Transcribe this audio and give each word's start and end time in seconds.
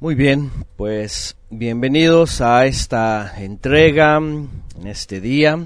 Muy 0.00 0.14
bien, 0.14 0.52
pues 0.76 1.36
bienvenidos 1.50 2.40
a 2.40 2.66
esta 2.66 3.34
entrega 3.36 4.18
en 4.18 4.86
este 4.86 5.20
día. 5.20 5.58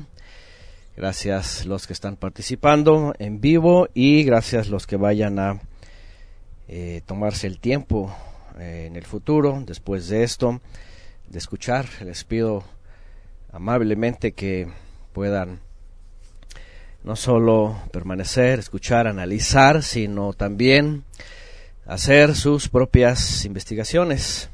Gracias 0.96 1.66
los 1.66 1.86
que 1.86 1.92
están 1.92 2.16
participando 2.16 3.12
en 3.18 3.42
vivo 3.42 3.88
y 3.92 4.24
gracias 4.24 4.70
los 4.70 4.86
que 4.86 4.96
vayan 4.96 5.38
a 5.38 5.60
eh, 6.66 7.02
tomarse 7.04 7.46
el 7.46 7.58
tiempo 7.58 8.10
eh, 8.58 8.86
en 8.86 8.96
el 8.96 9.04
futuro, 9.04 9.62
después 9.66 10.08
de 10.08 10.22
esto, 10.22 10.62
de 11.28 11.38
escuchar. 11.38 11.84
Les 12.02 12.24
pido 12.24 12.64
amablemente 13.52 14.32
que 14.32 14.66
puedan 15.12 15.60
no 17.04 17.16
solo 17.16 17.82
permanecer, 17.92 18.60
escuchar, 18.60 19.06
analizar, 19.06 19.82
sino 19.82 20.32
también 20.32 21.04
hacer 21.86 22.34
sus 22.34 22.68
propias 22.68 23.44
investigaciones 23.44 24.48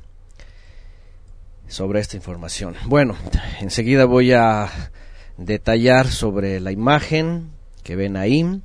sobre 1.68 2.00
esta 2.00 2.16
información. 2.16 2.74
Bueno, 2.86 3.16
enseguida 3.60 4.06
voy 4.06 4.32
a 4.32 4.90
detallar 5.36 6.08
sobre 6.08 6.60
la 6.60 6.72
imagen 6.72 7.50
que 7.82 7.96
ven 7.96 8.16
ahí 8.16 8.62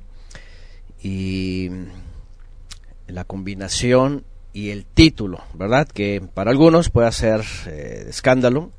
y 1.02 1.70
la 3.06 3.24
combinación 3.24 4.24
y 4.52 4.70
el 4.70 4.86
título, 4.86 5.42
¿verdad? 5.52 5.86
Que 5.86 6.22
para 6.32 6.50
algunos 6.50 6.88
puede 6.88 7.10
ser 7.12 7.42
eh, 7.66 8.06
escándalo, 8.08 8.70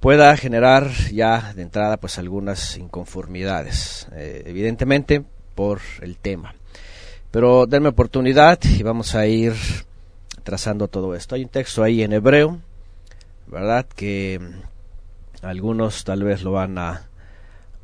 pueda 0.00 0.36
generar 0.36 0.90
ya 1.12 1.52
de 1.54 1.62
entrada 1.62 1.98
pues 1.98 2.18
algunas 2.18 2.76
inconformidades, 2.76 4.08
eh, 4.12 4.42
evidentemente 4.46 5.22
por 5.54 5.80
el 6.00 6.16
tema. 6.16 6.54
Pero 7.30 7.66
denme 7.66 7.88
oportunidad 7.88 8.58
y 8.64 8.82
vamos 8.82 9.14
a 9.14 9.26
ir 9.26 9.52
trazando 10.42 10.88
todo 10.88 11.14
esto. 11.14 11.34
Hay 11.34 11.42
un 11.42 11.50
texto 11.50 11.82
ahí 11.82 12.02
en 12.02 12.14
hebreo, 12.14 12.58
¿verdad? 13.46 13.86
Que 13.94 14.40
algunos 15.42 16.04
tal 16.04 16.24
vez 16.24 16.42
lo 16.42 16.52
van 16.52 16.78
a, 16.78 17.08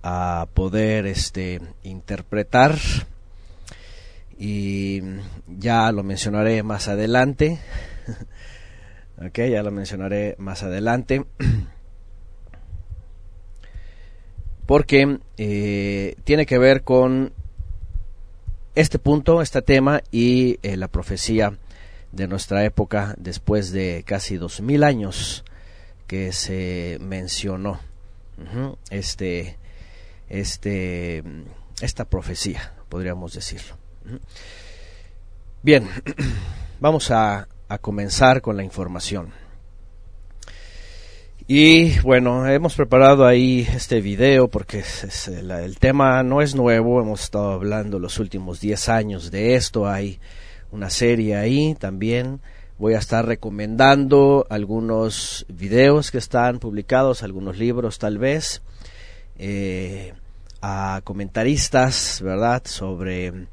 a 0.02 0.46
poder 0.54 1.06
este, 1.06 1.60
interpretar 1.82 2.76
y 4.38 5.00
ya 5.46 5.92
lo 5.92 6.02
mencionaré 6.02 6.62
más 6.62 6.88
adelante. 6.88 7.58
ok, 9.18 9.38
ya 9.50 9.62
lo 9.62 9.70
mencionaré 9.70 10.34
más 10.38 10.62
adelante. 10.62 11.24
Porque 14.66 15.18
eh, 15.36 16.16
tiene 16.24 16.46
que 16.46 16.58
ver 16.58 16.82
con 16.82 17.32
este 18.74 18.98
punto, 18.98 19.40
este 19.40 19.62
tema 19.62 20.02
y 20.10 20.58
eh, 20.62 20.76
la 20.76 20.88
profecía 20.88 21.56
de 22.12 22.28
nuestra 22.28 22.64
época 22.64 23.14
después 23.18 23.72
de 23.72 24.04
casi 24.06 24.36
dos 24.36 24.60
mil 24.60 24.84
años 24.84 25.44
que 26.06 26.32
se 26.32 26.98
mencionó 27.00 27.80
este, 28.90 29.56
este, 30.28 31.22
esta 31.80 32.04
profecía, 32.04 32.72
podríamos 32.88 33.32
decirlo. 33.34 33.76
Bien, 35.62 35.88
vamos 36.80 37.10
a, 37.10 37.48
a 37.68 37.78
comenzar 37.78 38.42
con 38.42 38.56
la 38.56 38.64
información. 38.64 39.43
Y 41.46 42.00
bueno, 42.00 42.48
hemos 42.48 42.74
preparado 42.74 43.26
ahí 43.26 43.68
este 43.70 44.00
video 44.00 44.48
porque 44.48 44.82
el, 45.26 45.78
tema 45.78 46.22
no 46.22 46.40
es 46.40 46.54
nuevo, 46.54 47.02
hemos 47.02 47.24
estado 47.24 47.52
hablando 47.52 47.98
los 47.98 48.18
últimos 48.18 48.60
10 48.60 48.88
años 48.88 49.30
de 49.30 49.54
esto, 49.54 49.86
hay 49.86 50.20
una 50.70 50.88
serie 50.88 51.36
ahí 51.36 51.74
también. 51.74 52.40
Voy 52.78 52.94
a 52.94 52.98
estar 52.98 53.26
recomendando 53.26 54.46
algunos 54.48 55.44
videos 55.50 56.10
que 56.10 56.16
están 56.16 56.60
publicados, 56.60 57.22
algunos 57.22 57.58
libros 57.58 57.98
tal 57.98 58.16
vez, 58.16 58.62
eh, 59.36 60.14
a 60.62 61.02
comentaristas, 61.04 62.22
¿verdad?, 62.22 62.62
sobre 62.64 63.48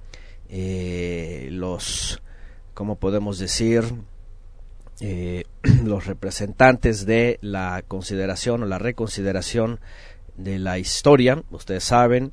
eh, 0.47 1.49
los, 1.51 2.21
¿cómo 2.73 2.95
podemos 2.95 3.37
decir?, 3.37 3.83
eh, 5.01 5.45
los 5.83 6.05
representantes 6.05 7.07
de 7.07 7.39
la 7.41 7.83
consideración 7.87 8.63
o 8.63 8.65
la 8.67 8.77
reconsideración 8.77 9.79
de 10.37 10.59
la 10.59 10.77
historia. 10.77 11.43
Ustedes 11.49 11.83
saben, 11.83 12.31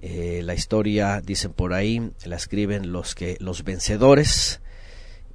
eh, 0.00 0.42
la 0.44 0.54
historia, 0.54 1.20
dicen 1.20 1.52
por 1.52 1.72
ahí, 1.72 2.12
la 2.24 2.36
escriben 2.36 2.92
los 2.92 3.16
que 3.16 3.36
los 3.40 3.64
vencedores 3.64 4.60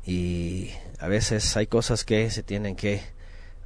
y 0.06 0.69
a 1.00 1.07
veces 1.07 1.57
hay 1.57 1.68
cosas 1.68 2.06
que 2.06 2.31
se 2.31 2.44
tienen 2.44 2.78
que, 2.78 3.02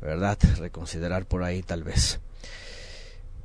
verdad, 0.02 0.40
reconsiderar 0.57 1.25
por 1.25 1.44
ahí 1.44 1.62
tal 1.62 1.84
vez. 1.84 2.19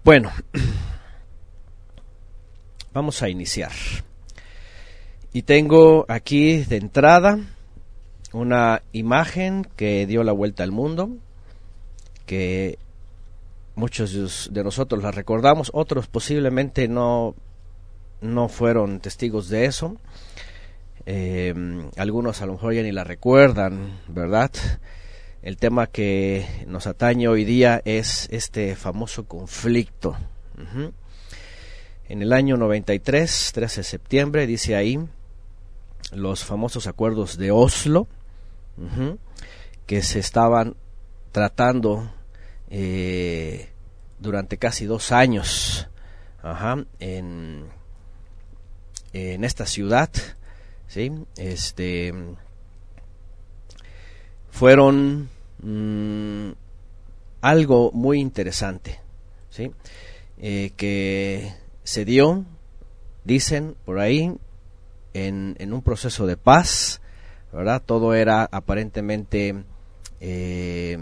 Bueno, 0.03 0.33
vamos 2.95 3.23
a 3.23 3.29
iniciar. 3.29 3.73
Y 5.35 5.43
tengo 5.43 6.07
aquí 6.09 6.65
de 6.65 6.77
entrada 6.77 7.39
una 8.33 8.83
imagen 8.93 9.67
que 9.77 10.07
dio 10.07 10.25
la 10.25 10.33
vuelta 10.33 10.63
al 10.63 10.73
mundo, 10.73 11.11
que 12.27 12.79
muchos 13.75 14.51
de 14.53 14.65
nosotros 14.65 15.03
la 15.03 15.11
recordamos, 15.11 15.71
otros 15.75 16.07
posiblemente 16.07 16.89
no, 16.89 17.35
no 18.21 18.49
fueron 18.49 19.01
testigos 19.01 19.49
de 19.49 19.67
eso. 19.67 19.97
Eh, 21.05 21.53
algunos 21.97 22.43
a 22.43 22.47
lo 22.47 22.53
mejor 22.53 22.75
ya 22.75 22.83
ni 22.83 22.93
la 22.93 23.05
recuerdan, 23.05 23.99
¿verdad? 24.09 24.51
El 25.43 25.57
tema 25.57 25.89
que 25.89 26.47
nos 26.69 26.87
atañe 26.87 27.27
hoy 27.27 27.45
día 27.45 27.83
es 27.85 28.29
este 28.31 28.77
famoso 28.77 29.25
conflicto. 29.25 30.17
En 32.09 32.23
el 32.23 32.33
año 32.33 32.57
93, 32.57 33.51
13 33.53 33.81
de 33.81 33.85
septiembre, 33.85 34.47
dice 34.47 34.77
ahí, 34.77 35.01
los 36.13 36.45
famosos 36.45 36.87
acuerdos 36.87 37.39
de 37.39 37.51
Oslo, 37.51 38.07
que 39.87 40.03
se 40.03 40.19
estaban 40.19 40.77
tratando 41.33 42.13
eh, 42.71 43.69
durante 44.19 44.57
casi 44.59 44.87
dos 44.87 45.13
años 45.13 45.89
en, 46.99 47.67
en 49.13 49.45
esta 49.45 49.67
ciudad, 49.67 50.11
¿sí? 50.89 51.13
Este, 51.37 52.13
fueron 54.51 55.29
mm, 55.63 56.53
algo 57.41 57.93
muy 57.93 58.21
interesante, 58.21 59.01
¿sí? 59.51 59.73
Eh, 60.39 60.73
que 60.77 61.55
se 61.85 62.05
dio, 62.05 62.45
dicen 63.25 63.77
por 63.85 63.99
ahí, 64.01 64.35
en, 65.15 65.57
en 65.59 65.73
un 65.73 65.83
proceso 65.83 66.27
de 66.27 66.37
paz, 66.37 67.02
¿verdad? 67.53 67.83
Todo 67.85 68.15
era 68.15 68.49
aparentemente 68.51 69.65
eh, 70.21 70.93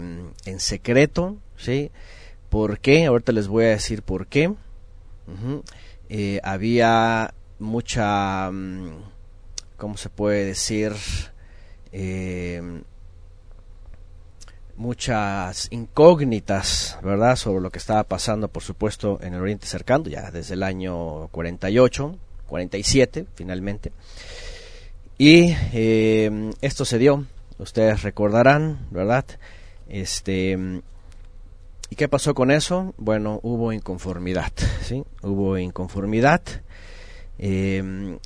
en 0.45 0.59
secreto, 0.59 1.37
¿sí? 1.57 1.91
¿Por 2.49 2.79
qué? 2.79 3.05
Ahorita 3.05 3.31
les 3.31 3.47
voy 3.47 3.65
a 3.65 3.69
decir 3.69 4.01
por 4.03 4.27
qué. 4.27 4.53
Eh, 6.09 6.41
había 6.43 7.33
mucha, 7.59 8.51
mm, 8.51 9.03
¿cómo 9.77 9.95
se 9.95 10.09
puede 10.09 10.45
decir? 10.45 10.93
Eh, 11.93 12.81
muchas 14.75 15.67
incógnitas, 15.71 16.97
¿verdad? 17.03 17.35
Sobre 17.35 17.61
lo 17.61 17.69
que 17.69 17.77
estaba 17.77 18.03
pasando, 18.03 18.47
por 18.47 18.63
supuesto, 18.63 19.19
en 19.21 19.35
el 19.35 19.41
Oriente 19.41 19.67
Cercano, 19.67 20.05
ya 20.05 20.31
desde 20.31 20.55
el 20.55 20.63
año 20.63 21.27
48, 21.29 22.17
47, 22.47 23.27
finalmente. 23.35 23.91
Y 25.21 25.55
eh, 25.71 26.51
esto 26.61 26.83
se 26.83 26.97
dio, 26.97 27.25
ustedes 27.59 28.01
recordarán, 28.01 28.87
¿verdad? 28.89 29.23
Este, 29.87 30.57
¿Y 31.91 31.95
qué 31.95 32.07
pasó 32.07 32.33
con 32.33 32.49
eso? 32.49 32.95
Bueno, 32.97 33.39
hubo 33.43 33.71
inconformidad, 33.71 34.51
¿sí? 34.81 35.03
Hubo 35.21 35.59
inconformidad. 35.59 36.41
Eh, 37.37 38.17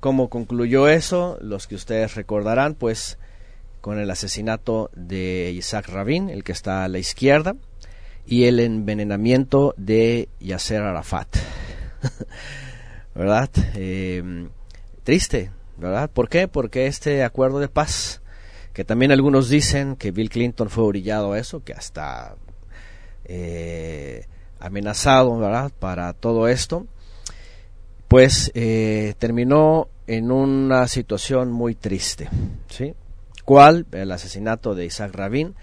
¿Cómo 0.00 0.28
concluyó 0.28 0.86
eso? 0.86 1.38
Los 1.40 1.66
que 1.66 1.76
ustedes 1.76 2.14
recordarán, 2.14 2.74
pues 2.74 3.16
con 3.80 3.98
el 3.98 4.10
asesinato 4.10 4.90
de 4.94 5.50
Isaac 5.56 5.88
Rabin, 5.88 6.28
el 6.28 6.44
que 6.44 6.52
está 6.52 6.84
a 6.84 6.88
la 6.88 6.98
izquierda, 6.98 7.56
y 8.26 8.44
el 8.44 8.60
envenenamiento 8.60 9.72
de 9.78 10.28
Yasser 10.40 10.82
Arafat. 10.82 11.38
¿Verdad? 13.14 13.48
Eh, 13.76 14.50
triste, 15.04 15.52
¿verdad? 15.76 16.10
¿Por 16.10 16.28
qué? 16.28 16.48
Porque 16.48 16.86
este 16.86 17.22
acuerdo 17.22 17.60
de 17.60 17.68
paz, 17.68 18.22
que 18.72 18.84
también 18.84 19.12
algunos 19.12 19.48
dicen 19.48 19.96
que 19.96 20.10
Bill 20.10 20.30
Clinton 20.30 20.70
fue 20.70 20.84
orillado 20.84 21.32
a 21.32 21.38
eso, 21.38 21.62
que 21.62 21.72
hasta 21.72 22.34
eh, 23.24 24.26
amenazado, 24.58 25.38
¿verdad? 25.38 25.70
Para 25.78 26.12
todo 26.14 26.48
esto, 26.48 26.86
pues 28.08 28.50
eh, 28.54 29.14
terminó 29.18 29.88
en 30.06 30.32
una 30.32 30.88
situación 30.88 31.52
muy 31.52 31.74
triste, 31.74 32.28
¿sí? 32.68 32.94
¿Cuál? 33.44 33.86
El 33.92 34.10
asesinato 34.10 34.74
de 34.74 34.86
Isaac 34.86 35.12
Rabin. 35.14 35.54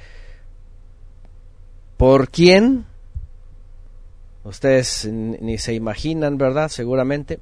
¿Por 1.97 2.29
quién? 2.29 2.85
Ustedes 4.43 5.07
ni 5.11 5.57
se 5.57 5.73
imaginan, 5.73 6.37
¿verdad? 6.37 6.69
Seguramente. 6.69 7.39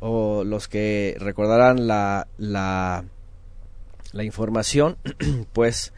O 0.00 0.44
los 0.44 0.68
que 0.68 1.16
recordarán 1.20 1.86
la, 1.86 2.26
la, 2.38 3.04
información, 4.24 4.96
pues 5.52 5.92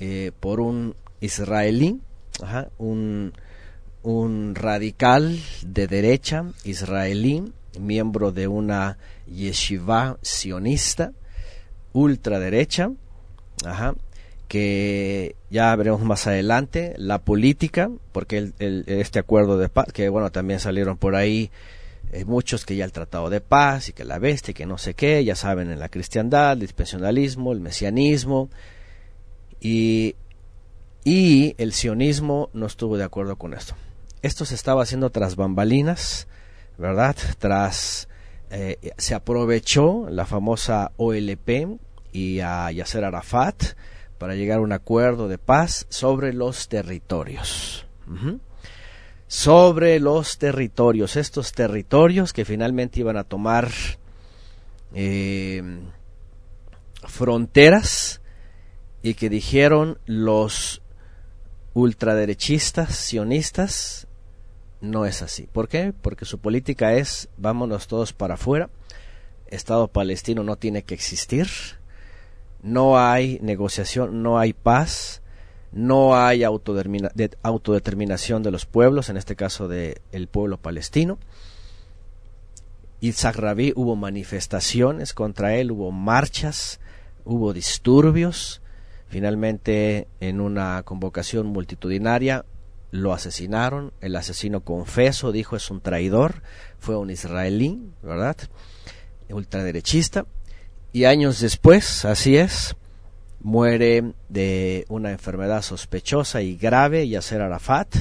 eh, 0.00 0.32
por 0.40 0.60
un 0.60 0.96
israelí, 1.20 2.00
un, 2.78 3.32
un 4.02 4.54
radical 4.54 5.38
de 5.64 5.86
derecha 5.86 6.44
israelí, 6.64 7.52
miembro 7.80 8.32
de 8.32 8.48
una 8.48 8.98
yeshiva 9.26 10.18
sionista, 10.20 11.12
ultraderecha, 11.92 12.90
ajá, 13.64 13.94
que 14.48 15.36
ya 15.50 15.74
veremos 15.74 16.02
más 16.02 16.26
adelante, 16.26 16.94
la 16.98 17.18
política, 17.22 17.90
porque 18.12 18.52
el, 18.58 18.84
este 18.86 19.18
acuerdo 19.18 19.58
de 19.58 19.68
paz, 19.68 19.86
que 19.92 20.08
bueno, 20.08 20.30
también 20.30 20.60
salieron 20.60 20.96
por 20.96 21.16
ahí 21.16 21.50
eh, 22.14 22.24
muchos 22.24 22.64
que 22.64 22.76
ya 22.76 22.84
el 22.84 22.92
tratado 22.92 23.28
de 23.28 23.40
paz 23.40 23.88
y 23.88 23.92
que 23.92 24.04
la 24.04 24.20
bestia 24.20 24.52
y 24.52 24.54
que 24.54 24.66
no 24.66 24.78
sé 24.78 24.94
qué, 24.94 25.24
ya 25.24 25.34
saben, 25.34 25.68
en 25.70 25.80
la 25.80 25.88
cristiandad, 25.88 26.52
el 26.52 26.60
dispensionalismo, 26.60 27.52
el 27.52 27.60
mesianismo, 27.60 28.50
y, 29.60 30.14
y 31.02 31.56
el 31.58 31.72
sionismo 31.72 32.50
no 32.52 32.66
estuvo 32.66 32.96
de 32.96 33.02
acuerdo 33.02 33.34
con 33.34 33.52
esto. 33.52 33.74
Esto 34.22 34.44
se 34.44 34.54
estaba 34.54 34.84
haciendo 34.84 35.10
tras 35.10 35.34
bambalinas, 35.34 36.28
¿verdad? 36.78 37.16
Tras 37.38 38.08
eh, 38.50 38.92
se 38.96 39.16
aprovechó 39.16 40.06
la 40.08 40.24
famosa 40.24 40.92
OLP 40.96 41.80
y 42.12 42.38
a 42.38 42.70
Yasser 42.70 43.04
Arafat 43.04 43.74
para 44.18 44.36
llegar 44.36 44.58
a 44.58 44.62
un 44.62 44.72
acuerdo 44.72 45.26
de 45.26 45.38
paz 45.38 45.86
sobre 45.88 46.32
los 46.32 46.68
territorios. 46.68 47.86
Sobre 49.34 49.98
los 49.98 50.38
territorios, 50.38 51.16
estos 51.16 51.50
territorios 51.50 52.32
que 52.32 52.44
finalmente 52.44 53.00
iban 53.00 53.16
a 53.16 53.24
tomar 53.24 53.68
eh, 54.94 55.80
fronteras 57.02 58.20
y 59.02 59.14
que 59.14 59.28
dijeron 59.28 59.98
los 60.06 60.82
ultraderechistas 61.74 62.94
sionistas 62.94 64.06
no 64.80 65.04
es 65.04 65.20
así. 65.20 65.48
¿Por 65.52 65.68
qué? 65.68 65.92
Porque 66.00 66.26
su 66.26 66.38
política 66.38 66.94
es 66.94 67.28
vámonos 67.36 67.88
todos 67.88 68.12
para 68.12 68.34
afuera, 68.34 68.70
Estado 69.48 69.88
palestino 69.88 70.44
no 70.44 70.54
tiene 70.54 70.84
que 70.84 70.94
existir, 70.94 71.48
no 72.62 73.00
hay 73.00 73.40
negociación, 73.42 74.22
no 74.22 74.38
hay 74.38 74.52
paz, 74.52 75.23
no 75.74 76.16
hay 76.16 76.44
autodeterminación 76.44 78.44
de 78.44 78.52
los 78.52 78.64
pueblos, 78.64 79.08
en 79.08 79.16
este 79.16 79.34
caso 79.34 79.66
del 79.66 80.00
el 80.12 80.28
pueblo 80.28 80.56
palestino. 80.56 81.18
Isaac 83.00 83.34
Rabí 83.36 83.72
hubo 83.74 83.96
manifestaciones 83.96 85.14
contra 85.14 85.56
él, 85.56 85.72
hubo 85.72 85.90
marchas, 85.90 86.78
hubo 87.24 87.52
disturbios. 87.52 88.62
Finalmente, 89.08 90.06
en 90.20 90.40
una 90.40 90.80
convocación 90.84 91.48
multitudinaria, 91.48 92.44
lo 92.92 93.12
asesinaron, 93.12 93.92
el 94.00 94.14
asesino 94.14 94.60
confeso 94.60 95.32
dijo 95.32 95.56
es 95.56 95.72
un 95.72 95.80
traidor, 95.80 96.42
fue 96.78 96.96
un 96.96 97.10
israelí, 97.10 97.80
¿verdad? 98.00 98.36
Ultraderechista, 99.28 100.26
y 100.92 101.06
años 101.06 101.40
después, 101.40 102.04
así 102.04 102.36
es, 102.36 102.76
muere 103.44 104.14
de 104.30 104.86
una 104.88 105.12
enfermedad 105.12 105.60
sospechosa 105.60 106.40
y 106.40 106.56
grave 106.56 107.06
Yasser 107.06 107.42
Arafat. 107.42 107.94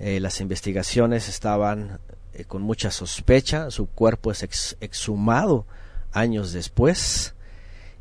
Eh, 0.00 0.18
las 0.18 0.40
investigaciones 0.40 1.28
estaban 1.28 2.00
eh, 2.32 2.44
con 2.44 2.62
mucha 2.62 2.90
sospecha, 2.90 3.70
su 3.70 3.86
cuerpo 3.86 4.32
es 4.32 4.76
exhumado 4.80 5.66
años 6.10 6.52
después 6.52 7.34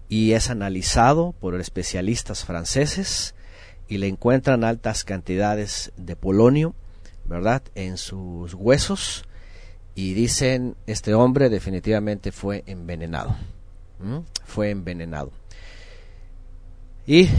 y 0.08 0.32
es 0.32 0.50
analizado 0.50 1.34
por 1.40 1.60
especialistas 1.60 2.46
franceses 2.46 3.36
y 3.90 3.98
le 3.98 4.08
encuentran 4.08 4.64
altas 4.64 5.04
cantidades 5.04 5.92
de 5.98 6.16
polonio, 6.16 6.74
¿verdad?, 7.26 7.64
en 7.76 7.98
sus 7.98 8.54
huesos 8.54 9.26
y 9.94 10.14
dicen, 10.14 10.78
este 10.88 11.14
hombre 11.14 11.50
definitivamente 11.50 12.32
fue 12.32 12.64
envenenado, 12.66 13.36
fue 14.46 14.70
envenenado. 14.70 15.32
Y 17.08 17.30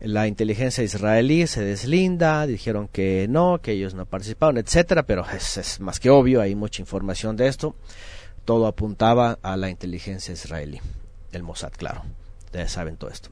la 0.00 0.28
inteligencia 0.28 0.84
israelí 0.84 1.46
se 1.46 1.64
deslinda, 1.64 2.46
dijeron 2.46 2.88
que 2.88 3.26
no, 3.28 3.60
que 3.60 3.72
ellos 3.72 3.94
no 3.94 4.06
participaron, 4.06 4.58
etcétera, 4.58 5.04
pero 5.04 5.24
es, 5.30 5.80
más 5.80 5.98
que 5.98 6.10
obvio, 6.10 6.40
hay 6.40 6.54
mucha 6.54 6.80
información 6.80 7.36
de 7.36 7.48
esto. 7.48 7.74
Todo 8.44 8.66
apuntaba 8.66 9.38
a 9.42 9.56
la 9.56 9.70
inteligencia 9.70 10.32
israelí, 10.32 10.80
el 11.32 11.42
Mossad, 11.42 11.72
claro. 11.72 12.02
Ustedes 12.44 12.70
saben 12.70 12.96
todo 12.96 13.10
esto. 13.10 13.30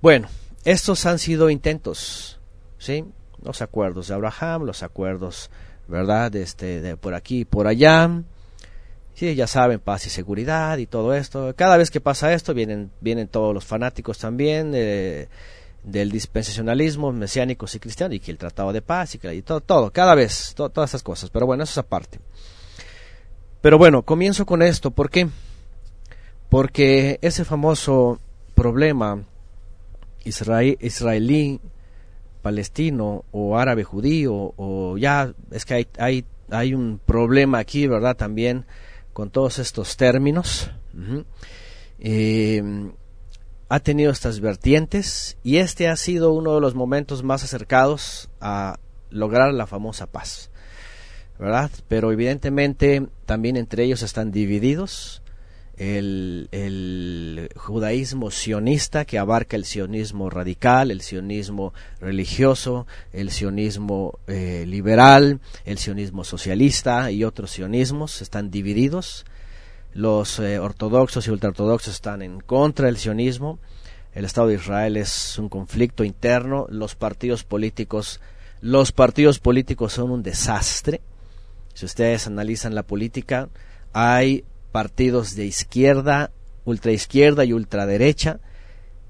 Bueno, 0.00 0.28
estos 0.64 1.04
han 1.06 1.18
sido 1.18 1.50
intentos, 1.50 2.38
¿sí? 2.78 3.04
Los 3.42 3.62
acuerdos 3.62 4.08
de 4.08 4.14
Abraham, 4.14 4.62
los 4.62 4.84
acuerdos, 4.84 5.50
¿verdad? 5.88 6.34
Este, 6.36 6.80
de 6.80 6.96
por 6.96 7.14
aquí 7.14 7.40
y 7.40 7.44
por 7.44 7.66
allá. 7.66 8.22
Sí, 9.18 9.34
ya 9.34 9.48
saben, 9.48 9.80
paz 9.80 10.06
y 10.06 10.10
seguridad 10.10 10.78
y 10.78 10.86
todo 10.86 11.12
esto. 11.12 11.52
Cada 11.56 11.76
vez 11.76 11.90
que 11.90 12.00
pasa 12.00 12.32
esto, 12.32 12.54
vienen, 12.54 12.92
vienen 13.00 13.26
todos 13.26 13.52
los 13.52 13.64
fanáticos 13.64 14.16
también 14.16 14.70
del 14.70 16.10
dispensacionalismo, 16.12 17.10
mesiánicos 17.10 17.74
y 17.74 17.80
cristianos, 17.80 18.14
y 18.14 18.20
que 18.20 18.30
el 18.30 18.38
tratado 18.38 18.72
de 18.72 18.80
paz 18.80 19.16
y, 19.16 19.26
y 19.26 19.42
todo, 19.42 19.60
todo, 19.60 19.90
cada 19.90 20.14
vez, 20.14 20.54
todas 20.54 20.90
esas 20.90 21.02
cosas. 21.02 21.30
Pero 21.30 21.46
bueno, 21.46 21.64
eso 21.64 21.72
es 21.72 21.78
aparte. 21.78 22.20
Pero 23.60 23.76
bueno, 23.76 24.02
comienzo 24.02 24.46
con 24.46 24.62
esto. 24.62 24.92
¿Por 24.92 25.10
qué? 25.10 25.26
Porque 26.48 27.18
ese 27.20 27.44
famoso 27.44 28.20
problema 28.54 29.24
israelí, 30.22 31.60
palestino 32.40 33.24
o 33.32 33.58
árabe 33.58 33.82
judío 33.82 34.54
o 34.56 34.96
ya 34.96 35.34
es 35.50 35.64
que 35.64 35.74
hay, 35.74 35.88
hay, 35.98 36.24
hay 36.50 36.72
un 36.72 37.00
problema 37.04 37.58
aquí, 37.58 37.88
¿verdad? 37.88 38.16
También 38.16 38.64
con 39.18 39.30
todos 39.30 39.58
estos 39.58 39.96
términos. 39.96 40.70
Eh, 41.98 42.62
ha 43.68 43.80
tenido 43.80 44.12
estas 44.12 44.38
vertientes 44.38 45.36
y 45.42 45.56
este 45.56 45.88
ha 45.88 45.96
sido 45.96 46.32
uno 46.32 46.54
de 46.54 46.60
los 46.60 46.76
momentos 46.76 47.24
más 47.24 47.42
acercados 47.42 48.30
a 48.40 48.78
lograr 49.10 49.52
la 49.54 49.66
famosa 49.66 50.06
paz, 50.06 50.52
¿verdad? 51.36 51.68
Pero 51.88 52.12
evidentemente 52.12 53.08
también 53.26 53.56
entre 53.56 53.82
ellos 53.82 54.02
están 54.02 54.30
divididos 54.30 55.20
el, 55.78 57.50
judaísmo 57.56 58.30
sionista 58.30 59.04
que 59.04 59.18
abarca 59.18 59.56
el 59.56 59.64
sionismo 59.64 60.28
radical, 60.28 60.90
el 60.90 61.00
sionismo 61.02 61.72
religioso, 62.00 62.86
el 63.12 63.30
sionismo 63.30 64.18
eh, 64.26 64.64
liberal, 64.66 65.40
el 65.64 65.78
sionismo 65.78 66.24
socialista 66.24 67.10
y 67.10 67.24
otros 67.24 67.52
sionismos 67.52 68.22
están 68.22 68.50
divididos. 68.50 69.24
Los 69.94 70.38
eh, 70.40 70.58
ortodoxos 70.58 71.26
y 71.26 71.30
ultraortodoxos 71.30 71.94
están 71.94 72.22
en 72.22 72.40
contra 72.40 72.86
del 72.86 72.98
sionismo. 72.98 73.58
El 74.14 74.24
Estado 74.24 74.48
de 74.48 74.54
Israel 74.54 74.96
es 74.96 75.38
un 75.38 75.48
conflicto 75.48 76.02
interno. 76.02 76.66
Los 76.70 76.96
partidos 76.96 77.44
políticos, 77.44 78.20
los 78.60 78.90
partidos 78.90 79.38
políticos 79.38 79.92
son 79.92 80.10
un 80.10 80.22
desastre. 80.22 81.00
Si 81.74 81.86
ustedes 81.86 82.26
analizan 82.26 82.74
la 82.74 82.82
política, 82.82 83.48
hay 83.92 84.44
partidos 84.78 85.34
de 85.34 85.44
izquierda, 85.44 86.30
ultraizquierda 86.64 87.44
y 87.44 87.52
ultraderecha, 87.52 88.38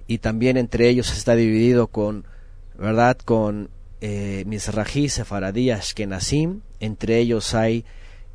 y 0.07 0.17
también 0.17 0.57
entre 0.57 0.89
ellos 0.89 1.13
está 1.13 1.35
dividido 1.35 1.89
con, 1.89 2.25
¿verdad?, 2.79 3.19
con 3.23 3.69
eh, 4.01 4.45
Mizrahi, 4.47 5.11
Sefaradí, 5.11 5.71
Ashkenazim, 5.71 6.63
entre 6.81 7.19
ellos 7.19 7.55
hay 7.55 7.85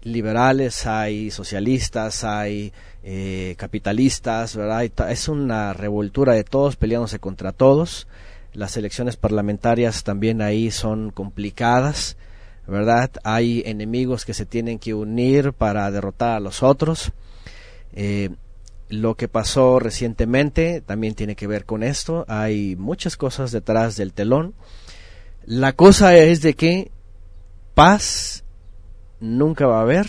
liberales, 0.04 0.86
hay 0.86 1.32
socialistas, 1.32 2.24
hay 2.24 2.72
eh, 3.02 3.56
capitalistas, 3.58 4.56
¿verdad? 4.56 4.84
Es 5.10 5.28
una 5.28 5.74
revoltura 5.74 6.34
de 6.34 6.44
todos 6.44 6.76
peleándose 6.76 7.18
contra 7.18 7.52
todos. 7.52 8.06
Las 8.54 8.78
elecciones 8.78 9.18
parlamentarias 9.18 10.04
también 10.04 10.40
ahí 10.44 10.70
son 10.70 11.10
complicadas. 11.10 12.16
¿verdad? 12.68 13.12
Hay 13.24 13.62
enemigos 13.66 14.26
que 14.26 14.34
se 14.34 14.46
tienen 14.46 14.80
que 14.80 14.94
unir 14.94 15.54
para 15.54 15.90
derrotar 15.92 16.38
a 16.38 16.40
los 16.40 16.64
otros. 16.64 17.12
Eh, 17.94 18.30
lo 18.90 19.16
que 19.16 19.28
pasó 19.28 19.80
recientemente 19.80 20.82
también 20.82 21.16
tiene 21.16 21.36
que 21.36 21.48
ver 21.48 21.66
con 21.66 21.84
esto. 21.84 22.26
Hay 22.28 22.76
muchas 22.76 23.18
cosas 23.18 23.52
detrás 23.52 23.96
del 23.96 24.14
telón. 24.14 24.54
La 25.46 25.74
cosa 25.74 26.16
es 26.16 26.42
de 26.42 26.54
que 26.54 26.92
paz 27.74 28.44
nunca 29.20 29.66
va 29.68 29.80
a 29.80 29.84
haber. 29.84 30.08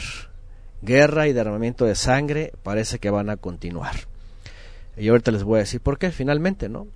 Guerra 0.83 1.29
y 1.29 1.33
derramamiento 1.33 1.87
de 1.87 1.95
sangre 1.95 2.53
parece 2.63 2.99
que 2.99 3.09
van 3.11 3.31
a 3.31 3.39
continuar. 3.39 3.95
Y 4.97 5.09
ahorita 5.09 5.31
les 5.31 5.43
voy 5.43 5.57
a 5.57 5.61
decir 5.61 5.81
por 5.81 5.99
qué, 5.99 6.11
finalmente, 6.13 6.69
¿no? 6.69 6.87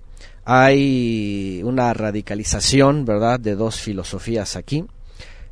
Hay 0.45 1.61
una 1.63 1.93
radicalización, 1.93 3.05
¿verdad?, 3.05 3.39
de 3.39 3.55
dos 3.55 3.79
filosofías 3.79 4.55
aquí. 4.55 4.85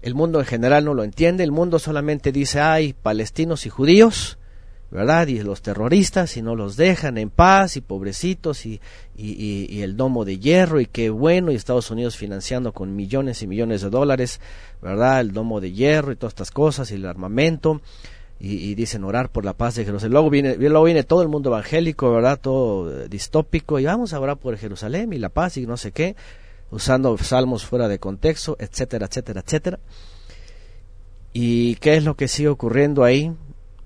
El 0.02 0.14
mundo 0.14 0.40
en 0.40 0.46
general 0.46 0.86
no 0.86 0.94
lo 0.94 1.04
entiende, 1.04 1.44
el 1.44 1.52
mundo 1.52 1.80
solamente 1.80 2.32
dice 2.32 2.60
hay 2.62 2.94
palestinos 2.94 3.66
y 3.66 3.70
judíos, 3.70 4.38
¿verdad? 4.90 5.28
Y 5.28 5.42
los 5.42 5.62
terroristas 5.62 6.38
y 6.38 6.42
no 6.42 6.56
los 6.56 6.78
dejan 6.78 7.18
en 7.18 7.30
paz 7.30 7.76
y 7.76 7.82
pobrecitos 7.82 8.66
y, 8.66 8.80
y, 9.18 9.82
el 9.82 9.98
domo 9.98 10.24
de 10.24 10.40
hierro 10.40 10.80
y 10.80 10.86
qué 10.86 11.10
bueno 11.10 11.52
y 11.52 11.56
Estados 11.56 11.92
Unidos 11.92 12.16
financiando 12.16 12.72
con 12.72 12.96
millones 12.96 13.42
y 13.42 13.48
millones 13.48 13.82
de 13.82 13.90
dólares, 13.90 14.40
¿verdad? 14.82 15.22
El 15.22 15.34
domo 15.34 15.60
de 15.60 15.72
hierro 15.74 16.12
y 16.12 16.16
todas 16.16 16.32
estas 16.32 16.52
cosas 16.52 16.92
y 16.92 16.96
el 16.96 17.06
armamento 17.06 17.82
y, 18.40 18.76
dicen 18.76 19.04
orar 19.04 19.30
por 19.30 19.46
la 19.46 19.54
paz 19.54 19.76
de 19.76 19.86
Jerusalén. 19.86 20.14
Luego 20.14 20.30
viene, 20.30 20.56
luego 20.56 20.84
viene 20.84 21.04
todo 21.04 21.22
el 21.22 21.28
mundo 21.28 21.50
evangélico, 21.50 22.12
¿verdad? 22.12 22.40
Todo 22.40 23.08
distópico 23.08 23.80
y 23.80 23.86
vamos 23.86 24.14
a 24.14 24.20
orar 24.20 24.38
por 24.38 24.56
Jerusalén 24.58 25.12
y 25.14 25.18
la 25.18 25.30
paz 25.30 25.58
y 25.58 25.66
no 25.66 25.76
sé 25.76 25.92
qué, 25.92 26.16
usando 26.70 27.18
salmos 27.18 27.66
fuera 27.66 27.88
de 27.88 28.00
contexto, 28.00 28.56
etcétera, 28.60 29.08
etcétera, 29.08 29.42
etcétera. 29.46 29.80
¿Y 31.34 31.76
qué 31.76 31.98
es 31.98 32.04
lo 32.04 32.16
que 32.16 32.28
sigue 32.28 32.50
ocurriendo 32.50 33.04
ahí? 33.04 33.34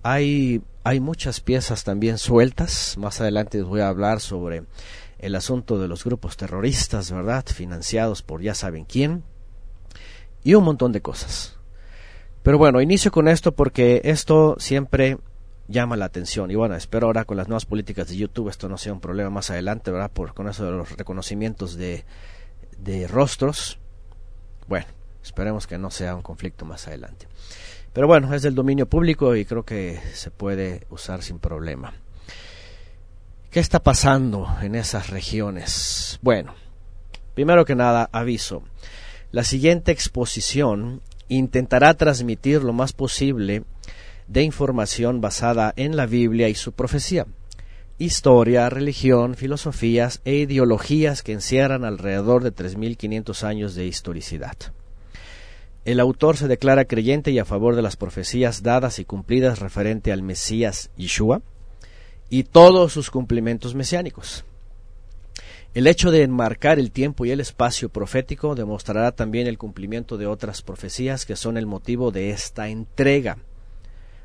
Hay, 0.03 0.61
hay 0.83 0.99
muchas 0.99 1.39
piezas 1.39 1.83
también 1.83 2.17
sueltas. 2.17 2.97
Más 2.97 3.21
adelante 3.21 3.59
les 3.59 3.67
voy 3.67 3.81
a 3.81 3.87
hablar 3.87 4.19
sobre 4.19 4.63
el 5.19 5.35
asunto 5.35 5.79
de 5.79 5.87
los 5.87 6.03
grupos 6.03 6.37
terroristas, 6.37 7.11
¿verdad? 7.11 7.45
Financiados 7.45 8.21
por 8.21 8.41
ya 8.41 8.55
saben 8.55 8.85
quién. 8.85 9.23
Y 10.43 10.55
un 10.55 10.63
montón 10.63 10.91
de 10.91 11.01
cosas. 11.01 11.57
Pero 12.41 12.57
bueno, 12.57 12.81
inicio 12.81 13.11
con 13.11 13.27
esto 13.27 13.51
porque 13.51 14.01
esto 14.03 14.55
siempre 14.57 15.19
llama 15.67 15.95
la 15.95 16.05
atención. 16.05 16.49
Y 16.49 16.55
bueno, 16.55 16.75
espero 16.75 17.07
ahora 17.07 17.25
con 17.25 17.37
las 17.37 17.47
nuevas 17.47 17.65
políticas 17.65 18.07
de 18.07 18.17
YouTube 18.17 18.49
esto 18.49 18.67
no 18.67 18.77
sea 18.77 18.93
un 18.93 18.99
problema 18.99 19.29
más 19.29 19.51
adelante, 19.51 19.91
¿verdad? 19.91 20.11
Por, 20.11 20.33
con 20.33 20.49
eso 20.49 20.65
de 20.65 20.71
los 20.71 20.97
reconocimientos 20.97 21.75
de, 21.75 22.03
de 22.79 23.07
rostros. 23.07 23.77
Bueno, 24.67 24.87
esperemos 25.23 25.67
que 25.67 25.77
no 25.77 25.91
sea 25.91 26.15
un 26.15 26.23
conflicto 26.23 26.65
más 26.65 26.87
adelante. 26.87 27.27
Pero 27.93 28.07
bueno, 28.07 28.33
es 28.33 28.41
del 28.41 28.55
dominio 28.55 28.87
público 28.87 29.35
y 29.35 29.45
creo 29.45 29.63
que 29.63 29.99
se 30.13 30.31
puede 30.31 30.85
usar 30.89 31.21
sin 31.21 31.39
problema. 31.39 31.93
¿Qué 33.49 33.59
está 33.59 33.83
pasando 33.83 34.47
en 34.61 34.75
esas 34.75 35.09
regiones? 35.09 36.17
Bueno, 36.21 36.55
primero 37.33 37.65
que 37.65 37.75
nada, 37.75 38.09
aviso. 38.13 38.63
La 39.31 39.43
siguiente 39.43 39.91
exposición 39.91 41.01
intentará 41.27 41.93
transmitir 41.95 42.63
lo 42.63 42.71
más 42.71 42.93
posible 42.93 43.63
de 44.27 44.43
información 44.43 45.19
basada 45.19 45.73
en 45.75 45.97
la 45.97 46.05
Biblia 46.05 46.47
y 46.47 46.55
su 46.55 46.71
profecía, 46.71 47.27
historia, 47.97 48.69
religión, 48.69 49.35
filosofías 49.35 50.21
e 50.23 50.35
ideologías 50.35 51.23
que 51.23 51.33
encierran 51.33 51.83
alrededor 51.83 52.43
de 52.43 52.55
3.500 52.55 53.43
años 53.43 53.75
de 53.75 53.85
historicidad. 53.85 54.55
El 55.83 55.99
autor 55.99 56.37
se 56.37 56.47
declara 56.47 56.85
creyente 56.85 57.31
y 57.31 57.39
a 57.39 57.45
favor 57.45 57.75
de 57.75 57.81
las 57.81 57.95
profecías 57.95 58.61
dadas 58.61 58.99
y 58.99 59.05
cumplidas 59.05 59.59
referente 59.59 60.11
al 60.11 60.21
Mesías 60.21 60.91
Yeshua 60.95 61.41
y 62.29 62.43
todos 62.43 62.93
sus 62.93 63.09
cumplimientos 63.09 63.73
mesiánicos. 63.73 64.45
El 65.73 65.87
hecho 65.87 66.11
de 66.11 66.21
enmarcar 66.21 66.77
el 66.77 66.91
tiempo 66.91 67.25
y 67.25 67.31
el 67.31 67.39
espacio 67.39 67.89
profético 67.89 68.53
demostrará 68.53 69.11
también 69.13 69.47
el 69.47 69.57
cumplimiento 69.57 70.17
de 70.17 70.27
otras 70.27 70.61
profecías 70.61 71.25
que 71.25 71.35
son 71.35 71.57
el 71.57 71.65
motivo 71.65 72.11
de 72.11 72.29
esta 72.29 72.69
entrega. 72.69 73.37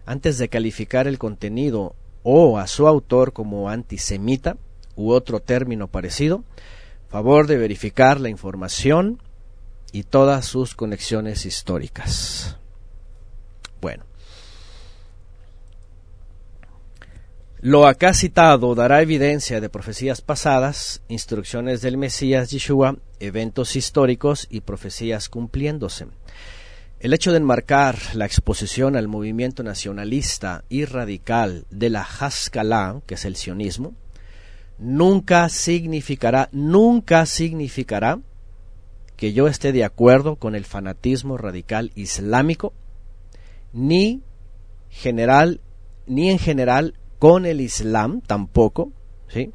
Antes 0.05 0.37
de 0.37 0.49
calificar 0.49 1.07
el 1.07 1.19
contenido 1.19 1.95
o 2.23 2.59
a 2.59 2.67
su 2.67 2.87
autor 2.87 3.33
como 3.33 3.71
antisemita 3.71 4.59
u 4.95 5.11
otro 5.11 5.41
término 5.41 5.89
parecido, 5.89 6.45
favor 7.09 7.47
de 7.47 7.57
verificar 7.57 8.21
la 8.21 8.29
información 8.29 9.23
y 9.97 10.03
todas 10.03 10.45
sus 10.45 10.75
conexiones 10.75 11.47
históricas. 11.47 12.59
Bueno, 13.81 14.05
Lo 17.63 17.87
acá 17.87 18.13
citado 18.13 18.75
dará 18.75 19.01
evidencia 19.01 19.59
de 19.59 19.71
profecías 19.71 20.21
pasadas, 20.21 21.01
instrucciones 21.09 21.81
del 21.81 21.97
Mesías 21.97 22.51
Yeshua, 22.51 22.97
eventos 23.21 23.75
históricos 23.75 24.47
y 24.51 24.61
profecías 24.61 25.31
cumpliéndose. 25.31 26.09
El 27.01 27.15
hecho 27.15 27.33
de 27.33 27.39
enmarcar 27.39 27.97
la 28.13 28.27
exposición 28.27 28.97
al 28.97 29.09
movimiento 29.09 29.63
nacionalista 29.63 30.65
y 30.69 30.85
radical 30.85 31.65
de 31.71 31.89
la 31.89 32.03
Haskalah, 32.03 33.01
que 33.07 33.15
es 33.15 33.25
el 33.25 33.37
sionismo, 33.37 33.95
nunca 34.79 35.49
significará, 35.49 36.51
nunca 36.53 37.25
significará 37.25 38.21
que 39.17 39.33
yo 39.33 39.49
esté 39.49 39.73
de 39.73 39.85
acuerdo 39.85 40.37
con 40.37 40.55
el 40.55 40.65
fanatismo 40.65 41.37
radical 41.37 41.93
islámico, 41.95 42.73
ni 43.73 44.23
general, 44.91 45.61
ni 46.07 46.31
en 46.31 46.39
general 46.39 46.95
con 47.19 47.47
el 47.47 47.61
Islam 47.61 48.21
tampoco, 48.21 48.93
¿sí? 49.29 49.53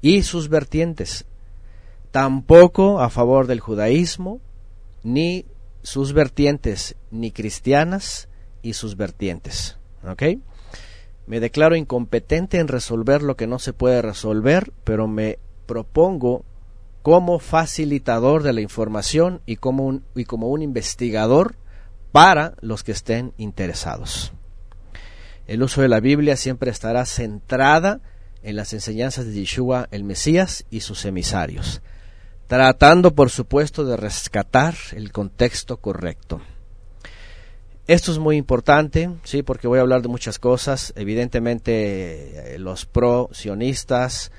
Y 0.00 0.22
sus 0.22 0.48
vertientes, 0.48 1.26
tampoco 2.10 3.00
a 3.00 3.10
favor 3.10 3.46
del 3.46 3.60
judaísmo, 3.60 4.40
ni 5.02 5.46
sus 5.82 6.12
vertientes, 6.12 6.96
ni 7.10 7.32
cristianas 7.32 8.28
y 8.62 8.74
sus 8.74 8.96
vertientes, 8.96 9.78
¿ok? 10.06 10.22
Me 11.26 11.40
declaro 11.40 11.76
incompetente 11.76 12.58
en 12.58 12.68
resolver 12.68 13.22
lo 13.22 13.36
que 13.36 13.46
no 13.46 13.58
se 13.58 13.72
puede 13.72 14.02
resolver, 14.02 14.72
pero 14.84 15.06
me 15.06 15.38
propongo 15.66 16.44
como 17.02 17.38
facilitador 17.40 18.42
de 18.42 18.52
la 18.52 18.60
información 18.60 19.42
y 19.44 19.56
como 19.56 19.84
un, 19.84 20.04
y 20.14 20.24
como 20.24 20.48
un 20.48 20.62
investigador 20.62 21.56
para 22.12 22.54
los 22.60 22.84
que 22.84 22.92
estén 22.92 23.32
interesados. 23.36 24.32
El 25.46 25.62
uso 25.62 25.82
de 25.82 25.88
la 25.88 26.00
Biblia 26.00 26.36
siempre 26.36 26.70
estará 26.70 27.04
centrada 27.04 28.00
en 28.42 28.56
las 28.56 28.72
enseñanzas 28.72 29.26
de 29.26 29.32
Yeshua 29.32 29.88
el 29.90 30.04
Mesías 30.04 30.64
y 30.70 30.80
sus 30.80 31.04
emisarios, 31.04 31.82
tratando 32.46 33.14
por 33.14 33.30
supuesto 33.30 33.84
de 33.84 33.96
rescatar 33.96 34.74
el 34.92 35.10
contexto 35.10 35.78
correcto. 35.78 36.40
Esto 37.88 38.12
es 38.12 38.18
muy 38.18 38.36
importante, 38.36 39.10
sí, 39.24 39.42
porque 39.42 39.66
voy 39.66 39.78
a 39.78 39.82
hablar 39.82 40.02
de 40.02 40.08
muchas 40.08 40.38
cosas. 40.38 40.92
Evidentemente, 40.94 42.54
eh, 42.54 42.58
los 42.58 42.86
pro-sionistas, 42.86 44.30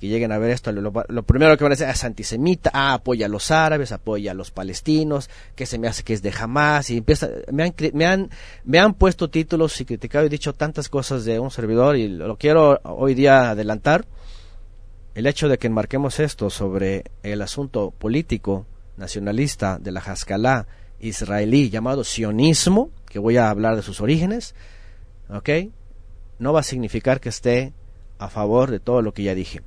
que 0.00 0.08
lleguen 0.08 0.32
a 0.32 0.38
ver 0.38 0.50
esto, 0.50 0.72
lo, 0.72 0.92
primero 1.24 1.58
que 1.58 1.64
van 1.64 1.72
a 1.72 1.76
decir 1.76 1.86
es 1.86 2.04
antisemita, 2.04 2.70
ah, 2.72 2.94
apoya 2.94 3.26
a 3.26 3.28
los 3.28 3.50
árabes, 3.50 3.92
apoya 3.92 4.32
a 4.32 4.34
los 4.34 4.50
palestinos, 4.50 5.28
que 5.54 5.66
se 5.66 5.78
me 5.78 5.88
hace 5.88 6.02
que 6.04 6.14
es 6.14 6.22
de 6.22 6.32
jamás, 6.32 6.88
y 6.88 6.96
empieza, 6.96 7.28
me 7.52 7.64
han, 7.64 7.74
me 7.92 8.06
han, 8.06 8.30
me 8.64 8.78
han 8.78 8.94
puesto 8.94 9.28
títulos 9.28 9.78
y 9.78 9.84
criticado 9.84 10.24
y 10.24 10.30
dicho 10.30 10.54
tantas 10.54 10.88
cosas 10.88 11.26
de 11.26 11.38
un 11.38 11.50
servidor 11.50 11.96
y 11.96 12.08
lo 12.08 12.38
quiero 12.38 12.80
hoy 12.84 13.12
día 13.12 13.50
adelantar. 13.50 14.06
El 15.14 15.26
hecho 15.26 15.48
de 15.48 15.58
que 15.58 15.66
enmarquemos 15.66 16.18
esto 16.18 16.48
sobre 16.48 17.04
el 17.22 17.42
asunto 17.42 17.90
político 17.90 18.64
nacionalista 18.96 19.78
de 19.78 19.92
la 19.92 20.00
Haskalah 20.00 20.66
israelí 20.98 21.68
llamado 21.68 22.04
sionismo, 22.04 22.90
que 23.06 23.18
voy 23.18 23.36
a 23.36 23.50
hablar 23.50 23.76
de 23.76 23.82
sus 23.82 24.00
orígenes, 24.00 24.54
¿ok? 25.28 25.50
No 26.38 26.54
va 26.54 26.60
a 26.60 26.62
significar 26.62 27.20
que 27.20 27.28
esté 27.28 27.74
a 28.18 28.30
favor 28.30 28.70
de 28.70 28.80
todo 28.80 29.02
lo 29.02 29.12
que 29.12 29.24
ya 29.24 29.34
dije. 29.34 29.60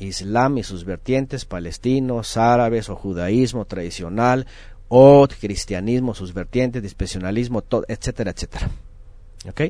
Islam 0.00 0.58
y 0.58 0.62
sus 0.62 0.84
vertientes, 0.84 1.44
palestinos, 1.44 2.36
árabes 2.36 2.88
o 2.88 2.96
judaísmo 2.96 3.66
tradicional 3.66 4.46
o 4.88 5.28
cristianismo, 5.28 6.14
sus 6.14 6.34
vertientes, 6.34 6.82
dispensionalismo, 6.82 7.62
etcétera, 7.86 8.32
etcétera. 8.32 8.70
¿Ok? 9.48 9.60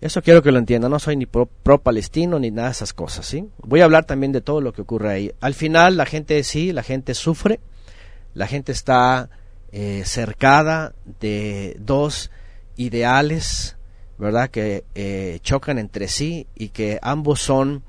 Eso 0.00 0.20
quiero 0.20 0.42
que 0.42 0.50
lo 0.50 0.58
entiendan, 0.58 0.90
no 0.90 0.98
soy 0.98 1.16
ni 1.16 1.26
pro, 1.26 1.48
palestino 1.80 2.38
ni 2.38 2.50
nada 2.50 2.68
de 2.68 2.72
esas 2.72 2.92
cosas, 2.92 3.24
¿sí? 3.24 3.48
Voy 3.58 3.80
a 3.80 3.84
hablar 3.84 4.04
también 4.04 4.32
de 4.32 4.40
todo 4.40 4.60
lo 4.60 4.72
que 4.72 4.82
ocurre 4.82 5.10
ahí. 5.10 5.32
Al 5.40 5.54
final 5.54 5.96
la 5.96 6.06
gente 6.06 6.42
sí, 6.42 6.72
la 6.72 6.82
gente 6.82 7.14
sufre, 7.14 7.60
la 8.34 8.48
gente 8.48 8.72
está 8.72 9.30
eh, 9.70 10.02
cercada 10.04 10.92
de 11.20 11.76
dos 11.78 12.32
ideales, 12.76 13.76
¿verdad? 14.18 14.50
Que 14.50 14.84
eh, 14.96 15.38
chocan 15.42 15.78
entre 15.78 16.08
sí 16.08 16.48
y 16.56 16.70
que 16.70 16.98
ambos 17.00 17.40
son 17.40 17.84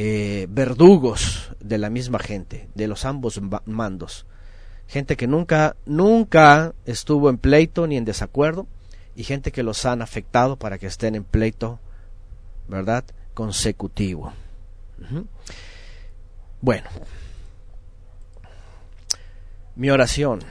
eh, 0.00 0.46
verdugos 0.48 1.50
de 1.58 1.76
la 1.76 1.90
misma 1.90 2.20
gente, 2.20 2.68
de 2.76 2.86
los 2.86 3.04
ambos 3.04 3.40
mandos. 3.64 4.26
Gente 4.86 5.16
que 5.16 5.26
nunca, 5.26 5.74
nunca 5.86 6.72
estuvo 6.86 7.28
en 7.28 7.36
pleito 7.36 7.84
ni 7.88 7.96
en 7.96 8.04
desacuerdo 8.04 8.68
y 9.16 9.24
gente 9.24 9.50
que 9.50 9.64
los 9.64 9.84
han 9.86 10.00
afectado 10.00 10.54
para 10.54 10.78
que 10.78 10.86
estén 10.86 11.16
en 11.16 11.24
pleito, 11.24 11.80
¿verdad? 12.68 13.04
Consecutivo. 13.34 14.32
Bueno, 16.60 16.88
mi 19.74 19.90
oración. 19.90 20.44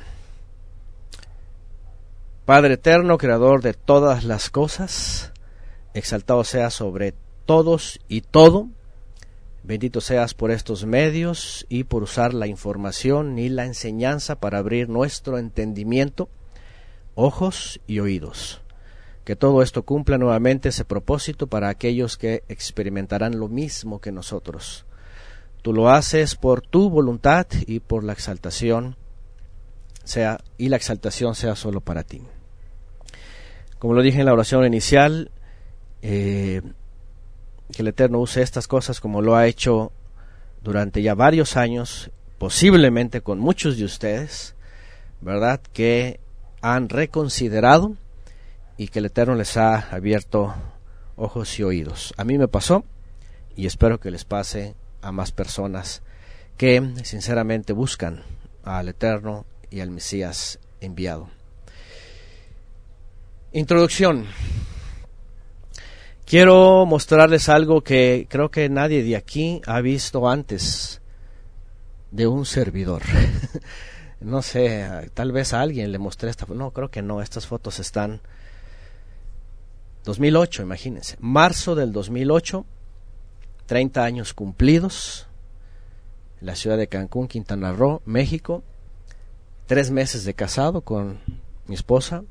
Padre 2.44 2.74
eterno, 2.74 3.18
creador 3.18 3.62
de 3.62 3.74
todas 3.74 4.25
las 4.25 4.50
cosas, 4.50 5.32
exaltado 5.94 6.44
sea 6.44 6.70
sobre 6.70 7.13
todos 7.46 8.01
y 8.10 8.20
todo 8.20 8.68
Bendito 9.68 10.00
seas 10.00 10.34
por 10.34 10.50
estos 10.50 10.86
medios 10.86 11.66
y 11.68 11.84
por 11.84 12.02
usar 12.02 12.34
la 12.34 12.48
información 12.48 13.38
y 13.38 13.50
la 13.50 13.66
enseñanza 13.66 14.40
para 14.40 14.60
abrir 14.60 14.88
nuestro 14.88 15.38
entendimiento, 15.38 16.30
ojos 17.16 17.82
y 17.86 18.00
oídos. 18.00 18.62
Que 19.26 19.36
todo 19.36 19.62
esto 19.62 19.84
cumpla 19.84 20.18
nuevamente 20.18 20.70
ese 20.70 20.86
propósito 20.86 21.48
para 21.48 21.68
aquellos 21.68 22.18
que 22.18 22.46
experimentarán 22.48 23.40
lo 23.40 23.50
mismo 23.50 24.00
que 24.00 24.14
nosotros. 24.14 24.86
Tú 25.64 25.74
lo 25.74 25.90
haces 25.90 26.36
por 26.36 26.62
tu 26.62 26.90
voluntad 26.90 27.48
y 27.66 27.82
por 27.82 28.06
la 28.06 28.14
exaltación 28.14 28.96
sea 30.06 30.40
y 30.58 30.70
la 30.70 30.78
exaltación 30.78 31.36
sea 31.36 31.58
solo 31.58 31.82
para 31.82 32.04
ti. 32.04 32.22
Como 33.80 33.96
lo 33.96 34.02
dije 34.02 34.22
en 34.22 34.28
la 34.28 34.34
oración 34.34 34.66
inicial, 34.66 35.30
eh, 36.02 36.62
que 37.74 37.82
el 37.82 37.90
Eterno 37.90 38.20
use 38.20 38.42
estas 38.42 38.68
cosas 38.68 39.00
como 39.00 39.22
lo 39.22 39.36
ha 39.36 39.48
hecho 39.48 39.92
durante 40.64 41.02
ya 41.02 41.16
varios 41.16 41.58
años, 41.58 42.12
posiblemente 42.38 43.22
con 43.22 43.40
muchos 43.40 43.78
de 43.78 43.86
ustedes, 43.86 44.56
¿verdad? 45.22 45.62
Que 45.74 46.20
han 46.62 46.90
reconsiderado 46.90 47.96
y 48.78 48.88
que 48.88 49.00
el 49.00 49.06
Eterno 49.06 49.36
les 49.36 49.58
ha 49.58 49.90
abierto 49.92 50.54
ojos 51.16 51.60
y 51.60 51.64
oídos. 51.64 52.14
A 52.18 52.24
mí 52.24 52.38
me 52.38 52.48
pasó 52.48 52.86
y 53.56 53.66
espero 53.66 54.00
que 54.00 54.12
les 54.12 54.26
pase 54.26 54.76
a 55.02 55.12
más 55.12 55.32
personas 55.32 56.04
que 56.58 56.94
sinceramente 57.04 57.74
buscan 57.74 58.24
al 58.64 58.90
Eterno 58.90 59.46
y 59.70 59.80
al 59.80 59.92
Mesías 59.92 60.60
enviado. 60.82 61.30
Introducción. 63.52 64.26
Quiero 66.28 66.86
mostrarles 66.86 67.48
algo 67.48 67.80
que 67.80 68.28
creo 68.30 68.52
que 68.52 68.68
nadie 68.68 69.02
de 69.02 69.16
aquí 69.16 69.62
ha 69.66 69.80
visto 69.80 70.28
antes 70.28 71.00
de 72.12 72.28
un 72.28 72.46
servidor. 72.46 73.02
no 74.20 74.42
sé, 74.42 75.10
tal 75.14 75.32
vez 75.32 75.54
a 75.54 75.62
alguien 75.62 75.90
le 75.94 76.00
mostré 76.00 76.30
esta. 76.30 76.46
No, 76.54 76.72
creo 76.72 76.92
que 76.92 77.02
no. 77.02 77.22
Estas 77.22 77.48
fotos 77.48 77.80
están 77.80 78.20
2008, 80.04 80.64
imagínense. 80.64 81.16
Marzo 81.22 81.76
del 81.76 81.94
2008, 81.94 82.66
30 83.66 84.04
años 84.04 84.34
cumplidos. 84.34 85.28
La 86.42 86.56
ciudad 86.56 86.78
de 86.78 86.88
Cancún, 86.88 87.30
Quintana 87.30 87.72
Roo, 87.72 88.02
México. 88.06 88.64
Tres 89.66 89.92
meses 89.92 90.26
de 90.26 90.34
casado 90.34 90.82
con 90.82 91.22
mi 91.68 91.76
esposa. 91.76 92.26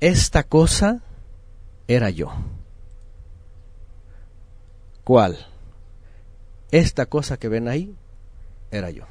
Esta 0.00 0.42
cosa 0.42 1.02
era 1.88 2.10
yo. 2.10 2.30
¿Cuál? 5.02 5.46
Esta 6.70 7.06
cosa 7.06 7.38
que 7.38 7.48
ven 7.48 7.66
ahí 7.66 7.94
era 8.70 8.90
yo. 8.90 9.04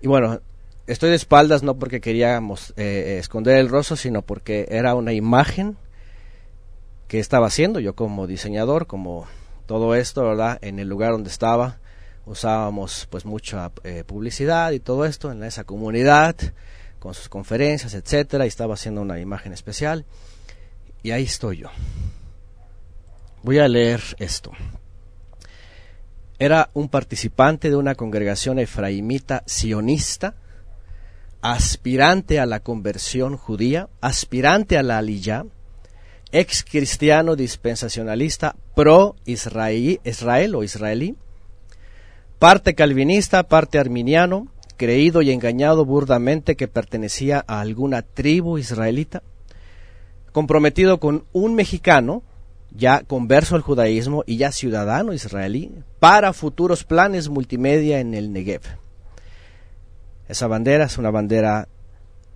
Y 0.00 0.08
bueno, 0.08 0.40
estoy 0.86 1.10
de 1.10 1.16
espaldas 1.16 1.62
no 1.62 1.76
porque 1.76 2.00
queríamos 2.00 2.72
eh, 2.76 3.18
esconder 3.20 3.58
el 3.58 3.68
rostro, 3.68 3.96
sino 3.96 4.22
porque 4.22 4.66
era 4.70 4.94
una 4.94 5.12
imagen 5.12 5.76
que 7.06 7.20
estaba 7.20 7.46
haciendo 7.46 7.80
yo 7.80 7.94
como 7.94 8.26
diseñador, 8.26 8.86
como 8.86 9.26
todo 9.66 9.94
esto, 9.94 10.24
¿verdad? 10.24 10.58
En 10.62 10.78
el 10.78 10.88
lugar 10.88 11.12
donde 11.12 11.30
estaba 11.30 11.78
usábamos 12.26 13.06
pues 13.10 13.24
mucha 13.24 13.70
eh, 13.82 14.04
publicidad 14.06 14.72
y 14.72 14.80
todo 14.80 15.04
esto 15.04 15.30
en 15.30 15.42
esa 15.44 15.64
comunidad 15.64 16.36
con 16.98 17.12
sus 17.12 17.28
conferencias, 17.28 17.92
etcétera, 17.92 18.46
y 18.46 18.48
estaba 18.48 18.74
haciendo 18.74 19.02
una 19.02 19.20
imagen 19.20 19.52
especial. 19.52 20.06
Y 21.04 21.10
ahí 21.10 21.24
estoy 21.24 21.58
yo. 21.58 21.68
Voy 23.42 23.58
a 23.58 23.68
leer 23.68 24.00
esto. 24.18 24.52
Era 26.38 26.70
un 26.72 26.88
participante 26.88 27.68
de 27.68 27.76
una 27.76 27.94
congregación 27.94 28.58
efraimita 28.58 29.42
sionista, 29.46 30.34
aspirante 31.42 32.40
a 32.40 32.46
la 32.46 32.60
conversión 32.60 33.36
judía, 33.36 33.90
aspirante 34.00 34.78
a 34.78 34.82
la 34.82 34.96
aliyah, 34.96 35.44
ex 36.32 36.64
cristiano 36.64 37.36
dispensacionalista 37.36 38.56
pro 38.74 39.14
Israel 39.26 40.54
o 40.54 40.62
israelí, 40.62 41.16
parte 42.38 42.74
calvinista, 42.74 43.42
parte 43.42 43.78
arminiano, 43.78 44.48
creído 44.78 45.20
y 45.20 45.32
engañado 45.32 45.84
burdamente 45.84 46.56
que 46.56 46.66
pertenecía 46.66 47.44
a 47.46 47.60
alguna 47.60 48.00
tribu 48.00 48.56
israelita, 48.56 49.22
comprometido 50.34 50.98
con 50.98 51.26
un 51.32 51.54
mexicano, 51.54 52.24
ya 52.72 53.04
converso 53.04 53.54
al 53.54 53.62
judaísmo 53.62 54.24
y 54.26 54.36
ya 54.36 54.50
ciudadano 54.50 55.12
israelí, 55.12 55.70
para 56.00 56.32
futuros 56.32 56.82
planes 56.82 57.28
multimedia 57.28 58.00
en 58.00 58.14
el 58.14 58.32
Negev. 58.32 58.62
Esa 60.28 60.48
bandera 60.48 60.86
es 60.86 60.98
una 60.98 61.12
bandera 61.12 61.68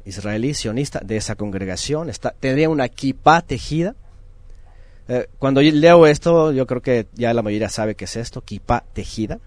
israelí, 0.04 0.54
sionista, 0.54 1.00
de 1.04 1.16
esa 1.16 1.34
congregación. 1.34 2.08
Está, 2.08 2.37
tendría 2.38 2.68
una 2.68 2.88
kippah 2.88 3.42
tejida. 3.42 3.96
Eh, 5.08 5.26
cuando 5.40 5.61
leo 5.61 6.06
esto, 6.06 6.52
yo 6.52 6.68
creo 6.68 6.80
que 6.80 7.08
ya 7.14 7.34
la 7.34 7.42
mayoría 7.42 7.68
sabe 7.68 7.96
qué 7.96 8.04
es 8.04 8.14
esto, 8.14 8.42
kippah 8.42 8.84
tejida. 8.92 9.40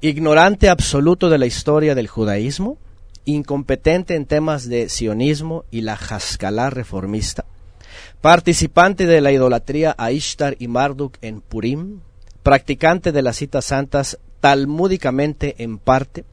Ignorante 0.00 0.70
absoluto 0.70 1.28
de 1.28 1.36
la 1.36 1.44
historia 1.44 1.94
del 1.94 2.08
judaísmo, 2.08 2.78
incompetente 3.26 4.14
en 4.14 4.24
temas 4.24 4.68
de 4.68 4.88
sionismo 4.88 5.64
y 5.70 5.82
la 5.82 5.94
Haskalah 5.94 6.70
reformista, 6.70 7.44
participante 8.22 9.06
de 9.06 9.20
la 9.20 9.32
idolatría 9.32 9.94
a 9.98 10.12
Ishtar 10.12 10.56
y 10.58 10.68
Marduk 10.68 11.18
en 11.20 11.42
Purim, 11.42 12.00
practicante 12.42 13.12
de 13.12 13.22
las 13.22 13.36
citas 13.36 13.66
santas 13.66 14.18
talmúdicamente 14.40 15.56
en 15.58 15.78
parte, 15.78 16.24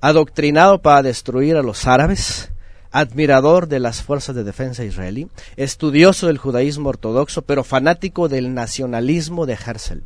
adoctrinado 0.00 0.82
para 0.82 1.02
destruir 1.02 1.56
a 1.56 1.62
los 1.62 1.86
árabes, 1.86 2.50
admirador 2.90 3.68
de 3.68 3.78
las 3.78 4.02
fuerzas 4.02 4.34
de 4.34 4.44
defensa 4.44 4.84
israelí, 4.84 5.28
estudioso 5.56 6.26
del 6.26 6.38
judaísmo 6.38 6.88
ortodoxo, 6.88 7.42
pero 7.42 7.62
fanático 7.62 8.28
del 8.28 8.52
nacionalismo 8.52 9.46
de 9.46 9.54
Herzl. 9.54 10.02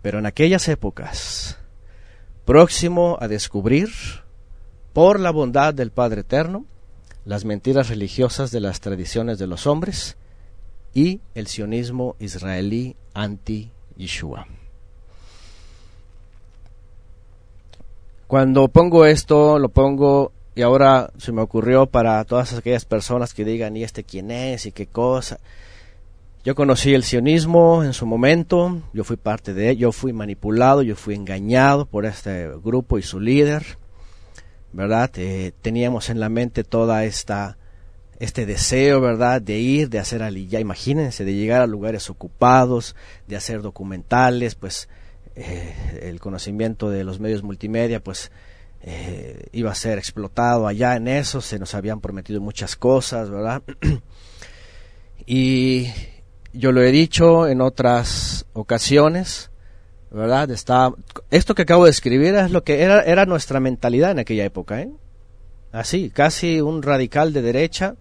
Pero 0.00 0.20
en 0.20 0.26
aquellas 0.26 0.68
épocas, 0.68 1.58
próximo 2.44 3.18
a 3.20 3.26
descubrir 3.26 3.88
por 4.94 5.20
la 5.20 5.32
bondad 5.32 5.74
del 5.74 5.90
Padre 5.90 6.22
Eterno, 6.22 6.64
las 7.26 7.44
mentiras 7.44 7.90
religiosas 7.90 8.50
de 8.50 8.60
las 8.60 8.80
tradiciones 8.80 9.38
de 9.38 9.46
los 9.46 9.66
hombres 9.66 10.16
y 10.94 11.20
el 11.34 11.48
sionismo 11.48 12.16
israelí 12.20 12.96
anti-Yeshua. 13.12 14.46
Cuando 18.28 18.68
pongo 18.68 19.04
esto, 19.04 19.58
lo 19.58 19.68
pongo 19.68 20.32
y 20.54 20.62
ahora 20.62 21.10
se 21.18 21.32
me 21.32 21.42
ocurrió 21.42 21.86
para 21.86 22.24
todas 22.24 22.52
aquellas 22.54 22.84
personas 22.84 23.34
que 23.34 23.44
digan, 23.44 23.76
¿y 23.76 23.82
este 23.82 24.04
quién 24.04 24.30
es? 24.30 24.66
¿Y 24.66 24.72
qué 24.72 24.86
cosa? 24.86 25.40
Yo 26.44 26.54
conocí 26.54 26.94
el 26.94 27.02
sionismo 27.02 27.82
en 27.82 27.94
su 27.94 28.06
momento, 28.06 28.80
yo 28.92 29.02
fui 29.02 29.16
parte 29.16 29.54
de 29.54 29.70
él, 29.70 29.78
yo 29.78 29.92
fui 29.92 30.12
manipulado, 30.12 30.82
yo 30.82 30.94
fui 30.94 31.14
engañado 31.14 31.86
por 31.86 32.06
este 32.06 32.48
grupo 32.62 32.98
y 32.98 33.02
su 33.02 33.18
líder. 33.18 33.78
¿Verdad? 34.74 35.10
Eh, 35.16 35.52
teníamos 35.62 36.10
en 36.10 36.20
la 36.20 36.28
mente 36.28 36.64
toda 36.64 37.04
esta 37.04 37.56
este 38.20 38.46
deseo, 38.46 39.00
¿verdad?, 39.00 39.42
de 39.42 39.58
ir, 39.58 39.88
de 39.88 39.98
hacer 39.98 40.22
ya 40.46 40.60
imagínense, 40.60 41.24
de 41.24 41.34
llegar 41.34 41.60
a 41.60 41.66
lugares 41.66 42.10
ocupados, 42.10 42.94
de 43.26 43.36
hacer 43.36 43.60
documentales, 43.60 44.54
pues 44.54 44.88
eh, 45.34 46.00
el 46.02 46.20
conocimiento 46.20 46.90
de 46.90 47.04
los 47.04 47.18
medios 47.18 47.42
multimedia, 47.42 48.00
pues 48.00 48.30
eh, 48.82 49.48
iba 49.52 49.72
a 49.72 49.74
ser 49.74 49.98
explotado 49.98 50.66
allá 50.66 50.94
en 50.96 51.08
eso, 51.08 51.40
se 51.40 51.58
nos 51.58 51.74
habían 51.74 52.00
prometido 52.00 52.40
muchas 52.40 52.76
cosas, 52.76 53.30
¿verdad? 53.30 53.62
y 55.26 55.88
yo 56.52 56.70
lo 56.70 56.82
he 56.82 56.92
dicho 56.92 57.48
en 57.48 57.60
otras 57.60 58.46
ocasiones, 58.52 59.50
¿verdad? 60.14 60.48
Está, 60.52 60.92
esto 61.30 61.56
que 61.56 61.62
acabo 61.62 61.84
de 61.84 61.90
escribir 61.90 62.36
es 62.36 62.52
lo 62.52 62.62
que 62.62 62.82
era, 62.82 63.02
era 63.02 63.26
nuestra 63.26 63.58
mentalidad 63.58 64.12
en 64.12 64.20
aquella 64.20 64.44
época, 64.44 64.80
¿eh? 64.80 64.90
Así, 65.72 66.08
casi 66.10 66.60
un 66.60 66.82
radical 66.82 67.32
de 67.32 67.42
derecha, 67.42 67.96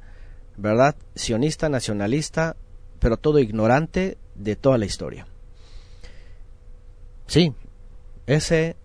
¿verdad? 0.56 0.95
Sionista, 1.15 1.69
nacionalista, 1.69 2.56
pero 2.99 3.17
todo 3.17 3.39
ignorante 3.39 4.17
de 4.36 4.56
toda 4.56 4.78
la 4.78 4.86
historia. 4.86 5.26
Sí, 7.26 7.52
ese, 8.28 8.76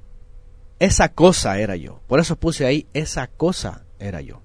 esa 0.79 1.11
cosa 1.11 1.59
era 1.59 1.77
yo. 1.77 2.01
Por 2.07 2.21
eso 2.21 2.37
puse 2.37 2.65
ahí, 2.65 2.87
esa 2.95 3.27
cosa 3.27 3.85
era 3.99 4.23
yo. 4.23 4.41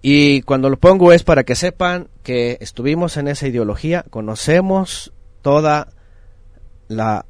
Y 0.00 0.40
cuando 0.42 0.70
lo 0.70 0.78
pongo 0.78 1.12
es 1.12 1.22
para 1.22 1.44
que 1.44 1.54
sepan 1.54 2.08
que 2.22 2.56
estuvimos 2.62 3.18
en 3.18 3.28
esa 3.28 3.46
ideología, 3.46 4.06
conocemos 4.08 5.12
toda 5.42 5.88
la 6.88 7.26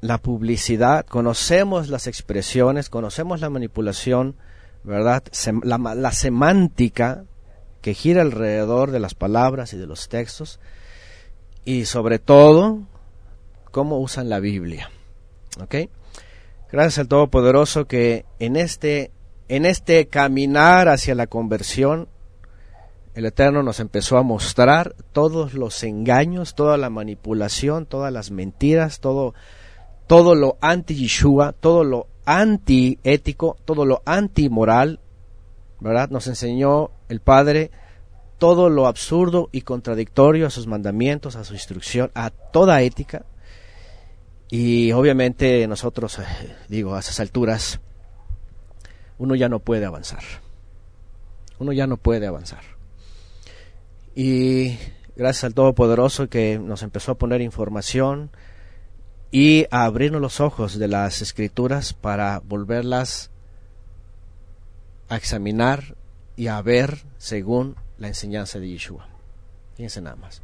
la 0.00 0.18
publicidad, 0.18 1.06
conocemos 1.06 1.88
las 1.88 2.06
expresiones, 2.06 2.88
conocemos 2.88 3.40
la 3.40 3.50
manipulación, 3.50 4.36
¿verdad? 4.84 5.24
la, 5.62 6.12
semántica 6.12 7.24
que 7.80 7.94
gira 7.94 8.22
alrededor 8.22 8.90
de 8.90 9.00
las 9.00 9.14
palabras 9.14 9.72
y 9.72 9.78
de 9.78 9.86
los 9.86 10.08
textos. 10.08 10.60
y 11.64 11.84
sobre 11.84 12.18
todo 12.18 12.80
cómo 13.70 13.98
usan 13.98 14.28
la 14.28 14.40
Biblia. 14.40 14.90
¿Ok? 15.60 15.74
Gracias 16.70 16.98
al 16.98 17.08
Todopoderoso 17.08 17.86
que 17.86 18.24
en 18.38 18.56
este, 18.56 19.10
en 19.48 19.64
este 19.64 20.06
caminar 20.06 20.88
hacia 20.88 21.14
la 21.14 21.26
conversión, 21.26 22.08
el 23.14 23.26
Eterno 23.26 23.62
nos 23.62 23.80
empezó 23.80 24.16
a 24.16 24.22
mostrar 24.22 24.94
todos 25.12 25.54
los 25.54 25.82
engaños, 25.82 26.54
toda 26.54 26.76
la 26.76 26.90
manipulación, 26.90 27.86
todas 27.86 28.12
las 28.12 28.30
mentiras, 28.30 29.00
todo, 29.00 29.34
todo 30.08 30.34
lo 30.34 30.56
anti-Yeshua, 30.60 31.52
todo 31.52 31.84
lo 31.84 32.08
anti-ético, 32.24 33.56
todo 33.64 33.84
lo 33.84 34.02
anti-moral, 34.04 35.00
¿verdad? 35.80 36.08
Nos 36.10 36.26
enseñó 36.26 36.90
el 37.08 37.20
Padre 37.20 37.70
todo 38.38 38.70
lo 38.70 38.86
absurdo 38.86 39.50
y 39.52 39.62
contradictorio 39.62 40.46
a 40.46 40.50
sus 40.50 40.66
mandamientos, 40.66 41.36
a 41.36 41.44
su 41.44 41.54
instrucción, 41.54 42.10
a 42.14 42.30
toda 42.30 42.82
ética. 42.82 43.26
Y 44.50 44.92
obviamente 44.92 45.66
nosotros, 45.66 46.18
eh, 46.20 46.24
digo, 46.68 46.94
a 46.94 47.00
esas 47.00 47.20
alturas, 47.20 47.80
uno 49.18 49.34
ya 49.34 49.48
no 49.48 49.58
puede 49.58 49.84
avanzar. 49.84 50.22
Uno 51.58 51.72
ya 51.72 51.86
no 51.86 51.96
puede 51.96 52.26
avanzar. 52.26 52.62
Y 54.14 54.78
gracias 55.16 55.44
al 55.44 55.54
Todopoderoso 55.54 56.28
que 56.28 56.58
nos 56.58 56.82
empezó 56.82 57.12
a 57.12 57.18
poner 57.18 57.42
información 57.42 58.30
y 59.30 59.66
a 59.70 59.84
abrirnos 59.84 60.20
los 60.20 60.40
ojos 60.40 60.78
de 60.78 60.88
las 60.88 61.20
escrituras 61.20 61.92
para 61.92 62.40
volverlas 62.40 63.30
a 65.08 65.16
examinar 65.16 65.96
y 66.36 66.46
a 66.46 66.60
ver 66.62 67.04
según 67.18 67.76
la 67.98 68.08
enseñanza 68.08 68.58
de 68.58 68.68
Yeshua. 68.68 69.08
Fíjense 69.76 70.00
nada 70.00 70.16
más. 70.16 70.40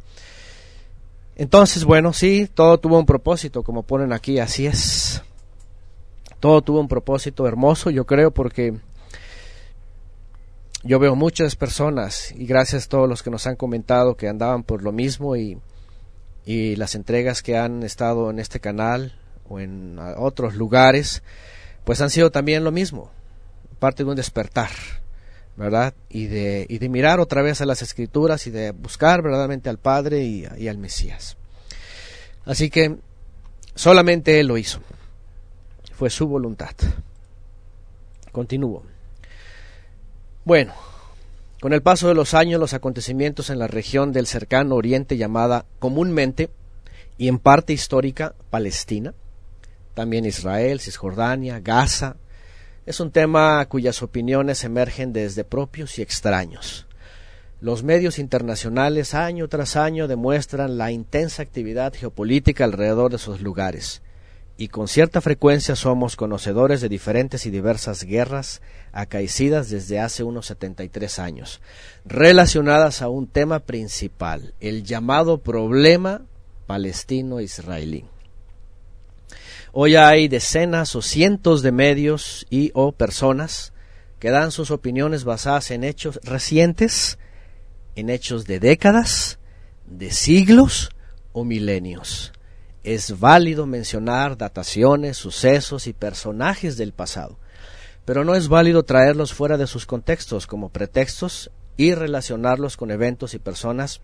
Entonces, 1.37 1.85
bueno, 1.85 2.13
sí, 2.13 2.49
todo 2.53 2.79
tuvo 2.79 2.99
un 2.99 3.07
propósito, 3.07 3.63
como 3.63 3.83
ponen 3.83 4.13
aquí, 4.13 4.39
así 4.39 4.67
es. 4.67 5.23
Todo 6.39 6.63
tuvo 6.63 6.81
un 6.81 6.89
propósito 6.89 7.47
hermoso, 7.49 7.91
yo 7.91 8.07
creo, 8.07 8.31
porque 8.31 8.75
yo 10.85 10.99
veo 10.99 11.17
muchas 11.17 11.57
personas, 11.57 12.33
y 12.37 12.47
gracias 12.47 12.85
a 12.85 12.89
todos 12.89 13.09
los 13.09 13.23
que 13.23 13.31
nos 13.31 13.47
han 13.47 13.57
comentado 13.57 14.17
que 14.17 14.29
andaban 14.29 14.63
por 14.63 14.83
lo 14.83 14.93
mismo 14.93 15.35
y, 15.35 15.59
y 16.45 16.77
las 16.77 16.95
entregas 16.95 17.43
que 17.43 17.57
han 17.57 17.83
estado 17.83 18.31
en 18.31 18.39
este 18.39 18.61
canal 18.61 19.19
o 19.49 19.61
en 19.61 19.99
otros 20.17 20.55
lugares, 20.55 21.23
pues 21.85 22.01
han 22.01 22.11
sido 22.11 22.31
también 22.31 22.65
lo 22.65 22.73
mismo, 22.73 23.11
parte 23.79 24.05
de 24.05 24.11
un 24.11 24.17
despertar 24.17 24.71
¿verdad? 25.57 25.95
Y 26.09 26.27
de, 26.27 26.67
y 26.69 26.79
de 26.79 26.89
mirar 26.89 27.21
otra 27.21 27.43
vez 27.43 27.61
a 27.61 27.67
las 27.67 27.83
escrituras 27.83 28.47
y 28.47 28.51
de 28.51 28.73
buscar 28.73 29.23
verdaderamente 29.23 29.71
al 29.71 29.79
Padre 29.79 30.23
y, 30.23 30.47
y 30.59 30.69
al 30.69 30.79
Mesías. 30.79 31.37
Así 32.45 32.71
que 32.71 32.97
solamente 33.75 34.41
Él 34.41 34.49
lo 34.49 34.59
hizo. 34.59 34.81
Fue 35.93 36.11
su 36.11 36.27
voluntad. 36.27 36.75
Continúo. 38.33 38.83
Bueno, 40.45 40.75
con 41.65 41.73
el 41.73 41.81
paso 41.81 42.09
de 42.09 42.15
los 42.15 42.35
años, 42.35 42.61
los 42.61 42.75
acontecimientos 42.75 43.49
en 43.49 43.59
la 43.59 43.67
región 43.67 44.13
del 44.13 44.27
cercano 44.27 44.75
oriente 44.75 45.17
llamada 45.17 45.65
comúnmente 45.79 46.51
y 47.17 47.29
en 47.29 47.39
parte 47.39 47.73
histórica 47.73 48.35
Palestina, 48.51 49.15
también 49.95 50.27
Israel, 50.27 50.79
Cisjordania, 50.79 51.61
Gaza, 51.61 52.17
es 52.85 53.01
un 53.01 53.11
tema 53.11 53.65
cuyas 53.65 54.03
opiniones 54.03 54.63
emergen 54.63 55.15
desde 55.15 55.43
propios 55.43 55.99
y 55.99 56.03
extraños. 56.03 56.87
Los 57.63 57.83
medios 57.83 58.19
internacionales 58.19 59.15
año 59.15 59.49
tras 59.49 59.77
año 59.77 60.07
demuestran 60.07 60.77
la 60.77 60.93
intensa 60.93 61.41
actividad 61.43 61.95
geopolítica 61.95 62.65
alrededor 62.65 63.11
de 63.11 63.17
esos 63.17 63.41
lugares, 63.41 64.03
y 64.57 64.69
con 64.69 64.87
cierta 64.87 65.21
frecuencia 65.21 65.75
somos 65.75 66.15
conocedores 66.15 66.81
de 66.81 66.89
diferentes 66.89 67.45
y 67.47 67.51
diversas 67.51 68.05
guerras 68.05 68.63
acaecidas 68.93 69.69
desde 69.69 69.99
hace 69.99 70.23
unos 70.23 70.47
73 70.47 71.19
años, 71.19 71.61
relacionadas 72.05 73.03
a 73.03 73.09
un 73.09 73.27
tema 73.27 73.61
principal, 73.61 74.55
el 74.61 74.85
llamado 74.85 75.39
problema 75.39 76.23
palestino-israelí. 76.67 78.05
Hoy 79.73 79.97
hay 79.97 80.29
decenas 80.29 80.95
o 80.95 81.03
cientos 81.03 81.63
de 81.63 81.73
medios 81.73 82.47
y 82.49 82.71
o 82.75 82.93
personas 82.93 83.73
que 84.21 84.31
dan 84.31 84.53
sus 84.53 84.71
opiniones 84.71 85.25
basadas 85.25 85.73
en 85.73 85.83
hechos 85.83 86.21
recientes, 86.23 87.19
en 87.97 88.09
hechos 88.09 88.47
de 88.47 88.61
décadas, 88.61 89.41
de 89.85 90.13
siglos 90.13 90.91
o 91.33 91.45
milenios. 91.45 92.34
Es 92.85 93.19
válido 93.19 93.67
mencionar 93.67 94.37
dataciones, 94.37 95.17
sucesos 95.17 95.87
y 95.87 95.93
personajes 95.93 96.77
del 96.77 96.93
pasado, 96.93 97.39
pero 98.05 98.25
no 98.25 98.35
es 98.35 98.49
válido 98.49 98.83
traerlos 98.83 99.33
fuera 99.33 99.57
de 99.57 99.67
sus 99.67 99.87
contextos 99.87 100.47
como 100.47 100.69
pretextos 100.69 101.51
y 101.77 101.95
relacionarlos 101.95 102.77
con 102.77 102.91
eventos 102.91 103.35
y 103.35 103.39
personas 103.39 104.01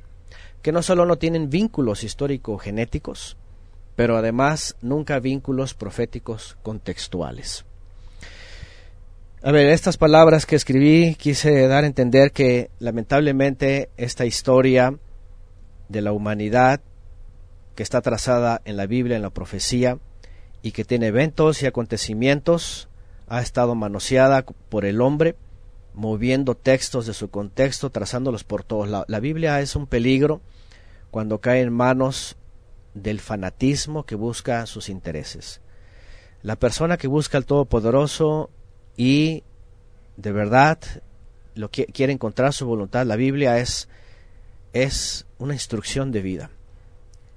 que 0.62 0.72
no 0.72 0.82
solo 0.82 1.06
no 1.06 1.16
tienen 1.16 1.50
vínculos 1.50 2.04
histórico-genéticos, 2.04 3.36
pero 3.96 4.16
además 4.16 4.76
nunca 4.80 5.20
vínculos 5.20 5.74
proféticos 5.74 6.56
contextuales. 6.62 7.64
A 9.42 9.52
ver, 9.52 9.68
estas 9.68 9.96
palabras 9.96 10.44
que 10.44 10.56
escribí 10.56 11.14
quise 11.14 11.66
dar 11.66 11.84
a 11.84 11.86
entender 11.86 12.32
que 12.32 12.70
lamentablemente 12.78 13.88
esta 13.96 14.26
historia 14.26 14.98
de 15.88 16.02
la 16.02 16.12
humanidad 16.12 16.80
que 17.80 17.84
está 17.84 18.02
trazada 18.02 18.60
en 18.66 18.76
la 18.76 18.86
Biblia, 18.86 19.16
en 19.16 19.22
la 19.22 19.30
profecía, 19.30 19.96
y 20.60 20.72
que 20.72 20.84
tiene 20.84 21.06
eventos 21.06 21.62
y 21.62 21.66
acontecimientos, 21.66 22.90
ha 23.26 23.40
estado 23.40 23.74
manoseada 23.74 24.44
por 24.68 24.84
el 24.84 25.00
hombre, 25.00 25.34
moviendo 25.94 26.54
textos 26.54 27.06
de 27.06 27.14
su 27.14 27.30
contexto, 27.30 27.88
trazándolos 27.88 28.44
por 28.44 28.64
todos 28.64 28.90
lados. 28.90 29.06
La 29.08 29.18
Biblia 29.18 29.62
es 29.62 29.76
un 29.76 29.86
peligro 29.86 30.42
cuando 31.10 31.40
cae 31.40 31.62
en 31.62 31.72
manos 31.72 32.36
del 32.92 33.18
fanatismo 33.18 34.04
que 34.04 34.14
busca 34.14 34.66
sus 34.66 34.90
intereses. 34.90 35.62
La 36.42 36.56
persona 36.56 36.98
que 36.98 37.08
busca 37.08 37.38
al 37.38 37.46
Todopoderoso 37.46 38.50
y 38.98 39.42
de 40.18 40.32
verdad 40.32 40.80
lo 41.54 41.70
que 41.70 41.86
quiere 41.86 42.12
encontrar 42.12 42.52
su 42.52 42.66
voluntad, 42.66 43.06
la 43.06 43.16
Biblia 43.16 43.56
es 43.56 43.88
es 44.74 45.24
una 45.38 45.54
instrucción 45.54 46.12
de 46.12 46.20
vida 46.20 46.50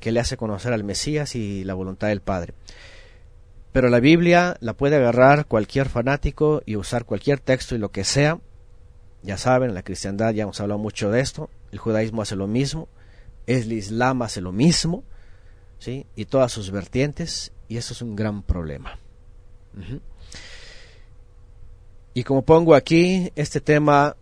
que 0.04 0.12
le 0.12 0.20
hace 0.20 0.36
conocer 0.36 0.74
al 0.74 0.84
Mesías 0.84 1.34
y 1.34 1.64
la 1.64 1.76
voluntad 1.76 2.10
del 2.10 2.20
Padre. 2.20 2.54
Pero 3.72 3.88
la 3.88 4.02
Biblia 4.02 4.58
la 4.60 4.74
puede 4.74 4.98
agarrar 4.98 5.46
cualquier 5.46 5.88
fanático 5.88 6.62
y 6.66 6.76
usar 6.76 7.06
cualquier 7.06 7.40
texto 7.40 7.74
y 7.74 7.78
lo 7.78 7.90
que 7.90 8.04
sea. 8.04 8.42
Ya 9.22 9.38
saben, 9.38 9.74
la 9.74 9.82
cristiandad 9.84 10.34
ya 10.34 10.44
hemos 10.44 10.60
hablado 10.60 10.78
mucho 10.78 11.10
de 11.10 11.22
esto, 11.22 11.50
el 11.72 11.80
judaísmo 11.80 12.22
hace 12.22 12.36
lo 12.36 12.48
mismo, 12.48 12.90
el 13.48 13.72
islam 13.72 14.24
hace 14.24 14.42
lo 14.42 14.52
mismo, 14.52 15.06
y 15.88 16.26
todas 16.26 16.52
sus 16.52 16.70
vertientes, 16.70 17.54
y 17.70 17.78
eso 17.78 17.94
es 17.94 18.02
un 18.02 18.18
gran 18.18 18.44
problema. 18.44 19.00
Y 22.14 22.24
como 22.26 22.42
pongo 22.42 22.76
aquí, 22.76 23.32
este 23.38 23.62
tema 23.62 24.18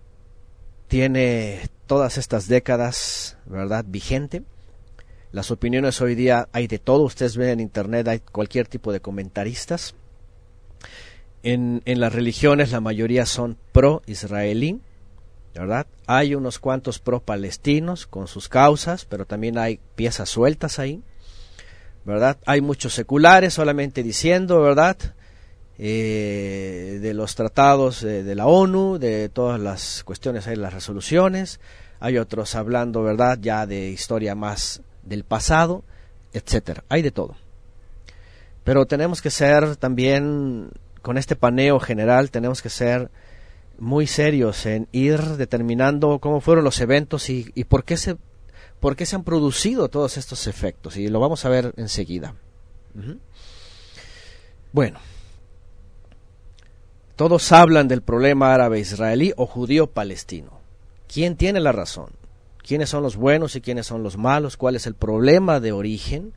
tiene 0.88 1.68
todas 1.88 2.20
estas 2.20 2.48
décadas, 2.48 3.38
¿verdad?, 3.48 3.84
vigente. 3.88 4.44
Las 5.32 5.52
opiniones 5.52 6.02
hoy 6.02 6.16
día 6.16 6.50
hay 6.52 6.68
de 6.68 6.80
todo, 6.80 7.04
ustedes 7.04 7.38
ven 7.38 7.50
en 7.50 7.60
internet, 7.60 8.08
hay 8.08 8.20
cualquier 8.20 8.68
tipo 8.68 8.92
de 8.92 9.00
comentaristas. 9.00 9.96
En, 11.44 11.82
en 11.86 12.00
las 12.00 12.14
religiones 12.14 12.72
la 12.72 12.82
mayoría 12.82 13.26
son 13.26 13.58
pro-israelí, 13.72 14.82
¿verdad? 15.56 15.88
Hay 16.06 16.36
unos 16.36 16.60
cuantos 16.60 17.00
pro-palestinos 17.00 18.08
con 18.08 18.28
sus 18.28 18.50
causas, 18.50 19.06
pero 19.06 19.26
también 19.26 19.58
hay 19.58 19.80
piezas 19.96 20.30
sueltas 20.30 20.80
ahí. 20.80 21.02
¿verdad? 22.04 22.38
Hay 22.46 22.62
muchos 22.62 22.94
seculares 22.94 23.54
solamente 23.54 24.04
diciendo, 24.04 24.62
¿verdad? 24.62 24.98
Eh, 25.78 27.00
de 27.02 27.14
los 27.14 27.36
tratados 27.36 28.02
de, 28.02 28.36
la 28.36 28.46
ONU, 28.46 28.98
de 28.98 29.30
todas 29.30 29.60
las 29.60 30.04
cuestiones, 30.04 30.48
hay 30.48 30.56
las 30.56 30.74
resoluciones, 30.74 31.60
hay 32.00 32.18
otros 32.18 32.56
hablando, 32.56 33.04
¿verdad? 33.04 33.40
Ya 33.42 33.66
de 33.66 33.90
historia 33.90 34.36
más 34.36 34.82
del 35.12 35.24
pasado, 35.24 35.84
etcétera. 36.34 36.84
Hay 36.90 37.04
de 37.04 37.12
todo. 37.12 37.36
Pero 38.64 38.86
tenemos 38.86 39.22
que 39.22 39.30
ser 39.30 39.76
también, 39.76 40.72
con 41.02 41.18
este 41.18 41.36
paneo 41.36 41.80
general, 41.80 42.32
tenemos 42.32 42.62
que 42.62 42.70
ser 42.70 43.12
muy 43.78 44.08
serios 44.08 44.66
en 44.66 44.88
ir 44.92 45.20
determinando 45.22 46.20
cómo 46.20 46.42
fueron 46.42 46.64
los 46.64 46.80
eventos 46.82 47.30
y, 47.30 47.44
por 47.68 47.84
qué 47.84 47.98
se 47.98 48.18
por 48.80 48.96
qué 48.96 49.06
se 49.06 49.16
han 49.16 49.24
producido 49.24 49.90
todos 49.90 50.18
estos 50.18 50.48
efectos 50.48 50.98
y 50.98 51.08
lo 51.08 51.20
vamos 51.20 51.46
a 51.46 51.50
ver 51.50 51.74
enseguida. 51.78 52.34
Bueno, 54.72 55.00
todos 57.16 57.52
hablan 57.52 57.88
del 57.88 58.02
problema 58.02 58.54
árabe-israelí 58.54 59.34
o 59.38 59.46
judío-palestino. 59.46 60.60
¿Quién 61.08 61.36
tiene 61.36 61.60
la 61.60 61.72
razón? 61.72 62.10
Quiénes 62.66 62.90
son 62.90 63.04
los 63.04 63.16
buenos 63.16 63.56
y 63.56 63.62
quiénes 63.62 63.88
son 63.88 64.04
los 64.04 64.18
malos, 64.18 64.58
cuál 64.58 64.76
es 64.76 64.88
el 64.88 64.96
problema 64.96 65.60
de 65.60 65.72
origen, 65.72 66.34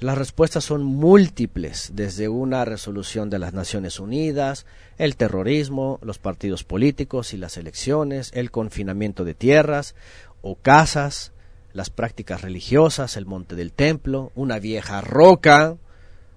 las 0.00 0.18
respuestas 0.18 0.64
son 0.64 0.82
múltiples, 0.82 1.92
desde 1.94 2.28
una 2.28 2.64
resolución 2.64 3.30
de 3.30 3.38
las 3.38 3.54
Naciones 3.54 4.00
Unidas, 4.00 4.66
el 4.98 5.16
terrorismo, 5.16 6.00
los 6.02 6.18
partidos 6.18 6.64
políticos 6.64 7.32
y 7.32 7.36
las 7.36 7.56
elecciones, 7.56 8.30
el 8.34 8.50
confinamiento 8.50 9.24
de 9.24 9.34
tierras 9.34 9.94
o 10.42 10.56
casas, 10.56 11.32
las 11.72 11.90
prácticas 11.90 12.42
religiosas, 12.42 13.16
el 13.16 13.24
monte 13.24 13.54
del 13.54 13.72
templo, 13.72 14.32
una 14.34 14.58
vieja 14.58 15.00
roca, 15.00 15.76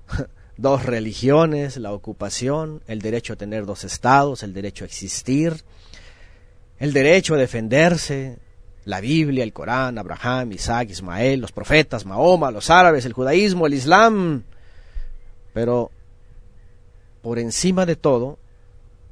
dos 0.58 0.86
religiones, 0.86 1.78
la 1.78 1.94
ocupación, 1.94 2.84
el 2.88 3.02
derecho 3.02 3.34
a 3.34 3.38
tener 3.38 3.66
dos 3.66 3.84
estados, 3.84 4.44
el 4.44 4.54
derecho 4.54 4.84
a 4.84 4.88
existir, 4.88 5.64
el 6.80 6.94
derecho 6.94 7.34
a 7.34 7.38
defenderse, 7.38 8.38
la 8.88 9.02
Biblia, 9.02 9.44
el 9.44 9.52
Corán, 9.52 9.98
Abraham, 9.98 10.54
Isaac, 10.54 10.90
Ismael, 10.92 11.42
los 11.42 11.52
profetas, 11.52 12.06
Mahoma, 12.06 12.52
los 12.52 12.70
árabes, 12.70 13.06
el 13.06 13.12
judaísmo, 13.12 13.68
el 13.68 13.74
islam. 13.74 14.44
Pero 15.54 15.92
por 17.22 17.38
encima 17.38 17.86
de 17.86 17.98
todo, 17.98 18.40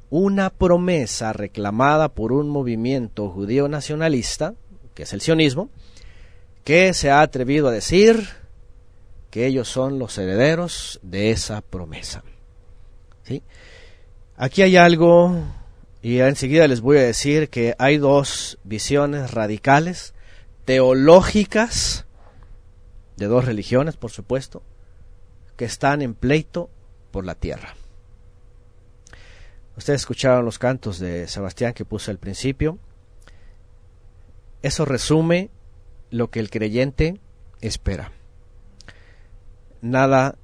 una 0.10 0.50
promesa 0.50 1.34
reclamada 1.34 2.08
por 2.08 2.32
un 2.32 2.48
movimiento 2.48 3.30
judío 3.30 3.68
nacionalista, 3.68 4.54
que 4.94 5.04
es 5.04 5.12
el 5.12 5.20
sionismo, 5.20 5.70
que 6.64 6.94
se 6.94 7.12
ha 7.12 7.20
atrevido 7.20 7.68
a 7.68 7.72
decir 7.72 8.30
que 9.30 9.46
ellos 9.46 9.68
son 9.68 10.00
los 10.00 10.18
herederos 10.18 11.02
de 11.04 11.32
esa 11.32 11.60
promesa. 11.60 12.24
¿Sí? 13.24 13.44
Aquí 14.38 14.62
hay 14.62 14.78
algo 14.78 15.36
y 16.06 16.20
enseguida 16.20 16.68
les 16.68 16.82
voy 16.82 17.00
a 17.00 17.02
decir 17.02 17.50
que 17.50 17.74
hay 17.80 17.98
dos 17.98 18.60
visiones 18.64 19.32
radicales, 19.32 20.14
teológicas, 20.64 22.06
de 23.18 23.26
dos 23.26 23.44
religiones, 23.44 23.98
por 23.98 24.12
supuesto, 24.12 24.62
que 25.58 25.66
están 25.66 26.04
en 26.04 26.14
pleito 26.14 26.70
por 27.10 27.26
la 27.26 27.34
tierra. 27.34 27.74
Ustedes 29.78 30.02
escucharon 30.02 30.46
los 30.46 30.60
cantos 30.60 31.00
de 31.00 31.28
Sebastián 31.28 31.74
que 31.74 31.86
puse 31.86 32.12
al 32.12 32.20
principio. 32.20 32.78
Eso 34.62 34.86
resume 34.86 35.50
lo 36.12 36.30
que 36.30 36.40
el 36.40 36.52
creyente 36.52 37.20
espera. 37.62 38.12
Nada 39.82 40.38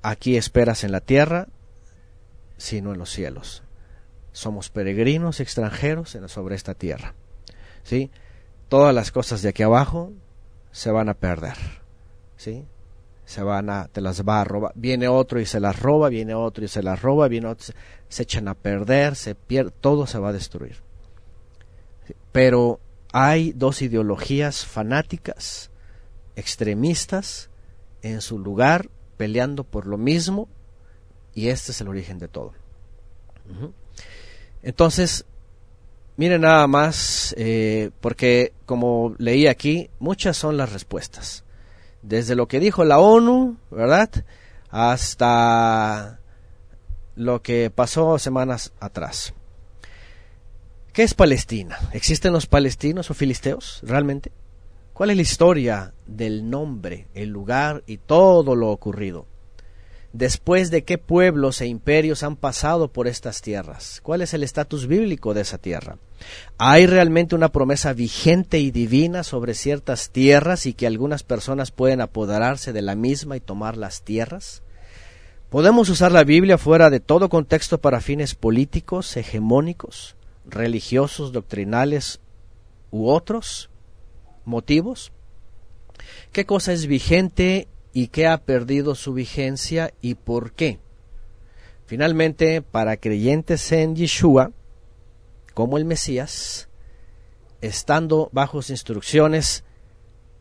aquí 0.00 0.38
esperas 0.38 0.82
en 0.82 0.92
la 0.92 1.02
tierra, 1.02 1.48
sino 2.56 2.94
en 2.94 2.98
los 2.98 3.10
cielos 3.10 3.63
somos 4.34 4.68
peregrinos 4.68 5.38
extranjeros 5.38 6.18
sobre 6.26 6.56
esta 6.56 6.74
tierra. 6.74 7.14
¿Sí? 7.84 8.10
Todas 8.68 8.92
las 8.92 9.12
cosas 9.12 9.42
de 9.42 9.50
aquí 9.50 9.62
abajo 9.62 10.12
se 10.72 10.90
van 10.90 11.08
a 11.08 11.14
perder. 11.14 11.56
¿Sí? 12.36 12.66
Se 13.24 13.42
van 13.44 13.70
a, 13.70 13.86
te 13.86 14.00
las 14.00 14.22
va 14.22 14.40
a 14.40 14.44
robar. 14.44 14.72
Viene 14.74 15.06
otro 15.06 15.40
y 15.40 15.46
se 15.46 15.60
las 15.60 15.80
roba, 15.80 16.08
viene 16.08 16.34
otro 16.34 16.64
y 16.64 16.68
se 16.68 16.82
las 16.82 17.00
roba, 17.00 17.28
viene 17.28 17.46
otro, 17.46 17.72
se, 18.08 18.22
echan 18.24 18.48
a 18.48 18.54
perder, 18.54 19.14
se 19.14 19.36
pierde, 19.36 19.70
todo 19.80 20.06
se 20.06 20.18
va 20.18 20.30
a 20.30 20.32
destruir. 20.32 20.78
Pero 22.32 22.80
hay 23.12 23.52
dos 23.52 23.82
ideologías 23.82 24.66
fanáticas, 24.66 25.70
extremistas, 26.34 27.50
en 28.02 28.20
su 28.20 28.40
lugar, 28.40 28.90
peleando 29.16 29.62
por 29.62 29.86
lo 29.86 29.96
mismo, 29.96 30.48
y 31.34 31.48
este 31.48 31.70
es 31.70 31.80
el 31.80 31.88
origen 31.88 32.18
de 32.18 32.26
todo. 32.26 32.52
Entonces, 34.64 35.26
miren 36.16 36.40
nada 36.40 36.66
más, 36.66 37.34
eh, 37.36 37.90
porque 38.00 38.54
como 38.64 39.14
leí 39.18 39.46
aquí, 39.46 39.90
muchas 39.98 40.38
son 40.38 40.56
las 40.56 40.72
respuestas. 40.72 41.44
Desde 42.00 42.34
lo 42.34 42.48
que 42.48 42.60
dijo 42.60 42.82
la 42.84 42.98
ONU, 42.98 43.58
¿verdad? 43.70 44.10
Hasta 44.70 46.18
lo 47.14 47.42
que 47.42 47.70
pasó 47.70 48.18
semanas 48.18 48.72
atrás. 48.80 49.34
¿Qué 50.94 51.02
es 51.02 51.12
Palestina? 51.12 51.78
¿Existen 51.92 52.32
los 52.32 52.46
palestinos 52.46 53.10
o 53.10 53.14
filisteos 53.14 53.80
realmente? 53.82 54.32
¿Cuál 54.94 55.10
es 55.10 55.16
la 55.16 55.22
historia 55.22 55.94
del 56.06 56.48
nombre, 56.48 57.08
el 57.12 57.28
lugar 57.28 57.82
y 57.86 57.98
todo 57.98 58.56
lo 58.56 58.70
ocurrido? 58.70 59.26
Después 60.14 60.70
de 60.70 60.84
qué 60.84 60.96
pueblos 60.96 61.60
e 61.60 61.66
imperios 61.66 62.22
han 62.22 62.36
pasado 62.36 62.86
por 62.88 63.08
estas 63.08 63.42
tierras. 63.42 64.00
¿Cuál 64.00 64.22
es 64.22 64.32
el 64.32 64.44
estatus 64.44 64.86
bíblico 64.86 65.34
de 65.34 65.40
esa 65.40 65.58
tierra? 65.58 65.98
¿Hay 66.56 66.86
realmente 66.86 67.34
una 67.34 67.50
promesa 67.50 67.92
vigente 67.92 68.60
y 68.60 68.70
divina 68.70 69.24
sobre 69.24 69.54
ciertas 69.54 70.10
tierras 70.10 70.66
y 70.66 70.72
que 70.72 70.86
algunas 70.86 71.24
personas 71.24 71.72
pueden 71.72 72.00
apoderarse 72.00 72.72
de 72.72 72.80
la 72.80 72.94
misma 72.94 73.36
y 73.36 73.40
tomar 73.40 73.76
las 73.76 74.02
tierras? 74.02 74.62
¿Podemos 75.50 75.88
usar 75.88 76.12
la 76.12 76.22
Biblia 76.22 76.58
fuera 76.58 76.90
de 76.90 77.00
todo 77.00 77.28
contexto 77.28 77.80
para 77.80 78.00
fines 78.00 78.36
políticos, 78.36 79.16
hegemónicos, 79.16 80.14
religiosos, 80.46 81.32
doctrinales 81.32 82.20
u 82.92 83.08
otros 83.08 83.68
motivos? 84.44 85.10
¿Qué 86.30 86.46
cosa 86.46 86.72
es 86.72 86.86
vigente 86.86 87.66
y 87.94 88.08
qué 88.08 88.26
ha 88.26 88.38
perdido 88.38 88.94
su 88.96 89.14
vigencia 89.14 89.94
y 90.02 90.16
por 90.16 90.52
qué. 90.52 90.80
Finalmente, 91.86 92.60
para 92.60 92.96
creyentes 92.96 93.70
en 93.72 93.94
Yeshua, 93.94 94.50
como 95.54 95.78
el 95.78 95.84
Mesías, 95.84 96.68
estando 97.60 98.28
bajo 98.32 98.60
sus 98.60 98.70
instrucciones, 98.70 99.64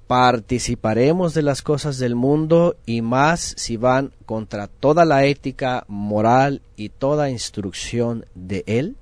participaremos 0.07 1.33
de 1.35 1.43
las 1.43 1.61
cosas 1.61 1.99
del 1.99 2.15
mundo 2.15 2.75
y 2.85 3.01
más 3.01 3.53
si 3.57 3.77
van 3.77 4.13
contra 4.25 4.67
toda 4.67 5.05
la 5.05 5.25
ética 5.25 5.85
moral 5.87 6.61
y 6.75 6.89
toda 6.89 7.29
instrucción 7.29 8.25
de 8.33 8.63
Él. 8.65 8.97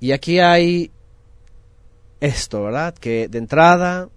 Y 0.00 0.12
aquí 0.12 0.40
hay 0.40 0.90
esto, 2.20 2.64
¿verdad? 2.64 2.94
Que 2.94 3.28
de 3.28 3.38
entrada, 3.38 4.08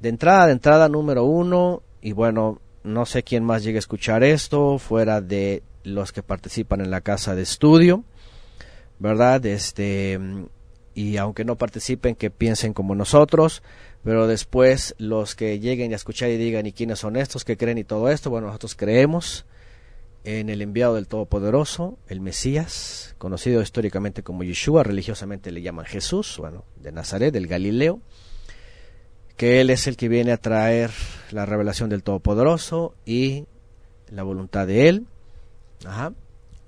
de 0.00 0.08
entrada, 0.08 0.46
de 0.46 0.52
entrada 0.52 0.88
número 0.88 1.24
uno, 1.24 1.82
y 2.02 2.12
bueno, 2.12 2.60
no 2.82 3.06
sé 3.06 3.22
quién 3.22 3.44
más 3.44 3.62
llegue 3.62 3.78
a 3.78 3.80
escuchar 3.80 4.24
esto 4.24 4.78
fuera 4.78 5.20
de 5.20 5.62
los 5.84 6.12
que 6.12 6.22
participan 6.22 6.80
en 6.80 6.90
la 6.90 7.00
casa 7.00 7.34
de 7.34 7.42
estudio, 7.42 8.04
¿verdad? 8.98 9.44
Este, 9.46 10.18
y 10.94 11.16
aunque 11.16 11.44
no 11.44 11.56
participen, 11.56 12.14
que 12.14 12.30
piensen 12.30 12.72
como 12.72 12.94
nosotros, 12.94 13.62
pero 14.02 14.26
después 14.26 14.94
los 14.98 15.34
que 15.34 15.58
lleguen 15.60 15.92
a 15.92 15.96
escuchar 15.96 16.30
y 16.30 16.36
digan, 16.36 16.66
¿y 16.66 16.72
quiénes 16.72 16.98
son 16.98 17.16
estos 17.16 17.44
que 17.44 17.56
creen 17.56 17.78
y 17.78 17.84
todo 17.84 18.10
esto? 18.10 18.30
Bueno, 18.30 18.48
nosotros 18.48 18.74
creemos 18.74 19.44
en 20.24 20.50
el 20.50 20.60
enviado 20.60 20.94
del 20.94 21.06
Todopoderoso, 21.06 21.98
el 22.08 22.20
Mesías, 22.20 23.14
conocido 23.18 23.62
históricamente 23.62 24.22
como 24.22 24.42
Yeshua, 24.42 24.82
religiosamente 24.82 25.50
le 25.50 25.62
llaman 25.62 25.86
Jesús, 25.86 26.36
bueno, 26.38 26.64
de 26.76 26.92
Nazaret, 26.92 27.32
del 27.32 27.46
Galileo, 27.46 28.00
que 29.40 29.62
Él 29.62 29.70
es 29.70 29.86
el 29.86 29.96
que 29.96 30.10
viene 30.10 30.32
a 30.32 30.36
traer 30.36 30.90
la 31.30 31.46
revelación 31.46 31.88
del 31.88 32.02
Todopoderoso 32.02 32.94
y 33.06 33.46
la 34.10 34.22
voluntad 34.22 34.66
de 34.66 34.90
Él. 34.90 35.06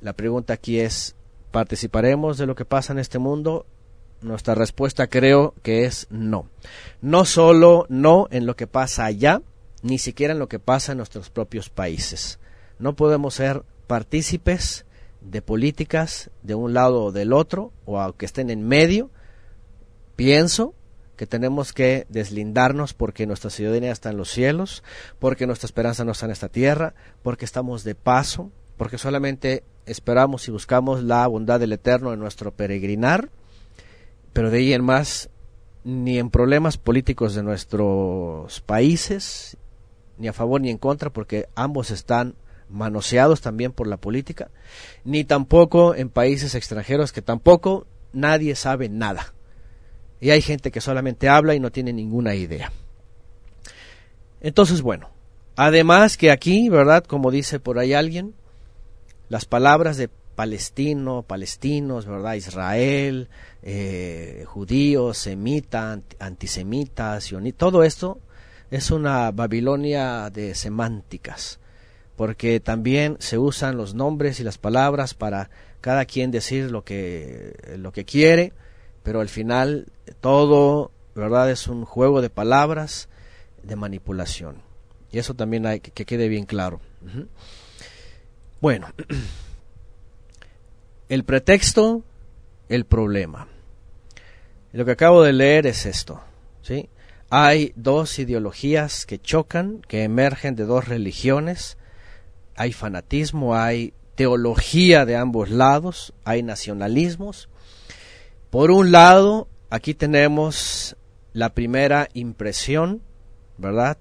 La 0.01 0.15
pregunta 0.15 0.55
aquí 0.55 0.81
es, 0.81 1.15
¿participaremos 1.51 2.39
de 2.39 2.47
lo 2.47 2.55
que 2.55 2.65
pasa 2.65 2.95
en 2.95 2.99
este 2.99 3.19
mundo? 3.19 3.67
Nuestra 4.23 4.55
respuesta 4.55 5.07
creo 5.07 5.53
que 5.63 5.85
es 5.85 6.07
no. 6.09 6.49
No 7.03 7.27
solo 7.27 7.85
no 7.91 8.27
en 8.31 8.47
lo 8.47 8.57
que 8.57 8.67
pasa 8.67 9.05
allá, 9.05 9.43
ni 9.83 9.99
siquiera 9.99 10.33
en 10.33 10.39
lo 10.39 10.49
que 10.49 10.59
pasa 10.59 10.93
en 10.93 10.97
nuestros 10.97 11.29
propios 11.29 11.69
países. 11.69 12.39
No 12.79 12.97
podemos 12.97 13.35
ser 13.35 13.65
partícipes 13.87 14.87
de 15.21 15.43
políticas 15.43 16.31
de 16.43 16.55
un 16.55 16.73
lado 16.73 17.05
o 17.05 17.13
del 17.13 17.35
otro, 17.35 17.71
o 17.85 18.01
aunque 18.01 18.25
estén 18.25 18.49
en 18.49 18.67
medio, 18.67 19.11
pienso 20.17 20.73
que 21.23 21.27
tenemos 21.29 21.73
que 21.73 22.05
deslindarnos 22.09 22.95
porque 22.95 23.29
nuestra 23.29 23.49
ciudadanía 23.49 23.93
está 23.93 24.11
en 24.11 24.17
los 24.17 24.29
cielos, 24.29 24.83
porque 25.21 25.47
nuestra 25.47 25.67
esperanza 25.67 26.05
no 26.05 26.11
está 26.11 26.27
en 26.27 26.33
esta 26.33 26.49
tierra, 26.49 26.95
porque 27.23 27.45
estamos 27.45 27.85
de 27.85 27.95
paso, 27.95 28.51
porque 28.77 28.99
solamente 28.99 29.63
esperamos 29.87 30.49
y 30.49 30.51
buscamos 30.51 31.05
la 31.05 31.25
bondad 31.29 31.61
del 31.61 31.75
Eterno 31.75 32.13
en 32.13 32.19
nuestro 32.19 32.51
peregrinar, 32.51 33.31
pero 34.33 34.51
de 34.51 34.59
ahí 34.59 34.73
en 34.73 34.83
más, 34.83 35.31
ni 35.85 36.19
en 36.19 36.29
problemas 36.29 36.77
políticos 36.77 37.37
de 37.37 37.45
nuestros 37.45 38.61
países, 38.63 39.57
ni 40.19 40.27
a 40.27 40.33
favor 40.33 40.61
ni 40.61 40.71
en 40.71 40.79
contra, 40.79 41.11
porque 41.11 41.47
ambos 41.55 41.93
están 41.93 42.35
manoseados 42.69 43.43
también 43.43 43.71
por 43.71 43.87
la 43.87 43.97
política, 43.97 44.51
ni 45.05 45.23
tampoco 45.23 45.95
en 45.95 46.09
países 46.09 46.57
extranjeros 46.57 47.13
que 47.13 47.23
tampoco 47.23 47.87
nadie 48.13 48.57
sabe 48.57 48.89
nada 48.89 49.33
y 50.23 50.31
hay 50.31 50.41
gente 50.41 50.71
que 50.71 50.81
solamente 50.81 51.29
habla 51.29 51.57
y 51.57 51.61
no 51.61 51.73
tiene 51.73 51.93
ninguna 51.93 52.37
idea. 52.37 52.71
Entonces, 54.41 54.81
bueno, 54.81 55.11
además 55.57 56.17
que 56.17 56.31
aquí, 56.31 56.69
¿verdad? 56.69 57.03
Como 57.05 57.33
dice 57.33 57.59
por 57.59 57.81
ahí 57.81 57.93
alguien, 57.93 58.33
las 59.29 59.47
palabras 59.47 59.97
de 59.97 60.09
palestino, 60.37 61.25
palestinos, 61.25 62.07
¿verdad? 62.07 62.35
Israel, 62.35 63.31
eh, 63.65 64.45
judíos, 64.47 65.19
semitas, 65.19 65.99
antisemitas, 66.21 67.35
todo 67.57 67.83
esto 67.83 68.21
es 68.71 68.93
una 68.93 69.33
Babilonia 69.33 70.31
de 70.31 70.55
semánticas, 70.55 71.59
porque 72.15 72.61
también 72.61 73.17
se 73.19 73.39
usan 73.39 73.77
los 73.77 73.95
nombres 73.95 74.39
y 74.39 74.45
las 74.45 74.59
palabras 74.59 75.15
para 75.15 75.51
cada 75.81 76.05
quien 76.05 76.31
decir 76.31 76.71
lo 76.71 76.85
que, 76.85 77.57
lo 77.77 77.91
que 77.91 78.05
quiere, 78.05 78.53
pero 79.03 79.21
al 79.21 79.29
final 79.29 79.87
todo, 80.21 80.91
¿verdad? 81.15 81.51
Es 81.51 81.69
un 81.69 81.85
juego 81.85 82.21
de 82.21 82.31
palabras 82.31 83.09
de 83.63 83.77
manipulación. 83.77 84.63
Y 85.11 85.19
eso 85.19 85.35
también 85.35 85.67
hay 85.67 85.81
que, 85.81 86.05
quede 86.05 86.29
bien 86.29 86.47
claro. 86.47 86.81
Bueno, 88.61 88.89
el 91.09 91.25
pretexto, 91.25 92.03
el 92.69 92.87
problema. 92.87 93.49
Lo 94.73 94.87
que 94.87 94.93
acabo 94.93 95.23
de 95.23 95.35
leer 95.35 95.67
es 95.67 95.85
esto, 95.85 96.23
¿sí? 96.63 96.89
Hay 97.29 97.73
dos 97.77 98.19
ideologías 98.19 99.07
que 99.07 99.19
chocan, 99.19 99.83
que 99.89 100.03
emergen 100.03 100.55
de 100.55 100.65
dos 100.65 100.89
religiones. 100.89 101.77
Hay 102.57 102.73
fanatismo, 102.73 103.55
hay 103.55 103.95
teología 104.15 105.07
de 105.07 105.17
ambos 105.17 105.51
lados, 105.51 106.13
hay 106.25 106.43
nacionalismos. 106.43 107.49
Por 108.53 108.71
un 108.71 108.93
lado, 108.93 109.49
aquí 109.71 109.95
tenemos 109.95 110.95
la 111.33 111.55
primera 111.55 112.11
impresión, 112.13 113.01
¿verdad? 113.57 113.97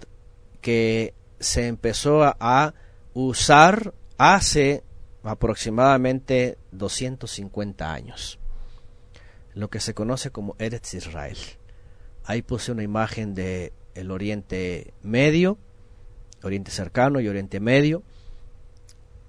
Que 0.59 1.13
se 1.39 1.67
empezó 1.67 2.23
a 2.37 2.73
usar 3.13 3.93
hace 4.17 4.83
aproximadamente 5.23 6.57
250 6.73 7.93
años, 7.93 8.39
lo 9.53 9.69
que 9.69 9.79
se 9.79 9.93
conoce 9.93 10.31
como 10.31 10.57
Eretz 10.59 10.95
Israel. 10.95 11.37
Ahí 12.25 12.41
puse 12.41 12.73
una 12.73 12.83
imagen 12.83 13.33
de 13.33 13.71
el 13.95 14.11
Oriente 14.11 14.93
Medio, 15.01 15.59
Oriente 16.43 16.71
Cercano 16.71 17.21
y 17.21 17.29
Oriente 17.29 17.61
Medio. 17.61 18.03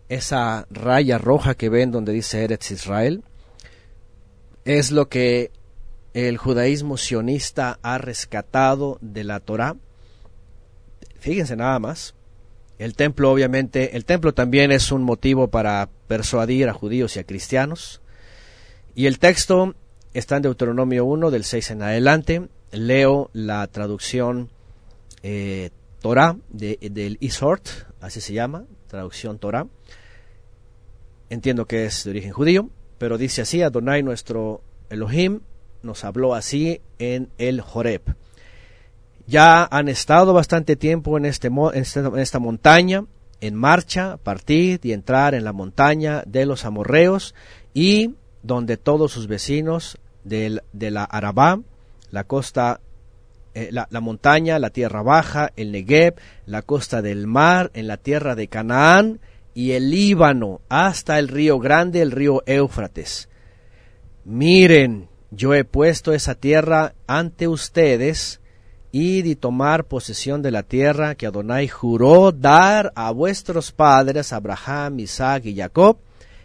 Esa 0.09 0.67
raya 0.69 1.17
roja 1.19 1.55
que 1.55 1.69
ven 1.69 1.93
donde 1.93 2.13
dice 2.13 2.43
Eretz 2.43 2.73
Israel 2.73 3.23
es 4.65 4.91
lo 4.91 5.09
que 5.09 5.51
el 6.15 6.37
judaísmo 6.37 6.97
sionista 6.97 7.79
ha 7.83 7.99
rescatado 7.99 8.99
de 9.01 9.25
la 9.25 9.41
Torá. 9.41 9.77
Fíjense 11.19 11.57
nada 11.57 11.79
más, 11.79 12.15
el 12.79 12.95
templo, 12.95 13.31
obviamente, 13.31 13.97
el 13.97 14.05
templo 14.05 14.35
también 14.35 14.73
es 14.73 14.91
un 14.91 15.05
motivo 15.05 15.49
para 15.49 15.89
persuadir 16.09 16.69
a 16.69 16.73
judíos 16.73 17.17
y 17.17 17.21
a 17.21 17.25
cristianos. 17.25 18.01
Y 18.95 19.07
el 19.07 19.19
texto 19.19 19.75
está 20.15 20.37
en 20.37 20.43
Deuteronomio 20.43 21.05
1, 21.05 21.31
del 21.31 21.45
6 21.45 21.71
en 21.71 21.83
adelante. 21.83 22.49
Leo 22.73 23.31
la 23.33 23.67
traducción 23.69 24.51
eh, 25.23 25.71
Torah 26.01 26.37
de, 26.49 26.79
del 26.91 27.19
Isort, 27.21 27.69
así 28.01 28.21
se 28.21 28.33
llama, 28.33 28.65
traducción 28.89 29.39
Torah. 29.39 29.67
Entiendo 31.31 31.67
que 31.67 31.85
es 31.85 32.03
de 32.05 32.11
origen 32.11 32.33
judío, 32.33 32.69
pero 33.03 33.19
dice 33.19 33.43
así, 33.43 33.63
Adonai 33.63 34.05
nuestro 34.05 34.63
Elohim 34.89 35.41
nos 35.83 36.05
habló 36.05 36.37
así 36.37 36.81
en 37.01 37.31
el 37.37 37.61
Horeb. 37.61 38.03
Ya 39.27 39.65
han 39.65 39.89
estado 39.89 40.33
bastante 40.33 40.77
tiempo 40.77 41.19
en, 41.19 41.25
este, 41.25 41.51
esta 42.19 42.39
montaña, 42.39 43.05
en 43.41 43.57
marcha, 43.57 44.19
partir 44.19 44.79
y 44.85 44.93
entrar 44.93 45.35
en 45.35 45.43
la 45.43 45.53
montaña 45.53 46.23
de 46.27 46.47
los 46.47 46.65
amorreos 46.65 47.35
y 47.75 48.15
donde 48.45 48.77
todos 48.77 49.11
sus 49.11 49.27
vecinos 49.27 49.99
de 50.23 50.61
la 50.73 51.03
Arabá, 51.03 51.59
la 52.13 52.23
costa, 52.23 52.79
eh, 53.55 53.71
la, 53.73 53.89
la, 53.91 54.01
montaña, 54.01 54.61
la 54.61 54.71
tierra 54.71 55.03
baja, 55.03 55.51
el 55.57 55.73
Negev, 55.73 56.15
la 56.47 56.63
costa 56.63 57.03
del 57.03 57.27
mar, 57.27 57.73
en 57.75 57.89
la 57.89 57.97
tierra 57.97 58.37
de 58.37 58.47
Canaán 58.47 59.19
y 59.55 59.73
el 59.73 59.91
Líbano, 59.91 60.61
hasta 60.69 61.19
el 61.19 61.29
río 61.29 61.59
grande, 61.59 62.03
el 62.03 62.11
río 62.11 62.43
Éufrates. 62.47 63.29
Miren, 64.25 65.09
yo 65.31 65.55
he 65.55 65.65
puesto 65.65 66.13
esa 66.13 66.35
tierra 66.35 66.95
ante 67.07 67.49
ustedes, 67.49 68.41
y 68.95 69.35
tomar 69.37 69.87
posesión 69.87 70.43
de 70.43 70.51
la 70.51 70.63
tierra 70.63 71.15
que 71.15 71.27
Adonai 71.27 71.67
juró 71.67 72.31
dar 72.31 72.93
a 72.95 73.11
vuestros 73.11 73.73
padres, 73.73 74.35
Abraham, 74.35 75.01
Isaac 75.01 75.47
y 75.47 75.57
Jacob, 75.57 75.97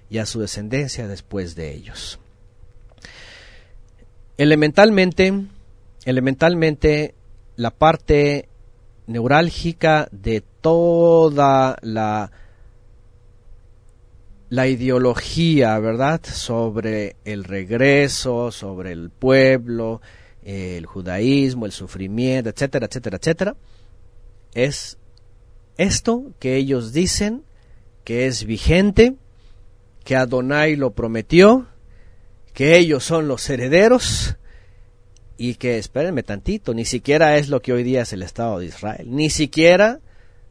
y 0.09 0.19
a 0.19 0.25
su 0.25 0.39
descendencia 0.39 1.09
después 1.09 1.55
de 1.55 1.73
ellos. 1.73 2.19
Elementalmente, 4.37 5.33
elementalmente, 6.05 7.15
la 7.57 7.71
parte 7.71 8.47
neurálgica 9.07 10.07
de 10.11 10.41
toda 10.61 11.77
la, 11.81 12.31
la 14.49 14.67
ideología, 14.67 15.77
¿verdad?, 15.79 16.21
sobre 16.23 17.17
el 17.25 17.43
regreso, 17.43 18.51
sobre 18.51 18.91
el 18.91 19.09
pueblo, 19.09 20.01
el 20.43 20.85
judaísmo, 20.85 21.65
el 21.65 21.73
sufrimiento, 21.73 22.49
etcétera, 22.49 22.85
etcétera, 22.85 23.17
etcétera, 23.17 23.55
es 24.53 24.97
esto 25.77 26.31
que 26.39 26.55
ellos 26.55 26.93
dicen 26.93 27.43
que 28.05 28.27
es 28.27 28.45
vigente, 28.45 29.15
que 30.05 30.15
Adonai 30.15 30.77
lo 30.77 30.91
prometió, 30.91 31.67
que 32.53 32.77
ellos 32.77 33.03
son 33.03 33.27
los 33.27 33.49
herederos 33.49 34.37
y 35.37 35.55
que, 35.55 35.77
espérenme 35.77 36.23
tantito, 36.23 36.73
ni 36.73 36.85
siquiera 36.85 37.37
es 37.37 37.49
lo 37.49 37.61
que 37.61 37.73
hoy 37.73 37.83
día 37.83 38.03
es 38.03 38.13
el 38.13 38.23
Estado 38.23 38.59
de 38.59 38.67
Israel, 38.67 39.07
ni 39.09 39.29
siquiera 39.29 39.99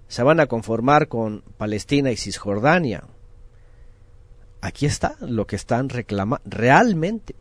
se 0.09 0.23
van 0.23 0.39
a 0.39 0.47
conformar 0.47 1.09
con 1.09 1.43
Palestina 1.57 2.13
y 2.13 2.17
Cisjordania. 2.17 3.05
Aquí 4.67 4.87
está 4.87 5.15
lo 5.21 5.47
que 5.47 5.55
están 5.55 5.89
reclamando 5.89 6.43
realmente. 6.45 7.37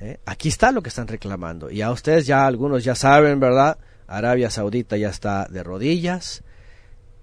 ¿eh? 0.00 0.20
Aquí 0.24 0.48
está 0.48 0.70
lo 0.70 0.82
que 0.82 0.88
están 0.88 1.08
reclamando. 1.08 1.68
Y 1.68 1.82
a 1.82 1.90
ustedes 1.90 2.28
ya 2.28 2.46
algunos 2.46 2.84
ya 2.84 2.94
saben, 2.94 3.40
¿verdad? 3.40 3.78
Arabia 4.06 4.48
Saudita 4.48 4.96
ya 4.96 5.08
está 5.08 5.48
de 5.50 5.64
rodillas, 5.64 6.44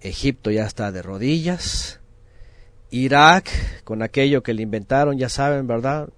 Egipto 0.01 0.51
ya 0.51 0.65
está 0.65 0.91
de 0.91 1.01
rodillas, 1.01 2.01
Irak 2.91 3.49
con 3.86 4.01
aquello 4.01 4.43
que 4.43 4.54
le 4.54 4.63
inventaron, 4.63 5.17
ya 5.17 5.30
saben, 5.30 5.65
¿verdad? 5.65 6.10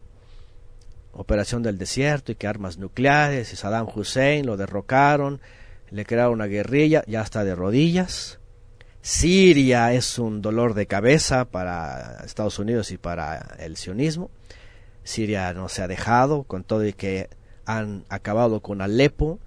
Operación 1.11 1.61
del 1.61 1.77
desierto 1.77 2.31
y 2.31 2.35
que 2.35 2.47
armas 2.47 2.79
nucleares 2.79 3.53
y 3.53 3.55
Saddam 3.57 3.87
Hussein 3.93 4.43
lo 4.43 4.57
derrocaron, 4.57 5.39
le 5.91 6.03
crearon 6.03 6.33
una 6.33 6.47
guerrilla, 6.47 7.03
ya 7.05 7.21
está 7.21 7.43
de 7.43 7.53
rodillas. 7.53 8.39
Siria 9.07 9.93
es 9.93 10.19
un 10.19 10.41
dolor 10.41 10.73
de 10.73 10.85
cabeza 10.85 11.45
para 11.45 12.25
Estados 12.25 12.59
Unidos 12.59 12.91
y 12.91 12.97
para 12.97 13.55
el 13.57 13.77
sionismo. 13.77 14.29
Siria 15.05 15.53
no 15.53 15.69
se 15.69 15.81
ha 15.81 15.87
dejado, 15.87 16.43
con 16.43 16.65
todo 16.65 16.85
y 16.85 16.91
que 16.91 17.29
han 17.65 18.03
acabado 18.09 18.59
con 18.59 18.81
Alepo. 18.81 19.39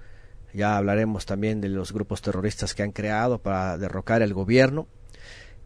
Ya 0.54 0.78
hablaremos 0.78 1.26
también 1.26 1.60
de 1.60 1.68
los 1.68 1.92
grupos 1.92 2.22
terroristas 2.22 2.74
que 2.74 2.84
han 2.84 2.92
creado 2.92 3.36
para 3.36 3.76
derrocar 3.76 4.22
el 4.22 4.32
gobierno. 4.32 4.86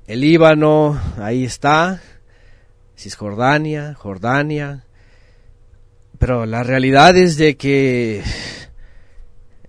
El 0.08 0.22
Líbano, 0.22 1.00
ahí 1.18 1.44
está. 1.44 2.02
Cisjordania, 2.98 3.94
Jordania. 3.94 4.86
Pero 6.18 6.46
la 6.46 6.64
realidad 6.64 7.16
es 7.16 7.36
de 7.36 7.56
que 7.56 8.24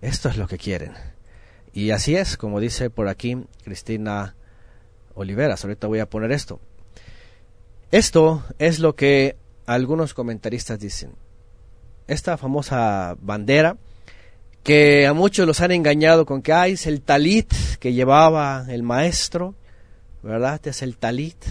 esto 0.01 0.29
es 0.29 0.37
lo 0.37 0.47
que 0.47 0.57
quieren. 0.57 1.14
Y 1.75 1.91
así 1.91 2.15
es, 2.15 2.37
como 2.37 2.61
dice 2.61 2.89
por 2.89 3.09
aquí 3.09 3.37
Cristina 3.65 4.33
Oliveras. 5.13 5.65
Ahorita 5.65 5.87
voy 5.87 5.99
a 5.99 6.09
poner 6.09 6.31
esto. 6.31 6.61
Esto 7.91 8.45
es 8.59 8.79
lo 8.79 8.95
que 8.95 9.35
algunos 9.65 10.13
comentaristas 10.13 10.79
dicen, 10.79 11.11
esta 12.07 12.37
famosa 12.37 13.17
bandera, 13.19 13.75
que 14.63 15.05
a 15.05 15.11
muchos 15.11 15.45
los 15.45 15.59
han 15.59 15.71
engañado 15.71 16.25
con 16.25 16.41
que 16.41 16.53
hay 16.53 16.71
es 16.71 16.87
el 16.87 17.01
talit 17.01 17.53
que 17.81 17.91
llevaba 17.91 18.65
el 18.69 18.81
maestro, 18.81 19.53
¿verdad? 20.23 20.65
Es 20.65 20.81
el 20.81 20.95
talit. 20.95 21.43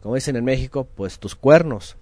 Como 0.00 0.14
dicen 0.14 0.36
en 0.36 0.44
México, 0.44 0.86
pues 0.94 1.18
tus 1.18 1.34
cuernos. 1.34 1.96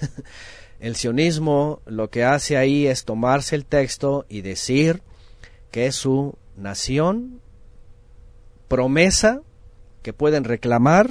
el 0.80 0.96
sionismo 0.96 1.82
lo 1.84 2.08
que 2.08 2.24
hace 2.24 2.56
ahí 2.56 2.86
es 2.86 3.04
tomarse 3.04 3.56
el 3.56 3.66
texto 3.66 4.24
y 4.30 4.40
decir 4.40 5.02
que 5.70 5.92
su 5.92 6.38
nación 6.56 7.40
promesa 8.68 9.42
que 10.02 10.12
pueden 10.12 10.44
reclamar 10.44 11.10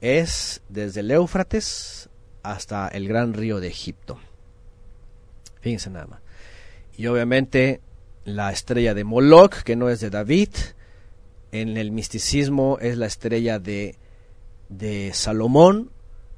es 0.00 0.62
desde 0.68 1.00
el 1.00 1.10
Éufrates 1.10 2.08
hasta 2.42 2.88
el 2.88 3.06
gran 3.08 3.34
río 3.34 3.60
de 3.60 3.68
Egipto. 3.68 4.18
Fíjense 5.60 5.90
nada 5.90 6.06
más. 6.06 6.20
Y 6.96 7.06
obviamente 7.06 7.80
la 8.24 8.52
estrella 8.52 8.94
de 8.94 9.04
Moloch, 9.04 9.62
que 9.62 9.76
no 9.76 9.88
es 9.88 10.00
de 10.00 10.10
David, 10.10 10.50
en 11.52 11.76
el 11.76 11.92
misticismo 11.92 12.78
es 12.80 12.96
la 12.96 13.06
estrella 13.06 13.58
de, 13.58 13.96
de 14.68 15.12
Salomón, 15.14 15.90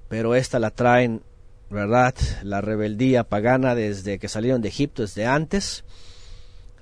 pero 0.09 0.35
esta 0.35 0.59
la 0.59 0.70
traen, 0.70 1.22
¿verdad? 1.70 2.14
La 2.43 2.61
rebeldía 2.61 3.24
pagana 3.24 3.74
desde 3.74 4.18
que 4.18 4.28
salieron 4.28 4.62
de 4.62 4.68
Egipto, 4.68 5.03
desde 5.03 5.26
antes. 5.26 5.85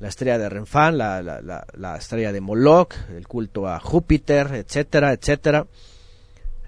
La 0.00 0.08
estrella 0.08 0.38
de 0.38 0.48
Renfán, 0.48 0.98
la, 0.98 1.22
la, 1.22 1.64
la, 1.72 1.96
estrella 1.96 2.32
de 2.32 2.40
Moloch, 2.40 2.94
el 3.10 3.28
culto 3.28 3.68
a 3.68 3.78
Júpiter, 3.78 4.48
etcétera, 4.54 5.12
etcétera. 5.12 5.66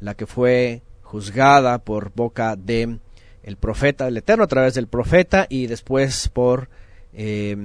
La 0.00 0.14
que 0.14 0.26
fue 0.26 0.82
juzgada 1.02 1.78
por 1.78 2.12
boca 2.14 2.56
de 2.56 2.98
el 3.42 3.56
profeta, 3.56 4.06
el 4.06 4.16
Eterno 4.16 4.44
a 4.44 4.48
través 4.48 4.74
del 4.74 4.86
profeta 4.86 5.46
y 5.48 5.66
después 5.66 6.28
por 6.28 6.68
eh, 7.12 7.56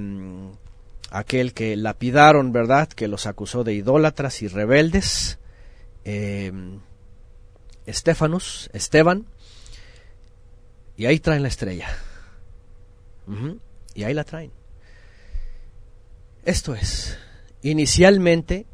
aquel 1.10 1.54
que 1.54 1.76
lapidaron, 1.76 2.52
¿verdad? 2.52 2.88
Que 2.88 3.08
los 3.08 3.26
acusó 3.26 3.62
de 3.62 3.74
idólatras 3.74 4.42
y 4.42 4.48
rebeldes. 4.48 5.38
Eh, 6.04 6.52
Estefanus, 7.86 8.68
Esteban, 8.72 9.26
y 10.96 11.06
ahí 11.06 11.20
traen 11.20 11.42
la 11.42 11.48
estrella. 11.48 11.88
Y 13.94 14.02
ahí 14.04 14.14
la 14.14 14.24
traen. 14.24 14.57
Esto 16.48 16.74
es, 16.74 17.18
inicialmente 17.60 18.64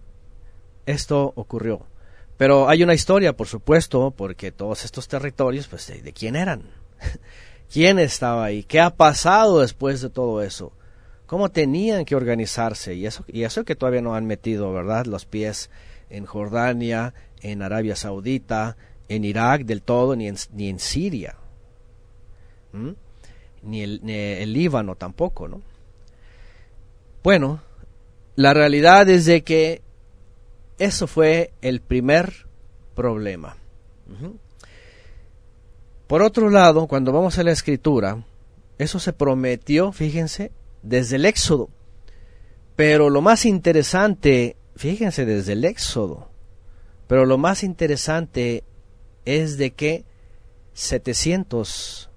esto 0.87 1.33
ocurrió. 1.35 1.89
Pero 2.37 2.69
hay 2.69 2.85
una 2.85 2.95
historia, 2.95 3.37
por 3.37 3.49
supuesto, 3.49 4.13
porque 4.13 4.53
todos 4.53 4.85
estos 4.85 5.09
territorios, 5.09 5.67
pues, 5.67 5.89
¿de, 5.89 6.13
quién 6.13 6.37
eran? 6.37 6.63
¿Quién 7.73 7.99
estaba 7.99 8.45
ahí? 8.45 8.63
¿Qué 8.63 8.79
ha 8.79 8.91
pasado 8.91 9.59
después 9.59 10.01
de 10.03 10.09
todo 10.09 10.41
eso? 10.41 10.71
¿Cómo 11.27 11.49
tenían 11.49 12.05
que 12.05 12.15
organizarse? 12.15 12.95
Y 12.95 13.07
eso, 13.07 13.25
y 13.27 13.43
eso 13.43 13.65
que 13.65 13.75
todavía 13.75 14.03
no 14.03 14.15
han 14.15 14.27
metido, 14.27 14.73
¿verdad? 14.73 15.07
Los 15.07 15.27
pies 15.27 15.69
en 16.11 16.27
Jordania, 16.27 17.13
en 17.43 17.61
Arabia 17.61 17.97
Saudita, 17.97 18.77
en 19.09 19.25
Irak 19.25 19.63
del 19.63 19.83
todo, 19.83 20.15
ni 20.15 20.29
en, 20.29 20.37
ni 20.53 20.69
en 20.69 20.79
Siria, 20.79 21.35
ni 23.65 23.83
el, 23.83 23.99
ni 24.05 24.13
el 24.13 24.53
Líbano 24.53 24.95
tampoco, 24.95 25.49
¿no? 25.49 25.75
Bueno, 27.25 27.63
la 28.37 28.55
realidad 28.55 29.09
es 29.09 29.27
de 29.27 29.43
que 29.43 29.83
eso 30.79 31.07
fue 31.07 31.53
el 31.63 31.81
primer 31.81 32.47
problema. 32.95 33.57
Por 36.07 36.23
otro 36.23 36.51
lado, 36.51 36.87
cuando 36.87 37.13
vamos 37.13 37.39
a 37.39 37.43
la 37.43 37.53
escritura, 37.53 38.25
eso 38.79 38.99
se 38.99 39.13
prometió, 39.13 39.93
fíjense, 39.93 40.53
desde 40.83 41.17
el 41.17 41.25
Éxodo. 41.25 41.71
Pero 42.77 43.09
lo 43.09 43.23
más 43.23 43.45
interesante, 43.45 44.57
fíjense, 44.77 45.25
desde 45.25 45.53
el 45.53 45.65
Éxodo, 45.65 46.29
pero 47.07 47.25
lo 47.25 47.39
más 47.39 47.63
interesante 47.63 48.65
es 49.25 49.57
de 49.59 49.73
que 49.73 50.05
700, 50.73 52.11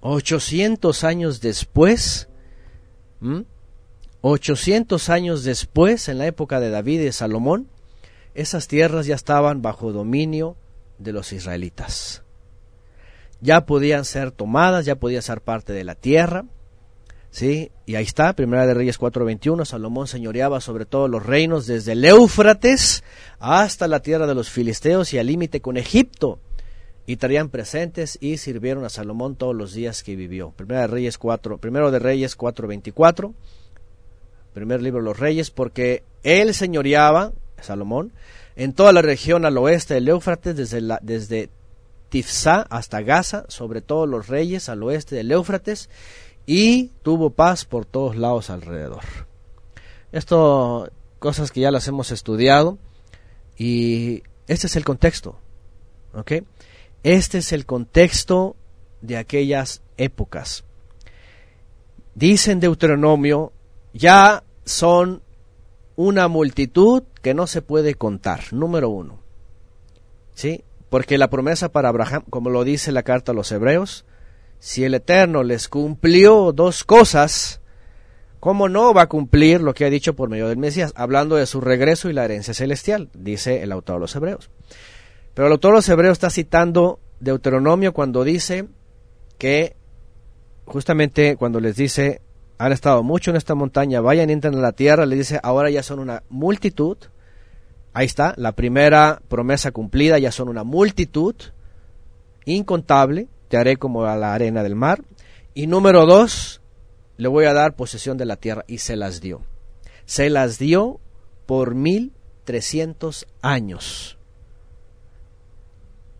800 0.00 1.04
años 1.04 1.40
después, 1.40 2.28
800 4.20 5.08
años 5.10 5.44
después, 5.44 6.08
en 6.08 6.18
la 6.18 6.26
época 6.26 6.60
de 6.60 6.70
David 6.70 7.00
y 7.02 7.12
Salomón, 7.12 7.68
esas 8.34 8.68
tierras 8.68 9.06
ya 9.06 9.14
estaban 9.14 9.62
bajo 9.62 9.92
dominio 9.92 10.56
de 10.98 11.12
los 11.12 11.32
israelitas. 11.32 12.22
Ya 13.40 13.66
podían 13.66 14.04
ser 14.04 14.32
tomadas, 14.32 14.84
ya 14.84 14.96
podían 14.96 15.22
ser 15.22 15.40
parte 15.40 15.72
de 15.72 15.84
la 15.84 15.94
tierra, 15.94 16.44
¿sí? 17.30 17.70
Y 17.86 17.94
ahí 17.94 18.04
está, 18.04 18.32
Primera 18.34 18.66
de 18.66 18.74
Reyes 18.74 18.98
4:21, 18.98 19.64
Salomón 19.64 20.08
señoreaba 20.08 20.60
sobre 20.60 20.86
todos 20.86 21.08
los 21.08 21.24
reinos 21.24 21.66
desde 21.66 21.92
el 21.92 22.04
Éufrates 22.04 23.04
hasta 23.38 23.86
la 23.86 24.00
tierra 24.00 24.26
de 24.26 24.34
los 24.34 24.50
filisteos 24.50 25.12
y 25.12 25.18
al 25.18 25.26
límite 25.26 25.60
con 25.60 25.76
Egipto. 25.76 26.40
Y 27.06 27.16
traían 27.16 27.48
presentes 27.48 28.18
y 28.20 28.36
sirvieron 28.36 28.84
a 28.84 28.90
Salomón 28.90 29.36
todos 29.36 29.54
los 29.54 29.72
días 29.72 30.02
que 30.02 30.14
vivió. 30.14 30.50
Primera 30.50 30.82
de 30.82 30.88
Reyes 30.88 31.16
4, 31.16 31.58
primero 31.58 31.90
de 31.90 32.00
Reyes 32.00 32.36
4:24, 32.36 33.32
primer 34.58 34.82
libro 34.82 35.00
de 35.00 35.06
los 35.06 35.18
Reyes, 35.18 35.50
porque 35.50 36.04
él 36.22 36.54
señoreaba, 36.54 37.32
Salomón, 37.60 38.12
en 38.56 38.72
toda 38.72 38.92
la 38.92 39.02
región 39.02 39.44
al 39.44 39.56
oeste 39.58 39.94
del 39.94 40.08
Éufrates, 40.08 40.56
desde, 40.56 40.80
la, 40.80 40.98
desde 41.02 41.50
hasta 42.70 43.02
Gaza, 43.02 43.44
sobre 43.48 43.82
todos 43.82 44.08
los 44.08 44.28
reyes 44.28 44.68
al 44.68 44.82
oeste 44.82 45.16
del 45.16 45.30
Éufrates, 45.30 45.90
y 46.46 46.88
tuvo 47.02 47.30
paz 47.30 47.64
por 47.64 47.84
todos 47.84 48.16
lados 48.16 48.50
alrededor. 48.50 49.02
Esto, 50.12 50.90
cosas 51.18 51.50
que 51.50 51.60
ya 51.60 51.70
las 51.70 51.86
hemos 51.88 52.10
estudiado 52.10 52.78
y 53.56 54.22
este 54.46 54.66
es 54.66 54.76
el 54.76 54.84
contexto, 54.84 55.38
¿ok? 56.14 56.32
Este 57.02 57.38
es 57.38 57.52
el 57.52 57.66
contexto 57.66 58.56
de 59.02 59.18
aquellas 59.18 59.82
épocas. 59.98 60.64
Dice 62.14 62.52
en 62.52 62.60
Deuteronomio, 62.60 63.52
ya 63.92 64.42
son 64.68 65.22
una 65.96 66.28
multitud 66.28 67.02
que 67.22 67.34
no 67.34 67.46
se 67.46 67.62
puede 67.62 67.94
contar, 67.94 68.52
número 68.52 68.88
uno. 68.88 69.20
¿Sí? 70.34 70.62
Porque 70.90 71.18
la 71.18 71.30
promesa 71.30 71.70
para 71.70 71.88
Abraham, 71.88 72.22
como 72.30 72.50
lo 72.50 72.62
dice 72.62 72.92
la 72.92 73.02
carta 73.02 73.32
a 73.32 73.34
los 73.34 73.50
hebreos, 73.50 74.04
si 74.60 74.84
el 74.84 74.94
Eterno 74.94 75.42
les 75.42 75.68
cumplió 75.68 76.52
dos 76.52 76.84
cosas, 76.84 77.60
¿cómo 78.40 78.68
no 78.68 78.94
va 78.94 79.02
a 79.02 79.08
cumplir 79.08 79.60
lo 79.60 79.74
que 79.74 79.84
ha 79.84 79.90
dicho 79.90 80.14
por 80.14 80.28
medio 80.28 80.48
del 80.48 80.58
Mesías? 80.58 80.92
Hablando 80.94 81.36
de 81.36 81.46
su 81.46 81.60
regreso 81.60 82.08
y 82.08 82.12
la 82.12 82.24
herencia 82.24 82.54
celestial, 82.54 83.10
dice 83.14 83.62
el 83.62 83.72
autor 83.72 83.96
de 83.96 84.00
los 84.00 84.14
Hebreos. 84.14 84.50
Pero 85.34 85.46
el 85.46 85.52
autor 85.52 85.72
de 85.72 85.76
los 85.78 85.88
Hebreos 85.88 86.12
está 86.12 86.30
citando 86.30 87.00
Deuteronomio 87.20 87.92
cuando 87.92 88.22
dice 88.22 88.68
que, 89.38 89.76
justamente 90.64 91.36
cuando 91.36 91.58
les 91.60 91.76
dice, 91.76 92.20
han 92.58 92.72
estado 92.72 93.02
mucho 93.02 93.30
en 93.30 93.36
esta 93.36 93.54
montaña, 93.54 94.00
vayan 94.00 94.30
entren 94.30 94.54
a 94.56 94.60
la 94.60 94.72
tierra, 94.72 95.06
le 95.06 95.16
dice, 95.16 95.40
ahora 95.42 95.70
ya 95.70 95.82
son 95.82 95.98
una 95.98 96.22
multitud. 96.28 96.96
Ahí 97.92 98.06
está, 98.06 98.34
la 98.36 98.52
primera 98.52 99.22
promesa 99.28 99.70
cumplida, 99.70 100.18
ya 100.18 100.32
son 100.32 100.48
una 100.48 100.64
multitud 100.64 101.34
incontable 102.44 103.28
te 103.48 103.56
haré 103.56 103.76
como 103.76 104.04
a 104.04 104.16
la 104.16 104.34
arena 104.34 104.62
del 104.62 104.76
mar. 104.76 105.02
Y 105.54 105.66
número 105.66 106.06
dos, 106.06 106.60
le 107.16 107.28
voy 107.28 107.46
a 107.46 107.54
dar 107.54 107.74
posesión 107.74 108.16
de 108.16 108.26
la 108.26 108.36
tierra. 108.36 108.64
Y 108.68 108.78
se 108.78 108.96
las 108.96 109.20
dio. 109.20 109.42
Se 110.04 110.30
las 110.30 110.58
dio 110.58 111.00
por 111.46 111.74
mil 111.74 112.12
trescientos 112.44 113.26
años. 113.42 114.18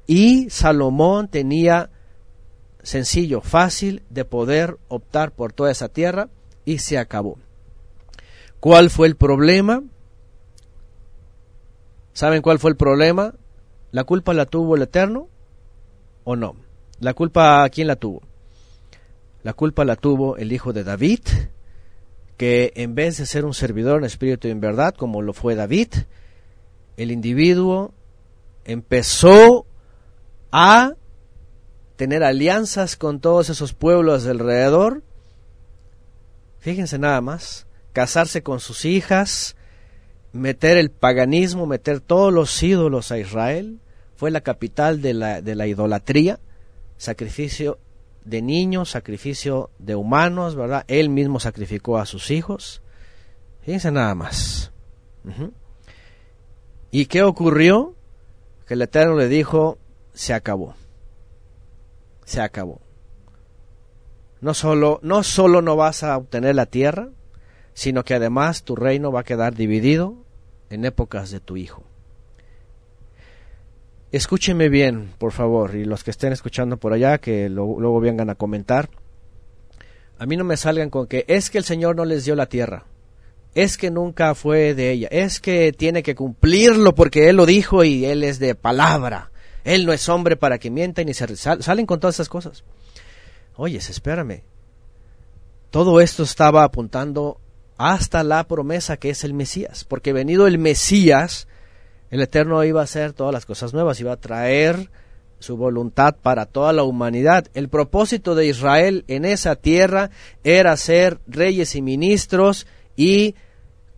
Y 0.07 0.49
Salomón 0.51 1.28
tenía 1.28 1.91
sencillo, 2.83 3.41
fácil 3.41 4.03
de 4.11 4.24
poder 4.24 4.79
optar 4.89 5.33
por 5.33 5.53
toda 5.53 5.70
esa 5.70 5.89
tierra 5.89 6.29
y 6.64 6.79
se 6.79 6.99
acabó. 6.99 7.39
¿Cuál 8.61 8.91
fue 8.91 9.07
el 9.07 9.16
problema? 9.16 9.83
¿Saben 12.12 12.43
cuál 12.43 12.59
fue 12.59 12.70
el 12.70 12.76
problema? 12.76 13.35
¿La 13.93 14.05
culpa 14.05 14.35
la 14.35 14.47
tuvo 14.47 14.76
el 14.76 14.83
Eterno 14.83 15.29
o 16.24 16.37
no? 16.37 16.57
¿La 17.01 17.14
culpa 17.14 17.68
quién 17.70 17.87
la 17.87 17.97
tuvo? 17.97 18.22
La 19.43 19.53
culpa 19.53 19.85
la 19.85 19.97
tuvo 19.97 20.37
el 20.37 20.53
hijo 20.53 20.72
de 20.72 20.83
David, 20.83 21.20
que 22.37 22.72
en 22.74 22.95
vez 22.95 23.18
de 23.18 23.26
ser 23.26 23.45
un 23.45 23.55
servidor 23.55 23.99
en 23.99 24.05
espíritu 24.05 24.49
y 24.49 24.51
en 24.51 24.61
verdad, 24.61 24.95
como 24.95 25.22
lo 25.22 25.33
fue 25.33 25.55
David, 25.55 25.89
el 26.97 27.12
individuo 27.12 27.93
empezó 28.64 29.64
a 30.51 30.95
tener 31.99 32.25
alianzas 32.25 32.97
con 32.97 33.21
todos 33.21 33.51
esos 33.51 33.75
pueblos 33.75 34.27
alrededor. 34.27 35.03
Fíjense 36.61 36.99
nada 36.99 37.21
más, 37.21 37.67
casarse 37.93 38.43
con 38.43 38.61
sus 38.61 38.87
hijas, 38.87 39.57
meter 40.33 40.79
el 40.79 40.91
paganismo, 40.91 41.67
meter 41.67 42.01
todos 42.01 42.33
los 42.33 42.63
ídolos 42.63 43.13
a 43.13 43.19
Israel, 43.19 43.81
fue 44.17 44.31
la 44.31 44.41
capital 44.41 45.03
de 45.03 45.13
la, 45.13 45.43
de 45.43 45.55
la 45.55 45.67
idolatría 45.67 46.39
sacrificio 46.99 47.79
de 48.25 48.43
niños, 48.43 48.91
sacrificio 48.91 49.71
de 49.79 49.95
humanos, 49.95 50.55
¿verdad? 50.55 50.85
Él 50.89 51.09
mismo 51.09 51.41
sacrificó 51.41 51.99
a 51.99 52.07
sus 52.07 52.31
hijos. 52.31 52.83
Fíjense 53.63 53.91
nada 53.91 54.15
más. 54.15 54.71
¿Y 56.91 57.07
qué 57.07 57.23
ocurrió? 57.23 57.95
Que 58.67 58.75
el 58.75 58.83
Eterno 58.83 59.17
le 59.17 59.29
dijo, 59.29 59.79
se 60.13 60.35
acabó. 60.35 60.75
Se 62.29 62.43
acabó. 62.43 62.83
No 64.43 64.53
solo, 64.53 65.01
no 65.03 65.76
vas 65.76 66.03
a 66.03 66.18
obtener 66.18 66.57
la 66.57 66.66
tierra, 66.66 67.09
sino 67.72 68.05
que 68.05 68.12
además 68.12 68.64
tu 68.64 68.76
reino 68.76 69.11
va 69.11 69.20
a 69.20 69.24
quedar 69.24 69.55
dividido 69.55 70.14
en 70.68 70.85
épocas 70.85 71.31
de 71.31 71.41
tu 71.41 71.57
hijo. 71.57 71.85
Escúchenme 74.12 74.68
bien, 74.68 75.14
por 75.16 75.33
favor, 75.33 75.74
y 75.74 75.87
los 75.87 76.05
que 76.05 76.11
estén 76.11 76.35
escuchando 76.35 76.76
por 76.76 76.93
allá, 76.93 77.16
que 77.16 77.49
luego 77.49 77.99
vengan 77.99 78.29
a 78.29 78.35
comentar. 78.35 78.91
A 80.18 80.26
mí 80.26 80.37
no 80.37 80.45
me 80.45 80.59
salgan 80.59 80.91
con 80.91 81.07
que 81.07 81.24
es 81.29 81.49
que 81.49 81.57
el 81.57 81.64
Señor 81.64 81.97
no 81.97 82.05
les 82.05 82.26
dio 82.26 82.37
la 82.37 82.51
tierra, 82.51 82.85
es 83.55 83.79
que 83.79 83.91
nunca 83.91 84.35
fue 84.35 84.74
de 84.74 84.91
ella, 84.91 85.09
es 85.11 85.41
que 85.41 85.72
tiene 85.72 86.03
que 86.03 86.14
cumplirlo 86.14 86.95
porque 86.95 87.31
Él 87.31 87.37
lo 87.37 87.47
dijo 87.47 87.85
y 87.85 88.05
Él 88.05 88.22
es 88.22 88.39
de 88.39 88.55
palabra, 88.55 89.31
Él 89.69 89.85
no 89.85 89.93
es 89.93 90.09
hombre 90.09 90.37
para 90.37 90.59
que 90.59 90.71
mienta 90.71 91.05
ni 91.05 91.12
se 91.12 91.37
salen 91.37 91.85
con 91.85 92.01
todas 92.01 92.16
esas 92.16 92.31
cosas. 92.31 92.64
Oye, 93.55 93.77
espérame. 93.77 94.43
Todo 95.69 96.01
esto 96.01 96.23
estaba 96.23 96.64
apuntando 96.64 97.39
hasta 97.77 98.25
la 98.25 98.49
promesa 98.49 98.97
que 98.97 99.11
es 99.11 99.25
el 99.25 99.35
Mesías, 99.35 99.85
porque 99.85 100.14
venido 100.14 100.47
el 100.47 100.57
Mesías, 100.57 101.49
el 102.09 102.23
Eterno 102.23 102.64
iba 102.64 102.81
a 102.81 102.85
hacer 102.85 103.12
todas 103.12 103.35
las 103.35 103.45
cosas 103.45 103.75
nuevas, 103.75 104.01
iba 104.01 104.12
a 104.12 104.16
traer 104.16 104.91
su 105.39 105.59
voluntad 105.59 106.16
para 106.16 106.47
toda 106.47 106.73
la 106.73 106.83
humanidad. 106.85 107.49
El 107.53 107.69
propósito 107.69 108.35
de 108.35 108.47
Israel 108.47 109.05
en 109.07 109.27
esa 109.27 109.55
tierra 109.55 110.09
era 110.45 110.75
ser 110.79 111.21
reyes 111.27 111.77
y 111.77 111.83
ministros 111.83 112.66
y 112.97 113.35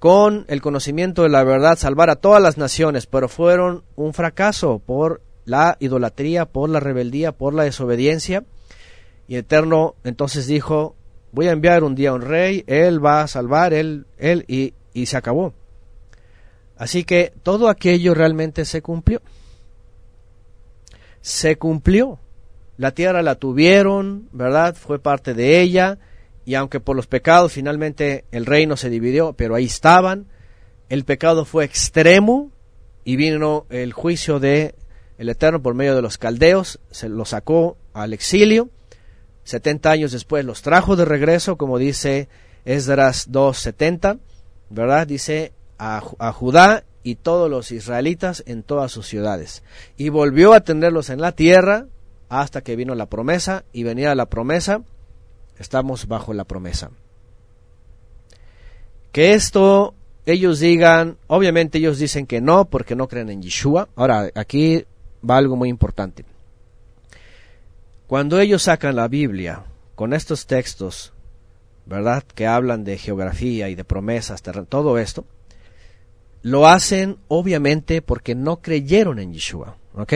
con 0.01 0.47
el 0.49 0.63
conocimiento 0.63 1.23
de 1.23 1.29
la 1.29 1.45
verdad 1.45 1.79
salvar 1.79 2.11
a 2.11 2.17
todas 2.17 2.43
las 2.43 2.59
naciones, 2.59 3.07
pero 3.07 3.29
fueron 3.29 3.85
un 3.95 4.15
fracaso 4.15 4.81
por 4.85 5.23
la 5.45 5.77
idolatría, 5.81 6.47
por 6.47 6.71
la 6.71 6.81
rebeldía, 6.81 7.33
por 7.33 7.55
la 7.55 7.65
desobediencia. 7.65 8.45
Y 9.29 9.37
Eterno 9.37 9.95
entonces 10.05 10.47
dijo, 10.47 10.97
voy 11.33 11.49
a 11.49 11.53
enviar 11.53 11.85
un 11.85 11.95
día 11.95 12.11
a 12.11 12.15
un 12.15 12.23
rey, 12.23 12.65
él 12.67 13.05
va 13.05 13.23
a 13.23 13.29
salvar, 13.29 13.73
él, 13.73 14.07
él, 14.19 14.45
y, 14.49 14.75
y 14.93 15.07
se 15.07 15.17
acabó. 15.17 15.55
Así 16.77 17.05
que 17.05 17.33
todo 17.43 17.69
aquello 17.69 18.15
realmente 18.15 18.65
se 18.65 18.83
cumplió. 18.83 19.21
Se 21.21 21.57
cumplió. 21.57 22.19
La 22.77 22.93
tierra 22.93 23.23
la 23.23 23.35
tuvieron, 23.35 24.29
¿verdad? 24.33 24.75
Fue 24.75 24.99
parte 24.99 25.35
de 25.35 25.61
ella, 25.61 25.99
y 26.47 26.55
aunque 26.55 26.81
por 26.81 26.97
los 26.97 27.07
pecados 27.07 27.53
finalmente 27.53 28.25
el 28.33 28.47
reino 28.47 28.77
se 28.77 28.89
dividió, 28.89 29.35
pero 29.35 29.55
ahí 29.55 29.67
estaban, 29.67 30.27
el 30.89 31.05
pecado 31.05 31.45
fue 31.45 31.65
extremo 31.65 32.51
y 33.05 33.17
vino 33.17 33.67
el 33.71 33.93
juicio 33.93 34.41
de 34.41 34.75
el 35.21 35.29
Eterno 35.29 35.63
por 35.63 35.75
medio 35.75 35.95
de 35.95 36.03
los 36.03 36.19
caldeos, 36.19 36.81
se 36.91 37.09
lo 37.09 37.25
sacó 37.25 37.77
al 37.93 38.13
exilio 38.13 38.71
70 39.51 39.91
años 39.91 40.13
después 40.13 40.45
los 40.45 40.63
trajo 40.63 40.97
de 40.97 41.05
regreso, 41.05 41.57
como 41.57 41.79
dice 41.79 42.29
Esdras 42.65 43.31
2.70, 43.31 44.21
¿verdad? 44.69 45.07
Dice 45.07 45.53
a, 45.79 46.03
a, 46.19 46.33
Judá 46.33 46.85
y 47.03 47.17
todos 47.17 47.51
los 47.51 47.73
israelitas 47.73 48.45
en 48.47 48.63
todas 48.63 48.93
sus 48.93 49.07
ciudades. 49.07 49.63
Y 49.97 50.09
volvió 50.09 50.53
a 50.53 50.61
tenerlos 50.61 51.11
en 51.11 51.21
la 51.21 51.33
tierra 51.33 51.87
hasta 52.29 52.61
que 52.61 52.77
vino 52.77 52.95
la 52.95 53.07
promesa 53.07 53.65
y 53.73 53.83
venía 53.83 54.15
la 54.15 54.27
promesa, 54.27 54.83
estamos 55.59 56.07
bajo 56.07 56.33
la 56.33 56.45
promesa. 56.45 56.91
Que 59.11 59.33
esto 59.33 59.95
ellos 60.27 60.61
digan, 60.61 61.17
obviamente 61.27 61.79
ellos 61.79 61.99
dicen 61.99 62.27
que 62.27 62.41
no 62.41 62.67
porque 62.67 62.95
no 62.95 63.09
creen 63.09 63.31
en 63.31 63.43
Yeshua. 63.43 63.89
Ahora, 63.97 64.31
aquí 64.37 64.85
va 65.29 65.37
algo 65.37 65.57
muy 65.57 65.69
importante. 65.69 66.25
Cuando 68.07 68.41
ellos 68.41 68.65
sacan 68.65 68.97
la 68.97 69.09
Biblia 69.09 69.65
con 69.95 70.13
estos 70.13 70.47
textos, 70.47 71.13
¿verdad? 71.87 72.23
Que 72.23 72.47
hablan 72.47 72.85
de 72.85 72.99
geografía 72.99 73.69
y 73.69 73.75
de 73.75 73.85
promesas, 73.85 74.43
todo 74.43 74.99
esto, 74.99 75.25
lo 76.43 76.67
hacen 76.67 77.19
obviamente 77.29 78.03
porque 78.03 78.35
no 78.35 78.63
creyeron 78.63 79.19
en 79.19 79.33
Yeshua, 79.33 79.77
¿ok? 79.95 80.15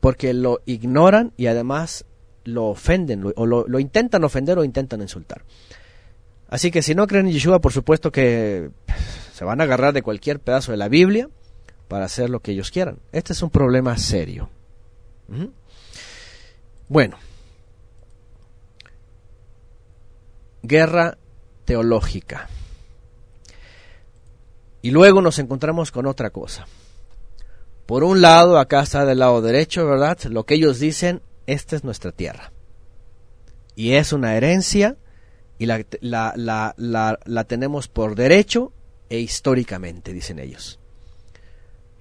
Porque 0.00 0.32
lo 0.32 0.60
ignoran 0.64 1.32
y 1.36 1.46
además 1.46 2.04
lo 2.44 2.66
ofenden, 2.66 3.32
o 3.36 3.46
lo, 3.46 3.78
intentan 3.78 4.24
ofender 4.24 4.58
o 4.58 4.64
intentan 4.64 5.02
insultar. 5.02 5.42
Así 6.48 6.70
que 6.70 6.82
si 6.82 6.94
no 6.94 7.06
creen 7.06 7.26
en 7.26 7.32
Yeshua, 7.32 7.60
por 7.60 7.72
supuesto 7.72 8.10
que 8.10 8.70
se 9.34 9.44
van 9.44 9.60
a 9.60 9.64
agarrar 9.64 9.92
de 9.92 10.02
cualquier 10.02 10.40
pedazo 10.40 10.72
de 10.72 10.78
la 10.78 10.88
Biblia 10.88 11.28
para 11.88 12.04
hacer 12.04 12.30
lo 12.30 12.40
que 12.40 12.52
ellos 12.52 12.70
quieran. 12.70 12.98
Este 13.12 13.32
es 13.32 13.42
un 13.42 13.50
problema 13.50 13.96
serio. 13.96 14.48
Bueno, 16.88 17.18
guerra 20.62 21.18
teológica. 21.64 22.48
Y 24.80 24.90
luego 24.90 25.20
nos 25.20 25.38
encontramos 25.38 25.90
con 25.90 26.06
otra 26.06 26.30
cosa. 26.30 26.66
Por 27.86 28.04
un 28.04 28.20
lado, 28.20 28.58
acá 28.58 28.82
está 28.82 29.04
del 29.04 29.18
lado 29.18 29.40
derecho, 29.40 29.86
¿verdad? 29.86 30.18
Lo 30.24 30.44
que 30.44 30.54
ellos 30.54 30.78
dicen, 30.78 31.22
esta 31.46 31.74
es 31.74 31.84
nuestra 31.84 32.12
tierra. 32.12 32.52
Y 33.74 33.92
es 33.92 34.12
una 34.12 34.36
herencia 34.36 34.96
y 35.58 35.66
la, 35.66 35.84
la, 36.00 36.32
la, 36.76 37.18
la 37.24 37.44
tenemos 37.44 37.88
por 37.88 38.14
derecho 38.14 38.72
e 39.08 39.18
históricamente, 39.18 40.12
dicen 40.12 40.38
ellos. 40.38 40.77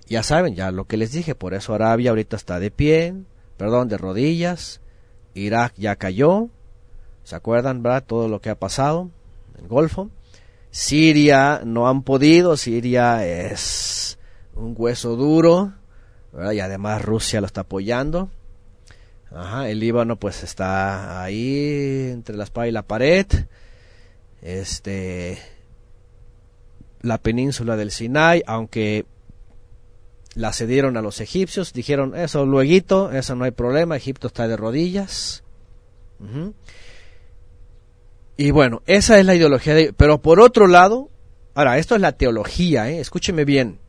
Ya 0.08 0.24
saben, 0.24 0.56
ya 0.56 0.72
lo 0.72 0.86
que 0.86 0.98
les 0.98 1.12
dije, 1.12 1.36
por 1.36 1.54
eso 1.54 1.74
Arabia 1.74 2.12
ahorita 2.12 2.38
está 2.38 2.60
de 2.60 2.72
pie, 2.72 3.14
perdón, 3.58 3.90
de 3.90 3.98
rodillas. 3.98 4.80
Irak 5.34 5.74
ya 5.78 5.96
cayó. 5.96 6.50
¿Se 7.24 7.36
acuerdan, 7.36 7.84
verdad? 7.84 8.06
Todo 8.06 8.30
lo 8.30 8.40
que 8.40 8.50
ha 8.50 8.56
pasado 8.56 9.10
en 9.56 9.64
el 9.64 9.68
Golfo. 9.68 10.10
Siria 10.72 11.62
no 11.66 11.90
han 11.90 12.04
podido. 12.04 12.56
Siria 12.56 13.26
es 13.26 14.18
un 14.56 14.74
hueso 14.78 15.16
duro. 15.16 15.74
¿verdad? 16.32 16.52
Y 16.54 16.60
además 16.62 17.02
Rusia 17.02 17.42
lo 17.42 17.48
está 17.48 17.62
apoyando. 17.62 18.30
Ajá, 19.32 19.70
el 19.70 19.80
Líbano 19.80 20.16
pues 20.16 20.44
está 20.44 21.22
ahí 21.22 22.10
entre 22.12 22.38
la 22.38 22.46
espada 22.46 22.68
y 22.68 22.72
la 22.72 22.84
pared. 22.84 23.26
Este 24.42 25.38
la 27.02 27.18
península 27.18 27.76
del 27.76 27.92
Sinai, 27.92 28.44
aunque 28.48 29.06
la 30.38 30.54
cedieron 30.54 30.98
a 30.98 31.02
los 31.02 31.20
egipcios, 31.20 31.74
dijeron 31.74 32.16
eso 32.16 32.46
luego, 32.46 33.12
eso 33.12 33.36
no 33.36 33.44
hay 33.44 33.52
problema, 33.52 33.98
Egipto 33.98 34.28
está 34.28 34.48
de 34.48 34.56
rodillas. 34.56 35.44
Y 38.38 38.52
bueno, 38.52 38.84
esa 38.86 39.20
es 39.20 39.26
la 39.26 39.34
ideología 39.34 39.74
de 39.74 39.94
Pero 39.94 40.22
por 40.22 40.40
otro 40.40 40.68
lado, 40.68 41.10
ahora, 41.56 41.80
esto 41.80 41.96
es 41.96 42.02
la 42.02 42.12
teología, 42.12 42.88
¿eh? 42.90 43.00
escúcheme 43.00 43.46
bien. 43.46 43.80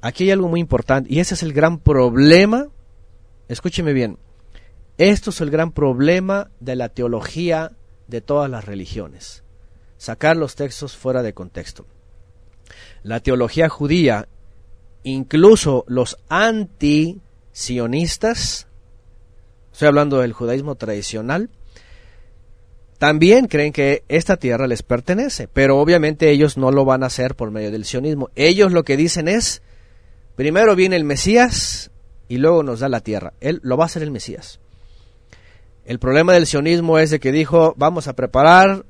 Aquí 0.00 0.24
hay 0.24 0.30
algo 0.30 0.46
muy 0.46 0.60
importante, 0.60 1.12
y 1.12 1.18
ese 1.18 1.34
es 1.34 1.42
el 1.42 1.52
gran 1.52 1.78
problema, 1.80 2.68
escúcheme 3.48 3.92
bien, 3.92 4.16
esto 4.96 5.30
es 5.30 5.40
el 5.40 5.50
gran 5.50 5.72
problema 5.72 6.52
de 6.60 6.76
la 6.76 6.88
teología 6.88 7.72
de 8.06 8.20
todas 8.20 8.48
las 8.48 8.64
religiones, 8.64 9.42
sacar 9.96 10.36
los 10.36 10.54
textos 10.54 10.96
fuera 10.96 11.24
de 11.24 11.34
contexto. 11.34 11.84
La 13.02 13.18
teología 13.18 13.68
judía 13.68 14.28
incluso 15.02 15.84
los 15.88 16.18
anti-sionistas, 16.28 18.66
estoy 19.72 19.88
hablando 19.88 20.18
del 20.18 20.32
judaísmo 20.32 20.74
tradicional, 20.74 21.50
también 22.98 23.46
creen 23.46 23.72
que 23.72 24.02
esta 24.08 24.36
tierra 24.36 24.66
les 24.66 24.82
pertenece, 24.82 25.46
pero 25.46 25.78
obviamente 25.78 26.30
ellos 26.30 26.56
no 26.56 26.72
lo 26.72 26.84
van 26.84 27.04
a 27.04 27.06
hacer 27.06 27.36
por 27.36 27.52
medio 27.52 27.70
del 27.70 27.84
sionismo. 27.84 28.30
Ellos 28.34 28.72
lo 28.72 28.82
que 28.82 28.96
dicen 28.96 29.28
es, 29.28 29.62
primero 30.34 30.74
viene 30.74 30.96
el 30.96 31.04
Mesías 31.04 31.92
y 32.26 32.38
luego 32.38 32.64
nos 32.64 32.80
da 32.80 32.88
la 32.88 33.00
tierra. 33.00 33.34
Él 33.40 33.60
lo 33.62 33.76
va 33.76 33.84
a 33.84 33.86
hacer 33.86 34.02
el 34.02 34.10
Mesías. 34.10 34.58
El 35.84 36.00
problema 36.00 36.32
del 36.32 36.46
sionismo 36.46 36.98
es 36.98 37.10
de 37.10 37.20
que 37.20 37.30
dijo, 37.30 37.74
vamos 37.76 38.08
a 38.08 38.14
preparar 38.14 38.84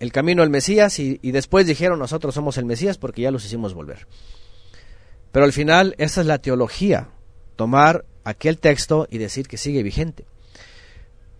el 0.00 0.10
camino 0.10 0.42
al 0.42 0.50
Mesías 0.50 0.98
y, 0.98 1.18
y 1.20 1.30
después 1.30 1.66
dijeron, 1.66 1.98
nosotros 1.98 2.34
somos 2.34 2.56
el 2.56 2.64
Mesías 2.64 2.96
porque 2.96 3.22
ya 3.22 3.30
los 3.30 3.44
hicimos 3.44 3.74
volver. 3.74 4.06
Pero 5.34 5.46
al 5.46 5.52
final 5.52 5.96
esa 5.98 6.20
es 6.20 6.28
la 6.28 6.38
teología, 6.38 7.08
tomar 7.56 8.04
aquel 8.22 8.56
texto 8.58 9.08
y 9.10 9.18
decir 9.18 9.48
que 9.48 9.56
sigue 9.56 9.82
vigente. 9.82 10.26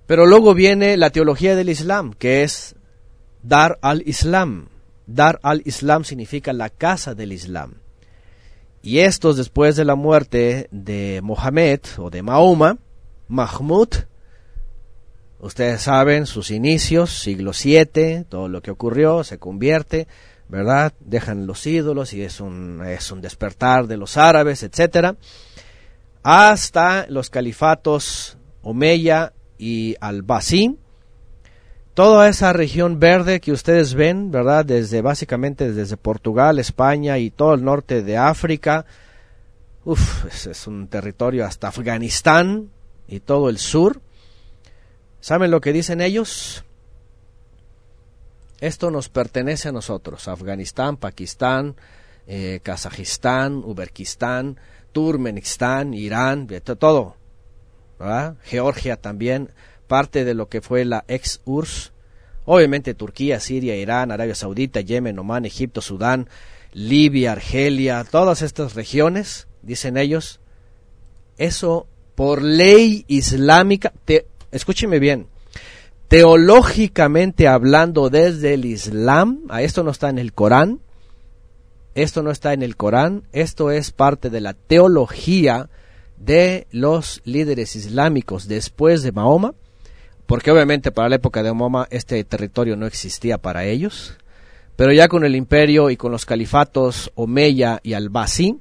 Pero 0.09 0.27
luego 0.27 0.53
viene 0.53 0.97
la 0.97 1.11
teología 1.11 1.55
del 1.55 1.69
Islam, 1.69 2.13
que 2.13 2.43
es 2.43 2.75
dar 3.45 3.79
al 3.83 4.03
Islam. 4.05 4.67
Dar 5.07 5.39
al 5.45 5.63
Islam 5.65 6.03
significa 6.03 6.53
la 6.53 6.71
casa 6.71 7.15
del 7.15 7.33
Islam. 7.33 7.75
Y 8.83 8.99
estos, 8.99 9.37
después 9.37 9.77
de 9.77 9.85
la 9.85 9.95
muerte 9.95 10.67
de 10.73 11.21
Mohammed 11.23 11.79
o 11.99 12.11
de 12.11 12.23
Mahoma, 12.23 12.79
Mahmud, 13.29 13.91
ustedes 15.39 15.83
saben 15.83 16.27
sus 16.27 16.51
inicios, 16.51 17.21
siglo 17.21 17.53
VII, 17.53 18.25
todo 18.29 18.49
lo 18.49 18.61
que 18.61 18.73
ocurrió, 18.73 19.23
se 19.23 19.39
convierte, 19.39 20.09
¿verdad? 20.49 20.93
Dejan 21.01 21.47
los 21.47 21.67
ídolos 21.67 22.13
y 22.13 22.23
es 22.23 22.41
un, 22.41 22.83
es 22.87 23.11
un 23.11 23.21
despertar 23.21 23.87
de 23.87 23.97
los 23.97 24.17
árabes, 24.17 24.63
etcétera, 24.63 25.17
hasta 26.23 27.07
los 27.09 27.31
califatos 27.31 28.37
Omeya 28.63 29.33
y 29.59 29.97
Al-Basim. 30.01 30.77
Toda 31.95 32.29
esa 32.29 32.53
región 32.53 32.99
verde 32.99 33.41
que 33.41 33.53
ustedes 33.53 33.95
ven, 33.95 34.33
¿verdad? 34.33 34.65
Desde 34.65 35.01
básicamente 35.01 35.73
desde 35.73 35.97
Portugal, 35.97 36.59
España 36.59 37.19
y 37.19 37.31
todo 37.31 37.55
el 37.55 37.63
norte 37.63 38.03
de 38.03 38.17
África. 38.17 38.85
Uf, 39.85 40.25
es 40.47 40.67
un 40.67 40.89
territorio 40.89 41.45
hasta 41.45 41.69
Afganistán 41.69 42.71
y 43.07 43.21
todo 43.21 43.49
el 43.49 43.59
sur. 43.59 44.01
¿Saben 45.21 45.51
lo 45.51 45.61
que 45.61 45.73
dicen 45.73 46.01
ellos? 46.01 46.65
Esto 48.65 48.91
nos 48.91 49.11
pertenece 49.11 49.69
a 49.69 49.73
nosotros, 49.73 50.27
Afganistán, 50.27 50.97
Pakistán, 50.97 51.77
eh, 52.27 52.61
Kazajistán, 52.63 53.57
Uzbekistán, 53.57 54.59
Turkmenistán, 54.91 55.93
Irán, 55.93 56.49
todo, 56.79 57.15
Georgia 58.43 58.97
también, 58.97 59.51
parte 59.87 60.25
de 60.25 60.33
lo 60.33 60.49
que 60.49 60.63
fue 60.63 60.87
la 60.87 61.05
ex 61.09 61.43
URSS, 61.45 61.93
obviamente 62.47 62.95
Turquía, 62.95 63.39
Siria, 63.39 63.77
Irán, 63.77 64.11
Arabia 64.11 64.35
Saudita, 64.35 64.81
Yemen, 64.81 65.19
Oman, 65.19 65.45
Egipto, 65.45 65.83
Sudán, 65.83 66.31
Libia, 66.73 67.33
Argelia, 67.33 68.03
todas 68.11 68.41
estas 68.41 68.75
regiones, 68.75 69.47
dicen 69.61 69.99
ellos, 69.99 70.41
eso 71.37 71.87
por 72.15 72.41
ley 72.41 73.05
islámica, 73.09 73.93
te, 74.07 74.27
escúcheme 74.53 75.01
bien, 75.01 75.29
teológicamente 76.15 77.49
hablando 77.49 78.09
desde 78.09 78.55
el 78.55 78.67
Islam, 78.67 79.41
a 79.49 79.63
esto 79.63 79.83
no 79.83 79.91
está 79.91 80.11
en 80.11 80.21
el 80.21 80.33
Corán, 80.33 80.79
esto 81.97 82.23
no 82.23 82.31
está 82.31 82.53
en 82.53 82.63
el 82.63 82.77
Corán, 82.77 83.25
esto 83.33 83.73
es 83.73 83.91
parte 83.91 84.31
de 84.31 84.41
la 84.41 84.55
teología 84.55 85.71
de 86.17 86.69
los 86.71 87.21
líderes 87.25 87.75
islámicos 87.75 88.47
después 88.47 89.03
de 89.03 89.11
Mahoma, 89.11 89.55
porque 90.27 90.53
obviamente 90.53 90.93
para 90.93 91.09
la 91.09 91.17
época 91.17 91.43
de 91.43 91.53
Mahoma 91.53 91.89
este 91.91 92.23
territorio 92.23 92.77
no 92.77 92.87
existía 92.87 93.39
para 93.39 93.65
ellos, 93.65 94.17
pero 94.77 94.93
ya 94.93 95.09
con 95.09 95.25
el 95.25 95.35
imperio 95.35 95.91
y 95.91 95.97
con 95.97 96.13
los 96.13 96.27
califatos 96.27 97.11
Omeya 97.17 97.81
y 97.83 97.95
Al-Basi, 97.95 98.61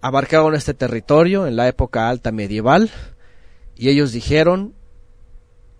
abarcaron 0.00 0.54
este 0.54 0.72
territorio 0.72 1.48
en 1.48 1.56
la 1.56 1.66
época 1.66 2.08
alta 2.08 2.30
medieval 2.30 2.92
y 3.74 3.88
ellos 3.88 4.12
dijeron, 4.12 4.74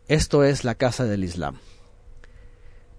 esto 0.09 0.45
es 0.45 0.65
la 0.65 0.75
casa 0.75 1.05
del 1.05 1.25
Islam. 1.25 1.59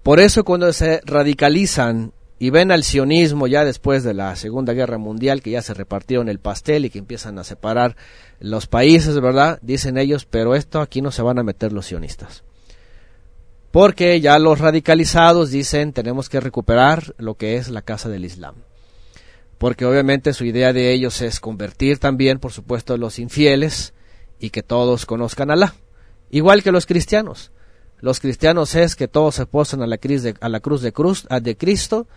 Por 0.04 0.20
eso 0.20 0.44
cuando 0.44 0.72
se 0.74 1.02
radicalizan 1.06 2.12
y 2.40 2.50
ven 2.50 2.72
al 2.72 2.84
sionismo 2.84 3.48
ya 3.48 3.64
después 3.64 4.04
de 4.04 4.14
la 4.14 4.36
Segunda 4.36 4.74
Guerra 4.74 4.98
Mundial, 4.98 5.42
que 5.42 5.52
ya 5.52 5.62
se 5.62 5.74
repartieron 5.74 6.28
el 6.28 6.40
pastel 6.40 6.84
y 6.84 6.90
que 6.90 7.00
empiezan 7.00 7.40
a 7.40 7.46
separar 7.46 7.96
los 8.42 8.68
países, 8.68 9.18
¿verdad? 9.22 9.60
Dicen 9.62 9.98
ellos, 9.98 10.26
pero 10.26 10.54
esto 10.56 10.82
aquí 10.82 11.02
no 11.02 11.12
se 11.12 11.22
van 11.22 11.40
a 11.40 11.44
meter 11.44 11.72
los 11.72 11.86
sionistas. 11.86 12.44
Porque 13.72 14.20
ya 14.20 14.38
los 14.40 14.60
radicalizados 14.60 15.52
dicen, 15.52 15.94
tenemos 15.94 16.28
que 16.28 16.42
recuperar 16.42 17.16
lo 17.18 17.36
que 17.36 17.56
es 17.56 17.70
la 17.70 17.82
casa 17.82 18.10
del 18.10 18.26
Islam. 18.26 18.56
Porque 19.58 19.86
obviamente 19.86 20.34
su 20.34 20.44
idea 20.44 20.74
de 20.74 20.92
ellos 20.92 21.22
es 21.22 21.40
convertir 21.40 21.98
también, 21.98 22.40
por 22.40 22.52
supuesto, 22.52 22.94
a 22.94 22.98
los 22.98 23.20
infieles 23.20 23.94
y 24.38 24.50
que 24.50 24.64
todos 24.64 25.06
conozcan 25.06 25.50
a 25.50 25.54
Alá. 25.54 25.76
Igual 26.34 26.64
que 26.64 26.72
los 26.72 26.88
cristianos. 26.88 27.52
Los 28.00 28.20
cristianos 28.20 28.74
es 28.74 28.96
que 28.96 29.08
todos 29.08 29.36
se 29.36 29.46
posan 29.46 29.84
a 29.84 29.88
la, 29.88 30.00
cruz 30.00 30.24
de, 30.24 30.34
a 30.42 30.50
la 30.50 30.62
cruz 30.62 30.82
de, 30.82 30.92
cruz, 30.92 31.28
de 31.30 31.56
Cristo 31.56 32.08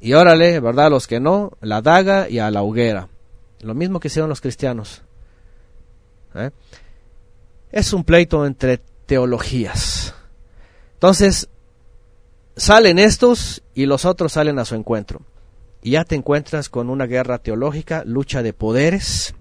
y 0.00 0.14
órale, 0.14 0.58
¿verdad? 0.58 0.90
Los 0.90 1.06
que 1.06 1.20
no, 1.20 1.52
la 1.60 1.80
daga 1.80 2.28
y 2.28 2.40
a 2.40 2.50
la 2.50 2.64
hoguera. 2.64 3.08
Lo 3.60 3.74
mismo 3.74 4.00
que 4.00 4.08
hicieron 4.08 4.28
los 4.28 4.40
cristianos. 4.40 5.02
¿eh? 6.34 6.50
Es 7.70 7.92
un 7.92 8.02
pleito 8.02 8.44
entre 8.44 8.80
teologías. 9.06 10.12
Entonces, 10.94 11.48
salen 12.56 12.98
estos 12.98 13.62
y 13.74 13.86
los 13.86 14.04
otros 14.04 14.32
salen 14.32 14.58
a 14.58 14.64
su 14.64 14.74
encuentro. 14.74 15.20
Y 15.82 15.92
ya 15.92 16.02
te 16.02 16.16
encuentras 16.16 16.68
con 16.68 16.90
una 16.90 17.06
guerra 17.06 17.38
teológica, 17.38 18.02
lucha 18.04 18.42
de 18.42 18.54
poderes. 18.54 19.36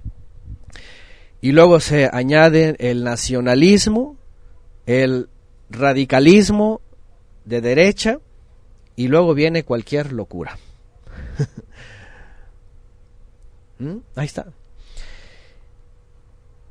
Y 1.42 1.52
luego 1.52 1.80
se 1.80 2.08
añade 2.12 2.76
el 2.78 3.04
nacionalismo, 3.04 4.16
el 4.86 5.28
radicalismo 5.70 6.82
de 7.46 7.62
derecha 7.62 8.20
y 8.96 9.08
luego 9.08 9.34
viene 9.34 9.64
cualquier 9.64 10.14
locura. 10.14 10.58
¿Mm? 13.80 13.98
Ahí 14.16 14.28
está. 14.28 14.46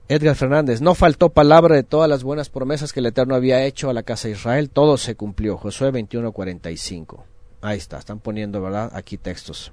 Edgar 0.08 0.34
Fernández, 0.34 0.80
no 0.80 0.96
faltó 0.96 1.28
palabra 1.28 1.76
de 1.76 1.84
todas 1.84 2.08
las 2.08 2.24
buenas 2.24 2.48
promesas 2.48 2.92
que 2.92 2.98
el 2.98 3.06
Eterno 3.06 3.36
había 3.36 3.64
hecho 3.64 3.90
a 3.90 3.92
la 3.92 4.02
casa 4.02 4.26
de 4.26 4.34
Israel, 4.34 4.68
todo 4.68 4.96
se 4.96 5.14
cumplió. 5.14 5.56
Josué 5.56 5.92
21:45. 5.92 7.22
Ahí 7.60 7.78
está, 7.78 7.98
están 7.98 8.18
poniendo, 8.18 8.60
¿verdad? 8.60 8.90
Aquí 8.92 9.18
textos. 9.18 9.70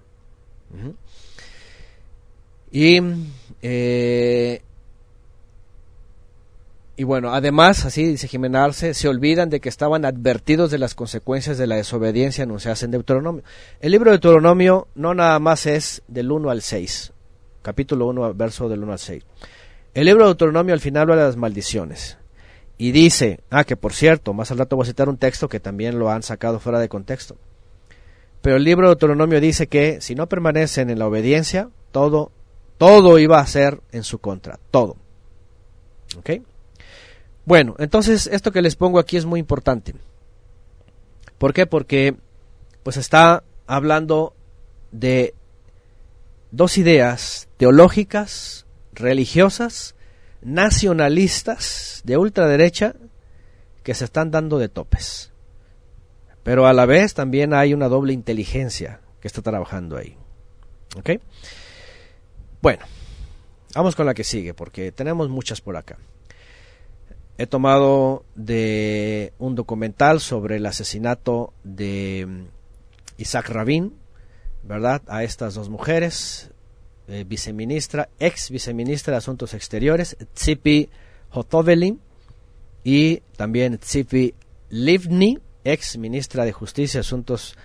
Y 2.72 3.00
eh, 3.64 4.62
y 7.00 7.04
bueno, 7.04 7.32
además, 7.32 7.86
así 7.86 8.04
dice 8.04 8.28
Jimena 8.28 8.64
Arce, 8.64 8.96
se 8.96 9.08
olvidan 9.08 9.52
de 9.52 9.60
que 9.60 9.70
estaban 9.70 10.04
advertidos 10.04 10.72
de 10.72 10.80
las 10.80 10.96
consecuencias 10.96 11.60
de 11.60 11.68
la 11.68 11.76
desobediencia 11.76 12.44
anunciadas 12.44 12.82
en 12.82 12.90
Deuteronomio. 12.90 13.44
El 13.80 13.92
libro 13.92 14.10
de 14.10 14.18
Deuteronomio 14.18 14.88
no 14.96 15.14
nada 15.14 15.38
más 15.38 15.68
es 15.68 16.02
del 16.08 16.32
1 16.32 16.50
al 16.50 16.64
6, 16.64 17.14
capítulo 17.62 18.08
1, 18.08 18.34
verso 18.34 18.68
del 18.68 18.82
1 18.82 18.94
al 18.94 18.98
6. 18.98 19.24
El 19.94 20.06
libro 20.06 20.24
de 20.24 20.30
Deuteronomio 20.30 20.74
al 20.74 20.80
final 20.80 21.04
habla 21.04 21.18
de 21.18 21.28
las 21.28 21.38
maldiciones. 21.38 22.18
Y 22.80 22.92
dice, 22.92 23.42
ah, 23.52 23.64
que 23.64 23.78
por 23.78 23.94
cierto, 23.94 24.34
más 24.34 24.50
al 24.50 24.58
rato 24.58 24.76
voy 24.76 24.86
a 24.86 24.88
citar 24.88 25.08
un 25.08 25.18
texto 25.18 25.48
que 25.50 25.60
también 25.60 26.00
lo 26.00 26.10
han 26.10 26.24
sacado 26.24 26.60
fuera 26.60 26.80
de 26.80 26.90
contexto. 26.90 27.38
Pero 28.42 28.56
el 28.56 28.64
libro 28.64 28.88
de 28.88 28.96
Deuteronomio 28.96 29.40
dice 29.40 29.68
que 29.68 30.02
si 30.02 30.16
no 30.16 30.28
permanecen 30.28 30.90
en 30.90 30.98
la 30.98 31.06
obediencia, 31.06 31.70
todo, 31.92 32.32
todo 32.80 33.20
iba 33.20 33.40
a 33.40 33.46
ser 33.46 33.82
en 33.92 34.04
su 34.04 34.18
contra, 34.18 34.60
todo. 34.72 34.96
¿Ok? 36.18 36.42
Bueno, 37.48 37.78
entonces 37.80 38.28
esto 38.28 38.52
que 38.52 38.62
les 38.62 38.76
pongo 38.76 39.00
aquí 39.00 39.16
es 39.16 39.24
muy 39.24 39.40
importante. 39.40 39.96
¿Por 41.38 41.54
qué? 41.54 41.66
Porque 41.66 42.14
pues 42.84 42.98
está 42.98 43.42
hablando 43.66 44.34
de 44.92 45.34
dos 46.52 46.78
ideas 46.78 47.48
teológicas, 47.56 48.66
religiosas, 48.92 49.96
nacionalistas, 50.42 52.02
de 52.04 52.18
ultraderecha, 52.18 52.96
que 53.82 53.94
se 53.94 54.04
están 54.04 54.30
dando 54.30 54.60
de 54.60 54.68
topes. 54.68 55.32
Pero 56.44 56.68
a 56.68 56.74
la 56.74 56.86
vez 56.86 57.14
también 57.14 57.54
hay 57.54 57.74
una 57.74 57.88
doble 57.88 58.12
inteligencia 58.12 59.00
que 59.22 59.30
está 59.30 59.42
trabajando 59.42 59.96
ahí. 59.96 60.18
¿Ok? 60.98 61.12
Bueno, 62.62 62.84
vamos 63.74 63.96
con 63.96 64.06
la 64.06 64.14
que 64.14 64.26
sigue, 64.26 64.54
porque 64.54 64.92
tenemos 64.92 65.30
muchas 65.30 65.62
por 65.62 65.78
acá. 65.78 65.98
He 67.38 67.46
tomado 67.46 68.26
de 68.36 69.34
un 69.38 69.56
documental 69.56 70.20
sobre 70.20 70.58
el 70.58 70.66
asesinato 70.66 71.54
de 71.64 72.26
mm, 72.28 72.46
Isaac 73.20 73.50
Rabin, 73.50 73.94
¿verdad? 74.64 75.04
A 75.08 75.24
estas 75.24 75.54
dos 75.54 75.70
mujeres, 75.70 76.50
eh, 77.08 77.24
viceministra, 77.28 78.10
ex 78.20 78.50
viceministra 78.50 79.12
de 79.12 79.18
Asuntos 79.18 79.54
Exteriores, 79.54 80.18
Tzipi 80.34 80.90
Hotovelin, 81.32 82.02
y 82.84 83.18
también 83.36 83.78
Tzipi 83.78 84.34
Livni, 84.70 85.40
ex 85.64 85.98
ministra 85.98 86.46
de 86.46 86.54
Justicia 86.54 87.00
y 87.00 87.02
Asuntos 87.02 87.56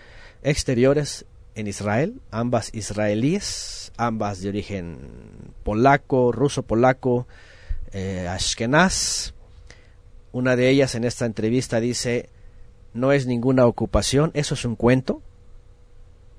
Exteriores 0.43 1.25
en 1.55 1.67
Israel, 1.67 2.21
ambas 2.31 2.75
israelíes, 2.75 3.93
ambas 3.97 4.43
de 4.43 4.49
origen 4.49 4.99
polaco, 5.63 6.33
ruso-polaco, 6.33 7.27
eh, 7.93 8.27
ashkenaz, 8.29 9.35
una 10.33 10.57
de 10.57 10.69
ellas 10.69 10.95
en 10.95 11.05
esta 11.05 11.27
entrevista 11.27 11.79
dice, 11.79 12.31
no 12.95 13.13
es 13.13 13.27
ninguna 13.27 13.67
ocupación, 13.67 14.31
eso 14.35 14.55
es 14.55 14.65
un 14.65 14.77
cuento. 14.77 15.23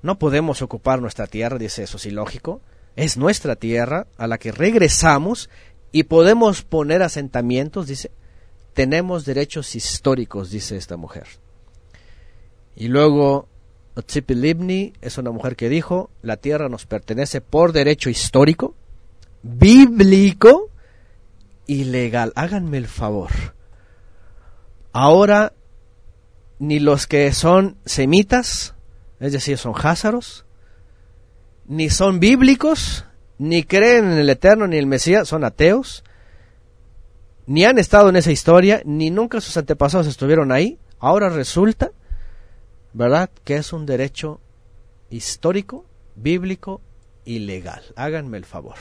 No 0.02 0.18
podemos 0.18 0.62
ocupar 0.62 1.00
nuestra 1.00 1.26
tierra, 1.26 1.58
dice 1.58 1.84
eso, 1.84 1.96
es 1.96 2.06
ilógico. 2.06 2.60
Es 2.96 3.16
nuestra 3.16 3.56
tierra 3.56 4.06
a 4.18 4.26
la 4.26 4.38
que 4.38 4.52
regresamos 4.52 5.48
y 5.92 6.04
podemos 6.04 6.62
poner 6.62 7.02
asentamientos, 7.02 7.86
dice. 7.86 8.10
Tenemos 8.74 9.24
derechos 9.24 9.76
históricos, 9.76 10.50
dice 10.50 10.76
esta 10.76 10.96
mujer. 10.96 11.26
Y 12.76 12.88
luego, 12.88 13.48
Tzipi 13.94 14.34
Libni 14.34 14.92
es 15.00 15.16
una 15.16 15.30
mujer 15.30 15.54
que 15.54 15.68
dijo, 15.68 16.10
la 16.22 16.36
tierra 16.36 16.68
nos 16.68 16.84
pertenece 16.86 17.40
por 17.40 17.72
derecho 17.72 18.10
histórico, 18.10 18.74
bíblico 19.42 20.70
y 21.66 21.84
legal. 21.84 22.32
Háganme 22.34 22.78
el 22.78 22.88
favor. 22.88 23.30
Ahora 24.94 25.52
ni 26.60 26.78
los 26.78 27.08
que 27.08 27.32
son 27.32 27.76
semitas, 27.84 28.76
es 29.18 29.32
decir, 29.32 29.58
son 29.58 29.74
házaros, 29.76 30.46
ni 31.66 31.90
son 31.90 32.20
bíblicos, 32.20 33.04
ni 33.36 33.64
creen 33.64 34.12
en 34.12 34.18
el 34.18 34.30
Eterno 34.30 34.68
ni 34.68 34.76
el 34.78 34.86
Mesías, 34.86 35.26
son 35.26 35.42
ateos, 35.42 36.04
ni 37.46 37.64
han 37.64 37.78
estado 37.78 38.08
en 38.08 38.14
esa 38.14 38.30
historia, 38.30 38.82
ni 38.84 39.10
nunca 39.10 39.40
sus 39.40 39.56
antepasados 39.56 40.06
estuvieron 40.06 40.52
ahí. 40.52 40.78
Ahora 41.00 41.28
resulta, 41.28 41.90
¿verdad?, 42.92 43.30
que 43.42 43.56
es 43.56 43.72
un 43.72 43.86
derecho 43.86 44.40
histórico, 45.10 45.84
bíblico 46.14 46.80
y 47.24 47.40
legal. 47.40 47.82
Háganme 47.96 48.38
el 48.38 48.44
favor. 48.44 48.76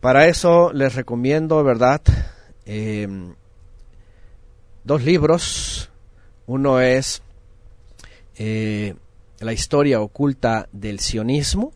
Para 0.00 0.28
eso 0.28 0.72
les 0.72 0.94
recomiendo, 0.94 1.62
¿verdad?, 1.62 2.00
eh, 2.64 3.06
dos 4.84 5.02
libros. 5.02 5.90
Uno 6.46 6.80
es 6.80 7.22
eh, 8.36 8.94
La 9.40 9.52
historia 9.52 10.00
oculta 10.00 10.68
del 10.72 11.00
sionismo, 11.00 11.72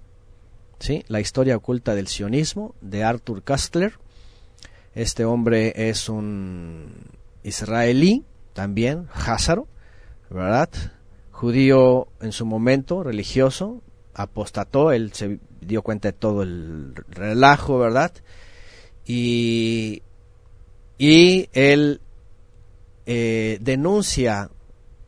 ¿sí? 0.79 1.05
La 1.09 1.21
historia 1.21 1.57
oculta 1.57 1.95
del 1.95 2.07
sionismo 2.07 2.75
de 2.81 3.03
Arthur 3.03 3.43
Kastler. 3.43 3.95
Este 4.95 5.25
hombre 5.25 5.73
es 5.89 6.09
un 6.09 6.93
israelí 7.43 8.25
también, 8.53 9.09
Házaro, 9.13 9.67
¿verdad? 10.31 10.69
Judío 11.31 12.09
en 12.21 12.33
su 12.33 12.45
momento, 12.47 13.03
religioso, 13.03 13.81
apostató, 14.15 14.93
él 14.93 15.13
se 15.13 15.39
dio 15.61 15.83
cuenta 15.83 16.09
de 16.09 16.13
todo 16.13 16.43
el 16.43 16.95
relajo, 17.09 17.79
¿verdad? 17.79 18.13
Y, 19.07 20.03
y 20.99 21.49
él 21.53 22.01
eh, 23.11 23.57
denuncia, 23.63 24.51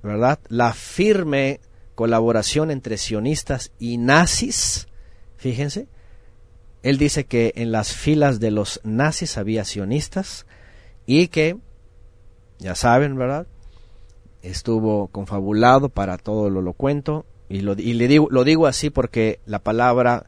¿verdad? 0.02 0.38
La 0.48 0.72
firme 0.72 1.60
colaboración 1.94 2.70
entre 2.70 2.96
sionistas 2.96 3.72
y 3.78 3.98
nazis, 3.98 4.88
fíjense, 5.36 5.86
él 6.82 6.96
dice 6.96 7.26
que 7.26 7.52
en 7.56 7.72
las 7.72 7.92
filas 7.92 8.40
de 8.40 8.52
los 8.52 8.80
nazis 8.84 9.36
había 9.36 9.66
sionistas 9.66 10.46
y 11.04 11.28
que, 11.28 11.58
ya 12.58 12.74
saben, 12.74 13.16
¿verdad? 13.16 13.46
Estuvo 14.40 15.08
confabulado 15.08 15.90
para 15.90 16.16
todo 16.16 16.48
lo 16.48 16.62
lo 16.62 16.72
cuento 16.72 17.26
y, 17.50 17.60
lo, 17.60 17.74
y 17.74 17.92
le 17.92 18.08
digo, 18.08 18.28
lo 18.30 18.44
digo 18.44 18.66
así 18.66 18.88
porque 18.88 19.40
la 19.44 19.58
palabra, 19.58 20.24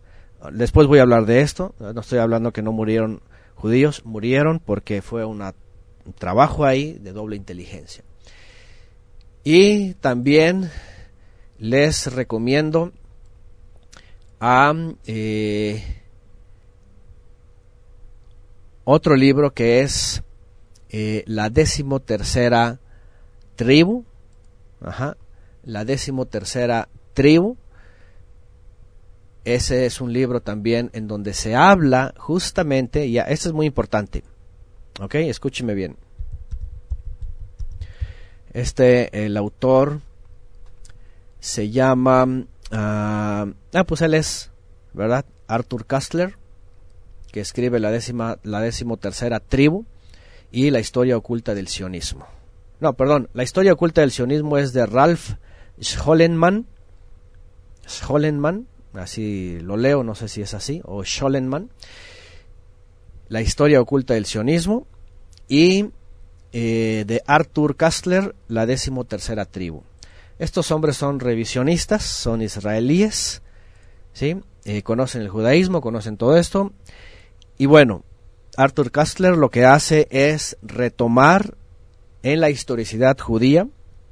después 0.53 0.89
voy 0.89 0.99
a 0.99 1.03
hablar 1.03 1.25
de 1.25 1.41
esto, 1.41 1.75
no 1.79 2.03
estoy 2.03 2.18
hablando 2.18 2.53
que 2.53 2.61
no 2.61 2.73
murieron 2.73 3.23
judíos, 3.55 4.05
murieron 4.05 4.61
porque 4.61 5.01
fue 5.01 5.25
una, 5.25 5.55
trabajo 6.18 6.64
ahí 6.64 6.94
de 6.94 7.12
doble 7.12 7.36
inteligencia. 7.36 8.05
Y 9.44 9.94
también 9.94 10.70
les 11.59 12.12
recomiendo 12.12 12.92
a 14.40 14.74
eh, 15.07 15.82
otro 18.84 19.14
libro 19.14 19.53
que 19.53 19.80
es 19.80 20.22
eh, 20.90 21.22
la 21.26 21.50
decimotercera 21.50 22.80
tribu, 23.57 24.05
ajá, 24.80 25.16
la 25.64 25.84
decimotercera 25.84 26.88
tribu. 27.14 27.57
Ese 29.44 29.86
es 29.86 30.00
un 30.00 30.12
libro 30.12 30.40
también 30.40 30.90
en 30.92 31.09
donde 31.09 31.34
se 31.34 31.55
habla 31.57 32.14
justamente, 32.16 33.07
y 33.07 33.18
esto 33.18 33.48
es 33.48 33.55
muy 33.55 33.66
importante, 33.66 34.22
ok, 35.01 35.14
escúcheme 35.14 35.74
bien. 35.74 35.97
Este, 38.53 39.24
el 39.24 39.36
autor 39.36 40.01
se 41.40 41.70
llama, 41.70 42.45
ah, 42.70 43.47
ah 43.72 43.84
pues 43.84 44.03
él 44.03 44.14
es, 44.14 44.51
¿verdad? 44.93 45.24
Arthur 45.47 45.86
Kastler, 45.86 46.36
que 47.32 47.40
escribe 47.40 47.80
la 47.80 47.90
décima, 47.90 48.38
la 48.43 48.61
decimotercera 48.61 49.40
tribu 49.40 49.86
y 50.51 50.70
la 50.70 50.80
historia 50.80 51.16
oculta 51.16 51.55
del 51.55 51.68
sionismo. 51.68 52.26
No, 52.78 52.93
perdón, 52.95 53.28
la 53.32 53.43
historia 53.43 53.72
oculta 53.72 54.03
del 54.03 54.11
sionismo 54.11 54.59
es 54.59 54.72
de 54.72 54.86
Ralph 54.86 55.30
Schollenman, 55.80 56.66
Schollenman, 57.88 58.66
así 58.93 59.59
lo 59.61 59.76
leo, 59.76 60.05
no 60.05 60.14
sé 60.14 60.28
si 60.28 60.43
es 60.43 60.53
así, 60.55 60.82
o 60.84 61.05
Schollenman, 61.05 61.70
la 63.33 63.41
historia 63.41 63.80
oculta 63.80 64.12
del 64.12 64.26
sionismo 64.26 64.87
y 65.49 65.87
eh, 66.53 67.05
de 67.07 67.22
Arthur 67.26 67.76
Kastler, 67.76 68.35
la 68.47 68.66
decimotercera 68.66 69.47
tribu. 69.47 69.85
Estos 70.39 70.70
hombres 70.70 70.99
son 70.99 71.18
revisionistas, 71.18 72.03
son 72.03 72.43
israelíes, 72.43 73.41
¿sí? 74.12 74.37
Eh, 74.66 74.83
conocen 74.83 75.22
el 75.22 75.30
judaísmo, 75.30 75.80
conocen 75.80 76.18
todo 76.18 76.37
esto, 76.37 76.74
y 77.57 77.64
bueno, 77.64 78.05
Arthur 78.59 78.91
Kastler 78.91 79.39
lo 79.39 79.49
que 79.49 79.64
hace 79.64 80.09
es 80.11 80.59
retomar 80.61 81.55
en 82.22 82.39
la 82.39 82.51
historicidad 82.51 83.18
judía, 83.18 83.66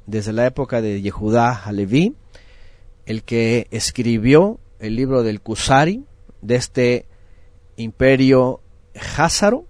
desde 0.07 0.33
la 0.33 0.47
época 0.47 0.81
de 0.81 1.03
Yehudá 1.03 1.53
Halevi, 1.53 2.15
el 3.05 3.23
que 3.23 3.67
escribió 3.71 4.59
el 4.79 4.97
libro 4.97 5.23
del 5.23 5.43
Kusari, 5.43 6.07
de 6.41 6.55
este 6.55 7.05
imperio 7.77 8.63
házaro, 9.17 9.67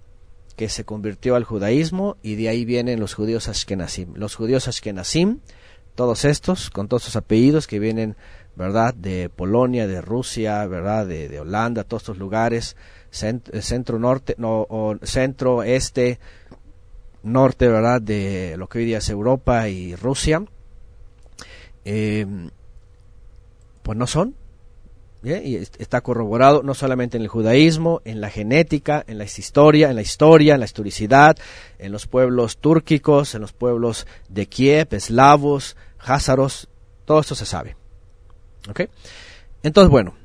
que 0.55 0.69
se 0.69 0.85
convirtió 0.85 1.35
al 1.35 1.43
judaísmo, 1.43 2.17
y 2.21 2.35
de 2.35 2.49
ahí 2.49 2.65
vienen 2.65 2.99
los 2.99 3.13
judíos 3.13 3.47
ashkenazim. 3.47 4.13
Los 4.15 4.35
judíos 4.35 4.67
ashkenazim, 4.67 5.39
todos 5.95 6.25
estos, 6.25 6.69
con 6.69 6.87
todos 6.87 7.03
sus 7.03 7.15
apellidos 7.15 7.67
que 7.67 7.79
vienen, 7.79 8.15
¿verdad?, 8.55 8.93
de 8.93 9.29
Polonia, 9.29 9.87
de 9.87 10.01
Rusia, 10.01 10.65
¿verdad?, 10.67 11.07
de, 11.07 11.39
Holanda, 11.39 11.83
todos 11.83 12.03
estos 12.03 12.17
lugares, 12.17 12.75
centro, 13.11 13.99
norte 13.99 14.35
no, 14.37 14.65
o 14.69 14.95
centro 15.03 15.63
este 15.63 16.19
norte 17.23 17.67
verdad 17.67 18.01
de 18.01 18.55
lo 18.57 18.67
que 18.67 18.79
hoy 18.79 18.85
día 18.85 18.99
es 18.99 19.09
Europa 19.09 19.67
y 19.67 19.95
Rusia 19.95 20.43
eh, 21.83 22.25
pues 23.83 23.97
no 23.97 24.07
son 24.07 24.35
y 25.23 25.55
está 25.55 26.01
corroborado 26.01 26.63
no 26.63 26.73
solamente 26.73 27.17
en 27.17 27.23
el 27.23 27.29
judaísmo, 27.29 28.01
en 28.05 28.21
la 28.21 28.29
genética, 28.29 29.03
en 29.07 29.19
la 29.19 29.25
historia, 29.25 29.89
en 29.89 29.95
la 29.95 30.01
historia, 30.01 30.55
en 30.55 30.59
la 30.59 30.65
historicidad, 30.65 31.37
en 31.77 31.91
los 31.91 32.07
pueblos 32.07 32.57
túrquicos, 32.57 33.35
en 33.35 33.41
los 33.41 33.53
pueblos 33.53 34.07
de 34.29 34.47
Kiev, 34.47 34.87
eslavos, 34.91 35.77
házaros, 35.99 36.67
todo 37.05 37.19
esto 37.19 37.35
se 37.35 37.45
sabe. 37.45 37.75
¿Ok? 38.67 38.81
Entonces, 39.61 39.91
bueno, 39.91 40.15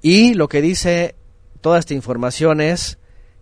y 0.00 0.32
lo 0.34 0.48
que 0.48 0.62
dice 0.62 1.14
toda 1.60 1.78
esta 1.78 1.92
información 1.92 2.62
es, 2.62 2.98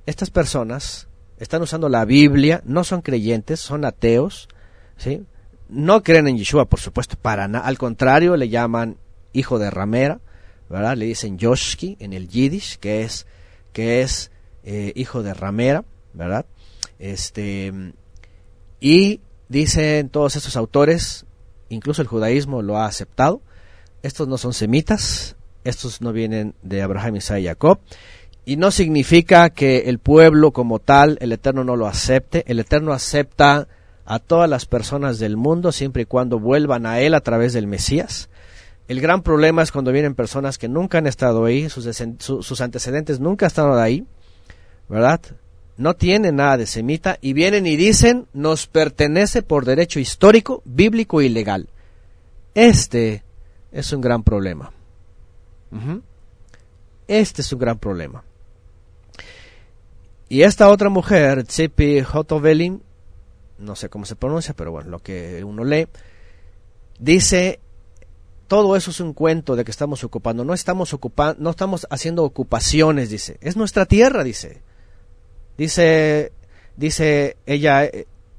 estas 0.06 0.30
personas 0.30 1.06
están 1.38 1.62
usando 1.62 1.88
la 1.88 2.04
Biblia, 2.04 2.62
no 2.64 2.82
son 2.82 3.00
creyentes, 3.00 3.60
son 3.60 3.84
ateos, 3.84 4.48
¿sí? 4.96 5.24
No 5.68 6.02
creen 6.02 6.26
en 6.26 6.38
Yeshua, 6.38 6.64
por 6.64 6.80
supuesto, 6.80 7.16
para 7.20 7.46
nada. 7.46 7.66
Al 7.66 7.78
contrario, 7.78 8.36
le 8.36 8.48
llaman 8.48 8.96
hijo 9.32 9.58
de 9.58 9.70
ramera, 9.70 10.20
¿verdad? 10.68 10.96
Le 10.96 11.06
dicen 11.06 11.38
Yoshki 11.38 11.96
en 12.00 12.12
el 12.12 12.28
Yiddish, 12.28 12.78
que 12.78 13.02
es, 13.02 13.26
que 13.72 14.02
es 14.02 14.30
eh, 14.64 14.92
hijo 14.94 15.22
de 15.22 15.34
ramera, 15.34 15.84
¿verdad? 16.12 16.46
Este, 16.98 17.72
y 18.80 19.20
dicen 19.48 20.08
todos 20.08 20.36
estos 20.36 20.56
autores, 20.56 21.26
incluso 21.68 22.02
el 22.02 22.08
judaísmo 22.08 22.62
lo 22.62 22.76
ha 22.76 22.86
aceptado, 22.86 23.40
estos 24.02 24.28
no 24.28 24.38
son 24.38 24.52
semitas, 24.52 25.36
estos 25.64 26.00
no 26.00 26.12
vienen 26.12 26.54
de 26.62 26.82
Abraham, 26.82 27.16
Isaac 27.16 27.40
y 27.40 27.46
Jacob. 27.46 27.78
Y 28.44 28.56
no 28.56 28.70
significa 28.70 29.50
que 29.50 29.90
el 29.90 29.98
pueblo 29.98 30.52
como 30.52 30.78
tal, 30.78 31.18
el 31.20 31.32
Eterno 31.32 31.64
no 31.64 31.76
lo 31.76 31.86
acepte. 31.86 32.44
El 32.46 32.60
Eterno 32.60 32.92
acepta 32.92 33.68
a 34.06 34.18
todas 34.20 34.48
las 34.48 34.64
personas 34.64 35.18
del 35.18 35.36
mundo 35.36 35.70
siempre 35.70 36.02
y 36.02 36.06
cuando 36.06 36.38
vuelvan 36.38 36.86
a 36.86 37.00
Él 37.00 37.12
a 37.12 37.20
través 37.20 37.52
del 37.52 37.66
Mesías. 37.66 38.30
El 38.88 39.02
gran 39.02 39.22
problema 39.22 39.62
es 39.62 39.70
cuando 39.70 39.92
vienen 39.92 40.14
personas 40.14 40.56
que 40.56 40.66
nunca 40.66 40.96
han 40.96 41.06
estado 41.06 41.44
ahí, 41.44 41.68
sus, 41.68 42.60
antecedentes 42.62 43.20
nunca 43.20 43.44
han 43.44 43.48
estado 43.48 43.78
ahí, 43.78 44.06
¿verdad? 44.88 45.20
No 45.76 45.94
tienen 45.94 46.36
nada 46.36 46.56
de 46.56 46.66
semita 46.66 47.18
y 47.20 47.34
vienen 47.34 47.66
y 47.66 47.76
dicen 47.76 48.26
nos 48.32 48.66
pertenece 48.66 49.42
por 49.42 49.66
derecho 49.66 50.00
histórico, 50.00 50.62
bíblico 50.64 51.20
y 51.20 51.28
legal. 51.28 51.68
Este 52.54 53.22
es 53.72 53.92
un 53.92 54.00
gran 54.00 54.22
problema. 54.22 54.72
Este 57.06 57.42
es 57.42 57.52
un 57.52 57.58
gran 57.58 57.78
problema. 57.78 58.24
Y 60.30 60.42
esta 60.42 60.70
otra 60.70 60.88
mujer, 60.88 61.44
Tzipi 61.44 62.00
Hotovelin, 62.00 62.82
no 63.58 63.76
sé 63.76 63.90
cómo 63.90 64.06
se 64.06 64.16
pronuncia, 64.16 64.54
pero 64.54 64.72
bueno, 64.72 64.90
lo 64.90 64.98
que 65.00 65.44
uno 65.44 65.62
lee, 65.62 65.88
dice, 66.98 67.60
todo 68.48 68.76
eso 68.76 68.90
es 68.90 69.00
un 69.00 69.12
cuento 69.12 69.56
de 69.56 69.64
que 69.64 69.70
estamos 69.70 70.04
ocupando, 70.04 70.42
no 70.42 70.54
estamos 70.54 70.94
ocupando, 70.94 71.40
no 71.40 71.50
estamos 71.50 71.86
haciendo 71.90 72.24
ocupaciones, 72.24 73.10
dice, 73.10 73.36
es 73.42 73.56
nuestra 73.56 73.84
tierra, 73.84 74.24
dice. 74.24 74.62
Dice, 75.58 76.32
dice 76.76 77.36
ella, 77.44 77.84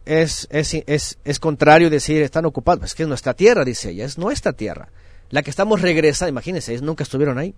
es, 0.06 0.48
es, 0.50 0.74
es, 0.88 1.20
es 1.24 1.40
contrario 1.40 1.92
decir 1.92 2.24
están 2.24 2.46
ocupados, 2.46 2.86
es 2.86 2.96
que 2.96 3.04
es 3.04 3.10
nuestra 3.10 3.36
tierra, 3.36 3.64
dice 3.64 3.92
ella, 3.92 4.06
es 4.06 4.18
nuestra 4.18 4.54
tierra. 4.54 4.90
La 5.30 5.44
que 5.44 5.52
estamos 5.52 5.82
regresando, 5.82 6.30
imagínense, 6.30 6.72
ellos 6.72 6.82
nunca 6.82 7.04
estuvieron 7.04 7.38
ahí. 7.38 7.54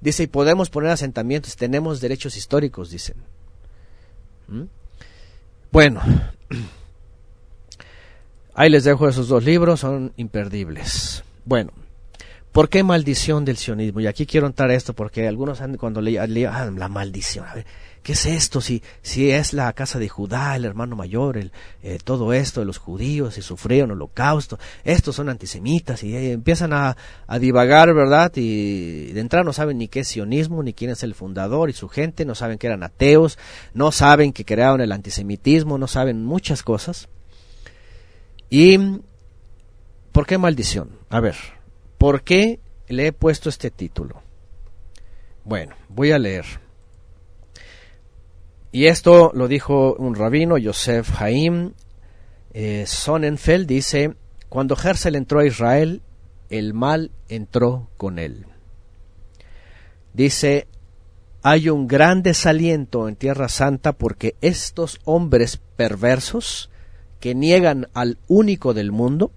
Dice, 0.00 0.24
y 0.24 0.26
podemos 0.26 0.68
poner 0.68 0.90
asentamientos, 0.90 1.54
tenemos 1.54 2.00
derechos 2.00 2.36
históricos, 2.36 2.90
dicen. 2.90 3.16
¿Mm? 4.48 4.64
Bueno, 5.70 6.02
ahí 8.54 8.68
les 8.68 8.82
dejo 8.82 9.08
esos 9.08 9.28
dos 9.28 9.44
libros, 9.44 9.80
son 9.80 10.12
imperdibles. 10.16 11.22
Bueno, 11.46 11.72
¿Por 12.56 12.70
qué 12.70 12.82
maldición 12.82 13.44
del 13.44 13.58
sionismo? 13.58 14.00
Y 14.00 14.06
aquí 14.06 14.24
quiero 14.24 14.46
entrar 14.46 14.70
a 14.70 14.74
esto 14.74 14.94
porque 14.94 15.28
algunos 15.28 15.60
han, 15.60 15.76
cuando 15.76 16.00
leían 16.00 16.30
ah, 16.46 16.70
la 16.74 16.88
maldición, 16.88 17.44
a 17.44 17.54
ver, 17.54 17.66
¿qué 18.02 18.12
es 18.12 18.24
esto? 18.24 18.62
Si, 18.62 18.82
si 19.02 19.30
es 19.30 19.52
la 19.52 19.70
casa 19.74 19.98
de 19.98 20.08
Judá, 20.08 20.56
el 20.56 20.64
hermano 20.64 20.96
mayor, 20.96 21.36
el, 21.36 21.52
eh, 21.82 21.98
todo 22.02 22.32
esto 22.32 22.60
de 22.60 22.64
los 22.64 22.78
judíos 22.78 23.36
y 23.36 23.42
sufrieron 23.42 23.90
holocausto, 23.90 24.58
estos 24.84 25.16
son 25.16 25.28
antisemitas 25.28 26.02
y 26.02 26.16
eh, 26.16 26.32
empiezan 26.32 26.72
a, 26.72 26.96
a, 27.26 27.38
divagar, 27.38 27.92
¿verdad? 27.92 28.32
Y 28.36 29.12
de 29.12 29.20
entrada 29.20 29.44
no 29.44 29.52
saben 29.52 29.76
ni 29.76 29.88
qué 29.88 30.00
es 30.00 30.08
sionismo, 30.08 30.62
ni 30.62 30.72
quién 30.72 30.90
es 30.90 31.02
el 31.02 31.14
fundador 31.14 31.68
y 31.68 31.74
su 31.74 31.90
gente, 31.90 32.24
no 32.24 32.34
saben 32.34 32.56
que 32.56 32.68
eran 32.68 32.82
ateos, 32.82 33.38
no 33.74 33.92
saben 33.92 34.32
que 34.32 34.46
crearon 34.46 34.80
el 34.80 34.92
antisemitismo, 34.92 35.76
no 35.76 35.88
saben 35.88 36.24
muchas 36.24 36.62
cosas. 36.62 37.10
¿Y 38.48 38.78
por 40.16 40.26
qué 40.26 40.38
maldición? 40.38 40.98
A 41.10 41.20
ver, 41.20 41.36
¿Por 41.98 42.22
qué 42.22 42.58
le 42.88 43.08
he 43.08 43.12
puesto 43.12 43.50
este 43.50 43.70
título? 43.70 44.22
Bueno, 45.44 45.74
voy 45.90 46.12
a 46.12 46.18
leer. 46.18 46.46
Y 48.72 48.86
esto 48.86 49.30
lo 49.34 49.46
dijo 49.46 49.94
un 49.94 50.14
rabino, 50.14 50.56
Yosef 50.56 51.20
Haim 51.20 51.74
eh, 52.54 52.84
Sonnenfeld, 52.86 53.66
dice, 53.66 54.16
cuando 54.48 54.74
Herzl 54.74 55.16
entró 55.16 55.40
a 55.40 55.46
Israel, 55.46 56.00
el 56.48 56.72
mal 56.72 57.10
entró 57.28 57.90
con 57.98 58.18
él. 58.18 58.46
Dice, 60.14 60.66
hay 61.42 61.68
un 61.68 61.86
gran 61.86 62.22
desaliento 62.22 63.06
en 63.06 63.16
Tierra 63.16 63.50
Santa 63.50 63.92
porque 63.92 64.34
estos 64.40 64.98
hombres 65.04 65.60
perversos 65.76 66.70
que 67.20 67.34
niegan 67.34 67.88
al 67.92 68.16
único 68.28 68.72
del 68.72 68.92
mundo 68.92 69.30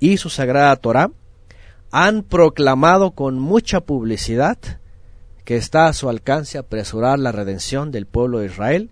y 0.00 0.16
su 0.16 0.30
sagrada 0.30 0.76
Torah, 0.76 1.10
han 1.90 2.22
proclamado 2.22 3.12
con 3.12 3.38
mucha 3.38 3.80
publicidad 3.80 4.58
que 5.44 5.56
está 5.56 5.86
a 5.86 5.92
su 5.92 6.08
alcance 6.08 6.58
apresurar 6.58 7.18
la 7.18 7.32
redención 7.32 7.92
del 7.92 8.06
pueblo 8.06 8.40
de 8.40 8.46
Israel 8.46 8.90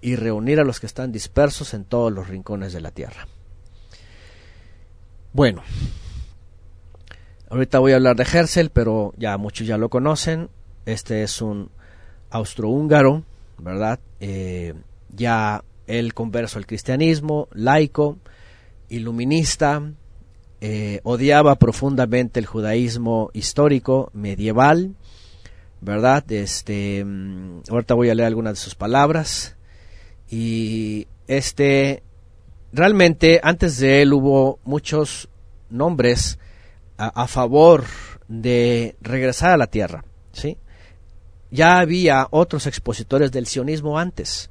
y 0.00 0.16
reunir 0.16 0.60
a 0.60 0.64
los 0.64 0.80
que 0.80 0.86
están 0.86 1.12
dispersos 1.12 1.72
en 1.72 1.84
todos 1.84 2.12
los 2.12 2.28
rincones 2.28 2.74
de 2.74 2.82
la 2.82 2.90
tierra. 2.90 3.26
Bueno, 5.32 5.62
ahorita 7.48 7.78
voy 7.78 7.92
a 7.92 7.96
hablar 7.96 8.14
de 8.14 8.24
Herzl, 8.24 8.68
pero 8.70 9.14
ya 9.16 9.38
muchos 9.38 9.66
ya 9.66 9.78
lo 9.78 9.88
conocen. 9.88 10.50
Este 10.84 11.22
es 11.22 11.40
un 11.40 11.70
austrohúngaro, 12.28 13.24
¿verdad? 13.58 13.98
Eh, 14.20 14.74
ya 15.08 15.64
él 15.86 16.12
converso 16.12 16.58
al 16.58 16.66
cristianismo, 16.66 17.48
laico, 17.52 18.18
iluminista, 18.90 19.82
eh, 20.66 21.02
odiaba 21.02 21.56
profundamente 21.56 22.40
el 22.40 22.46
judaísmo 22.46 23.28
histórico 23.34 24.08
medieval, 24.14 24.94
¿verdad? 25.82 26.24
Este, 26.32 27.04
mm, 27.04 27.64
ahorita 27.68 27.92
voy 27.92 28.08
a 28.08 28.14
leer 28.14 28.28
algunas 28.28 28.54
de 28.54 28.60
sus 28.60 28.74
palabras. 28.74 29.58
Y 30.30 31.06
este, 31.28 32.02
realmente 32.72 33.42
antes 33.42 33.76
de 33.76 34.00
él 34.00 34.14
hubo 34.14 34.58
muchos 34.64 35.28
nombres 35.68 36.38
a, 36.96 37.26
favor 37.28 37.84
de 38.28 38.96
regresar 39.02 39.50
a 39.50 39.58
la 39.58 39.66
tierra, 39.66 40.02
¿sí? 40.32 40.56
Ya 41.50 41.78
había 41.78 42.26
otros 42.30 42.66
expositores 42.66 43.32
del 43.32 43.46
sionismo 43.46 43.98
antes, 43.98 44.48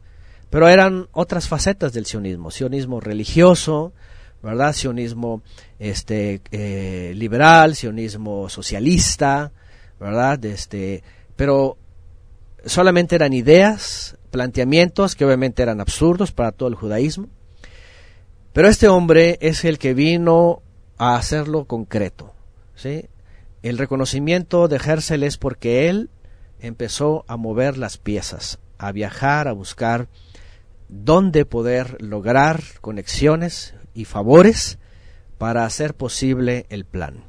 pero 0.51 0.67
eran 0.67 1.07
otras 1.11 1.47
facetas 1.47 1.91
del 1.91 2.05
sionismo, 2.05 2.51
sionismo 2.51 2.99
religioso, 2.99 3.93
¿verdad? 4.43 4.73
Sionismo 4.73 5.41
este, 5.79 6.41
eh, 6.51 7.13
liberal, 7.15 7.75
sionismo 7.75 8.49
socialista, 8.49 9.53
¿verdad? 9.99 10.43
Este, 10.45 11.01
pero 11.35 11.77
solamente 12.65 13.15
eran 13.15 13.33
ideas, 13.33 14.17
planteamientos 14.29 15.15
que 15.15 15.25
obviamente 15.25 15.63
eran 15.63 15.79
absurdos 15.79 16.33
para 16.33 16.51
todo 16.51 16.67
el 16.67 16.75
judaísmo. 16.75 17.29
Pero 18.51 18.67
este 18.67 18.87
hombre 18.87 19.37
es 19.41 19.63
el 19.65 19.79
que 19.79 19.93
vino 19.93 20.61
a 20.97 21.15
hacerlo 21.15 21.65
concreto, 21.65 22.33
¿sí? 22.75 23.05
El 23.63 23.77
reconocimiento 23.77 24.67
de 24.67 24.75
Herzl 24.75 25.23
es 25.23 25.37
porque 25.37 25.89
él 25.89 26.09
empezó 26.59 27.23
a 27.27 27.37
mover 27.37 27.77
las 27.77 27.97
piezas, 27.97 28.59
a 28.77 28.91
viajar, 28.91 29.47
a 29.47 29.53
buscar 29.53 30.09
dónde 30.89 31.45
poder 31.45 32.01
lograr 32.01 32.61
conexiones 32.81 33.73
y 33.93 34.05
favores 34.05 34.77
para 35.37 35.65
hacer 35.65 35.93
posible 35.93 36.65
el 36.69 36.85
plan. 36.85 37.23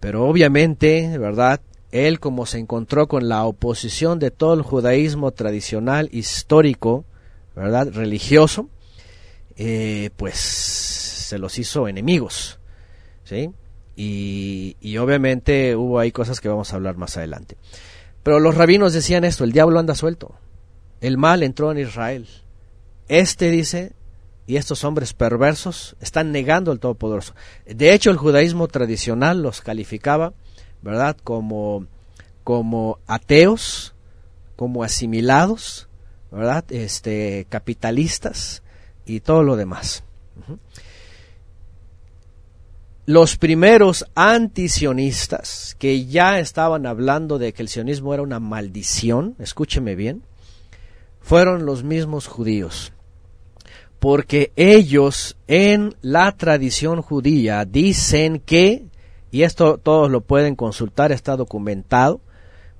Pero 0.00 0.26
obviamente, 0.26 1.16
¿verdad? 1.18 1.60
Él 1.90 2.20
como 2.20 2.46
se 2.46 2.58
encontró 2.58 3.08
con 3.08 3.28
la 3.28 3.44
oposición 3.44 4.18
de 4.18 4.30
todo 4.30 4.54
el 4.54 4.62
judaísmo 4.62 5.32
tradicional, 5.32 6.08
histórico, 6.12 7.04
¿verdad? 7.56 7.88
Religioso, 7.92 8.68
eh, 9.56 10.10
pues 10.16 10.36
se 10.38 11.38
los 11.38 11.58
hizo 11.58 11.88
enemigos, 11.88 12.58
¿sí? 13.24 13.50
Y, 13.96 14.76
y 14.80 14.98
obviamente 14.98 15.74
hubo 15.74 15.98
ahí 15.98 16.12
cosas 16.12 16.40
que 16.40 16.48
vamos 16.48 16.72
a 16.72 16.76
hablar 16.76 16.96
más 16.96 17.16
adelante. 17.16 17.56
Pero 18.22 18.38
los 18.38 18.54
rabinos 18.54 18.92
decían 18.92 19.24
esto, 19.24 19.44
el 19.44 19.52
diablo 19.52 19.78
anda 19.78 19.94
suelto, 19.94 20.34
el 21.00 21.18
mal 21.18 21.42
entró 21.42 21.72
en 21.72 21.78
Israel. 21.78 22.28
Este 23.08 23.50
dice, 23.50 23.92
y 24.48 24.56
estos 24.56 24.82
hombres 24.82 25.12
perversos 25.12 25.94
están 26.00 26.32
negando 26.32 26.72
al 26.72 26.80
Todopoderoso. 26.80 27.34
De 27.66 27.92
hecho, 27.92 28.10
el 28.10 28.16
judaísmo 28.16 28.66
tradicional 28.66 29.42
los 29.42 29.60
calificaba, 29.60 30.32
¿verdad?, 30.80 31.18
como, 31.22 31.86
como 32.44 32.98
ateos, 33.06 33.94
como 34.56 34.82
asimilados, 34.82 35.90
¿verdad?, 36.32 36.64
este, 36.70 37.46
capitalistas 37.50 38.62
y 39.04 39.20
todo 39.20 39.42
lo 39.42 39.54
demás. 39.54 40.02
Los 43.04 43.36
primeros 43.36 44.06
antisionistas 44.14 45.76
que 45.78 46.06
ya 46.06 46.38
estaban 46.38 46.86
hablando 46.86 47.38
de 47.38 47.52
que 47.52 47.60
el 47.60 47.68
sionismo 47.68 48.14
era 48.14 48.22
una 48.22 48.40
maldición, 48.40 49.36
escúcheme 49.38 49.94
bien, 49.94 50.22
fueron 51.20 51.66
los 51.66 51.84
mismos 51.84 52.26
judíos 52.28 52.94
porque 53.98 54.52
ellos 54.56 55.36
en 55.46 55.94
la 56.02 56.32
tradición 56.32 57.02
judía 57.02 57.64
dicen 57.64 58.40
que, 58.40 58.84
y 59.30 59.42
esto 59.42 59.78
todos 59.78 60.10
lo 60.10 60.20
pueden 60.20 60.54
consultar, 60.54 61.12
está 61.12 61.36
documentado, 61.36 62.20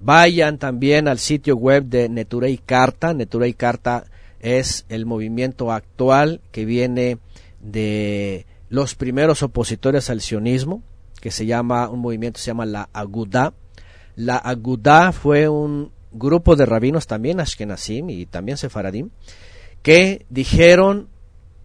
vayan 0.01 0.59
también 0.59 1.09
al 1.09 1.19
sitio 1.19 1.57
web 1.57 1.85
de 1.85 2.09
Neturei 2.09 2.59
Carta, 2.59 3.15
Neturei 3.15 3.55
Carta 3.55 4.05
es 4.41 4.85
el 4.89 5.07
movimiento 5.07 5.73
actual 5.73 6.41
que 6.53 6.65
viene 6.65 7.19
de 7.61 8.47
los 8.69 8.95
primeros 8.95 9.43
opositores 9.43 10.11
al 10.11 10.21
sionismo, 10.21 10.83
que 11.21 11.31
se 11.31 11.47
llama, 11.47 11.89
un 11.89 12.01
movimiento 12.01 12.39
se 12.39 12.47
llama 12.47 12.67
la 12.67 12.89
Agudá. 12.93 13.55
La 14.15 14.37
Agudá 14.37 15.13
fue 15.13 15.49
un 15.49 15.91
grupo 16.13 16.55
de 16.55 16.67
rabinos 16.67 17.07
también, 17.07 17.41
Ashkenazim 17.41 18.11
y 18.11 18.27
también 18.27 18.59
Sefaradim, 18.59 19.11
que 19.83 20.27
dijeron, 20.29 21.09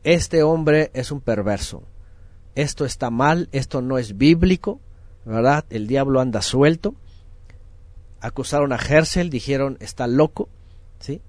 este 0.04 0.44
hombre 0.44 0.92
es 0.94 1.12
un 1.12 1.22
perverso, 1.22 1.84
esto 2.56 2.86
está 2.86 3.10
mal, 3.10 3.50
esto 3.52 3.82
no 3.82 3.98
es 3.98 4.18
bíblico, 4.18 4.80
¿verdad? 5.26 5.66
El 5.70 5.88
diablo 5.88 6.20
anda 6.20 6.42
suelto. 6.42 6.96
Acusaron 8.20 8.72
a 8.72 8.78
Herzl, 8.78 9.30
dijeron, 9.30 9.78
está 9.80 10.08
loco, 10.08 10.50
¿sí? 11.00 11.22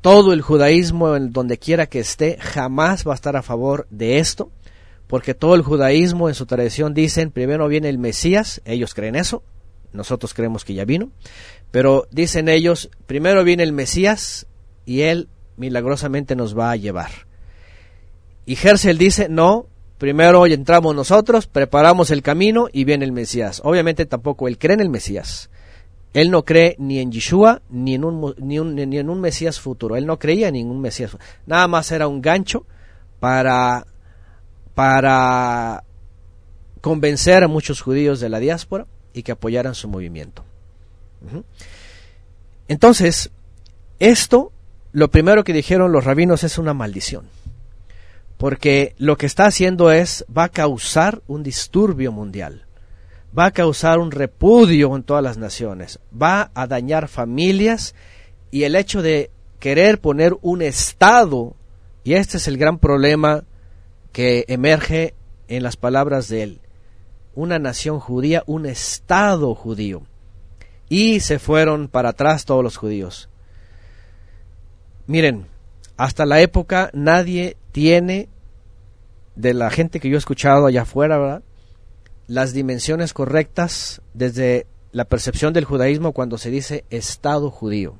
Todo 0.00 0.32
el 0.32 0.40
judaísmo, 0.40 1.16
en 1.16 1.32
donde 1.32 1.58
quiera 1.58 1.86
que 1.86 2.00
esté, 2.00 2.38
jamás 2.40 3.06
va 3.06 3.12
a 3.12 3.16
estar 3.16 3.36
a 3.36 3.42
favor 3.42 3.86
de 3.90 4.18
esto, 4.18 4.50
porque 5.08 5.34
todo 5.34 5.54
el 5.54 5.62
judaísmo 5.62 6.28
en 6.28 6.34
su 6.34 6.46
tradición 6.46 6.94
dicen, 6.94 7.30
primero 7.30 7.66
viene 7.68 7.88
el 7.88 7.98
Mesías, 7.98 8.62
ellos 8.64 8.94
creen 8.94 9.16
eso, 9.16 9.42
nosotros 9.92 10.32
creemos 10.34 10.64
que 10.64 10.74
ya 10.74 10.84
vino, 10.84 11.10
pero 11.70 12.06
dicen 12.10 12.48
ellos, 12.48 12.90
primero 13.06 13.42
viene 13.44 13.64
el 13.64 13.72
Mesías, 13.72 14.46
y 14.88 15.02
Él 15.02 15.28
milagrosamente 15.58 16.34
nos 16.34 16.58
va 16.58 16.70
a 16.70 16.76
llevar. 16.76 17.10
Y 18.46 18.54
Herzl 18.54 18.96
dice, 18.96 19.28
no, 19.28 19.66
primero 19.98 20.40
hoy 20.40 20.54
entramos 20.54 20.94
nosotros, 20.94 21.46
preparamos 21.46 22.10
el 22.10 22.22
camino 22.22 22.68
y 22.72 22.84
viene 22.84 23.04
el 23.04 23.12
Mesías. 23.12 23.60
Obviamente 23.62 24.06
tampoco 24.06 24.48
Él 24.48 24.56
cree 24.56 24.72
en 24.72 24.80
el 24.80 24.88
Mesías. 24.88 25.50
Él 26.14 26.30
no 26.30 26.42
cree 26.46 26.74
ni 26.78 27.00
en 27.00 27.12
Yeshua 27.12 27.60
ni 27.68 27.96
en 27.96 28.04
un, 28.04 28.34
ni, 28.38 28.58
ni 28.60 28.98
en 28.98 29.10
un 29.10 29.20
Mesías 29.20 29.60
futuro. 29.60 29.94
Él 29.94 30.06
no 30.06 30.18
creía 30.18 30.48
en 30.48 30.54
ningún 30.54 30.80
Mesías. 30.80 31.14
Nada 31.44 31.68
más 31.68 31.92
era 31.92 32.08
un 32.08 32.22
gancho 32.22 32.64
para, 33.20 33.86
para 34.74 35.84
convencer 36.80 37.44
a 37.44 37.48
muchos 37.48 37.82
judíos 37.82 38.20
de 38.20 38.30
la 38.30 38.38
diáspora 38.38 38.86
y 39.12 39.22
que 39.22 39.32
apoyaran 39.32 39.74
su 39.74 39.86
movimiento. 39.86 40.46
Entonces, 42.68 43.30
esto 43.98 44.52
lo 44.92 45.10
primero 45.10 45.44
que 45.44 45.52
dijeron 45.52 45.92
los 45.92 46.04
rabinos 46.04 46.44
es 46.44 46.58
una 46.58 46.74
maldición. 46.74 47.28
porque 48.38 48.94
lo 48.98 49.16
que 49.16 49.26
está 49.26 49.46
haciendo 49.46 49.90
es, 49.90 50.24
va 50.34 50.44
a 50.44 50.48
causar 50.48 51.22
un 51.26 51.42
disturbio 51.42 52.12
mundial, 52.12 52.66
va 53.36 53.46
a 53.46 53.50
causar 53.50 53.98
un 53.98 54.12
repudio 54.12 54.94
en 54.94 55.02
todas 55.02 55.24
las 55.24 55.38
naciones, 55.38 55.98
va 56.10 56.52
a 56.54 56.68
dañar 56.68 57.08
familias 57.08 57.96
y 58.52 58.62
el 58.62 58.76
hecho 58.76 59.02
de 59.02 59.30
querer 59.58 60.00
poner 60.00 60.36
un 60.40 60.62
Estado, 60.62 61.56
y 62.04 62.14
este 62.14 62.36
es 62.36 62.46
el 62.46 62.56
gran 62.58 62.78
problema 62.78 63.42
que 64.12 64.44
emerge 64.48 65.14
en 65.48 65.64
las 65.64 65.76
palabras 65.76 66.28
de 66.28 66.44
él, 66.44 66.60
una 67.34 67.58
nación 67.58 67.98
judía, 67.98 68.44
un 68.46 68.66
Estado 68.66 69.54
judío. 69.54 70.02
Y 70.88 71.20
se 71.20 71.38
fueron 71.38 71.88
para 71.88 72.10
atrás 72.10 72.44
todos 72.44 72.64
los 72.64 72.76
judíos. 72.76 73.28
Miren, 75.08 75.46
hasta 75.96 76.24
la 76.24 76.40
época 76.40 76.90
nadie 76.92 77.56
tiene, 77.72 78.28
de 79.34 79.54
la 79.54 79.70
gente 79.70 79.98
que 79.98 80.08
yo 80.08 80.14
he 80.14 80.18
escuchado 80.18 80.66
allá 80.66 80.82
afuera, 80.82 81.18
¿verdad? 81.18 81.42
las 82.28 82.52
dimensiones 82.52 83.14
correctas 83.14 84.02
desde 84.14 84.66
la 84.92 85.06
percepción 85.06 85.52
del 85.54 85.64
judaísmo 85.64 86.12
cuando 86.12 86.38
se 86.38 86.50
dice 86.50 86.84
Estado 86.90 87.50
judío. 87.50 87.94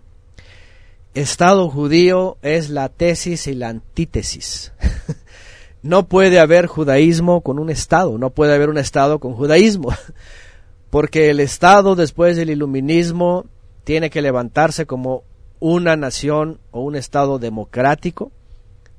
Estado 1.15 1.69
judío 1.71 2.37
es 2.43 2.69
la 2.69 2.91
tesis 2.91 3.47
y 3.47 3.55
la 3.55 3.71
antítesis. 3.71 4.73
no 5.83 6.07
puede 6.07 6.39
haber 6.39 6.67
judaísmo 6.67 7.41
con 7.41 7.59
un 7.59 7.71
Estado, 7.71 8.19
no 8.19 8.31
puede 8.31 8.55
haber 8.55 8.69
un 8.69 8.77
Estado 8.77 9.19
con 9.19 9.33
judaísmo, 9.33 9.95
porque 10.91 11.31
el 11.31 11.41
Estado 11.41 11.97
después 11.97 12.37
del 12.37 12.51
iluminismo 12.51 13.47
tiene 13.85 14.11
que 14.11 14.21
levantarse 14.21 14.85
como 14.85 15.25
una 15.61 15.97
nación 15.97 16.61
o 16.71 16.83
un 16.83 16.97
Estado 16.97 17.39
democrático, 17.39 18.33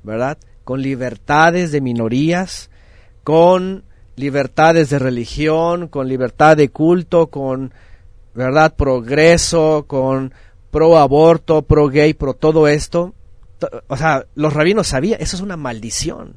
¿verdad? 0.04 0.38
Con 0.64 0.82
libertades 0.82 1.72
de 1.72 1.82
minorías, 1.82 2.70
con 3.24 3.84
libertades 4.16 4.90
de 4.90 5.00
religión, 5.00 5.88
con 5.88 6.08
libertad 6.08 6.58
de 6.58 6.70
culto, 6.70 7.28
con, 7.28 7.74
¿verdad? 8.34 8.76
Progreso, 8.76 9.86
con 9.88 10.34
pro 10.72 10.98
aborto, 10.98 11.62
pro 11.64 11.88
gay, 11.88 12.14
pro 12.14 12.34
todo 12.34 12.68
esto. 12.68 13.14
O 13.88 13.98
sea, 13.98 14.26
los 14.36 14.54
rabinos 14.54 14.88
sabían, 14.88 15.22
eso 15.22 15.36
es 15.36 15.42
una 15.42 15.58
maldición. 15.58 16.36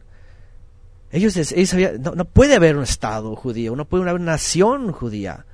Ellos, 1.11 1.35
sabían, 1.35 2.01
no, 2.03 2.25
puede 2.25 2.57
haber 2.57 2.77
un 2.77 2.85
Estado 2.85 3.37
judío, 3.37 3.77
no 3.77 3.85
puede 3.85 4.03
haber 4.05 4.21
una 4.21 4.33
nación 4.33 4.93
judía. 4.93 5.45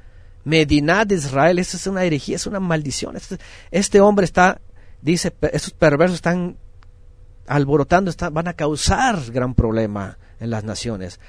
Medina 0.44 1.04
de 1.04 1.16
Israel, 1.16 1.58
eso 1.58 1.76
es 1.76 1.86
una 1.86 2.04
herejía, 2.04 2.36
es 2.36 2.46
una 2.46 2.60
maldición. 2.60 3.16
Este, 3.16 3.38
este 3.70 4.00
hombre 4.00 4.24
está, 4.24 4.60
dice, 5.02 5.34
estos 5.52 5.72
perversos 5.72 6.16
están 6.16 6.56
alborotando, 7.46 8.12
van 8.32 8.48
a 8.48 8.54
causar 8.54 9.18
gran 9.30 9.54
problema 9.54 10.18
en 10.40 10.50
las 10.50 10.64
naciones. 10.64 11.20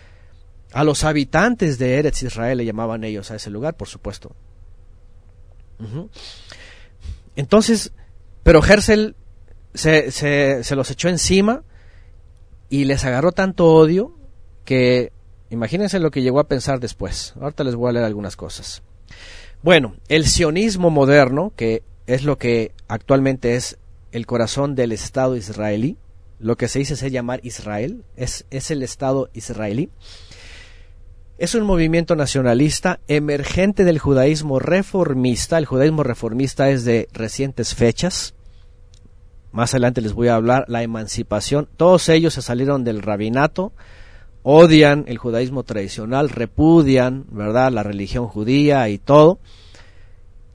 A 0.72 0.84
los 0.84 1.04
habitantes 1.04 1.80
de 1.80 1.98
Eretz 1.98 2.22
Israel 2.24 2.60
le 2.60 2.66
llamaban 2.66 3.04
ellos 3.04 3.32
a 3.32 3.36
ese 3.36 3.50
lugar, 3.50 3.76
por 3.76 3.88
supuesto. 3.88 4.36
Entonces, 7.36 7.92
pero 8.44 8.64
Hersel 8.64 9.16
se, 9.74 10.12
se, 10.12 10.76
los 10.76 10.92
echó 10.92 11.08
encima 11.08 11.64
y 12.70 12.86
les 12.86 13.06
agarró 13.06 13.32
tanto 13.32 13.68
odio 13.68 14.16
que 14.66 15.12
imagínense 15.50 16.00
lo 16.00 16.12
que 16.12 16.22
llegó 16.22 16.40
a 16.40 16.48
pensar 16.48 16.80
después. 16.80 17.34
Ahorita 17.40 17.64
les 17.64 17.76
voy 17.76 17.90
a 17.90 17.94
leer 17.94 18.06
algunas 18.06 18.36
cosas. 18.36 18.84
Bueno, 19.62 19.96
el 20.08 20.26
sionismo 20.26 20.90
moderno, 20.90 21.52
que 21.56 21.84
es 22.08 22.24
lo 22.24 22.38
que 22.38 22.72
actualmente 22.88 23.56
es 23.56 23.78
el 24.12 24.26
corazón 24.26 24.74
del 24.74 24.94
Estado 24.94 25.36
israelí, 25.36 25.98
lo 26.40 26.56
que 26.56 26.70
se 26.70 26.80
dice 26.80 26.94
es 26.94 27.12
llamar 27.12 27.42
Israel, 27.44 28.06
es, 28.16 28.46
es 28.50 28.72
el 28.72 28.82
Estado 28.84 29.30
israelí. 29.34 29.90
Es 31.38 31.56
un 31.56 31.64
movimiento 31.64 32.16
nacionalista 32.16 33.00
emergente 33.08 33.84
del 33.84 34.00
judaísmo 34.00 34.60
reformista. 34.60 35.58
El 35.58 35.66
judaísmo 35.66 36.04
reformista 36.04 36.70
es 36.70 36.86
de 36.86 37.10
recientes 37.12 37.76
fechas. 37.76 38.36
Más 39.52 39.74
adelante 39.74 40.02
les 40.02 40.14
voy 40.14 40.30
a 40.30 40.36
hablar 40.36 40.66
la 40.68 40.84
emancipación. 40.84 41.68
Todos 41.76 42.08
ellos 42.10 42.34
se 42.34 42.42
salieron 42.42 42.84
del 42.84 43.02
rabinato, 43.02 43.74
odian 44.44 45.06
el 45.08 45.18
judaísmo 45.18 45.64
tradicional, 45.64 46.30
repudian, 46.30 47.26
¿verdad?, 47.32 47.72
la 47.72 47.84
religión 47.84 48.28
judía 48.28 48.88
y 48.90 48.98
todo. 48.98 49.40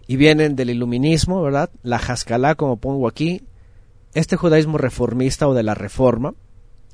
Y 0.07 0.17
vienen 0.17 0.57
del 0.57 0.71
iluminismo, 0.71 1.43
¿verdad? 1.43 1.71
La 1.83 1.97
Haskalah, 1.97 2.57
como 2.57 2.77
pongo 2.77 3.09
aquí, 3.09 3.43
este 4.13 4.37
judaísmo 4.37 4.79
reformista 4.79 5.49
o 5.49 5.55
de 5.55 5.63
la 5.63 5.75
reforma, 5.75 6.35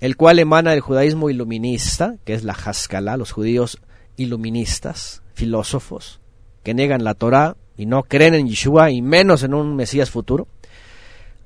el 0.00 0.16
cual 0.16 0.38
emana 0.38 0.70
del 0.70 0.80
judaísmo 0.80 1.28
iluminista, 1.28 2.16
que 2.24 2.34
es 2.34 2.44
la 2.44 2.52
Haskalah, 2.54 3.16
los 3.16 3.32
judíos 3.32 3.78
iluministas, 4.16 5.22
filósofos, 5.34 6.20
que 6.62 6.74
niegan 6.74 7.04
la 7.04 7.14
Torah 7.14 7.56
y 7.76 7.86
no 7.86 8.02
creen 8.04 8.34
en 8.34 8.46
Yeshua 8.46 8.90
y 8.90 9.02
menos 9.02 9.42
en 9.42 9.54
un 9.54 9.74
Mesías 9.76 10.10
futuro. 10.10 10.48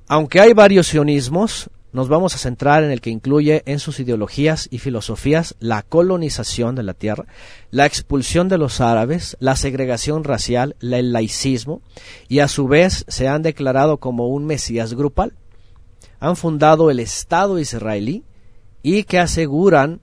Aunque 0.06 0.40
hay 0.40 0.52
varios 0.52 0.88
sionismos, 0.88 1.70
nos 1.94 2.08
vamos 2.08 2.34
a 2.34 2.38
centrar 2.38 2.82
en 2.82 2.90
el 2.90 3.00
que 3.00 3.10
incluye 3.10 3.62
en 3.66 3.78
sus 3.78 4.00
ideologías 4.00 4.66
y 4.68 4.78
filosofías 4.78 5.54
la 5.60 5.82
colonización 5.82 6.74
de 6.74 6.82
la 6.82 6.92
tierra, 6.92 7.26
la 7.70 7.86
expulsión 7.86 8.48
de 8.48 8.58
los 8.58 8.80
árabes, 8.80 9.36
la 9.38 9.54
segregación 9.54 10.24
racial, 10.24 10.74
el 10.80 11.12
laicismo, 11.12 11.82
y 12.28 12.40
a 12.40 12.48
su 12.48 12.66
vez 12.66 13.04
se 13.06 13.28
han 13.28 13.42
declarado 13.42 13.98
como 13.98 14.26
un 14.26 14.44
Mesías 14.44 14.94
grupal. 14.94 15.34
Han 16.18 16.34
fundado 16.34 16.90
el 16.90 16.98
Estado 16.98 17.60
israelí, 17.60 18.24
y 18.82 19.04
que 19.04 19.20
aseguran 19.20 20.00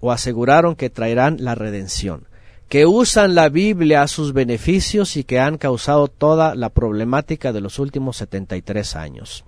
o 0.00 0.10
aseguraron 0.10 0.74
que 0.74 0.90
traerán 0.90 1.36
la 1.38 1.54
redención, 1.54 2.26
que 2.68 2.86
usan 2.86 3.36
la 3.36 3.48
Biblia 3.48 4.02
a 4.02 4.08
sus 4.08 4.32
beneficios 4.32 5.16
y 5.16 5.22
que 5.22 5.38
han 5.38 5.58
causado 5.58 6.08
toda 6.08 6.56
la 6.56 6.70
problemática 6.70 7.52
de 7.52 7.60
los 7.60 7.78
últimos 7.78 8.16
73 8.16 8.96
años. 8.96 9.44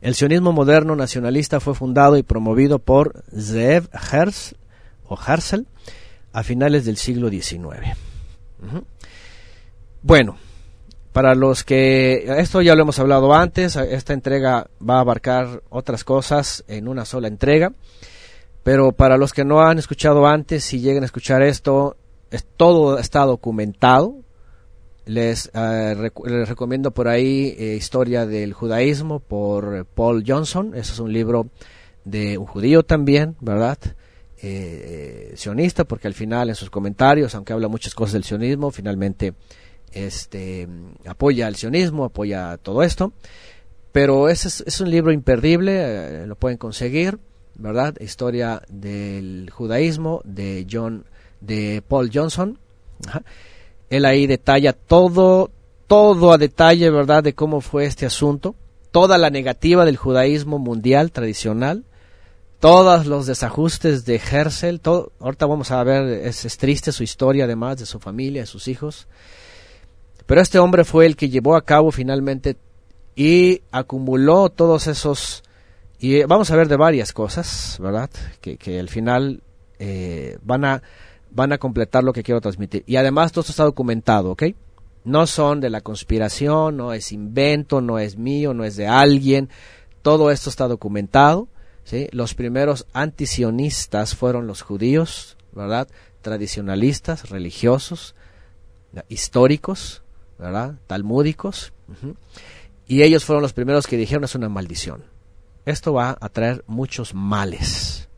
El 0.00 0.14
sionismo 0.14 0.52
moderno 0.52 0.96
nacionalista 0.96 1.60
fue 1.60 1.74
fundado 1.74 2.16
y 2.16 2.22
promovido 2.22 2.78
por 2.78 3.24
Zeev 3.34 3.88
Herzl, 3.92 4.56
o 5.08 5.18
Herzl 5.20 5.66
a 6.32 6.42
finales 6.42 6.84
del 6.84 6.96
siglo 6.96 7.30
XIX. 7.30 7.96
Bueno, 10.02 10.36
para 11.12 11.34
los 11.34 11.64
que, 11.64 12.24
esto 12.38 12.60
ya 12.60 12.74
lo 12.74 12.82
hemos 12.82 12.98
hablado 12.98 13.32
antes, 13.34 13.76
esta 13.76 14.12
entrega 14.12 14.68
va 14.86 14.98
a 14.98 15.00
abarcar 15.00 15.62
otras 15.70 16.04
cosas 16.04 16.62
en 16.68 16.88
una 16.88 17.06
sola 17.06 17.28
entrega, 17.28 17.72
pero 18.62 18.92
para 18.92 19.16
los 19.16 19.32
que 19.32 19.44
no 19.44 19.62
han 19.62 19.78
escuchado 19.78 20.26
antes, 20.26 20.64
si 20.64 20.80
llegan 20.80 21.04
a 21.04 21.06
escuchar 21.06 21.40
esto, 21.42 21.96
es, 22.30 22.44
todo 22.56 22.98
está 22.98 23.24
documentado. 23.24 24.16
Les, 25.06 25.50
eh, 25.54 25.94
recomiendo 25.94 26.90
por 26.90 27.08
ahí 27.08 27.54
eh, 27.58 27.76
Historia 27.76 28.26
del 28.26 28.52
Judaísmo 28.52 29.20
por 29.20 29.86
Paul 29.86 30.24
Johnson, 30.26 30.72
eso 30.74 30.92
es 30.92 30.98
un 30.98 31.12
libro 31.12 31.48
de 32.04 32.38
un 32.38 32.46
judío 32.46 32.82
también, 32.82 33.36
¿verdad? 33.40 33.78
Eh, 34.42 35.32
sionista, 35.36 35.84
porque 35.84 36.08
al 36.08 36.14
final 36.14 36.48
en 36.48 36.54
sus 36.54 36.70
comentarios, 36.70 37.34
aunque 37.34 37.52
habla 37.52 37.68
muchas 37.68 37.94
cosas 37.94 38.14
del 38.14 38.24
sionismo, 38.24 38.70
finalmente 38.70 39.34
este, 39.92 40.68
apoya 41.06 41.48
el 41.48 41.56
sionismo, 41.56 42.04
apoya 42.04 42.58
todo 42.58 42.82
esto. 42.82 43.12
Pero 43.92 44.28
ese 44.28 44.48
es, 44.48 44.80
un 44.80 44.90
libro 44.90 45.10
imperdible, 45.10 45.72
eh, 46.22 46.26
lo 46.26 46.36
pueden 46.36 46.58
conseguir, 46.58 47.18
¿verdad? 47.54 47.94
Historia 47.98 48.62
del 48.68 49.48
judaísmo 49.50 50.20
de 50.24 50.66
John, 50.70 51.06
de 51.40 51.82
Paul 51.86 52.10
Johnson. 52.12 52.58
Él 53.90 54.04
ahí 54.04 54.26
detalla 54.26 54.72
todo, 54.72 55.50
todo 55.86 56.32
a 56.32 56.38
detalle, 56.38 56.90
¿verdad? 56.90 57.22
De 57.22 57.34
cómo 57.34 57.60
fue 57.60 57.86
este 57.86 58.06
asunto, 58.06 58.54
toda 58.90 59.18
la 59.18 59.30
negativa 59.30 59.84
del 59.84 59.96
judaísmo 59.96 60.58
mundial 60.58 61.12
tradicional, 61.12 61.84
todos 62.60 63.06
los 63.06 63.26
desajustes 63.26 64.04
de 64.06 64.16
Herzl, 64.16 64.80
ahorita 65.20 65.46
vamos 65.46 65.70
a 65.70 65.84
ver, 65.84 66.26
es, 66.26 66.56
triste 66.56 66.90
su 66.92 67.02
historia 67.02 67.44
además 67.44 67.78
de 67.78 67.86
su 67.86 68.00
familia, 68.00 68.42
de 68.42 68.46
sus 68.46 68.66
hijos. 68.68 69.06
Pero 70.26 70.40
este 70.40 70.58
hombre 70.58 70.84
fue 70.84 71.06
el 71.06 71.16
que 71.16 71.28
llevó 71.28 71.54
a 71.54 71.64
cabo 71.64 71.92
finalmente 71.92 72.56
y 73.14 73.62
acumuló 73.70 74.48
todos 74.48 74.86
esos... 74.86 75.42
Y 75.98 76.24
vamos 76.24 76.50
a 76.50 76.56
ver 76.56 76.68
de 76.68 76.76
varias 76.76 77.12
cosas, 77.12 77.76
¿verdad? 77.80 78.10
Que, 78.40 78.56
que 78.56 78.80
al 78.80 78.88
final 78.88 79.40
eh, 79.78 80.38
van, 80.42 80.64
a, 80.64 80.82
van 81.36 81.52
a 81.52 81.58
completar 81.58 82.02
lo 82.02 82.14
que 82.14 82.22
quiero 82.22 82.40
transmitir. 82.40 82.82
Y 82.86 82.96
además 82.96 83.30
todo 83.30 83.42
esto 83.42 83.52
está 83.52 83.64
documentado, 83.64 84.30
¿ok? 84.30 84.44
No 85.04 85.26
son 85.26 85.60
de 85.60 85.70
la 85.70 85.82
conspiración, 85.82 86.78
no 86.78 86.92
es 86.92 87.12
invento, 87.12 87.80
no 87.80 87.98
es 87.98 88.16
mío, 88.16 88.54
no 88.54 88.64
es 88.64 88.74
de 88.76 88.88
alguien. 88.88 89.50
Todo 90.02 90.30
esto 90.30 90.50
está 90.50 90.66
documentado. 90.66 91.46
¿sí? 91.84 92.08
Los 92.10 92.34
primeros 92.34 92.86
antisionistas 92.92 94.16
fueron 94.16 94.46
los 94.46 94.62
judíos, 94.62 95.36
¿verdad? 95.52 95.88
Tradicionalistas, 96.22 97.28
religiosos, 97.28 98.16
históricos, 99.08 100.02
¿verdad? 100.38 100.76
Talmúdicos. 100.86 101.72
Y 102.88 103.02
ellos 103.02 103.24
fueron 103.24 103.42
los 103.42 103.52
primeros 103.52 103.86
que 103.86 103.96
dijeron 103.98 104.24
es 104.24 104.34
una 104.34 104.48
maldición. 104.48 105.04
esto 105.66 105.92
va 105.92 106.16
a 106.18 106.28
traer 106.30 106.64
muchos 106.66 107.14
males. 107.14 108.08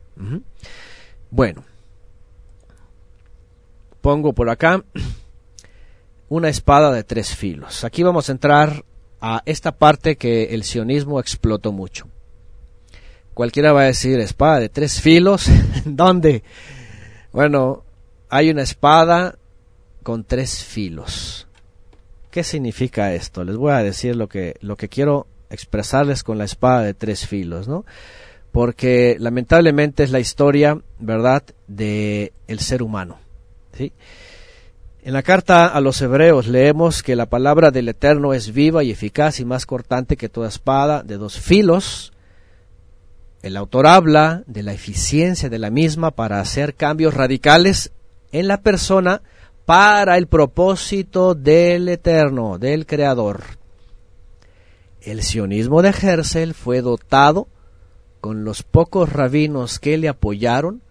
Bueno, 1.30 1.64
pongo 4.00 4.32
por 4.32 4.50
acá 4.50 4.84
una 6.28 6.48
espada 6.48 6.92
de 6.92 7.04
tres 7.04 7.34
filos. 7.34 7.84
Aquí 7.84 8.02
vamos 8.02 8.28
a 8.28 8.32
entrar 8.32 8.84
a 9.20 9.42
esta 9.46 9.72
parte 9.72 10.16
que 10.16 10.54
el 10.54 10.64
sionismo 10.64 11.20
explotó 11.20 11.72
mucho. 11.72 12.08
Cualquiera 13.34 13.72
va 13.72 13.82
a 13.82 13.84
decir 13.84 14.18
espada 14.20 14.60
de 14.60 14.68
tres 14.68 15.00
filos. 15.00 15.46
¿Dónde? 15.84 16.42
Bueno, 17.32 17.84
hay 18.28 18.50
una 18.50 18.62
espada 18.62 19.36
con 20.02 20.24
tres 20.24 20.64
filos. 20.64 21.46
¿Qué 22.30 22.44
significa 22.44 23.14
esto? 23.14 23.44
Les 23.44 23.56
voy 23.56 23.72
a 23.72 23.82
decir 23.82 24.16
lo 24.16 24.28
que, 24.28 24.56
lo 24.60 24.76
que 24.76 24.88
quiero 24.88 25.26
expresarles 25.50 26.22
con 26.22 26.38
la 26.38 26.44
espada 26.44 26.82
de 26.82 26.94
tres 26.94 27.26
filos, 27.26 27.68
¿no? 27.68 27.84
Porque 28.52 29.16
lamentablemente 29.18 30.02
es 30.02 30.10
la 30.10 30.20
historia, 30.20 30.80
¿verdad?, 30.98 31.42
de 31.66 32.32
el 32.46 32.60
ser 32.60 32.82
humano, 32.82 33.18
En 33.80 35.12
la 35.12 35.22
carta 35.22 35.66
a 35.66 35.80
los 35.80 36.00
hebreos 36.02 36.48
leemos 36.48 37.02
que 37.02 37.16
la 37.16 37.26
palabra 37.26 37.70
del 37.70 37.88
Eterno 37.88 38.34
es 38.34 38.52
viva 38.52 38.84
y 38.84 38.90
eficaz 38.90 39.40
y 39.40 39.44
más 39.44 39.64
cortante 39.64 40.16
que 40.16 40.28
toda 40.28 40.48
espada 40.48 41.02
de 41.02 41.16
dos 41.16 41.38
filos. 41.38 42.12
El 43.42 43.56
autor 43.56 43.86
habla 43.86 44.42
de 44.46 44.62
la 44.62 44.72
eficiencia 44.72 45.48
de 45.48 45.58
la 45.58 45.70
misma 45.70 46.10
para 46.10 46.40
hacer 46.40 46.74
cambios 46.74 47.14
radicales 47.14 47.92
en 48.32 48.48
la 48.48 48.60
persona 48.60 49.22
para 49.64 50.16
el 50.16 50.26
propósito 50.26 51.34
del 51.34 51.88
Eterno, 51.88 52.58
del 52.58 52.84
Creador. 52.84 53.42
El 55.00 55.22
sionismo 55.22 55.80
de 55.82 55.90
Herzl 55.90 56.52
fue 56.54 56.80
dotado 56.80 57.48
con 58.20 58.44
los 58.44 58.62
pocos 58.62 59.12
rabinos 59.12 59.78
que 59.78 59.96
le 59.96 60.08
apoyaron 60.08 60.82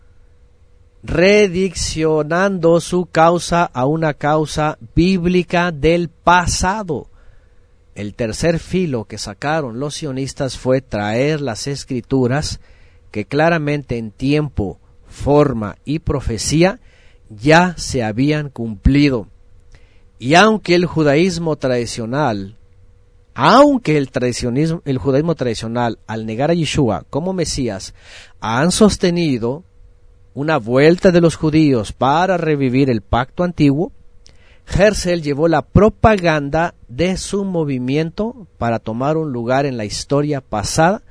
rediccionando 1.03 2.79
su 2.79 3.05
causa 3.05 3.65
a 3.65 3.85
una 3.85 4.13
causa 4.13 4.77
bíblica 4.95 5.71
del 5.71 6.09
pasado. 6.09 7.07
El 7.95 8.13
tercer 8.13 8.59
filo 8.59 9.05
que 9.05 9.17
sacaron 9.17 9.79
los 9.79 9.95
sionistas 9.95 10.57
fue 10.57 10.81
traer 10.81 11.41
las 11.41 11.67
escrituras 11.67 12.59
que 13.11 13.25
claramente 13.25 13.97
en 13.97 14.11
tiempo, 14.11 14.79
forma 15.07 15.77
y 15.85 15.99
profecía 15.99 16.79
ya 17.29 17.75
se 17.77 18.03
habían 18.03 18.49
cumplido. 18.49 19.27
Y 20.19 20.35
aunque 20.35 20.75
el 20.75 20.85
judaísmo 20.85 21.55
tradicional, 21.55 22.55
aunque 23.33 23.97
el, 23.97 24.09
el 24.85 24.97
judaísmo 24.97 25.35
tradicional 25.35 25.99
al 26.07 26.25
negar 26.25 26.49
a 26.49 26.55
Yeshua 26.55 27.05
como 27.09 27.33
Mesías 27.33 27.93
han 28.39 28.71
sostenido 28.71 29.63
una 30.37 30.57
vuelta 30.57 31.09
de 31.09 31.19
los 31.19 31.35
judíos 31.35 31.93
para 31.93 32.37
revivir 32.37 32.91
el 32.91 33.01
pacto 33.01 33.43
antiguo, 33.43 33.91
Herzl 34.67 35.23
llevó 35.23 35.47
la 35.47 35.63
propaganda 35.63 36.75
de 36.87 37.17
su 37.17 37.43
movimiento 37.43 38.45
para 38.59 38.77
tomar 38.77 39.17
un 39.17 39.31
lugar 39.31 39.65
en 39.65 39.77
la 39.77 39.85
historia 39.85 40.41
pasada 40.41 41.01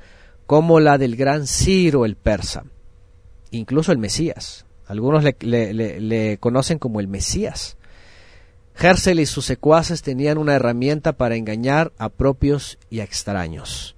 como 0.45 0.79
la 0.79 0.97
del 0.97 1.17
gran 1.17 1.45
Ciro 1.45 2.05
el 2.05 2.15
persa, 2.15 2.63
incluso 3.51 3.91
el 3.91 3.97
Mesías. 3.97 4.65
Algunos 4.85 5.25
le, 5.41 6.37
conocen 6.39 6.79
como 6.79 7.01
el 7.01 7.09
Mesías. 7.09 7.75
Herzl 8.79 9.19
y 9.19 9.25
sus 9.25 9.43
secuaces 9.43 10.03
tenían 10.03 10.37
una 10.37 10.55
herramienta 10.55 11.17
para 11.17 11.35
engañar 11.35 11.91
a 11.97 12.07
propios 12.07 12.77
y 12.89 13.01
a 13.01 13.03
extraños, 13.03 13.97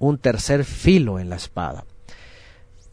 un 0.00 0.18
tercer 0.18 0.64
filo 0.64 1.20
en 1.20 1.30
la 1.30 1.36
espada. 1.36 1.84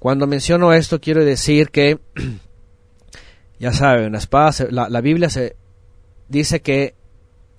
Cuando 0.01 0.25
menciono 0.25 0.73
esto 0.73 0.99
quiero 0.99 1.23
decir 1.23 1.69
que, 1.69 1.99
ya 3.59 3.71
saben, 3.71 4.13
la 4.13 4.17
espada, 4.17 4.51
la, 4.71 4.99
Biblia 4.99 5.29
se 5.29 5.55
dice 6.27 6.61
que 6.61 6.95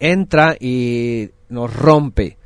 entra 0.01 0.57
y 0.59 1.31
nos 1.49 1.73
rompe, 1.73 2.39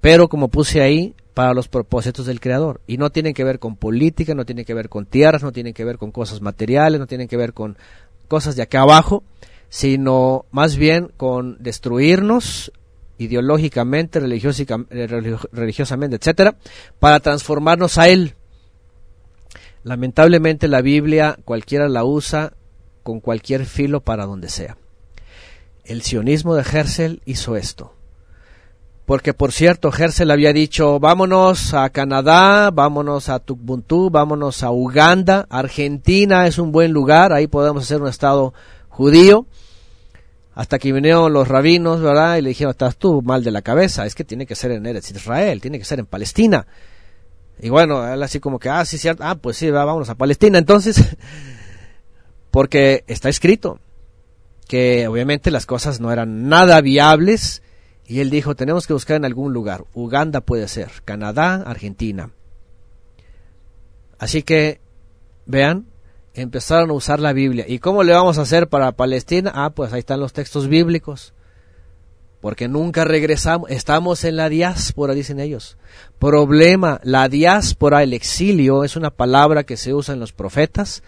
pero 0.00 0.30
como 0.30 0.48
puse 0.48 0.80
ahí, 0.80 1.14
para 1.34 1.52
los 1.52 1.68
propósitos 1.68 2.24
del 2.24 2.40
Creador. 2.40 2.80
Y 2.86 2.96
no 2.96 3.10
tienen 3.10 3.34
que 3.34 3.44
ver 3.44 3.58
con 3.58 3.76
política, 3.76 4.34
no 4.34 4.46
tienen 4.46 4.64
que 4.64 4.72
ver 4.72 4.88
con 4.88 5.04
tierras, 5.04 5.42
no 5.42 5.52
tienen 5.52 5.74
que 5.74 5.84
ver 5.84 5.98
con 5.98 6.10
cosas 6.10 6.40
materiales, 6.40 6.98
no 6.98 7.06
tienen 7.06 7.28
que 7.28 7.36
ver 7.36 7.52
con 7.52 7.76
cosas 8.28 8.56
de 8.56 8.62
acá 8.62 8.80
abajo, 8.80 9.24
sino 9.68 10.46
más 10.52 10.76
bien 10.76 11.12
con 11.18 11.62
destruirnos 11.62 12.72
ideológicamente, 13.18 14.20
religiosamente, 14.20 16.16
etcétera, 16.16 16.56
para 16.98 17.20
transformarnos 17.20 17.98
a 17.98 18.08
Él. 18.08 18.36
Lamentablemente 19.84 20.66
la 20.66 20.80
Biblia 20.80 21.38
cualquiera 21.44 21.88
la 21.88 22.04
usa 22.04 22.54
con 23.02 23.20
cualquier 23.20 23.66
filo 23.66 24.00
para 24.00 24.24
donde 24.24 24.48
sea. 24.48 24.78
El 25.84 26.00
sionismo 26.00 26.54
de 26.54 26.62
Herzl 26.62 27.20
hizo 27.26 27.54
esto. 27.54 27.92
Porque 29.04 29.34
por 29.34 29.52
cierto, 29.52 29.92
Herzl 29.96 30.30
había 30.30 30.54
dicho, 30.54 30.98
vámonos 30.98 31.74
a 31.74 31.90
Canadá, 31.90 32.70
vámonos 32.70 33.28
a 33.28 33.38
Tukbuntu, 33.38 34.08
vámonos 34.08 34.62
a 34.62 34.70
Uganda, 34.70 35.46
Argentina 35.50 36.46
es 36.46 36.56
un 36.58 36.72
buen 36.72 36.90
lugar, 36.92 37.34
ahí 37.34 37.46
podemos 37.46 37.84
hacer 37.84 38.00
un 38.00 38.08
estado 38.08 38.54
judío. 38.88 39.46
Hasta 40.54 40.78
que 40.78 40.92
vinieron 40.92 41.32
los 41.34 41.48
rabinos, 41.48 42.00
¿verdad? 42.00 42.38
Y 42.38 42.42
le 42.42 42.50
dijeron, 42.50 42.70
estás 42.70 42.96
tú 42.96 43.20
mal 43.20 43.44
de 43.44 43.50
la 43.50 43.60
cabeza, 43.60 44.06
es 44.06 44.14
que 44.14 44.24
tiene 44.24 44.46
que 44.46 44.54
ser 44.54 44.70
en 44.70 44.86
Eretz 44.86 45.10
Israel, 45.10 45.60
tiene 45.60 45.78
que 45.78 45.84
ser 45.84 45.98
en 45.98 46.06
Palestina. 46.06 46.66
Y 47.60 47.68
bueno, 47.68 48.06
él 48.12 48.22
así 48.22 48.40
como 48.40 48.58
que, 48.58 48.68
ah, 48.68 48.84
sí, 48.84 48.98
cierto, 48.98 49.22
ah, 49.24 49.36
pues 49.36 49.56
sí, 49.56 49.70
vámonos 49.70 50.10
a 50.10 50.16
Palestina 50.16 50.58
entonces, 50.58 50.96
porque 52.50 53.04
está 53.06 53.28
escrito 53.28 53.78
que 54.68 55.06
obviamente 55.08 55.50
las 55.50 55.66
cosas 55.66 56.00
no 56.00 56.10
eran 56.10 56.48
nada 56.48 56.80
viables 56.80 57.62
y 58.06 58.20
él 58.20 58.30
dijo, 58.30 58.54
tenemos 58.54 58.86
que 58.86 58.92
buscar 58.92 59.16
en 59.16 59.24
algún 59.24 59.52
lugar, 59.52 59.84
Uganda 59.94 60.40
puede 60.40 60.68
ser, 60.68 60.90
Canadá, 61.04 61.62
Argentina. 61.66 62.30
Así 64.18 64.42
que, 64.42 64.80
vean, 65.46 65.86
empezaron 66.34 66.90
a 66.90 66.94
usar 66.94 67.20
la 67.20 67.32
Biblia. 67.32 67.64
¿Y 67.68 67.78
cómo 67.78 68.02
le 68.02 68.12
vamos 68.12 68.38
a 68.38 68.42
hacer 68.42 68.68
para 68.68 68.92
Palestina? 68.92 69.52
Ah, 69.54 69.70
pues 69.70 69.92
ahí 69.92 70.00
están 70.00 70.20
los 70.20 70.32
textos 70.32 70.68
bíblicos 70.68 71.34
porque 72.44 72.68
nunca 72.68 73.04
regresamos, 73.04 73.70
estamos 73.70 74.22
en 74.22 74.36
la 74.36 74.50
diáspora, 74.50 75.14
dicen 75.14 75.40
ellos. 75.40 75.78
Problema, 76.18 77.00
la 77.02 77.30
diáspora, 77.30 78.02
el 78.02 78.12
exilio, 78.12 78.84
es 78.84 78.96
una 78.96 79.08
palabra 79.08 79.64
que 79.64 79.78
se 79.78 79.94
usa 79.94 80.12
en 80.12 80.20
los 80.20 80.34
profetas 80.34 81.02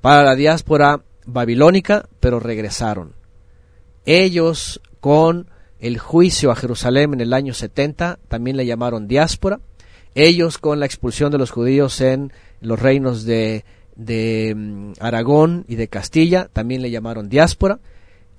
para 0.00 0.24
la 0.24 0.34
diáspora 0.34 1.04
babilónica, 1.26 2.08
pero 2.18 2.40
regresaron. 2.40 3.12
Ellos 4.04 4.80
con 4.98 5.48
el 5.78 5.96
juicio 5.98 6.50
a 6.50 6.56
Jerusalén 6.56 7.14
en 7.14 7.20
el 7.20 7.34
año 7.34 7.54
70 7.54 8.18
también 8.26 8.56
le 8.56 8.66
llamaron 8.66 9.06
diáspora. 9.06 9.60
Ellos 10.16 10.58
con 10.58 10.80
la 10.80 10.86
expulsión 10.86 11.30
de 11.30 11.38
los 11.38 11.52
judíos 11.52 12.00
en 12.00 12.32
los 12.60 12.80
reinos 12.80 13.24
de, 13.24 13.64
de 13.94 14.52
mm, 14.56 14.94
Aragón 14.98 15.66
y 15.68 15.76
de 15.76 15.86
Castilla 15.86 16.48
también 16.52 16.82
le 16.82 16.90
llamaron 16.90 17.28
diáspora. 17.28 17.78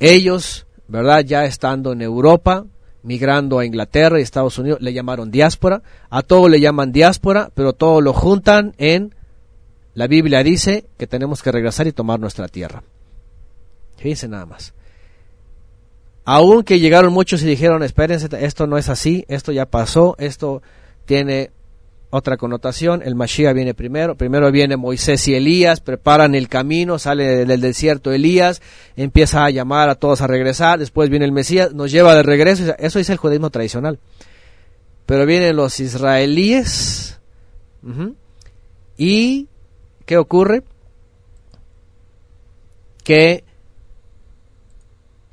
Ellos 0.01 0.67
¿verdad? 0.87 1.23
Ya 1.25 1.45
estando 1.45 1.91
en 1.93 2.01
Europa, 2.01 2.65
migrando 3.03 3.59
a 3.59 3.65
Inglaterra 3.65 4.19
y 4.19 4.23
Estados 4.23 4.57
Unidos, 4.57 4.81
le 4.81 4.93
llamaron 4.93 5.31
diáspora. 5.31 5.81
A 6.09 6.21
todo 6.21 6.49
le 6.49 6.59
llaman 6.59 6.91
diáspora, 6.91 7.51
pero 7.53 7.73
todo 7.73 8.01
lo 8.01 8.13
juntan 8.13 8.73
en 8.77 9.13
la 9.93 10.07
Biblia 10.07 10.43
dice 10.43 10.85
que 10.97 11.07
tenemos 11.07 11.41
que 11.41 11.51
regresar 11.51 11.87
y 11.87 11.93
tomar 11.93 12.19
nuestra 12.19 12.49
tierra. 12.49 12.83
Fíjense 13.97 14.27
nada 14.27 14.45
más. 14.45 14.73
Aunque 16.25 16.79
llegaron 16.79 17.13
muchos 17.13 17.41
y 17.43 17.45
dijeron, 17.45 17.81
espérense, 17.83 18.27
esto 18.43 18.67
no 18.67 18.77
es 18.77 18.89
así, 18.89 19.25
esto 19.29 19.51
ya 19.51 19.65
pasó, 19.67 20.15
esto 20.17 20.61
tiene 21.05 21.51
otra 22.09 22.37
connotación, 22.37 23.01
el 23.03 23.15
Mashiach 23.15 23.53
viene 23.53 23.73
primero, 23.73 24.15
primero 24.15 24.51
viene 24.51 24.77
Moisés 24.77 25.27
y 25.27 25.35
Elías, 25.35 25.81
preparan 25.81 26.35
el 26.35 26.47
camino, 26.47 26.97
sale 26.99 27.45
del 27.45 27.61
desierto 27.61 28.11
Elías, 28.11 28.61
empieza 28.95 29.43
a 29.43 29.49
llamar 29.49 29.89
a 29.89 29.95
todos 29.95 30.21
a 30.21 30.27
regresar, 30.27 30.79
después 30.79 31.09
viene 31.09 31.25
el 31.25 31.31
Mesías, 31.31 31.73
nos 31.73 31.91
lleva 31.91 32.15
de 32.15 32.23
regreso, 32.23 32.75
eso 32.77 32.99
es 32.99 33.09
el 33.09 33.17
judaísmo 33.17 33.49
tradicional. 33.49 33.99
Pero 35.05 35.25
vienen 35.25 35.55
los 35.55 35.79
israelíes, 35.79 37.19
y 38.97 39.47
¿qué 40.05 40.17
ocurre? 40.17 40.63
Que 43.03 43.43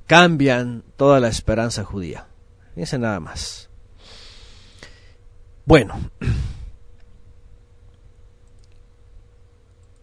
cambian 0.06 0.84
toda 0.96 1.20
la 1.20 1.28
esperanza 1.28 1.84
judía. 1.84 2.26
Fíjense 2.74 2.98
nada 2.98 3.20
más. 3.20 3.70
Bueno, 5.64 5.94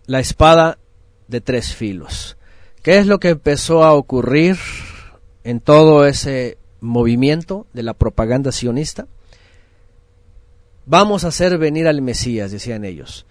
la 0.09 0.19
espada 0.19 0.77
de 1.27 1.39
tres 1.39 1.73
filos. 1.73 2.37
¿Qué 2.83 2.97
es 2.97 3.07
lo 3.07 3.19
que 3.19 3.29
empezó 3.29 3.83
a 3.83 3.93
ocurrir 3.93 4.57
en 5.43 5.59
todo 5.59 6.05
ese 6.05 6.57
movimiento 6.81 7.67
de 7.73 7.83
la 7.83 7.93
propaganda 7.93 8.51
sionista? 8.51 9.07
vamos 10.89 11.23
a 11.23 11.27
hacer 11.27 11.59
venir 11.59 11.87
al 11.87 12.01
Mesías, 12.01 12.51
decían 12.51 12.83
ellos. 12.83 13.27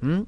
¿Mm? 0.00 0.22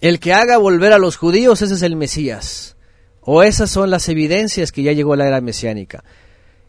El 0.00 0.20
que 0.20 0.32
haga 0.32 0.56
volver 0.58 0.92
a 0.92 0.98
los 0.98 1.16
judíos, 1.16 1.62
ese 1.62 1.74
es 1.74 1.82
el 1.82 1.96
Mesías. 1.96 2.76
O 3.20 3.42
esas 3.42 3.70
son 3.70 3.90
las 3.90 4.08
evidencias 4.08 4.70
que 4.70 4.84
ya 4.84 4.92
llegó 4.92 5.16
la 5.16 5.26
era 5.26 5.40
mesiánica. 5.40 6.04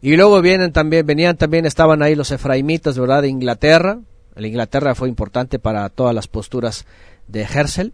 Y 0.02 0.16
luego 0.16 0.42
vienen 0.42 0.74
también, 0.74 1.06
venían 1.06 1.38
también, 1.38 1.68
estaban 1.68 2.02
ahí 2.02 2.16
los 2.16 2.32
efraimitas, 2.32 2.98
¿verdad?, 2.98 3.22
de 3.22 3.30
Inglaterra. 3.30 4.00
La 4.38 4.48
Inglaterra 4.48 4.96
fue 4.96 5.10
importante 5.10 5.60
para 5.60 5.90
todas 5.90 6.14
las 6.14 6.28
posturas 6.28 6.86
de 7.28 7.42
Herzl, 7.42 7.94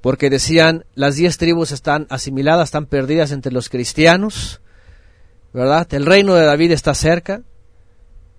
porque 0.00 0.30
decían, 0.30 0.84
las 0.94 1.16
diez 1.16 1.38
tribus 1.38 1.72
están 1.72 2.06
asimiladas, 2.10 2.68
están 2.68 2.86
perdidas 2.86 3.32
entre 3.32 3.52
los 3.52 3.68
cristianos, 3.68 4.60
¿verdad? 5.52 5.86
El 5.92 6.06
reino 6.06 6.34
de 6.34 6.44
David 6.44 6.72
está 6.72 6.94
cerca. 6.94 7.42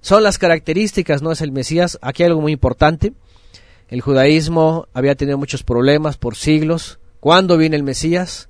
Son 0.02 0.24
las 0.24 0.38
características, 0.38 1.22
no 1.22 1.32
es 1.32 1.41
el 1.41 1.52
Mesías. 1.52 1.99
Aquí 2.02 2.24
hay 2.24 2.28
algo 2.28 2.41
muy 2.41 2.53
importante. 2.53 3.14
El 3.90 4.02
judaísmo 4.02 4.88
había 4.94 5.16
tenido 5.16 5.38
muchos 5.38 5.64
problemas 5.64 6.18
por 6.18 6.36
siglos. 6.36 6.99
¿Cuándo 7.20 7.57
viene 7.57 7.76
el 7.76 7.84
Mesías? 7.84 8.49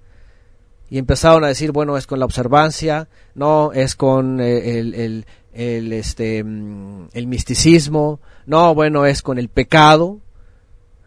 y 0.90 0.98
empezaron 0.98 1.44
a 1.44 1.48
decir, 1.48 1.72
bueno, 1.72 1.98
es 1.98 2.08
con 2.08 2.20
la 2.20 2.26
observancia, 2.26 3.10
no, 3.36 3.72
es 3.74 3.96
con 3.96 4.40
eh, 4.42 4.80
el, 4.80 5.26
el, 5.54 5.94
este, 5.94 6.44
mm, 6.44 7.10
el 7.14 7.28
misticismo, 7.28 8.20
no, 8.46 8.74
bueno, 8.74 9.06
es 9.06 9.22
con 9.22 9.38
el 9.38 9.50
pecado, 9.50 10.20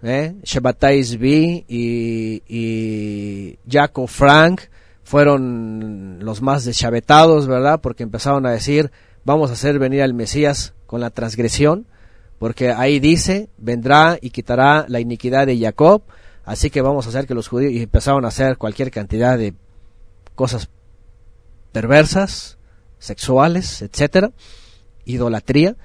¿eh? 0.03 0.35
Shabbatai 0.43 1.01
y, 1.69 2.43
y 2.49 3.59
Jacob 3.69 4.09
Frank 4.09 4.63
fueron 5.05 6.21
los 6.21 6.43
más 6.43 6.65
deschavetados, 6.65 7.47
¿verdad? 7.47 7.81
Porque 7.81 8.03
empezaron 8.03 8.47
a 8.47 8.53
decir, 8.53 8.91
vamos 9.25 9.51
a 9.51 9.55
hacer 9.55 9.79
venir 9.79 10.03
al 10.03 10.15
Mesías 10.15 10.75
con 10.87 11.01
la 11.01 11.11
transgresión, 11.11 11.87
porque 12.39 12.73
ahí 12.73 13.01
dice, 13.01 13.49
vendrá 13.59 14.19
y 14.21 14.31
quitará 14.31 14.85
la 14.89 15.01
iniquidad 15.01 15.47
de 15.47 15.59
Jacob, 15.59 16.03
así 16.45 16.71
que 16.71 16.83
vamos 16.83 17.07
a 17.07 17.11
hacer 17.11 17.27
que 17.27 17.35
los 17.35 17.49
judíos, 17.49 17.73
y 17.73 17.83
empezaron 17.83 18.25
a 18.25 18.29
hacer 18.29 18.57
cualquier 18.57 18.91
cantidad 18.91 19.39
de 19.39 19.55
cosas 20.35 20.69
perversas, 21.73 22.59
sexuales, 23.03 23.83
etcétera, 23.83 24.31
idolatría. 25.05 25.77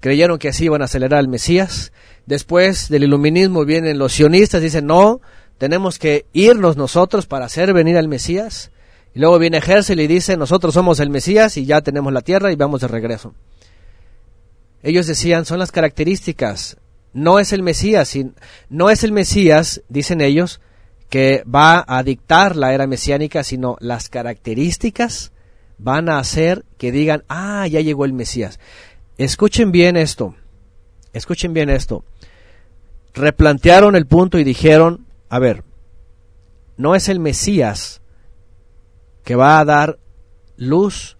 Creyeron 0.00 0.38
que 0.38 0.48
así 0.48 0.64
iban 0.64 0.82
a 0.82 0.86
acelerar 0.86 1.20
al 1.20 1.28
Mesías. 1.28 1.92
Después 2.26 2.88
del 2.88 3.04
iluminismo 3.04 3.64
vienen 3.64 3.98
los 3.98 4.12
sionistas, 4.12 4.60
dicen, 4.60 4.86
no, 4.86 5.20
tenemos 5.58 5.98
que 5.98 6.26
irnos 6.32 6.76
nosotros 6.76 7.26
para 7.26 7.46
hacer 7.46 7.72
venir 7.72 7.96
al 7.96 8.08
Mesías. 8.08 8.72
Y 9.14 9.20
luego 9.20 9.38
viene 9.38 9.58
Herzl 9.58 10.00
y 10.00 10.06
dice, 10.06 10.36
nosotros 10.36 10.74
somos 10.74 11.00
el 11.00 11.08
Mesías 11.08 11.56
y 11.56 11.64
ya 11.64 11.80
tenemos 11.80 12.12
la 12.12 12.20
tierra 12.20 12.52
y 12.52 12.56
vamos 12.56 12.80
de 12.80 12.88
regreso. 12.88 13.32
Ellos 14.82 15.06
decían, 15.06 15.44
son 15.44 15.58
las 15.58 15.72
características, 15.72 16.76
no 17.12 17.38
es 17.38 17.52
el 17.52 17.62
Mesías, 17.62 18.12
no 18.68 18.90
es 18.90 19.04
el 19.04 19.12
Mesías, 19.12 19.82
dicen 19.88 20.20
ellos, 20.20 20.60
que 21.08 21.44
va 21.44 21.84
a 21.86 22.02
dictar 22.02 22.56
la 22.56 22.74
era 22.74 22.86
mesiánica, 22.86 23.42
sino 23.44 23.76
las 23.80 24.08
características 24.08 25.32
van 25.78 26.08
a 26.08 26.18
hacer 26.18 26.64
que 26.78 26.92
digan, 26.92 27.24
ah, 27.28 27.66
ya 27.66 27.80
llegó 27.80 28.04
el 28.04 28.12
Mesías. 28.12 28.58
Escuchen 29.18 29.72
bien 29.72 29.96
esto, 29.96 30.34
escuchen 31.12 31.52
bien 31.52 31.70
esto. 31.70 32.04
Replantearon 33.14 33.96
el 33.96 34.06
punto 34.06 34.38
y 34.38 34.44
dijeron, 34.44 35.06
a 35.28 35.38
ver, 35.38 35.64
no 36.76 36.94
es 36.94 37.08
el 37.08 37.20
Mesías 37.20 38.02
que 39.24 39.34
va 39.34 39.58
a 39.58 39.64
dar 39.64 39.98
luz 40.56 41.16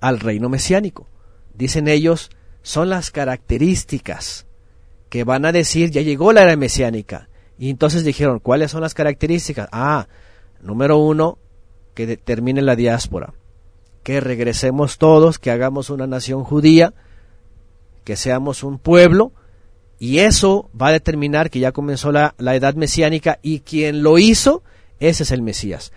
al 0.00 0.20
reino 0.20 0.48
mesiánico. 0.48 1.06
Dicen 1.54 1.88
ellos, 1.88 2.30
son 2.62 2.90
las 2.90 3.10
características 3.10 4.46
que 5.08 5.24
van 5.24 5.44
a 5.44 5.52
decir, 5.52 5.90
ya 5.90 6.02
llegó 6.02 6.32
la 6.32 6.42
era 6.42 6.56
mesiánica. 6.56 7.28
Y 7.58 7.70
entonces 7.70 8.04
dijeron, 8.04 8.40
¿cuáles 8.40 8.70
son 8.70 8.80
las 8.80 8.94
características? 8.94 9.68
Ah, 9.70 10.08
número 10.60 10.98
uno, 10.98 11.38
que 11.94 12.16
termine 12.16 12.62
la 12.62 12.76
diáspora, 12.76 13.34
que 14.02 14.20
regresemos 14.20 14.98
todos, 14.98 15.38
que 15.38 15.50
hagamos 15.50 15.90
una 15.90 16.06
nación 16.06 16.44
judía, 16.44 16.94
que 18.04 18.16
seamos 18.16 18.62
un 18.62 18.78
pueblo, 18.78 19.32
y 19.98 20.18
eso 20.18 20.68
va 20.80 20.88
a 20.88 20.92
determinar 20.92 21.50
que 21.50 21.60
ya 21.60 21.72
comenzó 21.72 22.10
la, 22.10 22.34
la 22.38 22.56
edad 22.56 22.74
mesiánica 22.74 23.38
y 23.42 23.60
quien 23.60 24.02
lo 24.02 24.18
hizo, 24.18 24.62
ese 24.98 25.22
es 25.22 25.30
el 25.30 25.42
Mesías. 25.42 25.92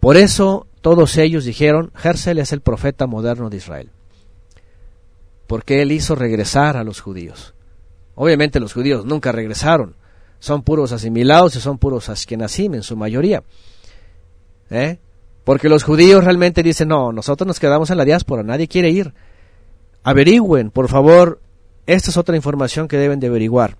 Por 0.00 0.16
eso 0.16 0.66
todos 0.80 1.16
ellos 1.16 1.44
dijeron, 1.44 1.92
Herzl 2.02 2.38
es 2.38 2.52
el 2.52 2.60
profeta 2.60 3.06
moderno 3.06 3.50
de 3.50 3.56
Israel, 3.56 3.90
porque 5.46 5.82
él 5.82 5.90
hizo 5.90 6.14
regresar 6.14 6.76
a 6.76 6.84
los 6.84 7.00
judíos. 7.00 7.54
Obviamente 8.14 8.60
los 8.60 8.72
judíos 8.72 9.04
nunca 9.04 9.32
regresaron, 9.32 9.96
son 10.38 10.62
puros 10.62 10.92
asimilados 10.92 11.56
y 11.56 11.60
son 11.60 11.78
puros 11.78 12.08
askenazim 12.08 12.74
en 12.74 12.82
su 12.82 12.96
mayoría. 12.96 13.42
¿Eh? 14.70 14.98
Porque 15.48 15.70
los 15.70 15.82
judíos 15.82 16.24
realmente 16.24 16.62
dicen, 16.62 16.88
no, 16.88 17.10
nosotros 17.10 17.46
nos 17.46 17.58
quedamos 17.58 17.88
en 17.88 17.96
la 17.96 18.04
diáspora, 18.04 18.42
nadie 18.42 18.68
quiere 18.68 18.90
ir. 18.90 19.14
Averigüen, 20.02 20.70
por 20.70 20.90
favor, 20.90 21.40
esta 21.86 22.10
es 22.10 22.18
otra 22.18 22.36
información 22.36 22.86
que 22.86 22.98
deben 22.98 23.18
de 23.18 23.28
averiguar. 23.28 23.78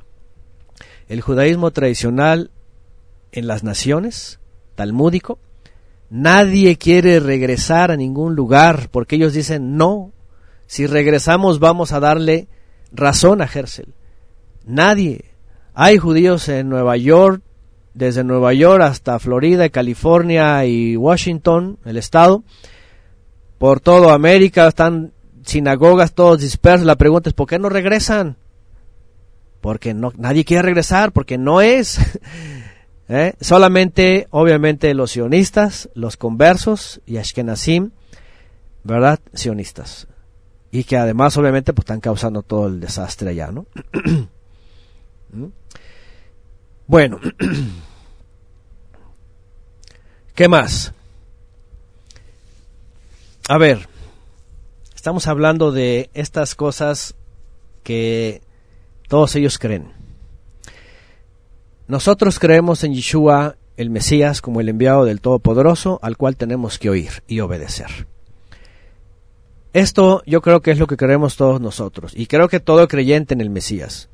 El 1.10 1.20
judaísmo 1.20 1.70
tradicional 1.70 2.50
en 3.32 3.46
las 3.46 3.64
naciones, 3.64 4.40
talmúdico, 4.76 5.40
nadie 6.08 6.78
quiere 6.78 7.20
regresar 7.20 7.90
a 7.90 7.98
ningún 7.98 8.34
lugar 8.34 8.88
porque 8.90 9.16
ellos 9.16 9.34
dicen, 9.34 9.76
no, 9.76 10.12
si 10.66 10.86
regresamos 10.86 11.58
vamos 11.58 11.92
a 11.92 12.00
darle 12.00 12.48
razón 12.92 13.42
a 13.42 13.44
Herzl. 13.44 13.92
Nadie, 14.64 15.32
hay 15.74 15.98
judíos 15.98 16.48
en 16.48 16.70
Nueva 16.70 16.96
York, 16.96 17.42
desde 17.98 18.22
Nueva 18.22 18.54
York 18.54 18.80
hasta 18.82 19.18
Florida, 19.18 19.68
California 19.70 20.64
y 20.64 20.96
Washington, 20.96 21.78
el 21.84 21.96
estado. 21.96 22.44
Por 23.58 23.80
toda 23.80 24.14
América 24.14 24.68
están 24.68 25.12
sinagogas 25.44 26.14
todos 26.14 26.40
dispersos. 26.40 26.86
La 26.86 26.94
pregunta 26.94 27.28
es, 27.28 27.34
¿por 27.34 27.48
qué 27.48 27.58
no 27.58 27.68
regresan? 27.68 28.36
Porque 29.60 29.94
no, 29.94 30.12
nadie 30.16 30.44
quiere 30.44 30.62
regresar, 30.62 31.10
porque 31.10 31.38
no 31.38 31.60
es. 31.60 31.98
¿Eh? 33.08 33.34
Solamente, 33.40 34.28
obviamente, 34.30 34.94
los 34.94 35.12
sionistas, 35.12 35.88
los 35.94 36.16
conversos 36.16 37.00
y 37.04 37.16
Ashkenazim, 37.16 37.90
¿verdad? 38.84 39.18
Sionistas. 39.34 40.06
Y 40.70 40.84
que 40.84 40.98
además, 40.98 41.36
obviamente, 41.36 41.72
pues 41.72 41.84
están 41.84 42.00
causando 42.00 42.42
todo 42.42 42.68
el 42.68 42.78
desastre 42.78 43.30
allá, 43.30 43.50
¿no? 43.50 43.66
¿Mm? 45.32 45.46
Bueno, 46.86 47.18
¿qué 50.38 50.46
más? 50.46 50.94
A 53.48 53.58
ver, 53.58 53.88
estamos 54.94 55.26
hablando 55.26 55.72
de 55.72 56.10
estas 56.14 56.54
cosas 56.54 57.16
que 57.82 58.40
todos 59.08 59.34
ellos 59.34 59.58
creen. 59.58 59.90
Nosotros 61.88 62.38
creemos 62.38 62.84
en 62.84 62.94
Yeshua, 62.94 63.56
el 63.76 63.90
Mesías, 63.90 64.40
como 64.40 64.60
el 64.60 64.68
enviado 64.68 65.04
del 65.04 65.20
Todopoderoso, 65.20 65.98
al 66.02 66.16
cual 66.16 66.36
tenemos 66.36 66.78
que 66.78 66.90
oír 66.90 67.24
y 67.26 67.40
obedecer. 67.40 68.06
Esto 69.72 70.22
yo 70.24 70.40
creo 70.40 70.60
que 70.60 70.70
es 70.70 70.78
lo 70.78 70.86
que 70.86 70.96
creemos 70.96 71.36
todos 71.36 71.60
nosotros, 71.60 72.12
y 72.14 72.26
creo 72.26 72.48
que 72.48 72.60
todo 72.60 72.86
creyente 72.86 73.34
en 73.34 73.40
el 73.40 73.50
Mesías. 73.50 74.08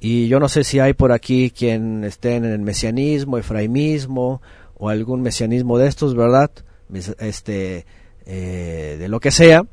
Y 0.00 0.26
yo 0.26 0.40
no 0.40 0.48
sé 0.48 0.64
si 0.64 0.80
hay 0.80 0.94
por 0.94 1.12
aquí 1.12 1.52
quien 1.52 2.02
esté 2.02 2.34
en 2.34 2.44
el 2.46 2.58
mesianismo, 2.58 3.38
efraimismo 3.38 4.42
o 4.78 4.88
algún 4.88 5.22
mesianismo 5.22 5.78
de 5.78 5.88
estos, 5.88 6.14
¿verdad? 6.14 6.50
Este, 7.18 7.84
eh, 8.26 8.96
de 8.98 9.08
lo 9.08 9.20
que 9.20 9.30
sea, 9.30 9.64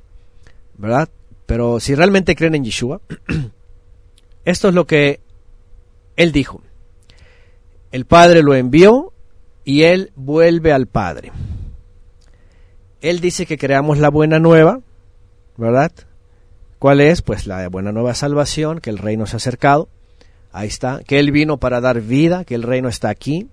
¿verdad? 0.77 1.09
Pero 1.45 1.79
si 1.79 1.95
realmente 1.95 2.35
creen 2.35 2.55
en 2.55 2.63
Yeshua, 2.63 3.01
esto 4.45 4.69
es 4.69 4.73
lo 4.73 4.85
que 4.85 5.19
él 6.15 6.31
dijo. 6.31 6.61
El 7.91 8.05
Padre 8.05 8.43
lo 8.43 8.55
envió 8.55 9.13
y 9.63 9.83
él 9.83 10.11
vuelve 10.15 10.73
al 10.73 10.87
Padre. 10.87 11.31
Él 13.01 13.19
dice 13.19 13.45
que 13.45 13.57
creamos 13.57 13.99
la 13.99 14.09
buena 14.09 14.39
nueva, 14.39 14.81
¿verdad? 15.57 15.91
¿Cuál 16.79 17.01
es? 17.01 17.21
Pues 17.21 17.47
la 17.47 17.67
buena 17.69 17.91
nueva 17.91 18.13
salvación, 18.13 18.79
que 18.79 18.89
el 18.89 18.97
reino 18.97 19.25
se 19.25 19.35
ha 19.35 19.37
acercado. 19.37 19.87
Ahí 20.51 20.67
está, 20.67 21.01
que 21.05 21.19
Él 21.19 21.31
vino 21.31 21.57
para 21.57 21.81
dar 21.81 22.01
vida, 22.01 22.45
que 22.45 22.55
el 22.55 22.63
reino 22.63 22.87
está 22.87 23.09
aquí, 23.09 23.47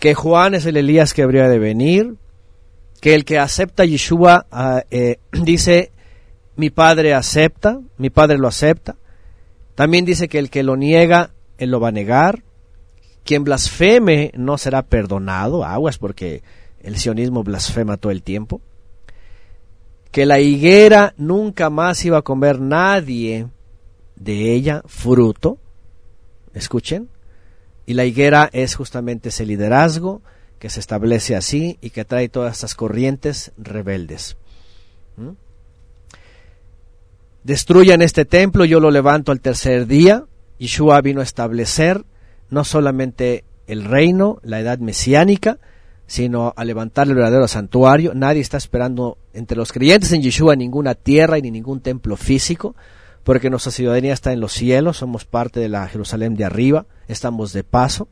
que 0.00 0.14
Juan 0.14 0.54
es 0.54 0.64
el 0.64 0.78
Elías 0.78 1.12
que 1.12 1.22
habría 1.22 1.46
de 1.46 1.58
venir, 1.58 2.16
que 3.02 3.14
el 3.14 3.24
que 3.26 3.38
acepta 3.38 3.84
Yeshua 3.84 4.46
ah, 4.50 4.82
eh, 4.90 5.18
dice, 5.32 5.92
mi 6.56 6.70
Padre 6.70 7.14
acepta, 7.14 7.78
mi 7.98 8.10
Padre 8.10 8.38
lo 8.38 8.48
acepta. 8.48 8.96
También 9.74 10.06
dice 10.06 10.28
que 10.28 10.38
el 10.38 10.50
que 10.50 10.62
lo 10.62 10.76
niega, 10.76 11.30
Él 11.58 11.70
lo 11.70 11.80
va 11.80 11.88
a 11.88 11.92
negar. 11.92 12.42
Quien 13.24 13.44
blasfeme 13.44 14.32
no 14.34 14.56
será 14.56 14.82
perdonado, 14.82 15.64
aguas 15.64 15.98
porque 15.98 16.42
el 16.82 16.96
sionismo 16.96 17.44
blasfema 17.44 17.98
todo 17.98 18.10
el 18.10 18.22
tiempo. 18.22 18.62
Que 20.10 20.24
la 20.24 20.40
higuera 20.40 21.12
nunca 21.18 21.68
más 21.68 22.04
iba 22.06 22.18
a 22.18 22.22
comer 22.22 22.58
nadie 22.58 23.48
de 24.16 24.54
ella 24.54 24.82
fruto. 24.86 25.58
Escuchen. 26.54 27.08
Y 27.90 27.94
la 27.94 28.04
higuera 28.04 28.48
es 28.52 28.76
justamente 28.76 29.30
ese 29.30 29.44
liderazgo 29.44 30.22
que 30.60 30.70
se 30.70 30.78
establece 30.78 31.34
así 31.34 31.76
y 31.80 31.90
que 31.90 32.04
trae 32.04 32.28
todas 32.28 32.52
estas 32.52 32.76
corrientes 32.76 33.50
rebeldes. 33.58 34.36
¿Mm? 35.16 35.30
Destruyan 37.42 38.00
este 38.00 38.24
templo, 38.24 38.64
yo 38.64 38.78
lo 38.78 38.92
levanto 38.92 39.32
al 39.32 39.40
tercer 39.40 39.88
día. 39.88 40.24
Yeshua 40.60 41.00
vino 41.00 41.18
a 41.18 41.24
establecer 41.24 42.04
no 42.48 42.62
solamente 42.62 43.42
el 43.66 43.82
reino, 43.82 44.38
la 44.44 44.60
edad 44.60 44.78
mesiánica, 44.78 45.58
sino 46.06 46.54
a 46.54 46.64
levantar 46.64 47.08
el 47.08 47.16
verdadero 47.16 47.48
santuario. 47.48 48.14
Nadie 48.14 48.40
está 48.40 48.56
esperando 48.56 49.18
entre 49.32 49.56
los 49.56 49.72
creyentes 49.72 50.12
en 50.12 50.22
Yeshua 50.22 50.54
ninguna 50.54 50.94
tierra 50.94 51.38
y 51.38 51.42
ni 51.42 51.50
ningún 51.50 51.80
templo 51.80 52.16
físico, 52.16 52.76
porque 53.24 53.50
nuestra 53.50 53.72
ciudadanía 53.72 54.12
está 54.12 54.32
en 54.32 54.40
los 54.40 54.52
cielos, 54.52 54.98
somos 54.98 55.24
parte 55.24 55.60
de 55.60 55.68
la 55.68 55.86
Jerusalén 55.88 56.36
de 56.36 56.44
arriba, 56.44 56.86
estamos 57.08 57.52
de 57.52 57.64
paso. 57.64 58.08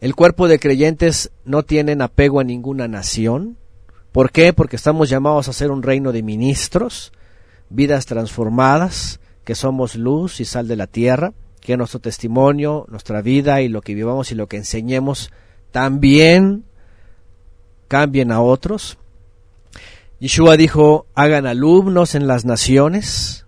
El 0.00 0.14
cuerpo 0.14 0.48
de 0.48 0.58
creyentes 0.58 1.30
no 1.44 1.62
tienen 1.62 2.02
apego 2.02 2.40
a 2.40 2.44
ninguna 2.44 2.88
nación. 2.88 3.56
¿Por 4.12 4.32
qué? 4.32 4.52
Porque 4.52 4.76
estamos 4.76 5.10
llamados 5.10 5.48
a 5.48 5.52
ser 5.52 5.70
un 5.70 5.82
reino 5.82 6.10
de 6.10 6.22
ministros, 6.22 7.12
vidas 7.68 8.06
transformadas, 8.06 9.20
que 9.44 9.54
somos 9.54 9.94
luz 9.94 10.40
y 10.40 10.44
sal 10.44 10.66
de 10.68 10.76
la 10.76 10.86
tierra, 10.86 11.32
que 11.60 11.76
nuestro 11.76 12.00
testimonio, 12.00 12.86
nuestra 12.88 13.20
vida 13.20 13.60
y 13.60 13.68
lo 13.68 13.82
que 13.82 13.94
vivamos 13.94 14.32
y 14.32 14.34
lo 14.34 14.46
que 14.46 14.56
enseñemos 14.56 15.30
también 15.70 16.64
cambien 17.88 18.32
a 18.32 18.40
otros. 18.40 18.96
Yeshua 20.20 20.56
dijo, 20.56 21.06
hagan 21.14 21.46
alumnos 21.46 22.14
en 22.14 22.26
las 22.26 22.44
naciones. 22.44 23.46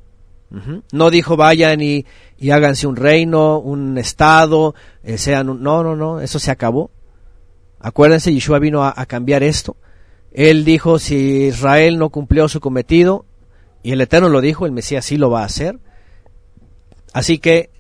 No 0.93 1.11
dijo, 1.11 1.37
vayan 1.37 1.81
y, 1.81 2.05
y, 2.39 2.51
háganse 2.51 2.87
un 2.87 2.97
reino, 2.97 3.59
un 3.59 3.97
estado, 3.97 4.75
eh, 5.03 5.17
sean 5.17 5.47
No, 5.47 5.83
no, 5.83 5.97
no, 5.97 6.21
eso 6.21 6.39
se 6.39 6.51
acabó. 6.51 6.91
Acuérdense, 7.81 8.33
Yeshua 8.33 8.59
vino 8.59 8.85
a, 8.85 9.07
cambiar 9.07 9.43
esto. 9.43 9.77
Él 10.31 10.65
dijo, 10.65 10.99
si 10.99 11.47
Israel 11.47 11.99
no 11.99 12.11
cumplió 12.11 12.49
su 12.49 12.61
cometido, 12.61 13.25
y 13.83 13.93
el 13.93 14.01
Eterno 14.01 14.29
lo 14.29 14.41
dijo, 14.41 14.67
el 14.67 14.73
Mesías 14.73 15.07
sí 15.07 15.17
lo 15.17 15.31
va 15.31 15.43
a 15.43 15.47
hacer. 15.47 15.79
Así 17.13 17.39
que 17.39 17.71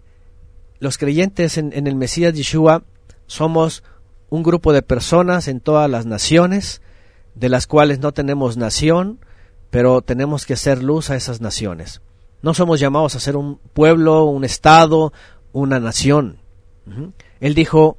los 0.80 0.98
creyentes 0.98 1.58
en, 1.58 1.72
en 1.74 1.86
el 1.86 1.94
Mesías 1.94 2.34
Yeshua 2.34 2.84
somos 3.26 3.84
un 4.30 4.42
grupo 4.42 4.72
de 4.72 4.82
personas 4.82 5.46
en 5.46 5.60
todas 5.60 5.90
las 5.90 6.06
naciones, 6.06 6.80
de 7.34 7.48
las 7.48 7.66
cuales 7.66 8.00
no 8.00 8.12
tenemos 8.12 8.56
nación, 8.56 9.20
pero 9.70 10.02
tenemos 10.02 10.46
que 10.46 10.54
hacer 10.54 10.82
luz 10.82 11.10
a 11.10 11.16
esas 11.16 11.40
naciones. 11.40 12.00
No 12.42 12.54
somos 12.54 12.80
llamados 12.80 13.14
a 13.14 13.20
ser 13.20 13.36
un 13.36 13.58
pueblo, 13.72 14.24
un 14.24 14.44
estado, 14.44 15.12
una 15.52 15.80
nación. 15.80 16.38
Él 17.40 17.54
dijo, 17.54 17.98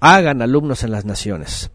hagan 0.00 0.40
alumnos 0.40 0.84
en 0.84 0.92
las 0.92 1.04
naciones. 1.04 1.70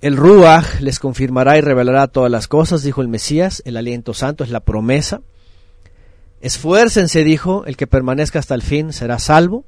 El 0.00 0.16
Ruach 0.16 0.80
les 0.80 0.98
confirmará 0.98 1.56
y 1.56 1.60
revelará 1.60 2.08
todas 2.08 2.30
las 2.30 2.48
cosas, 2.48 2.82
dijo 2.82 3.00
el 3.00 3.08
Mesías, 3.08 3.62
el 3.64 3.76
aliento 3.76 4.14
santo 4.14 4.44
es 4.44 4.50
la 4.50 4.60
promesa. 4.60 5.22
Esfuércense, 6.40 7.24
dijo, 7.24 7.64
el 7.66 7.76
que 7.76 7.86
permanezca 7.86 8.38
hasta 8.38 8.54
el 8.54 8.62
fin 8.62 8.92
será 8.92 9.18
salvo 9.18 9.64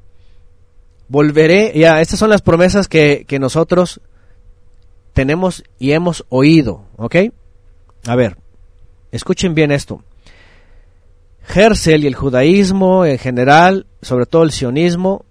volveré, 1.09 1.73
ya, 1.75 2.01
estas 2.01 2.19
son 2.19 2.31
las 2.31 2.43
promesas 2.43 2.89
que, 2.89 3.25
que 3.27 3.39
nosotros 3.39 4.01
tenemos 5.13 5.65
y 5.79 5.93
hemos 5.93 6.25
oído, 6.29 6.85
¿ok? 6.97 7.17
A 8.07 8.17
ver, 8.17 8.37
escuchen 9.13 9.55
bien 9.55 9.73
esto. 9.73 10.03
Hersel 11.55 12.05
y 12.05 12.07
el 12.07 12.15
judaísmo 12.15 13.05
en 13.05 13.19
general, 13.19 13.87
sobre 14.03 14.27
todo 14.27 14.43
el 14.43 14.53
sionismo, 14.53 15.25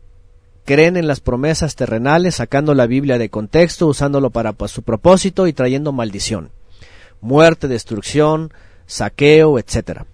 creen 0.66 0.98
en 0.98 1.08
las 1.08 1.20
promesas 1.20 1.76
terrenales, 1.76 2.36
sacando 2.36 2.74
la 2.74 2.88
Biblia 2.88 3.18
de 3.18 3.30
contexto, 3.30 3.88
usándolo 3.88 4.32
para 4.32 4.54
pues, 4.54 4.72
su 4.72 4.82
propósito 4.82 5.48
y 5.48 5.54
trayendo 5.54 5.92
maldición, 5.92 6.50
muerte, 7.22 7.68
destrucción, 7.68 8.52
saqueo, 8.88 9.60
etcétera. 9.60 10.08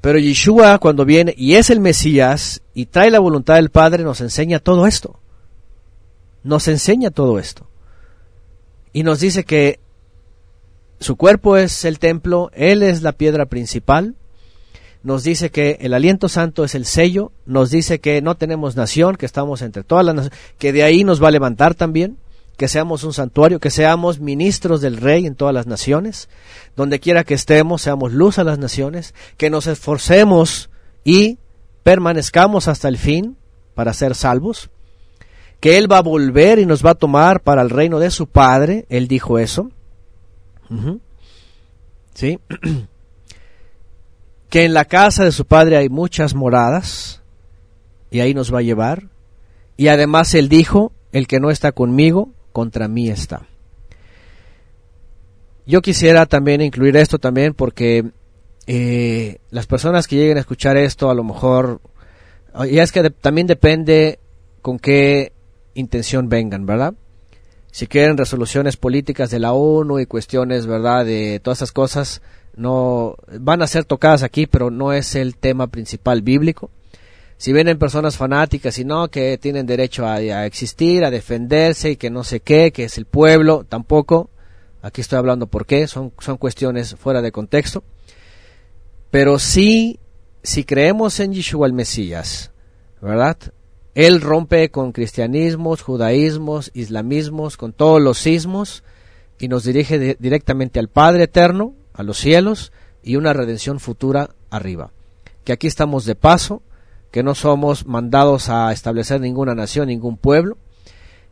Pero 0.00 0.18
Yeshua 0.18 0.78
cuando 0.78 1.04
viene 1.04 1.34
y 1.36 1.54
es 1.54 1.70
el 1.70 1.80
Mesías 1.80 2.60
y 2.74 2.86
trae 2.86 3.10
la 3.10 3.20
voluntad 3.20 3.54
del 3.54 3.70
Padre 3.70 4.04
nos 4.04 4.20
enseña 4.20 4.58
todo 4.58 4.86
esto. 4.86 5.18
Nos 6.42 6.68
enseña 6.68 7.10
todo 7.10 7.38
esto. 7.38 7.66
Y 8.92 9.02
nos 9.02 9.20
dice 9.20 9.44
que 9.44 9.80
su 11.00 11.16
cuerpo 11.16 11.56
es 11.56 11.86
el 11.86 11.98
templo, 11.98 12.50
Él 12.52 12.82
es 12.82 13.02
la 13.02 13.12
piedra 13.12 13.46
principal. 13.46 14.14
Nos 15.04 15.22
dice 15.22 15.50
que 15.50 15.76
el 15.82 15.92
aliento 15.92 16.28
santo 16.28 16.64
es 16.64 16.74
el 16.74 16.86
sello. 16.86 17.30
Nos 17.44 17.70
dice 17.70 18.00
que 18.00 18.22
no 18.22 18.36
tenemos 18.36 18.74
nación, 18.74 19.16
que 19.16 19.26
estamos 19.26 19.62
entre 19.62 19.84
todas 19.84 20.04
las 20.04 20.14
naciones, 20.14 20.38
que 20.58 20.72
de 20.72 20.82
ahí 20.82 21.04
nos 21.04 21.22
va 21.22 21.28
a 21.28 21.30
levantar 21.30 21.74
también 21.74 22.16
que 22.56 22.68
seamos 22.68 23.04
un 23.04 23.12
santuario, 23.12 23.58
que 23.58 23.70
seamos 23.70 24.20
ministros 24.20 24.80
del 24.80 24.96
Rey 24.96 25.26
en 25.26 25.34
todas 25.34 25.52
las 25.52 25.66
naciones, 25.66 26.28
donde 26.76 27.00
quiera 27.00 27.24
que 27.24 27.34
estemos, 27.34 27.82
seamos 27.82 28.12
luz 28.12 28.38
a 28.38 28.44
las 28.44 28.58
naciones, 28.58 29.12
que 29.36 29.50
nos 29.50 29.66
esforcemos 29.66 30.70
y 31.02 31.38
permanezcamos 31.82 32.68
hasta 32.68 32.88
el 32.88 32.96
fin 32.96 33.36
para 33.74 33.92
ser 33.92 34.14
salvos, 34.14 34.70
que 35.58 35.78
Él 35.78 35.90
va 35.90 35.98
a 35.98 36.02
volver 36.02 36.58
y 36.58 36.66
nos 36.66 36.84
va 36.84 36.90
a 36.90 36.94
tomar 36.94 37.42
para 37.42 37.60
el 37.60 37.70
reino 37.70 37.98
de 37.98 38.10
su 38.10 38.28
Padre, 38.28 38.86
Él 38.88 39.08
dijo 39.08 39.38
eso, 39.38 39.70
¿sí? 42.14 42.38
que 44.54 44.62
en 44.62 44.72
la 44.72 44.84
casa 44.84 45.24
de 45.24 45.32
su 45.32 45.46
Padre 45.46 45.76
hay 45.76 45.88
muchas 45.88 46.32
moradas, 46.32 47.22
y 48.12 48.20
ahí 48.20 48.34
nos 48.34 48.54
va 48.54 48.60
a 48.60 48.62
llevar, 48.62 49.08
y 49.76 49.88
además 49.88 50.32
Él 50.36 50.48
dijo, 50.48 50.92
el 51.10 51.26
que 51.26 51.40
no 51.40 51.50
está 51.50 51.72
conmigo, 51.72 52.30
contra 52.52 52.86
mí 52.86 53.10
está. 53.10 53.48
Yo 55.66 55.82
quisiera 55.82 56.26
también 56.26 56.60
incluir 56.60 56.96
esto 56.96 57.18
también 57.18 57.52
porque 57.52 58.12
eh, 58.68 59.38
las 59.50 59.66
personas 59.66 60.06
que 60.06 60.14
lleguen 60.14 60.36
a 60.36 60.42
escuchar 60.42 60.76
esto 60.76 61.10
a 61.10 61.14
lo 61.14 61.24
mejor, 61.24 61.80
y 62.70 62.78
es 62.78 62.92
que 62.92 63.10
también 63.10 63.48
depende 63.48 64.20
con 64.62 64.78
qué 64.78 65.32
intención 65.74 66.28
vengan, 66.28 66.64
¿verdad? 66.64 66.94
Si 67.72 67.88
quieren 67.88 68.16
resoluciones 68.16 68.76
políticas 68.76 69.30
de 69.30 69.40
la 69.40 69.52
ONU 69.52 69.98
y 69.98 70.06
cuestiones, 70.06 70.68
¿verdad? 70.68 71.04
De 71.04 71.40
todas 71.42 71.58
esas 71.58 71.72
cosas, 71.72 72.22
no 72.56 73.16
van 73.40 73.62
a 73.62 73.66
ser 73.66 73.84
tocadas 73.84 74.22
aquí, 74.22 74.46
pero 74.46 74.70
no 74.70 74.92
es 74.92 75.14
el 75.14 75.36
tema 75.36 75.66
principal 75.68 76.22
bíblico 76.22 76.70
si 77.36 77.52
vienen 77.52 77.78
personas 77.78 78.16
fanáticas 78.16 78.78
y 78.78 78.84
no, 78.84 79.08
que 79.08 79.38
tienen 79.38 79.66
derecho 79.66 80.06
a, 80.06 80.46
existir, 80.46 81.04
a 81.04 81.10
defenderse 81.10 81.90
y 81.90 81.96
que 81.96 82.10
no 82.10 82.24
sé 82.24 82.40
qué, 82.40 82.72
que 82.72 82.84
es 82.84 82.96
el 82.96 83.06
pueblo, 83.06 83.64
tampoco. 83.68 84.30
Aquí 84.82 85.00
estoy 85.00 85.18
hablando 85.18 85.46
por 85.46 85.66
qué, 85.66 85.86
son, 85.86 86.12
son 86.20 86.36
cuestiones 86.36 86.94
fuera 86.94 87.22
de 87.22 87.32
contexto. 87.32 87.82
Pero 89.10 89.38
sí, 89.38 89.98
si 90.42 90.64
creemos 90.64 91.20
en 91.20 91.32
Yeshua 91.32 91.66
el 91.66 91.72
Mesías, 91.72 92.50
¿verdad? 93.00 93.36
Él 93.94 94.20
rompe 94.20 94.70
con 94.70 94.92
cristianismos, 94.92 95.82
judaísmos, 95.82 96.70
islamismos, 96.74 97.56
con 97.56 97.72
todos 97.72 98.00
los 98.00 98.18
sismos 98.18 98.82
y 99.38 99.48
nos 99.48 99.64
dirige 99.64 100.16
directamente 100.18 100.80
al 100.80 100.88
Padre 100.88 101.24
Eterno, 101.24 101.74
a 101.94 102.02
los 102.02 102.18
cielos 102.18 102.72
y 103.02 103.16
una 103.16 103.32
redención 103.32 103.80
futura 103.80 104.30
arriba. 104.50 104.90
Que 105.44 105.52
aquí 105.52 105.66
estamos 105.66 106.04
de 106.04 106.14
paso, 106.14 106.62
que 107.10 107.22
no 107.22 107.34
somos 107.34 107.86
mandados 107.86 108.48
a 108.48 108.72
establecer 108.72 109.20
ninguna 109.20 109.54
nación, 109.54 109.88
ningún 109.88 110.16
pueblo. 110.16 110.58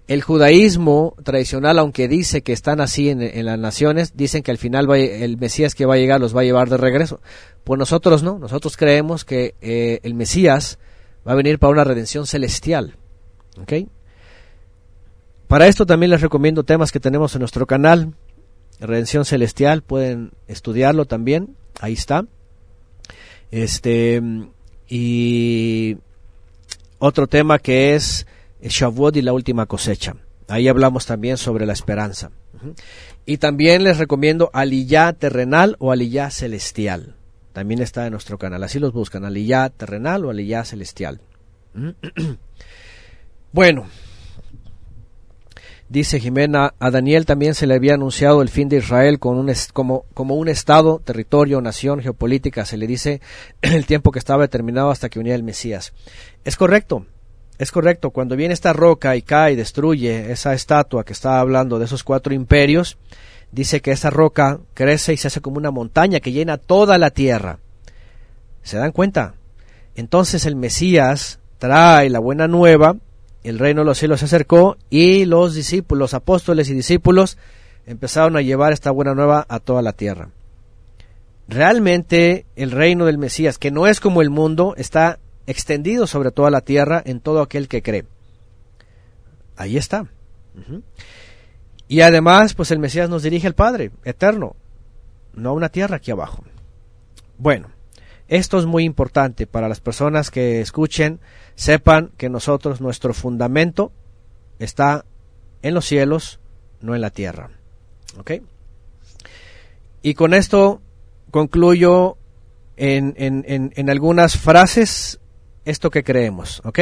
El 0.08 0.22
judaísmo 0.22 1.14
tradicional, 1.22 1.78
aunque 1.78 2.08
dice 2.08 2.42
que 2.42 2.52
están 2.52 2.80
así 2.80 3.08
en, 3.08 3.44
las 3.44 3.58
naciones, 3.58 4.16
dicen 4.16 4.42
que 4.42 4.50
al 4.50 4.58
final 4.58 4.90
el 4.94 5.36
Mesías 5.38 5.74
que 5.74 5.86
va 5.86 5.94
a 5.94 5.98
llegar 5.98 6.20
los 6.20 6.36
va 6.36 6.40
a 6.42 6.44
llevar 6.44 6.68
de 6.68 6.76
regreso. 6.76 7.20
Pues 7.64 7.78
nosotros 7.78 8.22
no, 8.22 8.38
nosotros 8.38 8.76
creemos 8.76 9.24
que 9.24 9.54
eh, 9.60 10.00
el 10.02 10.14
Mesías 10.14 10.78
va 11.26 11.32
a 11.32 11.36
venir 11.36 11.58
para 11.58 11.72
una 11.72 11.84
redención 11.84 12.26
celestial. 12.26 12.96
Para 15.46 15.66
esto 15.66 15.86
también 15.86 16.10
les 16.10 16.20
recomiendo 16.20 16.64
temas 16.64 16.92
que 16.92 17.00
tenemos 17.00 17.34
en 17.34 17.40
nuestro 17.40 17.66
canal, 17.66 18.14
Redención 18.86 19.24
Celestial, 19.24 19.82
pueden 19.82 20.32
estudiarlo 20.48 21.04
también, 21.04 21.56
ahí 21.80 21.92
está. 21.92 22.26
Este, 23.50 24.22
y 24.88 25.96
otro 26.98 27.26
tema 27.26 27.58
que 27.58 27.94
es 27.94 28.26
Shavuot 28.60 29.16
y 29.16 29.22
la 29.22 29.32
última 29.32 29.66
cosecha. 29.66 30.16
Ahí 30.48 30.68
hablamos 30.68 31.06
también 31.06 31.36
sobre 31.36 31.66
la 31.66 31.72
esperanza. 31.72 32.30
Y 33.24 33.38
también 33.38 33.84
les 33.84 33.98
recomiendo 33.98 34.50
Aliyah 34.52 35.12
terrenal 35.14 35.76
o 35.78 35.92
Aliyah 35.92 36.30
celestial. 36.30 37.14
También 37.52 37.80
está 37.80 38.06
en 38.06 38.12
nuestro 38.12 38.38
canal. 38.38 38.62
Así 38.62 38.78
los 38.78 38.92
buscan, 38.92 39.24
Aliyah 39.24 39.70
terrenal 39.70 40.24
o 40.24 40.30
Aliyah 40.30 40.64
celestial. 40.64 41.20
bueno, 43.52 43.86
Dice 45.92 46.20
Jimena, 46.20 46.72
a 46.78 46.90
Daniel 46.90 47.26
también 47.26 47.54
se 47.54 47.66
le 47.66 47.74
había 47.74 47.92
anunciado 47.92 48.40
el 48.40 48.48
fin 48.48 48.70
de 48.70 48.78
Israel 48.78 49.18
con 49.18 49.36
un 49.36 49.52
como, 49.74 50.06
como 50.14 50.36
un 50.36 50.48
estado, 50.48 51.02
territorio, 51.04 51.60
nación, 51.60 52.00
geopolítica, 52.00 52.64
se 52.64 52.78
le 52.78 52.86
dice 52.86 53.20
el 53.60 53.84
tiempo 53.84 54.10
que 54.10 54.18
estaba 54.18 54.44
determinado 54.44 54.90
hasta 54.90 55.10
que 55.10 55.18
unía 55.18 55.34
el 55.34 55.42
Mesías. 55.42 55.92
Es 56.46 56.56
correcto, 56.56 57.04
es 57.58 57.70
correcto, 57.70 58.08
cuando 58.08 58.36
viene 58.36 58.54
esta 58.54 58.72
roca 58.72 59.16
y 59.16 59.20
cae 59.20 59.52
y 59.52 59.56
destruye 59.56 60.32
esa 60.32 60.54
estatua 60.54 61.04
que 61.04 61.12
estaba 61.12 61.40
hablando 61.40 61.78
de 61.78 61.84
esos 61.84 62.04
cuatro 62.04 62.32
imperios, 62.32 62.96
dice 63.50 63.82
que 63.82 63.90
esa 63.90 64.08
roca 64.08 64.60
crece 64.72 65.12
y 65.12 65.18
se 65.18 65.26
hace 65.28 65.42
como 65.42 65.58
una 65.58 65.70
montaña 65.70 66.20
que 66.20 66.32
llena 66.32 66.56
toda 66.56 66.96
la 66.96 67.10
tierra. 67.10 67.58
¿Se 68.62 68.78
dan 68.78 68.92
cuenta? 68.92 69.34
Entonces 69.94 70.46
el 70.46 70.56
Mesías 70.56 71.38
trae 71.58 72.08
la 72.08 72.18
buena 72.18 72.48
nueva, 72.48 72.96
el 73.44 73.58
reino 73.58 73.80
de 73.80 73.86
los 73.86 73.98
cielos 73.98 74.20
se 74.20 74.26
acercó 74.26 74.76
y 74.90 75.24
los 75.24 75.54
discípulos, 75.54 75.98
los 75.98 76.14
apóstoles 76.14 76.68
y 76.68 76.74
discípulos 76.74 77.38
empezaron 77.86 78.36
a 78.36 78.42
llevar 78.42 78.72
esta 78.72 78.90
buena 78.90 79.14
nueva 79.14 79.44
a 79.48 79.58
toda 79.58 79.82
la 79.82 79.92
tierra. 79.92 80.30
Realmente 81.48 82.46
el 82.56 82.70
reino 82.70 83.04
del 83.04 83.18
Mesías, 83.18 83.58
que 83.58 83.70
no 83.70 83.86
es 83.86 84.00
como 84.00 84.22
el 84.22 84.30
mundo, 84.30 84.74
está 84.76 85.18
extendido 85.46 86.06
sobre 86.06 86.30
toda 86.30 86.50
la 86.50 86.60
tierra 86.60 87.02
en 87.04 87.20
todo 87.20 87.42
aquel 87.42 87.68
que 87.68 87.82
cree. 87.82 88.04
Ahí 89.56 89.76
está. 89.76 90.06
Y 91.88 92.00
además, 92.00 92.54
pues 92.54 92.70
el 92.70 92.78
Mesías 92.78 93.10
nos 93.10 93.22
dirige 93.22 93.46
al 93.46 93.54
Padre, 93.54 93.90
eterno, 94.04 94.56
no 95.34 95.50
a 95.50 95.52
una 95.52 95.68
tierra 95.68 95.96
aquí 95.96 96.10
abajo. 96.10 96.44
Bueno, 97.38 97.68
esto 98.28 98.58
es 98.58 98.66
muy 98.66 98.84
importante 98.84 99.46
para 99.46 99.68
las 99.68 99.80
personas 99.80 100.30
que 100.30 100.60
escuchen, 100.60 101.20
sepan 101.54 102.10
que 102.16 102.28
nosotros, 102.28 102.80
nuestro 102.80 103.14
fundamento 103.14 103.92
está 104.58 105.04
en 105.62 105.74
los 105.74 105.86
cielos, 105.86 106.40
no 106.80 106.94
en 106.94 107.00
la 107.00 107.10
tierra. 107.10 107.50
¿Ok? 108.18 108.32
Y 110.02 110.14
con 110.14 110.34
esto 110.34 110.80
concluyo 111.30 112.16
en, 112.76 113.14
en, 113.16 113.72
en 113.74 113.90
algunas 113.90 114.36
frases 114.36 115.20
esto 115.64 115.90
que 115.90 116.02
creemos, 116.02 116.60
¿ok? 116.64 116.80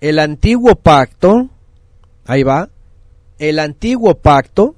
El 0.00 0.18
antiguo 0.18 0.76
pacto, 0.76 1.50
ahí 2.24 2.42
va, 2.42 2.70
el 3.38 3.58
antiguo 3.58 4.16
pacto 4.16 4.74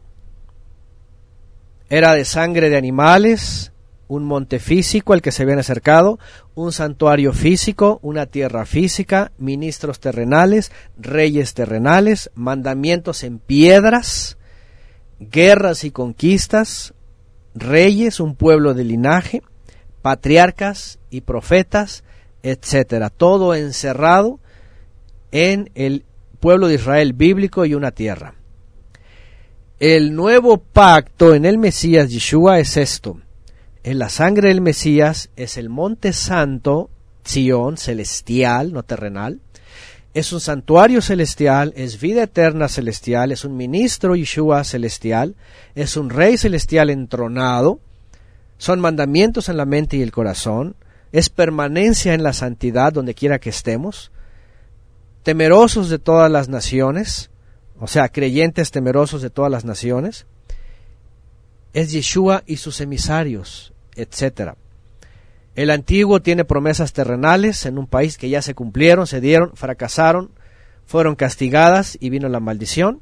era 1.88 2.14
de 2.14 2.24
sangre 2.24 2.70
de 2.70 2.76
animales, 2.76 3.72
un 4.14 4.24
monte 4.24 4.58
físico 4.58 5.14
al 5.14 5.22
que 5.22 5.32
se 5.32 5.42
habían 5.42 5.58
acercado, 5.58 6.18
un 6.54 6.70
santuario 6.72 7.32
físico, 7.32 7.98
una 8.02 8.26
tierra 8.26 8.66
física, 8.66 9.32
ministros 9.38 10.00
terrenales, 10.00 10.70
reyes 10.98 11.54
terrenales, 11.54 12.30
mandamientos 12.34 13.24
en 13.24 13.38
piedras, 13.38 14.36
guerras 15.18 15.84
y 15.84 15.92
conquistas, 15.92 16.92
reyes, 17.54 18.20
un 18.20 18.34
pueblo 18.34 18.74
de 18.74 18.84
linaje, 18.84 19.42
patriarcas 20.02 20.98
y 21.08 21.22
profetas, 21.22 22.04
etcétera, 22.42 23.08
todo 23.08 23.54
encerrado 23.54 24.40
en 25.30 25.70
el 25.74 26.04
pueblo 26.38 26.68
de 26.68 26.74
Israel 26.74 27.14
bíblico 27.14 27.64
y 27.64 27.74
una 27.74 27.92
tierra. 27.92 28.34
El 29.80 30.14
nuevo 30.14 30.58
pacto 30.58 31.34
en 31.34 31.46
el 31.46 31.56
Mesías 31.56 32.10
Yeshua 32.10 32.58
es 32.58 32.76
esto. 32.76 33.16
En 33.84 33.98
la 33.98 34.08
sangre 34.08 34.48
del 34.48 34.60
Mesías 34.60 35.30
es 35.34 35.56
el 35.56 35.68
monte 35.68 36.12
santo, 36.12 36.88
Sion, 37.24 37.76
celestial, 37.76 38.72
no 38.72 38.84
terrenal. 38.84 39.40
Es 40.14 40.32
un 40.32 40.40
santuario 40.40 41.02
celestial, 41.02 41.72
es 41.74 42.00
vida 42.00 42.22
eterna 42.22 42.68
celestial, 42.68 43.32
es 43.32 43.44
un 43.44 43.56
ministro 43.56 44.14
Yeshua 44.14 44.62
celestial, 44.62 45.34
es 45.74 45.96
un 45.96 46.10
rey 46.10 46.36
celestial 46.36 46.90
entronado, 46.90 47.80
son 48.56 48.78
mandamientos 48.78 49.48
en 49.48 49.56
la 49.56 49.64
mente 49.64 49.96
y 49.96 50.02
el 50.02 50.12
corazón, 50.12 50.76
es 51.10 51.28
permanencia 51.28 52.14
en 52.14 52.22
la 52.22 52.34
santidad 52.34 52.92
donde 52.92 53.14
quiera 53.14 53.40
que 53.40 53.50
estemos, 53.50 54.12
temerosos 55.24 55.88
de 55.88 55.98
todas 55.98 56.30
las 56.30 56.48
naciones, 56.48 57.30
o 57.80 57.88
sea, 57.88 58.10
creyentes 58.10 58.70
temerosos 58.70 59.22
de 59.22 59.30
todas 59.30 59.50
las 59.50 59.64
naciones, 59.64 60.26
es 61.72 61.90
Yeshua 61.90 62.42
y 62.46 62.58
sus 62.58 62.80
emisarios, 62.80 63.71
etc. 63.96 64.52
El 65.54 65.70
antiguo 65.70 66.20
tiene 66.20 66.44
promesas 66.44 66.92
terrenales 66.92 67.66
en 67.66 67.78
un 67.78 67.86
país 67.86 68.16
que 68.16 68.28
ya 68.28 68.40
se 68.42 68.54
cumplieron, 68.54 69.06
se 69.06 69.20
dieron, 69.20 69.52
fracasaron, 69.54 70.30
fueron 70.86 71.14
castigadas 71.14 71.96
y 72.00 72.10
vino 72.10 72.28
la 72.28 72.40
maldición. 72.40 73.00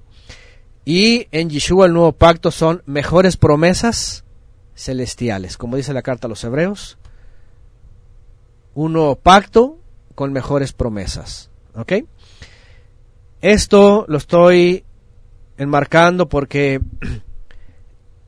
Y 0.85 1.29
en 1.31 1.51
Yeshua 1.51 1.87
el 1.87 1.93
nuevo 1.93 2.13
pacto 2.13 2.51
son 2.51 2.83
mejores 2.87 3.37
promesas 3.37 4.25
celestiales, 4.75 5.57
como 5.57 5.77
dice 5.77 5.93
la 5.93 6.03
carta 6.03 6.27
a 6.27 6.31
los 6.31 6.43
hebreos, 6.43 6.99
un 8.75 8.95
nuevo 8.95 9.17
pacto 9.17 9.79
con 10.15 10.33
mejores 10.33 10.73
promesas. 10.73 11.51
¿Ok? 11.75 11.93
Esto 13.41 14.05
lo 14.09 14.19
estoy 14.19 14.85
enmarcando 15.57 16.29
porque 16.29 16.81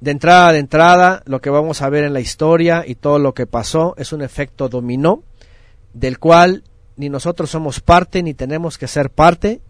de 0.02 0.10
entrada 0.10 0.50
de 0.52 0.58
entrada 0.58 1.22
lo 1.26 1.40
que 1.40 1.48
vamos 1.48 1.80
a 1.80 1.88
ver 1.88 2.02
en 2.02 2.12
la 2.12 2.18
historia 2.18 2.82
y 2.84 2.96
todo 2.96 3.20
lo 3.20 3.34
que 3.34 3.46
pasó 3.46 3.94
es 3.96 4.12
un 4.12 4.20
efecto 4.20 4.68
dominó 4.68 5.22
del 5.94 6.18
cual 6.18 6.64
ni 6.96 7.08
nosotros 7.08 7.50
somos 7.50 7.78
parte 7.78 8.24
ni 8.24 8.34
tenemos 8.34 8.78
que 8.78 8.88
ser 8.88 9.10
parte 9.10 9.60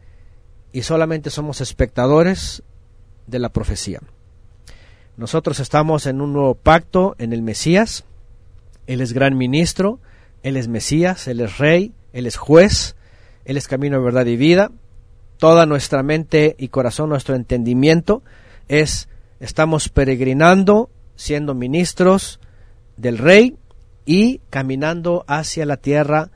y 0.73 0.83
solamente 0.83 1.29
somos 1.29 1.61
espectadores 1.61 2.63
de 3.27 3.39
la 3.39 3.51
profecía. 3.51 4.01
Nosotros 5.19 5.61
estamos 5.61 6.07
en 6.07 6.23
un 6.23 6.33
nuevo 6.33 6.55
pacto 6.55 7.15
en 7.19 7.35
el 7.35 7.43
Mesías, 7.43 8.05
Él 8.87 9.03
es 9.03 9.13
gran 9.13 9.37
ministro, 9.37 10.01
él 10.43 10.57
es 10.57 10.67
Mesías, 10.67 11.29
Él 11.29 11.41
es 11.41 11.59
Rey, 11.59 11.93
Él 12.15 12.27
es 12.27 12.39
juez, 12.39 12.97
Él 13.45 13.59
es 13.59 13.69
camino, 13.69 13.99
de 13.99 14.05
verdad 14.05 14.25
y 14.25 14.37
vida. 14.37 14.71
Toda 15.37 15.67
nuestra 15.67 16.03
mente 16.03 16.57
y 16.59 16.69
corazón, 16.69 17.11
nuestro 17.11 17.35
entendimiento 17.35 18.23
es, 18.69 19.09
estamos 19.43 19.89
peregrinando, 19.89 20.89
siendo 21.17 21.55
ministros 21.55 22.39
del 22.97 23.19
Rey 23.19 23.57
y 24.07 24.39
caminando 24.51 25.25
hacia 25.27 25.67
la 25.67 25.77
tierra 25.77 26.31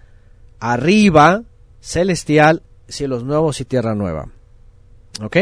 arriba, 0.59 1.45
celestial, 1.81 2.65
cielos 2.89 3.23
nuevos 3.23 3.61
y 3.61 3.65
tierra 3.65 3.95
nueva. 3.95 4.33
¿Ok? 5.23 5.37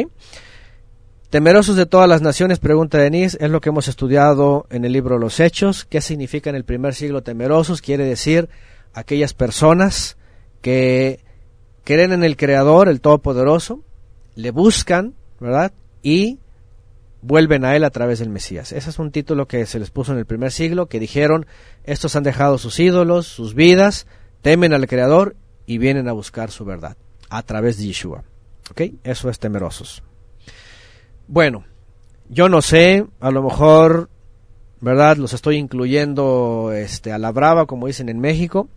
Temerosos 1.30 1.76
de 1.76 1.86
todas 1.86 2.08
las 2.08 2.20
naciones, 2.20 2.58
pregunta 2.58 2.98
Denise, 2.98 3.38
es 3.40 3.50
lo 3.50 3.62
que 3.62 3.70
hemos 3.70 3.88
estudiado 3.88 4.66
en 4.68 4.84
el 4.84 4.92
libro 4.92 5.18
Los 5.18 5.40
Hechos. 5.40 5.86
¿Qué 5.86 6.02
significa 6.02 6.50
en 6.50 6.56
el 6.56 6.64
primer 6.64 6.94
siglo 6.94 7.22
temerosos? 7.22 7.80
Quiere 7.80 8.04
decir 8.04 8.50
aquellas 8.92 9.32
personas 9.32 10.18
que 10.60 11.24
creen 11.82 12.12
en 12.12 12.24
el 12.24 12.36
Creador, 12.36 12.90
el 12.90 13.00
Todopoderoso, 13.00 13.80
le 14.34 14.50
buscan, 14.50 15.14
¿verdad? 15.40 15.72
Y 16.02 16.38
vuelven 17.24 17.64
a 17.64 17.74
Él 17.74 17.84
a 17.84 17.90
través 17.90 18.18
del 18.18 18.28
Mesías. 18.28 18.72
Ese 18.72 18.90
es 18.90 18.98
un 18.98 19.10
título 19.10 19.48
que 19.48 19.64
se 19.64 19.78
les 19.78 19.90
puso 19.90 20.12
en 20.12 20.18
el 20.18 20.26
primer 20.26 20.52
siglo, 20.52 20.86
que 20.86 21.01
dijeron, 21.01 21.46
estos 21.84 22.16
han 22.16 22.22
dejado 22.22 22.59
sus 22.59 22.78
ídolos, 22.78 23.26
sus 23.26 23.55
vidas, 23.55 24.06
temen 24.42 24.74
al 24.74 24.86
Creador 24.86 25.34
y 25.64 25.78
vienen 25.78 26.06
a 26.09 26.12
buscar 26.12 26.51
su 26.51 26.66
verdad 26.66 26.98
a 27.30 27.42
través 27.42 27.78
de 27.78 27.86
Yeshua. 27.86 28.24
¿Ok? 28.70 28.82
Eso 29.05 29.30
es 29.30 29.38
temerosos. 29.38 30.02
Bueno, 31.26 31.64
yo 32.28 32.51
no 32.51 32.60
sé, 32.60 33.06
a 33.20 33.30
lo 33.30 33.42
mejor, 33.42 34.10
¿verdad? 34.80 35.16
Los 35.16 35.32
estoy 35.32 35.56
incluyendo 35.56 36.72
este, 36.74 37.10
a 37.10 37.18
la 37.18 37.32
brava, 37.32 37.64
como 37.64 37.86
dicen 37.86 38.10
en 38.10 38.20
México, 38.20 38.68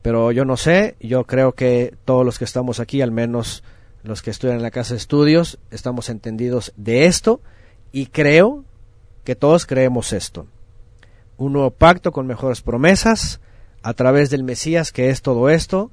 pero 0.00 0.30
yo 0.30 0.44
no 0.44 0.56
sé, 0.56 0.94
yo 1.00 1.24
creo 1.24 1.52
que 1.52 1.96
todos 2.04 2.24
los 2.24 2.38
que 2.38 2.44
estamos 2.44 2.78
aquí, 2.78 3.02
al 3.02 3.10
menos 3.10 3.64
los 4.04 4.22
que 4.22 4.30
estudian 4.30 4.58
en 4.58 4.62
la 4.62 4.70
casa 4.70 4.94
de 4.94 4.98
estudios, 4.98 5.58
estamos 5.72 6.08
entendidos 6.08 6.72
de 6.76 7.06
esto 7.06 7.40
y 7.92 8.06
creo 8.06 8.64
que 9.24 9.34
todos 9.34 9.66
creemos 9.66 10.12
esto. 10.12 10.46
Un 11.36 11.54
nuevo 11.54 11.70
pacto 11.70 12.12
con 12.12 12.26
mejores 12.26 12.60
promesas 12.60 13.40
a 13.82 13.94
través 13.94 14.30
del 14.30 14.44
Mesías, 14.44 14.92
que 14.92 15.10
es 15.10 15.22
todo 15.22 15.48
esto, 15.48 15.90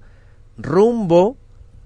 rumbo 0.58 1.38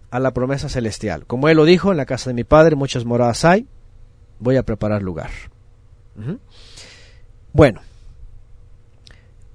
a 0.09 0.19
la 0.19 0.31
promesa 0.31 0.69
celestial. 0.69 1.25
Como 1.25 1.47
él 1.47 1.57
lo 1.57 1.65
dijo, 1.65 1.91
en 1.91 1.97
la 1.97 2.05
casa 2.05 2.29
de 2.29 2.33
mi 2.33 2.43
padre 2.43 2.75
muchas 2.75 3.05
moradas 3.05 3.45
hay, 3.45 3.67
voy 4.39 4.57
a 4.57 4.63
preparar 4.63 5.01
lugar. 5.01 5.29
Bueno. 7.53 7.81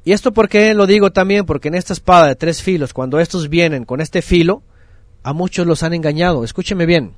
¿Y 0.05 0.12
esto 0.12 0.33
por 0.33 0.49
qué 0.49 0.73
lo 0.73 0.87
digo 0.87 1.11
también? 1.11 1.47
Porque 1.47 1.69
en 1.69 1.74
esta 1.74 1.93
espada 1.93 2.28
de 2.28 2.37
tres 2.37 2.62
filos, 2.62 2.93
cuando 2.93 3.19
estos 3.19 3.49
vienen 3.49 3.85
con 3.85 4.01
este 4.01 4.23
filo, 4.23 4.62
a 5.24 5.33
muchos 5.33 5.66
los 5.66 5.83
han 5.83 5.93
engañado. 5.93 6.45
Escúcheme 6.45 6.87
bien. 6.87 7.16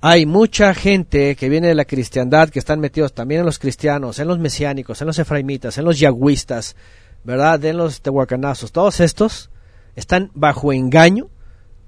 Hay 0.00 0.26
mucha 0.26 0.74
gente 0.74 1.34
que 1.34 1.48
viene 1.48 1.66
de 1.66 1.74
la 1.74 1.84
cristiandad, 1.84 2.50
que 2.50 2.60
están 2.60 2.78
metidos 2.78 3.12
también 3.12 3.40
en 3.40 3.46
los 3.46 3.58
cristianos, 3.58 4.20
en 4.20 4.28
los 4.28 4.38
mesiánicos, 4.38 5.00
en 5.00 5.08
los 5.08 5.18
efraimitas, 5.18 5.76
en 5.76 5.84
los 5.84 5.98
yagüistas, 5.98 6.76
¿verdad? 7.24 7.64
En 7.64 7.78
los 7.78 8.00
tehuacanazos. 8.00 8.70
Todos 8.70 9.00
estos 9.00 9.50
están 9.96 10.30
bajo 10.34 10.72
engaño 10.72 11.28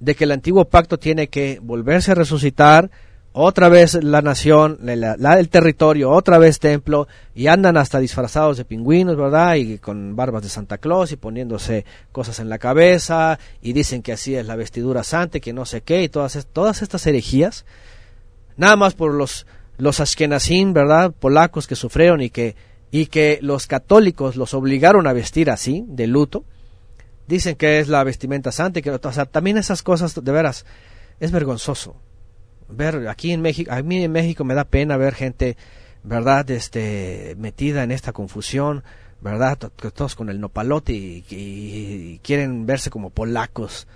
de 0.00 0.16
que 0.16 0.24
el 0.24 0.32
antiguo 0.32 0.64
pacto 0.64 0.98
tiene 0.98 1.28
que 1.28 1.60
volverse 1.62 2.10
a 2.10 2.16
resucitar, 2.16 2.90
otra 3.32 3.68
vez 3.68 3.94
la 4.02 4.22
nación, 4.22 4.78
la, 4.82 5.14
el 5.38 5.48
territorio, 5.48 6.10
otra 6.10 6.38
vez 6.38 6.58
templo, 6.58 7.06
y 7.32 7.46
andan 7.46 7.76
hasta 7.76 8.00
disfrazados 8.00 8.56
de 8.56 8.64
pingüinos, 8.64 9.16
¿verdad? 9.16 9.54
Y 9.54 9.78
con 9.78 10.16
barbas 10.16 10.42
de 10.42 10.48
Santa 10.48 10.78
Claus 10.78 11.12
y 11.12 11.16
poniéndose 11.16 11.84
cosas 12.10 12.40
en 12.40 12.48
la 12.48 12.58
cabeza, 12.58 13.38
y 13.62 13.72
dicen 13.72 14.02
que 14.02 14.12
así 14.12 14.34
es 14.34 14.46
la 14.46 14.56
vestidura 14.56 15.04
santa, 15.04 15.38
que 15.38 15.52
no 15.52 15.64
sé 15.64 15.82
qué, 15.82 16.02
y 16.02 16.08
todas, 16.08 16.44
todas 16.52 16.82
estas 16.82 17.06
herejías, 17.06 17.64
nada 18.60 18.76
más 18.76 18.94
por 18.94 19.12
los, 19.14 19.46
los 19.78 19.98
ashkenazim, 20.00 20.72
¿verdad? 20.72 21.12
Polacos 21.18 21.66
que 21.66 21.74
sufrieron 21.74 22.20
y 22.20 22.30
que, 22.30 22.54
y 22.90 23.06
que 23.06 23.38
los 23.42 23.66
católicos 23.66 24.36
los 24.36 24.54
obligaron 24.54 25.06
a 25.06 25.12
vestir 25.12 25.50
así, 25.50 25.84
de 25.88 26.06
luto, 26.06 26.44
dicen 27.26 27.56
que 27.56 27.80
es 27.80 27.88
la 27.88 28.04
vestimenta 28.04 28.52
santa, 28.52 28.78
y 28.78 28.82
que, 28.82 28.96
también 29.32 29.58
esas 29.58 29.82
cosas, 29.82 30.14
de 30.22 30.32
veras, 30.32 30.66
es 31.18 31.32
vergonzoso 31.32 31.96
ver 32.72 33.08
aquí 33.08 33.32
en 33.32 33.42
México, 33.42 33.72
a 33.72 33.82
mí 33.82 34.02
en 34.02 34.12
México 34.12 34.44
me 34.44 34.54
da 34.54 34.64
pena 34.64 34.96
ver 34.96 35.14
gente, 35.14 35.56
¿verdad?, 36.02 36.48
este, 36.50 37.34
metida 37.38 37.82
en 37.82 37.90
esta 37.90 38.12
confusión, 38.12 38.84
¿verdad?, 39.20 39.58
todos 39.58 40.14
con 40.14 40.28
el 40.30 40.40
nopalote 40.40 40.92
y, 40.92 42.20
quieren 42.22 42.66
verse 42.66 42.90
como 42.90 43.10
polacos. 43.10 43.86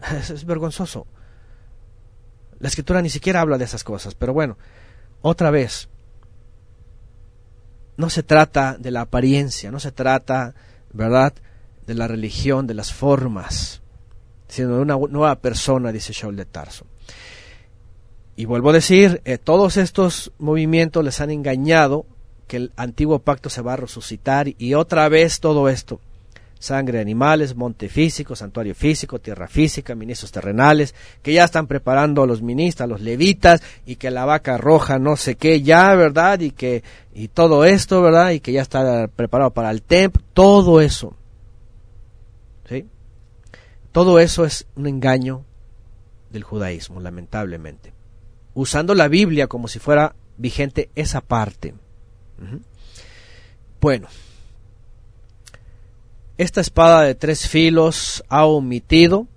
Es, 0.18 0.44
vergonzoso. 0.44 1.06
La 2.62 2.68
escritura 2.68 3.02
ni 3.02 3.10
siquiera 3.10 3.40
habla 3.40 3.58
de 3.58 3.64
esas 3.64 3.82
cosas, 3.82 4.14
pero 4.14 4.32
bueno, 4.32 4.56
otra 5.20 5.50
vez, 5.50 5.88
no 7.96 8.08
se 8.08 8.22
trata 8.22 8.76
de 8.78 8.92
la 8.92 9.00
apariencia, 9.00 9.72
no 9.72 9.80
se 9.80 9.90
trata, 9.90 10.54
¿verdad?, 10.92 11.34
de 11.88 11.94
la 11.94 12.06
religión, 12.06 12.68
de 12.68 12.74
las 12.74 12.92
formas, 12.92 13.82
sino 14.46 14.76
de 14.76 14.80
una 14.80 14.96
nueva 14.96 15.34
persona, 15.40 15.90
dice 15.90 16.12
Shaul 16.12 16.36
de 16.36 16.44
Tarso. 16.44 16.86
Y 18.36 18.44
vuelvo 18.44 18.70
a 18.70 18.74
decir, 18.74 19.20
eh, 19.24 19.38
todos 19.38 19.76
estos 19.76 20.30
movimientos 20.38 21.04
les 21.04 21.20
han 21.20 21.32
engañado 21.32 22.06
que 22.46 22.58
el 22.58 22.72
antiguo 22.76 23.18
pacto 23.18 23.50
se 23.50 23.62
va 23.62 23.72
a 23.72 23.76
resucitar 23.76 24.46
y 24.56 24.74
otra 24.74 25.08
vez 25.08 25.40
todo 25.40 25.68
esto. 25.68 26.00
Sangre 26.62 26.98
de 26.98 27.02
animales, 27.02 27.56
monte 27.56 27.88
físico, 27.88 28.36
santuario 28.36 28.74
físico, 28.74 29.18
tierra 29.18 29.48
física, 29.48 29.94
ministros 29.94 30.30
terrenales, 30.30 30.94
que 31.22 31.32
ya 31.32 31.44
están 31.44 31.66
preparando 31.66 32.22
a 32.22 32.26
los 32.26 32.40
ministros, 32.40 32.84
a 32.84 32.86
los 32.86 33.00
levitas, 33.00 33.62
y 33.84 33.96
que 33.96 34.10
la 34.10 34.24
vaca 34.24 34.56
roja 34.58 34.98
no 34.98 35.16
sé 35.16 35.34
qué 35.34 35.62
ya, 35.62 35.94
¿verdad? 35.94 36.40
Y 36.40 36.52
que, 36.52 36.82
y 37.14 37.28
todo 37.28 37.64
esto, 37.64 38.00
¿verdad? 38.00 38.30
Y 38.30 38.40
que 38.40 38.52
ya 38.52 38.62
está 38.62 39.08
preparado 39.08 39.50
para 39.50 39.70
el 39.70 39.82
templo, 39.82 40.22
todo 40.34 40.80
eso. 40.80 41.14
¿Sí? 42.68 42.86
Todo 43.90 44.20
eso 44.20 44.44
es 44.44 44.66
un 44.76 44.86
engaño 44.86 45.44
del 46.30 46.44
judaísmo, 46.44 47.00
lamentablemente 47.00 47.92
usando 48.54 48.94
la 48.94 49.08
Biblia 49.08 49.46
como 49.46 49.68
si 49.68 49.78
fuera 49.78 50.14
vigente 50.36 50.90
esa 50.94 51.20
parte. 51.20 51.74
Bueno, 53.80 54.08
esta 56.42 56.60
espada 56.60 57.02
de 57.02 57.14
tres 57.14 57.48
filos 57.48 58.24
ha 58.28 58.44
omitido 58.44 59.28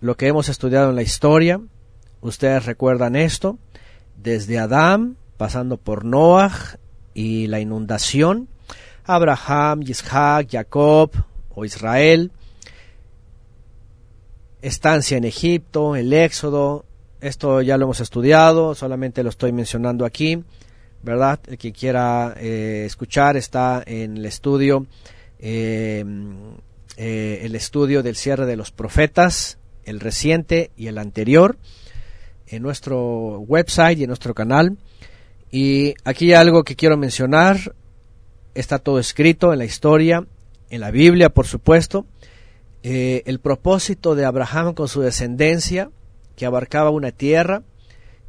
lo 0.00 0.16
que 0.16 0.26
hemos 0.26 0.48
estudiado 0.48 0.90
en 0.90 0.96
la 0.96 1.02
historia. 1.02 1.60
Ustedes 2.20 2.66
recuerdan 2.66 3.14
esto, 3.14 3.58
desde 4.16 4.58
Adán, 4.58 5.16
pasando 5.36 5.76
por 5.76 6.04
Noah 6.04 6.52
y 7.14 7.46
la 7.46 7.60
inundación, 7.60 8.48
Abraham, 9.04 9.82
Isaac, 9.82 10.48
Jacob 10.50 11.12
o 11.54 11.64
Israel, 11.64 12.32
estancia 14.62 15.16
en 15.16 15.24
Egipto, 15.24 15.94
el 15.94 16.12
Éxodo, 16.12 16.84
esto 17.20 17.62
ya 17.62 17.76
lo 17.76 17.84
hemos 17.84 18.00
estudiado, 18.00 18.74
solamente 18.74 19.22
lo 19.22 19.30
estoy 19.30 19.52
mencionando 19.52 20.04
aquí, 20.04 20.42
¿verdad? 21.02 21.38
El 21.46 21.56
que 21.56 21.72
quiera 21.72 22.34
eh, 22.36 22.82
escuchar 22.84 23.36
está 23.36 23.82
en 23.86 24.16
el 24.16 24.26
estudio, 24.26 24.86
eh, 25.42 26.04
eh, 26.96 27.40
el 27.42 27.56
estudio 27.56 28.02
del 28.02 28.16
cierre 28.16 28.46
de 28.46 28.56
los 28.56 28.70
profetas, 28.70 29.58
el 29.84 29.98
reciente 29.98 30.70
y 30.76 30.86
el 30.86 30.98
anterior, 30.98 31.58
en 32.46 32.62
nuestro 32.62 33.40
website 33.40 33.98
y 33.98 34.04
en 34.04 34.08
nuestro 34.08 34.34
canal. 34.34 34.78
Y 35.50 35.94
aquí 36.04 36.26
hay 36.26 36.34
algo 36.34 36.62
que 36.62 36.76
quiero 36.76 36.96
mencionar, 36.96 37.74
está 38.54 38.78
todo 38.78 39.00
escrito 39.00 39.52
en 39.52 39.58
la 39.58 39.64
historia, 39.64 40.24
en 40.70 40.80
la 40.80 40.90
Biblia, 40.90 41.28
por 41.28 41.46
supuesto. 41.46 42.06
el 42.82 43.38
propósito 43.38 44.14
de 44.14 44.24
Abraham 44.24 44.74
con 44.74 44.88
su 44.88 45.02
descendencia, 45.02 45.90
que 46.36 46.46
abarcaba 46.46 46.90
una 46.90 47.10
tierra 47.10 47.62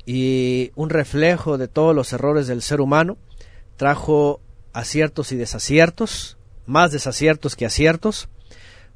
y 0.06 0.72
un 0.76 0.90
reflejo 0.90 1.58
de 1.58 1.68
todos 1.68 1.96
los 1.96 2.12
errores 2.14 2.48
del 2.48 2.62
ser 2.62 2.82
humano, 2.82 3.18
trajo 3.78 4.42
aciertos 4.74 5.32
y 5.32 5.38
desaciertos, 5.38 6.38
más 6.66 6.92
desaciertos 6.92 7.56
que 7.56 7.66
aciertos, 7.66 8.30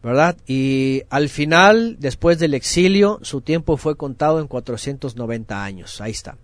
¿verdad? 0.03 0.38
Y 0.45 1.03
al 1.10 1.30
final, 1.30 1.98
después 1.99 2.39
del 2.39 2.53
exilio, 2.53 3.19
su 3.23 3.41
tiempo 3.41 3.77
fue 3.77 3.95
contado 3.95 4.39
en 4.39 4.48
490 4.48 5.64
años, 5.64 6.02
ahí 6.02 6.11
está. 6.11 6.38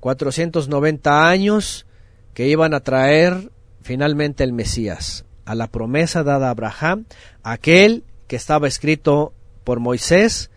490 0.00 1.28
años 1.28 1.86
que 2.34 2.48
iban 2.48 2.74
a 2.74 2.80
traer 2.80 3.50
finalmente 3.82 4.44
el 4.44 4.52
Mesías, 4.52 5.24
a 5.44 5.54
la 5.54 5.68
promesa 5.68 6.22
dada 6.22 6.48
a 6.48 6.50
Abraham, 6.50 7.06
aquel 7.42 8.04
que 8.26 8.36
estaba 8.36 8.68
escrito 8.68 9.32
por 9.64 9.80
Moisés, 9.80 10.50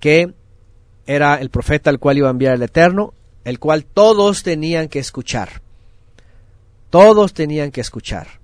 que 0.00 0.32
era 1.06 1.36
el 1.36 1.50
profeta 1.50 1.90
al 1.90 1.98
cual 1.98 2.18
iba 2.18 2.28
a 2.28 2.30
enviar 2.30 2.54
el 2.54 2.62
Eterno, 2.62 3.14
el 3.44 3.58
cual 3.58 3.84
todos 3.84 4.42
tenían 4.42 4.88
que 4.88 4.98
escuchar. 4.98 5.62
Todos 6.90 7.34
tenían 7.34 7.70
que 7.70 7.80
escuchar. 7.80 8.43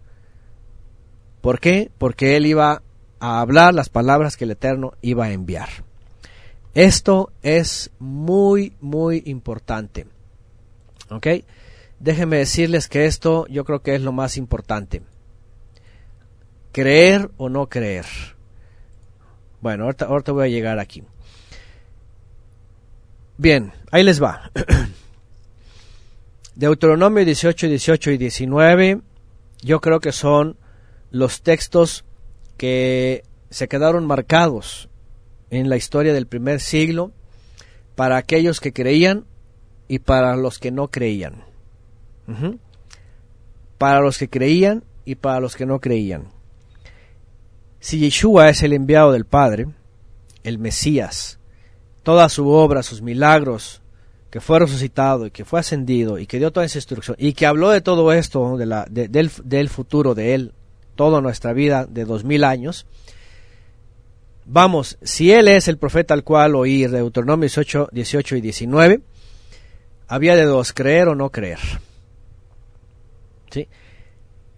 ¿Por 1.40 1.60
qué? 1.60 1.90
Porque 1.98 2.36
él 2.36 2.46
iba 2.46 2.82
a 3.18 3.40
hablar 3.40 3.74
las 3.74 3.88
palabras 3.88 4.36
que 4.36 4.44
el 4.44 4.52
Eterno 4.52 4.92
iba 5.02 5.26
a 5.26 5.32
enviar. 5.32 5.68
Esto 6.74 7.32
es 7.42 7.90
muy, 7.98 8.74
muy 8.80 9.22
importante. 9.26 10.06
¿Ok? 11.10 11.26
Déjenme 11.98 12.38
decirles 12.38 12.88
que 12.88 13.06
esto 13.06 13.46
yo 13.48 13.64
creo 13.64 13.82
que 13.82 13.94
es 13.94 14.02
lo 14.02 14.12
más 14.12 14.36
importante. 14.36 15.02
Creer 16.72 17.30
o 17.36 17.48
no 17.48 17.68
creer. 17.68 18.06
Bueno, 19.60 19.84
ahorita, 19.84 20.06
ahorita 20.06 20.32
voy 20.32 20.44
a 20.44 20.50
llegar 20.50 20.78
aquí. 20.78 21.02
Bien, 23.36 23.72
ahí 23.90 24.02
les 24.02 24.22
va. 24.22 24.50
Deuteronomio 26.54 27.24
18, 27.24 27.68
18 27.68 28.10
y 28.12 28.18
19, 28.18 29.00
yo 29.62 29.80
creo 29.80 30.00
que 30.00 30.12
son 30.12 30.56
los 31.10 31.42
textos 31.42 32.04
que 32.56 33.24
se 33.50 33.68
quedaron 33.68 34.06
marcados 34.06 34.88
en 35.50 35.68
la 35.68 35.76
historia 35.76 36.12
del 36.12 36.26
primer 36.26 36.60
siglo 36.60 37.12
para 37.96 38.16
aquellos 38.16 38.60
que 38.60 38.72
creían 38.72 39.24
y 39.88 39.98
para 39.98 40.36
los 40.36 40.58
que 40.58 40.70
no 40.70 40.88
creían. 40.88 41.44
Para 43.76 44.00
los 44.00 44.18
que 44.18 44.28
creían 44.28 44.84
y 45.04 45.16
para 45.16 45.40
los 45.40 45.56
que 45.56 45.66
no 45.66 45.80
creían. 45.80 46.28
Si 47.80 47.98
Yeshua 47.98 48.50
es 48.50 48.62
el 48.62 48.72
enviado 48.72 49.10
del 49.10 49.24
Padre, 49.24 49.66
el 50.44 50.58
Mesías, 50.58 51.40
toda 52.02 52.28
su 52.28 52.48
obra, 52.48 52.82
sus 52.82 53.02
milagros, 53.02 53.82
que 54.30 54.40
fue 54.40 54.60
resucitado 54.60 55.26
y 55.26 55.30
que 55.30 55.44
fue 55.44 55.60
ascendido 55.60 56.18
y 56.18 56.26
que 56.26 56.38
dio 56.38 56.52
toda 56.52 56.66
esa 56.66 56.78
instrucción 56.78 57.16
y 57.18 57.32
que 57.32 57.46
habló 57.46 57.70
de 57.70 57.80
todo 57.80 58.12
esto, 58.12 58.56
del, 58.56 59.30
del, 59.42 59.68
futuro 59.68 60.14
de 60.14 60.34
Él, 60.34 60.52
toda 61.00 61.22
nuestra 61.22 61.54
vida 61.54 61.86
de 61.86 62.04
dos 62.04 62.24
mil 62.24 62.44
años, 62.44 62.84
vamos, 64.44 64.98
si 65.00 65.32
Él 65.32 65.48
es 65.48 65.66
el 65.66 65.78
profeta 65.78 66.12
al 66.12 66.24
cual 66.24 66.54
oír, 66.54 66.90
Deuteronomio 66.90 67.44
18, 67.44 67.88
18 67.90 68.36
y 68.36 68.40
19, 68.42 69.00
había 70.08 70.36
de 70.36 70.44
dos, 70.44 70.74
creer 70.74 71.08
o 71.08 71.14
no 71.14 71.30
creer. 71.30 71.58
¿Sí? 73.50 73.66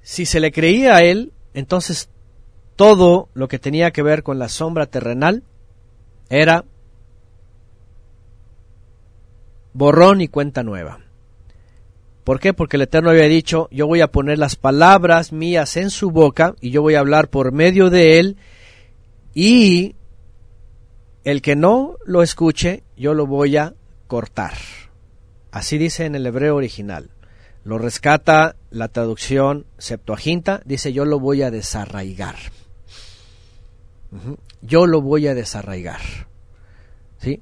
Si 0.02 0.26
se 0.26 0.40
le 0.40 0.50
creía 0.50 0.96
a 0.96 1.04
Él, 1.04 1.32
entonces 1.54 2.08
todo 2.74 3.28
lo 3.34 3.46
que 3.46 3.60
tenía 3.60 3.92
que 3.92 4.02
ver 4.02 4.24
con 4.24 4.40
la 4.40 4.48
sombra 4.48 4.86
terrenal 4.86 5.44
era 6.28 6.64
borrón 9.74 10.20
y 10.20 10.26
cuenta 10.26 10.64
nueva. 10.64 10.98
¿Por 12.24 12.38
qué? 12.38 12.54
Porque 12.54 12.76
el 12.76 12.82
Eterno 12.82 13.10
había 13.10 13.24
dicho, 13.24 13.68
yo 13.72 13.86
voy 13.86 14.00
a 14.00 14.12
poner 14.12 14.38
las 14.38 14.56
palabras 14.56 15.32
mías 15.32 15.76
en 15.76 15.90
su 15.90 16.10
boca 16.10 16.54
y 16.60 16.70
yo 16.70 16.82
voy 16.82 16.94
a 16.94 17.00
hablar 17.00 17.28
por 17.28 17.52
medio 17.52 17.90
de 17.90 18.18
él 18.20 18.36
y 19.34 19.96
el 21.24 21.42
que 21.42 21.56
no 21.56 21.96
lo 22.04 22.22
escuche, 22.22 22.84
yo 22.96 23.14
lo 23.14 23.26
voy 23.26 23.56
a 23.56 23.74
cortar. 24.06 24.54
Así 25.50 25.78
dice 25.78 26.04
en 26.04 26.14
el 26.14 26.26
hebreo 26.26 26.56
original. 26.56 27.10
Lo 27.64 27.78
rescata 27.78 28.56
la 28.70 28.88
traducción 28.88 29.66
Septuaginta, 29.78 30.62
dice 30.64 30.92
yo 30.92 31.04
lo 31.04 31.18
voy 31.18 31.42
a 31.42 31.50
desarraigar. 31.50 32.36
Yo 34.60 34.86
lo 34.86 35.00
voy 35.00 35.26
a 35.26 35.34
desarraigar. 35.34 36.00
¿Sí? 37.18 37.40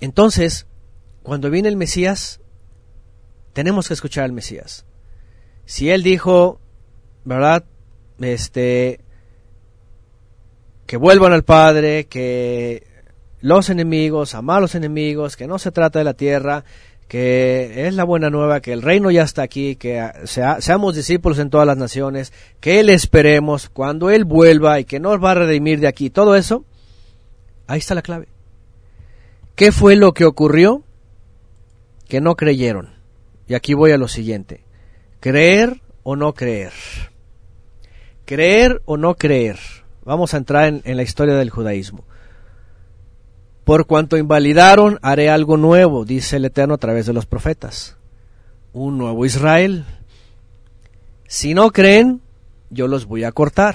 Entonces, 0.00 0.66
cuando 1.22 1.50
viene 1.50 1.68
el 1.68 1.76
Mesías, 1.76 2.39
tenemos 3.52 3.88
que 3.88 3.94
escuchar 3.94 4.24
al 4.24 4.32
Mesías. 4.32 4.84
Si 5.64 5.90
él 5.90 6.02
dijo, 6.02 6.60
¿verdad? 7.24 7.64
Este, 8.20 9.00
que 10.86 10.96
vuelvan 10.96 11.32
al 11.32 11.44
Padre, 11.44 12.06
que 12.06 12.86
los 13.40 13.70
enemigos, 13.70 14.34
amar 14.34 14.58
a 14.58 14.60
los 14.62 14.74
enemigos, 14.74 15.36
que 15.36 15.46
no 15.46 15.58
se 15.58 15.72
trata 15.72 15.98
de 15.98 16.04
la 16.04 16.14
tierra, 16.14 16.64
que 17.08 17.88
es 17.88 17.94
la 17.94 18.04
buena 18.04 18.30
nueva, 18.30 18.60
que 18.60 18.72
el 18.72 18.82
reino 18.82 19.10
ya 19.10 19.22
está 19.22 19.42
aquí, 19.42 19.76
que 19.76 20.08
seamos 20.26 20.94
discípulos 20.94 21.38
en 21.38 21.50
todas 21.50 21.66
las 21.66 21.76
naciones, 21.76 22.32
que 22.60 22.78
Él 22.78 22.88
esperemos 22.88 23.68
cuando 23.68 24.10
Él 24.10 24.24
vuelva 24.24 24.78
y 24.78 24.84
que 24.84 25.00
nos 25.00 25.22
va 25.22 25.32
a 25.32 25.34
redimir 25.34 25.80
de 25.80 25.88
aquí. 25.88 26.10
Todo 26.10 26.36
eso, 26.36 26.64
ahí 27.66 27.80
está 27.80 27.94
la 27.94 28.02
clave. 28.02 28.28
¿Qué 29.56 29.72
fue 29.72 29.96
lo 29.96 30.12
que 30.12 30.24
ocurrió? 30.24 30.84
Que 32.08 32.20
no 32.20 32.36
creyeron. 32.36 32.99
Y 33.50 33.54
aquí 33.54 33.74
voy 33.74 33.90
a 33.90 33.98
lo 33.98 34.06
siguiente. 34.06 34.62
Creer 35.18 35.80
o 36.04 36.14
no 36.14 36.34
creer. 36.34 36.72
Creer 38.24 38.80
o 38.84 38.96
no 38.96 39.16
creer. 39.16 39.58
Vamos 40.04 40.34
a 40.34 40.36
entrar 40.36 40.80
en, 40.84 40.96
la 40.96 41.02
historia 41.02 41.34
del 41.34 41.50
judaísmo. 41.50 42.04
Por 43.64 43.86
cuanto 43.86 44.16
invalidaron, 44.16 45.00
haré 45.02 45.30
algo 45.30 45.56
nuevo, 45.56 46.04
dice 46.04 46.36
el 46.36 46.44
Eterno 46.44 46.74
a 46.74 46.78
través 46.78 47.06
de 47.06 47.12
los 47.12 47.26
profetas. 47.26 47.96
Un 48.72 48.98
nuevo 48.98 49.26
Israel. 49.26 49.84
Si 51.26 51.52
no 51.52 51.72
creen, 51.72 52.20
yo 52.70 52.86
los 52.86 53.06
voy 53.06 53.24
a 53.24 53.32
cortar. 53.32 53.74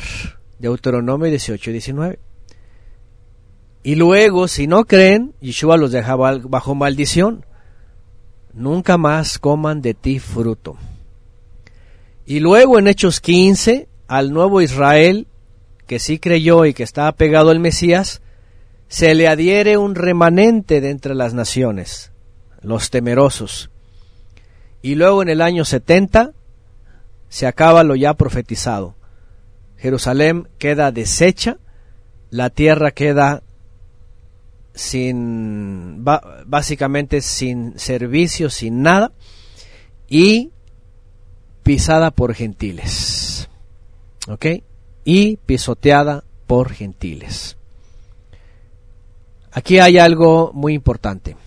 Deuteronomio 0.58 1.30
18 1.30 1.70
y 1.70 1.74
19. 1.74 2.20
Y 3.84 3.96
luego, 3.96 4.48
si 4.48 4.68
no 4.68 4.86
creen, 4.86 5.34
Yeshua 5.42 5.76
los 5.76 5.92
dejaba 5.92 6.38
bajo 6.38 6.76
maldición. 6.76 7.46
Nunca 8.56 8.98
más 8.98 9.38
coman 9.38 9.82
de 9.82 9.94
ti 9.94 10.18
fruto. 10.19 10.77
Y 12.26 12.40
luego 12.40 12.80
en 12.80 12.88
Hechos 12.88 13.19
15, 13.19 13.90
al 14.07 14.32
nuevo 14.32 14.61
Israel, 14.61 15.27
que 15.88 15.99
sí 15.99 16.19
creyó 16.19 16.65
y 16.65 16.73
que 16.73 16.84
estaba 16.84 17.11
pegado 17.11 17.49
al 17.49 17.60
Mesías, 17.60 18.22
se 18.88 19.14
le 19.14 19.27
adhiere 19.27 19.77
un 19.77 19.94
remanente 19.94 20.80
de 20.80 20.90
entre 20.90 21.15
las 21.15 21.34
naciones, 21.34 22.14
los 22.61 22.91
temerosos. 22.91 23.69
Y 24.82 24.95
luego 24.95 25.22
en 25.22 25.27
el 25.27 25.41
año 25.41 25.65
70 25.65 26.32
se 27.27 27.48
acaba 27.48 27.84
lo 27.84 27.95
ya 27.95 28.14
profetizado. 28.14 28.95
Jerusalén 29.76 30.48
queda 30.60 30.94
deshecha, 30.94 31.57
la 32.30 32.49
tierra 32.49 32.91
queda 32.91 33.44
sin, 34.76 36.04
básicamente 36.46 37.22
sin 37.22 37.80
servicio, 37.80 38.50
sin 38.50 38.82
nada, 38.82 39.14
y 40.08 40.52
pisada 41.64 42.12
por 42.12 42.36
gentiles. 42.36 43.50
¿Ok? 44.28 44.46
Y 45.04 45.38
pisoteada 45.38 46.24
por 46.46 46.72
gentiles. 46.74 47.58
Aquí 49.52 49.80
hay 49.80 49.98
algo 49.98 50.52
muy 50.54 50.74
importante. 50.74 51.38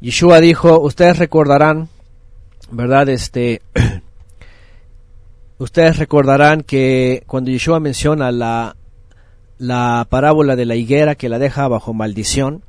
Yeshua 0.00 0.40
dijo, 0.40 0.78
ustedes 0.80 1.18
recordarán, 1.18 1.88
¿verdad? 2.70 3.08
Este, 3.08 3.60
ustedes 5.58 5.98
recordarán 5.98 6.62
que 6.62 7.24
cuando 7.26 7.50
Yeshua 7.50 7.80
menciona 7.80 8.30
la, 8.30 8.76
la 9.60 10.06
parábola 10.08 10.56
de 10.56 10.64
la 10.64 10.74
higuera 10.74 11.16
que 11.16 11.28
la 11.28 11.38
deja 11.38 11.68
bajo 11.68 11.92
maldición, 11.92 12.64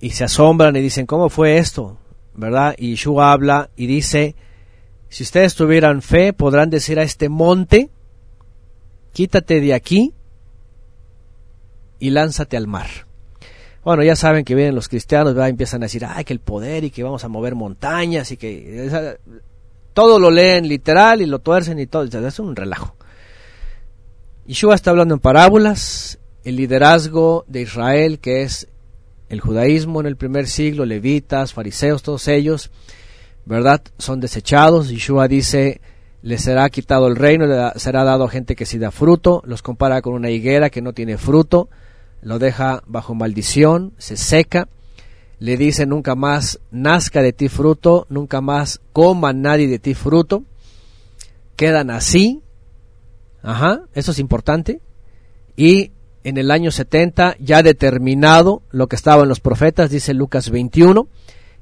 y 0.00 0.10
se 0.10 0.24
asombran 0.24 0.74
y 0.74 0.80
dicen, 0.80 1.06
¿cómo 1.06 1.30
fue 1.30 1.58
esto? 1.58 1.96
¿Verdad? 2.34 2.74
Y 2.76 2.90
Yeshua 2.90 3.30
habla 3.30 3.70
y 3.76 3.86
dice, 3.86 4.34
si 5.08 5.22
ustedes 5.22 5.54
tuvieran 5.54 6.02
fe, 6.02 6.32
podrán 6.32 6.70
decir 6.70 6.98
a 6.98 7.04
este 7.04 7.28
monte, 7.28 7.88
quítate 9.12 9.60
de 9.60 9.74
aquí 9.74 10.12
y 12.00 12.10
lánzate 12.10 12.56
al 12.56 12.66
mar. 12.66 12.88
Bueno, 13.84 14.02
ya 14.02 14.16
saben 14.16 14.44
que 14.44 14.56
vienen 14.56 14.74
los 14.74 14.88
cristianos, 14.88 15.34
¿verdad? 15.34 15.50
empiezan 15.50 15.84
a 15.84 15.86
decir, 15.86 16.04
ay, 16.04 16.24
que 16.24 16.32
el 16.32 16.40
poder 16.40 16.82
y 16.82 16.90
que 16.90 17.04
vamos 17.04 17.22
a 17.22 17.28
mover 17.28 17.54
montañas 17.54 18.32
y 18.32 18.36
que 18.36 18.90
todo 19.92 20.18
lo 20.18 20.32
leen 20.32 20.66
literal 20.66 21.22
y 21.22 21.26
lo 21.26 21.38
tuercen 21.38 21.78
y 21.78 21.86
todo, 21.86 22.02
es 22.02 22.38
un 22.40 22.56
relajo. 22.56 22.96
Yeshua 24.46 24.74
está 24.74 24.90
hablando 24.90 25.14
en 25.14 25.20
parábolas, 25.20 26.18
el 26.44 26.56
liderazgo 26.56 27.46
de 27.48 27.62
Israel, 27.62 28.18
que 28.18 28.42
es 28.42 28.68
el 29.30 29.40
judaísmo 29.40 30.00
en 30.00 30.06
el 30.06 30.16
primer 30.16 30.48
siglo, 30.48 30.84
levitas, 30.84 31.54
fariseos, 31.54 32.02
todos 32.02 32.28
ellos, 32.28 32.70
¿verdad? 33.46 33.80
Son 33.96 34.20
desechados. 34.20 34.90
Yeshua 34.90 35.28
dice, 35.28 35.80
les 36.20 36.42
será 36.42 36.68
quitado 36.68 37.06
el 37.06 37.16
reino, 37.16 37.46
le 37.46 37.80
será 37.80 38.04
dado 38.04 38.24
a 38.24 38.28
gente 38.28 38.54
que 38.54 38.66
sí 38.66 38.76
da 38.78 38.90
fruto, 38.90 39.42
los 39.46 39.62
compara 39.62 40.02
con 40.02 40.12
una 40.12 40.28
higuera 40.28 40.68
que 40.68 40.82
no 40.82 40.92
tiene 40.92 41.16
fruto, 41.16 41.70
lo 42.20 42.38
deja 42.38 42.82
bajo 42.86 43.14
maldición, 43.14 43.94
se 43.96 44.18
seca, 44.18 44.68
le 45.38 45.56
dice 45.56 45.86
nunca 45.86 46.14
más 46.14 46.60
nazca 46.70 47.22
de 47.22 47.32
ti 47.32 47.48
fruto, 47.48 48.06
nunca 48.10 48.42
más 48.42 48.82
coma 48.92 49.32
nadie 49.32 49.68
de 49.68 49.78
ti 49.78 49.94
fruto, 49.94 50.44
quedan 51.56 51.88
así, 51.88 52.42
ajá, 53.44 53.82
eso 53.94 54.10
es 54.10 54.18
importante, 54.18 54.80
y 55.56 55.92
en 56.24 56.38
el 56.38 56.50
año 56.50 56.70
70 56.70 57.36
ya 57.38 57.62
determinado 57.62 58.62
lo 58.70 58.88
que 58.88 58.96
estaba 58.96 59.22
en 59.22 59.28
los 59.28 59.40
profetas, 59.40 59.90
dice 59.90 60.14
Lucas 60.14 60.50
21, 60.50 61.06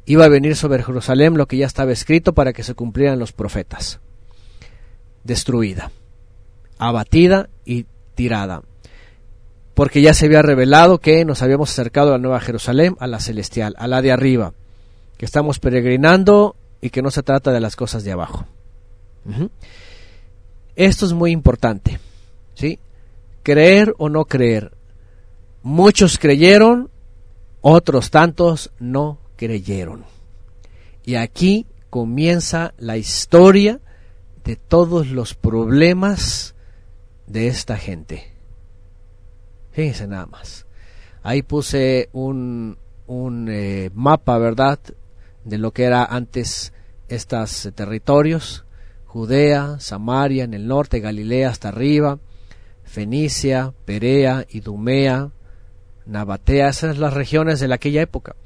iba 0.07 0.25
a 0.25 0.29
venir 0.29 0.57
sobre 0.57 0.83
Jerusalén 0.83 1.37
lo 1.37 1.47
que 1.47 1.57
ya 1.57 1.67
estaba 1.67 1.93
escrito 1.93 2.33
para 2.33 2.53
que 2.53 2.63
se 2.63 2.75
cumplieran 2.75 3.19
los 3.19 3.33
profetas, 3.33 4.01
destruida, 5.25 5.91
abatida 6.79 7.49
y 7.65 7.87
tirada. 8.15 8.63
Porque 9.75 10.03
ya 10.03 10.15
se 10.15 10.27
había 10.27 10.43
revelado 10.43 10.99
que 10.99 11.25
nos 11.25 11.43
habíamos 11.43 11.71
acercado 11.71 12.11
a 12.11 12.13
la 12.13 12.19
Nueva 12.19 12.41
Jerusalén, 12.41 12.95
a 13.01 13.07
la 13.07 13.21
celestial, 13.21 13.75
a 13.79 13.89
la 13.89 14.03
de 14.03 14.13
arriba, 14.13 14.53
que 15.17 15.25
estamos 15.25 15.59
peregrinando 15.59 16.57
y 16.81 16.91
que 16.91 17.03
no 17.03 17.11
se 17.11 17.23
trata 17.23 17.53
de 17.53 17.61
las 17.61 17.75
cosas 17.75 18.05
de 18.05 18.13
abajo. 18.13 18.47
Esto 20.77 21.07
es 21.07 21.13
muy 21.13 21.31
importante, 21.31 21.99
¿sí? 22.55 22.79
Creer 23.43 23.95
o 23.99 24.09
no 24.09 24.25
creer. 24.25 24.73
Muchos 25.63 26.19
creyeron, 26.19 26.91
otros 27.61 28.11
tantos 28.11 28.73
no 28.79 29.19
creyeron. 29.37 30.05
Y 31.05 31.17
aquí 31.17 31.67
comienza 31.91 32.75
la 32.79 32.97
historia 32.97 33.81
de 34.45 34.57
todos 34.57 35.09
los 35.09 35.35
problemas 35.35 36.55
de 37.27 37.49
esta 37.49 37.77
gente. 37.77 38.33
Fíjense 39.73 40.07
nada 40.07 40.27
más. 40.27 40.67
Ahí 41.23 41.43
puse 41.43 42.09
un, 42.13 42.79
un 43.07 43.49
eh, 43.51 43.91
mapa, 43.95 44.39
¿verdad?, 44.39 44.79
de 45.45 45.59
lo 45.59 45.73
que 45.73 45.85
era 45.85 46.05
antes 46.05 46.73
estos 47.09 47.71
territorios. 47.75 48.65
Judea, 49.13 49.77
Samaria 49.79 50.45
en 50.45 50.55
el 50.55 50.67
norte, 50.67 51.01
Galilea 51.01 51.51
hasta 51.51 51.69
arriba, 51.69 52.19
Fenicia, 52.83 53.75
Perea, 53.85 54.47
Idumea, 54.49 55.29
Nabatea, 56.07 56.71
esas 56.71 56.93
son 56.93 57.01
las 57.03 57.13
regiones 57.13 57.61
de 57.61 57.75
aquella 57.75 58.01
época. 58.01 58.37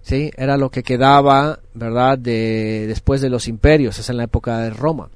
¿Sí? 0.00 0.30
Era 0.38 0.56
lo 0.56 0.70
que 0.70 0.82
quedaba, 0.82 1.60
¿verdad?, 1.74 2.16
de, 2.16 2.86
después 2.88 3.20
de 3.20 3.28
los 3.28 3.46
imperios, 3.46 3.98
es 3.98 4.08
en 4.08 4.16
la 4.16 4.24
época 4.24 4.60
de 4.60 4.70
Roma. 4.70 5.10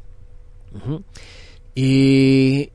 Y 1.74 2.70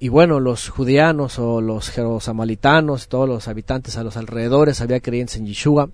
y 0.00 0.08
bueno, 0.08 0.40
los 0.40 0.68
judianos 0.70 1.38
o 1.38 1.60
los 1.60 1.88
jerosamalitanos, 1.88 3.06
todos 3.06 3.28
los 3.28 3.46
habitantes 3.46 3.96
a 3.96 4.02
los 4.02 4.16
alrededores, 4.16 4.80
había 4.80 4.98
creyentes 4.98 5.36
en 5.36 5.46
Yeshua. 5.46 5.88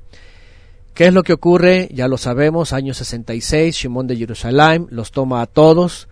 ¿Qué 1.00 1.06
es 1.06 1.14
lo 1.14 1.22
que 1.22 1.32
ocurre? 1.32 1.88
Ya 1.94 2.08
lo 2.08 2.18
sabemos, 2.18 2.74
año 2.74 2.92
66, 2.92 3.74
Shimón 3.74 4.06
de 4.06 4.18
Jerusalén 4.18 4.86
los 4.90 5.12
toma 5.12 5.40
a 5.40 5.46
todos. 5.46 6.10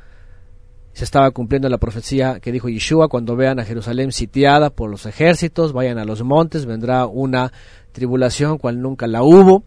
Se 0.94 1.05
estaba 1.05 1.31
cumpliendo 1.31 1.69
la 1.69 1.77
profecía 1.77 2.40
que 2.40 2.52
dijo 2.52 2.70
Yeshua, 2.70 3.09
cuando 3.09 3.36
vean 3.36 3.60
a 3.60 3.66
Jerusalén 3.66 4.12
sitiada 4.12 4.70
por 4.70 4.89
los 4.89 5.05
ejércitos, 5.05 5.74
vayan 5.74 5.98
a 5.98 6.06
los 6.06 6.23
montes, 6.23 6.65
vendrá 6.65 7.05
una 7.05 7.52
tribulación 7.93 8.56
cual 8.56 8.81
nunca 8.81 9.06
la 9.06 9.23
hubo. 9.23 9.62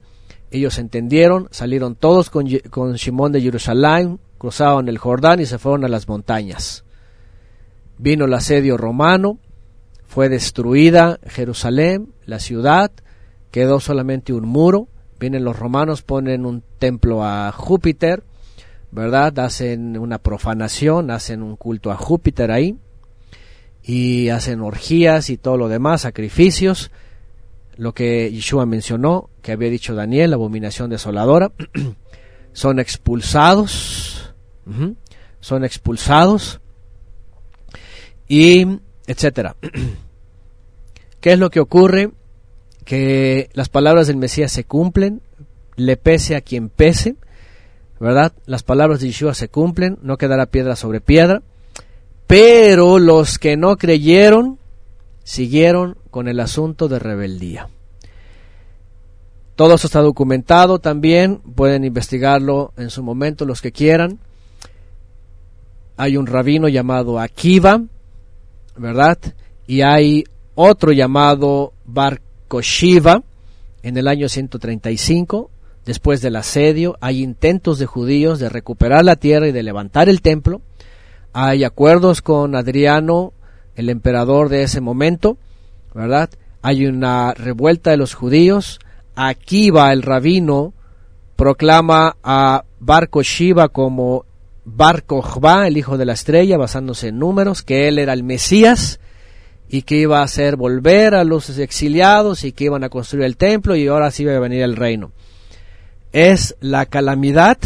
Ellos 0.50 0.80
entendieron, 0.80 1.50
salieron 1.52 1.94
todos 1.94 2.32
con, 2.32 2.48
con 2.72 2.94
Shimón 2.94 3.32
de 3.32 3.42
Jerusalén, 3.42 4.20
cruzaron 4.40 4.88
el 4.88 4.98
Jordán 4.98 5.40
y 5.40 5.46
se 5.46 5.60
fueron 5.60 5.86
a 5.86 5.88
las 5.88 6.08
montañas. 6.08 6.84
Vino 8.00 8.26
el 8.26 8.34
asedio 8.34 8.76
romano, 8.76 9.38
fue 10.08 10.30
destruida 10.30 11.20
Jerusalén, 11.28 12.12
la 12.26 12.40
ciudad, 12.40 12.90
quedó 13.52 13.80
solamente 13.80 14.34
un 14.34 14.48
muro. 14.48 14.88
Vienen 15.22 15.44
los 15.44 15.60
romanos, 15.60 16.02
ponen 16.02 16.48
un 16.48 16.64
templo 16.80 17.24
a 17.24 17.52
Júpiter, 17.52 18.24
¿verdad? 18.90 19.38
Hacen 19.38 19.96
una 20.00 20.18
profanación, 20.18 21.12
hacen 21.12 21.44
un 21.44 21.58
culto 21.58 21.92
a 21.92 21.96
Júpiter 21.96 22.50
ahí, 22.50 22.76
y 23.84 24.30
hacen 24.30 24.62
orgías 24.62 25.30
y 25.30 25.38
todo 25.38 25.58
lo 25.58 25.70
demás, 25.70 26.02
sacrificios. 26.02 26.90
lo 27.78 27.94
que 27.94 28.32
Yeshua 28.32 28.66
mencionó, 28.66 29.30
que 29.44 29.52
había 29.52 29.70
dicho 29.70 29.94
Daniel, 29.94 30.34
abominación 30.34 30.90
desoladora, 30.90 31.52
son 32.54 32.80
expulsados, 32.80 34.34
son 35.40 35.64
expulsados 35.64 36.62
y 38.28 38.80
etcétera. 39.06 39.56
¿Qué 41.22 41.34
es 41.34 41.38
lo 41.38 41.52
que 41.52 41.60
ocurre? 41.60 42.10
Que 42.92 43.50
las 43.54 43.70
palabras 43.70 44.08
del 44.08 44.18
Mesías 44.18 44.52
se 44.52 44.66
cumplen, 44.66 45.22
le 45.78 45.96
pese 45.96 46.36
a 46.36 46.42
quien 46.42 46.68
pese, 46.68 47.16
¿verdad? 48.02 48.34
Las 48.46 48.64
palabras 48.64 49.00
de 49.00 49.08
Yeshua 49.08 49.34
se 49.34 49.48
cumplen, 49.48 49.98
no 50.02 50.18
quedará 50.18 50.48
piedra 50.48 50.76
sobre 50.76 51.00
piedra, 51.00 51.42
pero 52.28 53.00
los 53.00 53.40
que 53.40 53.56
no 53.56 53.78
creyeron 53.78 54.60
siguieron 55.24 55.96
con 56.10 56.28
el 56.28 56.42
asunto 56.42 56.90
de 56.90 57.00
rebeldía. 57.00 57.70
Todo 59.56 59.76
eso 59.76 59.88
está 59.88 60.02
documentado 60.02 60.80
también, 60.80 61.38
pueden 61.38 61.86
investigarlo 61.86 62.74
en 62.76 62.90
su 62.90 63.04
momento 63.04 63.46
los 63.46 63.62
que 63.62 63.72
quieran. 63.72 64.20
Hay 65.96 66.18
un 66.18 66.28
rabino 66.28 66.68
llamado 66.68 67.22
Akiva, 67.22 67.82
¿verdad? 68.76 69.18
Y 69.66 69.80
hay 69.80 70.26
otro 70.56 70.92
llamado 70.92 71.72
Bar 71.86 72.20
Koshiva 72.52 73.24
en 73.82 73.96
el 73.96 74.10
año 74.10 74.28
135, 74.28 75.50
después 75.86 76.22
del 76.22 76.36
asedio. 76.36 76.98
Hay 77.00 77.24
intentos 77.24 77.80
de 77.80 77.86
judíos 77.86 78.40
de 78.40 78.50
recuperar 78.50 79.06
la 79.06 79.16
tierra 79.16 79.48
y 79.48 79.54
de 79.54 79.64
levantar 79.64 80.10
el 80.10 80.22
templo. 80.22 80.60
Hay 81.32 81.64
acuerdos 81.64 82.22
con 82.22 82.58
Adriano, 82.58 83.32
el 83.78 83.90
emperador 83.90 84.50
de 84.50 84.64
ese 84.64 84.82
momento, 84.82 85.38
¿verdad? 85.96 86.30
Hay 86.62 86.88
una 86.88 87.34
revuelta 87.34 87.92
de 87.92 87.98
los 87.98 88.16
judíos. 88.16 88.82
Akiva, 89.16 89.94
el 89.94 90.02
rabino, 90.02 90.74
proclama 91.38 92.18
a 92.22 92.66
Bar 92.82 93.08
Koshiva 93.08 93.70
como 93.70 94.26
Bar 94.66 95.06
el 95.68 95.78
hijo 95.78 95.98
de 95.98 96.04
la 96.04 96.14
estrella, 96.14 96.58
basándose 96.58 97.08
en 97.08 97.20
números, 97.20 97.62
que 97.62 97.88
él 97.88 97.98
era 97.98 98.12
el 98.12 98.24
Mesías 98.24 99.00
y 99.74 99.84
que 99.84 99.96
iba 99.96 100.20
a 100.20 100.24
hacer 100.24 100.58
volver 100.58 101.16
a 101.16 101.24
los 101.24 101.58
exiliados 101.58 102.44
y 102.44 102.52
que 102.52 102.66
iban 102.66 102.84
a 102.84 102.90
construir 102.90 103.24
el 103.24 103.38
templo 103.38 103.74
y 103.74 103.88
ahora 103.88 104.12
sí 104.12 104.24
iba 104.24 104.36
a 104.36 104.40
venir 104.40 104.64
el 104.64 104.76
reino. 104.76 105.14
Es 106.12 106.58
la 106.60 106.86
calamidad, 106.88 107.58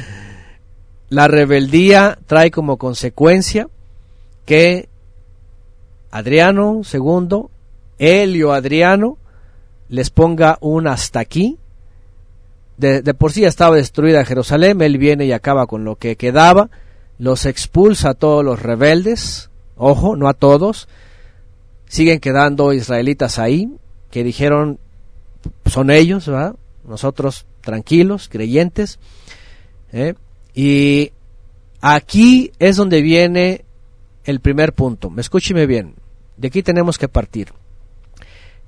la 1.10 1.28
rebeldía 1.28 2.18
trae 2.26 2.50
como 2.50 2.78
consecuencia 2.78 3.68
que 4.44 4.88
Adriano 6.10 6.80
II, 6.92 7.44
Helio 7.98 8.52
Adriano, 8.52 9.16
les 9.88 10.10
ponga 10.10 10.58
un 10.60 10.88
hasta 10.88 11.20
aquí. 11.20 11.58
De, 12.76 13.02
de, 13.02 13.14
por 13.14 13.30
sí 13.30 13.44
estaba 13.44 13.76
destruida 13.76 14.24
Jerusalén, 14.24 14.82
él 14.82 14.98
viene 14.98 15.26
y 15.26 15.32
acaba 15.32 15.68
con 15.68 15.84
lo 15.84 15.94
que 15.94 16.16
quedaba, 16.16 16.70
los 17.20 17.46
expulsa 17.46 18.10
a 18.10 18.14
todos 18.14 18.44
los 18.44 18.60
rebeldes, 18.60 19.48
ojo, 19.76 20.16
no 20.16 20.28
a 20.28 20.34
todos, 20.34 20.88
siguen 21.94 22.18
quedando 22.18 22.72
israelitas 22.72 23.38
ahí, 23.38 23.70
que 24.10 24.24
dijeron, 24.24 24.80
son 25.66 25.92
ellos, 25.92 26.26
¿verdad? 26.26 26.56
Nosotros 26.84 27.46
tranquilos, 27.60 28.28
creyentes. 28.28 28.98
¿eh? 29.92 30.14
Y 30.56 31.12
aquí 31.80 32.50
es 32.58 32.74
donde 32.74 33.00
viene 33.00 33.64
el 34.24 34.40
primer 34.40 34.72
punto. 34.72 35.12
Escúcheme 35.16 35.66
bien, 35.66 35.94
de 36.36 36.48
aquí 36.48 36.64
tenemos 36.64 36.98
que 36.98 37.06
partir. 37.06 37.52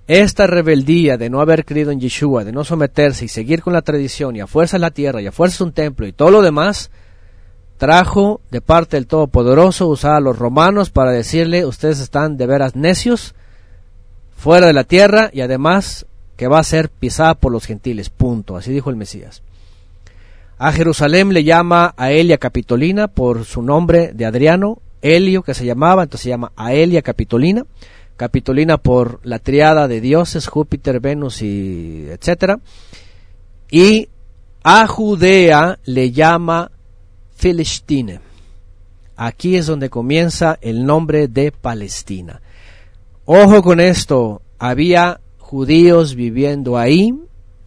Esta 0.06 0.46
rebeldía 0.46 1.16
de 1.16 1.28
no 1.28 1.40
haber 1.40 1.64
creído 1.64 1.90
en 1.90 1.98
Yeshua, 1.98 2.44
de 2.44 2.52
no 2.52 2.62
someterse 2.62 3.24
y 3.24 3.28
seguir 3.28 3.60
con 3.60 3.72
la 3.72 3.82
tradición 3.82 4.36
y 4.36 4.40
a 4.40 4.46
fuerza 4.46 4.78
la 4.78 4.92
tierra 4.92 5.20
y 5.20 5.26
a 5.26 5.32
fuerza 5.32 5.64
un 5.64 5.72
templo 5.72 6.06
y 6.06 6.12
todo 6.12 6.30
lo 6.30 6.42
demás, 6.42 6.92
trajo 7.76 8.40
de 8.50 8.60
parte 8.60 8.96
del 8.96 9.06
Todopoderoso 9.06 9.86
usar 9.86 10.16
a 10.16 10.20
los 10.20 10.38
romanos 10.38 10.90
para 10.90 11.12
decirle, 11.12 11.64
ustedes 11.64 12.00
están 12.00 12.36
de 12.36 12.46
veras 12.46 12.76
necios, 12.76 13.34
fuera 14.36 14.66
de 14.66 14.72
la 14.72 14.84
tierra 14.84 15.30
y 15.32 15.40
además 15.40 16.06
que 16.36 16.48
va 16.48 16.58
a 16.58 16.64
ser 16.64 16.90
pisada 16.90 17.34
por 17.34 17.52
los 17.52 17.66
gentiles, 17.66 18.10
punto, 18.10 18.56
así 18.56 18.72
dijo 18.72 18.90
el 18.90 18.96
Mesías. 18.96 19.42
A 20.58 20.72
Jerusalén 20.72 21.32
le 21.32 21.44
llama 21.44 21.94
a 21.96 22.12
Elia 22.12 22.38
Capitolina 22.38 23.08
por 23.08 23.44
su 23.44 23.62
nombre 23.62 24.12
de 24.14 24.24
Adriano, 24.24 24.78
Helio 25.02 25.42
que 25.42 25.54
se 25.54 25.66
llamaba, 25.66 26.04
entonces 26.04 26.24
se 26.24 26.30
llama 26.30 26.52
Aelia 26.56 27.02
Capitolina, 27.02 27.64
Capitolina 28.16 28.78
por 28.78 29.20
la 29.22 29.38
triada 29.38 29.88
de 29.88 30.00
dioses, 30.00 30.46
Júpiter, 30.46 31.00
Venus 31.00 31.42
y 31.42 32.06
etcétera. 32.08 32.58
Y 33.70 34.08
a 34.62 34.86
Judea 34.86 35.78
le 35.84 36.10
llama 36.12 36.70
Filistine. 37.36 38.20
Aquí 39.14 39.56
es 39.56 39.66
donde 39.66 39.88
comienza 39.88 40.58
el 40.60 40.84
nombre 40.84 41.28
de 41.28 41.52
Palestina. 41.52 42.40
Ojo 43.24 43.62
con 43.62 43.80
esto, 43.80 44.42
había 44.58 45.20
judíos 45.38 46.14
viviendo 46.14 46.76
ahí, 46.76 47.14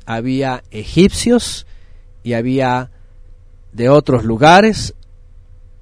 había 0.06 0.64
egipcios 0.72 1.66
y 2.24 2.34
había 2.34 2.91
de 3.72 3.90
otros 3.90 4.24
lugares, 4.24 4.96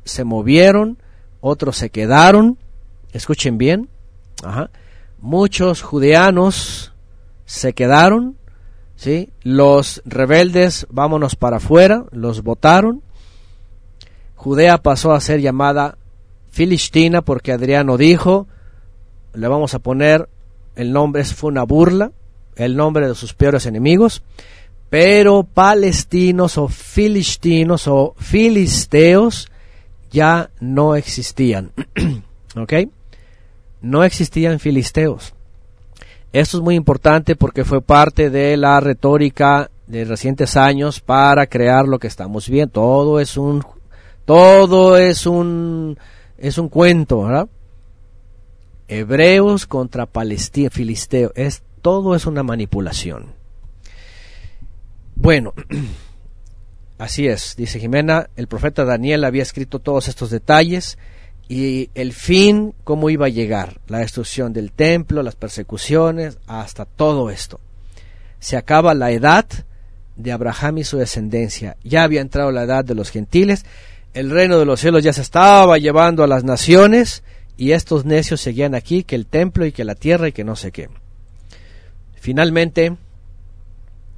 se 0.04 0.24
movieron, 0.24 0.98
otros 1.42 1.78
se 1.78 1.90
quedaron, 1.90 2.58
escuchen 3.14 3.58
bien, 3.58 3.90
muchos 5.20 5.82
judeanos 5.82 6.94
se 7.46 7.74
quedaron, 7.74 8.38
¿sí? 8.96 9.30
los 9.44 10.02
rebeldes, 10.06 10.88
vámonos 10.90 11.36
para 11.36 11.58
afuera, 11.58 12.06
los 12.12 12.44
votaron, 12.44 13.02
Judea 14.38 14.78
pasó 14.78 15.12
a 15.12 15.20
ser 15.20 15.42
llamada 15.42 15.98
Filistina 16.52 17.22
porque 17.22 17.52
Adriano 17.52 17.98
dijo, 17.98 18.48
le 19.34 19.48
vamos 19.48 19.74
a 19.74 19.80
poner 19.80 20.30
el 20.76 20.94
nombre, 20.94 21.26
fue 21.26 21.50
una 21.50 21.64
burla, 21.64 22.12
el 22.56 22.76
nombre 22.76 23.08
de 23.08 23.16
sus 23.16 23.34
peores 23.34 23.66
enemigos, 23.66 24.22
pero 24.90 25.44
palestinos 25.44 26.58
o 26.58 26.68
filistinos 26.68 27.88
o 27.88 28.14
filisteos 28.18 29.50
ya 30.12 30.52
no 30.60 30.96
existían. 30.96 31.72
¿Ok? 32.56 32.74
No 33.82 34.04
existían 34.04 34.60
filisteos. 34.60 35.34
Esto 36.32 36.58
es 36.58 36.64
muy 36.64 36.76
importante 36.76 37.36
porque 37.36 37.66
fue 37.66 37.82
parte 37.82 38.30
de 38.30 38.56
la 38.56 38.80
retórica 38.80 39.72
de 39.88 40.06
recientes 40.06 40.56
años 40.58 41.00
para 41.00 41.48
crear 41.48 41.88
lo 41.88 41.98
que 41.98 42.08
estamos 42.08 42.48
viendo. 42.50 42.74
Todo 42.74 43.20
es 43.20 43.36
un 43.36 43.64
todo 44.28 44.98
es 44.98 45.26
un, 45.26 45.98
es 46.38 46.58
un 46.58 46.68
cuento, 46.68 47.24
¿verdad? 47.24 47.48
Hebreos 48.90 49.66
contra 49.68 50.06
Palestina, 50.06 50.70
Filisteo, 50.70 51.32
es, 51.34 51.64
todo 51.82 52.14
es 52.14 52.26
una 52.26 52.44
manipulación. 52.44 53.28
Bueno, 55.16 55.54
así 56.98 57.26
es, 57.26 57.56
dice 57.56 57.80
Jimena, 57.80 58.30
el 58.36 58.48
profeta 58.48 58.84
Daniel 58.84 59.24
había 59.24 59.44
escrito 59.44 59.80
todos 59.80 60.10
estos 60.10 60.30
detalles 60.30 60.98
y 61.48 61.90
el 61.95 62.12
fin, 62.12 62.76
cómo 62.84 63.10
iba 63.10 63.28
a 63.28 63.30
llegar, 63.30 63.80
la 63.88 63.99
destrucción 63.99 64.52
del 64.52 64.74
templo, 64.74 65.24
las 65.24 65.36
persecuciones, 65.38 66.38
hasta 66.48 66.84
todo 66.84 67.30
esto. 67.30 67.62
Se 68.40 68.58
acaba 68.58 68.94
la 68.94 69.10
edad 69.10 69.45
de 70.18 70.34
Abraham 70.34 70.80
y 70.80 70.84
su 70.84 70.98
descendencia, 70.98 71.78
ya 71.82 72.04
había 72.04 72.20
entrado 72.20 72.52
la 72.52 72.64
edad 72.64 72.84
de 72.84 72.94
los 72.94 73.10
gentiles, 73.10 73.64
el 74.18 74.31
reino 74.31 74.57
de 74.57 74.65
los 74.65 74.80
cielos 74.80 75.03
ya 75.03 75.14
se 75.14 75.22
estaba 75.22 75.77
llevando 75.77 76.23
a 76.23 76.27
las 76.27 76.44
naciones 76.44 77.23
y 77.56 77.73
estos 77.73 78.03
necios 78.03 78.41
seguían 78.41 78.73
aquí 78.73 79.03
que 79.03 79.15
el 79.15 79.27
templo 79.27 79.64
y 79.64 79.72
que 79.72 79.85
la 79.85 79.94
tierra 79.94 80.27
y 80.27 80.31
que 80.31 80.44
no 80.44 80.56
sé 80.56 80.72
qué. 80.72 80.89
Finalmente, 82.15 82.98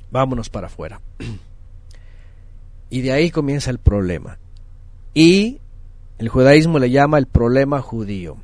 vámonos 0.10 0.50
para 0.50 0.68
afuera. 0.68 1.02
Y 2.92 3.02
de 3.02 3.12
ahí 3.12 3.30
comienza 3.30 3.70
el 3.70 3.78
problema. 3.78 4.40
Y 5.14 5.60
el 6.18 6.28
judaísmo 6.28 6.80
le 6.80 6.90
llama 6.90 7.20
el 7.20 7.28
problema 7.28 7.84
judío, 7.84 8.38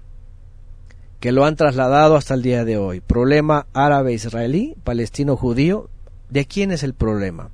que 1.20 1.32
lo 1.32 1.46
han 1.46 1.56
trasladado 1.56 2.16
hasta 2.16 2.36
el 2.36 2.44
día 2.44 2.64
de 2.64 2.78
hoy. 2.78 3.00
Problema 3.00 3.66
árabe-israelí, 3.74 4.76
palestino-judío. 4.84 5.90
¿De 6.30 6.46
quién 6.46 6.70
es 6.70 6.84
el 6.84 6.94
problema? 6.94 7.50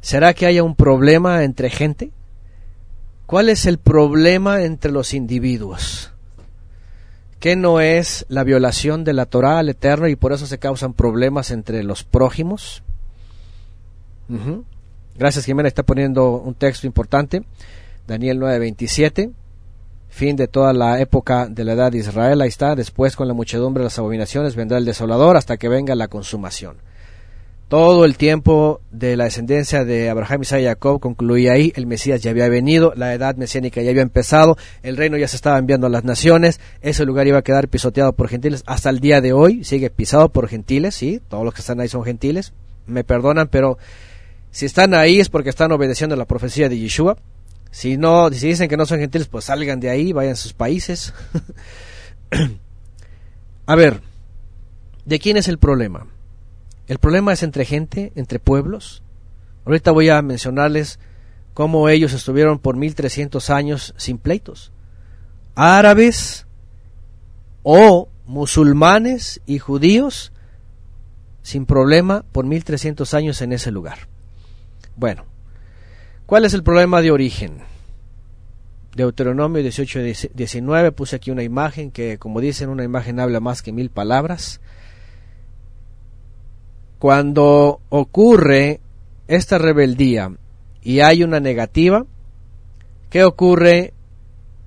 ¿Será 0.00 0.34
que 0.34 0.46
haya 0.46 0.64
un 0.64 0.74
problema 0.74 1.44
entre 1.44 1.70
gente? 1.70 2.10
¿Cuál 3.26 3.48
es 3.48 3.66
el 3.66 3.78
problema 3.78 4.62
entre 4.62 4.92
los 4.92 5.12
individuos? 5.12 6.12
¿Qué 7.40 7.56
no 7.56 7.80
es 7.80 8.24
la 8.28 8.44
violación 8.44 9.04
de 9.04 9.12
la 9.12 9.26
Torah 9.26 9.58
al 9.58 9.68
Eterno 9.68 10.08
y 10.08 10.16
por 10.16 10.32
eso 10.32 10.46
se 10.46 10.58
causan 10.58 10.94
problemas 10.94 11.50
entre 11.50 11.82
los 11.82 12.04
prójimos? 12.04 12.82
Gracias, 15.16 15.44
Jimena. 15.44 15.68
Está 15.68 15.82
poniendo 15.82 16.30
un 16.30 16.54
texto 16.54 16.86
importante. 16.86 17.44
Daniel 18.06 18.38
9:27. 18.40 19.32
fin 20.08 20.36
de 20.36 20.48
toda 20.48 20.72
la 20.72 21.00
época 21.00 21.46
de 21.46 21.64
la 21.64 21.72
edad 21.74 21.92
de 21.92 21.98
Israel, 21.98 22.40
ahí 22.40 22.48
está, 22.48 22.74
después 22.74 23.16
con 23.16 23.28
la 23.28 23.34
muchedumbre 23.34 23.82
de 23.82 23.86
las 23.86 23.98
abominaciones 23.98 24.56
vendrá 24.56 24.78
el 24.78 24.86
desolador 24.86 25.36
hasta 25.36 25.58
que 25.58 25.68
venga 25.68 25.94
la 25.94 26.08
consumación. 26.08 26.78
Todo 27.68 28.04
el 28.04 28.16
tiempo 28.16 28.80
de 28.92 29.16
la 29.16 29.24
descendencia 29.24 29.84
de 29.84 30.08
Abraham, 30.08 30.42
Isaac 30.42 30.60
y 30.60 30.64
Jacob 30.66 31.00
concluía 31.00 31.54
ahí, 31.54 31.72
el 31.74 31.86
Mesías 31.86 32.22
ya 32.22 32.30
había 32.30 32.48
venido, 32.48 32.92
la 32.94 33.12
edad 33.12 33.34
mesiánica 33.34 33.82
ya 33.82 33.90
había 33.90 34.02
empezado, 34.02 34.56
el 34.84 34.96
reino 34.96 35.16
ya 35.16 35.26
se 35.26 35.34
estaba 35.34 35.58
enviando 35.58 35.88
a 35.88 35.90
las 35.90 36.04
naciones, 36.04 36.60
ese 36.80 37.04
lugar 37.04 37.26
iba 37.26 37.38
a 37.38 37.42
quedar 37.42 37.66
pisoteado 37.66 38.12
por 38.12 38.28
gentiles, 38.28 38.62
hasta 38.66 38.88
el 38.88 39.00
día 39.00 39.20
de 39.20 39.32
hoy 39.32 39.64
sigue 39.64 39.90
pisado 39.90 40.28
por 40.28 40.46
gentiles, 40.46 40.94
sí, 40.94 41.20
todos 41.28 41.44
los 41.44 41.54
que 41.54 41.60
están 41.60 41.80
ahí 41.80 41.88
son 41.88 42.04
gentiles, 42.04 42.52
me 42.86 43.02
perdonan, 43.02 43.48
pero 43.48 43.78
si 44.52 44.64
están 44.64 44.94
ahí 44.94 45.18
es 45.18 45.28
porque 45.28 45.50
están 45.50 45.72
obedeciendo 45.72 46.14
la 46.14 46.24
profecía 46.24 46.68
de 46.68 46.78
Yeshua, 46.78 47.16
si 47.72 47.96
no, 47.96 48.30
si 48.30 48.46
dicen 48.46 48.68
que 48.68 48.76
no 48.76 48.86
son 48.86 49.00
gentiles, 49.00 49.26
pues 49.26 49.46
salgan 49.46 49.80
de 49.80 49.90
ahí, 49.90 50.12
vayan 50.12 50.34
a 50.34 50.36
sus 50.36 50.52
países. 50.52 51.12
a 53.66 53.74
ver, 53.74 54.02
¿de 55.04 55.18
quién 55.18 55.36
es 55.36 55.48
el 55.48 55.58
problema? 55.58 56.06
El 56.88 56.98
problema 56.98 57.32
es 57.32 57.42
entre 57.42 57.64
gente, 57.64 58.12
entre 58.14 58.38
pueblos. 58.38 59.02
Ahorita 59.64 59.90
voy 59.90 60.08
a 60.08 60.22
mencionarles 60.22 60.98
cómo 61.54 61.88
ellos 61.88 62.12
estuvieron 62.12 62.58
por 62.58 62.76
1300 62.76 63.50
años 63.50 63.94
sin 63.96 64.18
pleitos. 64.18 64.72
Árabes 65.54 66.46
o 67.62 68.08
musulmanes 68.26 69.40
y 69.46 69.58
judíos 69.58 70.32
sin 71.42 71.66
problema 71.66 72.24
por 72.32 72.44
1300 72.44 73.14
años 73.14 73.40
en 73.42 73.52
ese 73.52 73.70
lugar. 73.70 74.08
Bueno, 74.96 75.24
¿cuál 76.26 76.44
es 76.44 76.54
el 76.54 76.62
problema 76.62 77.02
de 77.02 77.10
origen? 77.10 77.58
Deuteronomio 78.94 79.62
18 79.62 80.00
19 80.34 80.92
puse 80.92 81.16
aquí 81.16 81.30
una 81.30 81.42
imagen 81.42 81.90
que 81.90 82.18
como 82.18 82.40
dicen 82.40 82.68
una 82.70 82.82
imagen 82.82 83.20
habla 83.20 83.40
más 83.40 83.62
que 83.62 83.72
mil 83.72 83.90
palabras 83.90 84.60
cuando 86.98 87.80
ocurre 87.88 88.80
esta 89.28 89.58
rebeldía 89.58 90.32
y 90.82 91.00
hay 91.00 91.22
una 91.22 91.40
negativa, 91.40 92.06
¿qué 93.10 93.24
ocurre 93.24 93.92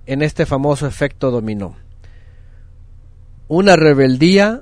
en 0.05 0.21
este 0.21 0.45
famoso 0.45 0.87
efecto 0.87 1.31
dominó? 1.31 1.75
Una 3.47 3.75
rebeldía 3.75 4.61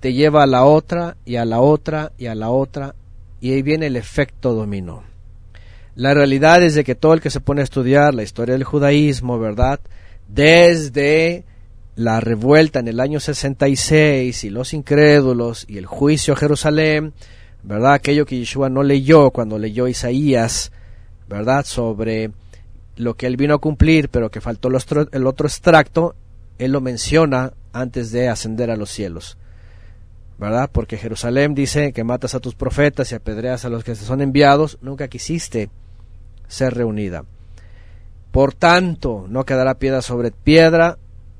te 0.00 0.12
lleva 0.12 0.44
a 0.44 0.46
la 0.46 0.64
otra 0.64 1.16
y 1.24 1.36
a 1.36 1.44
la 1.44 1.60
otra 1.60 2.12
y 2.18 2.26
a 2.26 2.34
la 2.34 2.50
otra 2.50 2.94
y 3.40 3.52
ahí 3.52 3.62
viene 3.62 3.86
el 3.86 3.96
efecto 3.96 4.54
dominó. 4.54 5.02
La 5.94 6.12
realidad 6.12 6.62
es 6.62 6.74
de 6.74 6.84
que 6.84 6.94
todo 6.94 7.14
el 7.14 7.20
que 7.20 7.30
se 7.30 7.40
pone 7.40 7.62
a 7.62 7.64
estudiar 7.64 8.14
la 8.14 8.22
historia 8.22 8.52
del 8.52 8.64
judaísmo, 8.64 9.38
¿verdad? 9.38 9.80
Desde 10.28 11.44
la 11.96 12.20
revuelta 12.20 12.78
en 12.78 12.88
el 12.88 13.00
año 13.00 13.20
66 13.20 14.44
y 14.44 14.50
los 14.50 14.74
incrédulos 14.74 15.64
y 15.66 15.78
el 15.78 15.86
juicio 15.86 16.34
a 16.34 16.36
Jerusalén, 16.36 17.14
¿verdad? 17.62 17.94
Aquello 17.94 18.26
que 18.26 18.38
Yeshua 18.38 18.68
no 18.68 18.82
leyó 18.82 19.30
cuando 19.30 19.58
leyó 19.58 19.88
Isaías, 19.88 20.72
¿verdad? 21.26 21.64
Sobre 21.64 22.30
lo 22.96 23.14
que 23.14 23.26
él 23.26 23.38
vino 23.38 23.54
a 23.54 23.58
cumplir, 23.60 24.10
pero 24.10 24.30
que 24.30 24.42
faltó 24.42 24.68
el 24.68 25.26
otro, 25.26 25.46
extracto, 25.46 26.14
él 26.58 26.72
lo 26.72 26.82
menciona 26.82 27.54
antes 27.72 28.12
de 28.12 28.28
ascender 28.28 28.70
a 28.70 28.76
los 28.76 28.90
cielos. 28.90 29.38
¿Verdad? 30.38 30.68
Porque 30.70 30.98
Jerusalén 30.98 31.54
dice 31.54 31.94
que 31.94 32.04
matas 32.04 32.34
a 32.34 32.40
tus 32.40 32.54
profetas 32.54 33.10
y 33.10 33.14
apedreas 33.14 33.64
a 33.64 33.70
los 33.70 33.84
que 33.84 33.92
te 33.92 33.98
son 33.98 34.20
enviados, 34.20 34.76
nunca 34.82 35.08
quisiste 35.08 35.70
ser 36.46 36.74
reunida. 36.74 37.24
Por 38.32 38.52
tanto, 38.52 39.24
no 39.30 39.44
quedará 39.46 39.78
piedra 39.78 40.02
sobre 40.02 40.30
piedra 40.30 40.98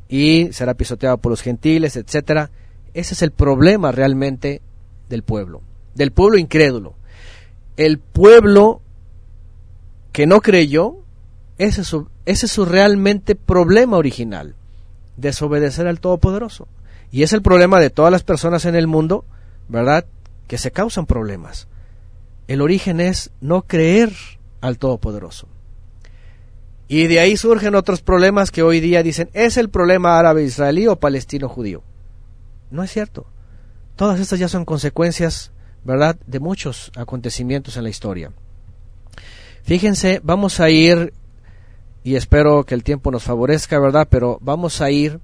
y 0.09 0.53
será 0.53 0.75
pisoteado 0.75 1.19
por 1.19 1.31
los 1.31 1.43
gentiles, 1.43 1.97
etcétera. 1.97 2.51
Ese 2.95 3.15
es 3.15 3.23
el 3.23 3.31
problema 3.31 3.93
realmente 3.93 4.63
del 5.09 5.23
pueblo, 5.23 5.63
del 5.95 6.13
pueblo 6.13 6.39
incrédulo. 6.39 6.95
El 7.77 7.99
pueblo 7.99 8.81
que 10.13 10.27
no 10.27 10.41
creyó, 10.41 10.97
ese 11.59 11.83
es 11.83 11.89
su, 11.89 12.09
ese 12.25 12.47
es 12.47 12.53
su 12.53 12.65
realmente 12.65 13.35
problema 13.35 13.97
original, 13.99 14.55
desobedecer 15.17 15.87
al 15.87 16.01
Todopoderoso. 16.01 16.69
Y 17.11 17.23
es 17.23 17.33
el 17.33 17.43
problema 17.43 17.81
de 17.81 17.91
todas 17.91 18.11
las 18.11 18.23
personas 18.23 18.65
en 18.65 18.75
el 18.75 18.87
mundo, 18.87 19.25
¿verdad? 19.69 20.07
Que 20.47 20.59
se 20.59 20.71
causan 20.71 21.07
problemas. 21.07 21.69
El 22.49 22.63
origen 22.63 23.01
es 23.01 23.31
no 23.41 23.63
creer 23.63 24.13
al 24.61 24.79
Todopoderoso. 24.79 25.49
Y 26.89 27.09
de 27.09 27.21
ahí 27.21 27.37
surgen 27.37 27.75
otros 27.75 28.01
problemas 28.01 28.51
que 28.51 28.63
hoy 28.63 28.81
día 28.81 29.03
dicen, 29.03 29.29
es 29.33 29.57
el 29.57 29.71
problema 29.71 30.19
árabe-israelí 30.19 30.87
o 30.87 30.97
palestino-judío. 30.97 31.83
No 32.71 32.83
es 32.83 32.93
cierto. 32.93 33.27
Todas 33.97 34.21
estas 34.21 34.39
ya 34.39 34.49
son 34.49 34.65
consecuencias, 34.65 35.53
¿verdad?, 35.85 36.17
de 36.27 36.39
muchos 36.39 36.93
acontecimientos 36.97 37.77
en 37.77 37.85
la 37.85 37.91
historia. 37.91 38.33
Fíjense, 39.65 40.21
vamos 40.23 40.61
a 40.61 40.71
ir, 40.71 41.13
y 42.05 42.15
espero 42.15 42.65
que 42.65 42.75
el 42.75 42.85
tiempo 42.85 43.11
nos 43.11 43.25
favorezca, 43.25 43.81
¿verdad?, 43.81 44.07
pero 44.09 44.39
vamos 44.41 44.81
a 44.81 44.91
ir 44.91 45.19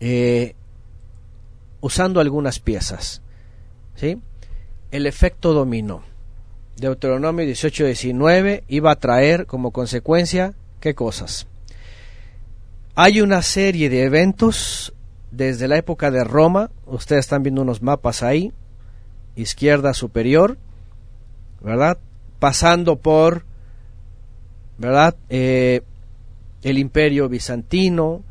eh, 0.00 0.54
usando 1.80 2.20
algunas 2.20 2.60
piezas. 2.60 3.22
¿Sí? 3.94 4.18
El 4.90 5.06
efecto 5.06 5.54
dominó. 5.54 6.02
Deuteronomio 6.76 7.46
18-19 7.46 8.64
iba 8.68 8.90
a 8.90 8.96
traer 8.96 9.46
como 9.46 9.70
consecuencia 9.70 10.54
¿Qué 10.84 10.94
cosas? 10.94 11.46
Hay 12.94 13.22
una 13.22 13.40
serie 13.40 13.88
de 13.88 14.02
eventos 14.02 14.92
desde 15.30 15.66
la 15.66 15.78
época 15.78 16.10
de 16.10 16.24
Roma, 16.24 16.70
ustedes 16.84 17.20
están 17.20 17.42
viendo 17.42 17.62
unos 17.62 17.80
mapas 17.80 18.22
ahí, 18.22 18.52
izquierda 19.34 19.94
superior, 19.94 20.58
¿verdad? 21.62 21.96
Pasando 22.38 22.96
por, 22.96 23.46
¿verdad? 24.76 25.16
Eh, 25.30 25.80
el 26.62 26.76
imperio 26.76 27.30
bizantino, 27.30 28.22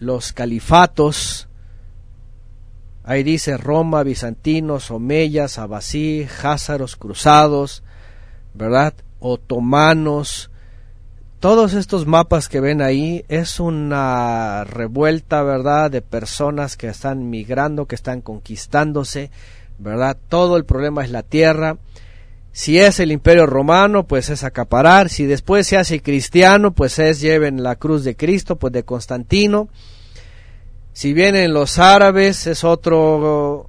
los 0.00 0.32
califatos, 0.32 1.46
ahí 3.04 3.22
dice 3.22 3.56
Roma, 3.56 4.02
bizantinos, 4.02 4.90
omeyas, 4.90 5.60
abasí, 5.60 6.26
házaros, 6.42 6.96
cruzados, 6.96 7.84
¿verdad? 8.52 8.94
Otomanos, 9.20 10.49
todos 11.40 11.72
estos 11.72 12.06
mapas 12.06 12.50
que 12.50 12.60
ven 12.60 12.82
ahí 12.82 13.24
es 13.28 13.60
una 13.60 14.64
revuelta, 14.64 15.42
¿verdad?, 15.42 15.90
de 15.90 16.02
personas 16.02 16.76
que 16.76 16.88
están 16.88 17.30
migrando, 17.30 17.86
que 17.86 17.94
están 17.94 18.20
conquistándose, 18.20 19.30
¿verdad? 19.78 20.18
Todo 20.28 20.58
el 20.58 20.66
problema 20.66 21.02
es 21.02 21.10
la 21.10 21.22
tierra. 21.22 21.78
Si 22.52 22.78
es 22.78 23.00
el 23.00 23.10
imperio 23.10 23.46
romano, 23.46 24.06
pues 24.06 24.28
es 24.28 24.44
acaparar. 24.44 25.08
Si 25.08 25.24
después 25.24 25.66
se 25.66 25.78
hace 25.78 26.02
cristiano, 26.02 26.72
pues 26.72 26.98
es 26.98 27.22
lleven 27.22 27.62
la 27.62 27.76
cruz 27.76 28.04
de 28.04 28.16
Cristo, 28.16 28.56
pues 28.56 28.74
de 28.74 28.82
Constantino. 28.82 29.68
Si 30.92 31.14
vienen 31.14 31.54
los 31.54 31.78
árabes, 31.78 32.46
es 32.46 32.64
otro 32.64 33.66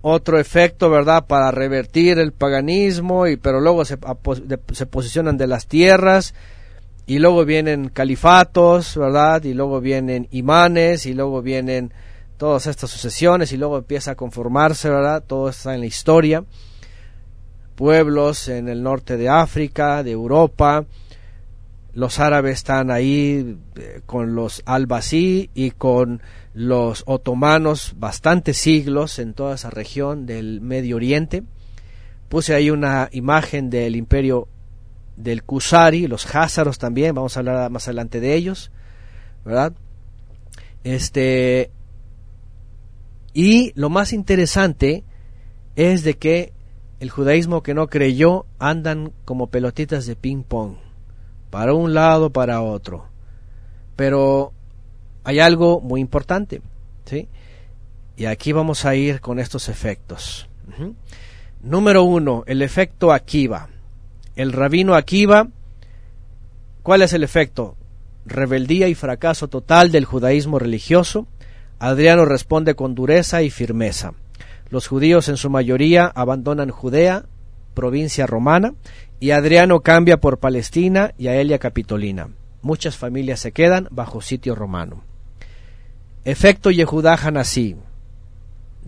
otro 0.00 0.40
efecto, 0.40 0.88
¿verdad?, 0.88 1.26
para 1.26 1.50
revertir 1.50 2.18
el 2.18 2.32
paganismo, 2.32 3.26
y 3.26 3.36
pero 3.36 3.60
luego 3.60 3.84
se, 3.84 3.98
se 4.72 4.86
posicionan 4.86 5.36
de 5.36 5.46
las 5.46 5.66
tierras 5.66 6.34
y 7.12 7.18
luego 7.18 7.44
vienen 7.44 7.90
califatos, 7.90 8.96
¿verdad? 8.96 9.44
Y 9.44 9.52
luego 9.52 9.82
vienen 9.82 10.28
imanes, 10.30 11.04
y 11.04 11.12
luego 11.12 11.42
vienen 11.42 11.92
todas 12.38 12.66
estas 12.66 12.88
sucesiones, 12.88 13.52
y 13.52 13.58
luego 13.58 13.76
empieza 13.76 14.12
a 14.12 14.14
conformarse, 14.14 14.88
¿verdad? 14.88 15.22
Todo 15.22 15.50
está 15.50 15.74
en 15.74 15.80
la 15.80 15.86
historia. 15.86 16.42
Pueblos 17.74 18.48
en 18.48 18.66
el 18.66 18.82
norte 18.82 19.18
de 19.18 19.28
África, 19.28 20.02
de 20.02 20.12
Europa, 20.12 20.86
los 21.92 22.18
árabes 22.18 22.54
están 22.54 22.90
ahí 22.90 23.58
eh, 23.76 24.00
con 24.06 24.34
los 24.34 24.62
albasí 24.64 25.50
y 25.52 25.72
con 25.72 26.22
los 26.54 27.02
otomanos 27.04 27.92
bastantes 27.98 28.56
siglos 28.56 29.18
en 29.18 29.34
toda 29.34 29.56
esa 29.56 29.68
región 29.68 30.24
del 30.24 30.62
Medio 30.62 30.96
Oriente. 30.96 31.42
Puse 32.30 32.54
ahí 32.54 32.70
una 32.70 33.10
imagen 33.12 33.68
del 33.68 33.96
imperio 33.96 34.48
del 35.16 35.42
Kusari, 35.42 36.06
los 36.06 36.34
Házaros 36.34 36.78
también, 36.78 37.14
vamos 37.14 37.36
a 37.36 37.40
hablar 37.40 37.70
más 37.70 37.86
adelante 37.88 38.20
de 38.20 38.34
ellos, 38.34 38.70
¿verdad? 39.44 39.72
Este 40.84 41.70
y 43.34 43.72
lo 43.74 43.88
más 43.88 44.12
interesante 44.12 45.04
es 45.76 46.04
de 46.04 46.14
que 46.14 46.52
el 47.00 47.10
judaísmo 47.10 47.62
que 47.62 47.74
no 47.74 47.88
creyó 47.88 48.46
andan 48.58 49.12
como 49.24 49.48
pelotitas 49.48 50.06
de 50.06 50.16
ping 50.16 50.42
pong, 50.42 50.76
para 51.50 51.74
un 51.74 51.94
lado, 51.94 52.30
para 52.30 52.62
otro. 52.62 53.06
Pero 53.96 54.52
hay 55.24 55.40
algo 55.40 55.80
muy 55.80 56.00
importante, 56.00 56.62
¿sí? 57.06 57.28
Y 58.16 58.26
aquí 58.26 58.52
vamos 58.52 58.84
a 58.84 58.94
ir 58.94 59.20
con 59.20 59.38
estos 59.38 59.68
efectos. 59.68 60.48
Número 61.62 62.04
uno, 62.04 62.44
el 62.46 62.62
efecto 62.62 63.12
Akiva 63.12 63.68
el 64.36 64.52
rabino 64.52 64.94
Akiva, 64.94 65.48
¿cuál 66.82 67.02
es 67.02 67.12
el 67.12 67.22
efecto? 67.22 67.76
rebeldía 68.24 68.88
y 68.88 68.94
fracaso 68.94 69.48
total 69.48 69.90
del 69.90 70.04
judaísmo 70.04 70.58
religioso, 70.58 71.26
Adriano 71.78 72.24
responde 72.24 72.74
con 72.74 72.94
dureza 72.94 73.42
y 73.42 73.50
firmeza. 73.50 74.14
Los 74.70 74.86
judíos 74.86 75.28
en 75.28 75.36
su 75.36 75.50
mayoría 75.50 76.06
abandonan 76.06 76.70
Judea, 76.70 77.24
provincia 77.74 78.26
romana, 78.26 78.74
y 79.20 79.30
Adriano 79.30 79.80
cambia 79.80 80.18
por 80.18 80.38
Palestina 80.38 81.12
y 81.18 81.28
Aelia 81.28 81.58
Capitolina. 81.58 82.28
Muchas 82.62 82.96
familias 82.96 83.40
se 83.40 83.52
quedan 83.52 83.88
bajo 83.90 84.20
sitio 84.20 84.54
romano. 84.54 85.02
Efecto 86.24 86.70
Yehudá 86.70 87.14
Hanasí. 87.14 87.76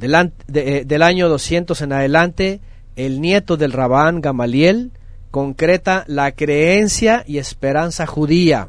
Eh, 0.00 0.84
del 0.86 1.02
año 1.02 1.28
200 1.28 1.80
en 1.82 1.92
adelante, 1.92 2.60
el 2.96 3.20
nieto 3.20 3.56
del 3.56 3.72
Rabán 3.72 4.20
Gamaliel 4.20 4.92
concreta 5.34 6.04
la 6.06 6.30
creencia 6.30 7.24
y 7.26 7.38
esperanza 7.38 8.06
judía. 8.06 8.68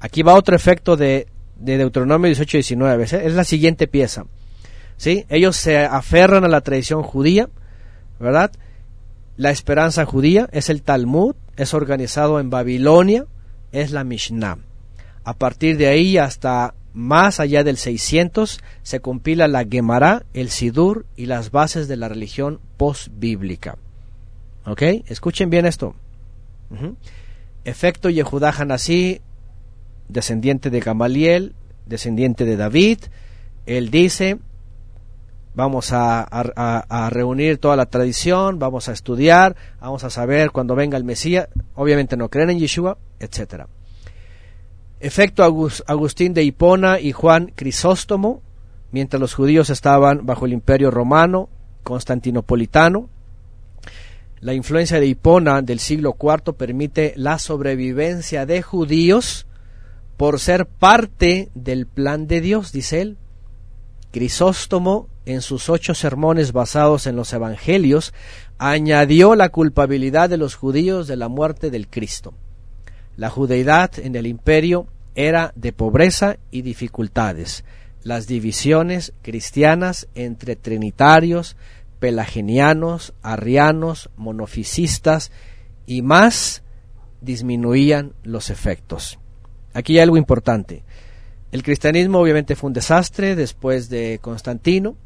Aquí 0.00 0.22
va 0.22 0.32
otro 0.32 0.56
efecto 0.56 0.96
de, 0.96 1.26
de 1.56 1.76
Deuteronomio 1.76 2.32
18-19. 2.32 3.20
Es 3.20 3.34
la 3.34 3.44
siguiente 3.44 3.86
pieza. 3.86 4.24
¿Sí? 4.96 5.26
Ellos 5.28 5.54
se 5.54 5.76
aferran 5.84 6.46
a 6.46 6.48
la 6.48 6.62
tradición 6.62 7.02
judía, 7.02 7.50
¿verdad? 8.18 8.52
La 9.36 9.50
esperanza 9.50 10.06
judía 10.06 10.48
es 10.50 10.70
el 10.70 10.80
Talmud, 10.80 11.34
es 11.58 11.74
organizado 11.74 12.40
en 12.40 12.48
Babilonia, 12.48 13.26
es 13.70 13.90
la 13.90 14.02
Mishnah. 14.02 14.56
A 15.24 15.34
partir 15.34 15.76
de 15.76 15.88
ahí 15.88 16.16
hasta 16.16 16.72
más 16.94 17.38
allá 17.38 17.64
del 17.64 17.76
600 17.76 18.60
se 18.82 19.00
compila 19.00 19.46
la 19.46 19.66
Gemara, 19.66 20.24
el 20.32 20.48
Sidur 20.48 21.04
y 21.16 21.26
las 21.26 21.50
bases 21.50 21.86
de 21.86 21.96
la 21.98 22.08
religión 22.08 22.60
post-bíblica. 22.78 23.76
¿Ok? 24.66 24.82
Escuchen 25.06 25.50
bien 25.50 25.66
esto. 25.66 25.94
Efecto 27.64 28.10
Yehudá 28.10 28.50
Hanasí, 28.50 29.20
descendiente 30.08 30.70
de 30.70 30.80
Gamaliel, 30.80 31.54
descendiente 31.86 32.44
de 32.44 32.56
David. 32.56 32.98
Él 33.66 33.90
dice, 33.90 34.38
vamos 35.54 35.92
a, 35.92 36.20
a, 36.22 37.10
reunir 37.10 37.58
toda 37.58 37.76
la 37.76 37.86
tradición, 37.86 38.58
vamos 38.58 38.88
a 38.88 38.92
estudiar, 38.92 39.56
vamos 39.80 40.04
a 40.04 40.10
saber 40.10 40.50
cuando 40.50 40.74
venga 40.74 40.96
el 40.96 41.04
Mesías. 41.04 41.48
Obviamente 41.74 42.16
no 42.16 42.28
creen 42.28 42.50
en 42.50 42.58
Yeshua, 42.58 42.98
etcétera. 43.20 43.68
Efecto 44.98 45.44
Agustín 45.86 46.34
de 46.34 46.42
Hipona 46.42 47.00
y 47.00 47.12
Juan 47.12 47.52
Crisóstomo, 47.54 48.42
mientras 48.90 49.20
los 49.20 49.34
judíos 49.34 49.70
estaban 49.70 50.26
bajo 50.26 50.46
el 50.46 50.52
imperio 50.52 50.90
romano, 50.90 51.48
constantinopolitano. 51.82 53.08
La 54.40 54.52
influencia 54.52 55.00
de 55.00 55.06
Hipona 55.06 55.62
del 55.62 55.78
siglo 55.78 56.16
IV 56.20 56.54
permite 56.54 57.14
la 57.16 57.38
sobrevivencia 57.38 58.44
de 58.44 58.62
judíos 58.62 59.46
por 60.16 60.40
ser 60.40 60.66
parte 60.66 61.50
del 61.54 61.86
plan 61.86 62.26
de 62.26 62.40
Dios, 62.40 62.72
dice 62.72 63.00
él. 63.00 63.16
Crisóstomo, 64.12 65.08
en 65.24 65.42
sus 65.42 65.68
ocho 65.68 65.94
sermones 65.94 66.52
basados 66.52 67.06
en 67.06 67.16
los 67.16 67.32
evangelios, 67.32 68.14
añadió 68.58 69.34
la 69.34 69.48
culpabilidad 69.48 70.30
de 70.30 70.36
los 70.36 70.54
judíos 70.54 71.06
de 71.06 71.16
la 71.16 71.28
muerte 71.28 71.70
del 71.70 71.88
Cristo. 71.88 72.34
La 73.16 73.30
judeidad 73.30 73.98
en 73.98 74.14
el 74.16 74.26
imperio 74.26 74.86
era 75.14 75.52
de 75.56 75.72
pobreza 75.72 76.36
y 76.50 76.62
dificultades. 76.62 77.64
Las 78.02 78.26
divisiones 78.26 79.12
cristianas 79.22 80.06
entre 80.14 80.54
trinitarios, 80.56 81.56
pelagenianos, 81.98 83.14
arrianos, 83.22 84.10
monofisistas 84.16 85.30
y 85.86 86.02
más 86.02 86.62
disminuían 87.20 88.12
los 88.22 88.50
efectos. 88.50 89.18
Aquí 89.72 89.94
hay 89.94 90.00
algo 90.00 90.16
importante. 90.16 90.84
El 91.52 91.62
cristianismo 91.62 92.18
obviamente 92.18 92.56
fue 92.56 92.68
un 92.68 92.74
desastre 92.74 93.34
después 93.36 93.88
de 93.88 94.18
Constantino, 94.20 94.96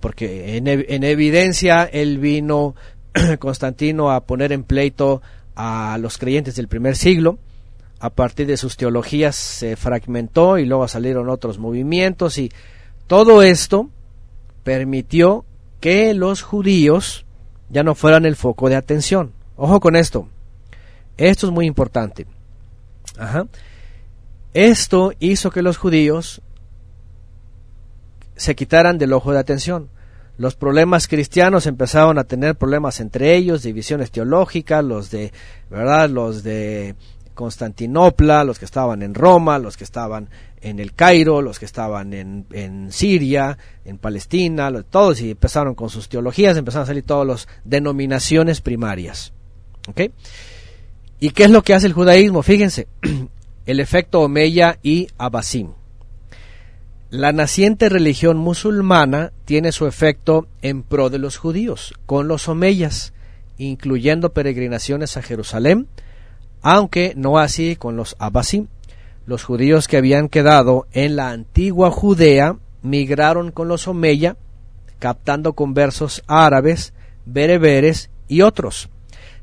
porque 0.00 0.56
en, 0.56 0.68
en, 0.68 1.04
evidencia 1.04 1.84
él 1.84 2.18
vino 2.18 2.74
Constantino 3.38 4.10
a 4.10 4.24
poner 4.24 4.52
en 4.52 4.64
pleito 4.64 5.22
a 5.56 5.98
los 6.00 6.18
creyentes 6.18 6.56
del 6.56 6.68
primer 6.68 6.96
siglo. 6.96 7.38
A 7.98 8.10
partir 8.10 8.46
de 8.46 8.56
sus 8.56 8.76
teologías 8.76 9.36
se 9.36 9.76
fragmentó 9.76 10.58
y 10.58 10.66
luego 10.66 10.88
salieron 10.88 11.28
otros 11.28 11.58
movimientos 11.58 12.38
y 12.38 12.50
todo 13.06 13.42
esto 13.42 13.90
permitió 14.64 15.44
que 15.82 16.14
los 16.14 16.42
judíos 16.42 17.26
ya 17.68 17.82
no 17.82 17.96
fueran 17.96 18.24
el 18.24 18.36
foco 18.36 18.68
de 18.68 18.76
atención. 18.76 19.32
Ojo 19.56 19.80
con 19.80 19.96
esto. 19.96 20.28
Esto 21.16 21.48
es 21.48 21.52
muy 21.52 21.66
importante. 21.66 22.26
Esto 24.54 25.12
hizo 25.18 25.50
que 25.50 25.60
los 25.60 25.78
judíos 25.78 26.40
se 28.36 28.54
quitaran 28.54 28.96
del 28.96 29.12
ojo 29.12 29.32
de 29.32 29.40
atención. 29.40 29.88
Los 30.38 30.54
problemas 30.54 31.08
cristianos 31.08 31.66
empezaron 31.66 32.16
a 32.16 32.24
tener 32.24 32.54
problemas 32.54 33.00
entre 33.00 33.34
ellos, 33.34 33.64
divisiones 33.64 34.12
teológicas, 34.12 34.84
los 34.84 35.10
de, 35.10 35.32
¿verdad? 35.68 36.08
Los 36.08 36.44
de 36.44 36.94
Constantinopla, 37.34 38.44
los 38.44 38.60
que 38.60 38.66
estaban 38.66 39.02
en 39.02 39.14
Roma, 39.14 39.58
los 39.58 39.76
que 39.76 39.84
estaban 39.84 40.28
en 40.62 40.78
el 40.78 40.94
Cairo, 40.94 41.42
los 41.42 41.58
que 41.58 41.64
estaban 41.64 42.14
en, 42.14 42.46
en 42.52 42.92
Siria, 42.92 43.58
en 43.84 43.98
Palestina, 43.98 44.70
todos 44.84 45.20
y 45.20 45.32
empezaron 45.32 45.74
con 45.74 45.90
sus 45.90 46.08
teologías, 46.08 46.56
empezaron 46.56 46.84
a 46.84 46.86
salir 46.86 47.02
todas 47.02 47.26
las 47.26 47.48
denominaciones 47.64 48.60
primarias. 48.60 49.32
¿Y 51.20 51.30
qué 51.30 51.44
es 51.44 51.50
lo 51.50 51.62
que 51.62 51.74
hace 51.74 51.86
el 51.86 51.92
judaísmo? 51.92 52.42
Fíjense, 52.42 52.88
el 53.66 53.80
efecto 53.80 54.20
Omeya 54.20 54.78
y 54.82 55.08
Abbasim. 55.18 55.72
La 57.10 57.32
naciente 57.32 57.88
religión 57.88 58.38
musulmana 58.38 59.32
tiene 59.44 59.72
su 59.72 59.86
efecto 59.86 60.46
en 60.62 60.82
pro 60.82 61.10
de 61.10 61.18
los 61.18 61.36
judíos, 61.36 61.92
con 62.06 62.26
los 62.26 62.48
Omeyas, 62.48 63.12
incluyendo 63.58 64.32
peregrinaciones 64.32 65.16
a 65.16 65.22
Jerusalén, 65.22 65.88
aunque 66.62 67.12
no 67.16 67.38
así 67.38 67.76
con 67.76 67.96
los 67.96 68.16
Abbasim. 68.18 68.68
Los 69.26 69.44
judíos 69.44 69.88
que 69.88 69.96
habían 69.96 70.28
quedado 70.28 70.86
en 70.92 71.16
la 71.16 71.30
antigua 71.30 71.90
Judea 71.90 72.56
migraron 72.82 73.50
con 73.50 73.68
los 73.68 73.86
Omeya, 73.86 74.36
captando 74.98 75.54
conversos 75.54 76.22
árabes, 76.26 76.92
bereberes 77.24 78.10
y 78.28 78.42
otros. 78.42 78.88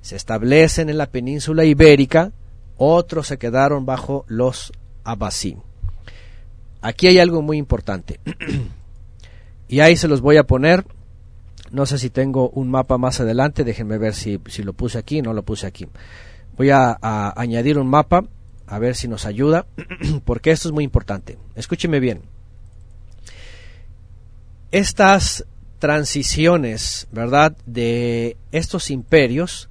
Se 0.02 0.16
establecen 0.16 0.90
en 0.90 0.98
la 0.98 1.08
península 1.08 1.66
ibérica, 1.66 2.32
otros 2.78 3.28
se 3.28 3.38
quedaron 3.38 3.86
bajo 3.86 4.26
los 4.28 4.72
Abbasim. 5.04 5.60
Aquí 6.82 7.08
hay 7.08 7.20
algo 7.20 7.42
muy 7.42 7.58
importante. 7.58 8.20
y 9.68 9.82
ahí 9.82 9.96
se 9.96 10.08
los 10.08 10.22
voy 10.22 10.38
a 10.38 10.44
poner. 10.44 10.86
No 11.72 11.86
sé 11.86 12.00
si 12.00 12.10
tengo 12.10 12.50
un 12.50 12.72
mapa 12.72 12.98
más 12.98 13.20
adelante, 13.20 13.64
déjenme 13.64 13.98
ver 13.98 14.16
si, 14.16 14.40
si 14.48 14.64
lo 14.64 14.74
puse 14.74 14.98
aquí, 14.98 15.22
no 15.22 15.34
lo 15.34 15.44
puse 15.44 15.68
aquí. 15.68 15.88
Voy 16.58 16.72
a, 16.72 16.98
añadir 17.36 17.78
un 17.78 17.88
mapa, 17.88 18.24
a 18.70 18.78
ver 18.78 18.96
si 18.96 19.08
nos 19.08 19.26
ayuda, 19.26 19.66
porque 20.26 20.52
esto 20.52 20.70
es 20.70 20.74
muy 20.74 20.84
importante. 20.84 21.38
Escúcheme 21.56 22.00
bien. 22.00 22.22
Estas 24.72 25.46
transiciones, 25.80 27.08
¿verdad?, 27.12 27.58
de 27.66 28.38
estos 28.52 28.92
imperios, 28.92 29.70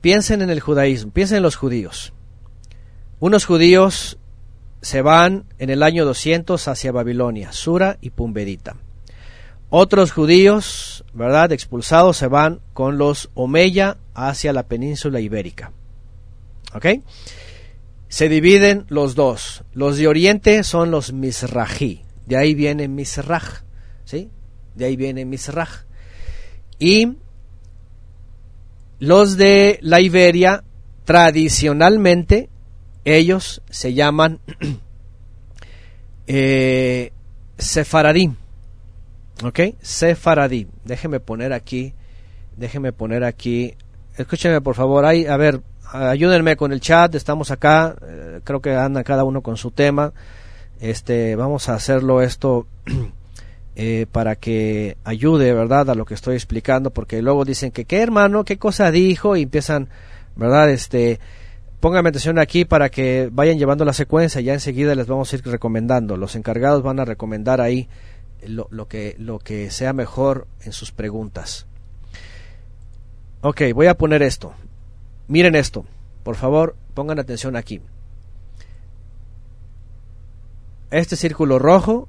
piensen 0.00 0.40
en 0.40 0.48
el 0.48 0.60
judaísmo, 0.60 1.12
piensen 1.12 1.38
en 1.38 1.42
los 1.42 1.56
judíos. 1.56 2.14
Unos 3.20 3.44
judíos 3.44 4.18
se 4.80 5.02
van 5.02 5.44
en 5.58 5.68
el 5.68 5.82
año 5.82 6.06
200 6.06 6.66
hacia 6.68 6.92
Babilonia, 6.92 7.52
Sura 7.52 7.98
y 8.00 8.10
Pumbedita. 8.10 8.76
Otros 9.68 10.12
judíos, 10.12 11.04
¿verdad?, 11.12 11.52
expulsados 11.52 12.16
se 12.16 12.26
van 12.26 12.60
con 12.72 12.96
los 12.96 13.28
Omeya 13.34 13.98
hacia 14.14 14.54
la 14.54 14.62
península 14.62 15.20
ibérica. 15.20 15.72
¿Ok? 16.74 16.86
Se 18.12 18.28
dividen 18.28 18.84
los 18.90 19.14
dos. 19.14 19.64
Los 19.72 19.96
de 19.96 20.06
Oriente 20.06 20.64
son 20.64 20.90
los 20.90 21.14
Misrají. 21.14 22.02
De 22.26 22.36
ahí 22.36 22.54
viene 22.54 22.86
Misraj. 22.86 23.62
¿Sí? 24.04 24.28
De 24.74 24.84
ahí 24.84 24.96
viene 24.96 25.24
Misraj. 25.24 25.86
Y 26.78 27.16
los 28.98 29.38
de 29.38 29.78
la 29.80 30.02
Iberia, 30.02 30.62
tradicionalmente, 31.06 32.50
ellos 33.06 33.62
se 33.70 33.94
llaman 33.94 34.40
eh, 36.26 37.12
Sefaradí. 37.56 38.30
¿Ok? 39.42 39.60
Sefaradí. 39.80 40.66
Déjeme 40.84 41.18
poner 41.18 41.54
aquí 41.54 41.94
Déjenme 42.56 42.92
poner 42.92 43.24
aquí. 43.24 43.74
Escúchenme 44.16 44.60
por 44.60 44.74
favor. 44.74 45.04
Ahí, 45.04 45.26
a 45.26 45.36
ver, 45.36 45.62
ayúdenme 45.92 46.56
con 46.56 46.72
el 46.72 46.80
chat. 46.80 47.14
Estamos 47.14 47.50
acá. 47.50 47.94
Eh, 48.02 48.40
creo 48.44 48.60
que 48.60 48.74
anda 48.74 49.04
cada 49.04 49.24
uno 49.24 49.42
con 49.42 49.56
su 49.56 49.70
tema. 49.70 50.12
Este, 50.80 51.36
vamos 51.36 51.68
a 51.68 51.74
hacerlo 51.74 52.22
esto 52.22 52.66
eh, 53.76 54.06
para 54.10 54.36
que 54.36 54.96
ayude, 55.04 55.52
¿verdad? 55.52 55.90
A 55.90 55.94
lo 55.94 56.04
que 56.04 56.14
estoy 56.14 56.34
explicando, 56.34 56.90
porque 56.90 57.22
luego 57.22 57.44
dicen 57.44 57.70
que 57.70 57.84
qué 57.84 58.00
hermano, 58.02 58.44
qué 58.44 58.58
cosa 58.58 58.90
dijo 58.90 59.36
y 59.36 59.42
empiezan, 59.42 59.88
¿verdad? 60.36 60.70
Este, 60.70 61.20
Pónganme 61.82 62.10
atención 62.10 62.38
aquí 62.38 62.64
para 62.64 62.90
que 62.90 63.28
vayan 63.32 63.58
llevando 63.58 63.84
la 63.84 63.92
secuencia, 63.92 64.40
ya 64.40 64.52
enseguida 64.52 64.94
les 64.94 65.08
vamos 65.08 65.32
a 65.32 65.36
ir 65.36 65.44
recomendando. 65.44 66.16
Los 66.16 66.36
encargados 66.36 66.84
van 66.84 67.00
a 67.00 67.04
recomendar 67.04 67.60
ahí 67.60 67.88
lo, 68.46 68.86
que, 68.86 69.16
lo 69.18 69.40
que 69.40 69.68
sea 69.72 69.92
mejor 69.92 70.46
en 70.60 70.70
sus 70.70 70.92
preguntas. 70.92 71.66
Ok, 73.40 73.62
voy 73.74 73.88
a 73.88 73.98
poner 73.98 74.22
esto. 74.22 74.54
Miren 75.32 75.54
esto, 75.54 75.86
por 76.24 76.36
favor, 76.36 76.76
pongan 76.92 77.18
atención 77.18 77.56
aquí. 77.56 77.80
Este 80.90 81.16
círculo 81.16 81.58
rojo 81.58 82.06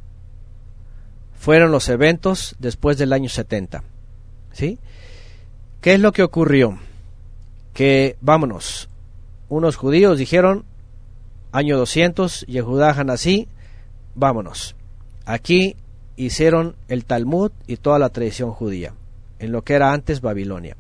fueron 1.40 1.72
los 1.72 1.88
eventos 1.88 2.54
después 2.60 2.98
del 2.98 3.14
año 3.14 3.30
70. 3.30 3.82
¿Sí? 4.52 4.78
¿Qué 5.80 5.94
es 5.94 6.02
lo 6.02 6.12
que 6.12 6.22
ocurrió? 6.22 6.78
Que, 7.74 8.18
vámonos, 8.20 8.90
unos 9.48 9.78
judíos 9.78 10.18
dijeron, 10.18 10.66
año 11.54 11.78
200, 11.78 12.46
Yehudá 12.46 12.92
Hanasí, 12.92 13.48
vámonos. 14.16 14.76
Aquí 15.24 15.78
hicieron 16.18 16.76
el 16.90 17.06
Talmud 17.06 17.54
y 17.68 17.78
toda 17.78 18.00
la 18.00 18.10
tradición 18.10 18.52
judía, 18.52 18.94
en 19.40 19.54
lo 19.54 19.62
que 19.62 19.76
era 19.76 19.94
antes 19.94 20.20
Babilonia. 20.20 20.76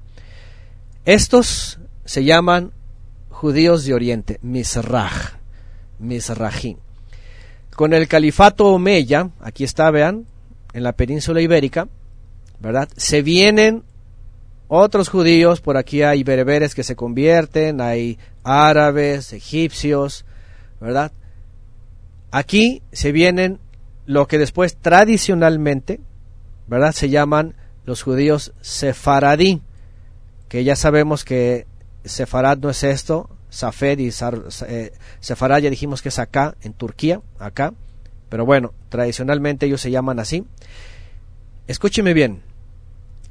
Estos 1.06 1.80
se 2.06 2.24
llaman 2.24 2.72
judíos 3.30 3.86
de 3.86 3.94
Oriente, 3.94 4.40
Misraj, 4.42 5.34
Misrajim. 6.00 6.78
Con 7.76 7.94
el 7.94 8.08
califato 8.08 8.68
Omeya, 8.68 9.30
aquí 9.40 9.64
está, 9.64 9.90
vean, 9.92 10.26
en 10.74 10.84
la 10.84 10.94
península 10.94 11.42
ibérica, 11.42 11.88
¿verdad? 12.60 12.90
Se 12.96 13.22
vienen 13.22 13.84
otros 14.68 15.10
judíos, 15.10 15.62
por 15.62 15.78
aquí 15.78 16.02
hay 16.02 16.24
bereberes 16.24 16.76
que 16.76 16.84
se 16.84 16.96
convierten, 16.96 17.82
hay 17.82 18.18
árabes, 18.44 19.34
egipcios, 19.34 20.26
¿verdad? 20.80 21.12
Aquí 22.32 22.82
se 22.92 23.12
vienen 23.12 23.60
lo 24.06 24.28
que 24.28 24.38
después 24.38 24.76
tradicionalmente, 24.76 26.00
¿verdad? 26.68 26.92
Se 26.92 27.10
llaman 27.10 27.56
los 27.86 28.02
judíos 28.02 28.54
sefaradí, 28.62 29.62
que 30.50 30.64
ya 30.64 30.76
sabemos 30.76 31.24
que 31.24 31.68
sefarad 32.06 32.58
no 32.58 32.70
es 32.70 32.84
esto, 32.84 33.30
Safed 33.50 34.00
y 34.00 34.10
eh, 34.68 34.94
Sefarad 35.20 35.60
ya 35.60 35.70
dijimos 35.70 36.02
que 36.02 36.10
es 36.10 36.20
acá, 36.20 36.56
en 36.62 36.74
Turquía, 36.74 37.22
acá, 37.40 37.74
pero 38.30 38.46
bueno, 38.46 38.74
tradicionalmente 38.90 39.68
ellos 39.68 39.82
se 39.82 39.92
llaman 39.92 40.20
así. 40.20 40.46
Escúcheme 41.68 42.14
bien, 42.14 42.42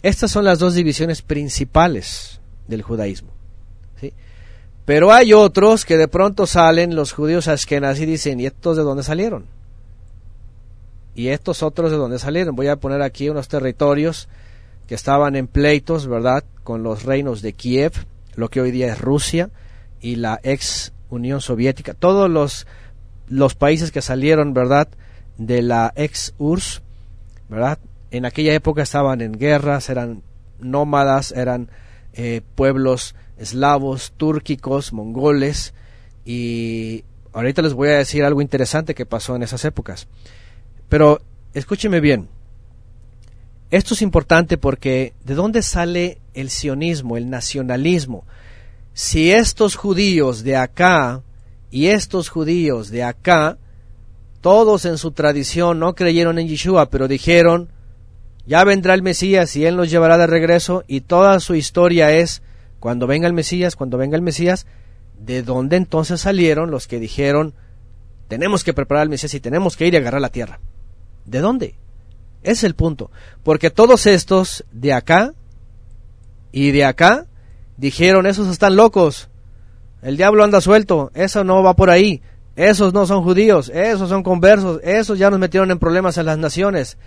estas 0.02 0.30
son 0.30 0.44
las 0.44 0.58
dos 0.58 0.74
divisiones 0.74 1.22
principales 1.22 2.40
del 2.68 2.82
judaísmo. 2.82 3.30
¿sí? 4.00 4.12
Pero 4.84 5.12
hay 5.12 5.32
otros 5.32 5.84
que 5.84 5.96
de 5.96 6.08
pronto 6.08 6.46
salen, 6.46 6.96
los 6.96 7.12
judíos 7.12 7.48
ashkenazí, 7.48 8.04
y 8.04 8.06
dicen, 8.06 8.40
¿y 8.40 8.46
estos 8.46 8.76
de 8.76 8.82
dónde 8.82 9.02
salieron? 9.02 9.46
¿Y 11.14 11.28
estos 11.28 11.62
otros 11.62 11.90
de 11.90 11.96
dónde 11.96 12.18
salieron? 12.18 12.56
Voy 12.56 12.68
a 12.68 12.76
poner 12.76 13.02
aquí 13.02 13.28
unos 13.28 13.48
territorios 13.48 14.28
que 14.86 14.94
estaban 14.94 15.36
en 15.36 15.46
pleitos, 15.46 16.06
¿verdad?, 16.06 16.44
con 16.64 16.82
los 16.82 17.04
reinos 17.04 17.42
de 17.42 17.52
Kiev, 17.52 17.92
lo 18.34 18.48
que 18.48 18.60
hoy 18.60 18.70
día 18.70 18.92
es 18.92 19.00
Rusia, 19.00 19.50
y 20.00 20.16
la 20.16 20.40
ex 20.42 20.92
Unión 21.10 21.40
Soviética. 21.40 21.94
Todos 21.94 22.30
los, 22.30 22.66
los 23.28 23.54
países 23.54 23.90
que 23.92 24.02
salieron, 24.02 24.54
¿verdad?, 24.54 24.88
de 25.38 25.62
la 25.62 25.92
ex 25.96 26.34
URSS, 26.38 26.82
¿verdad?, 27.48 27.78
en 28.10 28.26
aquella 28.26 28.52
época 28.52 28.82
estaban 28.82 29.20
en 29.22 29.32
guerras, 29.32 29.88
eran 29.88 30.22
nómadas, 30.58 31.32
eran 31.32 31.70
eh, 32.12 32.42
pueblos 32.54 33.14
eslavos, 33.38 34.12
túrquicos, 34.16 34.92
mongoles, 34.92 35.72
y 36.24 37.04
ahorita 37.32 37.62
les 37.62 37.72
voy 37.72 37.88
a 37.88 37.96
decir 37.96 38.24
algo 38.24 38.42
interesante 38.42 38.94
que 38.94 39.06
pasó 39.06 39.34
en 39.34 39.42
esas 39.42 39.64
épocas. 39.64 40.08
Pero 40.88 41.22
escúcheme 41.54 42.00
bien, 42.00 42.28
esto 43.72 43.94
es 43.94 44.02
importante 44.02 44.58
porque 44.58 45.14
¿de 45.24 45.34
dónde 45.34 45.62
sale 45.62 46.18
el 46.34 46.50
sionismo, 46.50 47.16
el 47.16 47.30
nacionalismo? 47.30 48.24
Si 48.92 49.32
estos 49.32 49.76
judíos 49.76 50.44
de 50.44 50.56
acá 50.56 51.22
y 51.70 51.86
estos 51.86 52.28
judíos 52.28 52.90
de 52.90 53.02
acá, 53.02 53.56
todos 54.42 54.84
en 54.84 54.98
su 54.98 55.12
tradición 55.12 55.78
no 55.78 55.94
creyeron 55.94 56.38
en 56.38 56.48
Yeshua, 56.48 56.90
pero 56.90 57.08
dijeron, 57.08 57.70
ya 58.46 58.62
vendrá 58.64 58.92
el 58.92 59.02
Mesías 59.02 59.56
y 59.56 59.64
Él 59.64 59.76
nos 59.76 59.90
llevará 59.90 60.18
de 60.18 60.26
regreso 60.26 60.84
y 60.86 61.00
toda 61.00 61.40
su 61.40 61.54
historia 61.54 62.12
es, 62.12 62.42
cuando 62.78 63.06
venga 63.06 63.26
el 63.26 63.32
Mesías, 63.32 63.74
cuando 63.74 63.96
venga 63.96 64.16
el 64.16 64.22
Mesías, 64.22 64.66
¿de 65.18 65.42
dónde 65.42 65.76
entonces 65.76 66.20
salieron 66.20 66.70
los 66.70 66.86
que 66.86 67.00
dijeron, 67.00 67.54
tenemos 68.28 68.64
que 68.64 68.74
preparar 68.74 69.00
al 69.00 69.08
Mesías 69.08 69.32
y 69.32 69.40
tenemos 69.40 69.78
que 69.78 69.86
ir 69.86 69.96
a 69.96 70.00
agarrar 70.00 70.20
la 70.20 70.28
tierra? 70.28 70.60
¿De 71.24 71.40
dónde? 71.40 71.76
Es 72.42 72.64
el 72.64 72.74
punto. 72.74 73.10
Porque 73.42 73.70
todos 73.70 74.06
estos 74.06 74.64
de 74.72 74.92
acá 74.92 75.34
y 76.50 76.70
de 76.70 76.84
acá 76.84 77.26
dijeron, 77.76 78.26
esos 78.26 78.48
están 78.48 78.76
locos, 78.76 79.28
el 80.02 80.16
diablo 80.16 80.44
anda 80.44 80.60
suelto, 80.60 81.10
eso 81.14 81.44
no 81.44 81.62
va 81.62 81.74
por 81.74 81.90
ahí, 81.90 82.22
esos 82.56 82.92
no 82.92 83.06
son 83.06 83.22
judíos, 83.22 83.70
esos 83.74 84.08
son 84.08 84.22
conversos, 84.22 84.80
esos 84.82 85.18
ya 85.18 85.30
nos 85.30 85.40
metieron 85.40 85.70
en 85.70 85.78
problemas 85.78 86.18
en 86.18 86.26
las 86.26 86.38
naciones. 86.38 86.98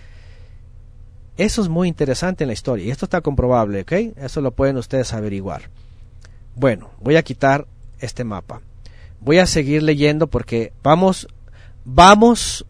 Eso 1.36 1.62
es 1.62 1.68
muy 1.68 1.88
interesante 1.88 2.44
en 2.44 2.48
la 2.48 2.54
historia 2.54 2.86
y 2.86 2.90
esto 2.90 3.04
está 3.04 3.20
comprobable, 3.20 3.82
¿ok? 3.82 3.92
Eso 4.16 4.40
lo 4.40 4.52
pueden 4.52 4.78
ustedes 4.78 5.12
averiguar. 5.12 5.68
Bueno, 6.54 6.90
voy 7.00 7.16
a 7.16 7.22
quitar 7.22 7.66
este 8.00 8.24
mapa. 8.24 8.62
Voy 9.20 9.38
a 9.38 9.46
seguir 9.46 9.82
leyendo 9.82 10.26
porque 10.26 10.72
vamos, 10.82 11.28
vamos 11.84 12.64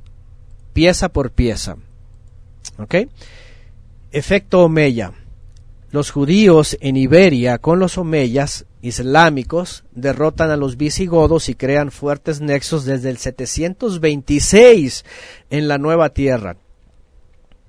pieza 0.73 1.09
por 1.09 1.31
pieza. 1.31 1.77
Efecto 4.13 4.65
Omeya. 4.65 5.13
Los 5.91 6.11
judíos 6.11 6.77
en 6.81 6.97
Iberia 6.97 7.59
con 7.59 7.79
los 7.79 7.97
omeyas 7.97 8.67
islámicos 8.83 9.85
derrotan 9.93 10.51
a 10.51 10.57
los 10.57 10.77
visigodos 10.77 11.49
y 11.49 11.55
crean 11.55 11.91
fuertes 11.91 12.41
nexos 12.41 12.85
desde 12.85 13.11
el 13.11 13.19
726 13.19 15.05
en 15.51 15.69
la 15.69 15.79
nueva 15.79 16.11
tierra. 16.11 16.57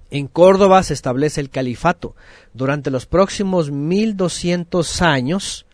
En 0.09 0.27
Córdoba 0.27 0.84
se 0.84 0.93
establece 0.93 1.41
el 1.41 1.49
califato. 1.49 2.15
Durante 2.53 2.91
los 2.91 3.05
próximos 3.05 3.71
1200 3.71 5.01
años, 5.01 5.65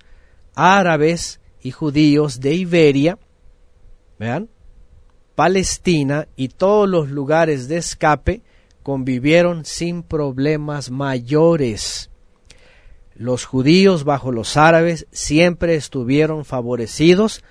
árabes 0.55 1.39
y 1.61 1.71
judíos 1.71 2.39
de 2.39 2.55
Iberia, 2.55 3.17
vean, 4.19 4.49
Palestina 5.35 6.27
y 6.35 6.49
todos 6.49 6.89
los 6.89 7.09
lugares 7.09 7.67
de 7.67 7.77
escape 7.77 8.41
convivieron 8.83 9.65
sin 9.65 10.03
problemas 10.03 10.91
mayores. 10.91 12.09
Los 13.15 13.45
judíos 13.45 14.03
bajo 14.03 14.31
los 14.31 14.57
árabes 14.57 15.07
siempre 15.11 15.75
estuvieron 15.75 16.45
favorecidos, 16.45 17.43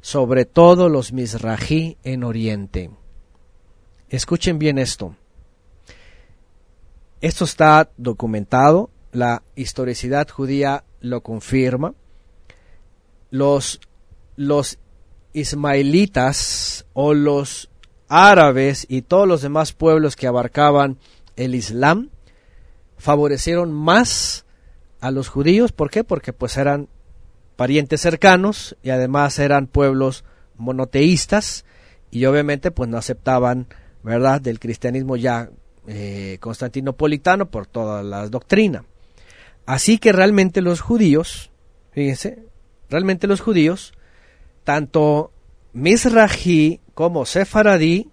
sobre 0.00 0.44
todo 0.44 0.88
los 0.88 1.12
misrají 1.12 1.96
en 2.04 2.24
Oriente. 2.24 2.90
Escuchen 4.08 4.58
bien 4.58 4.78
esto. 4.78 5.16
Esto 7.20 7.44
está 7.44 7.90
documentado, 7.96 8.90
la 9.12 9.42
historicidad 9.56 10.28
judía 10.28 10.84
lo 11.00 11.22
confirma. 11.22 11.94
Los, 13.30 13.80
los 14.36 14.78
ismaelitas 15.32 16.86
o 16.92 17.14
los 17.14 17.70
árabes 18.08 18.86
y 18.88 19.02
todos 19.02 19.28
los 19.28 19.42
demás 19.42 19.72
pueblos 19.72 20.16
que 20.16 20.26
abarcaban 20.26 20.98
el 21.36 21.54
Islam 21.54 22.10
favorecieron 22.96 23.72
más 23.72 24.44
a 25.00 25.10
los 25.10 25.28
judíos. 25.28 25.72
¿Por 25.72 25.90
qué? 25.90 26.04
Porque 26.04 26.32
pues 26.32 26.56
eran 26.56 26.88
parientes 27.56 28.00
cercanos 28.00 28.76
y 28.82 28.90
además 28.90 29.38
eran 29.38 29.66
pueblos 29.66 30.24
monoteístas 30.56 31.64
y 32.10 32.24
obviamente 32.24 32.70
pues 32.70 32.88
no 32.88 32.98
aceptaban, 32.98 33.66
¿verdad?, 34.02 34.40
del 34.40 34.58
cristianismo 34.58 35.16
ya 35.16 35.50
eh, 35.86 36.38
constantinopolitano 36.40 37.50
por 37.50 37.66
toda 37.66 38.02
la 38.02 38.28
doctrina. 38.28 38.84
Así 39.66 39.98
que 39.98 40.12
realmente 40.12 40.62
los 40.62 40.80
judíos, 40.80 41.50
fíjense, 41.92 42.44
realmente 42.88 43.26
los 43.26 43.40
judíos, 43.40 43.92
tanto 44.64 45.32
Misrají 45.72 46.80
como 46.98 47.24
Sefaradí, 47.26 48.10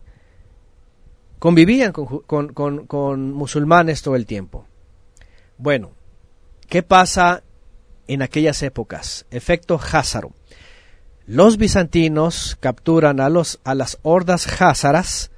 convivían 1.40 1.92
con, 1.92 2.54
con, 2.54 3.34
musulmanes 3.34 4.04
todo 4.04 4.16
el 4.16 4.28
tiempo. 4.28 4.68
Bueno, 5.58 5.90
¿qué 6.70 6.84
pasa 6.84 7.42
en 8.08 8.22
aquellas 8.22 8.62
épocas? 8.62 9.26
Efecto 9.32 9.80
Házaro. 9.92 10.34
Los 11.26 11.58
bizantinos 11.58 12.58
capturan 12.60 13.20
a, 13.22 13.30
los, 13.30 13.60
a 13.64 13.74
las 13.74 13.98
hordas 14.04 14.62
házaras 14.62 15.32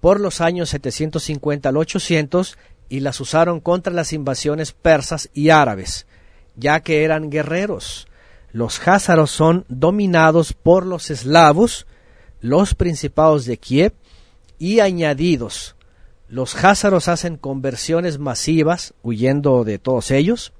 por 0.00 0.18
los 0.18 0.40
años 0.40 0.70
750 0.70 1.68
al 1.68 1.76
800 1.76 2.58
y 2.88 2.98
las 2.98 3.20
usaron 3.20 3.60
contra 3.60 3.92
las 3.92 4.12
invasiones 4.12 4.72
persas 4.72 5.30
y 5.32 5.50
árabes, 5.50 6.08
ya 6.56 6.80
que 6.80 7.04
eran 7.04 7.30
guerreros. 7.30 8.08
los 8.50 8.80
házaros 8.88 9.30
son 9.30 9.64
dominados 9.68 10.54
por 10.54 10.84
los 10.84 11.12
eslavos, 11.12 11.86
los 12.40 12.74
principados 12.74 13.44
de 13.44 13.58
Kiev 13.58 13.94
y 14.58 14.80
añadidos. 14.80 15.76
Los 16.28 16.64
házaros 16.64 17.08
hacen 17.08 17.36
conversiones 17.36 18.18
masivas, 18.18 18.94
huyendo 19.02 19.64
de 19.64 19.78
todos 19.78 20.10
ellos, 20.10 20.52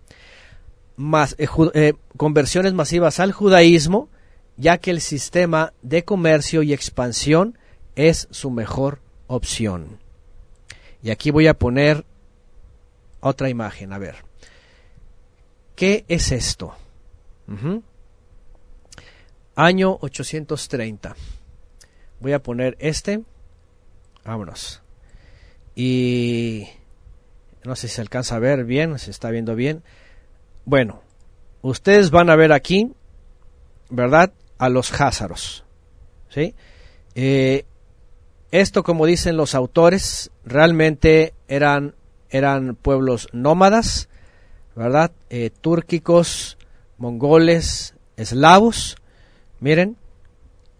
eh, 1.38 1.48
eh, 1.74 1.94
conversiones 2.16 2.74
masivas 2.74 3.20
al 3.20 3.32
judaísmo, 3.32 4.08
ya 4.56 4.78
que 4.78 4.90
el 4.90 5.00
sistema 5.00 5.72
de 5.82 6.04
comercio 6.04 6.62
y 6.62 6.72
expansión 6.72 7.56
es 7.94 8.28
su 8.30 8.50
mejor 8.50 9.00
opción. 9.26 9.98
Y 11.02 11.10
aquí 11.10 11.30
voy 11.30 11.46
a 11.46 11.58
poner 11.58 12.04
otra 13.20 13.48
imagen, 13.48 13.92
a 13.92 13.98
ver. 13.98 14.16
¿Qué 15.74 16.04
es 16.08 16.32
esto? 16.32 16.74
Año 19.54 19.98
830. 20.00 21.16
Voy 22.20 22.32
a 22.32 22.42
poner 22.42 22.76
este. 22.78 23.22
Vámonos. 24.24 24.82
Y 25.74 26.68
no 27.64 27.76
sé 27.76 27.88
si 27.88 27.96
se 27.96 28.00
alcanza 28.00 28.36
a 28.36 28.38
ver 28.38 28.64
bien, 28.64 28.98
se 28.98 29.10
está 29.10 29.30
viendo 29.30 29.54
bien. 29.54 29.82
Bueno, 30.64 31.02
ustedes 31.62 32.10
van 32.10 32.30
a 32.30 32.36
ver 32.36 32.52
aquí, 32.52 32.92
¿verdad? 33.88 34.32
A 34.58 34.68
los 34.68 34.98
házaros. 35.00 35.64
¿Sí? 36.28 36.54
Eh, 37.14 37.64
esto, 38.50 38.82
como 38.82 39.06
dicen 39.06 39.36
los 39.36 39.54
autores, 39.54 40.30
realmente 40.44 41.34
eran, 41.48 41.94
eran 42.30 42.74
pueblos 42.74 43.28
nómadas, 43.32 44.08
¿verdad? 44.74 45.12
Eh, 45.28 45.50
túrquicos, 45.60 46.58
mongoles, 46.98 47.94
eslavos, 48.16 48.96
miren, 49.60 49.96